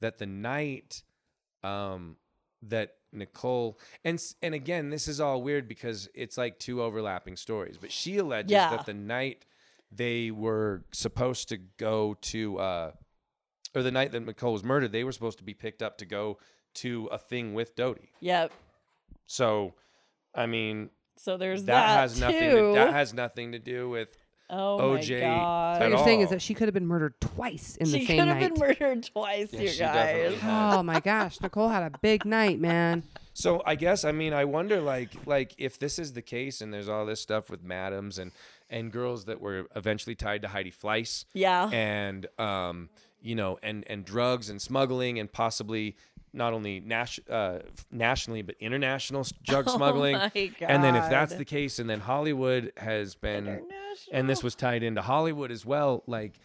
that 0.01 0.17
the 0.19 0.27
night 0.27 1.03
um, 1.63 2.17
that 2.63 2.95
Nicole 3.13 3.79
and 4.05 4.23
and 4.41 4.55
again, 4.55 4.89
this 4.91 5.07
is 5.09 5.21
all 5.21 5.43
weird 5.43 5.69
because 5.69 6.09
it's 6.15 6.39
like 6.39 6.59
two 6.59 6.81
overlapping 6.83 7.37
stories. 7.37 7.77
But 7.77 7.93
she 7.93 8.17
alleges 8.19 8.53
Yeah. 8.53 8.71
that 8.71 8.87
the 8.87 8.95
night 8.95 9.45
they 9.93 10.31
were 10.31 10.85
supposed 10.93 11.49
to 11.49 11.57
go 11.79 12.17
to, 12.23 12.59
uh, 12.59 12.91
or 13.75 13.83
the 13.83 13.91
night 13.91 14.13
that 14.13 14.21
Nicole 14.21 14.53
was 14.53 14.65
murdered, 14.65 14.93
they 14.93 15.05
were 15.05 15.13
supposed 15.13 15.39
to 15.39 15.45
be 15.45 15.55
picked 15.55 15.83
up 15.83 15.99
to 15.99 16.05
go 16.07 16.39
to 16.75 17.07
a 17.13 17.19
thing 17.19 17.55
with 17.55 17.75
Dodi. 17.77 18.09
Yep. 18.21 18.53
So, 19.27 19.75
I 20.35 20.47
mean, 20.47 20.91
So 21.17 21.37
there's 21.37 21.65
that, 21.65 21.73
that, 21.87 22.01
has 22.01 22.21
nothing. 22.21 22.39
too. 22.51 22.57
To, 22.69 22.73
that 22.75 22.93
has 22.93 23.13
nothing 23.15 23.53
to 23.53 23.59
do 23.59 23.89
with 23.89 24.09
oh 24.49 24.79
OJ 24.81 25.21
my 25.21 25.27
god. 25.27 25.81
What 25.81 25.89
you're 25.91 26.05
saying 26.05 26.21
is 26.23 26.31
that 26.31 26.43
she 26.43 26.55
could 26.55 26.67
have 26.69 26.75
been 26.75 26.87
murdered 26.87 27.21
twice 27.21 27.77
in 27.77 27.87
she 27.87 27.93
the 28.01 28.07
same 28.07 28.27
night. 28.27 28.41
She 28.41 28.49
could 28.49 28.59
have 28.59 28.59
been 28.79 28.89
murdered 28.91 29.05
twice, 29.05 29.53
Yeah, 29.53 29.61
you 29.61 29.69
she 29.69 29.79
guys. 29.79 30.39
oh 30.43 30.83
my 30.83 31.01
gosh, 31.01 31.41
Nicole 31.41 31.69
had 31.69 31.83
a 31.83 31.99
big 32.01 32.25
night, 32.25 32.59
man. 32.61 33.05
So 33.33 33.63
I 33.65 33.75
guess 33.77 34.05
I 34.05 34.11
mean 34.13 34.33
I 34.33 34.45
wonder 34.45 34.81
like 34.81 35.11
like 35.27 35.55
if 35.59 35.79
this 35.79 35.99
is 35.99 36.13
the 36.15 36.23
case 36.23 36.61
and 36.61 36.73
there's 36.75 36.89
all 36.89 37.07
this 37.07 37.21
stuff 37.21 37.49
with 37.51 37.63
madams 37.63 38.19
and 38.19 38.33
and 38.71 38.91
girls 38.93 39.25
that 39.27 39.41
were 39.41 39.67
eventually 39.77 40.15
tied 40.15 40.43
to 40.43 40.49
Heidi 40.49 40.71
Fleiss 40.71 41.25
Yeah. 41.35 41.69
and 41.73 42.27
um 42.39 42.89
you 43.21 43.35
know 43.35 43.59
and 43.63 43.85
and 43.89 44.05
drugs 44.05 44.49
and 44.49 44.63
smuggling 44.63 45.19
and 45.19 45.31
possibly 45.31 45.97
not 46.33 46.53
only 46.53 46.79
nas- 46.81 47.19
uh, 47.29 47.59
nationally 47.91 48.41
but 48.43 48.55
international 48.61 49.21
s- 49.23 49.33
drug 49.43 49.69
smuggling 49.77 50.15
Oh 50.17 50.31
my 50.35 50.47
God. 50.59 50.71
and 50.71 50.83
then 50.85 50.95
if 50.97 51.11
that's 51.11 51.35
the 51.35 51.45
case 51.45 51.79
and 51.79 51.91
then 51.91 52.01
Hollywood 52.01 52.73
has 52.77 53.15
been 53.17 53.61
and 54.13 54.31
this 54.31 54.43
was 54.43 54.55
tied 54.55 54.83
into 54.83 55.03
Hollywood 55.03 55.51
as 55.51 55.67
well 55.67 56.03
like 56.07 56.39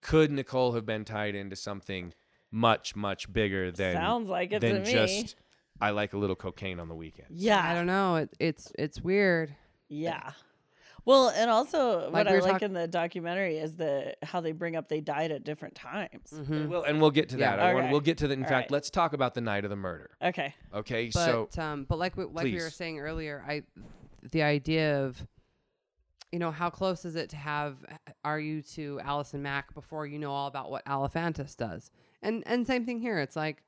could 0.00 0.30
Nicole 0.30 0.72
have 0.72 0.86
been 0.86 1.04
tied 1.04 1.34
into 1.34 1.56
something 1.56 2.14
much 2.50 2.96
much 2.96 3.30
bigger 3.32 3.70
than 3.70 3.94
Sounds 3.94 4.28
like 4.30 4.52
it 4.52 4.60
than 4.60 4.76
to 4.76 4.80
me. 4.80 4.90
just 4.92 5.36
I 5.80 5.90
like 5.90 6.12
a 6.14 6.18
little 6.18 6.34
cocaine 6.34 6.80
on 6.80 6.88
the 6.88 6.94
weekend. 6.94 7.28
yeah. 7.30 7.62
I 7.64 7.72
don't 7.74 7.86
know. 7.86 8.16
It, 8.16 8.30
it's 8.40 8.72
it's 8.78 9.00
weird. 9.00 9.54
Yeah. 9.88 10.32
Well, 11.08 11.30
and 11.30 11.48
also 11.50 12.10
Like 12.10 12.12
what 12.12 12.26
we 12.26 12.32
I 12.32 12.34
were 12.34 12.42
like 12.42 12.52
talk- 12.52 12.62
in 12.62 12.74
the 12.74 12.86
documentary 12.86 13.56
is 13.56 13.76
the 13.76 14.14
how 14.22 14.42
they 14.42 14.52
bring 14.52 14.76
up 14.76 14.88
they 14.88 15.00
died 15.00 15.32
at 15.32 15.42
different 15.42 15.74
times. 15.74 16.30
Mhm. 16.34 16.68
Well, 16.68 16.82
and 16.82 17.00
we'll 17.00 17.10
get 17.10 17.30
to 17.30 17.38
Yeah. 17.38 17.56
that. 17.56 17.60
I 17.60 17.72
want, 17.72 17.84
Okay. 17.86 17.92
we'll 17.92 18.00
get 18.02 18.18
to 18.18 18.28
that. 18.28 18.34
In 18.34 18.42
All 18.42 18.48
fact, 18.48 18.64
right. 18.66 18.70
let's 18.70 18.90
talk 18.90 19.14
about 19.14 19.32
the 19.32 19.40
night 19.40 19.64
of 19.64 19.70
the 19.70 19.76
murder. 19.76 20.10
Okay. 20.20 20.54
Okay, 20.74 21.06
But 21.14 21.52
so 21.54 21.62
um, 21.62 21.84
but 21.84 21.98
like 21.98 22.14
we, 22.18 22.24
like 22.24 22.44
we 22.44 22.52
were 22.56 22.60
Please. 22.60 22.74
saying 22.74 22.98
earlier, 23.00 23.42
I 23.48 23.62
the 24.32 24.42
idea 24.42 25.02
of 25.02 25.26
you 26.30 26.38
know 26.38 26.50
how 26.50 26.68
close 26.68 27.06
is 27.06 27.16
it 27.16 27.30
to 27.30 27.36
have 27.36 27.78
are 28.22 28.38
you 28.38 28.60
to 28.76 29.00
Allison 29.02 29.40
Mack 29.42 29.72
before 29.72 30.06
you 30.06 30.18
know 30.18 30.30
all 30.30 30.46
about 30.46 30.70
what 30.70 30.84
Alefantis 30.84 31.56
does, 31.56 31.90
and 32.20 32.42
and 32.46 32.66
same 32.66 32.84
thing 32.84 33.00
here. 33.00 33.18
It's 33.18 33.34
like 33.34 33.62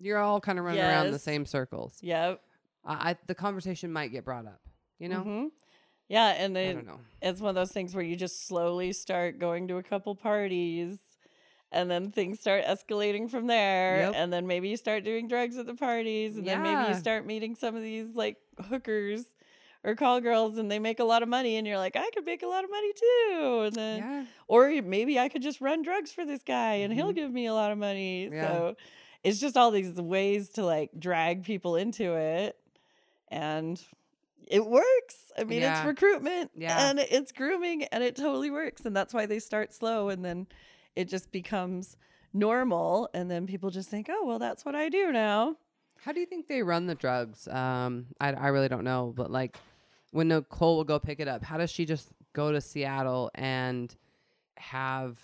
you're 0.00 0.16
all 0.18 0.40
kind 0.40 0.58
of 0.58 0.64
running 0.64 0.80
around 0.80 1.06
the 1.08 1.12
Yes. 1.12 1.22
same 1.24 1.44
circles. 1.44 1.98
Yep. 2.02 2.40
I, 2.86 3.10
I 3.10 3.16
the 3.26 3.34
conversation 3.34 3.92
might 3.92 4.12
get 4.12 4.24
brought 4.24 4.46
up. 4.46 4.62
You 4.98 5.10
know, 5.10 5.22
Mhm. 5.24 5.50
Yeah, 6.14 6.28
and 6.42 6.56
I 6.56 6.60
then 6.64 6.74
don't 6.76 6.86
know. 6.86 7.00
it's 7.22 7.40
one 7.40 7.50
of 7.50 7.54
those 7.56 7.72
things 7.72 7.94
where 7.94 8.04
you 8.04 8.16
just 8.16 8.46
slowly 8.46 8.92
start 8.92 9.38
going 9.38 9.68
to 9.68 9.76
a 9.78 9.82
couple 9.82 10.14
parties 10.14 10.98
and 11.72 11.90
then 11.90 12.10
things 12.12 12.38
start 12.40 12.64
escalating 12.64 13.28
from 13.28 13.46
there 13.48 13.98
Yep. 14.06 14.12
and 14.16 14.32
then 14.32 14.46
maybe 14.46 14.68
you 14.68 14.76
start 14.76 15.02
doing 15.04 15.26
drugs 15.28 15.56
at 15.58 15.66
the 15.66 15.74
parties 15.74 16.36
and 16.36 16.46
then 16.46 16.62
maybe 16.62 16.88
you 16.88 16.94
start 16.94 17.26
meeting 17.26 17.54
some 17.56 17.74
of 17.74 17.82
these 17.82 18.14
like 18.14 18.36
hookers 18.68 19.24
or 19.82 19.94
call 19.96 20.20
girls 20.20 20.56
and 20.56 20.70
they 20.70 20.78
make 20.78 21.00
a 21.00 21.04
lot 21.04 21.22
of 21.24 21.28
money 21.28 21.56
and 21.56 21.66
you're 21.66 21.78
like 21.86 21.96
I 21.96 22.08
could 22.14 22.24
make 22.24 22.42
a 22.44 22.46
lot 22.46 22.62
of 22.64 22.70
money 22.70 22.92
too 22.92 23.60
and 23.66 23.74
then 23.74 23.98
Yeah, 23.98 24.24
or 24.46 24.70
maybe 24.82 25.18
I 25.18 25.28
could 25.28 25.42
just 25.42 25.60
run 25.60 25.82
drugs 25.82 26.12
for 26.12 26.24
this 26.24 26.42
guy 26.44 26.74
and 26.84 26.92
he'll 26.92 27.12
Mhm. 27.12 27.16
give 27.16 27.32
me 27.32 27.46
a 27.46 27.54
lot 27.54 27.72
of 27.72 27.78
money 27.78 28.28
Yeah. 28.32 28.46
so 28.46 28.76
it's 29.24 29.40
just 29.40 29.56
all 29.56 29.70
these 29.72 29.94
ways 30.00 30.50
to 30.50 30.64
like 30.64 30.90
drag 30.98 31.44
people 31.44 31.74
into 31.76 32.14
it 32.14 32.56
and 33.28 33.82
it 34.48 34.64
works. 34.66 35.32
I 35.38 35.44
mean, 35.44 35.62
it's 35.62 35.84
recruitment 35.84 36.50
Yeah. 36.54 36.88
and 36.90 36.98
it's 36.98 37.32
grooming 37.32 37.84
and 37.84 38.02
it 38.04 38.16
totally 38.16 38.50
works. 38.50 38.84
And 38.84 38.94
that's 38.96 39.12
why 39.14 39.26
they 39.26 39.38
start 39.38 39.72
slow 39.72 40.08
and 40.08 40.24
then 40.24 40.46
it 40.96 41.08
just 41.08 41.32
becomes 41.32 41.96
normal. 42.32 43.08
And 43.14 43.30
then 43.30 43.46
people 43.46 43.70
just 43.70 43.88
think, 43.88 44.08
oh, 44.10 44.24
well, 44.26 44.38
that's 44.38 44.64
what 44.64 44.74
I 44.74 44.88
do 44.88 45.12
now. 45.12 45.56
How 46.02 46.12
do 46.12 46.20
you 46.20 46.26
think 46.26 46.48
they 46.48 46.62
run 46.62 46.86
the 46.86 46.94
drugs? 46.94 47.48
Um, 47.48 48.06
I, 48.20 48.32
I 48.32 48.48
really 48.48 48.68
don't 48.68 48.84
know, 48.84 49.12
but 49.16 49.30
like 49.30 49.56
when 50.12 50.28
Nicole 50.28 50.76
will 50.76 50.84
go 50.84 50.98
pick 50.98 51.18
it 51.20 51.28
up, 51.28 51.42
how 51.42 51.56
does 51.56 51.70
she 51.70 51.84
just 51.86 52.08
go 52.34 52.52
to 52.52 52.60
Seattle 52.60 53.30
and 53.34 53.94
have, 54.56 55.18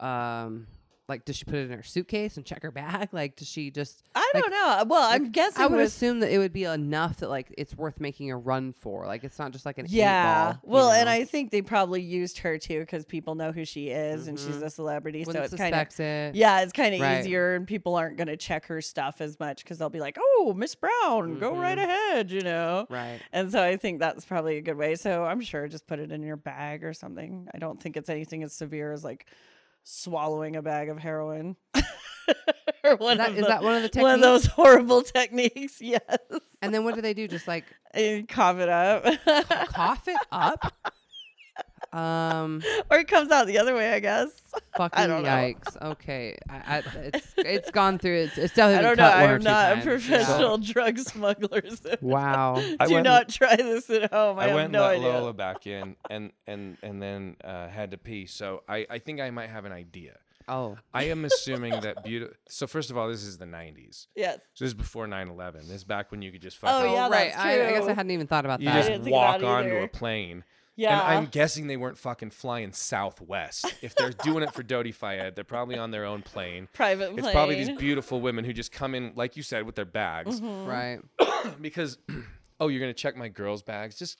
um, 0.00 0.66
like, 1.08 1.24
does 1.24 1.36
she 1.36 1.44
put 1.44 1.54
it 1.54 1.70
in 1.70 1.76
her 1.76 1.82
suitcase 1.82 2.36
and 2.36 2.44
check 2.44 2.62
her 2.62 2.70
bag? 2.70 3.08
Like, 3.12 3.36
does 3.36 3.48
she 3.48 3.70
just? 3.70 4.02
I 4.14 4.30
Like- 4.34 4.42
don't 4.44 4.50
know. 4.52 4.84
Well, 4.86 5.02
I'm 5.10 5.30
guessing 5.30 5.62
I 5.62 5.66
would 5.66 5.76
with, 5.78 5.86
assume 5.86 6.20
that 6.20 6.30
it 6.30 6.38
would 6.38 6.52
be 6.52 6.64
enough 6.64 7.18
that 7.18 7.30
like 7.30 7.52
it's 7.56 7.74
worth 7.76 8.00
making 8.00 8.30
a 8.30 8.36
run 8.36 8.72
for. 8.72 9.06
Like, 9.06 9.24
it's 9.24 9.38
not 9.38 9.50
just 9.52 9.64
like 9.66 9.78
an 9.78 9.86
yeah. 9.88 10.44
ball, 10.44 10.52
you 10.64 10.70
well, 10.72 10.90
and? 10.90 11.08
I 11.08 11.24
think 11.24 11.50
they 11.50 11.62
probably 11.62 12.02
used 12.02 12.38
her 12.38 12.58
too 12.58 12.80
because 12.80 13.04
people 13.06 13.34
know 13.34 13.50
who 13.52 13.64
she 13.64 13.88
is 13.88 14.28
and 14.28 14.38
she's 14.38 14.56
Mhm. 14.56 14.62
a 14.64 14.70
celebrity. 14.70 15.24
so 15.24 15.28
wouldn't 15.28 15.44
it's 15.46 15.54
kind 15.54 15.74
of 15.74 16.00
it. 16.00 16.34
Yeah, 16.34 16.60
it's 16.60 16.72
kind 16.72 16.94
of 16.94 17.00
Right. 17.00 17.20
easier, 17.20 17.54
and 17.54 17.66
people 17.66 17.94
aren't 17.94 18.16
going 18.18 18.28
to 18.28 18.36
check 18.36 18.66
her 18.66 18.80
stuff 18.82 19.20
as 19.20 19.38
much 19.40 19.64
because 19.64 19.78
they'll 19.78 19.88
be 19.90 20.00
like, 20.00 20.16
"Oh, 20.20 20.52
Miss 20.56 20.74
Brown, 20.74 21.38
go 21.38 21.56
right 21.56 21.78
ahead," 21.78 22.30
you 22.30 22.42
know. 22.42 22.86
Right. 22.90 23.20
And 23.32 23.50
so 23.50 23.62
I 23.62 23.76
think 23.76 23.98
that's 24.00 24.24
probably 24.26 24.58
a 24.58 24.60
good 24.62 24.76
way. 24.76 24.94
So 24.96 25.24
I'm 25.24 25.40
sure 25.40 25.66
just 25.68 25.86
put 25.86 25.98
it 25.98 26.12
in 26.12 26.22
your 26.22 26.36
bag 26.36 26.84
or 26.84 26.92
something. 26.92 27.48
I 27.54 27.58
don't 27.58 27.80
think 27.80 27.96
it's 27.96 28.08
anything 28.10 28.42
as 28.42 28.52
severe 28.52 28.92
as 28.92 29.02
like 29.04 29.26
swallowing 29.90 30.54
a 30.56 30.62
bag 30.62 30.88
of 30.88 30.98
heroin. 30.98 31.56
or 32.84 32.96
one 32.96 33.12
Is 33.12 33.18
that, 33.18 33.30
of 33.30 33.38
is 33.38 33.46
that 33.46 33.62
one 33.62 33.74
of 33.74 33.82
the 33.82 33.88
techniques? 33.88 34.02
one 34.04 34.14
of 34.14 34.20
those 34.20 34.46
horrible 34.46 35.02
techniques? 35.02 35.80
Yes, 35.80 36.02
And 36.60 36.74
then 36.74 36.84
what 36.84 36.94
do 36.94 37.00
they 37.00 37.14
do? 37.14 37.26
Just 37.26 37.48
like 37.48 37.64
and 37.92 38.28
cough 38.28 38.58
it 38.58 38.68
up. 38.68 39.04
cough 39.72 40.06
it 40.08 40.18
up? 40.30 40.74
Um, 41.92 42.62
or 42.90 42.98
it 42.98 43.08
comes 43.08 43.30
out 43.30 43.46
the 43.46 43.58
other 43.58 43.74
way, 43.74 43.92
I 43.92 44.00
guess. 44.00 44.28
fucking 44.76 45.06
don't 45.06 45.22
know. 45.22 45.28
yikes. 45.28 45.80
Okay, 45.82 46.36
I, 46.48 46.54
I, 46.56 46.82
it's 46.96 47.34
it's 47.36 47.70
gone 47.70 47.98
through. 47.98 48.16
It's 48.16 48.38
it's 48.38 48.52
I 48.58 48.72
definitely 48.72 48.82
don't 48.88 48.96
know. 48.98 49.10
cut 49.10 49.20
one 49.20 49.30
or 49.30 49.34
I'm 49.36 49.42
not 49.42 49.72
a 49.72 49.74
times. 49.76 49.84
Yeah. 49.86 49.90
professional 50.18 50.58
drug 50.58 50.98
smuggler. 50.98 51.62
So 51.70 51.96
Wow. 52.00 52.56
I 52.78 52.86
do 52.86 52.94
went- 52.94 53.04
not 53.04 53.28
try 53.28 53.56
this 53.56 53.88
at 53.90 54.12
home. 54.12 54.38
I, 54.38 54.42
I, 54.44 54.46
have 54.48 54.54
went 54.56 54.72
no 54.72 54.88
and 54.90 55.02
let 55.02 55.08
idea. 55.08 55.20
Lola 55.20 55.32
back 55.32 55.66
in, 55.66 55.96
and 56.10 56.32
and 56.46 56.76
and 56.82 57.00
then 57.02 57.36
uh, 57.44 57.68
had 57.68 57.90
to 57.92 57.98
pee. 57.98 58.26
So 58.26 58.62
I 58.68 58.86
I 58.90 58.98
think 58.98 59.20
I 59.20 59.30
might 59.30 59.50
have 59.50 59.64
an 59.64 59.72
idea. 59.72 60.18
Oh, 60.50 60.78
I 60.94 61.04
am 61.04 61.26
assuming 61.26 61.78
that 61.82 62.02
beautiful. 62.04 62.34
So 62.48 62.66
first 62.66 62.90
of 62.90 62.96
all, 62.96 63.08
this 63.08 63.22
is 63.22 63.36
the 63.36 63.44
'90s. 63.44 64.06
Yes. 64.16 64.38
So 64.54 64.64
this 64.64 64.70
is 64.70 64.74
before 64.74 65.06
9/11. 65.06 65.52
This 65.62 65.70
is 65.72 65.84
back 65.84 66.10
when 66.10 66.22
you 66.22 66.32
could 66.32 66.40
just 66.40 66.56
Oh, 66.62 66.66
fucking 66.66 66.92
yeah, 66.92 67.02
right. 67.08 67.32
that's 67.32 67.36
I, 67.36 67.52
I 67.68 67.72
guess 67.72 67.84
I 67.86 67.92
hadn't 67.92 68.12
even 68.12 68.26
thought 68.26 68.46
about 68.46 68.60
you 68.60 68.66
that. 68.70 68.86
just 68.86 69.10
walk 69.10 69.40
about 69.40 69.42
it 69.42 69.44
onto 69.66 69.76
either. 69.76 69.84
a 69.84 69.88
plane. 69.88 70.44
Yeah. 70.78 71.00
And 71.00 71.18
I'm 71.18 71.26
guessing 71.26 71.66
they 71.66 71.76
weren't 71.76 71.98
fucking 71.98 72.30
flying 72.30 72.72
Southwest. 72.72 73.74
If 73.82 73.96
they're 73.96 74.12
doing 74.12 74.44
it 74.44 74.54
for 74.54 74.62
Dodi 74.62 74.94
Fayed, 74.94 75.34
they're 75.34 75.42
probably 75.42 75.76
on 75.76 75.90
their 75.90 76.04
own 76.04 76.22
plane. 76.22 76.68
Private 76.72 77.08
plane. 77.08 77.18
It's 77.18 77.32
probably 77.32 77.56
these 77.56 77.76
beautiful 77.76 78.20
women 78.20 78.44
who 78.44 78.52
just 78.52 78.70
come 78.70 78.94
in, 78.94 79.12
like 79.16 79.36
you 79.36 79.42
said, 79.42 79.66
with 79.66 79.74
their 79.74 79.84
bags. 79.84 80.40
Mm-hmm. 80.40 80.66
Right. 80.66 81.00
Because, 81.60 81.98
oh, 82.60 82.66
you're 82.66 82.80
gonna 82.80 82.92
check 82.92 83.16
my 83.16 83.28
girls' 83.28 83.62
bags? 83.62 83.96
Just 83.96 84.18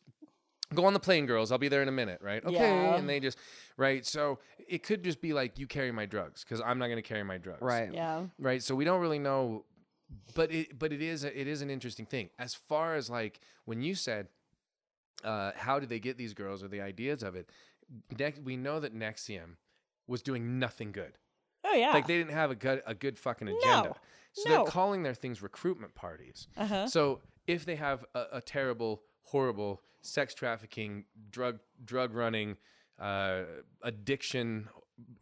go 0.72 0.84
on 0.84 0.92
the 0.92 1.00
plane, 1.00 1.26
girls. 1.26 1.50
I'll 1.50 1.58
be 1.58 1.66
there 1.68 1.82
in 1.82 1.88
a 1.88 1.92
minute, 1.92 2.20
right? 2.22 2.44
Okay. 2.44 2.54
Yeah. 2.54 2.94
And 2.94 3.08
they 3.08 3.18
just, 3.18 3.38
right. 3.76 4.06
So 4.06 4.38
it 4.68 4.84
could 4.84 5.02
just 5.02 5.20
be 5.20 5.32
like 5.32 5.58
you 5.58 5.66
carry 5.66 5.90
my 5.90 6.06
drugs 6.06 6.44
because 6.44 6.60
I'm 6.64 6.78
not 6.78 6.88
gonna 6.88 7.02
carry 7.02 7.24
my 7.24 7.38
drugs. 7.38 7.60
Right. 7.60 7.92
Yeah. 7.92 8.26
Right. 8.38 8.62
So 8.62 8.74
we 8.76 8.84
don't 8.84 9.00
really 9.00 9.18
know, 9.18 9.64
but 10.34 10.52
it 10.52 10.78
but 10.78 10.92
it 10.92 11.02
is 11.02 11.24
a, 11.24 11.38
it 11.38 11.48
is 11.48 11.60
an 11.60 11.70
interesting 11.70 12.06
thing 12.06 12.30
as 12.38 12.54
far 12.54 12.94
as 12.94 13.10
like 13.10 13.40
when 13.64 13.82
you 13.82 13.94
said, 13.96 14.28
uh, 15.24 15.52
how 15.56 15.78
did 15.80 15.88
they 15.88 15.98
get 15.98 16.16
these 16.18 16.34
girls 16.34 16.62
or 16.62 16.68
the 16.68 16.80
ideas 16.80 17.22
of 17.22 17.34
it? 17.34 17.50
Next, 18.18 18.40
we 18.42 18.56
know 18.56 18.80
that 18.80 18.94
NXIVM 18.94 19.56
was 20.06 20.22
doing 20.22 20.58
nothing 20.58 20.92
good. 20.92 21.18
Oh 21.64 21.74
yeah. 21.74 21.92
Like 21.92 22.06
they 22.06 22.16
didn't 22.18 22.32
have 22.34 22.50
a 22.50 22.54
good 22.54 22.82
a 22.86 22.94
good 22.94 23.18
fucking 23.18 23.48
agenda. 23.48 23.94
So 24.32 24.48
No. 24.48 24.56
they're 24.56 24.64
calling 24.72 25.02
their 25.02 25.14
things 25.14 25.42
recruitment 25.42 25.94
parties. 25.94 26.46
Uh-huh. 26.56 26.86
So 26.86 27.20
if 27.46 27.64
they 27.64 27.76
have 27.76 28.04
a, 28.14 28.24
a 28.34 28.40
terrible, 28.40 29.02
horrible 29.22 29.82
sex 30.02 30.34
trafficking, 30.34 31.04
drug 31.30 31.58
drug 31.84 32.14
running, 32.14 32.56
uh, 33.00 33.42
addiction, 33.82 34.68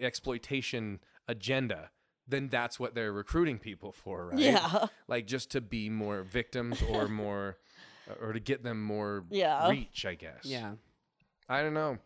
exploitation 0.00 1.00
agenda, 1.28 1.90
then 2.28 2.48
that's 2.48 2.78
what 2.80 2.94
they're 2.94 3.12
recruiting 3.12 3.58
people 3.58 3.92
for, 3.92 4.28
right? 4.28 4.38
Yeah. 4.38 4.86
Like 5.08 5.26
just 5.26 5.50
to 5.52 5.60
be 5.60 5.88
more 5.88 6.22
victims 6.22 6.82
or 6.82 7.08
more, 7.24 7.58
or 8.20 8.32
to 8.32 8.40
get 8.40 8.62
them 8.62 8.82
more 8.82 9.24
Yeah. 9.30 9.68
reach, 9.70 10.04
I 10.06 10.14
guess. 10.14 10.44
Yeah. 10.44 10.74
I 11.48 11.62
don't 11.62 11.74
know. 11.74 11.98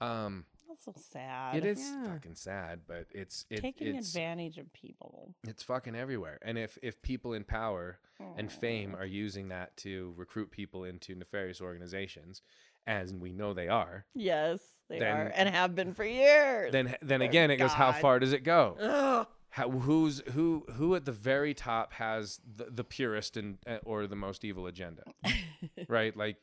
Um, 0.00 0.44
That's 0.68 0.84
so 0.84 0.94
sad. 1.12 1.56
it 1.56 1.64
is 1.64 1.78
Yeah. 1.80 2.12
fucking 2.14 2.34
sad, 2.34 2.80
but 2.86 3.06
it's 3.10 3.46
it, 3.50 3.60
taking 3.60 3.94
it's 3.94 4.08
advantage 4.08 4.58
of 4.58 4.72
people. 4.72 5.34
it's 5.46 5.62
fucking 5.62 5.94
everywhere. 5.94 6.38
And 6.42 6.58
if 6.58 6.78
if 6.82 7.00
people 7.02 7.32
in 7.34 7.44
power 7.44 7.98
and 8.36 8.50
fame 8.52 8.94
are 8.94 9.04
using 9.06 9.48
that 9.48 9.76
to 9.78 10.14
recruit 10.16 10.50
people 10.50 10.84
into 10.84 11.14
nefarious 11.14 11.60
organizations, 11.60 12.42
as 12.86 13.12
we 13.14 13.32
know 13.32 13.52
they 13.54 13.68
are, 13.68 14.06
Yes, 14.14 14.60
they 14.88 14.98
Then- 14.98 15.16
are 15.16 15.32
and 15.34 15.48
have 15.48 15.74
been 15.74 15.92
for 15.94 16.04
years. 16.04 16.72
then 16.72 16.96
then 17.02 17.20
Thank 17.20 17.30
again 17.30 17.50
it 17.50 17.56
goes 17.56 17.72
how 17.72 17.92
far 17.92 18.18
does 18.18 18.32
it 18.32 18.42
go? 18.44 18.76
Ugh. 18.80 19.26
How, 19.52 19.68
who's 19.70 20.22
who 20.32 20.64
who 20.76 20.94
at 20.94 21.04
the 21.04 21.12
very 21.12 21.52
top 21.52 21.92
has 21.92 22.40
the, 22.56 22.64
the 22.70 22.84
purest 22.84 23.36
and 23.36 23.58
uh, 23.66 23.78
or 23.84 24.06
the 24.06 24.16
most 24.16 24.44
evil 24.44 24.66
agenda? 24.66 25.02
right? 25.88 26.16
Like 26.16 26.36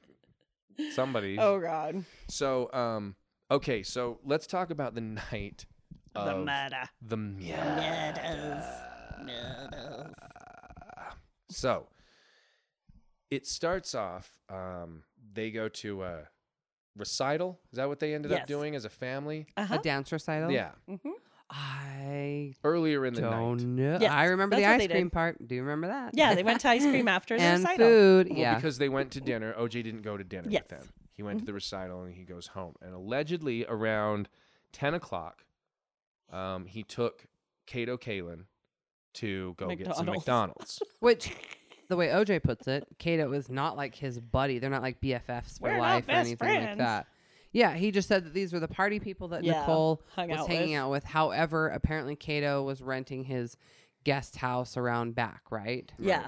somebody. 0.93 1.37
Oh 1.39 1.59
God. 1.59 2.05
So 2.27 2.71
um 2.71 3.15
okay, 3.49 3.81
so 3.81 4.19
let's 4.23 4.45
talk 4.45 4.69
about 4.69 4.93
the 4.93 5.01
night 5.01 5.65
The 6.13 6.37
murder. 6.37 6.83
the 7.01 7.17
Murders. 7.17 8.63
Murders. 9.25 10.15
So 11.49 11.87
it 13.31 13.47
starts 13.47 13.95
off. 13.95 14.37
Um, 14.49 15.01
they 15.33 15.49
go 15.49 15.67
to 15.67 16.03
a 16.03 16.27
recital. 16.95 17.59
Is 17.71 17.77
that 17.77 17.87
what 17.87 17.99
they 17.99 18.13
ended 18.13 18.31
up 18.31 18.45
doing 18.45 18.75
as 18.75 18.85
a 18.85 18.89
family? 18.89 19.47
Uh-huh. 19.57 19.75
A 19.75 19.77
dance 19.79 20.11
recital. 20.11 20.51
Yeah, 20.51 20.71
I 21.49 22.53
earlier 22.63 23.05
in 23.05 23.13
the 23.13 23.21
don't 23.21 23.57
night. 23.57 23.65
know. 23.67 23.97
Yes, 24.01 24.11
I 24.11 24.25
remember 24.25 24.55
the 24.55 24.61
that's 24.61 24.71
what 24.73 24.81
ice 24.81 24.87
they 24.87 24.93
cream 24.93 25.03
did. 25.07 25.11
part. 25.13 25.47
Do 25.47 25.55
you 25.55 25.61
remember 25.61 25.87
that? 25.87 26.11
Yeah, 26.13 26.35
they 26.35 26.43
went 26.43 26.61
to 26.61 26.69
ice 26.69 26.83
cream 26.83 27.07
after 27.07 27.37
the 27.37 27.43
and 27.43 27.63
recital. 27.63 27.87
food. 27.87 28.29
Well, 28.29 28.37
yeah. 28.39 28.55
because 28.55 28.77
they 28.77 28.89
went 28.89 29.11
to 29.11 29.21
dinner. 29.21 29.53
OJ 29.53 29.83
didn't 29.83 30.01
go 30.03 30.15
to 30.17 30.23
dinner 30.23 30.47
Yes. 30.49 30.63
with 30.69 30.79
them. 30.79 30.89
He 31.13 31.23
went 31.23 31.39
to 31.39 31.45
the 31.45 31.53
recital 31.53 32.03
and 32.03 32.13
he 32.13 32.23
goes 32.23 32.47
home. 32.47 32.75
And 32.81 32.93
allegedly 32.93 33.65
around 33.67 34.29
ten 34.71 34.93
o'clock, 34.93 35.43
um, 36.31 36.65
he 36.65 36.83
took 36.83 37.25
Kato 37.65 37.97
Kaelin 37.97 38.45
to 39.15 39.53
go 39.57 39.67
get 39.75 39.87
some 39.95 40.05
McDonald's. 40.05 40.17
McDonald's. 40.17 40.83
Which, 40.99 41.31
the 41.89 41.95
way 41.97 42.07
OJ 42.09 42.43
puts 42.43 42.67
it, 42.67 42.85
Kato 42.99 43.31
is 43.33 43.49
not 43.49 43.75
like 43.75 43.95
his 43.95 44.19
buddy. 44.19 44.59
They're 44.59 44.69
not 44.69 44.81
like 44.83 45.01
BFFs 45.01 45.57
for 45.59 45.63
We're 45.63 45.73
not 45.77 45.79
life 45.81 46.03
or 46.03 46.07
best 46.07 46.27
anything 46.27 46.47
like 46.47 46.61
friends. 46.63 46.77
that. 46.77 47.07
Yeah, 47.51 47.73
he 47.75 47.91
just 47.91 48.07
said 48.07 48.25
that 48.25 48.33
these 48.33 48.53
were 48.53 48.59
the 48.59 48.67
party 48.67 48.99
people 48.99 49.29
that 49.29 49.43
Yeah, 49.43 49.61
Nicole 49.61 50.03
hung 50.15 50.29
was 50.29 50.39
out 50.39 50.47
hanging 50.47 50.69
with. 50.71 50.77
out 50.79 50.91
with. 50.91 51.03
However, 51.05 51.67
apparently 51.69 52.15
Kato 52.15 52.61
was 52.63 52.81
renting 52.81 53.23
his 53.23 53.57
guest 54.03 54.37
house 54.37 54.77
around 54.77 55.15
back, 55.15 55.41
right? 55.49 55.91
Yeah. 55.97 56.27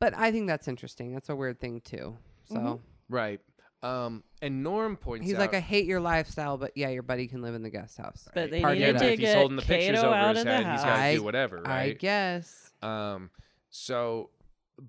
But 0.00 0.14
I 0.16 0.32
think 0.32 0.46
that's 0.46 0.66
interesting. 0.68 1.12
That's 1.12 1.28
a 1.28 1.36
weird 1.36 1.60
thing 1.60 1.80
too. 1.82 2.16
So 2.48 2.54
Mm-hmm. 2.56 3.14
right. 3.14 3.40
Um, 3.82 4.24
and 4.40 4.62
Norm 4.62 4.96
points 4.96 5.26
he's 5.26 5.34
out. 5.34 5.40
like, 5.40 5.52
I 5.54 5.60
hate 5.60 5.84
your 5.84 6.00
lifestyle, 6.00 6.56
but 6.56 6.72
yeah, 6.74 6.88
your 6.88 7.02
buddy 7.02 7.26
can 7.26 7.42
live 7.42 7.54
in 7.54 7.62
the 7.62 7.68
guest 7.68 7.98
house. 7.98 8.26
But 8.34 8.50
they 8.50 8.62
Party 8.62 8.80
yeah, 8.80 8.88
it 8.88 8.96
up. 8.96 9.02
to 9.02 9.12
if 9.12 9.18
he's 9.18 9.28
get 9.28 9.36
holding 9.36 9.56
the 9.56 9.62
pictures 9.62 9.96
Kato 9.96 10.06
over 10.06 10.14
out 10.14 10.36
his 10.36 10.38
of 10.40 10.46
the 10.46 10.52
head, 10.56 10.72
he's 10.72 10.82
got 10.82 11.06
to 11.10 11.16
do 11.16 11.22
whatever, 11.22 11.62
I 11.66 11.70
right? 11.70 11.98
guess. 11.98 12.70
Um, 12.80 13.30
so 13.68 14.30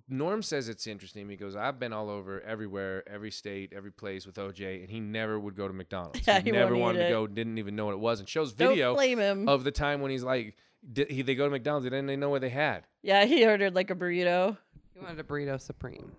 Norm 0.10 0.41
says 0.41 0.68
it's 0.70 0.88
interesting. 0.88 1.30
He 1.30 1.36
goes, 1.36 1.56
I've 1.56 1.80
been 1.80 1.94
all 1.94 2.10
over 2.10 2.41
everywhere, 2.41 3.07
every 3.07 3.32
state, 3.32 3.72
every 3.76 3.91
place 3.91 4.26
with 4.26 4.36
OJ, 4.36 4.82
and 4.82 4.90
he 4.90 4.99
never 4.99 5.40
would 5.40 5.56
go 5.56 5.68
to 5.68 5.74
McDonald's. 5.74 6.22
Yeah, 6.28 6.40
he 6.40 6.45
he 6.45 6.52
never 6.52 6.76
wanted 6.76 6.99
to 6.99 7.06
it. 7.07 7.10
go, 7.12 7.28
didn't 7.28 7.57
even 7.60 7.76
know 7.76 7.86
what 7.86 7.94
it 7.94 7.99
was, 7.99 8.20
and 8.20 8.28
shows 8.28 8.52
video 8.52 8.98
him. 8.98 9.48
of 9.48 9.64
the 9.64 9.72
time 9.72 10.02
when 10.02 10.12
he's 10.12 10.24
like, 10.24 10.56
did, 10.91 11.10
he, 11.12 11.22
they 11.22 11.36
go 11.36 11.45
to 11.45 11.52
McDonald's, 11.52 11.84
they 11.84 11.90
didn't 11.90 12.10
even 12.10 12.20
know 12.20 12.30
what 12.30 12.41
they 12.41 12.49
had 12.49 12.84
Yeah, 13.02 13.26
he 13.26 13.45
ordered 13.45 13.76
like 13.76 13.90
a 13.91 13.95
burrito. 13.95 14.57
He 14.94 14.99
wanted 14.99 15.20
a 15.20 15.24
burrito 15.24 15.60
supreme. 15.60 16.12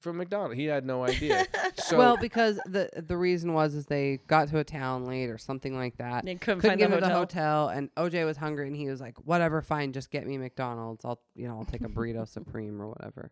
From 0.00 0.16
McDonald's. 0.16 0.56
He 0.56 0.64
had 0.64 0.84
no 0.86 1.04
idea. 1.06 1.46
So 1.74 1.98
well, 1.98 2.16
because 2.16 2.58
the 2.66 2.90
the 2.96 3.16
reason 3.16 3.52
was 3.52 3.74
is 3.74 3.86
they 3.86 4.18
got 4.26 4.48
to 4.48 4.58
a 4.58 4.64
town 4.64 5.04
late 5.04 5.28
or 5.28 5.38
something 5.38 5.76
like 5.76 5.98
that. 5.98 6.24
They 6.24 6.34
couldn't, 6.36 6.60
Couldn't 6.60 6.70
find 6.70 6.78
get 6.78 6.90
the 6.90 6.96
into 6.96 7.06
the 7.08 7.14
hotel. 7.14 7.68
hotel, 7.68 7.76
and 7.76 7.94
OJ 7.96 8.24
was 8.24 8.36
hungry, 8.38 8.66
and 8.66 8.74
he 8.74 8.88
was 8.88 9.00
like, 9.00 9.16
"Whatever, 9.26 9.60
fine, 9.62 9.92
just 9.92 10.10
get 10.10 10.26
me 10.26 10.38
McDonald's. 10.38 11.04
I'll, 11.04 11.20
you 11.34 11.46
know, 11.48 11.58
I'll 11.58 11.64
take 11.66 11.82
a 11.82 11.88
burrito 11.88 12.26
supreme 12.28 12.80
or 12.80 12.88
whatever." 12.88 13.30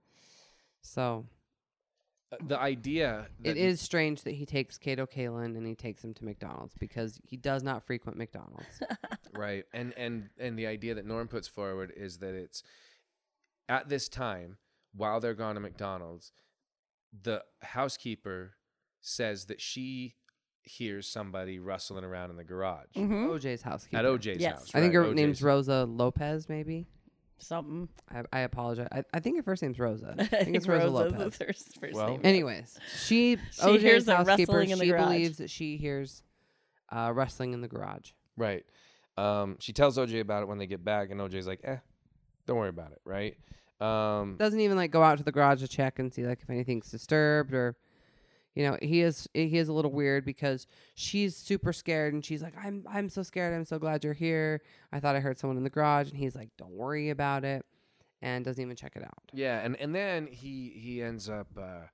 So 0.82 1.26
uh, 2.30 2.36
the 2.46 2.58
idea 2.58 3.26
that 3.40 3.50
it 3.50 3.56
is 3.56 3.80
strange 3.80 4.22
that 4.24 4.34
he 4.34 4.44
takes 4.44 4.76
Kato 4.78 5.06
Kaelin 5.06 5.56
and 5.56 5.66
he 5.66 5.74
takes 5.74 6.04
him 6.04 6.12
to 6.14 6.24
McDonald's 6.24 6.74
because 6.78 7.18
he 7.26 7.36
does 7.36 7.62
not 7.62 7.86
frequent 7.86 8.18
McDonald's. 8.18 8.82
right 9.34 9.64
and 9.72 9.92
and 9.96 10.28
and 10.38 10.58
the 10.58 10.66
idea 10.66 10.94
that 10.94 11.06
norm 11.06 11.28
puts 11.28 11.48
forward 11.48 11.92
is 11.96 12.18
that 12.18 12.34
it's 12.34 12.62
at 13.68 13.88
this 13.88 14.08
time 14.08 14.56
while 14.94 15.20
they're 15.20 15.34
gone 15.34 15.54
to 15.54 15.60
mcdonald's 15.60 16.32
the 17.22 17.42
housekeeper 17.62 18.54
says 19.00 19.46
that 19.46 19.60
she 19.60 20.14
hears 20.62 21.08
somebody 21.08 21.58
rustling 21.58 22.04
around 22.04 22.30
in 22.30 22.36
the 22.36 22.44
garage 22.44 22.92
Mhm. 22.94 23.28
OJ's 23.28 23.62
housekeeper. 23.62 23.96
at 23.98 24.04
oj's 24.04 24.38
Yes. 24.40 24.58
house 24.58 24.70
I 24.74 24.80
think 24.80 24.94
right, 24.94 25.06
her 25.06 25.14
name's 25.14 25.42
Rosa 25.42 25.84
Lopez, 25.84 26.48
maybe. 26.48 26.86
Something. 27.40 27.88
I, 28.10 28.24
I 28.32 28.40
apologize. 28.40 28.88
I, 28.90 29.04
I 29.14 29.20
think 29.20 29.36
her 29.36 29.42
first 29.44 29.62
name's 29.62 29.78
Rosa. 29.78 30.14
I 30.18 30.24
think 30.24 30.56
it's 30.56 30.66
Rosa 30.68 30.88
Lopez. 30.90 31.32
is 31.34 31.38
her 31.38 31.46
first 31.80 31.94
Well, 31.94 32.08
name. 32.08 32.20
Anyways, 32.24 32.78
she, 32.98 33.36
She 33.52 33.62
OJ's 33.62 33.82
hears 33.82 34.04
the 34.06 34.16
housekeeper. 34.16 34.52
rustling 34.52 34.70
in 34.70 34.78
the 34.78 34.84
she 34.84 34.90
garage. 34.90 35.04
believes 35.06 35.38
that 35.38 35.48
she 35.50 35.76
hears 35.76 36.22
uh, 36.90 37.12
wrestling 37.14 37.52
in 37.54 37.60
the 37.60 37.68
garage. 37.68 38.10
right 38.36 38.64
um 39.16 39.56
she 39.58 39.72
tells 39.72 39.98
oj 39.98 40.20
about 40.20 40.42
it 40.42 40.48
when 40.48 40.58
they 40.58 40.66
get 40.66 40.84
back 40.84 41.10
and 41.10 41.20
oj's 41.20 41.46
like 41.46 41.60
eh 41.64 41.76
don't 42.46 42.56
worry 42.56 42.68
about 42.68 42.92
it 42.92 43.00
right 43.04 43.36
um 43.80 44.36
Doesn't 44.38 44.60
even 44.60 44.76
like 44.76 44.90
go 44.90 45.02
out 45.02 45.18
to 45.18 45.24
the 45.24 45.32
garage 45.32 45.60
to 45.60 45.68
check 45.68 45.98
and 45.98 46.12
see 46.12 46.26
like 46.26 46.40
if 46.42 46.50
anything's 46.50 46.90
disturbed 46.90 47.54
or, 47.54 47.76
you 48.54 48.64
know, 48.68 48.76
he 48.82 49.02
is 49.02 49.28
he 49.34 49.56
is 49.56 49.68
a 49.68 49.72
little 49.72 49.92
weird 49.92 50.24
because 50.24 50.66
she's 50.94 51.36
super 51.36 51.72
scared 51.72 52.12
and 52.14 52.24
she's 52.24 52.42
like, 52.42 52.54
I'm 52.62 52.84
I'm 52.90 53.08
so 53.08 53.22
scared. 53.22 53.54
I'm 53.54 53.64
so 53.64 53.78
glad 53.78 54.02
you're 54.02 54.14
here. 54.14 54.62
I 54.92 54.98
thought 55.00 55.14
I 55.16 55.20
heard 55.20 55.38
someone 55.38 55.56
in 55.56 55.64
the 55.64 55.70
garage 55.70 56.08
and 56.10 56.18
he's 56.18 56.34
like, 56.34 56.50
Don't 56.58 56.72
worry 56.72 57.10
about 57.10 57.44
it, 57.44 57.64
and 58.20 58.44
doesn't 58.44 58.60
even 58.62 58.74
check 58.74 58.96
it 58.96 59.04
out. 59.04 59.22
Yeah, 59.32 59.60
and 59.60 59.76
and 59.76 59.94
then 59.94 60.26
he 60.26 60.70
he 60.76 61.02
ends 61.02 61.28
up 61.28 61.46
uh, 61.56 61.86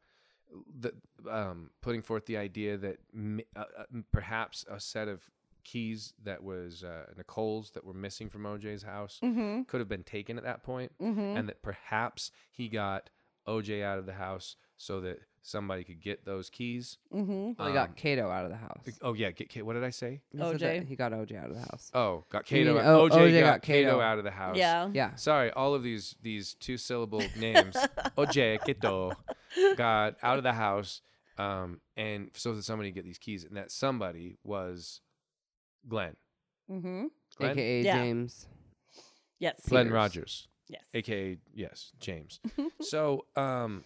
the 0.81 0.95
um, 1.31 1.71
putting 1.83 2.01
forth 2.03 2.25
the 2.27 2.37
idea 2.39 2.77
that 2.79 2.99
m- 3.15 3.41
uh, 3.57 3.65
uh, 3.79 3.85
perhaps 4.13 4.65
a 4.71 4.81
set 4.81 5.09
of 5.09 5.23
keys 5.65 6.13
that 6.23 6.43
was 6.45 6.85
uh, 6.85 7.07
Nicole's 7.17 7.71
that 7.73 7.85
were 7.85 7.95
missing 7.95 8.29
from 8.29 8.43
OJ's 8.45 8.83
house 8.83 9.19
Mm-hmm. 9.23 9.63
could 9.63 9.81
have 9.81 9.89
been 9.89 10.05
taken 10.05 10.37
at 10.39 10.45
that 10.45 10.63
point, 10.63 10.93
Mm-hmm. 11.01 11.37
and 11.37 11.49
that 11.49 11.63
perhaps 11.63 12.31
he 12.51 12.69
got 12.69 13.11
OJ 13.49 13.83
out 13.83 13.99
of 13.99 14.07
the 14.07 14.15
house 14.15 14.57
so 14.77 15.01
that 15.03 15.19
somebody 15.43 15.85
could 15.85 16.01
get 16.01 16.25
those 16.25 16.49
keys. 16.49 16.97
Mm-hmm. 17.13 17.53
Well, 17.59 17.69
he 17.69 17.69
Um, 17.69 17.75
got 17.75 17.97
Kato 17.97 18.31
out 18.31 18.45
of 18.47 18.51
the 18.51 18.57
house. 18.57 18.83
Oh 19.03 19.13
yeah, 19.13 19.31
get, 19.31 19.53
Ka- 19.53 19.61
what 19.63 19.75
did 19.75 19.85
I 19.85 19.91
say? 19.91 20.23
OJ. 20.35 20.87
He 20.89 20.97
got 20.97 21.13
OJ 21.13 21.37
out 21.37 21.51
of 21.51 21.55
the 21.57 21.61
house. 21.61 21.91
Oh, 21.93 22.25
got 22.31 22.51
You 22.51 22.59
Kato. 22.59 22.75
mean, 22.75 22.83
out- 22.83 22.87
oh, 22.87 23.09
OJ, 23.11 23.13
OJ 23.29 23.41
got, 23.41 23.47
got 23.47 23.63
Kato 23.63 23.91
Kato. 23.91 24.01
out 24.01 24.19
of 24.19 24.25
the 24.25 24.31
house. 24.31 24.57
Yeah. 24.57 24.89
Yeah. 24.95 25.15
Sorry, 25.17 25.51
all 25.51 25.75
of 25.75 25.83
these 25.83 26.17
these 26.23 26.55
two 26.55 26.79
syllable 26.79 27.23
names, 27.39 27.77
OJ 28.17 28.65
Kato, 28.65 29.13
got 29.77 30.17
out 30.23 30.39
of 30.39 30.45
the 30.45 30.53
house, 30.55 31.03
um, 31.39 31.81
and 31.97 32.31
so 32.35 32.55
that 32.55 32.63
somebody 32.65 32.91
get 32.91 33.05
these 33.05 33.19
keys, 33.19 33.45
and 33.45 33.57
that 33.57 33.71
somebody 33.71 34.39
was 34.45 35.01
Glenn. 35.89 36.17
Mm-hmm. 36.71 37.07
Glenn, 37.37 37.51
AKA 37.53 37.83
Yeah. 37.83 37.97
James. 38.03 38.47
Yes. 39.39 39.61
Glenn 39.69 39.87
Peters. 39.87 39.95
Rogers, 39.95 40.49
Yes. 40.69 40.85
aka 40.95 41.37
yes, 41.53 41.93
James. 42.01 42.41
so, 42.81 43.27
um, 43.37 43.85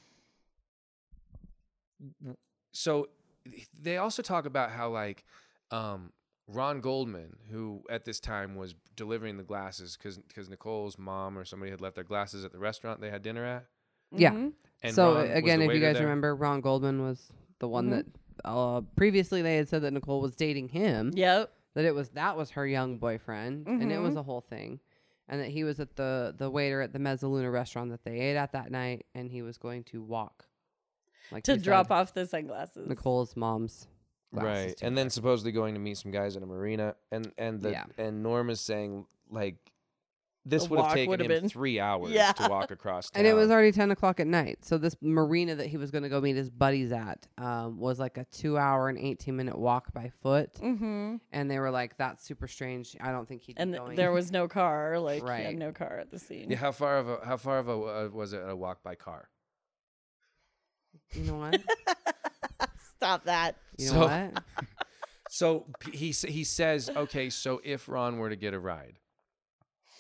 so 2.73 3.09
they 3.81 3.97
also 3.97 4.23
talk 4.23 4.47
about 4.47 4.71
how 4.71 4.89
like, 4.91 5.25
um, 5.71 6.13
Ron 6.47 6.81
Goldman, 6.81 7.37
who 7.51 7.83
at 7.91 8.05
this 8.05 8.21
time 8.21 8.55
was 8.57 8.75
delivering 8.97 9.37
the 9.37 9.43
glasses 9.43 9.97
because 9.97 10.17
because 10.19 10.49
Nicole's 10.49 10.97
mom 10.97 11.37
or 11.37 11.45
somebody 11.45 11.71
had 11.71 11.81
left 11.83 11.95
their 11.95 12.05
glasses 12.05 12.43
at 12.45 12.53
the 12.53 12.59
restaurant 12.59 13.01
they 13.03 13.11
had 13.11 13.23
dinner 13.23 13.45
at. 13.45 13.67
Yeah. 14.13 14.31
Mhm. 14.33 14.53
And 14.83 14.95
so 14.95 15.15
Ron 15.15 15.29
was 15.29 15.37
again, 15.39 15.59
the 15.59 15.65
if 15.67 15.69
you 15.69 15.75
waiter 15.75 15.81
guys 15.81 15.95
there. 15.97 16.05
remember, 16.07 16.35
Ron 16.35 16.61
Goldman 16.63 17.03
was 17.03 17.31
the 17.59 17.69
one 17.69 17.89
Mhm. 17.89 17.91
that 17.91 18.07
uh, 18.45 18.81
previously 18.97 19.43
they 19.43 19.57
had 19.57 19.69
said 19.69 19.83
that 19.83 19.93
Nicole 19.93 20.21
was 20.23 20.37
dating 20.37 20.69
him. 20.69 21.11
Yep. 21.15 21.53
That 21.79 21.85
it 21.85 21.95
was 21.95 22.09
that 22.11 22.37
was 22.37 22.51
her 22.51 22.67
young 22.67 22.99
boyfriend, 22.99 23.69
and 23.69 23.93
it 23.93 23.99
was 24.01 24.15
Mhm. 24.15 24.19
a 24.19 24.23
whole 24.25 24.41
thing, 24.41 24.81
and 25.29 25.41
that 25.41 25.51
he 25.51 25.63
was 25.63 25.79
at 25.79 25.95
the 25.95 26.35
the 26.37 26.51
waiter 26.51 26.81
at 26.83 26.93
the 26.93 26.99
Mezzaluna 26.99 27.53
restaurant 27.53 27.91
that 27.93 28.03
they 28.03 28.19
ate 28.19 28.35
at 28.37 28.51
that 28.51 28.73
night, 28.73 29.07
and 29.15 29.31
he 29.31 29.43
was 29.43 29.59
going 29.59 29.85
to 29.85 30.03
walk, 30.03 30.49
like 31.31 31.45
To 31.45 31.57
drop 31.57 31.87
said, 31.87 31.95
off 31.95 32.15
the 32.15 32.27
sunglasses. 32.27 32.89
Nicole's 32.89 33.37
mom's. 33.37 33.87
right 34.33 34.75
and 34.83 34.91
her. 34.99 35.03
then 35.03 35.09
supposedly 35.09 35.53
going 35.53 35.75
to 35.75 35.81
meet 35.81 35.97
some 35.99 36.11
guys 36.11 36.37
at 36.37 36.43
a 36.43 36.47
marina 36.47 36.97
and 37.13 37.33
and 37.39 37.61
the 37.63 37.71
Yeah. 37.71 37.85
and 37.97 38.25
norm 38.25 38.51
is 38.51 38.61
saying 38.61 39.07
like 39.31 39.57
this 40.49 40.69
would 40.71 40.81
have 40.81 40.93
taken 40.95 41.21
him 41.21 41.29
been- 41.29 41.49
three 41.49 41.79
hours 41.81 42.11
Yeah. 42.13 42.33
to 42.33 42.49
walk 42.49 42.71
across 42.71 43.11
town. 43.11 43.21
And 43.21 43.27
it 43.27 43.35
was 43.35 43.51
already 43.51 43.73
10 43.73 43.91
o'clock 43.91 44.21
at 44.21 44.27
night. 44.27 44.65
So, 44.65 44.79
this 44.79 44.97
marina 45.01 45.55
that 45.57 45.67
he 45.67 45.77
was 45.77 45.91
going 45.91 46.03
to 46.05 46.09
go 46.09 46.21
meet 46.21 46.37
his 46.37 46.51
buddies 46.51 46.93
at 46.93 47.27
um, 47.39 47.79
was 47.79 47.99
like 47.99 48.17
a 48.19 48.25
two 48.25 48.57
hour 48.59 48.89
and 48.89 48.99
18 48.99 49.37
minute 49.37 49.59
walk 49.59 49.93
by 49.93 50.11
foot. 50.23 50.55
Mm-hmm. 50.55 51.17
And 51.33 51.51
they 51.51 51.59
were 51.59 51.71
like, 51.71 51.97
that's 51.97 52.25
super 52.25 52.47
strange. 52.49 52.97
I 53.01 53.13
don't 53.13 53.29
think 53.29 53.43
he'd 53.43 53.57
And 53.59 53.73
th- 53.73 53.83
going. 53.83 53.97
there 53.97 54.13
was 54.13 54.31
no 54.33 54.49
car. 54.49 54.99
Like, 54.99 55.23
he 55.23 55.45
had 55.45 55.57
no 55.57 55.73
car 55.73 55.99
at 56.01 56.11
the 56.11 56.19
scene. 56.19 56.51
yeah 56.51 56.57
how 56.59 56.73
far 56.73 56.99
of 56.99 57.09
a 57.09 57.19
how 57.25 57.37
far 57.37 57.59
of 57.59 57.69
a 57.69 57.73
uh, 57.73 58.09
was 58.13 58.33
it 58.33 58.43
a 58.47 58.55
walk 58.57 58.83
by 58.83 58.95
car 58.95 59.29
you 61.15 61.23
know 61.25 61.37
what? 61.39 61.61
Stop 62.97 63.25
that. 63.25 63.57
You 63.79 63.87
know 63.87 63.93
So- 63.93 64.01
what? 64.33 64.43
so 65.31 65.67
he 65.93 66.11
he 66.11 66.43
says 66.43 66.89
okay 66.97 67.29
so 67.29 67.61
if 67.63 67.87
ron 67.87 68.19
were 68.19 68.31
to 68.31 68.37
get 68.37 68.55
a 68.55 68.59
ride 68.59 68.99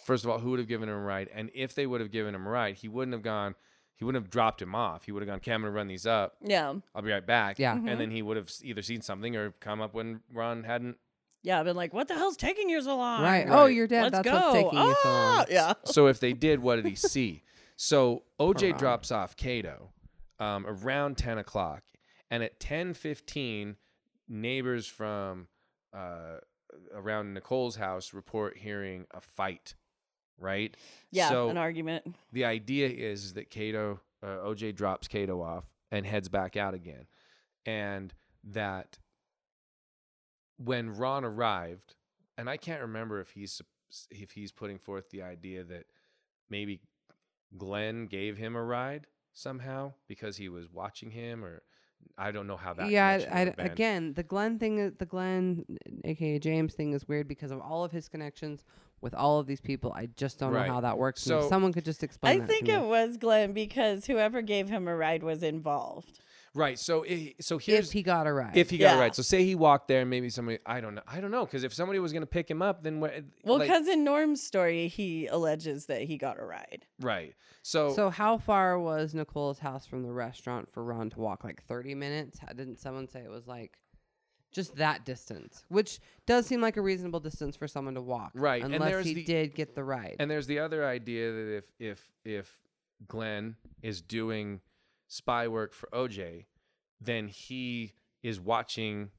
first 0.08 0.24
of 0.24 0.30
all 0.30 0.38
who 0.38 0.50
would 0.50 0.58
have 0.58 0.68
given 0.68 0.88
him 0.88 0.94
a 0.94 1.00
ride 1.00 1.28
and 1.34 1.50
if 1.54 1.74
they 1.74 1.86
would 1.86 2.00
have 2.00 2.10
given 2.10 2.34
him 2.34 2.46
a 2.46 2.50
ride 2.50 2.74
he 2.76 2.88
wouldn't 2.88 3.12
have 3.12 3.22
gone 3.22 3.54
he 3.96 4.04
wouldn't 4.04 4.22
have 4.24 4.30
dropped 4.30 4.60
him 4.62 4.74
off 4.74 5.04
he 5.04 5.12
would 5.12 5.22
have 5.22 5.26
gone 5.28 5.36
okay 5.36 5.52
i'm 5.52 5.60
gonna 5.62 5.70
run 5.72 5.86
these 5.88 6.06
up 6.06 6.36
Yeah. 6.42 6.74
i'll 6.94 7.02
be 7.02 7.10
right 7.12 7.26
back 7.26 7.58
Yeah. 7.58 7.74
and 7.74 8.00
then 8.00 8.10
he 8.10 8.22
would 8.22 8.36
have 8.36 8.50
either 8.62 8.82
seen 8.82 9.02
something 9.02 9.36
or 9.36 9.50
come 9.60 9.80
up 9.80 9.94
when 9.94 10.20
ron 10.32 10.64
hadn't 10.64 10.96
Yeah. 11.42 11.58
I've 11.60 11.64
been 11.66 11.76
like, 11.76 11.92
what 11.94 12.08
the 12.08 12.14
hell's 12.14 12.36
taking 12.36 12.68
you 12.68 12.82
so 12.82 12.96
long? 12.96 13.22
Right. 13.22 13.46
Right. 13.48 13.56
Oh, 13.56 13.66
you're 13.66 13.86
dead. 13.86 14.02
Let's 14.12 14.16
That's 14.16 14.28
go. 14.28 14.34
what's 14.34 14.54
taking 14.54 14.78
you 14.78 14.94
so 15.02 15.08
long. 15.08 15.36
Ah! 15.40 15.44
Yeah. 15.48 15.72
so 15.84 16.06
if 16.08 16.18
they 16.18 16.32
did, 16.32 16.58
what 16.60 16.76
did 16.76 16.86
he 16.86 16.96
see? 16.96 17.42
So 17.80 18.24
OJ 18.40 18.70
Ron. 18.72 18.78
drops 18.80 19.12
off 19.12 19.36
Kato 19.36 19.92
um, 20.40 20.66
around 20.66 21.16
ten 21.16 21.38
o'clock, 21.38 21.82
and 22.28 22.42
at 22.42 22.58
ten 22.58 22.92
fifteen, 22.92 23.76
neighbors 24.28 24.86
from 24.88 25.46
uh, 25.94 26.38
around 26.92 27.34
Nicole's 27.34 27.76
house 27.76 28.12
report 28.12 28.56
hearing 28.58 29.06
a 29.12 29.20
fight. 29.20 29.74
Right. 30.38 30.76
Yeah. 31.10 31.28
So 31.28 31.48
an 31.48 31.56
argument. 31.56 32.14
the 32.32 32.44
idea 32.44 32.88
is 32.88 33.34
that 33.34 33.50
Kato, 33.50 34.00
uh, 34.22 34.38
OJ 34.46 34.74
drops 34.74 35.08
Kato 35.08 35.42
off 35.42 35.64
and 35.90 36.06
heads 36.06 36.28
back 36.28 36.56
out 36.56 36.74
again, 36.74 37.06
and 37.66 38.14
that 38.44 38.98
when 40.58 40.96
Ron 40.96 41.24
arrived, 41.24 41.94
and 42.36 42.48
I 42.48 42.56
can't 42.56 42.82
remember 42.82 43.20
if 43.20 43.30
he's 43.30 43.60
if 44.10 44.32
he's 44.32 44.52
putting 44.52 44.78
forth 44.78 45.10
the 45.10 45.22
idea 45.22 45.64
that 45.64 45.86
maybe 46.50 46.80
Glenn 47.56 48.06
gave 48.06 48.36
him 48.36 48.54
a 48.54 48.62
ride 48.62 49.06
somehow 49.32 49.92
because 50.06 50.36
he 50.36 50.48
was 50.48 50.70
watching 50.70 51.10
him, 51.10 51.44
or 51.44 51.62
I 52.16 52.30
don't 52.30 52.46
know 52.46 52.56
how 52.56 52.74
that. 52.74 52.90
yeah. 52.90 53.18
connection 53.18 53.32
I, 53.32 53.38
would 53.38 53.48
have 53.48 53.56
been. 53.56 53.66
again, 53.66 54.12
the 54.14 54.22
Glenn 54.22 54.58
thing, 54.58 54.92
the 54.98 55.06
Glenn, 55.06 55.64
aka 56.04 56.38
James 56.38 56.74
thing, 56.74 56.92
is 56.92 57.08
weird 57.08 57.28
because 57.28 57.50
of 57.50 57.60
all 57.60 57.84
of 57.84 57.92
his 57.92 58.08
connections 58.08 58.64
with 59.00 59.14
all 59.14 59.38
of 59.38 59.46
these 59.46 59.60
people. 59.60 59.92
I 59.94 60.06
just 60.06 60.38
don't 60.38 60.52
Right. 60.52 60.66
know 60.66 60.74
how 60.74 60.80
that 60.80 60.98
works. 60.98 61.26
And 61.26 61.36
if 61.36 61.42
So- 61.44 61.48
someone 61.48 61.72
could 61.72 61.84
just 61.84 62.02
explain 62.02 62.36
I 62.36 62.40
that 62.40 62.48
think 62.48 62.66
to 62.66 62.72
it 62.72 62.80
me. 62.80 62.86
was 62.86 63.16
Glenn 63.16 63.52
because 63.52 64.06
whoever 64.06 64.42
gave 64.42 64.68
him 64.68 64.88
a 64.88 64.96
ride 64.96 65.22
was 65.22 65.42
involved. 65.42 66.20
right. 66.54 66.78
So 66.78 67.04
i 67.04 67.34
so 67.40 67.58
here's 67.58 67.88
if 67.88 67.92
he 67.92 68.02
got 68.02 68.26
a 68.26 68.32
ride. 68.32 68.56
if 68.56 68.70
he 68.70 68.78
got 68.78 68.92
it 68.92 68.96
Yeah. 68.96 69.00
right. 69.00 69.14
So 69.14 69.22
say 69.22 69.44
he 69.44 69.54
walked 69.54 69.86
there, 69.86 70.00
and 70.00 70.10
maybe 70.10 70.28
somebody 70.30 70.58
I 70.66 70.80
don't 70.80 70.94
know. 70.96 71.02
I 71.06 71.20
don't 71.20 71.30
know 71.30 71.44
because 71.44 71.62
if 71.62 71.72
somebody 71.72 71.98
was 72.00 72.12
going 72.12 72.22
to 72.22 72.26
pick 72.26 72.50
him 72.50 72.62
up, 72.62 72.82
then 72.82 72.98
where? 73.00 73.22
Well, 73.44 73.58
like- 73.58 73.70
in 73.70 74.02
Norm's 74.02 74.42
story, 74.42 74.88
he 74.88 75.26
alleges 75.28 75.86
that 75.86 76.02
he 76.02 76.16
got 76.16 76.38
a 76.40 76.44
ride. 76.44 76.86
right. 77.00 77.34
So 77.62 77.92
So 77.92 78.08
how 78.10 78.38
far 78.38 78.78
was 78.78 79.14
Nicole's 79.14 79.58
house 79.60 79.84
from 79.86 80.02
the 80.02 80.10
restaurant 80.12 80.70
for 80.72 80.82
Ron 80.82 81.10
to 81.10 81.20
walk? 81.20 81.44
Like 81.44 81.62
thirty 81.62 81.94
minutes? 81.94 82.40
Didn't 82.56 82.78
someone 82.80 83.06
say 83.08 83.20
it 83.20 83.30
was 83.30 83.46
like 83.46 83.78
just 84.52 84.76
that 84.76 85.04
distance? 85.04 85.64
Which 85.68 86.00
does 86.26 86.46
seem 86.46 86.60
like 86.60 86.76
a 86.76 86.80
reasonable 86.82 87.20
distance 87.20 87.56
for 87.56 87.66
someone 87.68 87.94
to 87.94 88.02
walk, 88.02 88.32
Right, 88.34 88.62
Unless 88.64 89.04
he 89.04 89.14
the- 89.14 89.24
did 89.24 89.54
get 89.54 89.74
the 89.74 89.84
ride. 89.84 90.16
And 90.18 90.30
there's 90.30 90.46
the 90.46 90.58
other 90.58 90.86
idea 90.86 91.32
that 91.32 91.56
if 91.56 91.64
if 91.78 92.12
if 92.24 92.58
Glenn 93.06 93.56
is 93.82 94.00
doing 94.02 94.60
spy 95.06 95.48
work 95.48 95.72
for 95.74 95.88
OJ, 95.92 96.46
then 97.00 97.28
he 97.28 97.92
is 98.22 98.40
watching 98.40 99.10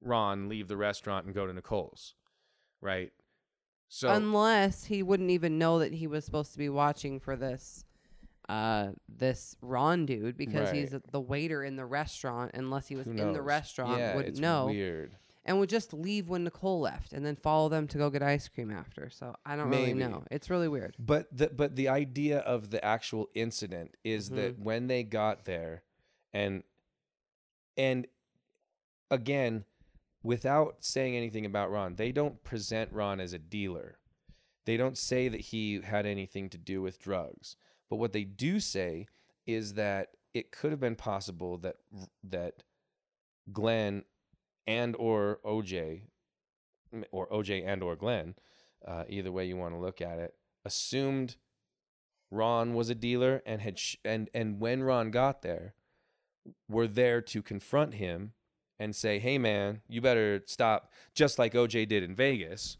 Ron 0.00 0.48
leave 0.48 0.68
the 0.68 0.76
restaurant 0.76 1.26
and 1.26 1.34
go 1.34 1.46
to 1.46 1.52
Nicole's, 1.52 2.14
right? 2.80 3.12
So 3.88 4.08
Unless 4.10 4.84
he 4.86 5.02
wouldn't 5.02 5.30
even 5.30 5.58
know 5.58 5.78
that 5.78 5.94
he 5.94 6.06
was 6.06 6.24
supposed 6.24 6.52
to 6.52 6.58
be 6.58 6.68
watching 6.68 7.20
for 7.20 7.36
this. 7.36 7.84
Uh, 8.48 8.90
this 9.08 9.56
Ron 9.60 10.06
dude 10.06 10.36
because 10.36 10.70
he's 10.70 10.94
the 11.10 11.20
waiter 11.20 11.64
in 11.64 11.76
the 11.76 11.84
restaurant. 11.86 12.52
Unless 12.54 12.86
he 12.88 12.94
was 12.96 13.06
in 13.08 13.32
the 13.32 13.42
restaurant, 13.42 13.98
yeah, 13.98 14.14
wouldn't 14.14 14.38
know. 14.38 14.66
Weird. 14.66 15.16
and 15.44 15.58
would 15.58 15.68
just 15.68 15.92
leave 15.92 16.28
when 16.28 16.44
Nicole 16.44 16.80
left 16.80 17.12
and 17.12 17.26
then 17.26 17.34
follow 17.36 17.68
them 17.68 17.88
to 17.88 17.98
go 17.98 18.08
get 18.10 18.22
ice 18.22 18.46
cream 18.48 18.70
after. 18.70 19.10
So 19.10 19.34
I 19.44 19.56
don't 19.56 19.68
really 19.70 19.94
know. 19.94 20.22
It's 20.30 20.48
really 20.48 20.68
weird. 20.68 20.94
But 20.98 21.26
the 21.36 21.48
but 21.48 21.74
the 21.74 21.88
idea 21.88 22.38
of 22.38 22.70
the 22.70 22.84
actual 22.84 23.28
incident 23.34 23.96
is 24.04 24.26
Mm-hmm. 24.30 24.36
that 24.36 24.58
when 24.60 24.86
they 24.86 25.02
got 25.02 25.44
there, 25.44 25.82
and 26.32 26.62
and 27.76 28.06
again, 29.10 29.64
without 30.22 30.76
saying 30.80 31.16
anything 31.16 31.44
about 31.46 31.70
Ron, 31.70 31.96
they 31.96 32.12
don't 32.12 32.42
present 32.44 32.92
Ron 32.92 33.20
as 33.20 33.32
a 33.32 33.38
dealer. 33.38 33.98
They 34.64 34.76
don't 34.76 34.98
say 34.98 35.28
that 35.28 35.40
he 35.40 35.80
had 35.80 36.06
anything 36.06 36.48
to 36.50 36.58
do 36.58 36.82
with 36.82 36.98
drugs. 37.00 37.56
But 37.88 37.96
what 37.96 38.12
they 38.12 38.24
do 38.24 38.60
say 38.60 39.06
is 39.46 39.74
that 39.74 40.08
it 40.34 40.50
could 40.50 40.70
have 40.70 40.80
been 40.80 40.96
possible 40.96 41.56
that 41.58 41.76
that 42.24 42.62
Glenn 43.52 44.04
and 44.66 44.96
or 44.98 45.38
OJ 45.44 46.02
or 47.10 47.28
OJ 47.28 47.66
and 47.66 47.82
or 47.82 47.96
Glenn, 47.96 48.34
uh, 48.86 49.04
either 49.08 49.32
way 49.32 49.46
you 49.46 49.56
want 49.56 49.74
to 49.74 49.80
look 49.80 50.00
at 50.00 50.18
it, 50.18 50.34
assumed 50.64 51.36
Ron 52.30 52.74
was 52.74 52.90
a 52.90 52.94
dealer 52.94 53.42
and 53.46 53.60
had 53.60 53.78
sh- 53.78 53.96
and 54.04 54.28
and 54.34 54.60
when 54.60 54.82
Ron 54.82 55.10
got 55.10 55.42
there, 55.42 55.74
were 56.68 56.88
there 56.88 57.20
to 57.20 57.42
confront 57.42 57.94
him 57.94 58.32
and 58.78 58.94
say, 58.94 59.18
"Hey 59.18 59.38
man, 59.38 59.82
you 59.88 60.00
better 60.00 60.42
stop," 60.46 60.92
just 61.14 61.38
like 61.38 61.54
OJ 61.54 61.88
did 61.88 62.02
in 62.02 62.14
Vegas. 62.14 62.78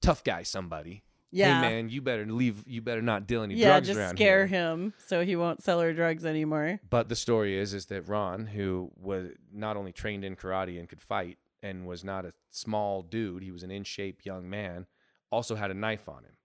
Tough 0.00 0.24
guy, 0.24 0.42
somebody. 0.42 1.04
Yeah. 1.32 1.60
Hey 1.60 1.68
man, 1.68 1.88
you 1.88 2.02
better 2.02 2.26
leave. 2.26 2.64
You 2.66 2.82
better 2.82 3.02
not 3.02 3.26
deal 3.26 3.42
any 3.42 3.54
yeah, 3.54 3.68
drugs 3.68 3.86
just 3.88 3.98
around 3.98 4.16
scare 4.16 4.46
here. 4.46 4.58
him 4.58 4.94
so 5.06 5.24
he 5.24 5.36
won't 5.36 5.62
sell 5.62 5.80
her 5.80 5.92
drugs 5.92 6.24
anymore. 6.24 6.80
But 6.88 7.08
the 7.08 7.16
story 7.16 7.56
is 7.56 7.72
is 7.72 7.86
that 7.86 8.08
Ron, 8.08 8.46
who 8.46 8.90
was 8.96 9.32
not 9.52 9.76
only 9.76 9.92
trained 9.92 10.24
in 10.24 10.36
karate 10.36 10.78
and 10.78 10.88
could 10.88 11.00
fight, 11.00 11.38
and 11.62 11.86
was 11.86 12.02
not 12.04 12.24
a 12.24 12.32
small 12.50 13.02
dude, 13.02 13.42
he 13.42 13.50
was 13.50 13.62
an 13.62 13.70
in 13.70 13.84
shape 13.84 14.24
young 14.24 14.48
man, 14.48 14.86
also 15.30 15.54
had 15.54 15.70
a 15.70 15.74
knife 15.74 16.08
on 16.08 16.24
him. 16.24 16.36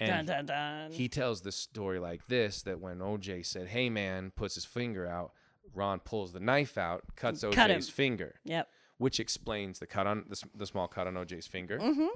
And 0.00 0.26
dun, 0.26 0.46
dun, 0.46 0.46
dun. 0.46 0.90
he 0.92 1.08
tells 1.08 1.40
the 1.40 1.50
story 1.50 1.98
like 1.98 2.28
this: 2.28 2.62
that 2.62 2.80
when 2.80 2.98
OJ 2.98 3.44
said, 3.44 3.68
"Hey 3.68 3.90
man," 3.90 4.30
puts 4.36 4.54
his 4.54 4.64
finger 4.64 5.08
out, 5.08 5.32
Ron 5.74 5.98
pulls 5.98 6.32
the 6.32 6.40
knife 6.40 6.78
out, 6.78 7.02
cuts 7.16 7.40
Cut 7.40 7.70
him. 7.70 7.80
OJ's 7.80 7.88
finger, 7.88 8.36
yep. 8.44 8.68
which 8.98 9.18
explains 9.18 9.80
the 9.80 9.86
cut 9.86 10.06
on 10.06 10.24
the, 10.28 10.40
the 10.54 10.66
small 10.66 10.86
cut 10.86 11.08
on 11.08 11.14
OJ's 11.14 11.48
finger. 11.48 11.78
hmm 11.78 12.06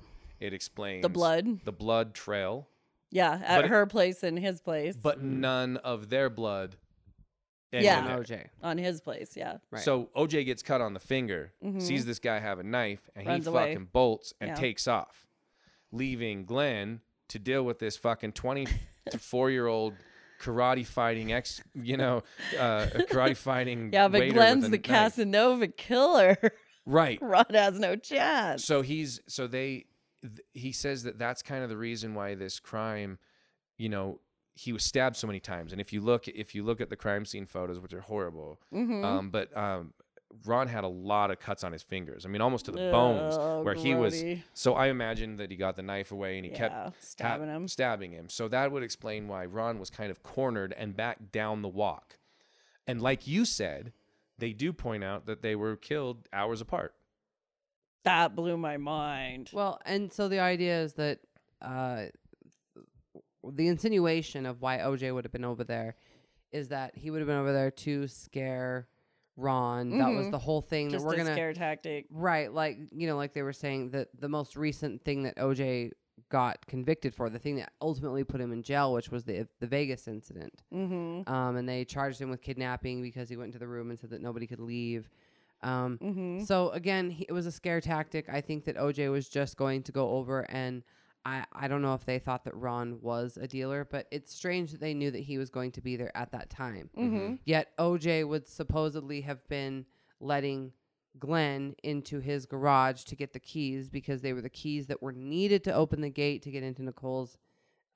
It 0.42 0.52
explains 0.52 1.02
The 1.02 1.08
blood. 1.08 1.64
the 1.64 1.72
blood 1.72 2.14
trail, 2.14 2.68
Yeah, 3.10 3.40
at 3.44 3.62
But- 3.62 3.70
her 3.70 3.86
place 3.86 4.22
and 4.22 4.38
his 4.38 4.60
place. 4.60 4.96
but 4.96 5.22
none 5.22 5.76
of 5.78 6.08
their 6.08 6.28
blood 6.30 6.76
And 7.74 7.84
Yeah. 7.84 8.06
then- 8.06 8.18
OJ. 8.18 8.46
on 8.62 8.76
his 8.78 9.00
place. 9.00 9.34
Yeah. 9.34 9.56
Right. 9.70 9.82
So 9.82 10.10
OJ 10.14 10.44
gets 10.44 10.62
cut 10.62 10.80
on 10.82 10.92
the 10.94 11.00
finger, 11.00 11.52
sees 11.78 12.04
this 12.04 12.18
guy 12.18 12.38
have 12.38 12.58
a 12.58 12.62
knife, 12.62 13.08
and 13.16 13.26
Runs 13.26 13.44
he 13.46 13.50
away. 13.50 13.72
fucking 13.74 13.88
bolts 13.92 14.34
and 14.40 14.48
Yeah. 14.50 14.54
takes 14.56 14.86
off, 14.86 15.26
leaving 15.90 16.44
Glenn 16.44 17.00
to 17.28 17.38
deal 17.38 17.64
with 17.64 17.78
this 17.78 17.96
fucking 17.96 18.32
24 18.32 19.50
year 19.50 19.66
old 19.66 19.94
karate 20.40 20.84
fighting 20.86 21.32
ex, 21.32 21.62
you 21.74 21.96
know, 21.96 22.22
uh, 22.58 22.86
karate 23.08 23.36
fighting. 23.36 23.90
Yeah, 23.92 24.08
but 24.08 24.20
waiter 24.20 24.34
Glenn's 24.34 24.64
a 24.64 24.68
the 24.68 24.76
knife. 24.76 24.82
Casanova 24.84 25.68
killer. 25.68 26.36
Right. 26.84 27.20
Ron 27.22 27.44
has 27.50 27.78
no 27.78 27.94
chance. 27.94 28.64
So 28.64 28.82
he's 28.82 29.20
so 29.28 29.46
they 29.46 29.84
th- 30.22 30.40
he 30.54 30.72
says 30.72 31.02
that 31.02 31.18
that's 31.18 31.42
kind 31.42 31.62
of 31.62 31.68
the 31.70 31.76
reason 31.76 32.14
why 32.14 32.34
this 32.34 32.58
crime, 32.60 33.18
you 33.78 33.88
know, 33.88 34.20
he 34.54 34.72
was 34.72 34.84
stabbed 34.84 35.16
so 35.16 35.26
many 35.26 35.40
times. 35.40 35.72
And 35.72 35.80
if 35.80 35.92
you 35.92 36.00
look 36.00 36.28
if 36.28 36.54
you 36.54 36.62
look 36.62 36.80
at 36.80 36.90
the 36.90 36.96
crime 36.96 37.24
scene 37.24 37.46
photos, 37.46 37.78
which 37.80 37.92
are 37.94 38.00
horrible, 38.02 38.60
Mm-hmm. 38.72 39.04
um, 39.04 39.30
but 39.30 39.54
um, 39.56 39.94
Ron 40.46 40.66
had 40.68 40.84
a 40.84 40.88
lot 40.88 41.30
of 41.30 41.38
cuts 41.40 41.62
on 41.64 41.72
his 41.72 41.82
fingers. 41.82 42.24
I 42.24 42.28
mean, 42.30 42.40
almost 42.40 42.64
to 42.66 42.70
the 42.72 42.90
bones, 42.90 43.36
Oh, 43.38 43.62
where 43.62 43.74
he 43.74 43.94
was. 43.94 44.22
So 44.54 44.74
I 44.74 44.86
imagine 44.88 45.36
that 45.36 45.50
he 45.50 45.56
got 45.56 45.76
the 45.76 45.82
knife 45.82 46.10
away 46.12 46.36
and 46.36 46.44
he 46.46 46.50
Yeah, 46.52 46.56
kept 46.58 47.02
stabbing 47.04 47.48
him. 47.48 47.68
stabbing 47.68 48.12
him. 48.12 48.28
So 48.30 48.48
that 48.48 48.72
would 48.72 48.82
explain 48.82 49.28
why 49.28 49.44
Ron 49.44 49.78
was 49.78 49.90
kind 49.90 50.10
of 50.10 50.22
cornered 50.22 50.72
and 50.76 50.96
back 50.96 51.32
down 51.32 51.60
the 51.62 51.68
walk. 51.68 52.18
And 52.86 53.00
like 53.02 53.26
you 53.26 53.44
said, 53.44 53.92
they 54.38 54.52
do 54.52 54.72
point 54.72 55.04
out 55.04 55.26
that 55.26 55.42
they 55.42 55.54
were 55.54 55.76
killed 55.76 56.28
hours 56.32 56.60
apart. 56.60 56.94
That 58.04 58.34
blew 58.34 58.56
my 58.56 58.76
mind. 58.78 59.50
Well, 59.52 59.80
and 59.84 60.12
so 60.12 60.28
the 60.28 60.40
idea 60.40 60.80
is 60.82 60.94
that 60.94 61.20
uh, 61.60 62.06
the 63.44 63.68
insinuation 63.68 64.46
of 64.46 64.60
why 64.60 64.78
OJ 64.78 65.12
would 65.14 65.24
have 65.24 65.32
been 65.32 65.44
over 65.44 65.64
there 65.64 65.96
is 66.52 66.68
that 66.68 66.96
he 66.96 67.10
would 67.10 67.20
have 67.20 67.28
been 67.28 67.36
over 67.38 67.52
there 67.52 67.70
to 67.70 68.06
scare 68.08 68.88
Ron. 69.36 69.98
That 69.98 70.10
was 70.10 70.26
Mhm. 70.26 70.30
the 70.30 70.38
whole 70.38 70.60
thing 70.60 70.90
Just 70.90 71.04
that 71.04 71.08
we're 71.08 71.14
a 71.14 71.16
gonna 71.18 71.32
scare 71.32 71.52
tactic. 71.54 72.06
right, 72.10 72.52
like 72.52 72.78
you 72.92 73.06
know, 73.06 73.16
like 73.16 73.32
they 73.32 73.42
were 73.42 73.52
saying 73.54 73.90
that 73.90 74.08
the 74.18 74.28
most 74.28 74.56
recent 74.56 75.02
thing 75.04 75.22
that 75.22 75.36
OJ 75.38 75.90
got 76.28 76.66
convicted 76.66 77.14
for, 77.14 77.30
the 77.30 77.38
thing 77.38 77.56
that 77.56 77.72
ultimately 77.80 78.24
put 78.24 78.40
him 78.40 78.52
in 78.52 78.62
jail, 78.62 78.92
which 78.92 79.10
was 79.10 79.24
the 79.24 79.48
the 79.60 79.66
Vegas 79.66 80.06
incident. 80.06 80.62
Mm-hmm. 80.72 81.32
Um, 81.32 81.56
and 81.56 81.66
they 81.68 81.84
charged 81.86 82.20
him 82.20 82.28
with 82.30 82.42
kidnapping 82.42 83.00
because 83.00 83.28
he 83.30 83.36
went 83.36 83.48
into 83.48 83.58
the 83.58 83.66
room 83.68 83.88
and 83.90 83.98
said 83.98 84.10
that 84.10 84.20
nobody 84.20 84.46
could 84.46 84.60
leave. 84.60 85.08
Um, 85.62 85.98
Mm-hmm. 86.02 86.44
so 86.44 86.70
again, 86.70 87.10
he, 87.10 87.24
it 87.28 87.32
was 87.32 87.46
a 87.46 87.52
scare 87.52 87.80
tactic. 87.80 88.28
I 88.28 88.40
think 88.40 88.64
that 88.64 88.76
OJ 88.76 89.10
was 89.10 89.28
just 89.28 89.56
going 89.56 89.82
to 89.84 89.92
go 89.92 90.10
over, 90.10 90.40
and 90.50 90.82
I 91.24 91.44
I 91.52 91.68
don't 91.68 91.82
know 91.82 91.94
if 91.94 92.04
they 92.04 92.18
thought 92.18 92.44
that 92.44 92.54
Ron 92.56 93.00
was 93.00 93.36
a 93.40 93.46
dealer, 93.46 93.86
but 93.90 94.06
it's 94.10 94.34
strange 94.34 94.72
that 94.72 94.80
they 94.80 94.92
knew 94.94 95.10
that 95.12 95.20
he 95.20 95.38
was 95.38 95.50
going 95.50 95.70
to 95.72 95.80
be 95.80 95.96
there 95.96 96.10
at 96.16 96.32
that 96.32 96.50
time. 96.50 96.90
Mm-hmm. 96.98 97.34
Yet 97.44 97.76
OJ 97.78 98.26
would 98.28 98.48
supposedly 98.48 99.20
have 99.20 99.46
been 99.48 99.86
letting 100.20 100.72
Glenn 101.18 101.74
into 101.82 102.18
his 102.20 102.46
garage 102.46 103.04
to 103.04 103.14
get 103.14 103.32
the 103.32 103.38
keys 103.40 103.90
because 103.90 104.22
they 104.22 104.32
were 104.32 104.40
the 104.40 104.48
keys 104.50 104.86
that 104.88 105.02
were 105.02 105.12
needed 105.12 105.62
to 105.64 105.72
open 105.74 106.00
the 106.00 106.10
gate 106.10 106.42
to 106.42 106.50
get 106.50 106.62
into 106.62 106.82
Nicole's 106.82 107.36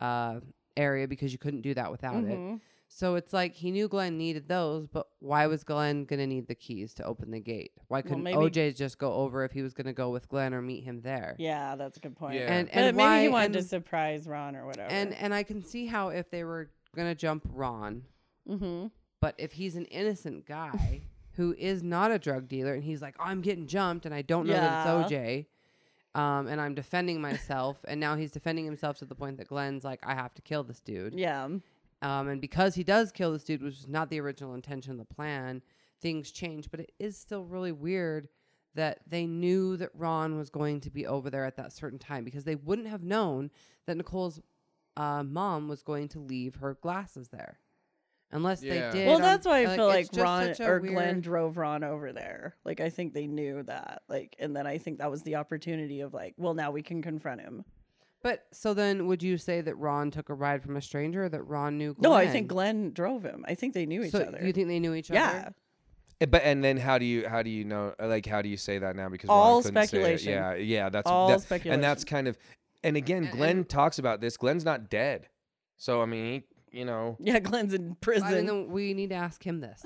uh, 0.00 0.40
area 0.76 1.08
because 1.08 1.32
you 1.32 1.38
couldn't 1.38 1.62
do 1.62 1.72
that 1.74 1.90
without 1.90 2.24
it. 2.24 2.60
So 2.88 3.16
it's 3.16 3.32
like 3.32 3.54
he 3.54 3.70
knew 3.70 3.88
Glenn 3.88 4.16
needed 4.16 4.48
those, 4.48 4.86
but 4.86 5.08
why 5.18 5.46
was 5.48 5.64
Glenn 5.64 6.04
going 6.04 6.20
to 6.20 6.26
need 6.26 6.46
the 6.46 6.54
keys 6.54 6.94
to 6.94 7.04
open 7.04 7.30
the 7.30 7.40
gate? 7.40 7.72
Why 7.88 8.00
couldn't 8.00 8.22
maybe- 8.22 8.38
OJ 8.38 8.76
just 8.76 8.98
go 8.98 9.12
over 9.12 9.44
if 9.44 9.52
he 9.52 9.62
was 9.62 9.74
going 9.74 9.86
to 9.86 9.92
go 9.92 10.10
with 10.10 10.28
Glenn 10.28 10.54
or 10.54 10.62
meet 10.62 10.84
him 10.84 11.02
there? 11.02 11.36
Yeah, 11.38 11.76
that's 11.76 11.96
a 11.96 12.00
good 12.00 12.16
point. 12.16 12.36
Yeah. 12.36 12.52
And 12.52 12.68
But 12.68 12.76
and 12.76 12.96
maybe 12.96 13.06
why 13.06 13.22
he 13.22 13.28
wanted 13.28 13.54
to 13.54 13.62
surprise 13.62 14.26
Ron 14.26 14.56
or 14.56 14.66
whatever. 14.66 14.90
and 14.90 15.12
and 15.14 15.34
I 15.34 15.42
can 15.42 15.62
see 15.62 15.86
how 15.86 16.08
if 16.08 16.30
they 16.30 16.44
were 16.44 16.70
going 16.94 17.08
to 17.08 17.14
jump 17.14 17.46
Ron, 17.52 18.04
mm-hmm. 18.48 18.86
but 19.20 19.34
if 19.36 19.52
he's 19.52 19.76
an 19.76 19.84
innocent 19.86 20.46
guy 20.46 21.02
who 21.32 21.54
is 21.58 21.82
not 21.82 22.10
a 22.10 22.18
drug 22.18 22.48
dealer 22.48 22.72
and 22.72 22.84
he's 22.84 23.02
like, 23.02 23.16
"I'm 23.18 23.42
getting 23.42 23.66
jumped 23.66 24.06
and 24.06 24.14
I 24.14 24.22
don't 24.22 24.46
know 24.46 24.54
that 24.54 24.86
it's 24.86 25.12
OJ." 25.12 25.46
Um, 26.14 26.46
and 26.46 26.62
I'm 26.62 26.74
defending 26.74 27.20
myself, 27.20 27.84
and 27.86 28.00
now 28.00 28.16
he's 28.16 28.30
defending 28.30 28.64
himself 28.64 28.96
to 29.00 29.04
the 29.04 29.14
point 29.14 29.36
that 29.36 29.48
Glenn's 29.48 29.84
like, 29.84 30.00
"I 30.02 30.14
have 30.14 30.32
to 30.34 30.42
kill 30.42 30.64
this 30.64 30.80
dude." 30.80 31.12
yeah. 31.12 31.46
Um, 32.02 32.28
and 32.28 32.40
because 32.40 32.74
he 32.74 32.84
does 32.84 33.10
kill 33.12 33.32
this 33.32 33.44
dude, 33.44 33.62
which 33.62 33.74
was 33.76 33.88
not 33.88 34.10
the 34.10 34.20
original 34.20 34.54
intention 34.54 34.92
of 34.92 34.98
the 34.98 35.14
plan, 35.14 35.62
things 36.00 36.30
change. 36.30 36.70
But 36.70 36.80
it 36.80 36.92
is 36.98 37.16
still 37.18 37.44
really 37.44 37.72
weird 37.72 38.28
that 38.74 39.00
they 39.08 39.26
knew 39.26 39.76
that 39.78 39.88
Ron 39.94 40.36
was 40.36 40.50
going 40.50 40.80
to 40.80 40.90
be 40.90 41.06
over 41.06 41.30
there 41.30 41.46
at 41.46 41.56
that 41.56 41.72
certain 41.72 41.98
time 41.98 42.24
because 42.24 42.44
they 42.44 42.56
wouldn't 42.56 42.88
have 42.88 43.02
known 43.02 43.50
that 43.86 43.96
Nicole's 43.96 44.40
uh, 44.98 45.22
mom 45.22 45.68
was 45.68 45.82
going 45.82 46.08
to 46.08 46.18
leave 46.20 46.56
her 46.56 46.74
glasses 46.74 47.28
there. 47.30 47.58
Unless 48.32 48.62
Yeah. 48.62 48.90
they 48.90 48.98
did. 48.98 49.06
Well, 49.06 49.18
that's 49.18 49.46
why 49.46 49.62
I 49.62 49.64
like, 49.66 49.76
feel 49.76 49.90
it's 49.90 50.12
like 50.12 50.22
Ron 50.24 50.46
such 50.54 50.60
a 50.60 50.68
or 50.70 50.80
Glenn 50.80 50.94
weird- 50.94 51.20
drove 51.22 51.56
Ron 51.56 51.84
over 51.84 52.12
there. 52.12 52.56
Like 52.64 52.80
I 52.80 52.90
think 52.90 53.14
they 53.14 53.26
knew 53.26 53.62
that. 53.62 54.02
Like, 54.08 54.34
and 54.38 54.54
then 54.54 54.66
I 54.66 54.78
think 54.78 54.98
that 54.98 55.10
was 55.10 55.22
the 55.22 55.36
opportunity 55.36 56.00
of 56.00 56.12
like, 56.12 56.34
well, 56.36 56.52
now 56.52 56.70
we 56.72 56.82
can 56.82 57.00
confront 57.02 57.40
him. 57.40 57.64
But 58.26 58.44
so 58.50 58.74
then, 58.74 59.06
would 59.06 59.22
you 59.22 59.38
say 59.38 59.60
that 59.60 59.76
Ron 59.76 60.10
took 60.10 60.30
a 60.30 60.34
ride 60.34 60.60
from 60.60 60.76
a 60.76 60.82
stranger, 60.82 61.26
or 61.26 61.28
that 61.28 61.44
Ron 61.44 61.78
knew? 61.78 61.94
Glenn? 61.94 62.10
No, 62.10 62.16
I 62.16 62.26
think 62.26 62.48
Glenn 62.48 62.90
drove 62.92 63.22
him. 63.22 63.44
I 63.46 63.54
think 63.54 63.72
they 63.72 63.86
knew 63.86 64.02
each 64.02 64.10
so 64.10 64.18
other. 64.22 64.44
you 64.44 64.52
think 64.52 64.66
they 64.66 64.80
knew 64.80 64.94
each 64.94 65.10
yeah. 65.10 65.28
other? 65.30 65.54
Eh, 66.22 66.26
But 66.26 66.42
and 66.42 66.64
then 66.64 66.76
how 66.76 66.98
do 66.98 67.04
you 67.04 67.28
how 67.28 67.42
do 67.44 67.50
you 67.50 67.64
know 67.64 67.94
like 68.00 68.26
how 68.26 68.42
do 68.42 68.48
you 68.48 68.56
say 68.56 68.78
that 68.78 68.96
now 68.96 69.08
because 69.08 69.30
All 69.30 69.54
Ron 69.54 69.62
couldn't 69.62 69.74
say 69.76 69.82
it. 69.84 69.88
speculation. 69.90 70.32
Yeah, 70.32 70.54
yeah, 70.54 70.88
that's 70.88 71.08
All 71.08 71.28
that- 71.28 71.42
speculation. 71.42 71.74
and 71.74 71.84
that's 71.84 72.02
kind 72.04 72.26
of 72.26 72.36
and 72.82 72.96
again 72.96 73.26
And- 73.26 73.32
Glenn 73.32 73.56
and- 73.58 73.68
talks 73.68 74.00
about 74.00 74.20
this. 74.20 74.36
Glenn's 74.36 74.64
not 74.64 74.90
dead, 74.90 75.28
so 75.76 76.02
I 76.02 76.06
mean 76.06 76.24
he 76.32 76.42
you 76.76 76.84
know 76.84 77.16
Yeah, 77.18 77.38
Glenn's 77.48 77.74
in 77.74 77.96
prison. 78.00 78.26
I 78.28 78.32
mean, 78.34 78.46
then 78.46 78.70
we 78.70 78.94
need 78.94 79.08
to 79.10 79.16
ask 79.16 79.42
him 79.44 79.60
this. 79.60 79.82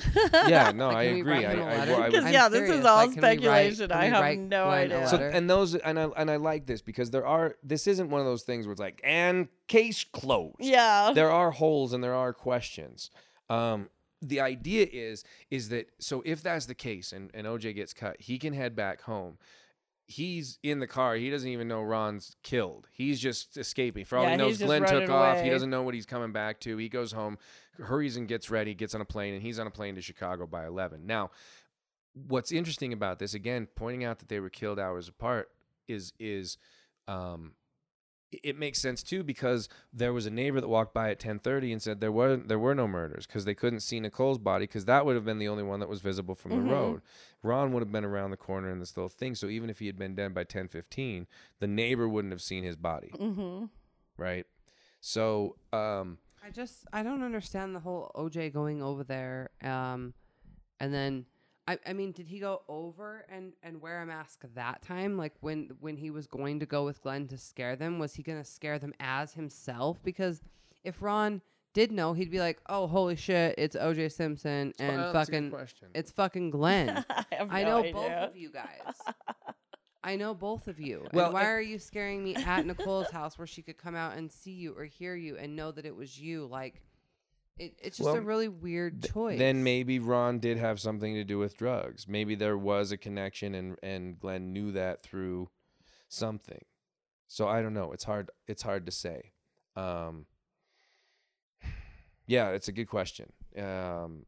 yeah 0.49 0.73
no 0.75 0.89
Like, 0.89 0.97
I 0.97 1.03
agree. 1.05 1.33
write 1.33 1.45
I, 1.47 1.51
him 1.53 1.59
a 1.61 1.65
I, 1.65 1.77
letter? 1.79 1.95
I, 1.95 2.07
Because 2.11 2.33
yeah, 2.33 2.47
I'm 2.47 2.53
this 2.53 2.71
is 2.71 2.85
all 2.85 2.97
like, 2.97 3.13
can 3.15 3.21
we 3.23 3.29
write- 3.47 3.75
speculation. 3.75 3.93
I 3.93 4.05
have 4.07 4.39
no 4.39 4.65
Glenn 4.67 4.93
idea. 4.93 5.09
So 5.09 5.17
and 5.19 5.49
those 5.49 5.75
and 5.75 5.99
I 5.99 6.05
and 6.17 6.31
I 6.31 6.37
like 6.37 6.67
this 6.67 6.83
because 6.83 7.11
there 7.11 7.27
are 7.27 7.55
this 7.63 7.87
isn't 7.87 8.11
one 8.11 8.21
of 8.21 8.27
those 8.27 8.43
things 8.43 8.67
where 8.67 8.73
it's 8.73 8.81
like 8.81 9.01
and 9.05 9.49
case 9.69 10.05
closed. 10.05 10.57
yeah. 10.59 11.13
There 11.15 11.31
are 11.31 11.51
holes 11.53 11.93
and 11.93 12.03
there 12.03 12.15
are 12.15 12.33
questions. 12.33 13.11
Um, 13.49 13.89
the 14.23 14.41
idea 14.41 14.87
is 14.93 15.25
is 15.51 15.71
that 15.71 15.89
so 15.99 16.23
if 16.27 16.43
that's 16.43 16.67
the 16.67 16.75
case 16.75 17.13
and, 17.13 17.31
and 17.33 17.47
OJ 17.47 17.75
gets 17.75 17.93
cut, 17.95 18.17
he 18.21 18.39
can 18.39 18.53
head 18.53 18.77
back 18.77 19.03
home. 19.03 19.39
He's 20.11 20.59
in 20.65 20.81
the 20.81 20.89
car. 20.89 21.15
He 21.15 21.31
doesn't 21.31 21.49
even 21.49 21.69
know 21.69 21.83
Ron's 21.83 22.35
killed. 22.43 22.89
He's 22.91 23.21
just 23.21 23.57
escaping. 23.57 24.05
For 24.05 24.19
all 24.19 24.25
Yeah, 24.25 24.33
he 24.33 24.37
knows, 24.39 24.59
Glenn 24.59 24.85
took 24.85 25.09
off. 25.09 25.41
He 25.41 25.51
doesn't 25.51 25.71
know 25.71 25.83
what 25.83 25.95
he's 25.95 26.05
coming 26.05 26.33
back 26.33 26.59
to. 26.61 26.77
He 26.79 26.89
goes 26.89 27.13
home, 27.13 27.39
hurries 27.79 28.17
and 28.17 28.27
gets 28.27 28.51
ready, 28.51 28.75
gets 28.75 28.93
on 28.93 29.01
a 29.01 29.05
plane, 29.05 29.35
and 29.35 29.43
he's 29.43 29.61
on 29.61 29.69
a 29.69 29.71
plane 29.71 29.95
to 29.95 30.03
Chicago 30.03 30.49
by 30.49 30.67
11. 30.67 31.07
Now, 31.07 31.31
what's 32.27 32.51
interesting 32.51 32.93
about 32.93 33.21
this, 33.21 33.35
again, 33.35 33.69
pointing 33.77 34.03
out 34.03 34.19
that 34.19 34.29
they 34.29 34.41
were 34.41 34.51
killed 34.51 34.81
hours 34.81 35.07
apart, 35.07 35.49
is 35.87 36.13
is 36.19 36.59
um, 37.07 37.53
it- 38.33 38.41
it 38.45 38.59
makes 38.59 38.79
sense 38.81 39.03
too 39.03 39.23
because 39.23 39.69
there 39.93 40.13
was 40.13 40.27
a 40.27 40.31
neighbor 40.31 40.61
that 40.61 40.69
walked 40.69 40.95
by 40.95 41.11
at 41.11 41.19
10:30 41.19 41.73
and 41.73 41.83
said 41.83 42.01
there 42.01 42.13
were 42.13 42.37
there 42.37 42.59
were 42.59 42.75
no 42.75 42.87
murders 42.87 43.27
because 43.27 43.45
they 43.45 43.55
couldn't 43.55 43.81
see 43.81 43.99
Nicole's 44.01 44.39
body 44.39 44.65
because 44.65 44.85
that 44.85 45.05
would 45.05 45.17
have 45.17 45.25
been 45.25 45.39
the 45.39 45.49
only 45.49 45.63
one 45.65 45.81
that 45.81 45.89
was 45.89 46.01
visible 46.01 46.35
from 46.35 46.53
Mhm. 46.53 46.65
the 46.65 46.71
road. 46.73 47.03
Ron 47.43 47.73
would 47.73 47.81
have 47.81 47.91
been 47.93 48.05
around 48.05 48.31
the 48.31 48.37
corner 48.37 48.71
in 48.71 48.79
this 48.79 48.97
little 48.97 49.09
thing, 49.09 49.35
so 49.35 49.49
even 49.49 49.71
if 49.71 49.79
he 49.79 49.87
had 49.87 49.99
been 49.99 50.15
dead 50.15 50.33
by 50.35 50.45
10:15, 50.45 51.27
the 51.59 51.67
neighbor 51.67 52.09
wouldn't 52.09 52.33
have 52.33 52.43
seen 52.43 52.63
his 52.65 52.77
body, 52.77 53.11
mm-hmm. 53.15 53.67
right? 54.17 54.47
So, 55.01 55.57
um, 55.73 56.19
I 56.43 56.51
just 56.51 56.87
I 56.93 57.03
don't 57.03 57.23
understand 57.23 57.75
the 57.75 57.81
whole 57.81 58.11
OJ 58.15 58.51
going 58.53 58.83
over 58.83 59.03
there. 59.05 59.51
Um, 59.63 60.15
and 60.79 60.93
then 60.95 61.27
I 61.71 61.79
I 61.91 61.93
mean, 61.93 62.13
did 62.13 62.27
he 62.27 62.39
go 62.41 62.63
over 62.69 63.25
and 63.31 63.53
and 63.63 63.81
wear 63.81 64.03
a 64.03 64.07
mask 64.07 64.45
that 64.55 64.83
time? 64.83 65.17
Like 65.17 65.35
when 65.41 65.71
when 65.81 65.97
he 65.97 66.11
was 66.11 66.27
going 66.27 66.61
to 66.61 66.67
go 66.67 66.85
with 66.85 67.01
Glenn 67.03 67.29
to 67.29 67.39
scare 67.39 67.77
them, 67.77 67.99
was 67.99 68.15
he 68.15 68.23
gonna 68.23 68.45
scare 68.45 68.79
them 68.79 68.93
as 68.99 69.35
himself? 69.35 70.03
Because 70.03 70.41
if 70.85 71.01
Ron 71.03 71.43
did 71.73 71.93
know, 71.93 72.13
he'd 72.15 72.31
be 72.31 72.41
like, 72.41 72.61
"Oh, 72.69 72.87
holy 72.89 73.15
shit, 73.17 73.55
it's 73.57 73.77
OJ 73.77 74.11
Simpson 74.11 74.73
and 74.79 74.97
well, 74.97 75.13
that's 75.13 75.29
a 75.29 75.33
good 75.33 75.37
fucking 75.39 75.51
question. 75.51 75.89
it's 75.95 76.11
fucking 76.11 76.51
Glenn." 76.51 77.05
I, 77.11 77.25
have 77.33 77.49
I 77.53 77.63
no 77.63 77.69
know 77.69 77.79
idea. 77.81 77.93
both 77.93 78.31
of 78.31 78.37
you 78.37 78.51
guys. 78.51 78.95
I 80.03 80.17
know 80.17 80.35
both 80.35 80.67
of 80.67 80.81
you. 80.81 81.07
Well, 81.13 81.27
and 81.27 81.35
why 81.35 81.43
I- 81.43 81.51
are 81.51 81.61
you 81.61 81.79
scaring 81.79 82.25
me 82.25 82.35
at 82.35 82.67
Nicole's 82.67 83.11
house 83.11 83.37
where 83.39 83.47
she 83.47 83.63
could 83.63 83.77
come 83.77 83.95
out 83.95 84.17
and 84.17 84.33
see 84.33 84.53
you 84.53 84.75
or 84.77 84.85
hear 84.85 85.15
you 85.15 85.37
and 85.37 85.55
know 85.55 85.71
that 85.73 85.85
it 85.85 85.95
was 85.95 86.19
you? 86.19 86.47
Like, 86.47 86.81
it, 87.61 87.75
it's 87.79 87.99
just 87.99 88.17
a 88.17 88.21
really 88.23 88.49
weird 88.49 89.03
choice. 89.13 89.39
Then 89.39 89.63
maybe 89.63 89.99
Ron 89.99 90.39
did 90.39 90.57
have 90.57 90.81
something 90.81 91.15
to 91.15 91.25
do 91.25 91.39
with 91.39 91.57
drugs. 91.59 92.09
Maybe 92.09 92.35
there 92.35 92.57
was 92.57 92.91
a 92.91 92.97
connection, 92.97 93.55
and 93.55 93.77
and 93.83 94.19
Glenn 94.19 94.53
knew 94.53 94.73
that 94.73 95.03
through 95.03 95.51
something. 96.09 96.65
So 97.29 97.47
I 97.47 97.61
don't 97.61 97.75
know. 97.75 97.93
It's 97.93 98.05
hard. 98.05 98.31
It's 98.49 98.63
hard 98.63 98.87
to 98.87 98.93
say. 98.93 99.33
Um, 99.77 100.25
yeah, 102.27 102.49
it's 102.49 102.69
a 102.69 102.73
good 102.73 102.89
question. 102.89 103.33
Um, 103.59 104.25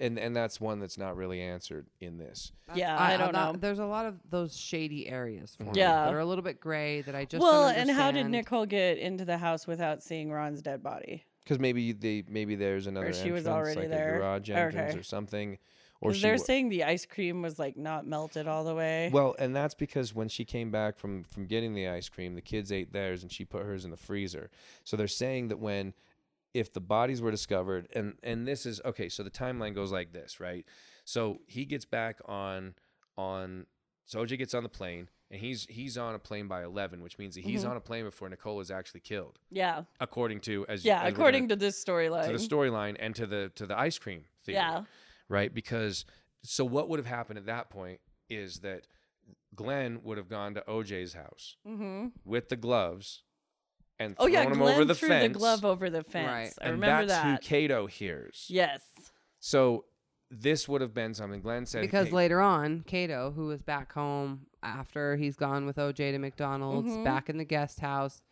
and 0.00 0.18
and 0.18 0.34
that's 0.34 0.58
one 0.58 0.80
that's 0.80 0.96
not 0.96 1.14
really 1.16 1.42
answered 1.42 1.86
in 2.00 2.16
this. 2.16 2.52
Yeah, 2.74 2.98
I 2.98 3.18
don't 3.18 3.34
that- 3.34 3.52
know. 3.52 3.58
There's 3.58 3.78
a 3.80 3.84
lot 3.86 4.06
of 4.06 4.16
those 4.30 4.56
shady 4.56 5.08
areas 5.08 5.54
for 5.54 5.64
me 5.64 5.72
Yeah. 5.74 6.06
that 6.06 6.14
are 6.14 6.20
a 6.20 6.24
little 6.26 6.42
bit 6.42 6.58
gray 6.58 7.02
that 7.02 7.14
I 7.14 7.26
just 7.26 7.42
well, 7.42 7.68
don't 7.68 7.76
and 7.76 7.90
how 7.90 8.10
did. 8.10 8.26
Nicole 8.28 8.64
get 8.64 8.96
into 8.96 9.26
the 9.26 9.36
house 9.36 9.66
without 9.66 10.02
seeing 10.02 10.32
Ron's 10.32 10.62
dead 10.62 10.82
body? 10.82 11.26
Because 11.44 11.58
maybe 11.58 11.92
they 11.92 12.24
maybe 12.28 12.54
there's 12.54 12.86
another 12.86 13.12
she 13.12 13.32
was 13.32 13.46
already 13.46 13.80
like 13.80 13.90
there. 13.90 14.14
a 14.16 14.18
garage 14.18 14.48
entrance 14.50 14.90
Okay. 14.92 14.98
or 14.98 15.02
something, 15.02 15.58
or 16.00 16.12
they're 16.12 16.36
wa- 16.36 16.42
saying 16.42 16.68
the 16.68 16.84
ice 16.84 17.04
cream 17.06 17.42
was 17.42 17.58
like 17.58 17.76
not 17.76 18.06
melted 18.06 18.46
all 18.46 18.64
the 18.64 18.74
way. 18.74 19.10
Well, 19.12 19.34
and 19.38 19.54
that's 19.54 19.74
because 19.74 20.14
when 20.14 20.28
she 20.28 20.44
came 20.44 20.70
back 20.70 20.96
from 20.98 21.24
from 21.24 21.46
getting 21.46 21.74
the 21.74 21.88
ice 21.88 22.08
cream, 22.08 22.34
the 22.34 22.40
kids 22.42 22.70
ate 22.70 22.92
theirs 22.92 23.22
and 23.22 23.32
she 23.32 23.44
put 23.44 23.64
hers 23.64 23.84
in 23.84 23.90
the 23.90 23.96
freezer. 23.96 24.50
So 24.84 24.96
they're 24.96 25.08
saying 25.08 25.48
that 25.48 25.58
when 25.58 25.94
if 26.54 26.72
the 26.72 26.80
bodies 26.80 27.20
were 27.22 27.30
discovered 27.30 27.88
and 27.94 28.14
and 28.22 28.46
this 28.46 28.64
is 28.66 28.80
okay, 28.84 29.08
so 29.08 29.22
the 29.22 29.30
timeline 29.30 29.74
goes 29.74 29.90
like 29.90 30.12
this, 30.12 30.38
right? 30.38 30.64
So 31.04 31.40
he 31.46 31.64
gets 31.64 31.84
back 31.84 32.20
on 32.26 32.74
on 33.16 33.66
so 34.04 34.24
OJ 34.24 34.38
gets 34.38 34.54
on 34.54 34.62
the 34.62 34.68
plane 34.68 35.08
and 35.32 35.40
he's 35.40 35.64
he's 35.64 35.96
on 35.98 36.14
a 36.14 36.18
plane 36.18 36.46
by 36.46 36.62
11, 36.62 37.02
which 37.02 37.18
means 37.18 37.34
that 37.34 37.40
he's 37.44 37.64
Mhm. 37.64 37.70
on 37.70 37.76
a 37.78 37.80
plane 37.80 38.04
before 38.04 38.28
Nicole 38.28 38.60
is 38.60 38.70
actually 38.70 39.00
killed, 39.00 39.40
yeah, 39.50 39.84
according 39.98 40.40
to 40.42 40.66
as 40.68 40.84
yeah. 40.84 40.96
as 40.96 40.98
we're 40.98 41.00
gonna- 41.10 41.12
According 41.14 41.48
to 41.48 41.56
this 41.56 41.82
storyline, 41.82 42.26
to 42.26 42.32
the 42.32 42.38
storyline 42.38 42.96
and 43.00 43.16
to 43.16 43.26
the 43.26 43.50
to 43.56 43.66
the 43.66 43.76
ice 43.76 43.98
cream 43.98 44.26
theory 44.44 44.56
yeah, 44.56 44.84
right? 45.28 45.52
Because 45.52 46.04
so 46.42 46.64
what 46.64 46.88
would 46.88 46.98
have 46.98 47.06
happened 47.06 47.38
at 47.38 47.46
that 47.46 47.70
point 47.70 48.00
is 48.28 48.60
that 48.60 48.86
Glenn 49.54 50.02
would 50.02 50.18
have 50.18 50.28
gone 50.28 50.54
to 50.54 50.60
OJ's 50.68 51.14
house 51.14 51.56
mm-hmm. 51.66 52.08
with 52.24 52.48
the 52.48 52.56
gloves 52.56 53.22
and 53.98 54.14
Oh 54.18 54.26
yeah, 54.26 54.42
him 54.42 54.54
Glenn 54.54 54.74
over 54.74 54.84
the 54.84 54.94
threw 54.94 55.08
fence. 55.08 55.32
the 55.32 55.38
glove 55.38 55.64
over 55.64 55.88
the 55.88 56.02
fence. 56.04 56.26
Right. 56.28 56.52
I 56.60 56.64
and 56.70 56.72
remember 56.74 57.06
that's 57.06 57.22
that. 57.22 57.42
who 57.42 57.48
Kato 57.48 57.86
hears. 57.86 58.46
yes. 58.50 58.82
So 59.40 59.86
this 60.30 60.68
would 60.68 60.80
have 60.80 60.94
been 60.94 61.14
something 61.14 61.40
Glenn 61.40 61.66
said 61.66 61.82
because 61.82 62.08
"Hey, 62.08 62.12
later 62.14 62.40
on, 62.40 62.82
Kato, 62.86 63.30
who 63.32 63.46
was 63.46 63.62
back 63.62 63.92
home 63.92 64.46
after 64.62 65.16
he's 65.16 65.36
gone 65.36 65.66
with 65.66 65.76
OJ 65.76 66.12
to 66.12 66.18
McDonald's, 66.18 66.88
Mhm. 66.90 67.04
back 67.04 67.28
in 67.28 67.38
the 67.38 67.44
guest 67.44 67.80
house, 67.80 68.22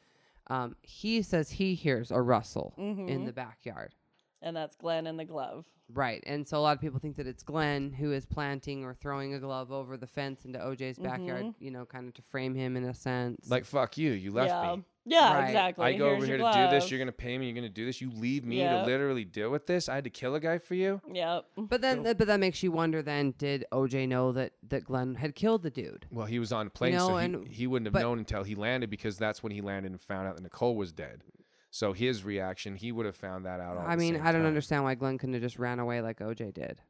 um, 0.48 0.76
he 0.82 1.22
says 1.22 1.52
he 1.52 1.74
hears 1.74 2.10
a 2.10 2.20
rustle 2.20 2.74
Mhm. 2.78 3.08
in 3.08 3.24
the 3.24 3.32
backyard. 3.32 3.94
And 4.42 4.56
that's 4.56 4.74
Glen 4.76 5.06
in 5.06 5.16
the 5.16 5.24
glove. 5.24 5.66
Right. 5.92 6.22
And 6.24 6.46
so 6.46 6.56
a 6.56 6.60
lot 6.60 6.76
of 6.76 6.80
people 6.80 7.00
think 7.00 7.16
that 7.16 7.26
it's 7.26 7.42
Glen 7.42 7.92
who 7.92 8.12
is 8.12 8.24
planting 8.24 8.84
or 8.84 8.94
throwing 8.94 9.34
a 9.34 9.40
glove 9.40 9.72
over 9.72 9.96
the 9.96 10.06
fence 10.06 10.44
into 10.44 10.58
OJ's 10.58 10.98
backyard, 11.00 11.42
Mm-hmm. 11.46 11.64
you 11.64 11.70
know, 11.72 11.84
kind 11.84 12.06
of 12.06 12.14
to 12.14 12.22
frame 12.22 12.54
him 12.54 12.76
in 12.76 12.84
a 12.84 12.94
sense. 12.94 13.50
like 13.50 13.64
fuck 13.64 13.98
you, 13.98 14.12
you 14.12 14.30
left 14.30 14.50
yeah. 14.50 14.76
me. 14.76 14.82
Yeah, 15.06 15.34
Right. 15.34 15.46
exactly. 15.48 15.84
I 15.86 15.92
go 15.96 16.04
Here's 16.06 16.16
over 16.18 16.26
here 16.26 16.36
your 16.38 16.46
to 16.52 16.52
do 16.54 16.70
this. 16.70 16.82
glove. 16.84 16.90
You're 16.92 16.98
gonna 17.00 17.10
pay 17.12 17.36
me. 17.38 17.46
You're 17.46 17.54
gonna 17.56 17.68
do 17.68 17.84
this. 17.86 18.00
You 18.00 18.10
leave 18.12 18.44
me 18.44 18.58
Yep. 18.58 18.84
to 18.84 18.90
literally 18.90 19.24
deal 19.24 19.50
with 19.50 19.66
this. 19.66 19.88
I 19.88 19.96
had 19.96 20.04
to 20.04 20.10
kill 20.10 20.34
a 20.36 20.40
guy 20.40 20.58
for 20.58 20.74
you. 20.76 21.00
Yep. 21.12 21.46
but 21.56 21.80
then, 21.80 22.02
but 22.04 22.18
that 22.26 22.38
makes 22.38 22.62
you 22.62 22.70
wonder. 22.70 23.02
Then, 23.02 23.34
did 23.36 23.64
OJ 23.72 24.06
know 24.06 24.30
that 24.32 24.52
that 24.68 24.84
Glen 24.84 25.16
had 25.16 25.34
killed 25.34 25.64
the 25.64 25.70
dude? 25.70 26.06
Well, 26.12 26.26
he 26.26 26.38
was 26.38 26.52
on 26.52 26.68
a 26.68 26.70
plane, 26.70 26.96
so 26.98 27.08
know, 27.08 27.16
he, 27.16 27.24
and- 27.24 27.48
he 27.48 27.66
wouldn't 27.66 27.86
have 27.88 27.94
but- 27.94 28.02
known 28.02 28.18
until 28.20 28.44
he 28.44 28.54
landed 28.54 28.90
because 28.90 29.18
that's 29.18 29.42
when 29.42 29.50
he 29.52 29.60
landed 29.60 29.90
and 29.90 30.00
found 30.00 30.28
out 30.28 30.36
that 30.36 30.42
Nicole 30.42 30.76
was 30.76 30.92
dead. 30.92 31.24
So 31.70 31.92
his 31.92 32.24
reaction, 32.24 32.74
he 32.76 32.90
would 32.92 33.06
have 33.06 33.16
found 33.16 33.46
that 33.46 33.60
out. 33.60 33.76
All 33.76 33.86
I 33.86 33.94
the 33.94 34.00
mean, 34.00 34.14
same 34.14 34.22
I 34.26 34.32
don't 34.32 34.40
time. 34.42 34.46
understand 34.48 34.84
why 34.84 34.94
Glen 34.96 35.18
couldn't 35.18 35.34
have 35.34 35.42
just 35.42 35.58
ran 35.58 35.78
away 35.78 36.00
like 36.00 36.18
OJ 36.18 36.52
did. 36.52 36.80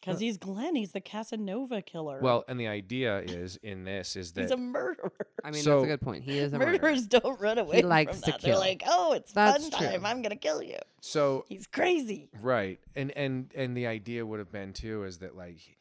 Because 0.00 0.20
he's 0.20 0.36
Glen. 0.36 0.74
He's 0.74 0.92
the 0.92 1.00
Casanova 1.00 1.80
killer. 1.80 2.20
Well, 2.20 2.44
and 2.46 2.60
the 2.60 2.66
idea 2.66 3.20
is 3.20 3.56
in 3.62 3.84
this 3.84 4.16
is 4.16 4.32
that 4.32 4.42
he's 4.42 4.50
a 4.50 4.56
murderer. 4.58 5.12
I 5.42 5.50
mean, 5.50 5.64
that's 5.64 5.82
a 5.82 5.86
good 5.86 6.00
point. 6.02 6.24
He 6.24 6.38
is 6.38 6.52
a 6.52 6.58
murderer. 6.58 6.72
Murderers 6.72 7.06
don't 7.06 7.40
run 7.40 7.56
away. 7.58 7.76
He 7.76 7.82
likes 7.82 8.12
from 8.20 8.20
to 8.24 8.30
that. 8.32 8.40
They're 8.42 8.52
kill. 8.52 8.60
like, 8.60 8.82
oh, 8.86 9.12
it's 9.14 9.32
That's 9.32 9.68
fun 9.68 9.80
time. 9.80 10.00
true. 10.00 10.06
I'm 10.08 10.20
gonna 10.20 10.36
kill 10.36 10.62
you. 10.62 10.76
so 11.00 11.46
He's 11.48 11.66
crazy. 11.66 12.28
right, 12.42 12.80
and 12.94 13.12
and 13.12 13.50
and 13.54 13.74
the 13.74 13.86
idea 13.86 14.26
would 14.26 14.40
have 14.40 14.52
been 14.52 14.74
too 14.74 15.04
is 15.04 15.18
that 15.18 15.36
like 15.36 15.78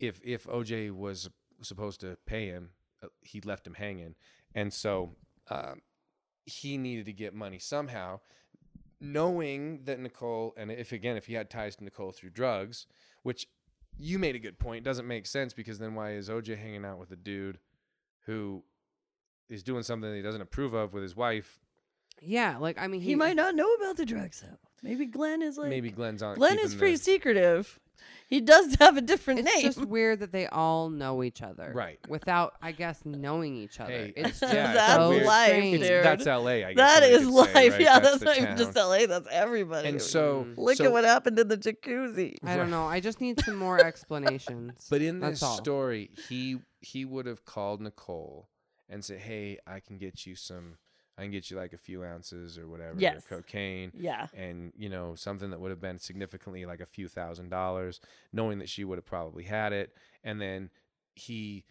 if 0.00 0.18
if 0.24 0.44
OJ 0.46 0.90
was 0.90 1.28
supposed 1.60 2.00
to 2.00 2.16
pay 2.24 2.46
him, 2.46 2.70
uh, 3.02 3.08
he 3.20 3.42
left 3.42 3.66
him 3.66 3.74
hanging, 3.74 4.14
and 4.54 4.72
so 4.72 5.10
um, 5.50 5.82
he 6.44 6.76
needed 6.78 7.06
to 7.06 7.12
get 7.12 7.34
money 7.34 7.58
somehow. 7.58 8.20
Knowing 9.00 9.80
that 9.84 9.98
Nicole, 9.98 10.54
and 10.56 10.70
if 10.70 10.92
again, 10.92 11.16
if 11.16 11.26
he 11.26 11.34
had 11.34 11.50
ties 11.50 11.74
to 11.76 11.84
Nicole 11.84 12.12
through 12.12 12.30
drugs, 12.30 12.86
which 13.24 13.48
you 13.98 14.18
made 14.18 14.36
a 14.36 14.38
good 14.38 14.58
point, 14.58 14.84
doesn't 14.84 15.08
make 15.08 15.26
sense 15.26 15.52
because 15.52 15.78
then 15.80 15.94
why 15.94 16.12
is 16.12 16.28
OJ 16.28 16.56
hanging 16.56 16.84
out 16.84 16.98
with 16.98 17.10
a 17.10 17.16
dude 17.16 17.58
who 18.26 18.62
is 19.48 19.64
doing 19.64 19.82
something 19.82 20.08
that 20.08 20.16
he 20.16 20.22
doesn't 20.22 20.40
approve 20.40 20.72
of 20.72 20.92
with 20.92 21.02
his 21.02 21.16
wife? 21.16 21.58
Yeah, 22.20 22.58
like 22.58 22.78
I 22.78 22.86
mean, 22.86 23.00
He, 23.00 23.16
might 23.16 23.34
not 23.34 23.56
know 23.56 23.72
about 23.74 23.96
the 23.96 24.06
drugs 24.06 24.40
though. 24.40 24.58
Maybe 24.84 25.06
Glen 25.06 25.42
is 25.42 25.58
like. 25.58 25.68
Maybe 25.70 25.90
Glen's 25.90 26.22
on. 26.22 26.36
Glen 26.36 26.58
is 26.60 26.74
pretty 26.74 26.94
the- 26.94 27.02
secretive. 27.02 27.80
He 28.28 28.40
does 28.40 28.76
have 28.80 28.96
a 28.96 29.00
different 29.02 29.40
It's 29.40 29.54
name. 29.54 29.62
just 29.64 29.84
weird 29.84 30.20
that 30.20 30.32
they 30.32 30.46
all 30.46 30.88
know 30.88 31.22
each 31.22 31.42
other, 31.42 31.70
Right. 31.74 31.98
Without, 32.08 32.54
I 32.62 32.72
guess, 32.72 33.04
knowing 33.04 33.54
each 33.56 33.78
other. 33.78 33.92
Hey, 33.92 34.12
it's 34.16 34.40
just 34.40 34.44
it's 34.44 34.52
That's 34.52 34.94
so 34.94 35.10
life, 35.10 35.48
strange. 35.48 35.82
It's- 35.82 36.04
That's 36.04 36.26
L.A. 36.26 36.64
I 36.64 36.72
guess. 36.72 36.76
that 36.76 37.00
what 37.02 37.10
you 37.10 37.16
is 37.16 37.24
could 37.24 37.34
life. 37.34 37.52
say, 37.52 37.68
right? 37.70 37.80
Yeah, 37.80 37.98
that's, 38.00 38.18
the 38.20 38.24
not 38.24 38.36
even 38.38 38.56
just. 38.56 38.74
LA. 38.76 39.06
That's 39.06 39.28
everybody. 39.30 39.88
And 39.88 40.00
so, 40.00 40.46
look 40.56 40.76
so- 40.76 40.84
at 40.86 40.92
what 40.92 41.04
happened 41.04 41.38
in 41.38 41.48
the 41.48 41.58
jacuzzi. 41.58 42.36
I 42.42 42.56
don't 42.56 42.70
know. 42.70 42.86
I 42.86 43.00
just 43.00 43.20
need 43.20 43.40
some 43.44 43.56
more 43.56 43.78
explanations. 43.84 44.86
But 44.88 45.02
in 45.02 45.20
That's 45.20 45.34
this 45.40 45.42
all. 45.42 45.56
story, 45.56 46.10
he 46.28 46.58
he 46.80 47.04
would 47.04 47.26
have 47.26 47.44
called 47.44 47.80
Nicole 47.82 48.48
and 48.88 49.04
said, 49.04 49.18
"Hey, 49.20 49.58
I 49.66 49.80
can 49.80 49.98
get 49.98 50.26
you 50.26 50.36
some. 50.36 50.78
I 51.18 51.22
can 51.22 51.30
get 51.30 51.50
you 51.50 51.56
like 51.56 51.72
a 51.72 51.78
few 51.78 52.02
ounces 52.04 52.56
or 52.58 52.66
whatever, 52.68 52.98
Yes. 52.98 53.18
of 53.18 53.28
cocaine." 53.28 53.92
Yeah. 53.94 54.26
and 54.34 54.72
you 54.76 54.88
know 54.88 55.14
something 55.14 55.50
that 55.50 55.60
would 55.60 55.70
have 55.70 55.80
been 55.80 55.98
significantly 55.98 56.64
like 56.64 56.80
a 56.80 56.86
few 56.86 57.08
thousand 57.08 57.48
dollars 57.50 58.00
knowing 58.32 58.58
that 58.58 58.68
she 58.68 58.84
would 58.84 58.98
have 58.98 59.04
probably 59.06 59.44
had 59.44 59.72
it 59.72 59.94
and 60.24 60.40
then 60.40 60.70
he 61.14 61.64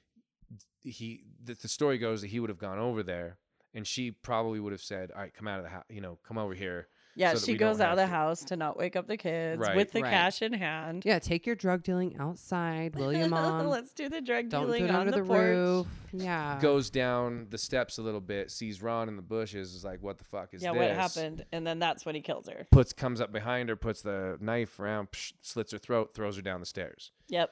he 0.83 1.23
the, 1.43 1.53
the 1.53 1.67
story 1.67 1.97
goes 1.97 2.21
that 2.21 2.27
he 2.27 2.39
would 2.39 2.49
have 2.49 2.59
gone 2.59 2.79
over 2.79 3.03
there 3.03 3.37
and 3.73 3.87
she 3.87 4.11
probably 4.11 4.59
would 4.59 4.71
have 4.71 4.81
said 4.81 5.11
all 5.11 5.21
right 5.21 5.33
come 5.33 5.47
out 5.47 5.59
of 5.59 5.63
the 5.63 5.69
house 5.69 5.85
you 5.89 6.01
know 6.01 6.17
come 6.23 6.37
over 6.37 6.53
here 6.53 6.87
Yeah, 7.15 7.33
so 7.33 7.45
she 7.45 7.55
goes 7.55 7.81
out 7.81 7.91
of 7.91 7.97
the 7.97 8.03
to- 8.03 8.07
house 8.07 8.43
to 8.45 8.55
not 8.55 8.77
wake 8.77 8.95
up 8.95 9.07
the 9.07 9.17
kids 9.17 9.59
Right. 9.59 9.75
with 9.75 9.91
the 9.91 10.01
Right. 10.01 10.09
cash 10.11 10.41
in 10.41 10.53
hand. 10.53 11.03
yeah, 11.05 11.19
take 11.19 11.45
your 11.45 11.55
drug 11.55 11.83
dealing 11.83 12.15
outside, 12.17 12.95
will 12.95 13.11
you, 13.11 13.27
mom? 13.29 13.67
Let's 13.67 13.91
do 13.91 14.07
the 14.07 14.21
drug 14.21 14.49
Don't 14.49 14.61
do 14.67 14.73
dealing 14.73 14.85
it 14.85 14.89
on 14.91 14.95
under 15.01 15.11
the, 15.11 15.17
the, 15.17 15.23
porch. 15.27 15.39
roof. 15.41 15.87
Yeah. 16.13 16.59
goes 16.61 16.89
down 16.89 17.47
the 17.49 17.57
steps 17.57 17.97
a 17.97 18.01
little 18.01 18.19
bit 18.21 18.51
sees 18.51 18.81
ron 18.81 19.07
in 19.07 19.15
the 19.15 19.21
bushes 19.21 19.73
is 19.73 19.83
like 19.85 20.01
what 20.01 20.17
the 20.17 20.25
fuck 20.25 20.53
is 20.53 20.61
Yeah, 20.61 20.73
this 20.73 20.79
what 20.79 20.91
happened? 20.91 21.45
And 21.53 21.65
then 21.65 21.79
that's 21.79 22.05
when 22.05 22.15
he 22.15 22.21
kills 22.21 22.47
her. 22.49 22.67
puts 22.71 22.91
comes 22.93 23.21
up 23.21 23.31
behind 23.31 23.69
her 23.69 23.75
puts 23.77 24.01
the 24.01 24.37
knife 24.41 24.77
around 24.79 25.11
psh, 25.11 25.33
slits 25.41 25.71
her 25.71 25.77
throat 25.77 26.13
throws 26.13 26.35
her 26.35 26.41
down 26.41 26.59
the 26.59 26.65
stairs 26.65 27.11
Yep. 27.29 27.51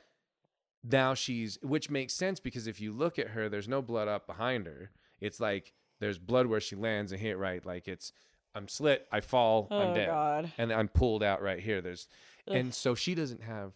now 0.84 1.14
she's 1.14 1.57
which 1.61 1.90
makes 1.90 2.14
sense 2.14 2.40
because 2.40 2.68
if 2.68 2.80
you 2.81 2.91
look 2.91 3.18
at 3.19 3.30
her 3.30 3.48
there's 3.49 3.68
no 3.68 3.81
blood 3.81 4.07
up 4.07 4.27
behind 4.27 4.65
her 4.65 4.91
it's 5.22 5.40
like 5.40 5.73
there's 5.99 6.18
blood 6.19 6.48
where 6.48 6.60
she 6.61 6.76
lands 6.76 7.11
and 7.11 7.22
hit 7.22 7.38
right 7.38 7.65
like 7.65 7.88
it's 7.88 8.11
i'm 8.55 8.67
slit 8.67 9.07
i 9.11 9.19
fall 9.19 9.67
Oh 9.71 9.80
i'm 9.89 9.93
dead 9.93 10.07
God. 10.07 10.51
and 10.57 10.71
i'm 10.73 10.88
pulled 10.88 11.23
out 11.23 11.41
right 11.41 11.59
here 11.59 11.81
there's 11.81 12.07
Ugh. 12.47 12.55
and 12.55 12.73
so 12.73 12.95
she 12.95 13.15
doesn't 13.15 13.43
have 13.43 13.73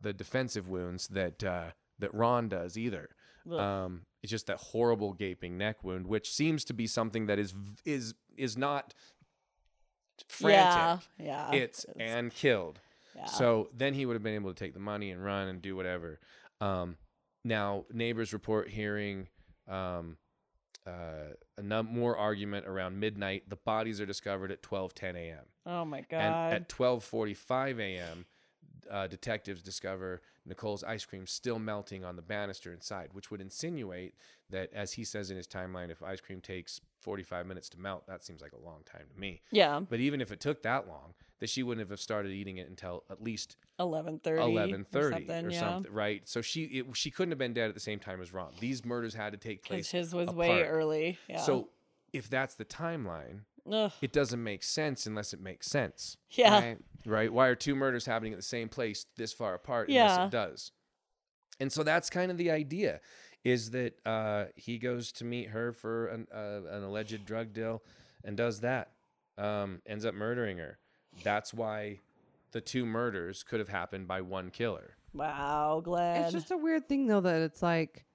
the 0.00 0.12
defensive 0.12 0.68
wounds 0.68 1.08
that 1.08 1.42
uh 1.44 1.70
that 1.98 2.12
ron 2.14 2.48
does 2.48 2.76
either 2.76 3.08
um 3.50 4.02
it's 4.22 4.30
just 4.30 4.46
that 4.48 4.58
horrible 4.58 5.12
gaping 5.12 5.56
neck 5.56 5.84
wound 5.84 6.06
which 6.08 6.32
seems 6.32 6.64
to 6.64 6.74
be 6.74 6.86
something 6.86 7.26
that 7.26 7.38
is 7.38 7.54
is 7.84 8.14
is 8.36 8.56
not 8.56 8.92
frantic 10.28 11.06
Yeah. 11.18 11.50
Yeah. 11.52 11.52
it's 11.52 11.86
and 11.98 12.32
killed 12.34 12.80
yeah. 13.14 13.26
so 13.26 13.68
then 13.74 13.94
he 13.94 14.04
would 14.06 14.14
have 14.14 14.22
been 14.22 14.34
able 14.34 14.52
to 14.52 14.58
take 14.58 14.74
the 14.74 14.80
money 14.80 15.10
and 15.10 15.24
run 15.24 15.48
and 15.48 15.62
do 15.62 15.74
whatever. 15.76 16.20
Um, 16.60 16.96
now 17.44 17.84
neighbors 17.92 18.32
report 18.34 18.68
hearing 18.68 19.28
um, 19.68 20.18
uh, 20.86 21.34
a 21.58 21.62
num- 21.62 21.88
more 21.92 22.16
argument 22.16 22.66
around 22.66 22.98
midnight. 23.00 23.48
The 23.48 23.56
bodies 23.56 24.00
are 24.00 24.06
discovered 24.06 24.50
at 24.52 24.62
12:10 24.62 25.16
a.m. 25.16 25.44
oh 25.66 25.84
my 25.84 26.02
God. 26.02 26.18
and 26.20 26.54
at 26.54 26.68
12:45 26.68 27.80
a.m. 27.80 28.26
Uh, 28.90 29.06
detectives 29.06 29.62
discover 29.62 30.22
Nicole's 30.44 30.84
ice 30.84 31.04
cream 31.04 31.26
still 31.26 31.58
melting 31.58 32.04
on 32.04 32.16
the 32.16 32.22
banister 32.22 32.72
inside, 32.72 33.10
which 33.12 33.30
would 33.30 33.40
insinuate 33.40 34.14
that, 34.50 34.72
as 34.72 34.92
he 34.92 35.04
says 35.04 35.30
in 35.30 35.36
his 35.36 35.46
timeline, 35.46 35.90
if 35.90 36.02
ice 36.02 36.20
cream 36.20 36.40
takes 36.40 36.80
45 37.00 37.46
minutes 37.46 37.68
to 37.70 37.80
melt, 37.80 38.06
that 38.06 38.24
seems 38.24 38.40
like 38.40 38.52
a 38.52 38.64
long 38.64 38.82
time 38.84 39.06
to 39.12 39.20
me. 39.20 39.42
yeah. 39.50 39.80
But 39.80 40.00
even 40.00 40.20
if 40.20 40.30
it 40.32 40.40
took 40.40 40.62
that 40.62 40.86
long, 40.88 41.14
that 41.40 41.50
she 41.50 41.62
wouldn't 41.62 41.88
have 41.90 42.00
started 42.00 42.32
eating 42.32 42.56
it 42.58 42.68
until 42.68 43.04
at 43.10 43.22
least 43.22 43.56
Eleven 43.78 44.18
thirty. 44.20 44.42
eleven 44.42 44.86
thirty 44.90 45.26
something, 45.26 45.46
or 45.46 45.50
yeah. 45.50 45.60
something, 45.60 45.92
right? 45.92 46.26
So 46.26 46.40
she 46.40 46.62
it, 46.64 46.86
she 46.94 47.10
couldn't 47.10 47.32
have 47.32 47.38
been 47.38 47.52
dead 47.52 47.68
at 47.68 47.74
the 47.74 47.80
same 47.80 47.98
time 47.98 48.22
as 48.22 48.32
Ron. 48.32 48.52
These 48.58 48.86
murders 48.86 49.12
had 49.12 49.32
to 49.32 49.38
take 49.38 49.62
place. 49.62 49.90
his 49.90 50.14
was 50.14 50.30
way 50.30 50.62
early. 50.62 51.18
Yeah. 51.28 51.40
So 51.40 51.68
if 52.14 52.30
that's 52.30 52.54
the 52.54 52.64
timeline, 52.64 53.40
Ugh. 53.70 53.92
it 54.02 54.12
doesn't 54.12 54.42
make 54.42 54.62
sense 54.62 55.06
unless 55.06 55.32
it 55.32 55.40
makes 55.40 55.66
sense, 55.68 56.16
Yeah. 56.30 56.58
Right. 56.60 56.78
right? 57.04 57.32
Why 57.32 57.48
are 57.48 57.54
two 57.54 57.74
murders 57.74 58.06
happening 58.06 58.32
at 58.32 58.38
the 58.38 58.44
same 58.44 58.68
place 58.68 59.06
this 59.16 59.32
far 59.32 59.54
apart? 59.54 59.88
Yeah. 59.88 60.12
Unless 60.12 60.26
it 60.26 60.30
does. 60.30 60.72
And 61.60 61.72
so 61.72 61.82
that's 61.82 62.10
kind 62.10 62.30
of 62.30 62.36
the 62.38 62.50
idea, 62.50 63.00
is 63.44 63.70
that 63.70 63.94
uh, 64.06 64.46
he 64.56 64.78
goes 64.78 65.12
to 65.12 65.24
meet 65.24 65.50
her 65.50 65.72
for 65.72 66.06
an, 66.08 66.26
uh, 66.34 66.62
an 66.70 66.82
alleged 66.84 67.24
drug 67.24 67.52
deal, 67.52 67.82
and 68.24 68.36
does 68.36 68.60
that, 68.60 68.92
um, 69.38 69.80
ends 69.86 70.04
up 70.04 70.14
murdering 70.14 70.58
her. 70.58 70.78
That's 71.22 71.52
why 71.54 72.00
the 72.52 72.60
two 72.60 72.86
murders 72.86 73.42
could 73.42 73.60
have 73.60 73.68
happened 73.68 74.06
by 74.08 74.20
one 74.22 74.50
killer. 74.50 74.96
Wow, 75.12 75.80
Glen. 75.84 76.22
It's 76.22 76.32
just 76.32 76.50
a 76.50 76.56
weird 76.56 76.88
thing 76.88 77.06
though 77.06 77.20
that 77.20 77.42
it's 77.42 77.62
like 77.62 78.05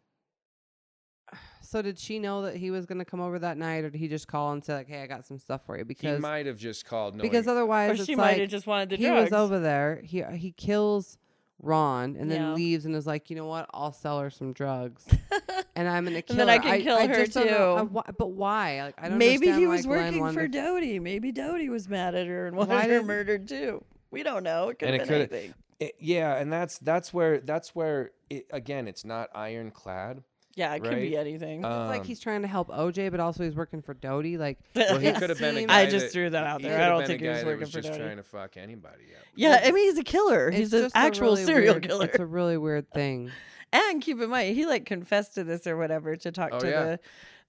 So 1.61 1.81
did 1.81 1.97
she 1.97 2.19
know 2.19 2.41
that 2.41 2.57
he 2.57 2.69
was 2.69 2.85
going 2.85 2.99
to 2.99 3.05
come 3.05 3.21
over 3.21 3.39
that 3.39 3.57
night, 3.57 3.85
or 3.85 3.89
did 3.89 3.97
he 3.97 4.09
just 4.09 4.27
call 4.27 4.51
and 4.51 4.61
say 4.63 4.73
like, 4.73 4.87
"Hey, 4.89 5.03
I 5.03 5.07
got 5.07 5.25
some 5.25 5.39
stuff 5.39 5.65
for 5.65 5.77
you"? 5.77 5.85
Because 5.85 6.17
he 6.17 6.21
might 6.21 6.45
have 6.45 6.57
just 6.57 6.85
called. 6.85 7.15
Knowing, 7.15 7.29
because 7.29 7.47
otherwise, 7.47 7.91
Or 7.91 7.93
it's 7.93 8.05
she 8.05 8.15
like, 8.15 8.31
might 8.33 8.41
have 8.41 8.49
just 8.49 8.67
wanted 8.67 8.89
the 8.89 8.97
he 8.97 9.05
drugs. 9.05 9.31
was 9.31 9.39
over 9.39 9.59
there. 9.59 10.01
He 10.03 10.21
he 10.35 10.51
kills 10.51 11.17
Ron 11.61 12.17
and 12.19 12.29
then 12.29 12.41
Yeah. 12.41 12.53
leaves 12.53 12.85
and 12.85 12.93
is 12.95 13.07
like, 13.07 13.29
you 13.29 13.35
know 13.37 13.45
what? 13.45 13.67
I'll 13.73 13.93
sell 13.93 14.19
her 14.19 14.29
some 14.29 14.51
drugs, 14.51 15.07
and 15.75 15.87
I'm 15.87 16.03
gonna 16.03 16.21
kill 16.21 16.33
And 16.33 16.39
then 16.41 16.49
I 16.49 16.57
her. 16.57 16.61
can 16.61 16.81
kill 16.81 16.97
her 17.07 17.15
just 17.15 17.33
don't 17.35 17.45
know- 17.47 17.75
I- 17.77 17.79
too. 17.81 17.85
why- 17.87 18.09
but 18.17 18.31
why? 18.31 18.81
Like 18.83 18.95
I 18.97 19.07
don't. 19.09 19.17
Maybe 19.17 19.47
understand 19.47 19.59
he 19.59 19.67
why 19.67 19.73
was 19.75 19.85
Glen 19.85 19.99
working 20.05 20.19
wanted 20.19 20.33
for 20.33 20.47
to- 20.49 20.57
Dodi. 20.57 20.99
Maybe 21.01 21.31
Dodi 21.31 21.69
was 21.69 21.87
mad 21.87 22.15
at 22.15 22.27
her 22.27 22.47
and 22.47 22.57
wanted 22.57 22.73
Why 22.73 22.81
her 22.83 22.97
did- 22.99 23.05
murdered 23.05 23.47
too. 23.47 23.81
We 24.09 24.23
don't 24.23 24.43
know. 24.43 24.69
It 24.69 24.79
could 24.79 24.89
And 24.89 24.99
have 24.99 25.07
been 25.07 25.19
coulda- 25.27 25.35
anything. 25.35 25.53
It- 25.79 25.95
yeah, 25.99 26.35
and 26.35 26.51
that's 26.51 26.79
that's 26.79 27.13
where 27.13 27.39
that's 27.39 27.73
where 27.73 28.11
it, 28.29 28.47
again, 28.51 28.87
it's 28.89 29.05
not 29.05 29.29
ironclad. 29.33 30.23
Yeah, 30.55 30.73
it 30.75 30.83
could 30.83 30.95
be 30.97 31.15
right? 31.15 31.25
anything. 31.25 31.59
It's 31.59 31.63
like 31.65 32.01
Um, 32.01 32.05
he's 32.05 32.19
trying 32.19 32.41
to 32.41 32.47
help 32.47 32.67
OJ, 32.69 33.09
but 33.09 33.19
also 33.21 33.43
he's 33.43 33.55
working 33.55 33.81
for 33.81 33.93
Dodi. 33.95 34.37
Like 34.37 34.59
Well, 34.75 34.97
he 34.99 35.07
it 35.07 35.15
could 35.15 35.29
have 35.29 35.39
been 35.39 35.55
a 35.55 35.59
seems- 35.59 35.71
guy. 35.71 35.79
I 35.81 35.85
just 35.89 36.07
that- 36.07 36.11
threw 36.11 36.29
that 36.29 36.43
out 36.43 36.61
he 36.61 36.67
there. 36.67 36.75
could 36.77 36.81
I 36.81 36.83
have 36.85 36.91
don't 36.91 36.99
been 36.99 37.07
think 37.07 37.21
a 37.21 37.23
he 37.23 37.27
guy 37.27 37.31
was 37.33 37.39
that 37.41 37.45
working 37.47 37.59
was 37.61 37.71
for 37.71 37.81
just 37.81 37.93
Dodi. 37.93 37.97
trying 38.03 38.17
to 38.17 38.23
fuck 38.23 38.57
anybody. 38.57 39.03
Up. 39.17 39.25
yeah, 39.35 39.61
I 39.63 39.71
mean 39.71 39.85
he's 39.85 39.97
a 39.97 40.03
killer. 40.03 40.49
it's 40.49 40.57
He's 40.57 40.73
an 40.73 40.81
just 40.83 40.95
a 40.95 40.97
actual 40.99 41.27
really 41.31 41.45
serial 41.45 41.73
weird- 41.75 41.87
killer. 41.87 42.05
It's 42.05 42.19
a 42.19 42.25
really 42.25 42.57
weird 42.57 42.89
thing. 42.93 43.31
And 43.73 44.01
keep 44.01 44.19
in 44.19 44.29
mind, 44.29 44.55
he 44.55 44.65
like 44.65 44.85
confessed 44.85 45.35
to 45.35 45.45
this 45.45 45.65
or 45.65 45.77
whatever 45.77 46.17
to 46.17 46.31
talk 46.31 46.49
Oh, 46.53 46.59
to 46.59 46.69
yeah. 46.69 46.83
the 46.83 46.99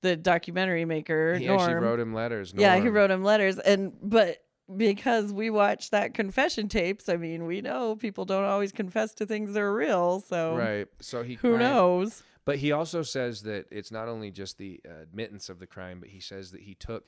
the 0.02 0.16
documentary 0.16 0.84
maker. 0.84 1.34
He 1.36 1.46
Norm. 1.46 1.60
actually 1.60 1.74
wrote 1.74 1.98
him 2.00 2.12
letters. 2.14 2.52
Yeah, 2.56 2.74
he 2.76 2.82
Norm. 2.82 2.94
wrote 2.94 3.10
him 3.10 3.24
letters, 3.24 3.58
and 3.58 3.92
but 4.00 4.38
because 4.76 5.32
we 5.32 5.50
watched 5.50 5.90
that 5.90 6.14
confession 6.14 6.68
tapes, 6.68 7.08
I 7.08 7.16
mean, 7.16 7.46
we 7.46 7.60
know 7.60 7.96
people 7.96 8.24
don't 8.24 8.44
always 8.44 8.70
confess 8.72 9.12
to 9.14 9.26
things 9.26 9.52
that 9.54 9.60
are 9.60 9.74
real. 9.74 10.20
So 10.20 10.56
Right. 10.56 10.86
So 11.00 11.22
he 11.24 11.34
who 11.34 11.52
Right. 11.52 11.60
knows? 11.60 12.22
But 12.44 12.58
he 12.58 12.72
also 12.72 13.02
says 13.02 13.42
that 13.42 13.66
it's 13.70 13.92
not 13.92 14.08
only 14.08 14.30
just 14.30 14.58
the 14.58 14.80
admittance 14.84 15.48
of 15.48 15.58
the 15.58 15.66
crime, 15.66 16.00
but 16.00 16.08
he 16.08 16.20
says 16.20 16.50
that 16.50 16.62
he 16.62 16.74
took, 16.74 17.04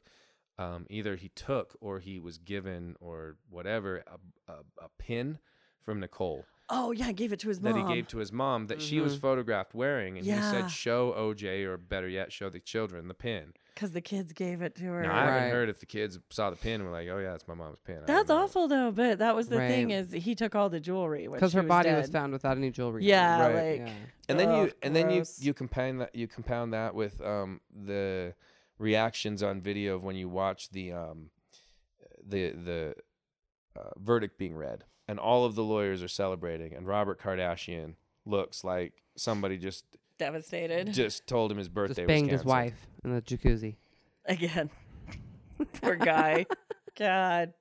um, 0.58 0.86
either 0.88 1.16
he 1.16 1.28
took 1.28 1.76
or 1.80 1.98
he 1.98 2.20
was 2.20 2.38
given 2.38 2.94
or 3.00 3.36
whatever 3.50 4.04
a, 4.06 4.52
a, 4.52 4.56
a 4.82 4.88
pin 4.98 5.38
from 5.80 6.00
Nicole 6.00 6.44
Oh 6.70 6.92
yeah, 6.92 7.12
gave 7.12 7.32
it 7.32 7.40
to 7.40 7.48
his 7.48 7.60
mom 7.60 7.72
that 7.74 7.78
mom. 7.80 7.88
he 7.88 7.94
gave 7.94 8.08
to 8.08 8.18
his 8.18 8.32
mom 8.32 8.66
that 8.68 8.80
she 8.80 9.00
was 9.00 9.16
photographed 9.16 9.74
wearing, 9.74 10.16
and 10.16 10.24
he 10.26 10.32
Yeah. 10.32 10.50
said, 10.50 10.70
"Show 10.70 11.12
OJ, 11.12 11.62
or 11.64 11.76
better 11.76 12.08
yet, 12.08 12.32
show 12.32 12.48
the 12.48 12.60
children 12.60 13.08
the 13.08 13.14
pin." 13.14 13.52
because 13.74 13.90
the 13.90 14.00
kids 14.00 14.32
gave 14.32 14.62
it 14.62 14.76
to 14.76 14.84
her. 14.84 15.02
Now 15.02 15.12
I 15.16 15.24
Right. 15.24 15.24
haven't 15.34 15.50
heard 15.50 15.68
if 15.68 15.80
the 15.80 15.86
kids 15.86 16.20
saw 16.30 16.48
the 16.50 16.56
pin 16.56 16.74
and 16.80 16.84
were 16.84 16.90
like, 16.92 17.08
"Oh 17.08 17.18
yeah, 17.18 17.34
it's 17.34 17.46
my 17.48 17.54
mom's 17.54 17.80
pin." 17.80 17.96
I 17.96 17.98
don't 17.98 18.06
That's 18.06 18.28
know. 18.28 18.42
awful 18.44 18.68
though. 18.68 18.92
But 18.92 19.18
that 19.18 19.34
was 19.34 19.48
the 19.48 19.58
thing 19.58 19.90
is 19.90 20.12
he 20.12 20.34
took 20.34 20.54
all 20.54 20.70
the 20.70 20.78
jewelry 20.80 21.26
Because 21.30 21.52
her 21.54 21.62
was 21.62 21.68
body 21.68 21.92
was 21.92 22.08
found 22.08 22.32
without 22.32 22.56
any 22.56 22.70
jewelry. 22.70 23.02
on. 23.02 23.08
Yeah, 23.08 23.36
Right. 23.40 23.54
like 23.54 23.80
Yeah. 23.80 23.92
and 24.28 24.38
then 24.40 24.50
you 24.52 24.64
Ugh, 24.64 24.72
and 24.82 24.94
then 24.96 25.10
you 25.10 25.18
gross. 25.18 25.38
you 25.40 25.52
compound 25.54 26.00
that 26.00 26.14
you 26.14 26.28
compound 26.28 26.72
that 26.72 26.94
with 26.94 27.20
um 27.20 27.60
the 27.74 28.34
reactions 28.78 29.42
on 29.42 29.60
video 29.60 29.96
of 29.96 30.02
when 30.04 30.16
you 30.16 30.28
watch 30.28 30.70
the 30.70 30.92
um 30.92 31.30
the 32.24 32.50
the 32.52 32.94
uh, 33.76 33.90
verdict 33.98 34.38
being 34.38 34.54
read 34.54 34.84
and 35.08 35.18
all 35.18 35.44
of 35.44 35.54
the 35.54 35.62
lawyers 35.64 36.02
are 36.02 36.08
celebrating 36.08 36.74
and 36.74 36.86
Robert 36.86 37.20
Kardashian 37.20 37.94
looks 38.26 38.64
like 38.64 39.02
somebody 39.16 39.58
just 39.58 39.84
devastated 40.18 40.92
just 40.92 41.26
told 41.26 41.50
him 41.52 41.58
his 41.58 41.68
birthday 41.68 41.88
was 41.88 41.96
Just 41.96 42.08
banged 42.08 42.30
was 42.32 42.40
his 42.40 42.44
wife 42.46 42.86
in 43.04 43.14
the 43.14 43.20
jacuzzi. 43.22 43.76
again. 44.26 44.70
Poor 45.82 45.96
guy. 45.96 46.46
God. 46.96 47.52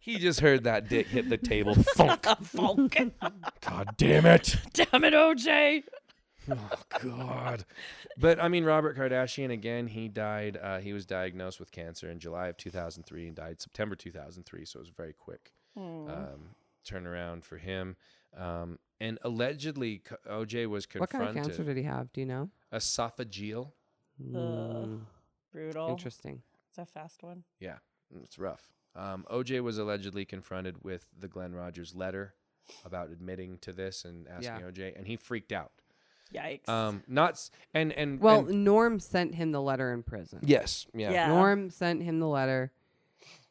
He 0.00 0.18
just 0.18 0.38
heard 0.40 0.64
that 0.64 0.88
dick 0.88 1.08
hit 1.08 1.28
the 1.28 1.36
table. 1.36 1.74
Funk. 1.96 2.24
Funk. 2.42 2.96
God 3.60 3.88
damn 3.96 4.24
it. 4.26 4.54
Damn 4.72 5.02
it, 5.02 5.14
OJ. 5.14 5.82
Oh 6.50 6.70
God. 7.02 7.64
But 8.18 8.40
I 8.40 8.48
mean, 8.48 8.64
Robert 8.64 8.96
Kardashian 8.96 9.50
again. 9.50 9.86
He 9.88 10.08
died. 10.08 10.58
Uh, 10.62 10.78
he 10.78 10.92
was 10.92 11.04
diagnosed 11.06 11.58
with 11.60 11.70
cancer 11.72 12.10
in 12.10 12.18
July 12.18 12.48
of 12.48 12.56
2003 12.56 13.26
and 13.26 13.36
died 13.36 13.60
September 13.60 13.94
2003. 13.96 14.64
So 14.64 14.78
it 14.78 14.80
was 14.82 14.88
a 14.88 14.92
very 14.92 15.12
quick 15.12 15.52
um, 15.76 16.54
turnaround 16.88 17.42
for 17.44 17.56
him. 17.58 17.96
Um, 18.36 18.78
and 19.00 19.18
allegedly, 19.22 20.02
OJ 20.30 20.68
was 20.68 20.86
confronted. 20.86 21.00
What 21.18 21.26
kind 21.26 21.38
of 21.38 21.44
cancer 21.44 21.64
did 21.64 21.76
he 21.76 21.82
have? 21.84 22.12
Do 22.12 22.20
you 22.20 22.26
know? 22.26 22.50
esophageal. 22.72 23.72
Mm, 24.22 25.00
Brutal. 25.52 25.88
interesting. 25.90 26.42
It's 26.68 26.78
a 26.78 26.86
fast 26.86 27.22
one. 27.22 27.44
Yeah, 27.60 27.76
it's 28.22 28.38
rough. 28.38 28.72
Um, 28.94 29.26
OJ 29.30 29.62
was 29.62 29.76
allegedly 29.78 30.24
confronted 30.24 30.82
with 30.82 31.08
the 31.18 31.28
Glen 31.28 31.54
Rogers 31.54 31.94
letter 31.94 32.34
about 32.84 33.10
admitting 33.10 33.58
to 33.58 33.72
this 33.72 34.04
and 34.04 34.26
asking 34.28 34.60
Yeah. 34.60 34.70
OJ, 34.70 34.96
and 34.96 35.06
he 35.06 35.16
freaked 35.16 35.52
out. 35.52 35.72
Yikes. 36.34 36.68
Um, 36.68 37.02
not 37.06 37.32
s- 37.32 37.50
and 37.74 37.92
and 37.92 38.20
Well, 38.20 38.46
and- 38.46 38.64
Norm 38.64 38.98
sent 39.00 39.34
him 39.36 39.52
the 39.52 39.60
letter 39.62 39.92
in 39.92 40.02
prison. 40.02 40.40
yes, 40.42 40.86
yeah, 40.94 41.10
Yeah. 41.10 41.28
Norm 41.28 41.70
sent 41.70 42.02
him 42.02 42.18
the 42.20 42.28
letter. 42.28 42.72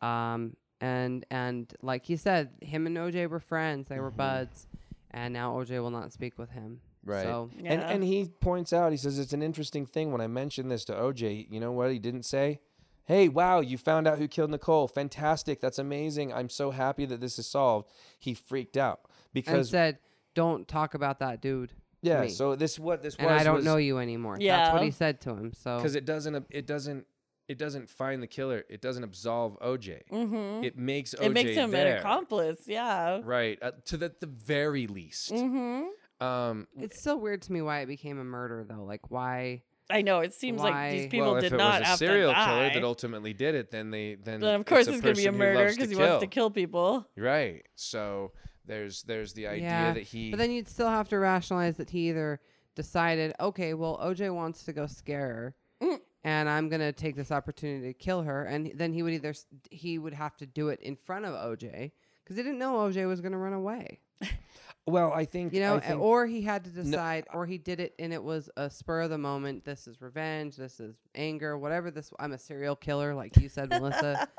Um, 0.02 0.56
and 0.82 1.26
and 1.32 1.74
like 1.82 2.06
he 2.06 2.16
said, 2.18 2.52
him 2.62 2.86
and 2.86 2.98
OJ 2.98 3.28
were 3.30 3.40
friends. 3.40 3.88
They 3.88 4.00
were 4.00 4.12
buds, 4.12 4.68
and 5.12 5.34
now 5.34 5.54
OJ 5.56 5.80
will 5.82 5.90
not 5.92 6.12
speak 6.12 6.38
with 6.38 6.52
him. 6.52 6.82
Mm-hmm. 7.06 7.12
Right. 7.12 7.24
So 7.24 7.50
And 7.58 7.66
Yeah. 7.66 7.90
and 7.90 8.04
he 8.04 8.26
points 8.42 8.74
out, 8.74 8.92
he 8.92 8.98
says 8.98 9.20
it's 9.20 9.34
an 9.34 9.42
interesting 9.44 9.86
thing 9.86 10.12
when 10.12 10.22
I 10.22 10.28
mentioned 10.28 10.70
this 10.72 10.84
to 10.86 10.94
OJ, 10.94 11.48
you 11.50 11.60
know 11.60 11.72
what 11.72 11.92
he 11.92 12.00
didn't 12.00 12.24
say? 12.24 12.60
Hey, 13.06 13.30
wow, 13.30 13.60
you 13.60 13.78
found 13.78 14.08
out 14.08 14.18
who 14.18 14.28
killed 14.28 14.50
Nicole. 14.50 14.88
Fantastic. 14.88 15.62
That's 15.62 15.78
amazing. 15.78 16.34
I'm 16.34 16.50
so 16.50 16.72
happy 16.72 17.06
that 17.06 17.22
this 17.22 17.38
is 17.38 17.46
solved. 17.48 17.88
He 18.18 18.34
freaked 18.34 18.76
out 18.78 19.02
and 19.04 19.12
because 19.34 19.70
said, 19.70 20.00
"Don't 20.34 20.68
talk 20.68 20.94
about 20.96 21.20
that 21.20 21.40
dude." 21.40 21.72
To 22.06 22.10
yeah, 22.12 22.22
me." 22.22 22.30
so 22.30 22.56
this 22.56 22.80
what 22.80 23.04
this 23.04 23.16
and 23.16 23.28
was 23.28 23.42
I 23.42 23.44
don't 23.44 23.56
was- 23.58 23.66
know 23.66 23.78
you 23.78 24.00
anymore. 24.00 24.38
Yeah, 24.40 24.58
That's 24.58 24.74
what 24.74 24.82
Yeah. 24.82 24.86
he 24.86 24.92
said 24.92 25.22
to 25.22 25.30
him. 25.32 25.54
So 25.54 25.78
because 25.78 25.96
it 25.96 26.06
doesn't 26.06 26.46
it 26.50 26.66
doesn't 26.66 27.06
it 27.48 27.58
doesn't 27.60 27.90
find 27.90 28.24
the 28.24 28.28
killer. 28.28 28.64
It 28.70 28.82
doesn't 28.82 29.04
absolve 29.04 29.60
OJ. 29.60 30.02
mm-hmm. 30.12 30.64
It 30.64 30.78
makes 30.78 31.14
OJ 31.14 31.26
It 31.26 31.32
makes 31.32 31.52
him 31.52 31.70
there. 31.72 31.94
an 31.94 32.00
accomplice. 32.00 32.64
Yeah. 32.66 33.22
Right, 33.24 33.60
uh, 33.62 33.72
to 33.86 33.98
the, 33.98 34.14
the 34.20 34.26
very 34.26 34.88
least. 34.88 35.32
Mm-hmm. 35.32 36.26
Um, 36.26 36.68
it's 36.80 37.00
still 37.02 37.20
weird 37.20 37.42
to 37.44 37.52
me 37.52 37.62
why 37.62 37.82
it 37.82 37.88
became 37.88 38.20
a 38.20 38.24
murder 38.24 38.66
though. 38.68 38.84
Like 38.84 39.12
why? 39.12 39.62
I 39.90 40.02
know. 40.02 40.22
It 40.22 40.34
seems 40.34 40.62
like 40.62 40.74
Why- 40.74 40.92
these 40.92 41.08
people 41.08 41.34
well, 41.34 41.36
did 41.36 41.46
if 41.46 41.54
it 41.54 41.58
not 41.58 41.74
was 41.74 41.82
a 41.82 41.86
have 41.86 42.00
serial 42.00 42.32
to 42.32 42.36
die. 42.36 42.46
killer 42.46 42.74
that 42.74 42.84
ultimately 42.84 43.34
did 43.34 43.54
it, 43.54 43.70
then 43.70 43.92
they 43.92 44.16
then 44.16 44.40
then 44.40 44.56
of 44.56 44.66
course 44.66 44.88
it's, 44.88 44.98
it's, 44.98 45.02
gonna 45.04 45.14
be 45.14 45.26
a 45.26 45.32
person 45.32 45.34
who 45.34 45.38
murder 45.38 45.60
loves 45.66 45.76
because 45.76 45.92
he 45.92 45.96
wants 45.96 46.22
to 46.22 46.28
kill. 46.28 46.46
kill 46.46 46.52
people. 46.52 47.08
Right. 47.16 47.64
So 47.76 48.32
there's 48.68 49.04
there's 49.04 49.34
the 49.34 49.48
idea 49.48 49.70
yeah. 49.70 49.94
that 49.94 50.04
he 50.04 50.32
But 50.32 50.38
then 50.38 50.52
you'd 50.52 50.68
still 50.68 50.90
have 50.90 51.10
to 51.10 51.20
rationalize 51.20 51.76
that 51.78 51.90
he 51.90 52.10
either 52.10 52.40
decided, 52.76 53.34
okay, 53.40 53.74
well, 53.74 54.00
OJ 54.04 54.34
wants 54.34 54.64
to 54.64 54.74
go 54.74 54.88
scare 54.88 55.28
her, 55.28 55.56
Mm. 55.82 56.00
and 56.24 56.50
I'm 56.50 56.70
gonna 56.70 56.92
take 56.92 57.16
this 57.16 57.32
opportunity 57.32 57.88
to 57.88 57.94
kill 57.94 58.24
her, 58.24 58.46
and 58.46 58.72
then 58.76 58.94
he 58.94 59.04
would 59.04 59.14
either 59.14 59.34
he 59.72 59.98
would 59.98 60.14
have 60.14 60.36
to 60.38 60.46
do 60.46 60.70
it 60.70 60.80
in 60.80 60.96
front 60.96 61.26
of 61.26 61.34
OJ 61.34 61.92
because 62.24 62.38
he 62.38 62.44
didn't 62.44 62.60
know 62.60 62.76
OJ 62.76 63.08
was 63.08 63.22
gonna 63.22 63.38
run 63.38 63.54
away, 63.54 64.00
well, 64.88 65.12
I 65.14 65.26
think 65.26 65.54
you 65.54 65.60
know, 65.60 65.80
think, 65.80 66.00
or 66.00 66.26
he 66.26 66.42
had 66.42 66.64
to 66.66 66.70
decide, 66.70 67.26
or 67.34 67.46
he 67.46 67.58
did 67.58 67.80
it 67.80 67.94
and 68.00 68.14
it 68.14 68.24
was 68.24 68.50
a 68.58 68.70
spur 68.70 69.02
of 69.02 69.10
the 69.10 69.18
moment. 69.18 69.66
This 69.66 69.88
is 69.88 70.02
revenge. 70.02 70.56
This 70.56 70.80
is 70.80 70.96
anger. 71.14 71.58
Whatever 71.58 71.92
this, 71.92 72.12
I'm 72.20 72.34
a 72.34 72.38
serial 72.38 72.76
killer, 72.76 73.14
like 73.14 73.36
you 73.38 73.50
said, 73.50 73.70
Melissa. 73.70 74.28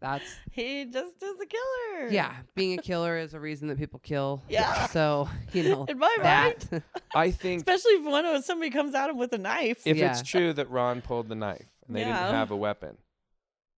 That's 0.00 0.24
He 0.52 0.84
just 0.84 1.22
is 1.22 1.40
a 1.40 1.46
killer. 1.46 2.08
yeah. 2.10 2.34
Being 2.54 2.78
a 2.78 2.82
killer 2.82 3.18
is 3.18 3.34
a 3.34 3.40
reason 3.40 3.68
that 3.68 3.78
people 3.78 3.98
kill. 3.98 4.42
Yeah. 4.48 4.86
So 4.86 5.28
you 5.52 5.64
know 5.64 5.84
In 5.88 5.98
my 5.98 6.16
that. 6.22 6.64
I 7.14 7.30
think 7.30 7.60
Especially 7.60 7.92
if 7.92 8.04
one 8.04 8.24
of 8.24 8.44
somebody 8.44 8.70
comes 8.70 8.94
at 8.94 9.10
him 9.10 9.16
with 9.18 9.32
a 9.32 9.38
knife. 9.38 9.82
if 9.84 9.96
Yeah. 9.96 10.10
it's 10.10 10.22
true 10.22 10.52
that 10.52 10.70
Ron 10.70 11.00
pulled 11.02 11.28
the 11.28 11.34
knife 11.34 11.68
and 11.86 11.96
they 11.96 12.00
Yeah. 12.00 12.22
didn't 12.22 12.34
have 12.36 12.50
a 12.50 12.56
weapon, 12.56 12.98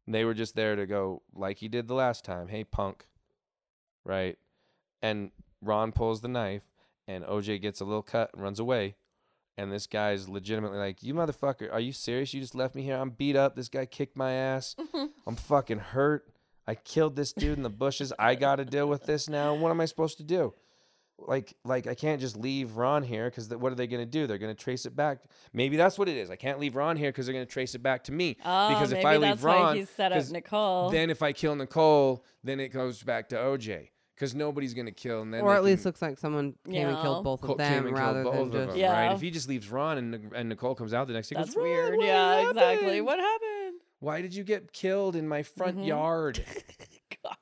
they 0.06 0.24
were 0.24 0.34
just 0.34 0.55
there 0.56 0.76
to 0.76 0.86
go 0.86 1.22
like 1.34 1.59
he 1.59 1.68
did 1.68 1.88
the 1.88 1.94
last 1.94 2.24
time. 2.24 2.48
Hey, 2.48 2.64
punk, 2.64 3.06
right? 4.05 4.36
And 5.02 5.30
Ron 5.62 5.92
pulls 5.92 6.20
the 6.20 6.28
knife, 6.28 6.62
and 7.06 7.24
OJ 7.24 7.60
gets 7.60 7.80
a 7.80 7.84
little 7.84 8.02
cut 8.02 8.30
and 8.34 8.42
runs 8.42 8.59
away. 8.59 8.97
And 9.60 9.70
this 9.70 9.86
guy's 9.86 10.28
legitimately 10.28 10.78
like, 10.78 11.02
"You 11.02 11.12
motherfucker, 11.14 11.70
are 11.72 11.80
you 11.80 11.92
serious? 11.92 12.32
You 12.32 12.40
just 12.40 12.54
left 12.54 12.74
me 12.74 12.82
here. 12.82 12.96
I'm 12.96 13.10
beat 13.10 13.36
up. 13.36 13.56
This 13.56 13.68
guy 13.68 13.84
kicked 13.84 14.16
my 14.16 14.32
ass. 14.32 14.74
I'm 15.26 15.36
fucking 15.36 15.78
hurt. 15.78 16.26
I 16.66 16.74
killed 16.76 17.14
this 17.16 17.32
dude 17.32 17.56
in 17.58 17.62
the 17.62 17.68
bushes. 17.70 18.12
I 18.18 18.36
got 18.36 18.56
to 18.56 18.64
deal 18.64 18.88
with 18.88 19.04
this 19.04 19.28
now. 19.28 19.54
What 19.54 19.70
am 19.70 19.80
I 19.80 19.84
supposed 19.86 20.16
to 20.18 20.24
do?" 20.24 20.54
like 21.26 21.54
like 21.66 21.86
I 21.86 21.94
can't 21.94 22.18
just 22.20 22.34
leave 22.36 22.76
Ron 22.78 23.02
here 23.02 23.28
because 23.28 23.48
what 23.50 23.70
are 23.72 23.74
they 23.74 23.86
going 23.86 24.00
to 24.00 24.10
do? 24.10 24.26
They're 24.26 24.38
going 24.38 24.54
to 24.56 24.62
trace 24.64 24.86
it 24.86 24.96
back. 24.96 25.18
Maybe 25.52 25.76
that's 25.76 25.98
what 25.98 26.08
it 26.08 26.16
is. 26.16 26.30
I 26.30 26.36
can't 26.36 26.58
leave 26.58 26.76
Ron 26.76 26.96
here 26.96 27.10
because 27.10 27.26
they're 27.26 27.34
going 27.34 27.44
to 27.46 27.52
trace 27.52 27.74
it 27.74 27.82
back 27.82 28.04
to 28.04 28.12
me. 28.12 28.38
Oh, 28.42 28.68
because 28.70 28.90
maybe 28.90 29.00
if 29.00 29.04
I 29.06 29.18
that's 29.18 29.36
leave 29.42 29.44
Ron, 29.44 29.60
why 29.62 29.76
he 29.76 29.84
set 29.84 30.12
up 30.12 30.16
'cause 30.16 30.32
Nicole. 30.32 30.88
then 30.90 31.10
if 31.10 31.22
I 31.22 31.32
kill 31.32 31.54
Nicole, 31.54 32.24
then 32.42 32.58
it 32.58 32.70
goes 32.70 33.02
back 33.02 33.28
to 33.30 33.36
OJ 33.36 33.90
because 34.20 34.34
nobody's 34.34 34.74
going 34.74 34.84
to 34.84 34.92
kill. 34.92 35.22
And 35.22 35.32
then 35.32 35.40
or 35.40 35.52
they 35.52 35.56
at 35.56 35.64
least 35.64 35.86
looks 35.86 36.02
like 36.02 36.18
someone 36.18 36.55
came 36.66 36.86
and 36.88 36.97
Yeah. 36.97 37.02
killed 37.02 37.24
both 37.24 37.40
co- 37.40 37.52
of 37.55 37.59
came 37.59 37.68
them 37.72 37.86
and 37.86 37.97
kill 37.97 38.05
rather 38.05 38.22
both 38.24 38.34
than 38.34 38.42
of 38.42 38.52
just 38.52 38.68
them, 38.68 38.76
Yeah. 38.76 39.06
right? 39.06 39.14
If 39.14 39.22
he 39.22 39.30
just 39.30 39.48
leaves 39.48 39.70
Ron 39.70 39.97
and, 39.97 40.10
Nic- 40.10 40.32
and 40.34 40.48
Nicole 40.51 40.74
comes 40.74 40.92
out 40.92 41.06
the 41.06 41.14
next 41.14 41.28
day, 41.30 41.36
That's 41.36 41.48
goes, 41.55 41.56
"Ron, 41.56 41.64
weird. 41.64 41.97
what 41.97 42.06
Yeah, 42.06 42.48
exactly. 42.51 42.86
happened? 42.86 43.06
What 43.06 43.18
happened? 43.18 43.80
Why 44.01 44.20
did 44.20 44.34
you 44.34 44.44
get 44.44 44.72
killed 44.72 45.16
in 45.16 45.26
my 45.26 45.42
front 45.42 45.78
Mhm. 45.78 45.86
yard? 45.86 46.44
God. 47.24 47.36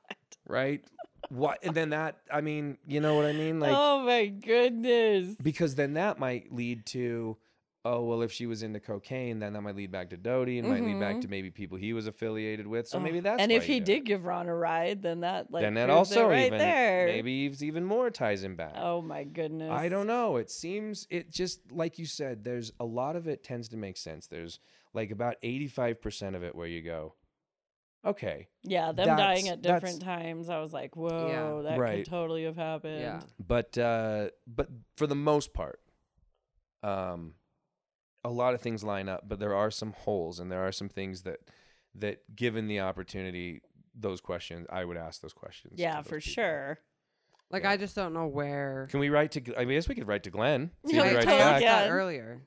right? 0.47 0.81
What? 1.27 1.59
And 1.63 1.75
then 1.75 1.89
that. 1.89 2.17
I 2.31 2.39
mean, 2.41 2.77
you 2.87 3.01
know 3.01 3.15
what 3.15 3.25
I 3.25 3.33
mean? 3.33 3.59
Like. 3.59 3.73
oh 3.75 3.99
my 4.03 4.27
goodness. 4.27 5.35
because 5.43 5.75
then 5.75 5.93
that 5.95 6.17
might 6.17 6.51
lead 6.53 6.85
to 6.87 7.35
oh 7.85 8.03
well, 8.03 8.21
if 8.21 8.31
she 8.31 8.45
was 8.45 8.61
into 8.63 8.79
cocaine, 8.79 9.39
then 9.39 9.53
that 9.53 9.61
might 9.61 9.75
lead 9.75 9.91
back 9.91 10.09
to 10.09 10.17
Dodi 10.17 10.59
and 10.59 10.67
might 10.67 10.83
lead 10.83 10.99
back 10.99 11.21
to 11.21 11.27
maybe 11.27 11.49
people 11.49 11.77
he 11.77 11.93
was 11.93 12.07
affiliated 12.07 12.67
with. 12.67 12.87
So 12.87 12.99
maybe 12.99 13.19
that's 13.21 13.35
Mm-hmm. 13.35 13.41
and 13.43 13.51
why 13.51 13.55
if 13.57 13.65
he 13.65 13.79
did 13.79 13.85
did 13.85 13.97
it. 13.97 14.03
give 14.05 14.25
Ron 14.25 14.47
a 14.49 14.55
ride, 14.55 15.01
then 15.01 15.21
that 15.21 15.51
like 15.51 15.61
then 15.63 15.75
that 15.75 15.87
proves 15.87 16.11
it 16.11 16.17
also 16.17 16.29
right 16.29 16.47
even 16.47 16.59
there. 16.59 17.07
maybe 17.07 17.31
Eve's 17.31 17.63
even 17.63 17.85
more 17.85 18.09
ties 18.09 18.43
him 18.43 18.55
back. 18.55 18.73
Oh 18.77 19.01
my 19.01 19.23
goodness. 19.23 19.71
I 19.71 19.87
don't 19.89 20.07
know. 20.07 20.35
It 20.37 20.51
seems 20.51 21.07
it 21.09 21.31
just 21.31 21.71
like 21.71 21.97
you 21.97 22.05
said. 22.05 22.43
There's 22.43 22.71
a 22.79 22.85
lot 22.85 23.15
of 23.15 23.27
it 23.27 23.43
tends 23.43 23.69
to 23.69 23.77
make 23.77 23.97
sense. 23.97 24.27
There's 24.27 24.59
like 24.93 25.11
about 25.11 25.35
eighty 25.41 25.67
five 25.67 26.01
percent 26.01 26.35
of 26.35 26.43
it 26.43 26.55
where 26.55 26.67
you 26.67 26.81
go, 26.81 27.13
okay, 28.05 28.47
Yeah, 28.63 28.91
them 28.91 29.15
dying 29.17 29.47
at 29.49 29.61
different 29.61 30.01
times. 30.01 30.49
I 30.49 30.59
was 30.59 30.73
like, 30.73 30.95
whoa, 30.97 31.61
that 31.63 31.77
Right. 31.79 32.03
could 32.03 32.11
totally 32.11 32.43
have 32.43 32.55
happened. 32.57 32.99
Yeah. 33.01 33.21
but 33.39 33.77
uh, 33.77 34.29
but 34.47 34.67
for 34.97 35.07
the 35.07 35.15
most 35.15 35.53
part, 35.53 35.79
um, 36.83 37.33
a 38.23 38.29
lot 38.29 38.53
of 38.53 38.61
things 38.61 38.83
line 38.83 39.07
up. 39.09 39.23
But 39.27 39.39
there 39.39 39.55
are 39.55 39.71
some 39.71 39.93
holes, 39.93 40.39
and 40.39 40.51
there 40.51 40.65
are 40.65 40.71
some 40.71 40.89
things 40.89 41.23
that 41.23 41.39
that, 41.95 42.35
given 42.35 42.67
the 42.67 42.79
opportunity, 42.81 43.61
those 43.95 44.21
questions 44.21 44.67
I 44.71 44.85
would 44.85 44.97
ask 44.97 45.21
those 45.21 45.33
questions. 45.33 45.73
Yeah, 45.77 45.97
those 45.97 46.05
for 46.07 46.19
people. 46.19 46.31
sure. 46.33 46.79
Like 47.51 47.63
Yeah. 47.63 47.71
I 47.71 47.77
just 47.77 47.95
don't 47.95 48.13
know 48.13 48.27
where. 48.27 48.87
Can 48.91 48.99
we 48.99 49.09
write 49.09 49.31
to? 49.31 49.59
I 49.59 49.63
guess 49.65 49.87
we 49.89 49.95
could 49.95 50.07
write 50.07 50.23
to 50.23 50.29
Glen. 50.29 50.71
See 50.85 50.95
Yeah, 50.95 51.03
I, 51.03 51.05
writes 51.15 51.17
I 51.17 51.21
totally 51.25 51.41
asked 51.41 51.63
back. 51.65 51.83
that 51.85 51.89
earlier. 51.91 52.41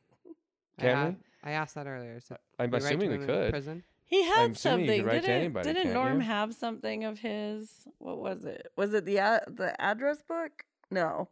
I, 0.78 0.82
Can 0.82 0.96
a- 0.96 1.08
we? 1.10 1.16
I 1.44 1.50
asked 1.52 1.74
that 1.74 1.86
earlier. 1.88 2.20
So 2.20 2.36
I'm 2.58 2.70
we 2.70 2.74
write 2.74 2.80
to 2.82 2.86
assuming 2.96 3.20
we 3.20 3.26
could. 3.26 3.50
Prison. 3.50 3.82
He 4.04 4.22
had 4.24 4.38
I'm 4.40 4.54
something. 4.54 4.86
could 5.00 5.06
write 5.06 5.14
to 5.14 5.20
didn't 5.22 5.40
anybody, 5.40 5.72
didn't 5.72 5.92
Norm 5.94 6.20
you? 6.20 6.26
have 6.26 6.54
something 6.54 7.02
of 7.04 7.18
his? 7.20 7.88
What 7.98 8.18
was 8.18 8.44
it? 8.44 8.68
Was 8.76 8.92
it 8.94 9.04
the 9.06 9.16
a- 9.16 9.44
the 9.48 9.78
address 9.80 10.22
book? 10.22 10.64
No. 10.90 11.28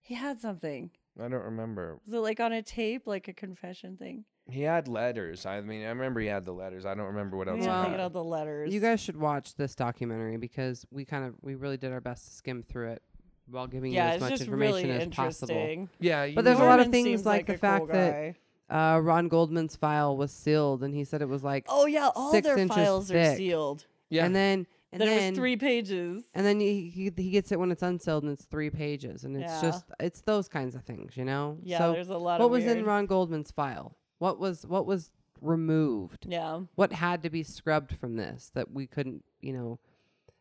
He 0.00 0.14
had 0.14 0.40
something. 0.40 0.90
I 1.20 1.28
don't 1.28 1.44
remember. 1.44 1.98
Was 2.04 2.14
it 2.14 2.18
like 2.20 2.40
on 2.40 2.52
a 2.52 2.62
tape, 2.62 3.06
like 3.06 3.28
a 3.28 3.32
confession 3.32 3.96
thing? 3.96 4.24
He 4.48 4.62
had 4.62 4.88
letters. 4.88 5.46
I 5.46 5.60
mean, 5.60 5.84
I 5.84 5.88
remember 5.90 6.20
he 6.20 6.26
had 6.26 6.44
the 6.44 6.52
letters. 6.52 6.84
I 6.84 6.94
don't 6.94 7.06
remember 7.06 7.36
what 7.36 7.48
else. 7.48 7.58
Yeah, 7.58 7.62
he 7.64 7.68
Well, 7.68 7.82
thinking 7.82 7.98
had. 8.00 8.06
of 8.06 8.12
the 8.12 8.24
letters. 8.24 8.74
You 8.74 8.80
guys 8.80 9.00
should 9.00 9.16
watch 9.16 9.54
this 9.54 9.74
documentary 9.74 10.36
because 10.38 10.86
we 10.90 11.04
kind 11.04 11.24
of 11.24 11.34
we 11.42 11.54
really 11.54 11.76
did 11.76 11.92
our 11.92 12.00
best 12.00 12.24
to 12.26 12.32
skim 12.32 12.62
through 12.62 12.90
it 12.92 13.02
while 13.48 13.66
giving 13.66 13.92
yeah, 13.92 14.08
you 14.10 14.14
as 14.14 14.20
much 14.20 14.30
just 14.30 14.42
information 14.42 14.88
really 14.88 15.00
as 15.02 15.08
possible. 15.08 15.54
interesting. 15.54 15.88
Yeah, 16.00 16.24
you 16.24 16.34
But 16.34 16.44
there's 16.44 16.58
a 16.58 16.64
lot 16.64 16.80
of 16.80 16.88
things 16.88 17.06
seems 17.06 17.26
like 17.26 17.46
the 17.46 17.54
a 17.54 17.58
fact 17.58 17.86
cool 17.86 17.94
that- 17.94 18.36
Uh, 18.70 19.00
Ron 19.00 19.26
Goldman's 19.28 19.74
file 19.74 20.16
was 20.16 20.30
sealed, 20.30 20.84
and 20.84 20.94
he 20.94 21.02
said 21.02 21.22
it 21.22 21.28
was 21.28 21.42
like, 21.42 21.66
oh 21.68 21.86
yeah, 21.86 22.08
all 22.14 22.30
six 22.30 22.46
their 22.46 22.56
inches 22.56 22.76
files 22.76 23.10
are 23.10 23.34
sealed. 23.36 23.86
Yeah. 24.08 24.24
and 24.24 24.34
then 24.34 24.66
and 24.92 25.00
there 25.00 25.08
then 25.08 25.32
was 25.32 25.38
three 25.38 25.56
pages. 25.56 26.24
and 26.34 26.44
then 26.44 26.58
he, 26.60 26.88
he 26.90 27.12
he 27.16 27.30
gets 27.30 27.52
it 27.52 27.58
when 27.60 27.70
it's 27.70 27.82
unsealed 27.82 28.24
and 28.24 28.32
it's 28.32 28.44
three 28.44 28.70
pages, 28.70 29.24
and 29.24 29.36
it's 29.36 29.50
Yeah. 29.52 29.62
just 29.62 29.84
it's 30.00 30.20
those 30.22 30.48
kinds 30.48 30.74
of 30.74 30.82
things, 30.82 31.16
you 31.16 31.24
know. 31.24 31.58
Yeah, 31.62 31.78
So 31.78 31.92
there's 31.92 32.08
a 32.08 32.18
lot 32.18 32.40
what 32.40 32.46
of 32.46 32.50
was 32.52 32.64
in 32.64 32.84
Ron 32.84 33.06
Goldman's 33.06 33.50
file? 33.50 33.96
What 34.18 34.38
was 34.40 34.66
what 34.66 34.86
was 34.86 35.10
removed? 35.40 36.26
Yeah. 36.28 36.60
What 36.74 36.92
had 36.92 37.22
to 37.22 37.30
be 37.30 37.42
scrubbed 37.42 37.96
from 37.96 38.16
this 38.16 38.50
that 38.54 38.70
we 38.72 38.86
couldn't, 38.86 39.24
you 39.40 39.52
know? 39.52 39.78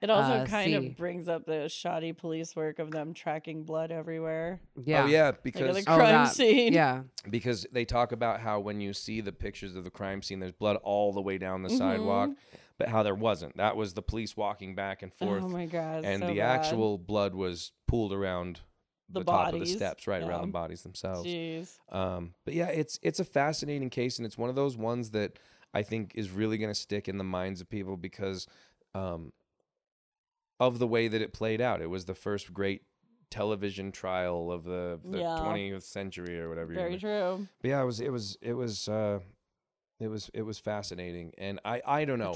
It 0.02 0.10
also 0.10 0.32
uh, 0.32 0.46
kind 0.46 0.66
see. 0.70 0.76
of 0.76 0.96
brings 0.98 1.28
up 1.28 1.46
the 1.46 1.68
shoddy 1.68 2.14
police 2.14 2.56
work 2.56 2.80
of 2.80 2.90
them 2.92 3.14
tracking 3.14 3.64
blood 3.64 3.92
everywhere. 3.92 4.62
Yeah. 4.82 5.04
Oh 5.04 5.08
yeah, 5.08 5.32
because 5.44 5.78
at 5.78 5.86
the 5.86 5.92
Oh, 5.92 5.96
crime 5.98 6.14
that- 6.26 6.34
scene. 6.34 6.72
Yeah. 6.72 7.02
because 7.30 7.66
they 7.74 7.84
talk 7.84 8.14
about 8.14 8.40
how 8.40 8.62
when 8.62 8.80
you 8.80 8.94
see 8.94 9.20
the 9.20 9.34
pictures 9.34 9.76
of 9.76 9.84
the 9.84 9.90
crime 9.90 10.22
scene, 10.22 10.40
there's 10.40 10.54
blood 10.54 10.78
all 10.84 11.12
the 11.12 11.22
way 11.22 11.38
down 11.38 11.64
Mm-hmm. 11.64 11.74
the 11.74 11.78
sidewalk, 11.78 12.30
but 12.80 12.88
how 12.88 13.04
there 13.04 13.14
wasn't. 13.14 13.56
That 13.58 13.76
was 13.76 13.94
the 13.94 14.02
police 14.02 14.36
walking 14.36 14.74
back 14.74 15.04
and 15.04 15.14
forth, 15.14 15.44
Oh 15.44 15.50
my 15.50 15.68
god. 15.68 16.04
and 16.06 16.22
so 16.22 16.28
the 16.28 16.38
bad. 16.38 16.56
actual 16.62 16.98
blood 16.98 17.36
was 17.36 17.72
pooled 17.88 18.12
around 18.14 18.62
the, 19.10 19.20
The 19.20 19.26
top 19.26 19.54
of 19.54 19.60
the 19.60 19.66
steps, 19.68 20.08
right 20.08 20.24
around 20.24 20.42
the 20.42 20.48
bodies 20.48 20.82
themselves. 20.84 21.28
Jeez. 21.28 21.78
Um, 21.92 22.34
but 22.46 22.54
yeah, 22.56 22.68
it's 22.70 22.98
it's 23.04 23.20
a 23.20 23.26
fascinating 23.26 23.90
case, 23.92 24.18
and 24.18 24.26
it's 24.26 24.38
one 24.38 24.50
of 24.50 24.56
those 24.56 24.78
ones 24.78 25.12
that 25.12 25.38
I 25.74 25.84
think 25.84 26.14
is 26.16 26.32
really 26.32 26.58
going 26.58 26.70
to 26.72 26.80
stick 26.80 27.08
in 27.08 27.18
the 27.18 27.24
minds 27.24 27.60
of 27.62 27.70
people 27.70 27.98
because 27.98 28.48
um, 28.96 29.34
of 30.60 30.80
the 30.80 30.88
way 30.88 31.08
that 31.08 31.22
it 31.22 31.34
played 31.34 31.62
out. 31.62 31.82
It 31.82 31.90
was 31.90 32.06
the 32.06 32.14
first 32.16 32.54
great 32.54 32.84
television 33.32 33.92
trial 33.92 34.52
of 34.52 34.64
the, 34.64 35.00
the 35.04 35.20
Yeah. 35.20 35.38
20th 35.40 35.84
century 35.84 36.40
or 36.40 36.50
whatever. 36.50 36.74
Very 36.74 36.98
true. 36.98 37.48
But 37.62 37.70
yeah, 37.70 37.82
it 37.82 37.86
was 37.86 38.00
it 38.00 38.10
was 38.12 38.38
it 38.42 38.54
was 38.54 38.88
uh, 38.88 39.20
it 40.00 40.08
was 40.08 40.30
it 40.34 40.42
was 40.44 40.60
fascinating, 40.60 41.34
and 41.38 41.60
I 41.66 41.82
I 41.86 42.06
don't 42.06 42.20
know. 42.20 42.34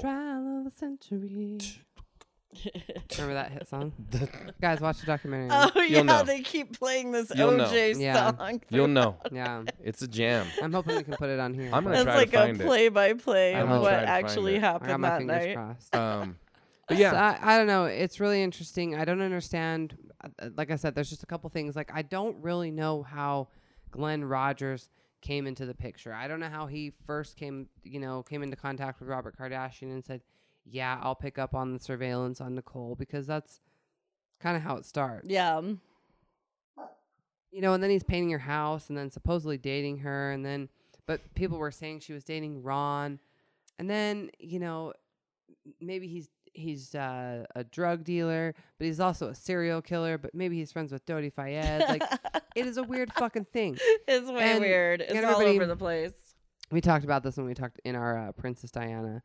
Trial 0.70 0.96
of 0.96 0.98
the 0.98 1.06
century. 1.08 1.58
Remember 3.18 3.34
that 3.34 3.50
hit 3.50 3.66
song? 3.68 3.92
Guys, 4.60 4.80
watch 4.80 5.00
the 5.00 5.06
documentary. 5.06 5.48
Oh 5.50 5.70
yeah, 5.76 5.82
You'll 5.84 6.04
know. 6.04 6.22
they 6.22 6.40
keep 6.40 6.78
playing 6.78 7.10
this 7.10 7.32
You'll 7.34 7.50
know. 7.52 7.64
OJ 7.64 7.98
Yeah. 8.00 8.30
song. 8.36 8.60
You'll 8.70 8.86
know 8.88 9.16
yeah. 9.32 9.64
it's 9.82 10.02
a 10.02 10.08
jam. 10.08 10.46
I'm 10.62 10.72
hoping 10.72 10.96
we 10.96 11.02
can 11.02 11.14
put 11.16 11.30
it 11.30 11.40
on 11.40 11.52
here. 11.54 11.70
I'm 11.72 11.82
gonna 11.84 11.96
but 11.96 12.04
That's 12.04 12.04
try 12.04 12.14
to 12.14 12.18
like 12.20 12.30
find 12.30 12.60
a 12.60 12.62
it. 12.62 12.66
play-by-play 12.66 13.54
I'm 13.56 13.62
of 13.62 13.68
gonna 13.70 13.80
what 13.80 13.90
try 13.90 14.00
to 14.00 14.06
find 14.06 14.24
actually 14.24 14.54
it. 14.54 14.58
I 14.58 14.60
got 14.60 14.82
happened 14.82 15.00
my 15.02 15.08
that 15.08 15.18
fingers 15.18 15.36
night. 15.46 15.54
crossed. 15.56 15.96
Um, 15.96 16.36
but 16.86 16.94
So 16.96 17.00
yeah, 17.00 17.38
I, 17.42 17.54
I 17.54 17.58
don't 17.58 17.66
know. 17.66 17.86
It's 17.86 18.20
really 18.20 18.40
interesting. 18.42 18.94
I 18.94 19.04
don't 19.04 19.20
understand. 19.20 19.96
uh, 20.22 20.28
uh, 20.40 20.48
Like 20.56 20.70
I 20.70 20.76
said, 20.76 20.94
there's 20.94 21.10
just 21.10 21.24
a 21.24 21.26
couple 21.26 21.50
things. 21.50 21.74
Like 21.74 21.90
I 21.92 22.02
don't 22.02 22.36
really 22.40 22.70
know 22.70 23.02
how 23.02 23.48
Glen 23.90 24.24
Rogers 24.24 24.90
came 25.22 25.46
into 25.48 25.66
the 25.66 25.74
picture. 25.74 26.12
I 26.12 26.28
don't 26.28 26.38
know 26.38 26.50
how 26.50 26.66
he 26.66 26.92
first 27.04 27.36
came, 27.36 27.66
you 27.82 27.98
know, 27.98 28.22
came 28.22 28.42
into 28.44 28.54
contact 28.56 29.00
with 29.00 29.08
Robert 29.08 29.36
Kardashian 29.36 29.90
and 29.90 30.04
said, 30.04 30.20
"Yeah, 30.64 30.98
I'll 31.02 31.14
pick 31.14 31.38
up 31.38 31.54
on 31.54 31.72
the 31.72 31.78
surveillance 31.80 32.40
on 32.40 32.54
Nicole," 32.54 32.94
because 32.94 33.26
that's 33.26 33.60
kind 34.40 34.56
of 34.56 34.62
how 34.62 34.76
it 34.76 34.84
starts. 34.84 35.28
Yeah. 35.28 35.60
you 37.50 37.60
know, 37.60 37.72
and 37.72 37.82
then 37.82 37.90
he's 37.90 38.02
painting 38.02 38.30
her 38.30 38.38
house 38.38 38.88
and 38.88 38.98
then 38.98 39.10
supposedly 39.10 39.56
dating 39.56 39.98
her 39.98 40.32
and 40.32 40.44
then 40.44 40.68
but 41.06 41.20
people 41.34 41.58
were 41.58 41.70
saying 41.70 42.00
she 42.00 42.12
was 42.12 42.24
dating 42.24 42.62
Ron. 42.62 43.18
And 43.78 43.88
then, 43.90 44.30
you 44.38 44.58
know, 44.58 44.92
maybe 45.80 46.08
he's 46.08 46.28
he's 46.52 46.94
uh, 46.94 47.44
a 47.54 47.64
drug 47.64 48.04
dealer, 48.04 48.54
but 48.78 48.86
he's 48.86 49.00
also 49.00 49.28
a 49.28 49.34
serial 49.34 49.82
killer, 49.82 50.18
but 50.18 50.34
maybe 50.34 50.56
he's 50.56 50.72
friends 50.72 50.92
with 50.92 51.04
Dodi 51.04 51.32
Fayed. 51.32 51.84
Like 51.88 52.02
it 52.56 52.66
is 52.66 52.76
a 52.76 52.82
weird 52.82 53.12
fucking 53.14 53.46
thing. 53.52 53.76
it's 54.08 54.28
way 54.30 54.52
And- 54.52 54.60
weird. 54.60 55.00
It's 55.02 55.24
all 55.24 55.42
over 55.42 55.66
the 55.66 55.76
place. 55.76 56.12
We 56.70 56.80
talked 56.80 57.04
about 57.04 57.22
this 57.22 57.36
when 57.36 57.46
we 57.46 57.54
talked 57.54 57.80
in 57.84 57.94
our 57.94 58.28
uh, 58.28 58.32
Princess 58.32 58.70
Diana 58.70 59.22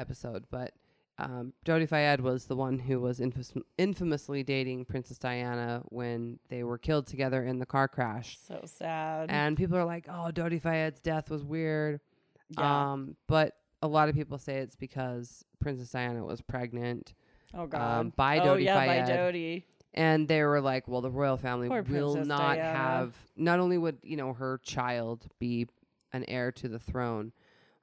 episode, 0.00 0.44
but 0.50 0.72
um, 1.18 1.52
Dodi 1.66 1.86
Fayed 1.86 2.20
was 2.20 2.46
the 2.46 2.56
one 2.56 2.78
who 2.78 2.98
was 3.00 3.20
infamous, 3.20 3.52
infamously 3.76 4.42
dating 4.42 4.86
Princess 4.86 5.18
Diana 5.18 5.82
when 5.90 6.38
they 6.48 6.62
were 6.64 6.78
killed 6.78 7.06
together 7.06 7.44
in 7.44 7.58
the 7.58 7.66
car 7.66 7.88
crash. 7.88 8.38
So 8.46 8.62
sad. 8.64 9.28
And 9.30 9.56
people 9.56 9.76
are 9.76 9.84
like, 9.84 10.06
"Oh, 10.08 10.30
Dodi 10.32 10.60
Fayed's 10.60 11.00
death 11.00 11.28
was 11.30 11.44
weird." 11.44 12.00
yeah. 12.48 12.92
Um, 12.92 13.16
but 13.26 13.54
a 13.82 13.88
lot 13.88 14.08
of 14.08 14.14
people 14.14 14.38
say 14.38 14.58
it's 14.58 14.76
because 14.76 15.44
Princess 15.60 15.90
Diana 15.90 16.24
was 16.24 16.40
pregnant, 16.40 17.14
oh 17.54 17.66
god. 17.66 18.00
um, 18.00 18.12
by 18.16 18.38
oh 18.40 18.54
Dodi 18.56 18.64
yeah, 18.64 18.78
Fayed. 18.80 19.06
by 19.06 19.12
Dodi. 19.12 19.64
and 19.94 20.26
they 20.26 20.42
were 20.42 20.60
like, 20.62 20.88
"Well, 20.88 21.02
the 21.02 21.10
royal 21.10 21.36
family 21.36 21.68
Poor 21.68 21.82
will 21.82 22.12
Princess 22.14 22.26
not 22.26 22.56
Diana. 22.56 22.78
have. 22.78 23.14
Not 23.36 23.60
only 23.60 23.76
would 23.76 23.98
you 24.02 24.16
know 24.16 24.32
her 24.32 24.58
child 24.64 25.26
be 25.38 25.66
an 26.12 26.24
heir 26.28 26.50
to 26.52 26.68
the 26.68 26.78
throne, 26.78 27.32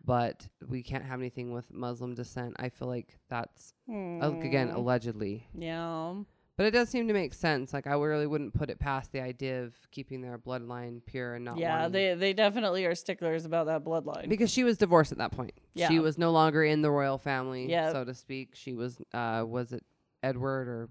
but 0.08 0.48
we 0.68 0.82
can't 0.82 1.04
have 1.06 1.20
anything 1.20 1.52
with 1.54 1.72
Muslim 1.72 2.16
descent." 2.16 2.56
I 2.58 2.70
feel 2.70 2.88
like 2.88 3.20
that's 3.30 3.74
uh, 3.88 3.94
again 4.42 4.70
Hmm. 4.70 4.76
allegedly, 4.78 5.48
Yeah. 5.54 6.16
but 6.56 6.66
it 6.66 6.72
does 6.72 6.90
seem 6.90 7.08
to 7.10 7.14
make 7.14 7.34
sense. 7.36 7.74
Like 7.74 7.86
I 7.86 7.94
really 7.94 8.26
wouldn't 8.26 8.54
put 8.56 8.70
it 8.72 8.80
past 8.80 9.12
the 9.12 9.22
idea 9.22 9.64
of 9.64 9.76
keeping 9.92 10.22
their 10.22 10.40
bloodline 10.40 11.06
pure 11.06 11.36
and 11.36 11.46
not 11.46 11.58
Yeah, 11.60 11.88
they 11.88 12.16
they 12.16 12.34
definitely 12.34 12.86
are 12.86 12.96
sticklers 12.96 13.46
about 13.46 13.68
that 13.68 13.84
bloodline. 13.84 14.28
because 14.30 14.50
she 14.50 14.64
was 14.64 14.78
divorced 14.80 15.12
at 15.12 15.20
that 15.20 15.32
point. 15.34 15.54
Yeah. 15.76 15.90
She 15.90 16.00
was 16.00 16.18
no 16.18 16.32
longer 16.32 16.64
in 16.64 16.82
the 16.82 16.90
royal 16.90 17.18
family, 17.20 17.70
Yep. 17.70 17.92
so 17.92 18.04
to 18.06 18.14
speak. 18.16 18.56
She 18.56 18.74
was 18.74 18.98
uh 19.14 19.44
was 19.48 19.72
it 19.74 19.84
Edward 20.24 20.68
or 20.68 20.90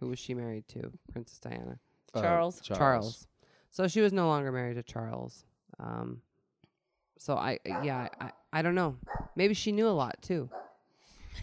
who 0.00 0.08
was 0.08 0.18
she 0.18 0.34
married 0.34 0.66
to? 0.68 0.90
Princess 1.12 1.38
Diana. 1.38 1.78
uh, 2.14 2.20
Charles. 2.22 2.60
Charles. 2.60 3.26
So 3.70 3.86
she 3.88 4.00
was 4.00 4.12
no 4.12 4.26
longer 4.26 4.50
married 4.50 4.74
to 4.74 4.82
Charles. 4.82 5.44
Um 5.78 6.22
so 7.18 7.34
I 7.36 7.58
yeah, 7.64 8.08
I, 8.20 8.32
I 8.56 8.62
don't 8.62 8.74
know. 8.74 8.96
Maybe 9.34 9.52
she 9.52 9.70
knew 9.70 9.86
a 9.86 9.90
lot 9.90 10.16
too. 10.22 10.48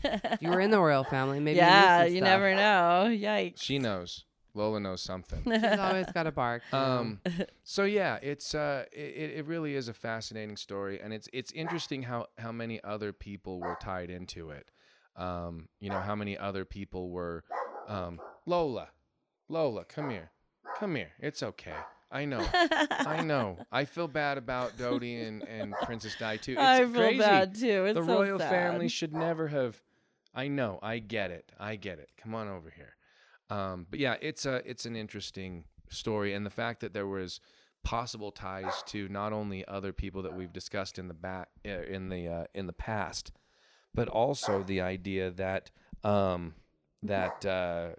If 0.04 0.38
you 0.42 0.50
were 0.50 0.60
in 0.60 0.72
the 0.72 0.80
royal 0.80 1.04
family, 1.04 1.40
maybe 1.40 1.58
yeah, 1.58 2.00
you, 2.00 2.10
knew 2.10 2.16
you 2.16 2.22
stuff. 2.22 2.28
never 2.28 2.56
know. 2.56 3.06
Yikes. 3.08 3.62
She 3.62 3.78
knows. 3.78 4.26
Lola 4.56 4.80
knows 4.80 5.04
something. 5.04 5.44
She's 5.44 5.80
always 5.80 6.08
got 6.12 6.26
a 6.26 6.32
bark. 6.32 6.64
Um, 6.74 7.20
so 7.64 7.84
yeah, 7.84 8.18
it's 8.24 8.56
uh, 8.56 8.86
it, 8.92 9.38
it 9.38 9.46
really 9.46 9.76
is 9.76 9.90
a 9.90 9.94
fascinating 9.94 10.58
story, 10.58 11.00
and 11.00 11.14
it's 11.14 11.30
it's 11.32 11.52
interesting 11.52 12.02
how 12.02 12.26
how 12.40 12.52
many 12.52 12.84
other 12.84 13.14
people 13.14 13.60
were 13.60 13.78
tied 13.80 14.10
into 14.10 14.50
it. 14.50 14.72
Um, 15.16 15.70
you 15.80 15.92
know 15.92 16.00
how 16.00 16.16
many 16.16 16.36
other 16.36 16.66
people 16.66 17.12
were, 17.12 17.44
um, 17.88 18.20
Lola, 18.48 18.90
Lola, 19.50 19.86
come 19.86 20.10
here, 20.10 20.32
come 20.80 20.96
here. 20.96 21.12
It's 21.20 21.44
okay. 21.44 21.76
I 22.14 22.26
know, 22.26 22.46
I 22.54 23.22
know. 23.26 23.58
I 23.72 23.86
feel 23.86 24.08
bad 24.08 24.38
about 24.38 24.78
Dodi 24.78 25.28
and, 25.28 25.42
and 25.44 25.74
Princess 25.82 26.16
Di 26.18 26.38
too. 26.38 26.52
It's 26.54 26.62
I 26.62 26.80
feel 26.86 26.94
crazy. 26.94 27.18
bad 27.18 27.56
too. 27.56 27.86
It's 27.86 27.98
the 27.98 28.06
so 28.06 28.14
royal 28.20 28.40
sad. 28.40 28.50
family 28.52 28.88
should 28.88 29.14
never 29.14 29.48
have. 29.48 29.82
I 30.34 30.48
know. 30.48 30.80
I 30.84 31.00
get 31.00 31.32
it. 31.32 31.52
I 31.60 31.76
get 31.76 31.98
it. 31.98 32.10
Come 32.22 32.36
on 32.36 32.48
over 32.48 32.70
here. 32.70 32.96
Um, 33.50 33.88
but 33.90 34.00
yeah, 34.00 34.16
it's 34.22 34.46
a 34.46 34.62
it's 34.70 34.86
an 34.86 34.96
interesting 34.96 35.66
story, 35.90 36.34
and 36.34 36.46
the 36.46 36.52
fact 36.52 36.82
that 36.82 36.94
there 36.94 37.08
was 37.08 37.40
possible 37.84 38.32
ties 38.32 38.84
to 38.88 39.10
not 39.10 39.34
only 39.34 39.68
other 39.68 39.92
people 39.92 40.22
that 40.22 40.36
we've 40.36 40.54
discussed 40.54 40.98
in 40.98 41.08
the 41.08 41.14
back 41.14 41.50
uh, 41.66 41.82
in 41.82 42.10
the 42.10 42.28
uh, 42.28 42.44
in 42.54 42.68
the 42.68 42.74
past, 42.74 43.32
but 43.94 44.08
also 44.08 44.64
the 44.64 44.82
idea 44.82 45.32
that 45.32 45.72
um, 46.04 46.54
that 47.02 47.46
uh, 47.46 47.90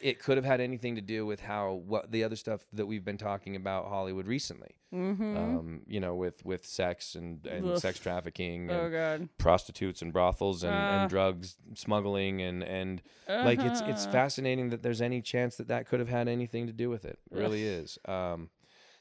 it 0.00 0.18
could 0.18 0.36
have 0.36 0.44
had 0.44 0.60
anything 0.60 0.94
to 0.96 1.00
do 1.00 1.24
with 1.24 1.40
how 1.40 1.72
what 1.72 2.10
the 2.12 2.22
other 2.24 2.36
stuff 2.36 2.66
that 2.72 2.86
we've 2.86 3.04
been 3.04 3.16
talking 3.18 3.56
about 3.56 3.86
Hollywood 3.88 4.26
recently. 4.26 4.76
Mm-hmm. 4.94 5.36
Um, 5.36 5.82
you 5.86 6.00
know, 6.00 6.14
with 6.14 6.44
with 6.44 6.64
sex 6.66 7.14
and, 7.14 7.44
and 7.46 7.78
sex 7.78 7.98
trafficking 7.98 8.70
oh 8.70 8.90
god. 8.90 9.28
prostitutes 9.38 10.02
and 10.02 10.12
brothels 10.12 10.62
and, 10.62 10.72
Ah. 10.74 11.00
and 11.02 11.10
drugs 11.10 11.56
smuggling 11.74 12.40
and 12.42 12.62
and 12.62 13.02
like 13.28 13.58
it's 13.60 13.80
it's 13.82 14.04
Uh-huh. 14.04 14.12
fascinating 14.12 14.70
that 14.70 14.82
there's 14.82 15.00
any 15.02 15.20
chance 15.22 15.56
that 15.56 15.68
that 15.68 15.86
could 15.88 16.00
have 16.00 16.08
had 16.08 16.28
anything 16.28 16.66
to 16.66 16.72
do 16.72 16.88
with 16.90 17.04
it. 17.04 17.18
It 17.30 17.36
really 17.38 17.64
is. 17.64 17.98
Um, 18.06 18.50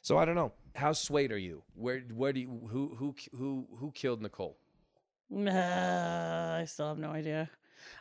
so 0.01 0.17
I 0.17 0.25
don't 0.25 0.35
know. 0.35 0.53
How 0.75 0.93
swayed 0.93 1.31
are 1.31 1.37
you? 1.37 1.63
Where 1.75 1.99
where 2.13 2.33
do 2.33 2.39
you 2.39 2.67
who 2.71 2.95
who 2.97 3.15
who 3.37 3.67
who 3.79 3.91
killed 3.91 4.21
Nicole? 4.21 4.57
Uh, 5.35 6.59
I 6.61 6.65
still 6.67 6.87
have 6.89 6.97
no 6.99 7.09
idea. 7.11 7.49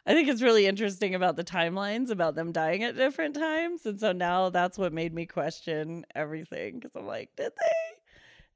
I 0.07 0.13
think 0.15 0.29
it's 0.29 0.43
really 0.43 0.67
interesting 0.67 1.15
about 1.15 1.37
the 1.37 1.45
timelines 1.45 2.11
about 2.11 2.35
them 2.35 2.53
dying 2.53 2.83
at 2.83 2.97
different 2.97 3.35
times, 3.35 3.87
and 3.87 3.99
so 3.99 4.13
now 4.13 4.51
that's 4.51 4.77
what 4.79 4.93
made 4.93 5.15
me 5.15 5.27
question 5.27 6.05
everything 6.15 6.79
because 6.79 6.95
I'm 6.97 7.07
like, 7.07 7.31
did 7.37 7.53
they, 7.59 7.97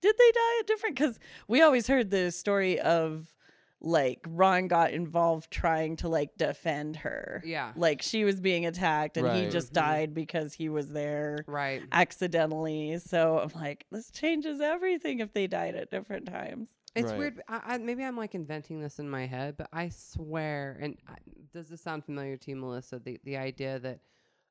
did 0.03 0.15
they 0.19 0.31
die 0.33 0.61
at 0.61 0.67
different? 0.67 0.97
Because 0.97 1.19
we 1.49 1.63
always 1.63 1.87
heard 1.87 2.11
the 2.11 2.31
story 2.31 2.79
of 2.81 3.33
like 3.81 4.19
Ron 4.27 4.67
got 4.67 4.91
involved 4.91 5.53
trying 5.53 5.95
to 5.99 6.09
like 6.09 6.31
defend 6.37 6.97
her. 6.97 7.41
Yeah. 7.47 7.73
like 7.77 8.03
she 8.03 8.25
was 8.25 8.41
being 8.41 8.67
attacked, 8.67 9.17
and 9.17 9.27
he 9.37 9.49
just 9.51 9.71
Mhm. 9.71 9.75
died 9.75 10.15
because 10.15 10.53
he 10.55 10.69
was 10.69 10.89
there 10.91 11.45
Right. 11.47 11.83
accidentally. 11.93 12.99
So 12.99 13.39
I'm 13.39 13.61
like, 13.61 13.87
this 13.93 14.11
changes 14.11 14.61
everything 14.61 15.21
if 15.21 15.33
they 15.33 15.47
died 15.47 15.77
at 15.77 15.91
different 15.91 16.27
times. 16.27 16.71
It's 16.99 17.11
Right. 17.11 17.19
weird. 17.19 17.43
I, 17.49 17.61
I, 17.75 17.79
maybe 17.79 18.03
I'm 18.05 18.17
like 18.17 18.35
inventing 18.35 18.81
this 18.81 18.99
in 18.99 19.09
my 19.09 19.27
head, 19.27 19.57
but 19.57 19.69
I 19.73 19.89
swear, 19.91 20.79
and 20.81 20.97
I, 21.07 21.17
does 21.53 21.69
this 21.69 21.81
sound 21.81 22.05
familiar 22.05 22.37
to 22.37 22.51
you, 22.51 22.57
Melissa? 22.57 22.99
The 22.99 23.19
the 23.25 23.37
idea 23.37 23.79
that 23.79 24.01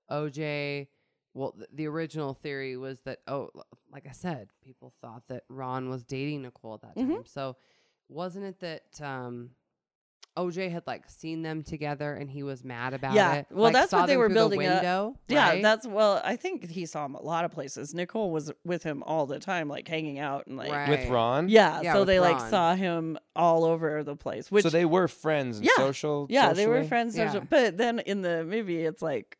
OJ, 0.10 0.88
well, 1.34 1.52
th- 1.53 1.69
the 1.74 1.88
original 1.88 2.34
theory 2.34 2.78
was 2.78 3.02
that 3.02 3.19
oh, 3.28 3.49
like 3.91 4.07
I 4.07 4.11
said, 4.11 4.49
people 4.64 4.94
thought 5.02 5.28
that 5.28 5.44
Ron 5.49 5.90
was 5.90 6.03
dating 6.03 6.44
Nicole 6.44 6.76
at 6.76 6.82
that 6.82 6.95
Mhm. 6.95 7.14
time. 7.15 7.26
So 7.26 7.57
wasn't 8.10 8.45
it 8.45 8.60
that 8.60 9.02
um, 9.02 9.52
OJ 10.38 10.72
had 10.72 10.84
like 10.88 11.09
seen 11.09 11.41
them 11.41 11.64
together 11.64 12.14
and 12.14 12.30
he 12.30 12.43
was 12.43 12.64
mad 12.64 12.93
about 12.93 13.14
Yeah. 13.15 13.34
it? 13.34 13.47
Well, 13.51 13.64
Like, 13.65 13.73
that's 13.73 13.91
what 13.91 14.05
they 14.05 14.14
them 14.14 14.19
were 14.19 14.27
through 14.27 14.34
the 14.35 14.39
building 14.39 14.68
up. 14.68 14.73
window, 14.76 15.15
Yeah, 15.27 15.49
right? 15.49 15.61
that's 15.64 15.85
well. 15.88 16.22
I 16.23 16.35
think 16.35 16.69
he 16.69 16.85
saw 16.85 17.05
him 17.05 17.15
a 17.15 17.22
lot 17.22 17.43
of 17.43 17.51
places. 17.51 17.93
Nicole 17.93 18.31
was 18.31 18.51
with 18.64 18.84
him 18.84 19.03
all 19.03 19.26
the 19.26 19.39
time, 19.39 19.68
like 19.68 19.88
hanging 19.88 20.19
out 20.19 20.47
and 20.47 20.55
like. 20.57 20.72
Right. 20.72 20.89
With 20.89 21.09
Ron? 21.09 21.49
Yeah, 21.49 21.81
Yeah, 21.81 21.93
so 21.93 21.99
with 21.99 22.07
they 22.09 22.19
like 22.19 22.39
saw 22.39 22.76
him 22.76 23.18
all 23.35 23.65
over 23.65 24.03
the 24.03 24.15
place. 24.15 24.51
Which 24.51 24.64
so 24.64 24.69
they 24.69 24.85
were 24.85 25.07
friends 25.07 25.57
and 25.57 25.65
Yeah. 25.65 25.76
social. 25.77 26.27
yeah, 26.30 26.53
they 26.53 26.68
were 26.68 26.76
socially? 26.76 26.88
friends. 26.88 27.18
Yeah. 27.18 27.31
social- 27.31 27.47
But 27.49 27.77
then 27.77 27.99
in 27.99 28.22
the 28.22 28.43
movie, 28.45 28.85
it's 28.85 29.01
like 29.01 29.38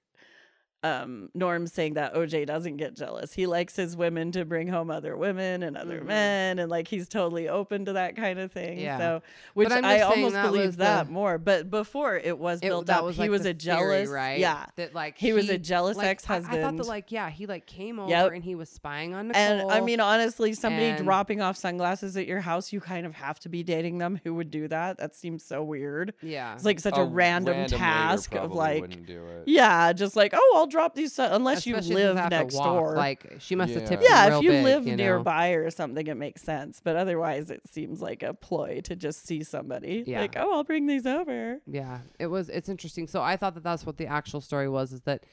um 0.84 1.30
Norm 1.34 1.66
saying 1.66 1.96
that 1.96 2.14
OJ 2.14 2.46
doesn't 2.46 2.78
get 2.78 2.96
jealous. 2.96 3.34
He 3.34 3.48
likes 3.48 3.76
his 3.76 3.98
women 3.98 4.32
to 4.34 4.46
bring 4.46 4.68
home 4.68 4.92
other 4.92 5.18
women 5.18 5.64
and 5.64 5.76
other 5.76 6.02
Mhm. 6.02 6.06
men, 6.06 6.60
and 6.60 6.70
like 6.70 6.88
he's 6.88 7.08
totally 7.08 7.50
open 7.50 7.86
to 7.86 7.94
that 7.94 8.16
kind 8.16 8.38
of 8.38 8.52
thing. 8.52 8.80
Yeah. 8.80 8.98
So, 9.00 9.22
which 9.56 9.72
I'm 9.72 9.84
I 9.84 9.98
just 9.98 10.10
saying 10.14 10.24
almost 10.26 10.34
that 10.36 10.52
believe 10.52 10.78
that 10.78 11.08
the- 11.08 11.12
more. 11.12 11.38
But 11.40 11.72
before 11.72 12.16
it 12.18 12.38
was 12.38 12.60
It- 12.62 12.68
built 12.68 12.86
that 12.88 13.00
up, 13.00 13.06
was 13.06 13.16
he 13.16 13.24
like 13.24 13.32
was 13.32 13.42
the 13.44 13.50
a 13.50 13.54
theory, 13.54 13.76
jealous, 13.78 14.10
right? 14.10 14.40
Yeah, 14.40 14.66
that 14.76 14.94
like 14.94 15.18
he 15.18 15.34
was 15.34 15.50
a 15.50 15.58
jealous 15.58 15.98
like, 15.98 16.06
I- 16.06 16.08
I, 16.08 16.12
ex-husband. 16.12 16.62
thought 16.62 16.78
that 16.78 16.86
like 16.88 17.12
yeah, 17.12 17.30
he 17.32 17.48
like 17.48 17.66
came 17.66 17.98
over 18.00 18.10
Yep. 18.10 18.32
and 18.34 18.44
he 18.44 18.54
was 18.54 18.70
spying 18.70 19.16
on 19.16 19.30
Nicole. 19.30 19.42
And 19.42 19.72
I 19.72 19.82
mean, 19.82 20.00
honestly, 20.00 20.54
somebody 20.54 20.86
and- 20.86 21.04
dropping 21.04 21.42
off 21.42 21.58
sunglasses 21.58 22.16
at 22.18 22.28
your 22.28 22.42
house, 22.42 22.72
you 22.72 22.80
kind 22.82 23.06
of 23.08 23.16
have 23.16 23.40
to 23.40 23.50
be 23.50 23.64
dating 23.64 23.98
them. 23.98 24.20
Who 24.24 24.36
would 24.36 24.52
do 24.52 24.68
that? 24.68 24.98
That 25.00 25.16
seems 25.16 25.44
so 25.44 25.64
weird. 25.64 26.14
yeah, 26.22 26.54
It's 26.54 26.66
like 26.66 26.80
such 26.80 26.98
a, 26.98 27.04
random, 27.04 27.58
waiter 27.58 27.78
task 27.78 28.36
of 28.36 28.52
like, 28.54 29.06
do 29.08 29.26
it. 29.26 29.44
yeah, 29.48 29.92
just 29.94 30.16
like, 30.16 30.34
oh, 30.36 30.54
I'll 30.56 30.67
drop 30.68 30.96
these, 30.96 31.14
sun-" 31.14 31.32
unless 31.32 31.66
Especially 31.66 31.90
you 31.90 31.96
live 32.14 32.30
next 32.30 32.56
walk, 32.56 32.66
door. 32.66 32.96
Like 32.96 33.36
she 33.40 33.56
must 33.56 33.74
have 33.74 33.84
Yeah. 33.84 33.90
tipped. 33.90 34.04
yeah, 34.04 34.28
him 34.28 34.34
if 34.34 34.44
you 34.44 34.52
big, 34.52 34.64
live 34.64 34.86
you 34.88 34.96
know? 34.96 35.04
nearby 35.04 35.50
or 35.50 35.70
something, 35.70 36.06
it 36.08 36.16
makes 36.18 36.42
sense. 36.42 36.82
But 36.84 36.96
otherwise, 36.96 37.50
it 37.50 37.62
seems 37.68 38.02
like 38.02 38.24
a 38.24 38.34
ploy 38.34 38.82
to 38.82 38.96
just 38.96 39.26
see 39.26 39.44
somebody. 39.44 40.04
Yeah. 40.06 40.22
Like, 40.22 40.36
oh, 40.38 40.54
I'll 40.54 40.64
bring 40.64 40.88
these 40.88 41.06
over. 41.06 41.60
Yeah, 41.66 42.00
it 42.20 42.28
was. 42.28 42.50
It's 42.50 42.70
interesting. 42.70 43.08
So 43.08 43.22
I 43.22 43.38
thought 43.38 43.54
that 43.56 43.64
that's 43.64 43.86
what 43.86 43.98
the 43.98 44.08
actual 44.08 44.42
story 44.42 44.70
was. 44.70 44.92
Is 44.94 45.02
that, 45.04 45.26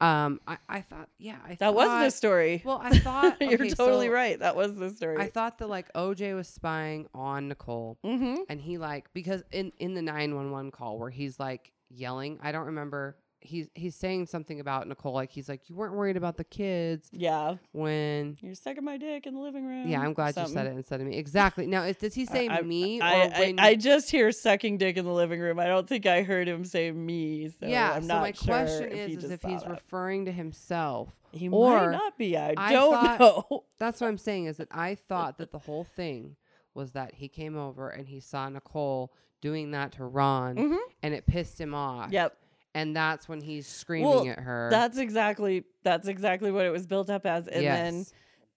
um, 0.00 0.40
I 0.46 0.56
I 0.68 0.80
thought 0.80 1.08
yeah, 1.18 1.36
I 1.46 1.56
That 1.56 1.74
was 1.74 1.88
the 1.88 2.10
story. 2.10 2.62
Well, 2.64 2.80
I 2.82 2.98
thought 2.98 3.36
You're 3.40 3.58
totally 3.68 4.06
so 4.06 4.12
right. 4.12 4.38
That 4.38 4.56
was 4.56 4.76
the 4.76 4.90
story. 4.90 5.18
I 5.18 5.28
thought 5.28 5.58
that 5.58 5.68
like 5.68 5.92
OJ 5.92 6.34
was 6.34 6.48
spying 6.48 7.06
on 7.14 7.48
Nicole, 7.48 7.98
mm-hmm. 8.04 8.42
and 8.48 8.60
he 8.60 8.78
like 8.78 9.12
because 9.12 9.42
in 9.52 9.72
in 9.78 9.94
the 9.94 10.02
nine 10.02 10.34
one 10.34 10.50
one 10.50 10.70
call 10.70 10.98
where 10.98 11.10
he's 11.10 11.38
like 11.38 11.72
yelling, 11.90 12.38
I 12.42 12.52
don't 12.52 12.66
remember. 12.66 13.16
He's 13.42 13.68
he's 13.74 13.96
saying 13.96 14.26
something 14.26 14.60
about 14.60 14.86
Nicole, 14.86 15.14
like 15.14 15.30
he's 15.30 15.48
like, 15.48 15.68
you 15.70 15.74
weren't 15.74 15.94
worried 15.94 16.18
about 16.18 16.36
the 16.36 16.44
kids 16.44 17.08
Yeah. 17.10 17.54
when 17.72 18.36
You're 18.42 18.54
sucking 18.54 18.84
my 18.84 18.98
dick 18.98 19.26
in 19.26 19.32
the 19.34 19.40
living 19.40 19.66
room. 19.66 19.88
Yeah, 19.88 20.02
I'm 20.02 20.12
glad 20.12 20.36
you 20.36 20.46
said 20.46 20.66
it 20.66 20.72
instead 20.76 21.00
of 21.00 21.06
me. 21.06 21.16
Exactly. 21.16 21.66
Now, 21.66 21.84
is, 21.84 21.96
does 21.96 22.12
he 22.14 22.26
say 22.26 22.48
I- 22.50 22.60
me 22.60 23.00
or 23.00 23.04
I, 23.04 23.30
I, 23.34 23.40
when? 23.40 23.58
I 23.58 23.74
just 23.76 24.10
hear 24.10 24.30
sucking 24.30 24.76
dick 24.76 24.98
in 24.98 25.06
the 25.06 25.12
living 25.12 25.40
room. 25.40 25.58
I 25.58 25.66
don't 25.66 25.88
think 25.88 26.04
I 26.04 26.22
heard 26.22 26.48
him 26.48 26.64
say 26.64 26.90
me. 26.92 27.48
So 27.48 27.66
yeah. 27.66 27.92
I'm 27.94 28.02
so 28.02 28.08
not 28.08 28.20
my 28.20 28.32
sure 28.32 28.44
question 28.46 28.92
if 28.92 29.08
is, 29.10 29.24
is 29.24 29.30
if 29.30 29.42
he's 29.42 29.62
that. 29.62 29.70
referring 29.70 30.26
to 30.26 30.32
himself. 30.32 31.08
He 31.32 31.48
or 31.48 31.86
might 31.86 31.92
not 31.92 32.18
be. 32.18 32.36
I, 32.36 32.54
I 32.58 32.72
don't 32.72 32.92
thought- 32.92 33.20
know. 33.20 33.64
That's 33.78 34.00
what 34.02 34.08
I'm 34.08 34.18
saying. 34.18 34.46
Is 34.46 34.58
that 34.58 34.68
I 34.70 34.96
thought 34.96 35.38
that 35.38 35.50
the 35.50 35.60
whole 35.60 35.84
thing 35.84 36.36
was 36.74 36.92
that 36.92 37.14
he 37.14 37.28
came 37.28 37.56
over 37.56 37.88
and 37.88 38.06
he 38.08 38.20
saw 38.20 38.48
Nicole 38.50 39.12
doing 39.40 39.70
that 39.70 39.92
to 39.92 40.04
Ron, 40.04 40.56
Mhm. 40.56 40.78
and 41.02 41.14
it 41.14 41.24
pissed 41.26 41.58
him 41.58 41.74
off. 41.74 42.12
Yep. 42.12 42.36
And 42.74 42.94
that's 42.94 43.28
when 43.28 43.40
he's 43.40 43.66
screaming 43.66 44.08
Well, 44.08 44.28
at 44.28 44.38
her. 44.38 44.68
That's 44.70 44.98
exactly 44.98 45.64
that's 45.82 46.06
exactly 46.06 46.52
what 46.52 46.66
it 46.66 46.70
was 46.70 46.86
built 46.86 47.10
up 47.10 47.26
as. 47.26 47.48
And 47.48 47.64
then 47.64 48.06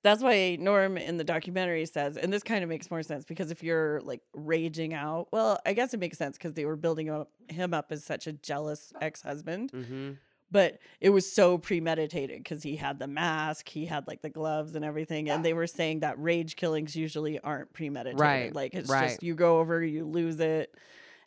that's 0.03 0.21
why 0.21 0.57
Norm 0.59 0.97
in 0.97 1.17
the 1.17 1.23
documentary 1.23 1.85
says, 1.85 2.17
and 2.17 2.31
this 2.31 2.43
kind 2.43 2.61
of 2.61 2.69
makes 2.69 2.91
more 2.91 3.01
sense 3.01 3.23
because 3.23 3.51
if 3.51 3.63
you're 3.63 4.01
like 4.01 4.21
raging 4.33 4.93
out, 4.93 5.29
well, 5.31 5.59
I 5.65 5.73
guess 5.73 5.93
it 5.93 5.99
makes 5.99 6.17
sense 6.17 6.37
because 6.37 6.53
they 6.53 6.65
were 6.65 6.75
building 6.75 7.09
up, 7.09 7.31
him 7.47 7.73
up 7.73 7.91
as 7.91 8.03
such 8.03 8.27
a 8.27 8.33
jealous 8.33 8.91
ex-husband. 8.99 9.71
mm-hmm. 9.71 10.11
but 10.51 10.79
it 10.99 11.09
was 11.09 11.31
so 11.31 11.57
premeditated 11.57 12.37
because 12.37 12.63
he 12.63 12.75
had 12.75 12.99
the 12.99 13.07
mask, 13.07 13.69
he 13.69 13.85
had 13.85 14.05
like 14.05 14.21
the 14.21 14.29
gloves 14.29 14.75
and 14.75 14.83
everything, 14.83 15.29
and 15.29 15.43
they 15.43 15.53
were 15.53 15.67
saying 15.67 16.01
that 16.01 16.21
rage 16.21 16.57
killings 16.57 16.95
usually 16.97 17.39
aren't 17.39 17.71
premeditated. 17.71 18.19
Right, 18.19 18.53
Like 18.53 18.73
it's 18.75 18.89
right. 18.89 19.07
just 19.07 19.23
you 19.23 19.35
go 19.35 19.59
over, 19.59 19.81
you 19.81 20.03
lose 20.05 20.39
it, 20.41 20.75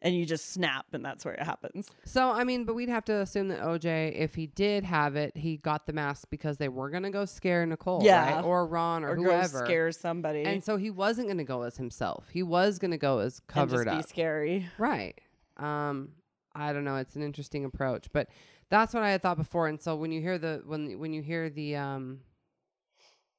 and 0.06 0.14
you 0.16 0.24
just 0.24 0.52
snap, 0.52 0.86
and 0.92 1.04
that's 1.04 1.24
where 1.24 1.34
it 1.34 1.42
happens. 1.42 1.88
So 2.04 2.30
I 2.30 2.44
mean, 2.44 2.64
but 2.64 2.74
we'd 2.74 2.88
have 2.88 3.04
to 3.06 3.14
assume 3.20 3.48
that 3.48 3.60
OJ, 3.60 4.14
if 4.16 4.36
he 4.36 4.46
did 4.46 4.84
have 4.84 5.16
it, 5.16 5.36
he 5.36 5.56
got 5.56 5.86
the 5.86 5.92
mask 5.92 6.28
because 6.30 6.58
they 6.58 6.68
were 6.68 6.88
gonna 6.90 7.10
go 7.10 7.24
scare 7.24 7.66
Nicole, 7.66 8.02
Yeah. 8.04 8.36
right? 8.36 8.44
or 8.44 8.66
Ron, 8.66 9.04
or, 9.04 9.10
Or, 9.10 9.16
go 9.16 9.22
whoever. 9.24 9.64
scare 9.66 9.90
somebody 9.90 10.44
And 10.44 10.62
so 10.62 10.76
he 10.76 10.90
wasn't 10.90 11.26
going 11.26 11.38
to 11.38 11.44
go 11.44 11.62
as 11.62 11.76
himself. 11.76 12.28
He 12.32 12.42
was 12.42 12.78
going 12.78 12.92
to 12.92 12.96
go 12.98 13.18
as 13.18 13.40
covered 13.48 13.84
just 13.86 13.96
be 13.96 14.02
up. 14.02 14.08
scary. 14.08 14.68
Right. 14.78 15.20
Um 15.56 16.12
I 16.54 16.72
don't 16.72 16.84
know, 16.84 16.96
it's 16.96 17.16
an 17.16 17.22
interesting 17.22 17.64
approach, 17.64 18.06
but 18.12 18.28
that's 18.70 18.94
what 18.94 19.02
I 19.02 19.10
had 19.10 19.22
thought 19.22 19.36
before 19.36 19.66
and 19.68 19.80
so 19.80 19.94
when 19.96 20.12
you 20.12 20.20
hear 20.20 20.38
the 20.38 20.62
when 20.64 20.98
when 21.00 21.12
you 21.12 21.20
hear 21.22 21.50
the 21.50 21.76
um 21.76 22.20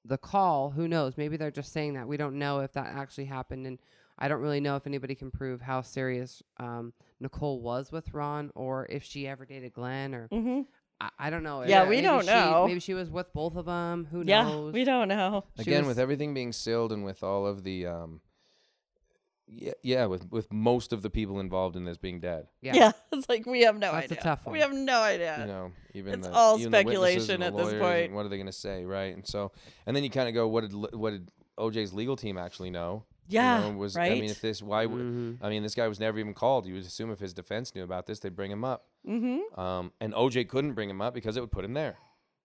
the 0.05 0.17
call, 0.17 0.69
who 0.71 0.87
knows? 0.87 1.17
Maybe 1.17 1.35
they're 1.37 1.51
just 1.51 1.73
saying 1.73 1.95
that. 1.95 2.07
We 2.07 2.15
don't 2.17 2.35
know 2.39 2.59
if 2.59 2.71
that 2.73 2.85
actually 2.95 3.25
happened 3.25 3.67
and 3.67 3.77
I 4.17 4.27
don't 4.27 4.41
really 4.41 4.59
know 4.59 4.75
if 4.75 4.87
anybody 4.87 5.15
can 5.15 5.31
prove 5.31 5.61
how 5.61 5.81
serious 5.81 6.41
um 6.57 6.93
Nicole 7.19 7.61
was 7.61 7.91
with 7.91 8.13
Ron 8.13 8.51
or 8.55 8.85
if 8.89 9.03
she 9.03 9.27
ever 9.27 9.45
dated 9.45 9.73
Glen 9.73 10.13
or 10.15 10.27
hmm 10.27 10.61
I, 10.99 11.09
I 11.19 11.29
don't 11.29 11.43
know. 11.43 11.61
Yeah, 11.63 11.83
Uh, 11.83 11.89
we 11.89 12.01
don't 12.01 12.21
she- 12.23 12.27
know. 12.31 12.65
Maybe 12.67 12.79
she 12.79 12.95
was 12.95 13.09
with 13.11 13.31
both 13.31 13.55
of 13.55 13.65
them. 13.65 14.07
Who 14.11 14.23
Yeah, 14.25 14.43
knows? 14.43 14.73
we 14.73 14.83
don't 14.83 15.07
know. 15.07 15.43
She 15.57 15.61
Again, 15.61 15.81
was- 15.85 15.89
with 15.89 15.99
everything 15.99 16.33
being 16.33 16.51
sealed 16.51 16.91
and 16.91 17.05
with 17.05 17.21
all 17.21 17.45
of 17.45 17.63
the 17.63 17.85
um, 17.85 18.21
yeah, 19.49 19.73
yeah, 19.81 20.05
with 20.07 20.29
with 20.29 20.51
most 20.51 20.91
of 20.91 21.01
the 21.03 21.09
people 21.09 21.39
involved 21.39 21.75
in 21.77 21.85
this 21.85 21.97
being 21.97 22.19
dead, 22.19 22.47
yeah. 22.61 22.91
it's 23.13 23.29
like 23.29 23.45
we 23.45 23.61
have 23.61 23.77
no 23.77 23.91
That's 23.93 24.11
a 24.11 24.15
idea. 24.15 24.23
tough 24.23 24.45
We 24.45 24.59
have 24.59 24.73
no 24.73 24.99
idea. 25.01 25.37
you 25.41 25.45
know, 25.47 25.71
even 25.93 26.15
It's 26.15 26.27
the, 26.27 26.33
all 26.33 26.59
even 26.59 26.73
speculation 26.73 27.39
the 27.39 27.45
at 27.45 27.55
this 27.55 27.73
point. 27.79 28.11
What 28.11 28.25
are 28.25 28.29
they 28.29 28.35
going 28.37 28.47
to 28.47 28.51
say, 28.51 28.83
right? 28.83 29.15
And 29.15 29.25
so, 29.25 29.53
and 29.85 29.95
then 29.95 30.03
you 30.03 30.09
kind 30.09 30.27
of 30.27 30.33
go, 30.33 30.47
what 30.49 30.61
did 30.69 30.73
what 30.73 31.11
did 31.11 31.31
OJ's 31.57 31.93
legal 31.93 32.17
team 32.17 32.37
actually 32.37 32.71
know? 32.71 33.05
You 33.29 33.35
yeah, 33.39 33.59
know, 33.61 33.71
was 33.77 33.95
right. 33.95 34.11
I 34.13 34.15
mean, 34.15 34.29
if 34.29 34.39
this 34.41 34.61
why 34.61 34.85
would 34.85 35.01
Mhm. 35.01 35.37
I 35.41 35.49
mean, 35.49 35.61
this 35.63 35.75
guy 35.75 35.87
was 35.87 35.99
never 35.99 36.17
even 36.19 36.33
called. 36.33 36.65
You 36.65 36.73
would 36.75 36.83
assume 36.83 37.11
if 37.11 37.19
his 37.19 37.33
defense 37.33 37.75
knew 37.75 37.83
about 37.83 38.05
this, 38.05 38.19
they'd 38.19 38.35
bring 38.35 38.51
him 38.51 38.63
up. 38.63 38.87
mm-hmm. 39.05 39.59
Um, 39.59 39.91
and 39.99 40.13
OJ 40.13 40.47
couldn't 40.47 40.73
bring 40.73 40.89
him 40.89 41.01
up 41.01 41.13
because 41.13 41.35
it 41.37 41.41
would 41.41 41.51
put 41.51 41.65
him 41.65 41.73
there, 41.73 41.97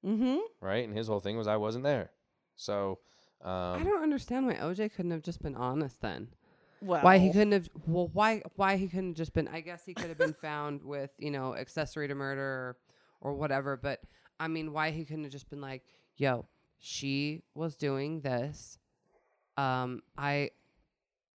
Mm-hmm. 0.04 0.38
right? 0.60 0.86
And 0.86 0.96
his 0.96 1.06
whole 1.08 1.20
thing 1.20 1.36
was 1.36 1.46
I 1.46 1.56
wasn't 1.56 1.84
there. 1.84 2.10
So, 2.56 2.98
um, 3.42 3.80
I 3.80 3.82
don't 3.84 4.02
understand 4.02 4.46
why 4.46 4.54
OJ 4.54 4.92
couldn't 4.94 5.10
have 5.12 5.22
just 5.22 5.40
been 5.42 5.54
honest 5.54 6.00
then. 6.00 6.28
Well, 6.80 7.02
Why 7.02 7.18
he 7.18 7.28
couldn't 7.30 7.52
have? 7.52 7.68
Well, 7.86 8.08
why 8.12 8.42
why 8.56 8.76
he 8.76 8.88
couldn't 8.88 9.10
have 9.10 9.16
just 9.16 9.32
been? 9.32 9.46
I 9.46 9.60
guess 9.60 9.84
he 9.84 9.94
could 9.94 10.08
have 10.08 10.18
been 10.18 10.34
found 10.34 10.82
with 10.94 11.10
you 11.16 11.30
know 11.30 11.54
accessory 11.54 12.08
to 12.08 12.14
murder 12.16 12.42
or, 12.42 12.76
or 13.20 13.34
whatever. 13.34 13.76
But 13.76 14.00
I 14.40 14.48
mean, 14.48 14.72
why 14.72 14.90
he 14.90 15.04
couldn't 15.04 15.22
have 15.22 15.30
just 15.32 15.48
been 15.48 15.60
like, 15.60 15.84
"Yo, 16.16 16.46
she 16.80 17.44
was 17.54 17.76
doing 17.76 18.22
this. 18.22 18.78
Um, 19.56 20.02
I 20.18 20.50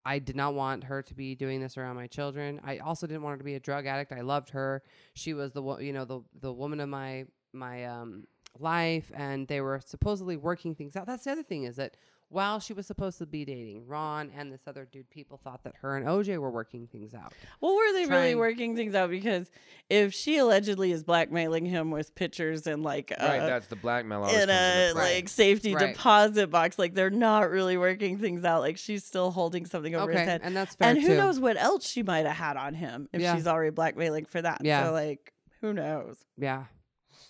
I 0.07 0.19
did 0.19 0.37
not 0.37 0.53
want 0.53 0.85
her 0.85 1.01
to 1.03 1.13
be 1.13 1.35
doing 1.35 1.59
this 1.59 1.77
around 1.77 1.97
my 1.97 2.07
children. 2.07 2.61
I 2.63 2.77
also 2.77 3.07
didn't 3.07 3.23
want 3.23 3.33
her 3.33 3.37
to 3.39 3.43
be 3.43 3.55
a 3.55 3.59
drug 3.59 3.85
addict. 3.85 4.13
I 4.13 4.21
loved 4.21 4.51
her. 4.51 4.81
She 5.13 5.33
was 5.33 5.51
the 5.51 5.61
you 5.79 5.91
know 5.91 6.05
the 6.05 6.21
the 6.39 6.53
woman 6.53 6.79
of 6.79 6.87
my 6.87 7.25
my 7.51 7.83
um 7.83 8.23
life 8.57 9.11
and 9.13 9.49
they 9.49 9.59
were 9.59 9.81
supposedly 9.83 10.37
working 10.37 10.75
things 10.75 10.95
out. 10.95 11.07
That's 11.07 11.25
the 11.25 11.31
other 11.31 11.43
thing 11.43 11.63
is 11.63 11.75
that 11.75 11.97
while 12.29 12.59
she 12.59 12.73
was 12.73 12.85
supposed 12.85 13.17
to 13.19 13.25
be 13.25 13.45
dating 13.45 13.87
Ron 13.87 14.31
and 14.35 14.51
this 14.51 14.61
other 14.67 14.85
dude, 14.91 15.09
people 15.09 15.37
thought 15.41 15.63
that 15.63 15.75
her 15.81 15.95
and 15.95 16.05
OJ 16.05 16.37
were 16.39 16.51
working 16.51 16.85
things 16.87 17.13
out. 17.13 17.31
Well, 17.61 17.73
were 17.75 17.93
they 17.93 18.05
really 18.05 18.35
working 18.35 18.75
things 18.75 18.93
out? 18.95 19.09
Because 19.09 19.49
if 19.89 20.13
she 20.13 20.37
allegedly 20.37 20.91
is 20.91 21.03
blackmailing 21.05 21.65
him 21.65 21.89
with 21.89 22.13
pictures 22.15 22.67
and 22.67 22.83
like 22.83 23.13
uh, 23.17 23.23
right, 23.25 23.39
that's 23.39 23.67
the 23.67 23.77
blackmail. 23.77 24.19
always 24.23 24.33
in 24.35 24.49
comes 24.49 24.51
a 24.51 24.81
into 24.89 24.93
play. 24.99 25.15
like 25.15 25.29
safety 25.29 25.73
Right. 25.73 25.93
deposit 25.95 26.51
box, 26.51 26.77
like 26.77 26.93
they're 26.93 27.09
not 27.09 27.49
really 27.49 27.77
working 27.77 28.17
things 28.17 28.43
out. 28.43 28.59
Like 28.61 28.77
she's 28.77 29.05
still 29.05 29.31
holding 29.31 29.65
something 29.65 29.95
over 29.95 30.11
okay, 30.11 30.19
his 30.19 30.27
head. 30.29 30.41
and 30.43 30.55
that's 30.55 30.75
fair 30.75 30.89
And 30.89 30.99
who 31.01 31.07
too. 31.07 31.15
knows 31.17 31.39
what 31.39 31.55
else 31.55 31.87
she 31.89 32.03
might 32.03 32.25
have 32.25 32.35
had 32.35 32.57
on 32.57 32.73
him 32.73 33.07
if 33.13 33.21
Yeah. 33.21 33.35
she's 33.35 33.47
already 33.47 33.71
blackmailing 33.71 34.25
for 34.25 34.41
that. 34.41 34.59
Yeah. 34.63 34.85
So 34.87 34.91
like, 34.91 35.31
who 35.61 35.71
knows? 35.73 36.17
Yeah, 36.37 36.65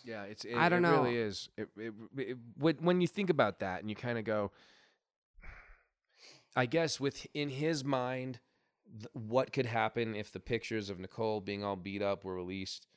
Yeah, 0.04 0.24
it's. 0.24 0.44
It, 0.44 0.56
I 0.56 0.70
don't 0.70 0.84
it 0.84 0.90
know. 0.90 1.04
Really 1.04 1.18
is. 1.18 1.50
It, 1.56 1.70
it, 1.78 1.94
it, 2.18 2.38
when 2.58 2.76
when 2.82 3.00
you 3.02 3.08
think 3.08 3.30
about 3.30 3.60
that 3.60 3.82
and 3.82 3.90
you 3.92 3.96
kind 3.96 4.18
of 4.18 4.24
go, 4.26 4.52
I 6.58 6.66
guess 6.66 7.00
with 7.00 7.28
in 7.36 7.50
his 7.50 7.86
mind, 7.86 8.40
th- 8.92 9.10
what 9.14 9.54
could 9.54 9.68
happen 9.68 10.16
if 10.16 10.32
the 10.32 10.40
pictures 10.40 10.90
of 10.90 11.00
Nicole 11.00 11.40
being 11.40 11.64
all 11.64 11.76
beat 11.76 12.02
up 12.02 12.24
were 12.24 12.34
released 12.34 12.88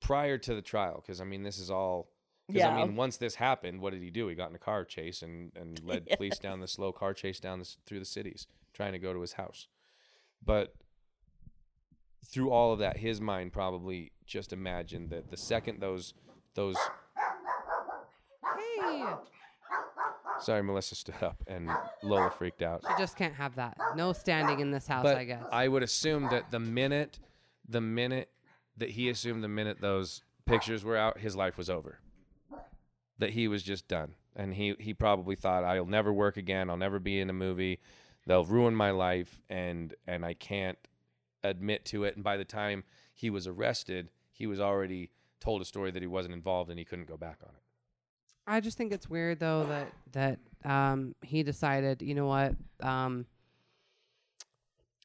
prior 0.00 0.36
to 0.36 0.54
the 0.54 0.60
trial? 0.60 1.02
Because 1.04 1.18
I 1.22 1.24
mean, 1.24 1.42
this 1.44 1.58
is 1.58 1.70
all. 1.70 2.10
Because 2.46 2.60
Yeah. 2.60 2.76
I 2.76 2.84
mean, 2.84 2.94
once 2.94 3.16
this 3.16 3.36
happened, 3.36 3.80
what 3.80 3.94
did 3.94 4.02
he 4.02 4.10
do? 4.10 4.28
He 4.28 4.34
got 4.34 4.50
in 4.50 4.54
a 4.56 4.58
car 4.58 4.84
chase 4.84 5.22
and 5.22 5.50
and 5.56 5.82
led 5.84 6.06
police 6.10 6.38
down 6.38 6.60
the 6.60 6.68
slow 6.68 6.92
car 6.92 7.14
chase 7.14 7.40
down 7.40 7.58
this, 7.58 7.78
through 7.86 8.00
the 8.00 8.04
cities, 8.04 8.46
trying 8.74 8.92
to 8.92 8.98
go 8.98 9.14
to 9.14 9.20
his 9.22 9.32
house. 9.32 9.66
But 10.44 10.74
through 12.26 12.50
all 12.50 12.74
of 12.74 12.80
that, 12.80 12.98
his 12.98 13.18
mind 13.18 13.54
probably 13.54 14.12
just 14.26 14.52
imagined 14.52 15.08
that 15.08 15.30
the 15.30 15.38
second 15.38 15.80
those 15.80 16.12
those 16.54 16.76
hey, 18.58 19.04
sorry, 20.40 20.62
Melissa 20.62 20.94
stood 20.94 21.22
up 21.22 21.42
and 21.46 21.70
Lola 22.02 22.30
freaked 22.30 22.62
out. 22.62 22.82
she 22.88 22.94
just 22.98 23.16
can't 23.16 23.34
have 23.34 23.56
that. 23.56 23.76
No 23.96 24.12
standing 24.12 24.60
in 24.60 24.70
this 24.70 24.86
house, 24.86 25.02
But 25.02 25.16
I 25.16 25.24
guess. 25.24 25.44
I 25.50 25.68
would 25.68 25.82
assume 25.82 26.28
that 26.30 26.50
the 26.50 26.60
minute 26.60 27.18
the 27.68 27.80
minute 27.80 28.30
that 28.76 28.90
he 28.90 29.08
assumed 29.10 29.42
the 29.44 29.48
minute 29.48 29.80
those 29.80 30.22
pictures 30.46 30.84
were 30.84 30.96
out, 30.96 31.18
his 31.18 31.36
life 31.36 31.58
was 31.58 31.68
over. 31.68 31.98
That 33.18 33.30
he 33.30 33.48
was 33.48 33.62
just 33.62 33.88
done. 33.88 34.14
And 34.36 34.54
he 34.54 34.74
he 34.78 34.94
probably 34.94 35.34
thought 35.34 35.64
I'll 35.64 35.84
never 35.86 36.12
work 36.12 36.36
again, 36.36 36.70
I'll 36.70 36.76
never 36.76 36.98
be 36.98 37.18
in 37.20 37.28
a 37.28 37.32
movie. 37.34 37.80
They'll 38.26 38.44
ruin 38.44 38.74
my 38.74 38.90
life 38.90 39.40
and 39.48 39.94
and 40.06 40.24
I 40.24 40.34
can't 40.34 40.78
admit 41.42 41.84
to 41.86 42.04
it. 42.04 42.14
And 42.14 42.22
by 42.24 42.36
the 42.36 42.44
time 42.44 42.84
he 43.12 43.30
was 43.30 43.46
arrested, 43.46 44.10
he 44.32 44.46
was 44.46 44.60
already 44.60 45.10
told 45.40 45.60
a 45.60 45.64
story 45.64 45.90
that 45.90 46.02
he 46.02 46.06
wasn't 46.06 46.34
involved 46.34 46.70
and 46.70 46.78
he 46.78 46.84
couldn't 46.84 47.08
go 47.08 47.16
back 47.16 47.38
on 47.42 47.50
it. 47.50 47.62
I 48.48 48.60
just 48.60 48.76
think 48.78 48.92
it's 48.92 49.08
weird 49.08 49.38
though 49.40 49.66
that 49.66 49.92
that 50.12 50.38
um 50.68 51.14
he 51.22 51.42
decided, 51.42 52.02
you 52.02 52.14
know 52.14 52.26
what, 52.26 52.54
um 52.80 53.26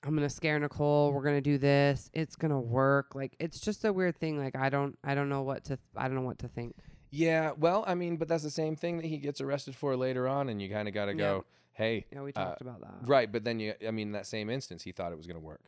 I'm 0.05 0.15
gonna 0.15 0.29
scare 0.29 0.59
Nicole. 0.59 1.13
We're 1.13 1.23
gonna 1.23 1.41
do 1.41 1.57
this. 1.57 2.09
It's 2.13 2.35
gonna 2.35 2.59
work. 2.59 3.15
Like 3.15 3.35
it's 3.39 3.59
just 3.59 3.85
a 3.85 3.93
weird 3.93 4.17
thing. 4.17 4.37
Like 4.37 4.55
I 4.55 4.69
don't 4.69 4.97
I 5.03 5.15
don't 5.15 5.29
know 5.29 5.43
what 5.43 5.65
to 5.65 5.77
I 5.95 6.07
don't 6.07 6.15
know 6.15 6.21
what 6.21 6.39
to 6.39 6.47
think. 6.47 6.75
Yeah, 7.15 7.51
well, 7.55 7.83
I 7.85 7.93
mean, 7.93 8.17
but 8.17 8.27
that's 8.27 8.41
the 8.41 8.49
same 8.49 8.75
thing 8.75 8.97
that 8.97 9.05
he 9.05 9.17
gets 9.17 9.39
arrested 9.39 9.75
for 9.75 9.95
later 9.95 10.27
on, 10.27 10.49
and 10.49 10.59
you 10.59 10.67
kind 10.67 10.87
of 10.87 10.95
got 10.95 11.05
to 11.05 11.13
go, 11.13 11.45
hey, 11.73 12.07
Yeah, 12.11 12.23
we 12.23 12.33
uh, 12.33 12.43
talked 12.45 12.61
about 12.61 12.81
that. 12.81 13.07
right. 13.07 13.31
But 13.31 13.43
then 13.43 13.59
you, 13.59 13.75
I 13.87 13.91
mean, 13.91 14.13
that 14.13 14.25
same 14.25 14.49
instance, 14.49 14.81
he 14.81 14.91
thought 14.91 15.11
it 15.11 15.15
was 15.17 15.27
going 15.27 15.39
to 15.39 15.45
work. 15.45 15.61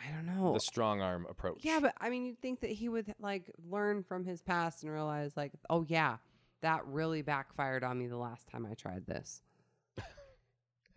I 0.00 0.10
don't 0.10 0.26
know. 0.26 0.52
The 0.52 0.60
strong 0.60 1.00
arm 1.00 1.26
approach. 1.28 1.60
Yeah, 1.62 1.80
but 1.80 1.94
I 2.00 2.10
mean, 2.10 2.26
you'd 2.26 2.40
think 2.40 2.60
that 2.60 2.70
he 2.70 2.88
would 2.88 3.14
like 3.20 3.50
learn 3.70 4.02
from 4.02 4.24
his 4.24 4.42
past 4.42 4.82
and 4.82 4.92
realize, 4.92 5.36
like, 5.36 5.52
oh 5.70 5.84
yeah, 5.88 6.16
that 6.62 6.86
really 6.86 7.22
backfired 7.22 7.84
on 7.84 7.98
me 7.98 8.06
the 8.06 8.16
last 8.16 8.48
time 8.48 8.66
I 8.70 8.74
tried 8.74 9.06
this. 9.06 9.42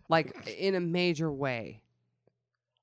like 0.08 0.48
in 0.58 0.74
a 0.74 0.80
major 0.80 1.30
way. 1.30 1.82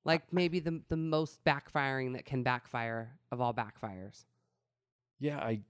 Like 0.04 0.32
maybe 0.32 0.60
the 0.60 0.82
the 0.88 0.98
most 0.98 1.44
backfiring 1.44 2.14
that 2.14 2.26
can 2.26 2.44
backfire 2.44 3.18
of 3.32 3.42
all 3.42 3.54
backfires. 3.54 4.26
yeah, 5.20 5.40
I, 5.40 5.62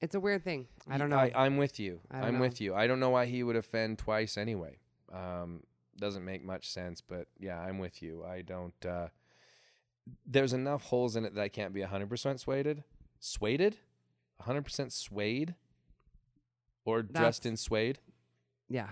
It's 0.00 0.14
a 0.14 0.20
weird 0.20 0.44
thing. 0.44 0.66
I 0.88 0.98
don't 0.98 1.10
know. 1.10 1.16
I, 1.16 1.32
I'm 1.34 1.56
with 1.56 1.80
you. 1.80 2.00
I'm 2.10 2.34
know. 2.34 2.40
with 2.40 2.60
you. 2.60 2.74
I 2.74 2.86
don't 2.86 3.00
know 3.00 3.10
why 3.10 3.26
he 3.26 3.42
would 3.42 3.56
offend 3.56 3.98
twice 3.98 4.36
anyway. 4.36 4.78
Um, 5.12 5.62
doesn't 5.98 6.24
make 6.24 6.44
much 6.44 6.68
sense, 6.70 7.00
but 7.00 7.28
yeah, 7.38 7.58
I'm 7.58 7.78
with 7.78 8.02
you. 8.02 8.24
I 8.24 8.42
don't. 8.42 8.74
Uh, 8.84 9.08
there's 10.26 10.52
enough 10.52 10.84
holes 10.84 11.16
in 11.16 11.24
it 11.24 11.34
that 11.34 11.40
I 11.42 11.48
can't 11.48 11.72
be 11.74 11.80
100% 11.80 12.38
swayed. 12.38 12.84
Swayed? 13.20 13.76
100% 14.42 14.92
swayed? 14.92 15.54
Or 16.84 17.02
dressed 17.02 17.44
in 17.46 17.52
That's- 17.52 17.62
suede? 17.62 17.98
yeah. 18.68 18.90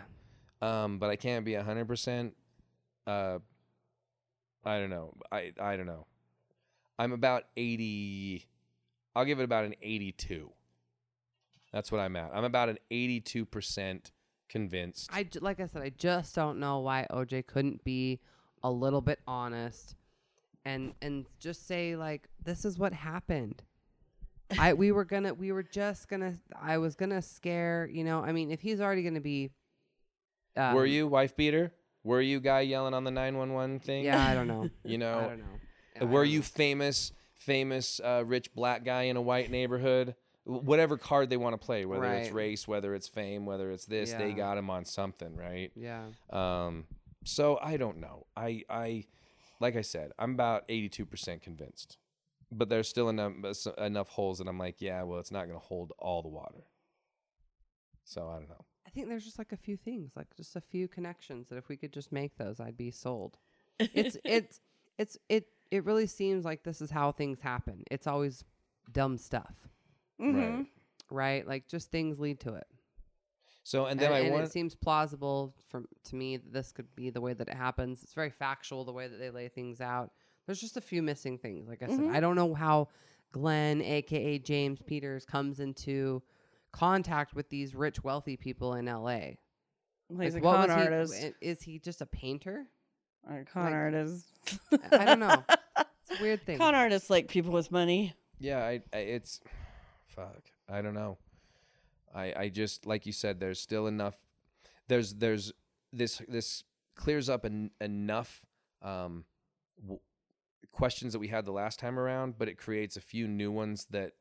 Um, 0.63 0.99
but 0.99 1.11
I 1.11 1.17
can't 1.17 1.45
be 1.45 1.53
100%. 1.53 2.33
Uh, 3.07 3.39
I 4.65 4.79
don't 4.79 4.89
know. 4.91 5.13
I, 5.31 5.53
I 5.61 5.77
don't 5.77 5.87
know. 5.87 6.07
I'm 6.99 7.13
about 7.13 7.45
80. 7.57 8.47
I'll 9.15 9.25
give 9.27 9.41
it 9.41 9.45
about 9.45 9.65
an 9.67 9.75
82. 9.83 10.51
That's 11.73 11.93
what 11.93 12.01
I'm 12.01 12.17
at. 12.17 12.31
I'm 12.33 12.45
about 12.45 12.69
an 12.71 12.79
82% 12.91 14.11
convinced. 14.49 15.11
I 15.13 15.29
like 15.41 15.61
I 15.61 15.67
said, 15.67 15.83
I 15.83 15.91
just 15.91 16.35
don't 16.35 16.59
know 16.61 16.79
why 16.79 17.07
OJ 17.11 17.47
couldn't 17.47 17.85
be 17.85 18.21
a 18.63 18.71
little 18.71 19.01
bit 19.03 19.19
honest 19.27 19.97
and 20.65 20.95
and 21.03 21.27
just 21.39 21.67
say 21.67 21.97
like 21.97 22.29
this 22.43 22.65
is 22.65 22.79
what 22.79 22.93
happened. 22.93 23.63
I 24.59 24.75
we 24.75 24.93
were 24.93 25.05
gonna 25.05 25.35
we 25.35 25.53
were 25.53 25.63
just 25.63 26.09
gonna 26.09 26.35
I 26.61 26.79
was 26.79 26.95
gonna 26.95 27.23
scare 27.23 27.89
you 27.91 28.05
know 28.05 28.21
I 28.21 28.33
mean 28.33 28.51
if 28.51 28.61
he's 28.61 28.81
already 28.81 29.03
gonna 29.03 29.21
be 29.21 29.51
um, 30.57 30.75
Were 30.75 30.87
you 30.87 31.09
wife 31.09 31.37
beater? 31.37 31.73
Were 32.05 32.21
you 32.21 32.39
guy 32.41 32.61
yelling 32.61 32.95
on 32.95 33.05
the 33.05 33.11
911 33.11 33.81
thing? 33.81 34.05
yeah 34.05 34.25
I 34.25 34.35
don't 34.35 34.47
know 34.47 34.69
You 34.85 34.99
know 34.99 35.19
I 35.19 35.29
don't 35.29 35.39
know 35.39 36.07
were 36.07 36.25
don't 36.25 36.33
you 36.33 36.39
know. 36.41 36.45
famous, 36.45 37.13
famous, 37.35 38.01
uh, 38.01 38.23
rich 38.27 38.53
black 38.55 38.85
guy 38.85 39.03
in 39.05 39.17
a 39.17 39.23
white 39.23 39.51
neighborhood? 39.51 40.15
Whatever 40.45 40.99
card 40.99 41.31
they 41.31 41.37
want 41.39 41.59
to 41.59 41.65
play, 41.65 41.87
whether 41.87 42.05
it's 42.05 42.31
race, 42.31 42.69
whether 42.69 42.95
it's 42.95 43.09
fame, 43.09 43.47
whether 43.47 43.71
it's 43.71 43.87
this, 43.87 44.13
they 44.13 44.33
got 44.33 44.59
him 44.59 44.69
on 44.71 44.85
something, 44.85 45.37
right? 45.37 45.73
yeah 45.75 46.05
Um, 46.31 46.85
so 47.25 47.59
I 47.63 47.79
don't 47.79 47.99
know. 47.99 48.27
I, 48.37 48.63
I, 48.69 49.05
like 49.61 49.77
I 49.77 49.83
said, 49.83 50.13
I'm 50.19 50.33
about 50.33 50.67
82% 50.69 51.43
convinced, 51.43 51.99
but 52.51 52.69
there's 52.69 52.89
still 52.89 53.09
enough 53.09 53.33
enough 53.79 54.09
holes 54.09 54.39
that 54.39 54.49
I'm 54.49 54.59
like, 54.59 54.81
yeah, 54.81 55.03
well, 55.03 55.19
it's 55.19 55.31
not 55.33 55.47
going 55.47 55.59
to 55.59 55.65
hold 55.65 55.93
all 55.99 56.23
the 56.23 56.29
water. 56.29 56.65
So 58.05 58.29
I 58.29 58.35
don't 58.39 58.49
know. 58.49 58.65
I 58.87 58.91
think 58.91 59.09
there's 59.09 59.25
just 59.25 59.39
like 59.39 59.53
a 59.53 59.57
few 59.57 59.77
things 59.77 60.13
like 60.15 60.29
just 60.37 60.55
a 60.57 60.61
few 60.61 60.87
connections 60.89 61.49
that 61.49 61.57
if 61.57 61.69
we 61.69 61.77
could 61.77 61.93
just 61.93 62.13
make 62.13 62.37
those 62.37 62.61
I'd 62.61 62.77
be 62.77 62.91
sold. 62.91 63.39
it's 63.79 64.17
it's 64.25 64.61
it's 64.99 65.19
it 65.29 65.47
it 65.71 65.85
really 65.85 66.07
seems 66.07 66.45
like 66.45 66.63
this 66.63 66.81
is 66.81 66.91
how 66.91 67.11
things 67.13 67.41
happen. 67.41 67.83
It's 67.91 68.07
always 68.07 68.45
dumb 68.93 69.17
stuff. 69.19 69.55
Mhm. 70.21 70.35
Right. 70.59 70.67
right? 71.11 71.47
Like 71.49 71.67
just 71.67 71.91
things 71.91 72.21
lead 72.21 72.41
to 72.41 72.55
it. 72.55 72.67
So 73.67 73.85
and 73.87 73.93
And, 73.93 74.01
then 74.01 74.13
I 74.13 74.19
and 74.21 74.31
want 74.33 74.45
it 74.45 74.53
seems 74.53 74.75
plausible 74.75 75.55
from 75.69 75.87
to 76.05 76.17
me 76.17 76.37
that 76.37 76.53
this 76.53 76.71
could 76.71 76.95
be 76.95 77.11
the 77.11 77.21
way 77.21 77.33
that 77.33 77.49
it 77.49 77.55
happens. 77.55 78.03
It's 78.03 78.13
very 78.15 78.31
factual 78.31 78.85
the 78.85 78.93
way 78.93 79.09
that 79.09 79.17
they 79.19 79.31
lay 79.31 79.49
things 79.49 79.81
out. 79.81 80.11
There's 80.47 80.61
just 80.61 80.77
a 80.77 80.81
few 80.83 81.03
missing 81.03 81.39
things. 81.39 81.67
Like 81.67 81.83
I 81.83 81.87
said, 81.87 82.01
Mhm. 82.01 82.15
I 82.15 82.21
don't 82.21 82.37
know 82.37 82.53
how 82.55 82.89
Glen, 83.33 83.81
aka 83.81 84.39
James 84.39 84.81
Peters, 84.83 85.25
comes 85.25 85.59
into 85.61 86.23
contact 86.73 87.35
with 87.35 87.49
these 87.49 87.75
rich, 87.75 88.05
wealthy 88.05 88.37
people 88.37 88.75
in 88.75 88.87
LA. 88.87 89.39
He's 90.11 90.35
Like, 90.35 90.35
a 90.35 90.41
con 90.43 90.69
was 90.69 90.77
he- 90.77 90.83
artist. 90.83 91.33
Is 91.41 91.63
he 91.63 91.79
just 91.79 92.01
a 92.03 92.07
painter? 92.07 92.67
Or 93.27 93.39
a 93.39 93.45
con 93.47 93.65
like- 93.65 93.73
artist. 93.75 94.27
I 94.93 95.05
don't 95.07 95.21
know. 95.21 95.43
It's 96.07 96.21
a 96.21 96.23
weird 96.23 96.45
thing. 96.45 96.59
Con 96.59 96.75
artists 96.75 97.09
like 97.09 97.29
people 97.29 97.51
with 97.51 97.71
money. 97.71 98.13
Yeah, 98.39 98.59
I, 98.63 98.83
I 98.93 98.99
it's 98.99 99.41
fuck. 100.09 100.43
I 100.69 100.83
don't 100.83 100.93
know. 100.93 101.17
I 102.15 102.33
I 102.37 102.49
just 102.49 102.87
like 102.87 103.07
you 103.07 103.13
said 103.13 103.41
there's 103.41 103.61
still 103.61 103.87
enough 103.87 104.17
there's 104.89 105.15
there's 105.15 105.53
this 105.93 106.23
this 106.29 106.65
clears 106.97 107.29
up 107.29 107.45
en- 107.45 107.71
enough 107.81 108.45
um 108.83 109.25
w- 109.81 110.01
questions 110.73 111.13
that 111.13 111.19
we 111.19 111.29
had 111.29 111.45
the 111.45 111.53
last 111.53 111.79
time 111.79 111.99
around, 111.99 112.37
but 112.39 112.49
it 112.49 112.57
creates 112.59 112.97
a 112.97 113.01
few 113.01 113.27
new 113.29 113.51
ones 113.51 113.87
that 113.91 114.13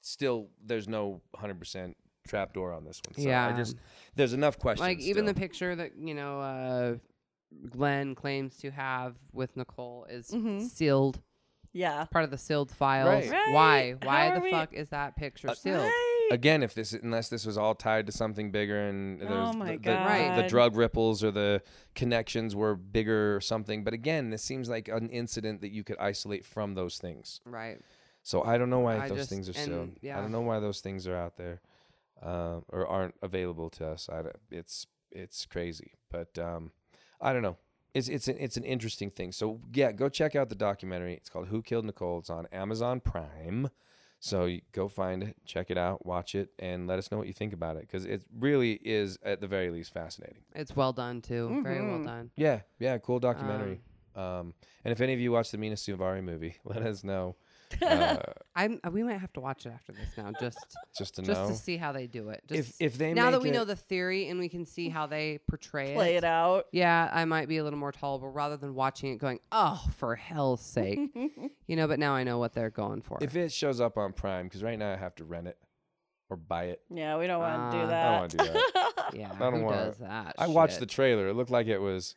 still 0.00 0.48
there's 0.64 0.88
no 0.88 1.20
100% 1.36 1.94
trapdoor 2.26 2.72
on 2.72 2.84
this 2.84 3.00
one. 3.06 3.14
So 3.16 3.22
I 3.22 3.32
Yeah. 3.32 3.56
just 3.56 3.76
there's 4.14 4.32
enough 4.32 4.58
questions. 4.58 4.86
like 4.88 5.00
even 5.00 5.24
the 5.26 5.34
picture 5.34 5.74
that 5.76 5.92
you 5.98 6.14
know 6.14 6.40
uh, 6.40 6.96
Glen 7.70 8.14
claims 8.14 8.56
to 8.58 8.70
have 8.70 9.18
with 9.32 9.56
Nicole 9.56 10.06
is 10.08 10.28
Mhm. 10.30 10.68
sealed 10.68 11.20
Yeah. 11.72 12.04
part 12.06 12.24
of 12.24 12.30
the 12.30 12.38
sealed 12.38 12.70
files. 12.70 13.28
Right. 13.28 13.30
Right. 13.30 13.52
Why? 13.52 13.92
Why 14.02 14.24
How 14.28 14.34
the 14.34 14.40
are 14.40 14.42
we- 14.42 14.50
fuck 14.50 14.72
is 14.72 14.88
that 14.90 15.16
picture 15.16 15.50
Uh, 15.50 15.54
sealed? 15.54 15.84
Right. 15.84 16.08
Again, 16.30 16.62
if 16.62 16.74
this 16.74 16.92
unless 16.92 17.28
this 17.28 17.44
was 17.44 17.58
all 17.58 17.74
tied 17.74 18.06
to 18.06 18.12
something 18.12 18.50
bigger 18.50 18.86
and 18.88 19.20
there's 19.20 19.30
Oh 19.32 19.52
my 19.52 19.72
the, 19.72 19.78
the, 19.78 20.34
the, 20.36 20.42
the 20.42 20.48
drug 20.48 20.76
ripples 20.76 21.22
or 21.24 21.30
the 21.30 21.62
connections 21.94 22.54
were 22.54 22.74
bigger 22.74 23.36
or 23.36 23.40
something. 23.40 23.84
But 23.84 23.94
again, 23.94 24.30
this 24.30 24.42
seems 24.42 24.68
like 24.68 24.88
an 24.88 25.08
incident 25.10 25.60
that 25.60 25.70
you 25.72 25.84
could 25.84 25.98
isolate 25.98 26.44
from 26.44 26.74
those 26.74 26.98
things. 26.98 27.40
Right. 27.44 27.80
So 28.22 28.42
I 28.44 28.56
don't 28.58 28.70
know 28.70 28.80
why 28.80 28.98
I 28.98 29.08
those 29.08 29.18
just- 29.18 29.30
things 29.30 29.48
are 29.48 29.52
still. 29.52 29.82
and, 29.82 29.98
I 30.04 30.20
don't 30.20 30.32
know 30.32 30.42
why 30.42 30.60
those 30.60 30.80
things 30.80 31.06
are 31.08 31.16
out 31.16 31.36
there, 31.36 31.60
um, 32.22 32.64
or 32.68 32.86
aren't 32.86 33.16
available 33.20 33.68
to 33.70 33.86
us. 33.88 34.08
I 34.08 34.22
it's 34.50 34.86
it's 35.10 35.44
crazy, 35.44 35.92
but 36.10 36.38
um, 36.38 36.70
I 37.20 37.32
don't 37.32 37.42
know. 37.42 37.56
It's 37.94 38.08
it's 38.08 38.28
an, 38.28 38.36
it's 38.38 38.56
an 38.56 38.64
interesting 38.64 39.10
thing. 39.10 39.32
So 39.32 39.60
yeah, 39.74 39.92
go 39.92 40.08
check 40.08 40.34
out 40.36 40.48
the 40.48 40.54
documentary. 40.54 41.14
It's 41.14 41.28
called 41.28 41.48
Who 41.48 41.62
Killed 41.62 41.84
Nicole. 41.84 42.20
It's 42.20 42.30
on 42.30 42.46
Amazon 42.52 43.00
Prime. 43.00 43.68
So 44.24 44.48
go 44.70 44.86
find 44.86 45.24
it, 45.24 45.36
check 45.44 45.68
it 45.68 45.76
out, 45.76 46.06
watch 46.06 46.36
it, 46.36 46.50
and 46.60 46.86
let 46.86 46.96
us 46.96 47.10
know 47.10 47.18
what 47.18 47.26
you 47.26 47.32
think 47.32 47.52
about 47.52 47.74
it 47.76 47.82
because 47.82 48.04
it 48.04 48.22
really 48.38 48.74
is 48.84 49.18
at 49.24 49.40
the 49.40 49.48
very 49.48 49.68
least 49.70 49.92
fascinating. 49.92 50.44
It's 50.54 50.76
well 50.76 50.92
done 50.92 51.20
too. 51.20 51.60
Very 51.64 51.82
well 51.82 51.98
Mhm. 51.98 52.04
done. 52.04 52.30
Yeah, 52.36 52.60
yeah, 52.78 52.98
cool 52.98 53.18
documentary. 53.18 53.80
Um, 54.14 54.54
and 54.84 54.92
if 54.92 55.00
any 55.00 55.12
of 55.12 55.18
you 55.18 55.32
watch 55.32 55.50
the 55.50 55.58
Mena 55.58 55.74
Suvari 55.74 56.22
movie, 56.22 56.54
let 56.64 56.82
us 56.82 57.02
know. 57.02 57.34
Uh, 57.80 58.16
I'm. 58.56 58.80
uh, 58.84 58.90
We 58.90 59.02
might 59.02 59.18
have 59.18 59.32
to 59.34 59.40
watch 59.40 59.64
it 59.66 59.70
after 59.72 59.92
this 59.92 60.08
now, 60.16 60.32
just 60.40 60.58
just 60.98 61.14
to 61.16 61.22
just 61.22 61.40
know 61.40 61.48
to 61.48 61.54
see 61.54 61.76
how 61.76 61.92
they 61.92 62.06
do 62.06 62.28
it. 62.30 62.42
Just 62.48 62.80
if 62.80 62.92
if 62.92 62.98
they 62.98 63.14
now 63.14 63.30
that 63.30 63.38
make 63.38 63.44
we 63.44 63.50
know 63.50 63.64
the 63.64 63.76
theory 63.76 64.28
and 64.28 64.38
we 64.40 64.48
can 64.48 64.66
see 64.66 64.88
how 64.88 65.06
they 65.06 65.38
portray 65.48 65.92
it. 65.92 65.96
Play 65.96 66.16
it 66.16 66.24
out. 66.24 66.66
Yeah, 66.72 67.08
I 67.12 67.24
might 67.24 67.48
be 67.48 67.58
a 67.58 67.64
little 67.64 67.78
more 67.78 67.92
tolerable 67.92 68.30
rather 68.30 68.56
than 68.56 68.74
watching 68.74 69.12
it 69.12 69.18
going, 69.18 69.38
oh, 69.52 69.82
for 69.96 70.14
hell's 70.16 70.60
sake, 70.64 70.98
you 71.66 71.76
know. 71.76 71.86
But 71.88 71.98
now 71.98 72.12
I 72.14 72.24
know 72.24 72.38
what 72.38 72.52
they're 72.52 72.70
going 72.70 73.02
for. 73.02 73.18
If 73.20 73.36
it 73.36 73.52
shows 73.52 73.80
up 73.80 73.96
on 73.96 74.12
Prime, 74.12 74.46
because 74.46 74.62
right 74.62 74.78
now 74.78 74.92
I 74.92 74.96
have 74.96 75.14
to 75.16 75.24
rent 75.24 75.46
it 75.48 75.56
or 76.30 76.36
buy 76.36 76.64
it. 76.64 76.80
Yeah, 76.90 77.18
we 77.18 77.26
don't 77.26 77.40
want 77.40 77.72
to 77.72 77.78
Uh, 77.78 77.82
do 77.82 77.86
that. 77.88 78.06
I 78.06 78.10
don't 78.10 78.20
wanna 78.20 78.28
do 78.28 78.36
that. 78.58 79.10
yeah, 79.14 79.32
I 79.34 79.38
don't 79.38 79.54
who 79.60 79.64
wanna- 79.64 79.76
does 79.86 79.98
that? 79.98 80.34
I 80.38 80.46
watched 80.46 80.80
the 80.80 80.86
trailer. 80.86 81.28
It 81.28 81.34
looked 81.34 81.50
like 81.50 81.66
it 81.66 81.78
was. 81.78 82.16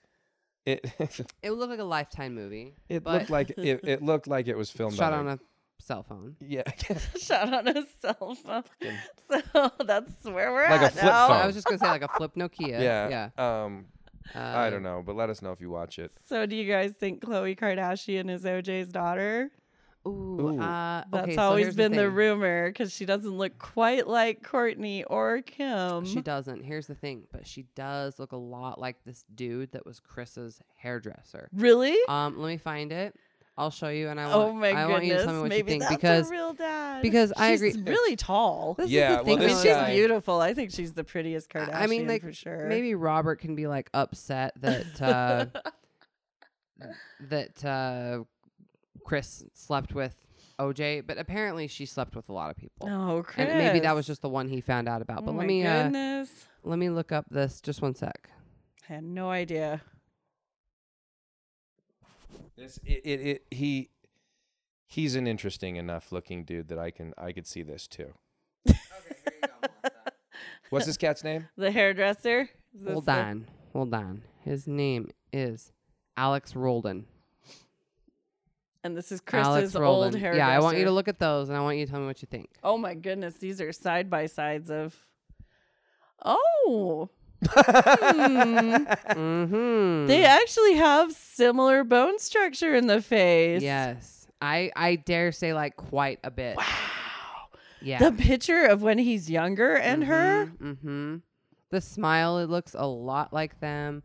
It 0.65 0.85
It 1.43 1.49
would 1.49 1.59
look 1.59 1.69
like 1.69 1.79
a 1.79 1.83
lifetime 1.83 2.33
movie. 2.35 2.73
it 2.89 3.05
looked 3.05 3.29
like 3.29 3.51
it, 3.51 3.81
it 3.83 4.01
looked 4.09 4.27
like 4.27 4.47
it 4.47 4.57
was 4.57 4.69
filmed 4.71 4.95
Shot 4.95 5.13
on 5.13 5.27
on 5.27 5.33
a 5.33 5.39
cell 5.79 6.03
phone. 6.03 6.35
yeah 6.39 6.63
Shot 7.19 7.53
on 7.53 7.67
a 7.67 7.83
cell 8.01 8.35
phone. 8.35 8.63
So 9.29 9.71
that's 9.85 10.11
where 10.23 10.51
we're 10.51 10.69
Like 10.69 10.81
a 10.81 10.85
at 10.85 10.93
flip 10.93 11.05
now. 11.05 11.27
phone. 11.27 11.37
I 11.37 11.45
was 11.45 11.55
just 11.55 11.67
gonna 11.67 11.79
say 11.79 11.87
like 11.87 12.01
a 12.03 12.07
flip 12.07 12.33
Nokia. 12.35 12.79
yeah 12.81 13.29
yeah. 13.37 13.63
um 13.63 13.85
Uh, 14.33 14.39
I 14.39 14.71
don't 14.71 14.81
know, 14.81 15.03
but 15.05 15.15
let 15.15 15.29
us 15.29 15.43
know 15.43 15.51
if 15.51 15.61
you 15.61 15.69
watch 15.69 15.99
it. 15.99 16.11
So 16.27 16.47
do 16.47 16.55
you 16.55 16.65
guys 16.71 16.93
think 16.99 17.21
Khloe 17.21 17.55
Kardashian 17.55 18.27
is 18.31 18.43
OJ's 18.43 18.91
daughter? 18.91 19.51
Ooh, 20.07 20.39
Ooh. 20.39 20.59
Uh, 20.61 21.03
That's 21.11 21.23
okay, 21.23 21.35
so 21.35 21.41
always 21.41 21.65
here's 21.65 21.75
been 21.75 21.91
the, 21.91 21.97
thing. 22.03 22.11
rumor 22.13 22.69
because 22.69 22.93
she 22.93 23.05
doesn't 23.05 23.31
look 23.37 23.57
quite 23.57 24.07
like 24.07 24.43
Kourtney 24.43 25.03
or 25.07 25.41
Kim. 25.41 26.05
She 26.05 26.21
doesn't. 26.21 26.63
Here's 26.63 26.85
the 26.87 26.93
thing, 26.95 27.23
but 27.31 27.47
she 27.47 27.65
does 27.75 28.19
look 28.19 28.31
a 28.31 28.37
lot 28.37 28.79
like 28.79 28.97
this 29.05 29.25
dude 29.33 29.71
that 29.71 29.85
was 29.85 29.99
Kris's 29.99 30.61
hairdresser. 30.75 31.49
Really? 31.53 31.97
Um, 32.07 32.37
let 32.39 32.47
me 32.49 32.57
find 32.57 32.91
it. 32.91 33.15
I'll 33.57 33.71
show 33.71 33.87
you, 33.87 34.09
and 34.09 34.19
I 34.19 34.25
want, 34.25 34.35
oh 34.37 34.53
my 34.53 34.71
I 34.71 34.85
want 34.85 35.05
you 35.05 35.11
to 35.13 35.15
goodness! 35.15 35.25
tell 35.25 35.33
me 35.35 35.39
what 35.39 35.47
Maybe 35.49 35.73
you 35.75 35.79
think 35.79 35.83
that's 35.83 35.95
because 35.95 36.27
a 36.29 36.31
real 36.33 36.53
dad. 36.53 37.01
because 37.01 37.31
I 37.37 37.51
agree. 37.51 37.69
She's 37.71 37.77
agree- 37.79 37.93
really 37.93 38.15
tall. 38.17 38.75
this 38.77 38.89
Yeah, 38.89 39.11
is 39.11 39.17
the 39.19 39.23
well, 39.23 39.37
thing. 39.37 39.37
I 39.45 39.47
mean, 39.47 39.55
she's 39.55 39.65
guy- 39.71 39.93
beautiful. 39.93 40.41
I 40.41 40.53
think 40.53 40.71
she's 40.71 40.91
the 40.91 41.05
prettiest 41.05 41.55
I- 41.55 41.59
Kardashian 41.59 41.73
I 41.73 41.87
mean, 41.87 42.05
like, 42.05 42.21
for 42.21 42.33
sure. 42.33 42.67
maybe 42.67 42.95
Robert 42.95 43.39
can 43.39 43.55
be 43.55 43.65
like 43.67 43.89
upset 43.93 44.53
that 44.61 45.01
uh, 45.01 45.45
that 47.29 47.63
uh, 47.65 48.23
Kris 49.05 49.45
slept 49.53 49.93
with 49.93 50.15
OJ, 50.59 51.05
but 51.07 51.17
apparently 51.17 51.67
she 51.67 51.85
slept 51.85 52.15
with 52.15 52.27
a 52.27 52.33
lot 52.33 52.49
of 52.49 52.57
people. 52.57 52.89
Oh, 52.89 53.23
Kris. 53.23 53.47
And 53.47 53.57
maybe 53.57 53.79
that 53.81 53.95
was 53.95 54.05
just 54.05 54.21
the 54.21 54.29
one 54.29 54.49
he 54.49 54.59
found 54.59 54.89
out 54.89 55.01
about. 55.01 55.19
Oh 55.19 55.27
But 55.27 55.33
my 55.33 55.39
let 55.39 55.47
me 55.47 55.65
uh, 55.65 56.25
let 56.63 56.79
me 56.79 56.89
look 56.89 57.11
up 57.13 57.25
this. 57.29 57.61
Just 57.61 57.81
one 57.81 57.95
sec. 57.95 58.29
I 58.89 58.93
had 58.93 59.03
no 59.03 59.29
idea. 59.29 59.81
This 62.57 62.79
it, 62.85 63.01
it, 63.03 63.21
it 63.21 63.45
he 63.51 63.89
he's 64.87 65.15
an 65.15 65.27
interesting 65.27 65.75
enough 65.75 66.11
looking 66.11 66.43
dude 66.45 66.69
that 66.69 66.79
I 66.79 66.89
can 66.91 67.13
I 67.17 67.31
could 67.31 67.45
see 67.47 67.61
this 67.63 67.87
too. 67.87 68.13
What's 70.69 70.85
this 70.85 70.97
cat's 70.97 71.23
name? 71.23 71.47
The 71.57 71.71
hairdresser. 71.71 72.49
Is 72.73 72.83
this 72.83 72.93
Hold 72.93 73.05
the- 73.05 73.11
on, 73.11 73.47
hold 73.73 73.93
on. 73.93 74.23
His 74.43 74.67
name 74.67 75.09
is 75.33 75.71
Alex 76.17 76.55
Roldan. 76.55 77.05
And 78.85 78.95
this 78.95 79.11
is 79.11 79.19
Kris's 79.19 79.75
old 79.75 80.13
hairdresser. 80.13 80.37
Yeah, 80.37 80.47
I 80.47 80.59
want 80.59 80.77
you 80.77 80.85
to 80.85 80.91
look 80.91 81.07
at 81.07 81.17
those, 81.17 81.49
and 81.49 81.57
I 81.57 81.61
want 81.61 81.77
you 81.77 81.87
to 81.87 81.91
tell 81.91 81.99
me 81.99 82.05
what 82.05 82.21
you 82.21 82.27
think. 82.29 82.49
Oh 82.63 82.77
my 82.77 82.93
goodness, 82.93 83.33
these 83.33 83.59
are 83.59 83.71
side 83.71 84.11
by 84.11 84.27
sides 84.27 84.69
of. 84.69 84.95
Oh, 86.23 87.09
Mm-hmm. 89.15 90.05
they 90.07 90.23
actually 90.23 90.75
have 90.75 91.11
similar 91.11 91.83
bone 91.83 92.19
structure 92.19 92.75
in 92.75 92.85
the 92.87 93.01
face. 93.01 93.63
Yes, 93.63 94.27
I 94.39 94.71
I 94.75 94.97
dare 94.97 95.31
say 95.31 95.53
like 95.55 95.75
quite 95.77 96.19
a 96.23 96.29
bit. 96.29 96.55
Wow. 96.57 96.65
Yeah. 97.81 97.97
The 97.99 98.11
picture 98.11 98.65
of 98.65 98.83
when 98.83 98.99
he's 98.99 99.29
younger 99.31 99.75
and 99.75 100.03
her. 100.03 100.51
Mm-hmm. 100.61 101.15
The 101.71 101.81
smile, 101.81 102.37
it 102.39 102.49
looks 102.49 102.75
a 102.77 102.85
lot 102.87 103.33
like 103.33 103.59
them. 103.59 104.03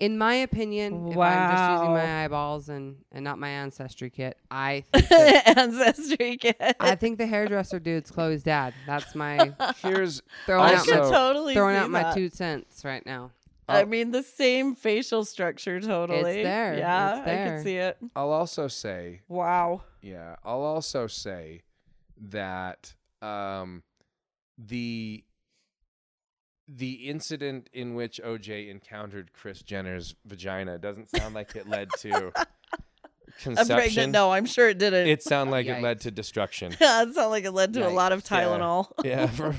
In 0.00 0.18
my 0.18 0.34
opinion, 0.34 1.08
if 1.08 1.16
I'm 1.16 1.50
just 1.56 1.70
using 1.70 1.94
my 1.94 2.24
eyeballs 2.24 2.68
and, 2.68 2.96
and 3.12 3.22
not 3.22 3.38
my 3.38 3.48
ancestry 3.48 4.10
kit, 4.10 4.36
I 4.50 4.84
think 4.92 5.08
that, 5.08 5.56
Ancestry 5.58 6.36
kit. 6.36 6.56
I 6.80 6.96
think 6.96 7.18
the 7.18 7.26
hairdresser 7.26 7.78
dude's 7.78 8.10
Khloe's 8.10 8.42
dad. 8.42 8.74
That's 8.86 9.14
my 9.14 9.52
Here's 9.82 10.20
throwing 10.46 10.74
I 10.74 10.74
out 10.74 10.86
my, 10.88 10.96
totally 10.96 11.54
throwing 11.54 11.76
see 11.76 11.80
out 11.80 11.90
my 11.90 12.12
two 12.12 12.28
cents 12.28 12.84
right 12.84 13.06
now. 13.06 13.30
I 13.68 13.84
mean, 13.84 14.10
the 14.10 14.22
same 14.22 14.74
facial 14.74 15.24
structure, 15.24 15.80
totally. 15.80 16.42
there. 16.42 16.76
Yeah, 16.76 17.18
It's 17.18 17.28
I 17.28 17.34
can 17.34 17.62
see 17.62 17.76
it. 17.76 17.96
I'll 18.14 18.32
also 18.32 18.68
say 18.68 19.22
Wow. 19.28 19.82
Yeah, 20.02 20.36
I'll 20.44 20.60
also 20.62 21.06
say 21.06 21.62
that 22.30 22.94
um, 23.22 23.82
the 24.58 25.24
the 26.68 27.08
incident 27.08 27.68
in 27.72 27.94
which 27.94 28.20
OJ 28.24 28.70
encountered 28.70 29.32
Kris 29.32 29.62
Jenner's 29.62 30.14
vagina 30.24 30.78
doesn't 30.78 31.10
sound 31.10 31.34
like 31.34 31.54
it 31.56 31.68
led 31.68 31.88
to 32.00 32.32
I'm 32.36 32.46
conception. 33.42 33.76
pregnant. 33.76 34.12
No, 34.12 34.32
I'm 34.32 34.46
sure 34.46 34.68
it 34.68 34.78
didn't. 34.78 35.08
It 35.08 35.22
sounded 35.22 35.50
like 35.50 35.66
it 35.66 35.82
led 35.82 36.00
to 36.02 36.10
destruction. 36.10 36.74
Yeah, 36.80 37.02
it 37.08 37.14
sounded 37.14 37.30
like 37.30 37.44
it 37.44 37.50
led 37.52 37.74
to 37.74 37.86
a 37.86 37.90
lot 37.90 38.12
of 38.12 38.22
Yikes. 38.24 38.30
Yeah. 38.30 38.44
Tylenol. 38.46 38.92
yeah. 39.04 39.26
for- 39.26 39.54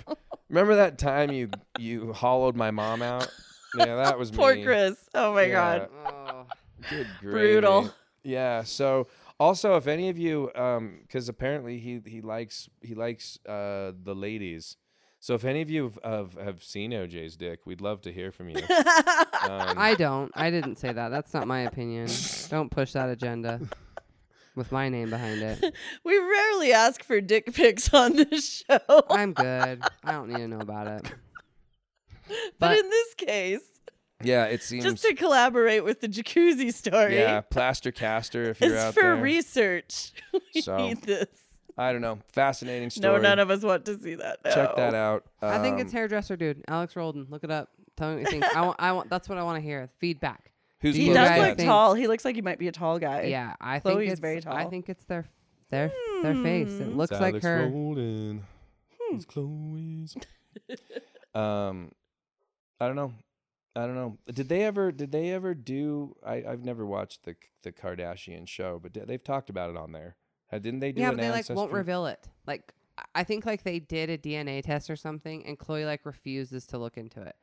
remember 0.50 0.76
that 0.76 0.98
time 0.98 1.32
you 1.32 1.50
you 1.78 2.14
hollowed 2.14 2.56
my 2.56 2.72
mom 2.72 3.02
out? 3.02 3.30
Yeah, 3.78 3.96
that 3.98 4.18
was 4.18 4.32
Poor 4.32 4.56
me. 4.56 4.64
Kris. 4.64 4.96
Oh 5.14 5.34
my 5.34 5.44
Yeah. 5.44 5.54
god. 5.54 5.90
Oh. 6.08 6.46
Good 6.90 7.08
Brutal. 7.22 7.82
gravy. 7.82 7.94
Yeah. 8.24 8.64
So 8.64 9.08
also, 9.40 9.76
if 9.76 9.86
any 9.88 10.08
of 10.10 10.18
you, 10.18 10.50
um, 10.56 11.00
because 11.02 11.28
apparently 11.28 11.78
he 11.80 12.02
he 12.06 12.22
likes 12.22 12.70
he 12.82 12.96
likes 12.96 13.38
uh 13.46 13.92
the 14.02 14.16
ladies. 14.16 14.78
So 15.26 15.34
if 15.34 15.44
any 15.44 15.64
of 15.64 15.72
you 15.72 15.86
have 15.86 15.98
have, 16.04 16.34
have 16.40 16.64
seen 16.64 16.92
OJ's 16.92 17.36
dick, 17.36 17.62
we'd 17.66 17.82
love 17.82 18.00
to 18.02 18.14
hear 18.14 18.32
from 18.32 18.48
you. 18.50 18.58
Um, 19.46 19.76
I 19.78 19.94
don't. 19.94 20.32
I 20.34 20.50
didn't 20.50 20.78
say 20.78 20.92
that. 20.92 21.10
That's 21.10 21.32
not 21.34 21.48
my 21.48 21.62
opinion. 21.62 22.10
don't 22.50 22.72
push 22.72 22.94
that 22.94 23.10
agenda 23.10 23.62
with 24.56 24.72
my 24.72 24.90
name 24.90 25.12
behind 25.12 25.40
it. 25.44 25.64
we 26.04 26.18
rarely 26.18 26.74
ask 26.74 27.04
for 27.04 27.22
dick 27.22 27.54
pics 27.54 27.94
on 27.94 28.16
this 28.16 28.64
show. 28.68 29.04
I'm 29.10 29.34
good. 29.34 29.84
I 30.04 30.12
don't 30.14 30.30
need 30.30 30.38
to 30.38 30.48
know 30.48 30.62
about 30.62 30.88
it. 30.88 31.04
but, 32.28 32.36
but- 32.60 32.78
in 32.80 32.90
this 32.90 33.14
case, 33.14 33.62
yeah, 34.24 34.46
it 34.46 34.64
seems. 34.64 34.84
just 34.84 35.04
to 35.04 35.14
collaborate 35.14 35.84
with 35.84 36.02
the 36.02 36.08
jacuzzi 36.08 36.74
story, 36.74 37.18
yeah, 37.18 37.42
plaster 37.42 37.92
caster. 37.92 38.50
If 38.50 38.62
you're 38.62 38.74
it's 38.74 38.84
out 38.84 38.94
for 38.96 39.02
there, 39.04 39.16
research. 39.16 40.12
we 40.56 40.62
So, 40.62 40.78
need 40.78 41.02
this. 41.04 41.28
I 41.78 41.92
don't 41.92 42.02
know. 42.02 42.20
Fascinating 42.32 42.90
story. 42.90 43.16
No, 43.16 43.20
none 43.22 43.40
of 43.40 43.50
us 43.50 43.62
want 43.64 43.86
to 43.86 43.98
see 44.00 44.16
that. 44.16 44.44
Check 44.46 44.76
that 44.78 44.94
no. 44.94 44.98
out. 44.98 45.26
I 45.42 45.60
think 45.60 45.80
it's 45.80 45.92
Um, 45.92 45.98
hairdresser 45.98 46.38
dude, 46.38 46.64
Alex 46.68 46.96
Roldan. 46.96 47.28
Look 47.30 47.44
it 47.44 47.52
up. 47.52 47.70
Tell 47.98 48.10
me 48.16 48.24
what 48.24 48.34
you 48.34 48.40
think. 48.42 48.56
I 48.56 48.62
want. 48.62 48.76
I 48.80 48.92
want. 48.94 49.10
That's 49.10 49.28
what 49.28 49.38
I 49.38 49.44
want 49.44 49.58
to 49.58 49.62
hear. 49.62 49.90
Feedback. 50.00 50.52
Who's 50.82 50.96
He 50.96 51.12
does 51.12 51.38
look 51.40 51.58
think- 51.58 51.68
tall. 51.68 51.94
He 51.94 52.08
looks 52.08 52.24
like 52.26 52.36
he 52.36 52.42
might 52.42 52.60
be 52.60 52.68
a 52.68 52.72
tall 52.72 53.00
guy. 53.00 53.24
Yeah, 53.24 53.56
I 53.60 53.80
Khloe's 53.80 53.98
think 53.98 54.12
it's 54.12 54.20
very 54.20 54.42
tall. 54.42 54.54
I 54.54 54.66
think 54.66 54.88
it's 54.90 55.04
their 55.06 55.26
their 55.70 55.92
their 56.22 56.36
face. 56.36 56.70
It 56.80 56.88
Hmm. 56.88 56.98
looks 56.98 57.12
like 57.12 57.42
her. 57.42 57.70
Roldan. 57.70 58.44
Hmm. 59.00 59.16
It's 59.16 59.26
Khloe's. 59.26 60.16
um, 61.36 61.92
I 62.80 62.88
don't 62.88 62.96
know. 62.96 63.14
I 63.76 63.82
don't 63.86 63.96
know. 63.96 64.18
Did 64.32 64.48
they 64.48 64.64
ever? 64.64 64.92
Did 64.92 65.12
they 65.12 65.32
ever 65.32 65.54
do? 65.54 66.16
I 66.26 66.44
I've 66.48 66.64
never 66.64 66.86
watched 66.86 67.24
the 67.24 67.36
the 67.64 67.72
Kardashian 67.74 68.48
show, 68.48 68.80
but 68.82 68.94
they've 69.08 69.24
talked 69.24 69.50
about 69.50 69.70
it 69.70 69.78
on 69.78 69.92
there. 69.92 70.16
Uh, 70.56 70.60
didn't 70.60 70.80
they 70.80 70.92
do 70.92 71.02
Yeah, 71.02 71.10
an 71.10 71.16
but 71.18 71.22
they 71.22 71.30
like 71.30 71.50
won't 71.50 71.60
ancestry- 71.60 71.78
reveal 71.80 72.06
it. 72.08 72.28
Like 72.48 72.74
I- 72.98 73.04
I 73.16 73.24
think 73.24 73.46
like 73.46 73.64
they 73.64 73.80
did 73.80 74.10
a 74.10 74.18
DNA 74.18 74.62
test 74.64 74.90
or 74.90 74.96
something, 74.96 75.46
and 75.46 75.60
Khloe 75.60 75.86
like 75.86 76.06
refuses 76.06 76.66
to 76.68 76.78
look 76.78 76.98
into 76.98 77.22
it. 77.22 77.36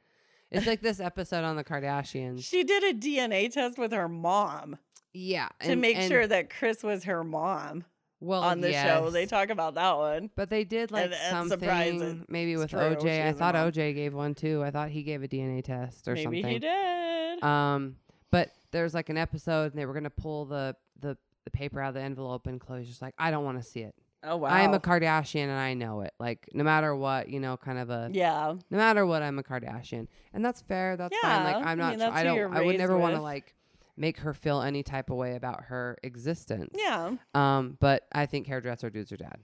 It's 0.50 0.66
like 0.66 0.80
this 0.82 1.00
episode 1.00 1.44
on 1.44 1.56
the 1.56 1.64
Kardashians. 1.64 2.44
She 2.44 2.62
did 2.64 2.82
a 2.84 2.92
DNA 2.92 3.50
test 3.50 3.78
with 3.78 3.92
her 3.92 4.08
mom 4.08 4.76
Yeah, 5.14 5.48
to 5.60 5.72
and- 5.72 5.80
make 5.80 5.96
and- 5.96 6.08
sure 6.10 6.26
that 6.26 6.50
Kris 6.50 6.82
was 6.82 7.04
her 7.04 7.22
mom. 7.24 7.84
well, 8.20 8.42
on 8.42 8.60
the 8.60 8.72
show. 8.72 9.10
They 9.10 9.26
talk 9.26 9.50
about 9.50 9.74
that 9.74 9.96
one. 9.96 10.30
But 10.36 10.48
they 10.48 10.62
did 10.64 10.90
like 10.92 11.06
And- 11.06 11.14
and 11.14 11.48
surprise, 11.48 11.98
something 11.98 12.24
maybe 12.28 12.56
with 12.56 12.70
true, 12.70 12.78
she 13.00 13.06
OJ. 13.08 13.22
I 13.24 13.28
is 13.30 13.36
a 13.36 13.38
thought 13.38 13.54
mom. 13.54 13.68
OJ 13.72 13.94
gave 13.94 14.14
one 14.14 14.34
too. 14.34 14.62
I 14.62 14.70
thought 14.70 14.90
he 14.90 15.02
gave 15.02 15.22
a 15.22 15.28
DNA 15.28 15.60
test 15.62 16.06
or 16.06 16.14
Maybe 16.14 16.24
something. 16.42 16.44
he 16.46 16.58
did. 16.60 17.42
Um, 17.42 17.96
but 18.30 18.52
there's 18.70 18.94
like 18.94 19.08
an 19.08 19.18
episode 19.18 19.72
and 19.72 19.80
they 19.80 19.86
were 19.86 19.92
gonna 19.94 20.08
pull 20.10 20.44
the 20.46 20.76
the 21.00 21.18
the 21.44 21.50
paper 21.50 21.80
out 21.80 21.88
of 21.88 21.94
the 21.94 22.00
envelope 22.00 22.46
and 22.46 22.60
Khloe's 22.60 22.86
just 22.88 23.02
like, 23.02 23.14
I 23.18 23.30
don't 23.30 23.44
want 23.44 23.62
to 23.62 23.68
see 23.68 23.80
it. 23.80 23.94
oh 24.24 24.36
wow. 24.36 24.48
I 24.48 24.60
am 24.60 24.74
a 24.74 24.80
Kardashian 24.80 25.44
and 25.44 25.52
I 25.58 25.74
know 25.74 26.02
it. 26.02 26.12
Like 26.18 26.48
no 26.52 26.64
matter 26.64 26.94
what, 26.94 27.28
you 27.28 27.40
know, 27.40 27.56
kind 27.56 27.78
of 27.78 27.90
a 27.90 28.10
yeah. 28.12 28.54
no 28.70 28.76
matter 28.78 29.04
what, 29.06 29.22
I'm 29.22 29.38
a 29.38 29.42
Kardashian, 29.42 30.06
and 30.32 30.44
that's 30.44 30.62
fair. 30.62 30.96
That's 30.96 31.16
fine. 31.18 31.44
Like 31.44 31.56
I'm 31.56 31.66
I 31.66 31.74
not. 31.74 31.98
mean, 31.98 32.08
tr- 32.08 32.14
I 32.14 32.22
don't. 32.24 32.56
I 32.56 32.62
would 32.62 32.78
never 32.78 32.96
want 32.96 33.16
to 33.16 33.22
like 33.22 33.54
make 33.96 34.18
her 34.18 34.32
feel 34.32 34.62
any 34.62 34.82
type 34.82 35.10
of 35.10 35.16
way 35.16 35.36
about 35.36 35.64
her 35.64 35.98
existence. 36.02 36.74
Yeah. 36.78 37.16
Um, 37.34 37.76
but 37.78 38.06
I 38.12 38.26
think 38.26 38.46
hairdresser 38.46 38.88
dudes 38.90 39.12
are 39.12 39.16
dad. 39.18 39.38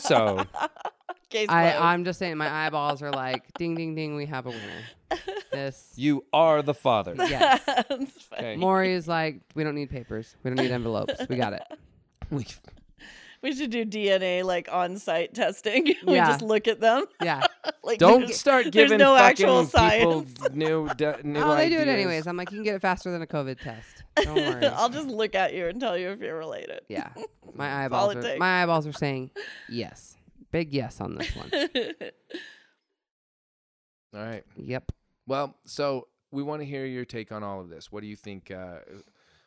So 0.00 0.44
Case 1.30 1.48
I 1.48 1.70
closed. 1.70 1.84
I'm 1.84 2.04
just 2.04 2.18
saying 2.18 2.36
my 2.36 2.50
eyeballs 2.66 3.02
are 3.02 3.12
like 3.12 3.44
ding 3.54 3.76
ding 3.76 3.94
ding. 3.94 4.16
We 4.16 4.26
have 4.26 4.46
a 4.46 4.50
winner. 4.50 4.82
This. 5.52 5.92
you 5.96 6.24
are 6.32 6.62
the 6.62 6.74
father. 6.74 7.14
Yes. 7.16 7.60
That's 7.66 7.88
funny. 7.88 8.06
Okay. 8.38 8.56
Maury 8.56 8.92
is 8.92 9.08
like, 9.08 9.40
we 9.56 9.64
don't 9.64 9.74
need 9.74 9.90
papers. 9.90 10.36
We 10.44 10.50
don't 10.50 10.62
need 10.64 10.70
envelopes. 10.70 11.14
We 11.28 11.36
got 11.36 11.52
it. 11.54 11.62
We- 12.30 12.46
We 13.42 13.54
should 13.54 13.70
do 13.70 13.86
DNA 13.86 14.44
like 14.44 14.68
on-site 14.70 15.32
testing. 15.34 15.84
we 16.06 16.14
Yeah. 16.16 16.26
just 16.28 16.42
look 16.42 16.68
at 16.68 16.78
them. 16.80 17.06
Yeah. 17.22 17.40
like 17.82 17.98
Don't 17.98 18.20
there's- 18.20 18.38
start 18.38 18.64
there's 18.64 18.90
giving 18.90 18.98
no 18.98 19.14
fucking 19.16 19.46
actual 19.46 19.64
people 19.64 20.26
science. 20.26 20.50
new 20.52 20.88
de- 20.90 21.20
new 21.22 21.40
Oh, 21.40 21.56
they 21.56 21.70
do 21.70 21.78
it 21.78 21.88
anyways. 21.88 22.26
I'm 22.26 22.36
like, 22.36 22.50
you 22.50 22.58
can 22.58 22.64
get 22.64 22.74
it 22.74 22.82
faster 22.82 23.10
than 23.10 23.22
a 23.22 23.26
COVID 23.26 23.58
test. 23.60 24.04
Don't 24.16 24.34
worry. 24.34 24.66
I'll 24.66 24.90
just 24.90 25.08
look 25.08 25.34
at 25.34 25.54
you 25.54 25.68
and 25.68 25.80
tell 25.80 25.96
you 25.96 26.10
if 26.10 26.20
you're 26.20 26.36
related. 26.36 26.80
yeah. 26.88 27.08
My 27.54 27.84
eyeballs 27.84 28.16
are 28.16 28.22
takes. 28.22 28.38
my 28.38 28.62
eyeballs 28.62 28.86
are 28.86 28.92
saying 28.92 29.30
yes. 29.70 30.16
Big 30.50 30.72
yes 30.74 31.00
on 31.00 31.14
this 31.14 31.34
one. 31.34 31.50
All 34.14 34.22
right. 34.24 34.44
Yep. 34.56 34.92
Well, 35.26 35.56
so 35.64 36.08
we 36.30 36.42
want 36.42 36.60
to 36.62 36.66
hear 36.66 36.84
your 36.84 37.04
take 37.04 37.32
on 37.32 37.42
all 37.42 37.60
of 37.60 37.68
this. 37.68 37.90
What 37.92 38.00
do 38.02 38.06
you 38.06 38.16
think? 38.16 38.50
Uh, 38.50 38.78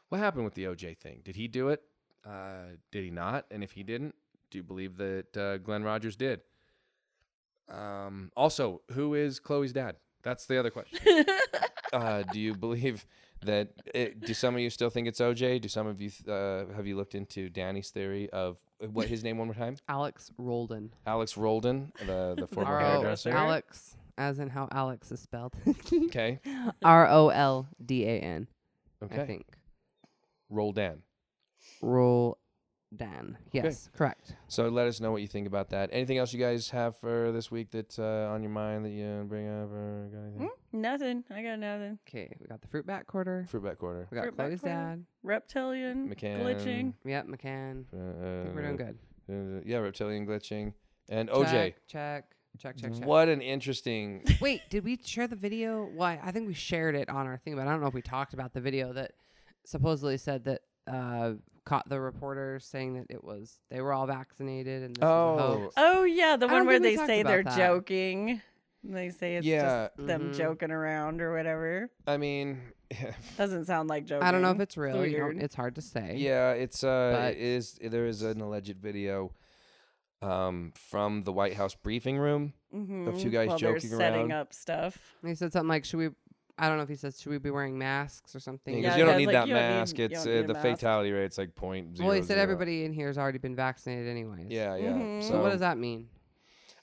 what 0.10 0.20
happened 0.20 0.46
with 0.46 0.54
the 0.54 0.64
OJ 0.66 0.98
thing? 0.98 1.22
Did 1.24 1.36
he 1.36 1.48
do 1.48 1.70
it? 1.70 1.82
Uh, 2.26 2.78
did 2.92 3.04
he 3.04 3.10
not? 3.10 3.46
And 3.52 3.64
if 3.64 3.72
he 3.74 3.84
didn't, 3.84 4.16
do 4.50 4.58
you 4.60 4.64
believe 4.64 4.98
that 4.98 5.38
uh, 5.38 5.58
Glen 5.58 5.84
Rogers 5.84 6.16
did? 6.16 6.42
Um, 7.70 8.32
also, 8.36 8.82
who 8.92 9.14
is 9.14 9.40
Khloe's 9.40 9.74
dad? 9.74 9.96
That's 10.22 10.46
the 10.46 10.58
other 10.58 10.70
question. 10.70 11.26
uh, 11.94 12.24
do 12.32 12.40
you 12.40 12.54
believe 12.54 13.06
that? 13.44 13.70
It, 13.94 14.22
do 14.22 14.34
some 14.34 14.56
of 14.56 14.62
you 14.62 14.70
still 14.70 14.90
think 14.90 15.08
it's 15.08 15.20
OJ? 15.20 15.62
Do 15.62 15.68
some 15.68 15.88
of 15.88 16.02
you 16.02 16.10
th- 16.10 16.28
uh, 16.28 16.74
have 16.76 16.88
you 16.88 16.96
looked 16.96 17.16
into 17.16 17.50
Danny's 17.50 17.90
theory 17.90 18.30
of 18.30 18.58
what 18.80 19.08
his 19.08 19.24
name 19.24 19.38
one 19.38 19.48
more 19.48 19.56
time? 19.56 19.76
Alex 19.90 20.32
Roldan. 20.38 20.94
Alex 21.06 21.36
Roldan, 21.36 21.92
the 22.06 22.36
the 22.38 22.48
former 22.48 22.72
R 22.72 22.82
O 22.82 22.90
hairdresser. 22.92 23.32
Alex, 23.32 23.98
as 24.18 24.40
in 24.40 24.50
how 24.50 24.70
Alex 24.72 25.12
is 25.12 25.20
spelled. 25.20 25.54
Okay. 26.06 26.40
R 26.84 27.08
O 27.10 27.30
L 27.30 27.68
D 27.84 28.06
A 28.06 28.20
N. 28.20 28.48
Okay. 29.04 29.26
think. 29.26 29.46
Roldan. 30.50 31.02
Roldan. 31.84 33.38
Yes, 33.52 33.90
correct. 33.96 34.36
So 34.48 34.70
let 34.70 34.88
us 34.88 35.00
know 35.00 35.12
what 35.12 35.22
you 35.22 35.28
think 35.28 35.48
about 35.48 35.70
that. 35.72 35.90
Anything 35.92 36.18
else 36.18 36.34
you 36.34 36.40
guys 36.40 36.70
have 36.70 36.96
for 36.98 37.32
this 37.32 37.52
week 37.52 37.72
that's 37.72 38.00
uh, 38.00 38.30
on 38.32 38.42
your 38.42 38.52
mind 38.52 38.86
that 38.86 38.90
you 38.92 39.06
uh, 39.06 39.24
bring 39.24 39.48
up 39.48 39.72
or 39.72 40.10
got 40.12 40.20
anything? 40.28 40.50
nothing. 40.72 41.24
I 41.30 41.42
got 41.44 41.60
nothing. 41.60 42.00
Okay, 42.08 42.36
we 42.40 42.48
got 42.48 42.62
the 42.62 42.68
fruit 42.68 42.86
bat 42.88 43.06
quarter. 43.08 43.46
Fruit 43.50 43.64
bat 43.64 43.78
quarter. 43.78 44.08
We 44.12 44.16
got 44.16 44.24
Fruit 44.24 44.38
bat 44.38 44.52
Khloe's 44.52 44.62
quarter. 44.62 44.76
dad. 44.76 45.06
Reptilian 45.24 46.10
McCann. 46.10 46.42
glitching. 46.44 46.94
Yep, 47.06 47.28
McCann. 47.28 47.86
Uh, 47.94 47.98
I 47.98 48.44
think 48.44 48.56
we're 48.56 48.62
doing 48.62 48.78
good. 48.78 48.98
uh, 49.30 49.62
yeah, 49.66 49.78
reptilian 49.78 50.26
glitching. 50.26 50.74
And 51.10 51.30
OJ. 51.30 51.52
Check, 51.52 51.76
check, 51.88 52.26
check, 52.60 52.78
check, 52.78 52.94
check. 52.94 53.06
What 53.06 53.28
an 53.28 53.42
interesting. 53.42 54.24
Wait, 54.42 54.62
did 54.70 54.84
we 54.86 54.98
share 55.04 55.28
the 55.28 55.36
video? 55.36 55.84
Why? 55.96 56.20
I 56.24 56.32
think 56.32 56.48
we 56.48 56.54
shared 56.54 56.96
it 56.96 57.10
on 57.10 57.28
our 57.28 57.38
thing, 57.38 57.56
but 57.56 57.68
I 57.68 57.72
don't 57.72 57.82
know 57.82 57.88
if 57.88 57.94
we 57.94 58.02
talked 58.02 58.34
about 58.34 58.54
the 58.54 58.62
video 58.62 58.94
that 58.94 59.12
supposedly 59.66 60.18
said 60.18 60.46
that 60.46 60.62
uh, 60.88 61.34
caught 61.66 61.88
the 61.88 62.00
reporters 62.00 62.66
saying 62.66 62.96
that 62.96 63.06
it 63.10 63.24
was 63.24 63.60
they 63.70 63.80
were 63.82 63.94
all 63.94 64.06
vaccinated 64.06 64.84
and 64.84 64.96
this 64.96 65.02
was 65.02 65.10
a 65.10 65.14
Oh, 65.14 65.60
hoax. 65.62 65.74
Oh 65.78 66.04
yeah, 66.04 66.36
the 66.36 66.48
one 66.48 66.66
where 66.66 66.80
they 66.80 66.96
say 66.98 67.24
they're 67.24 67.44
that. 67.44 67.58
joking. 67.58 68.42
They 68.84 69.12
say 69.12 69.36
it's 69.38 69.48
Yeah. 69.48 69.88
just 69.96 70.08
them 70.08 70.32
Mhm. 70.32 70.36
joking 70.36 70.72
around 70.72 71.22
or 71.22 71.34
whatever. 71.34 71.90
I 72.06 72.18
mean, 72.18 72.60
Doesn't 73.38 73.66
sound 73.66 73.88
like 73.90 74.06
joking. 74.06 74.24
I 74.28 74.32
don't 74.32 74.42
know 74.42 74.52
if 74.52 74.60
it's 74.60 74.76
real. 74.78 75.06
You 75.06 75.32
it's 75.40 75.56
hard 75.56 75.76
to 75.76 75.82
say. 75.82 76.16
yeah, 76.18 76.52
it's 76.52 76.84
uh, 76.84 77.18
But- 77.18 77.32
it 77.34 77.38
is 77.40 77.80
there 77.82 78.06
is 78.06 78.22
an 78.24 78.42
alleged 78.42 78.78
video, 78.78 79.32
um, 80.22 80.74
from 80.76 81.24
the 81.24 81.32
White 81.34 81.54
House 81.56 81.76
briefing 81.76 82.18
room. 82.18 82.54
Mhm. 82.74 83.22
two 83.22 83.30
guys 83.30 83.50
While 83.50 83.58
joking 83.58 83.80
setting 83.82 83.94
around. 84.00 84.12
Setting 84.14 84.32
up 84.32 84.54
stuff. 84.54 85.16
And 85.22 85.30
he 85.30 85.36
said 85.36 85.54
something 85.54 85.70
like, 85.70 85.86
"Should 85.86 86.00
we?" 86.00 86.10
I 86.58 86.68
don't 86.68 86.78
know 86.78 86.84
if 86.84 86.90
he 86.90 86.96
said, 86.96 87.16
"Should 87.16 87.32
we 87.32 87.40
be 87.40 87.50
wearing 87.50 87.78
masks 87.78 88.36
or 88.36 88.40
something?" 88.40 88.76
Because 88.76 88.96
Yeah, 88.96 88.98
you 88.98 89.06
don't 89.06 89.18
need 89.18 89.26
like, 89.28 89.34
that 89.34 89.48
you 89.48 89.54
don't 89.56 89.64
need- 89.64 89.76
mask. 89.80 90.00
it's 90.00 90.24
don't 90.24 90.32
uh, 90.34 90.36
need 90.36 90.44
a 90.44 90.48
the 90.48 90.54
mask. 90.54 90.66
fatality 90.66 91.12
rate's 91.12 91.38
like 91.38 91.56
point 91.56 91.98
zero. 91.98 92.08
well, 92.10 92.16
he 92.16 92.22
said 92.22 92.36
zero. 92.36 92.42
everybody 92.42 92.86
in 92.86 92.94
here 92.94 93.08
has 93.08 93.18
already 93.18 93.40
been 93.40 93.56
vaccinated 93.56 94.08
anyways. 94.08 94.48
Yeah, 94.50 94.76
yeah. 94.76 94.92
Mhm. 94.94 95.24
So, 95.24 95.30
So 95.30 95.42
what 95.42 95.50
does 95.52 95.62
that 95.62 95.78
mean? 95.78 96.10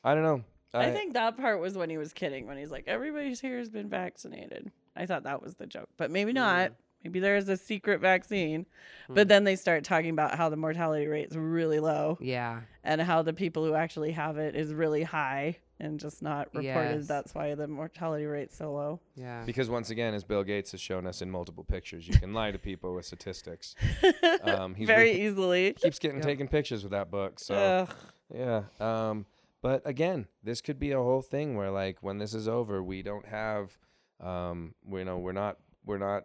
I 0.03 0.15
don't 0.15 0.25
know. 0.25 0.43
I 0.73 0.91
think 0.93 1.15
that 1.15 1.37
part 1.37 1.61
was 1.61 1.77
when 1.77 1.91
he 1.91 1.99
was 1.99 2.13
kidding, 2.13 2.47
when 2.47 2.57
he's 2.57 2.71
like, 2.71 2.85
"Everybody's 2.87 3.41
here 3.41 3.59
has 3.59 3.69
been 3.69 3.89
vaccinated." 3.89 4.71
I 4.97 5.07
thought 5.07 5.23
that 5.25 5.43
was 5.43 5.55
the 5.57 5.67
joke, 5.67 5.89
but 5.97 6.11
maybe 6.11 6.33
not. 6.33 6.73
Maybe 7.05 7.19
there 7.19 7.37
is 7.37 7.49
a 7.49 7.57
secret 7.57 8.01
vaccine. 8.01 8.67
But 9.09 9.27
then 9.29 9.45
they 9.45 9.57
start 9.57 9.85
talking 9.85 10.11
about 10.11 10.35
how 10.37 10.49
the 10.51 10.57
mortality 10.57 11.07
rate 11.07 11.29
is 11.31 11.37
really 11.37 11.81
low 11.81 12.19
Yeah. 12.21 12.61
and 12.85 13.01
how 13.01 13.23
the 13.23 13.33
people 13.33 13.65
who 13.65 13.75
actually 13.75 14.13
have 14.13 14.37
it 14.37 14.55
is 14.55 14.75
really 14.75 15.03
high 15.05 15.57
and 15.81 15.99
just 15.99 16.23
not 16.23 16.49
reported. 16.55 16.99
Yes. 16.99 17.07
That's 17.07 17.35
why 17.35 17.55
the 17.55 17.67
mortality 17.67 18.27
rate's 18.27 18.57
so 18.57 18.73
low. 18.73 19.01
Yeah. 19.15 19.43
Because 19.47 19.69
once 19.71 19.91
again, 19.91 20.15
as 20.15 20.23
Bill 20.25 20.45
Gates 20.45 20.73
has 20.73 20.81
shown 20.81 21.07
us 21.07 21.23
in 21.23 21.31
multiple 21.31 21.65
pictures, 21.65 22.07
you 22.07 22.15
can 22.15 22.33
lie 22.35 22.51
to 22.51 22.59
people 22.59 22.95
with 22.95 23.07
statistics. 23.07 23.75
Um, 24.43 24.75
he's 24.75 24.87
Very 24.87 25.11
re- 25.13 25.27
easily. 25.27 25.73
keeps 25.75 25.99
getting 25.99 26.19
Yep. 26.19 26.27
taking 26.27 26.49
pictures 26.49 26.83
with 26.83 26.93
that 26.93 27.11
book. 27.11 27.39
So 27.41 27.55
Ugh. 27.55 27.95
yeah. 28.35 28.63
Um, 28.81 29.27
but 29.63 29.83
again, 29.87 30.27
this 30.43 30.61
could 30.63 30.79
be 30.79 30.93
a 30.93 30.99
whole 30.99 31.21
thing 31.23 31.57
where 31.57 31.71
like 31.71 32.03
when 32.03 32.19
this 32.19 32.33
is 32.33 32.49
over, 32.49 32.83
we 32.83 33.03
don't 33.03 33.27
have, 33.27 33.77
um, 34.21 34.75
we 34.85 35.05
know 35.05 35.19
we're 35.19 35.33
not 35.33 35.59
we're 35.85 35.99
not 35.99 36.25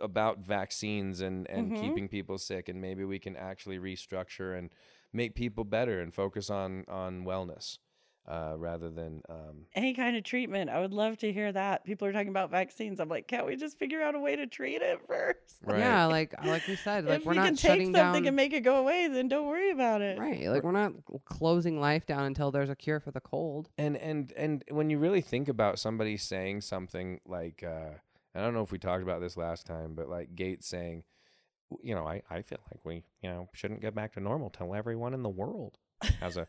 about 0.00 0.38
vaccines 0.38 1.20
and 1.20 1.48
and 1.50 1.72
Mhm. 1.72 1.80
keeping 1.80 2.08
people 2.08 2.38
sick, 2.38 2.68
and 2.68 2.80
maybe 2.80 3.04
we 3.04 3.18
can 3.20 3.36
actually 3.36 3.78
restructure 3.78 4.56
and 4.58 4.70
make 5.12 5.34
people 5.34 5.62
better 5.64 6.00
and 6.00 6.12
focus 6.12 6.50
on 6.50 6.84
on 6.88 7.24
wellness 7.24 7.78
uh, 8.28 8.54
rather 8.56 8.88
than 8.90 9.20
um, 9.28 9.66
Any 9.74 9.94
kind 9.94 10.16
of 10.16 10.22
treatment. 10.22 10.70
I 10.70 10.80
would 10.80 10.92
love 10.92 11.18
to 11.18 11.32
hear 11.32 11.50
that. 11.52 11.84
People 11.84 12.06
are 12.06 12.12
talking 12.12 12.28
about 12.28 12.50
vaccines. 12.50 13.00
I'm 13.00 13.08
like, 13.08 13.26
can't 13.26 13.46
we 13.46 13.56
just 13.56 13.78
figure 13.78 14.00
out 14.00 14.14
a 14.14 14.20
way 14.20 14.36
to 14.36 14.46
treat 14.46 14.80
it 14.80 15.00
first? 15.08 15.56
right. 15.64 15.78
Yeah, 15.80 16.04
like 16.18 16.34
like 16.44 16.66
we 16.68 16.76
said, 16.76 17.04
like 17.04 17.20
if 17.20 17.26
we're 17.26 17.32
we 17.32 17.36
not 17.38 17.46
can 17.46 17.56
take 17.56 17.70
shutting 17.70 17.94
something 17.94 18.22
down. 18.22 18.28
and 18.28 18.36
make 18.36 18.52
it 18.52 18.60
go 18.60 18.76
away, 18.76 19.08
then 19.08 19.28
don't 19.28 19.46
worry 19.46 19.70
about 19.70 20.02
it. 20.02 20.18
right, 20.18 20.46
like 20.48 20.62
we're 20.62 20.72
not 20.72 20.92
closing 21.24 21.80
life 21.80 22.06
down 22.06 22.24
until 22.24 22.50
there's 22.50 22.70
a 22.70 22.76
cure 22.76 23.00
for 23.00 23.10
the 23.10 23.20
cold. 23.20 23.68
and 23.76 23.96
and 23.96 24.32
and 24.36 24.64
when 24.70 24.88
you 24.90 24.98
really 24.98 25.20
think 25.20 25.48
about 25.48 25.78
somebody 25.78 26.16
saying 26.16 26.60
something 26.60 27.20
like 27.26 27.62
uh 27.62 27.90
i 28.34 28.40
don't 28.40 28.54
know 28.54 28.62
if 28.62 28.70
we 28.72 28.78
talked 28.78 29.02
about 29.02 29.20
this 29.20 29.36
last 29.36 29.66
time 29.66 29.94
but 29.94 30.08
like 30.08 30.34
gates 30.34 30.66
saying 30.66 31.02
you 31.82 31.94
know 31.94 32.06
i 32.06 32.22
i 32.30 32.42
feel 32.42 32.58
like 32.70 32.80
we 32.84 33.02
you 33.22 33.28
know 33.28 33.48
shouldn't 33.52 33.80
get 33.80 33.94
back 33.94 34.12
to 34.12 34.20
normal 34.20 34.50
till 34.50 34.74
everyone 34.74 35.12
in 35.14 35.22
the 35.22 35.28
world 35.28 35.78
has 36.20 36.36
a 36.36 36.46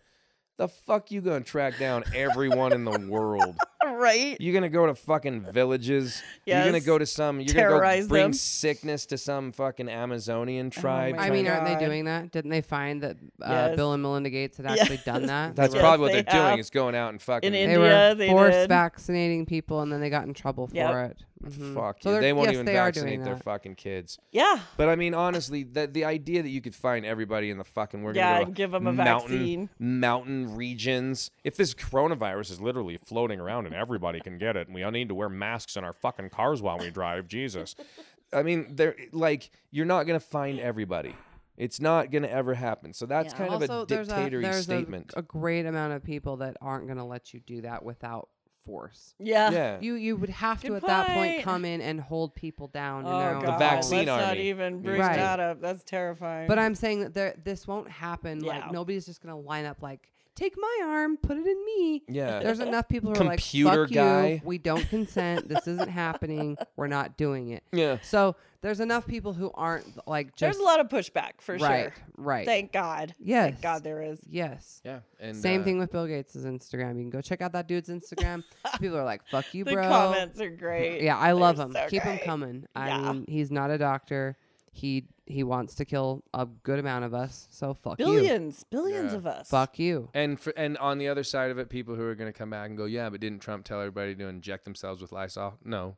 the 0.57 0.67
fuck 0.67 1.11
you 1.11 1.21
gonna 1.21 1.41
track 1.41 1.79
down 1.79 2.03
everyone 2.13 2.73
in 2.73 2.85
the 2.85 2.97
world 3.09 3.55
Right? 3.85 4.37
You're 4.39 4.53
gonna 4.53 4.69
go 4.69 4.85
to 4.85 4.95
fucking 4.95 5.41
villages 5.51 6.21
you're 6.45 6.63
gonna 6.65 6.79
go 6.79 6.97
to 6.97 7.05
some 7.05 7.39
you're 7.39 7.47
Terrorize 7.53 8.01
gonna 8.01 8.07
go 8.07 8.09
bring 8.09 8.23
them. 8.23 8.33
sickness 8.33 9.05
to 9.07 9.17
some 9.17 9.51
fucking 9.51 9.89
amazonian 9.89 10.69
tribe 10.69 11.15
my 11.15 11.27
I 11.27 11.29
mean, 11.29 11.45
to- 11.45 11.51
aren't 11.51 11.79
they 11.79 11.85
doing 11.85 12.05
that? 12.05 12.31
Didn't 12.31 12.51
they 12.51 12.61
find 12.61 13.01
that 13.01 13.17
uh, 13.41 13.49
Yes. 13.49 13.75
Bill 13.75 13.93
and 13.93 14.01
Melinda 14.03 14.29
Gates 14.29 14.57
had 14.57 14.65
actually 14.79 14.97
done 15.05 15.27
that? 15.27 15.55
that's 15.55 15.73
They 15.73 15.79
were 15.79 15.83
probably 15.83 16.03
what 16.05 16.11
they 16.13 16.21
they're 16.23 16.33
doing 16.33 16.49
have. 16.51 16.59
is 16.59 16.69
going 16.69 16.95
out 16.95 17.09
and 17.09 17.21
fucking 17.21 17.47
In 17.47 17.53
they 17.53 17.63
India, 17.63 17.79
were 17.79 18.15
they 18.15 18.27
force 18.29 18.53
did. 18.55 18.69
vaccinating 18.69 19.45
people, 19.45 19.81
and 19.81 19.91
then 19.91 20.01
they 20.01 20.09
got 20.09 20.25
in 20.25 20.33
trouble 20.33 20.67
for 20.67 20.75
Yep. 20.75 21.11
it. 21.11 21.23
Mhm. 21.43 21.73
fuck 21.75 21.97
So 22.01 22.07
you. 22.09 22.13
they're- 22.13 22.21
they 22.21 22.31
won't 22.33 22.45
yes, 22.47 22.53
even 22.53 22.65
they 22.65 22.77
are 22.77 22.85
vaccinate 22.85 23.21
their 23.25 23.33
that. 23.35 23.43
fucking 23.43 23.75
kids 23.75 24.17
Yeah. 24.31 24.59
But 24.77 24.87
I 24.87 24.95
mean, 24.95 25.13
honestly, 25.13 25.63
the 25.63 25.87
the 25.87 26.05
idea 26.05 26.41
that 26.41 26.47
you 26.49 26.61
could 26.61 26.73
find 26.73 27.05
everybody 27.05 27.49
in 27.49 27.57
the 27.57 27.65
fucking 27.65 28.01
we're 28.01 28.13
Yeah, 28.15 28.35
gonna 28.35 28.39
go 28.39 28.45
and 28.47 28.55
give 28.55 28.73
'em 28.73 28.87
a 28.87 28.93
mountain, 28.93 29.37
vaccine. 29.39 29.69
mountain 29.77 30.55
regions. 30.55 31.31
If 31.43 31.57
this 31.57 31.73
coronavirus 31.73 32.51
is 32.51 32.61
literally 32.61 32.95
floating 32.97 33.41
around 33.41 33.65
and 33.73 33.81
everybody 33.81 34.19
can 34.19 34.37
get 34.37 34.55
it, 34.55 34.67
and 34.67 34.75
we 34.75 34.83
all 34.83 34.91
need 34.91 35.09
to 35.09 35.15
wear 35.15 35.29
masks 35.29 35.75
in 35.75 35.83
our 35.83 35.93
fucking 35.93 36.29
cars 36.29 36.61
while 36.61 36.77
we 36.77 36.89
drive, 36.91 37.27
Jesus. 37.27 37.75
I 38.33 38.43
mean, 38.43 38.75
they're 38.75 38.95
like 39.11 39.49
you're 39.71 39.85
not 39.85 40.03
gonna 40.03 40.19
find 40.19 40.59
everybody. 40.59 41.15
It's 41.57 41.79
not 41.79 42.09
gonna 42.11 42.27
ever 42.27 42.55
happen. 42.55 42.93
So 42.93 43.05
that's 43.05 43.33
Yeah. 43.33 43.37
kind 43.37 43.49
also, 43.51 43.81
of 43.81 43.83
a 43.83 43.85
there's 43.85 44.09
a 44.09 44.29
there's 44.29 44.63
statement. 44.63 45.13
A, 45.15 45.19
a 45.19 45.21
great 45.21 45.65
amount 45.67 45.93
of 45.93 46.03
people 46.03 46.37
that 46.37 46.57
aren't 46.61 46.87
going 46.87 46.97
to 46.97 47.03
let 47.03 47.31
you 47.33 47.41
do 47.41 47.61
that 47.61 47.83
without 47.85 48.29
force. 48.65 49.13
Yeah. 49.19 49.51
yeah. 49.51 49.77
You 49.81 49.93
you 49.95 50.15
would 50.15 50.29
have 50.29 50.61
to 50.61 50.69
Good 50.69 50.77
at 50.77 50.85
that 50.87 51.07
point 51.09 51.33
point. 51.33 51.43
come 51.43 51.65
in 51.65 51.81
and 51.81 51.99
hold 51.99 52.33
people 52.33 52.67
down 52.69 53.01
in 53.05 53.11
Oh 53.11 53.19
their 53.19 53.35
own 53.35 53.43
god. 53.43 53.59
vaccine 53.59 53.97
Let's 54.05 54.07
not 54.07 54.29
army. 54.29 54.49
even 54.49 54.81
bring 54.81 54.99
Right. 54.99 55.17
that 55.17 55.39
up. 55.39 55.61
That's 55.61 55.83
terrifying. 55.83 56.47
But 56.47 56.57
I'm 56.59 56.73
saying 56.73 57.01
that 57.01 57.13
there 57.13 57.35
this 57.43 57.67
won't 57.67 57.89
happen. 57.89 58.43
Yeah. 58.43 58.51
Like 58.59 58.71
nobody's 58.71 59.05
just 59.05 59.21
gonna 59.21 59.37
line 59.39 59.65
up 59.65 59.81
like 59.81 60.09
take 60.35 60.55
my 60.57 60.79
arm, 60.85 61.17
put 61.17 61.37
it 61.37 61.45
in 61.45 61.65
me. 61.65 62.03
yeah. 62.07 62.39
There's 62.39 62.59
enough 62.59 62.87
people 62.87 63.13
who 63.13 63.21
are 63.21 63.25
like, 63.25 63.39
Fuck 63.41 63.91
guy. 63.91 64.27
you. 64.27 64.41
We 64.43 64.57
don't 64.57 64.87
consent. 64.89 65.47
this 65.47 65.67
isn't 65.67 65.89
happening. 66.03 66.57
We're 66.75 66.87
not 66.87 67.17
doing 67.17 67.49
it. 67.49 67.63
yeah. 67.71 67.97
So 68.01 68.35
there's 68.61 68.79
enough 68.79 69.05
people 69.05 69.33
who 69.33 69.51
aren't 69.53 70.07
like 70.07 70.35
There's 70.37 70.57
a 70.57 70.63
lot 70.63 70.79
of 70.79 70.87
pushback 70.87 71.41
for 71.41 71.57
right, 71.57 71.91
sure. 71.93 71.93
right. 72.17 72.45
Thank 72.45 72.71
God. 72.71 73.13
yes, 73.19 73.51
Thank 73.51 73.61
God 73.61 73.83
there 73.83 74.01
is. 74.01 74.19
yes. 74.29 74.81
Yeah. 74.85 74.99
And 75.19 75.35
Same 75.35 75.61
uh, 75.61 75.63
thing 75.65 75.79
with 75.79 75.91
Bill 75.91 76.07
Gates' 76.07 76.35
Instagram. 76.37 76.95
You 76.95 77.01
can 77.03 77.09
go 77.09 77.21
check 77.21 77.41
out 77.41 77.51
that 77.53 77.67
dude's 77.67 77.89
Instagram. 77.89 78.43
people 78.79 78.97
are 78.97 79.03
like, 79.03 79.21
"Fuck 79.29 79.53
you, 79.53 79.63
The 79.65 79.73
bro." 79.73 79.87
comments 79.87 80.39
are 80.41 80.49
great. 80.49 81.01
Yeah, 81.01 81.17
I 81.17 81.33
love 81.33 81.57
They're 81.57 81.65
him. 81.67 81.73
so 81.73 81.87
Keep 81.89 82.03
him 82.03 82.15
great. 82.15 82.25
coming. 82.25 82.65
I 82.75 82.87
Yeah. 82.87 83.11
mean, 83.11 83.25
he's 83.27 83.51
not 83.51 83.69
a 83.69 83.77
doctor. 83.77 84.37
He 84.75 85.05
he 85.27 85.43
wants 85.43 85.75
to 85.75 85.85
kill 85.85 86.23
a 86.33 86.45
good 86.45 86.79
amount 86.79 87.05
of 87.05 87.13
us. 87.13 87.47
So 87.51 87.75
fuck 87.75 87.99
you. 87.99 88.05
Billions, 88.05 88.63
billions 88.65 89.11
Yeah. 89.13 89.17
of 89.19 89.27
us. 89.27 89.49
Fuck 89.49 89.77
you. 89.79 90.09
And 90.13 90.39
for, 90.39 90.51
and 90.57 90.77
on 90.79 90.97
the 90.97 91.07
other 91.07 91.23
side 91.23 91.51
of 91.51 91.59
it, 91.59 91.69
people 91.69 91.95
who 91.95 92.03
are 92.03 92.15
going 92.15 92.31
to 92.31 92.37
come 92.37 92.49
back 92.49 92.67
and 92.67 92.77
go, 92.77 92.85
yeah, 92.85 93.09
but 93.09 93.21
didn't 93.21 93.39
Trump 93.39 93.63
tell 93.65 93.79
everybody 93.79 94.15
to 94.15 94.27
inject 94.27 94.65
themselves 94.65 95.01
with 95.01 95.11
Lysol? 95.11 95.59
No, 95.63 95.95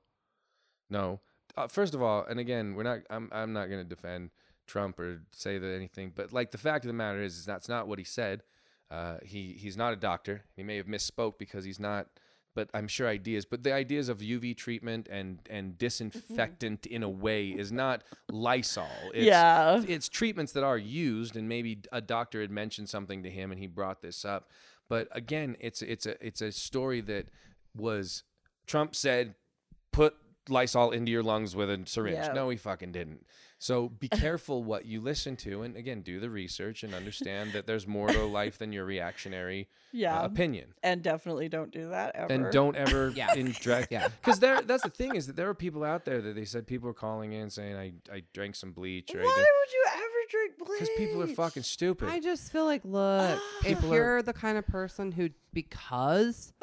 no. 0.89 1.22
Uh, 1.57 1.68
first 1.68 1.95
of 1.95 2.02
all, 2.02 2.26
and 2.26 2.39
again, 2.39 2.76
we're 2.76 2.84
not. 2.84 2.99
I'm 3.10 3.30
I'm 3.31 3.53
not 3.53 3.68
going 3.69 3.81
to 3.81 3.88
defend 3.89 4.31
Trump 4.68 4.99
or 4.99 5.22
say 5.31 5.57
that 5.57 5.73
anything, 5.73 6.11
but 6.14 6.34
like 6.34 6.52
the 6.52 6.57
fact 6.57 6.84
of 6.84 6.88
the 6.89 6.93
matter 6.93 7.22
is, 7.23 7.38
is 7.38 7.45
that's 7.45 7.69
not 7.69 7.88
what 7.88 7.97
he 7.97 8.06
said. 8.06 8.43
Uh, 8.91 9.18
he 9.23 9.53
he's 9.53 9.77
not 9.77 9.93
a 9.93 9.95
doctor. 9.95 10.43
He 10.56 10.64
may 10.64 10.76
have 10.76 10.85
misspoke 10.88 11.38
because 11.39 11.64
he's 11.64 11.80
not. 11.80 12.07
But 12.56 12.69
I'm 12.73 12.88
sure 12.88 13.07
ideas. 13.07 13.45
But 13.45 13.64
the 13.64 13.73
ideas 13.73 14.10
of 14.10 14.19
UV 14.19 14.56
treatment 14.57 15.07
and 15.11 15.40
and 15.49 15.77
disinfectant 15.77 16.86
in 16.86 17.03
a 17.03 17.10
way 17.10 17.49
is 17.49 17.72
not 17.72 18.03
Lysol. 18.32 18.88
It's, 19.14 19.26
Yeah. 19.26 19.84
it's 19.88 20.10
treatments 20.10 20.53
that 20.53 20.64
are 20.64 20.77
used, 20.77 21.36
and 21.36 21.48
maybe 21.49 21.82
a 21.91 22.02
doctor 22.02 22.41
had 22.41 22.49
mentioned 22.52 22.90
something 22.90 23.22
to 23.23 23.30
him, 23.30 23.52
and 23.52 23.60
he 23.60 23.68
brought 23.68 24.02
this 24.02 24.26
up. 24.26 24.49
But 24.88 25.07
again, 25.11 25.57
it's 25.60 25.82
it's 25.82 26.06
a 26.06 26.15
it's 26.26 26.41
a 26.41 26.52
story 26.52 27.02
that 27.02 27.27
was 27.76 28.23
Trump 28.65 28.95
said, 28.95 29.36
put 29.91 30.15
Lysol 30.48 30.91
into 30.91 31.11
your 31.11 31.23
lungs 31.23 31.56
with 31.56 31.69
a 31.69 31.82
syringe. 31.86 32.18
No, 32.34 32.49
he 32.49 32.57
fucking 32.57 32.91
didn't. 32.91 33.26
So 33.57 33.90
be 33.90 34.10
careful 34.10 34.64
what 34.64 34.86
you 34.86 34.99
listen 35.02 35.36
to, 35.38 35.61
and 35.64 35.76
again, 35.77 36.02
do 36.02 36.19
the 36.19 36.30
research 36.30 36.84
and 36.84 36.94
understand 36.94 37.53
that 37.53 37.65
there's 37.65 37.88
more 37.88 38.10
to 38.10 38.23
life 38.26 38.57
than 38.57 38.73
your 38.73 38.86
reactionary 38.86 39.69
yeah. 39.94 40.22
uh, 40.22 40.26
opinion. 40.26 40.73
and 40.84 41.02
definitely 41.02 41.48
don't 41.49 41.72
do 41.72 41.90
that 41.90 42.15
ever. 42.15 42.34
And 42.34 42.52
don't 42.52 42.76
ever 42.76 43.10
Yeah. 43.15 43.34
inject. 43.34 43.91
Yeah. 43.91 44.10
Because 44.10 44.40
there, 44.40 44.61
that's 44.61 44.84
the 44.84 44.90
thing 44.90 45.15
is 45.15 45.27
that 45.27 45.36
there 45.38 45.49
are 45.49 45.53
people 45.53 45.84
out 45.84 46.03
there 46.06 46.22
that 46.22 46.36
they 46.36 46.45
said 46.45 46.68
people 46.68 46.90
are 46.90 46.94
calling 46.94 47.32
in 47.32 47.49
saying 47.49 47.76
I, 47.76 47.94
I 48.14 48.23
drank 48.34 48.56
some 48.56 48.72
bleach 48.73 49.15
or 49.15 49.19
Why 49.19 49.26
would 49.26 49.73
you 49.73 49.86
ever 49.94 50.14
drink 50.30 50.57
bleach? 50.57 50.80
because 50.80 50.89
people 50.97 51.22
are 51.23 51.27
fucking 51.27 51.64
stupid. 51.64 52.10
I 52.10 52.19
just 52.19 52.52
feel 52.52 52.65
like, 52.65 52.81
look, 52.84 53.39
ah. 53.39 53.60
if 53.60 53.65
People 53.77 53.93
are- 53.93 53.95
you're 53.95 54.22
the 54.22 54.34
kind 54.34 54.57
of 54.57 54.65
person 54.68 55.11
who, 55.11 55.30
because 55.53 56.53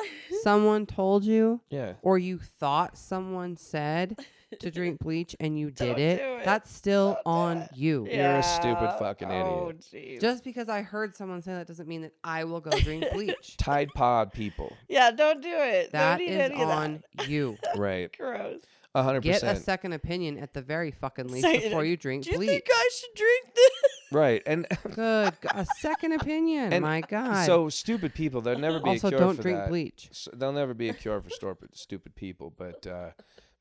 someone 0.42 0.86
told 0.86 1.24
you 1.24 1.60
yeah. 1.70 1.94
or 2.02 2.18
you 2.18 2.38
thought 2.38 2.96
someone 2.98 3.56
said 3.56 4.18
to 4.60 4.70
drink 4.70 4.98
bleach 5.00 5.34
and 5.40 5.58
you 5.58 5.70
did 5.70 5.86
Don't 5.96 5.98
it, 5.98 6.18
do 6.18 6.24
it. 6.36 6.44
that's 6.44 6.70
still 6.70 7.14
Don't 7.14 7.24
do 7.24 7.30
on 7.30 7.56
it. 7.58 7.70
you. 7.74 8.06
You're 8.10 8.36
a 8.36 8.42
stupid 8.42 8.82
Yeah. 8.82 8.98
fucking 8.98 9.30
Oh, 9.30 9.70
idiot. 9.70 10.18
jeez. 10.18 10.20
Just 10.20 10.44
because 10.44 10.68
I 10.68 10.82
heard 10.82 11.14
someone 11.16 11.40
say 11.40 11.52
that 11.54 11.66
doesn't 11.66 11.88
mean 11.88 12.02
that 12.02 12.12
I 12.22 12.44
will 12.44 12.60
go 12.60 12.70
drink 12.80 13.06
bleach. 13.12 13.56
Tide 13.56 13.88
Pod 13.94 14.32
people. 14.32 14.76
yeah, 14.88 15.10
don't 15.10 15.40
do 15.42 15.48
it. 15.54 15.92
that 15.92 16.18
don't 16.18 16.26
need 16.26 16.34
is 16.34 16.40
any 16.50 16.62
of 16.62 16.68
on 16.68 17.02
that. 17.16 17.28
you. 17.28 17.56
Right. 17.76 18.14
Gross. 18.18 18.60
A 18.94 19.02
hundred 19.02 19.22
Get 19.22 19.38
a 19.38 19.46
percent. 19.46 19.64
second 19.64 19.92
opinion 19.94 20.38
at 20.38 20.52
the 20.52 20.60
very 20.60 20.90
fucking 20.90 21.28
least 21.28 21.46
Say- 21.46 21.60
before 21.60 21.84
you 21.84 21.96
drink 21.96 22.24
Do 22.24 22.30
you 22.32 22.36
bleach. 22.36 22.50
think 22.50 22.64
I 22.70 22.90
should 22.94 23.14
drink 23.16 23.54
this? 23.54 23.70
Right. 24.12 24.42
And 24.46 24.66
Good. 24.94 25.32
g- 25.42 25.48
A 25.54 25.64
second 25.80 26.12
opinion. 26.12 26.72
And 26.74 26.82
My 26.82 27.00
God. 27.00 27.46
so 27.46 27.70
stupid 27.70 28.12
people, 28.14 28.42
there'll 28.42 28.60
never 28.60 28.78
be 28.80 28.90
also, 28.90 29.08
a 29.08 29.10
cure 29.10 29.20
don't 29.20 29.36
for 29.36 29.42
drink 29.42 29.58
that. 29.58 29.68
bleach. 29.70 30.08
S 30.10 30.28
there'll 30.34 30.52
never 30.54 30.74
be 30.74 30.90
a 30.90 30.92
cure 30.94 31.20
for 31.22 31.30
stupid 31.30 31.70
stupid 31.74 32.14
people, 32.14 32.52
but 32.56 32.86
uh 32.86 33.10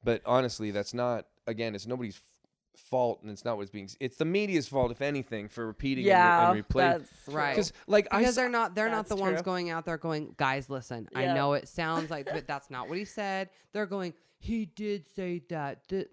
but 0.04 0.22
honestly, 0.26 0.72
that's 0.72 0.94
not 0.94 1.28
again, 1.48 1.76
it's 1.76 1.88
nobody's 1.88 2.18
f- 2.18 2.22
fault 2.78 3.20
and 3.22 3.30
it's 3.32 3.44
not 3.46 3.58
what's 3.58 3.70
being 3.70 3.90
it's 4.00 4.18
the 4.18 4.26
media's 4.26 4.68
fault 4.68 4.92
if 4.92 5.02
anything 5.02 5.48
for 5.50 5.68
repeating 5.68 6.06
yeah, 6.06 6.48
and, 6.48 6.54
re- 6.56 6.60
and 6.60 6.68
replaying 6.68 7.00
that's 7.00 7.28
Right. 7.36 7.56
cuz 7.56 7.74
like 7.88 8.08
I 8.12 8.20
Because 8.20 8.30
s- 8.32 8.36
they're 8.38 8.50
not 8.50 8.76
they're 8.76 8.90
not 8.90 9.08
That's 9.08 9.10
the 9.10 9.16
ones 9.18 9.42
going 9.42 9.70
out 9.70 9.86
there 9.86 9.98
going, 9.98 10.34
guys, 10.38 10.70
listen, 10.70 11.08
I 11.16 11.26
know 11.28 11.54
it 11.54 11.68
sounds 11.68 12.10
like 12.10 12.26
but 12.26 12.48
that's 12.48 12.70
not 12.70 12.88
what 12.90 12.98
he 12.98 13.06
said. 13.06 13.50
They're 13.74 13.86
going, 13.86 14.14
he 14.38 14.66
did 14.66 15.08
say 15.16 15.42
that. 15.50 15.88
Th-. 15.88 16.08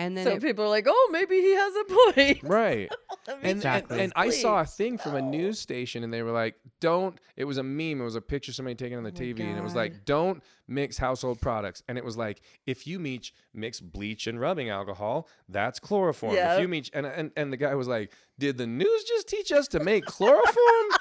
And 0.00 0.16
then 0.16 0.24
so 0.24 0.32
it- 0.32 0.42
people 0.42 0.64
are 0.64 0.68
like, 0.68 0.86
oh, 0.88 1.08
maybe 1.12 1.36
he 1.36 1.54
has 1.54 1.72
a 1.76 1.84
point. 2.12 2.42
right. 2.44 2.90
And 3.28 3.44
Exactly. 3.58 3.96
this 3.98 4.04
and 4.04 4.12
I 4.16 4.30
saw 4.30 4.60
a 4.60 4.64
thing 4.64 4.98
from 4.98 5.14
a 5.14 5.22
news 5.22 5.60
station, 5.60 6.02
and 6.02 6.12
they 6.12 6.22
were 6.22 6.32
like, 6.32 6.56
"Don't." 6.80 7.16
It 7.36 7.44
was 7.44 7.58
a 7.58 7.62
meme. 7.62 8.00
It 8.00 8.04
was 8.04 8.16
a 8.16 8.20
picture 8.20 8.52
somebody 8.52 8.74
taking 8.74 8.96
on 8.96 9.04
the 9.04 9.10
Oh 9.10 9.12
my 9.12 9.20
TV, 9.24 9.40
and 9.40 9.56
it 9.56 9.62
was 9.62 9.74
like, 9.76 10.04
"Don't 10.04 10.42
mix 10.66 10.96
household 10.98 11.40
products." 11.40 11.80
And 11.86 11.96
it 11.96 12.04
was 12.04 12.16
like, 12.16 12.40
if 12.66 12.86
you 12.88 12.98
mix 12.98 13.30
mix 13.54 13.78
bleach 13.78 14.26
and 14.26 14.40
rubbing 14.40 14.68
alcohol, 14.70 15.28
that's 15.48 15.78
chloroform. 15.78 16.34
Yeah. 16.34 16.54
If 16.56 16.62
you 16.62 16.68
mix, 16.68 16.90
and, 16.92 17.06
and 17.06 17.30
and 17.36 17.52
the 17.52 17.56
guy 17.56 17.74
was 17.76 17.86
like, 17.86 18.10
"Did 18.38 18.56
the 18.58 18.66
news 18.66 19.04
just 19.04 19.28
teach 19.28 19.52
us 19.52 19.68
to 19.68 19.80
make 19.80 20.06
chloroform?" 20.06 20.46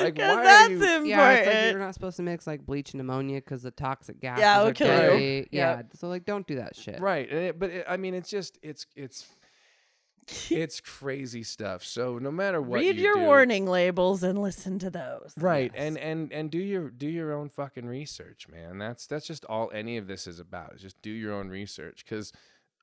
like, 0.00 0.16
'Cause 0.16 0.36
why 0.36 0.42
that's 0.44 0.66
are 0.68 0.70
you? 0.70 0.76
important. 0.76 1.06
yeah, 1.06 1.30
it's 1.32 1.46
like 1.46 1.70
you're 1.72 1.78
not 1.80 1.94
supposed 1.94 2.16
to 2.16 2.22
mix 2.22 2.46
like 2.46 2.64
bleach 2.66 2.92
and 2.92 3.00
ammonia 3.00 3.36
because 3.36 3.62
the 3.62 3.70
toxic 3.70 4.20
gas. 4.20 4.38
Yeah, 4.38 4.60
it'll 4.60 4.72
kill 4.72 4.86
you. 4.88 5.10
dirty. 5.10 5.48
Yeah. 5.52 5.82
So 5.94 6.08
like, 6.08 6.24
don't 6.24 6.46
do 6.46 6.56
that 6.56 6.76
shit. 6.76 7.00
Right, 7.00 7.28
and 7.30 7.38
it, 7.40 7.58
but 7.58 7.70
it, 7.70 7.86
I 7.88 7.96
mean, 7.96 8.14
it's 8.14 8.28
just 8.30 8.58
it's 8.62 8.86
it's 8.96 9.26
it's 10.50 10.80
crazy 10.80 11.42
stuff. 11.44 11.84
So 11.84 12.18
no 12.18 12.30
matter 12.32 12.60
what, 12.60 12.80
Read 12.80 12.96
you 12.96 13.02
your 13.04 13.14
do- 13.14 13.20
warning 13.20 13.64
labels 13.66 14.22
and 14.24 14.40
listen 14.42 14.78
to 14.80 14.90
those. 14.90 15.32
right 15.36 15.70
Yes. 15.74 15.82
and 15.86 15.98
and 15.98 16.32
and 16.32 16.50
do 16.50 16.58
your 16.58 16.90
do 16.90 17.06
your 17.08 17.32
own 17.32 17.48
fucking 17.48 17.86
research 17.86 18.48
man 18.48 18.78
that's 18.78 19.06
that's 19.06 19.26
just 19.26 19.44
all 19.44 19.70
any 19.72 19.96
of 19.96 20.08
this 20.08 20.26
is 20.26 20.40
about 20.40 20.74
is 20.74 20.82
just 20.82 21.00
do 21.00 21.10
your 21.10 21.32
own 21.32 21.48
research 21.48 22.04
because 22.04 22.32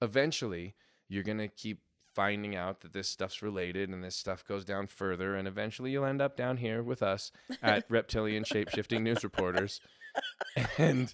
eventually 0.01 0.75
you're 1.09 1.23
gonna 1.23 1.47
keep 1.49 1.81
finding 2.13 2.55
out 2.55 2.81
that 2.81 2.93
this 2.93 3.07
stuff's 3.09 3.41
related 3.41 3.89
and 3.89 4.03
this 4.03 4.15
stuff 4.15 4.45
goes 4.45 4.63
down 4.65 4.87
further 4.87 5.35
and 5.35 5.47
eventually 5.47 5.91
you'll 5.91 6.05
end 6.05 6.21
up 6.21 6.35
down 6.37 6.57
here 6.57 6.83
with 6.83 7.01
us 7.01 7.31
at 7.61 7.85
reptilian 7.89 8.43
shapeshifting 8.43 9.01
news 9.01 9.23
reporters 9.23 9.81
and 10.77 11.13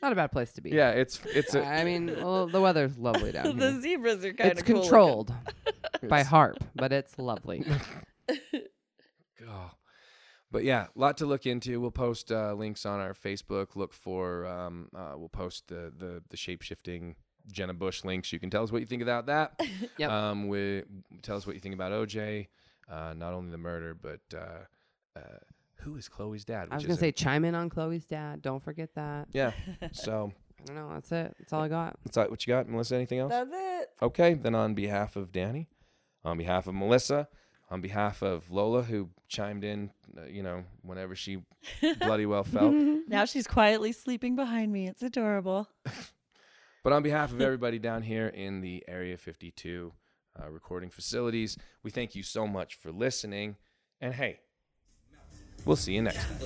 Not 0.00 0.12
a 0.12 0.14
bad 0.14 0.30
place 0.30 0.52
to 0.52 0.60
be. 0.60 0.70
yeah 0.70 0.90
it's 0.90 1.20
it's 1.26 1.54
a 1.54 1.64
I 1.64 1.84
mean, 1.84 2.14
well, 2.16 2.46
the 2.46 2.60
weather's 2.60 2.96
lovely 2.96 3.32
down 3.32 3.44
here. 3.58 3.72
the 3.72 3.80
zebras 3.80 4.24
are 4.24 4.32
kind 4.32 4.52
of 4.52 4.58
It's 4.58 4.66
controlled 4.66 5.32
by 6.08 6.22
HAARP, 6.22 6.58
but 6.76 6.92
it's 6.92 7.18
lovely. 7.18 7.64
Oh. 9.48 9.70
But 10.50 10.64
yeah, 10.64 10.86
a 10.94 10.98
lot 10.98 11.18
to 11.18 11.26
look 11.26 11.44
into. 11.46 11.80
We'll 11.80 11.90
post 11.90 12.32
uh, 12.32 12.54
links 12.54 12.86
on 12.86 13.00
our 13.00 13.12
Facebook. 13.12 13.76
Look 13.76 13.92
for 13.92 14.46
um, 14.46 14.88
uh, 14.96 15.12
we'll 15.16 15.28
post 15.28 15.68
the 15.68 15.92
the 15.96 16.22
the 16.30 16.36
shape 16.36 16.62
shifting 16.62 17.16
Jenna 17.50 17.74
Bush 17.74 18.04
links. 18.04 18.32
You 18.32 18.38
can 18.38 18.50
tell 18.50 18.62
us 18.62 18.70
what 18.72 18.80
you 18.80 18.86
think 18.86 19.02
about 19.02 19.26
that. 19.26 19.60
Yep. 19.98 20.10
Um, 20.10 20.46
we 20.48 20.84
tell 21.22 21.36
us 21.36 21.46
what 21.46 21.54
you 21.56 21.60
think 21.60 21.74
about 21.74 21.90
OJ. 21.92 22.46
Uh, 22.88 23.14
not 23.16 23.32
only 23.32 23.50
the 23.50 23.58
murder, 23.58 23.94
but 23.94 24.20
uh, 24.34 25.18
uh, 25.18 25.20
who 25.80 25.96
is 25.96 26.08
Khloe's 26.08 26.44
dad? 26.44 26.68
I 26.70 26.76
was 26.76 26.84
gonna 26.84 26.94
is 26.94 27.00
say 27.00 27.08
a- 27.08 27.12
chime 27.12 27.44
in 27.44 27.54
on 27.56 27.68
Khloe's 27.68 28.06
dad. 28.06 28.40
Don't 28.42 28.62
forget 28.62 28.94
that. 28.94 29.28
yeah. 29.32 29.52
So 29.92 30.32
I 30.62 30.64
don't 30.66 30.76
know. 30.76 30.90
That's 30.94 31.10
it. 31.12 31.34
That's 31.38 31.52
all 31.52 31.62
I 31.62 31.68
got. 31.68 31.96
what's 32.02 32.14
that? 32.16 32.30
What 32.30 32.46
you 32.46 32.52
got, 32.52 32.68
Melissa? 32.68 32.94
Anything 32.96 33.18
else? 33.20 33.30
That's 33.30 33.50
it. 33.52 33.88
Okay, 34.02 34.34
then 34.34 34.54
on 34.54 34.74
behalf 34.74 35.16
of 35.16 35.32
Danny, 35.32 35.68
on 36.24 36.38
behalf 36.38 36.66
of 36.66 36.74
Melissa, 36.74 37.28
on 37.70 37.80
behalf 37.80 38.22
of 38.22 38.50
Lola, 38.50 38.82
who 38.82 39.10
chimed 39.28 39.62
in, 39.64 39.90
uh, 40.16 40.26
you 40.26 40.42
know, 40.42 40.64
whenever 40.82 41.14
she 41.14 41.42
bloody 42.00 42.26
well 42.26 42.44
felt. 42.44 42.72
Now 43.08 43.24
she's 43.24 43.46
quietly 43.46 43.92
sleeping 43.92 44.36
behind 44.36 44.72
me. 44.72 44.88
It's 44.88 45.02
adorable. 45.02 45.68
But 46.82 46.92
on 46.92 47.02
behalf 47.02 47.32
of 47.32 47.40
everybody 47.40 47.78
down 47.78 48.02
here 48.02 48.28
in 48.28 48.60
the 48.60 48.84
Area 48.86 49.16
52 49.16 49.92
uh, 50.40 50.50
recording 50.50 50.90
facilities, 50.90 51.56
we 51.82 51.90
thank 51.90 52.14
you 52.14 52.22
so 52.22 52.46
much 52.46 52.74
for 52.74 52.92
listening. 52.92 53.56
And 54.00 54.14
hey, 54.14 54.40
we'll 55.64 55.76
see 55.76 55.94
you 55.94 56.02
next 56.02 56.24
time. 56.24 56.38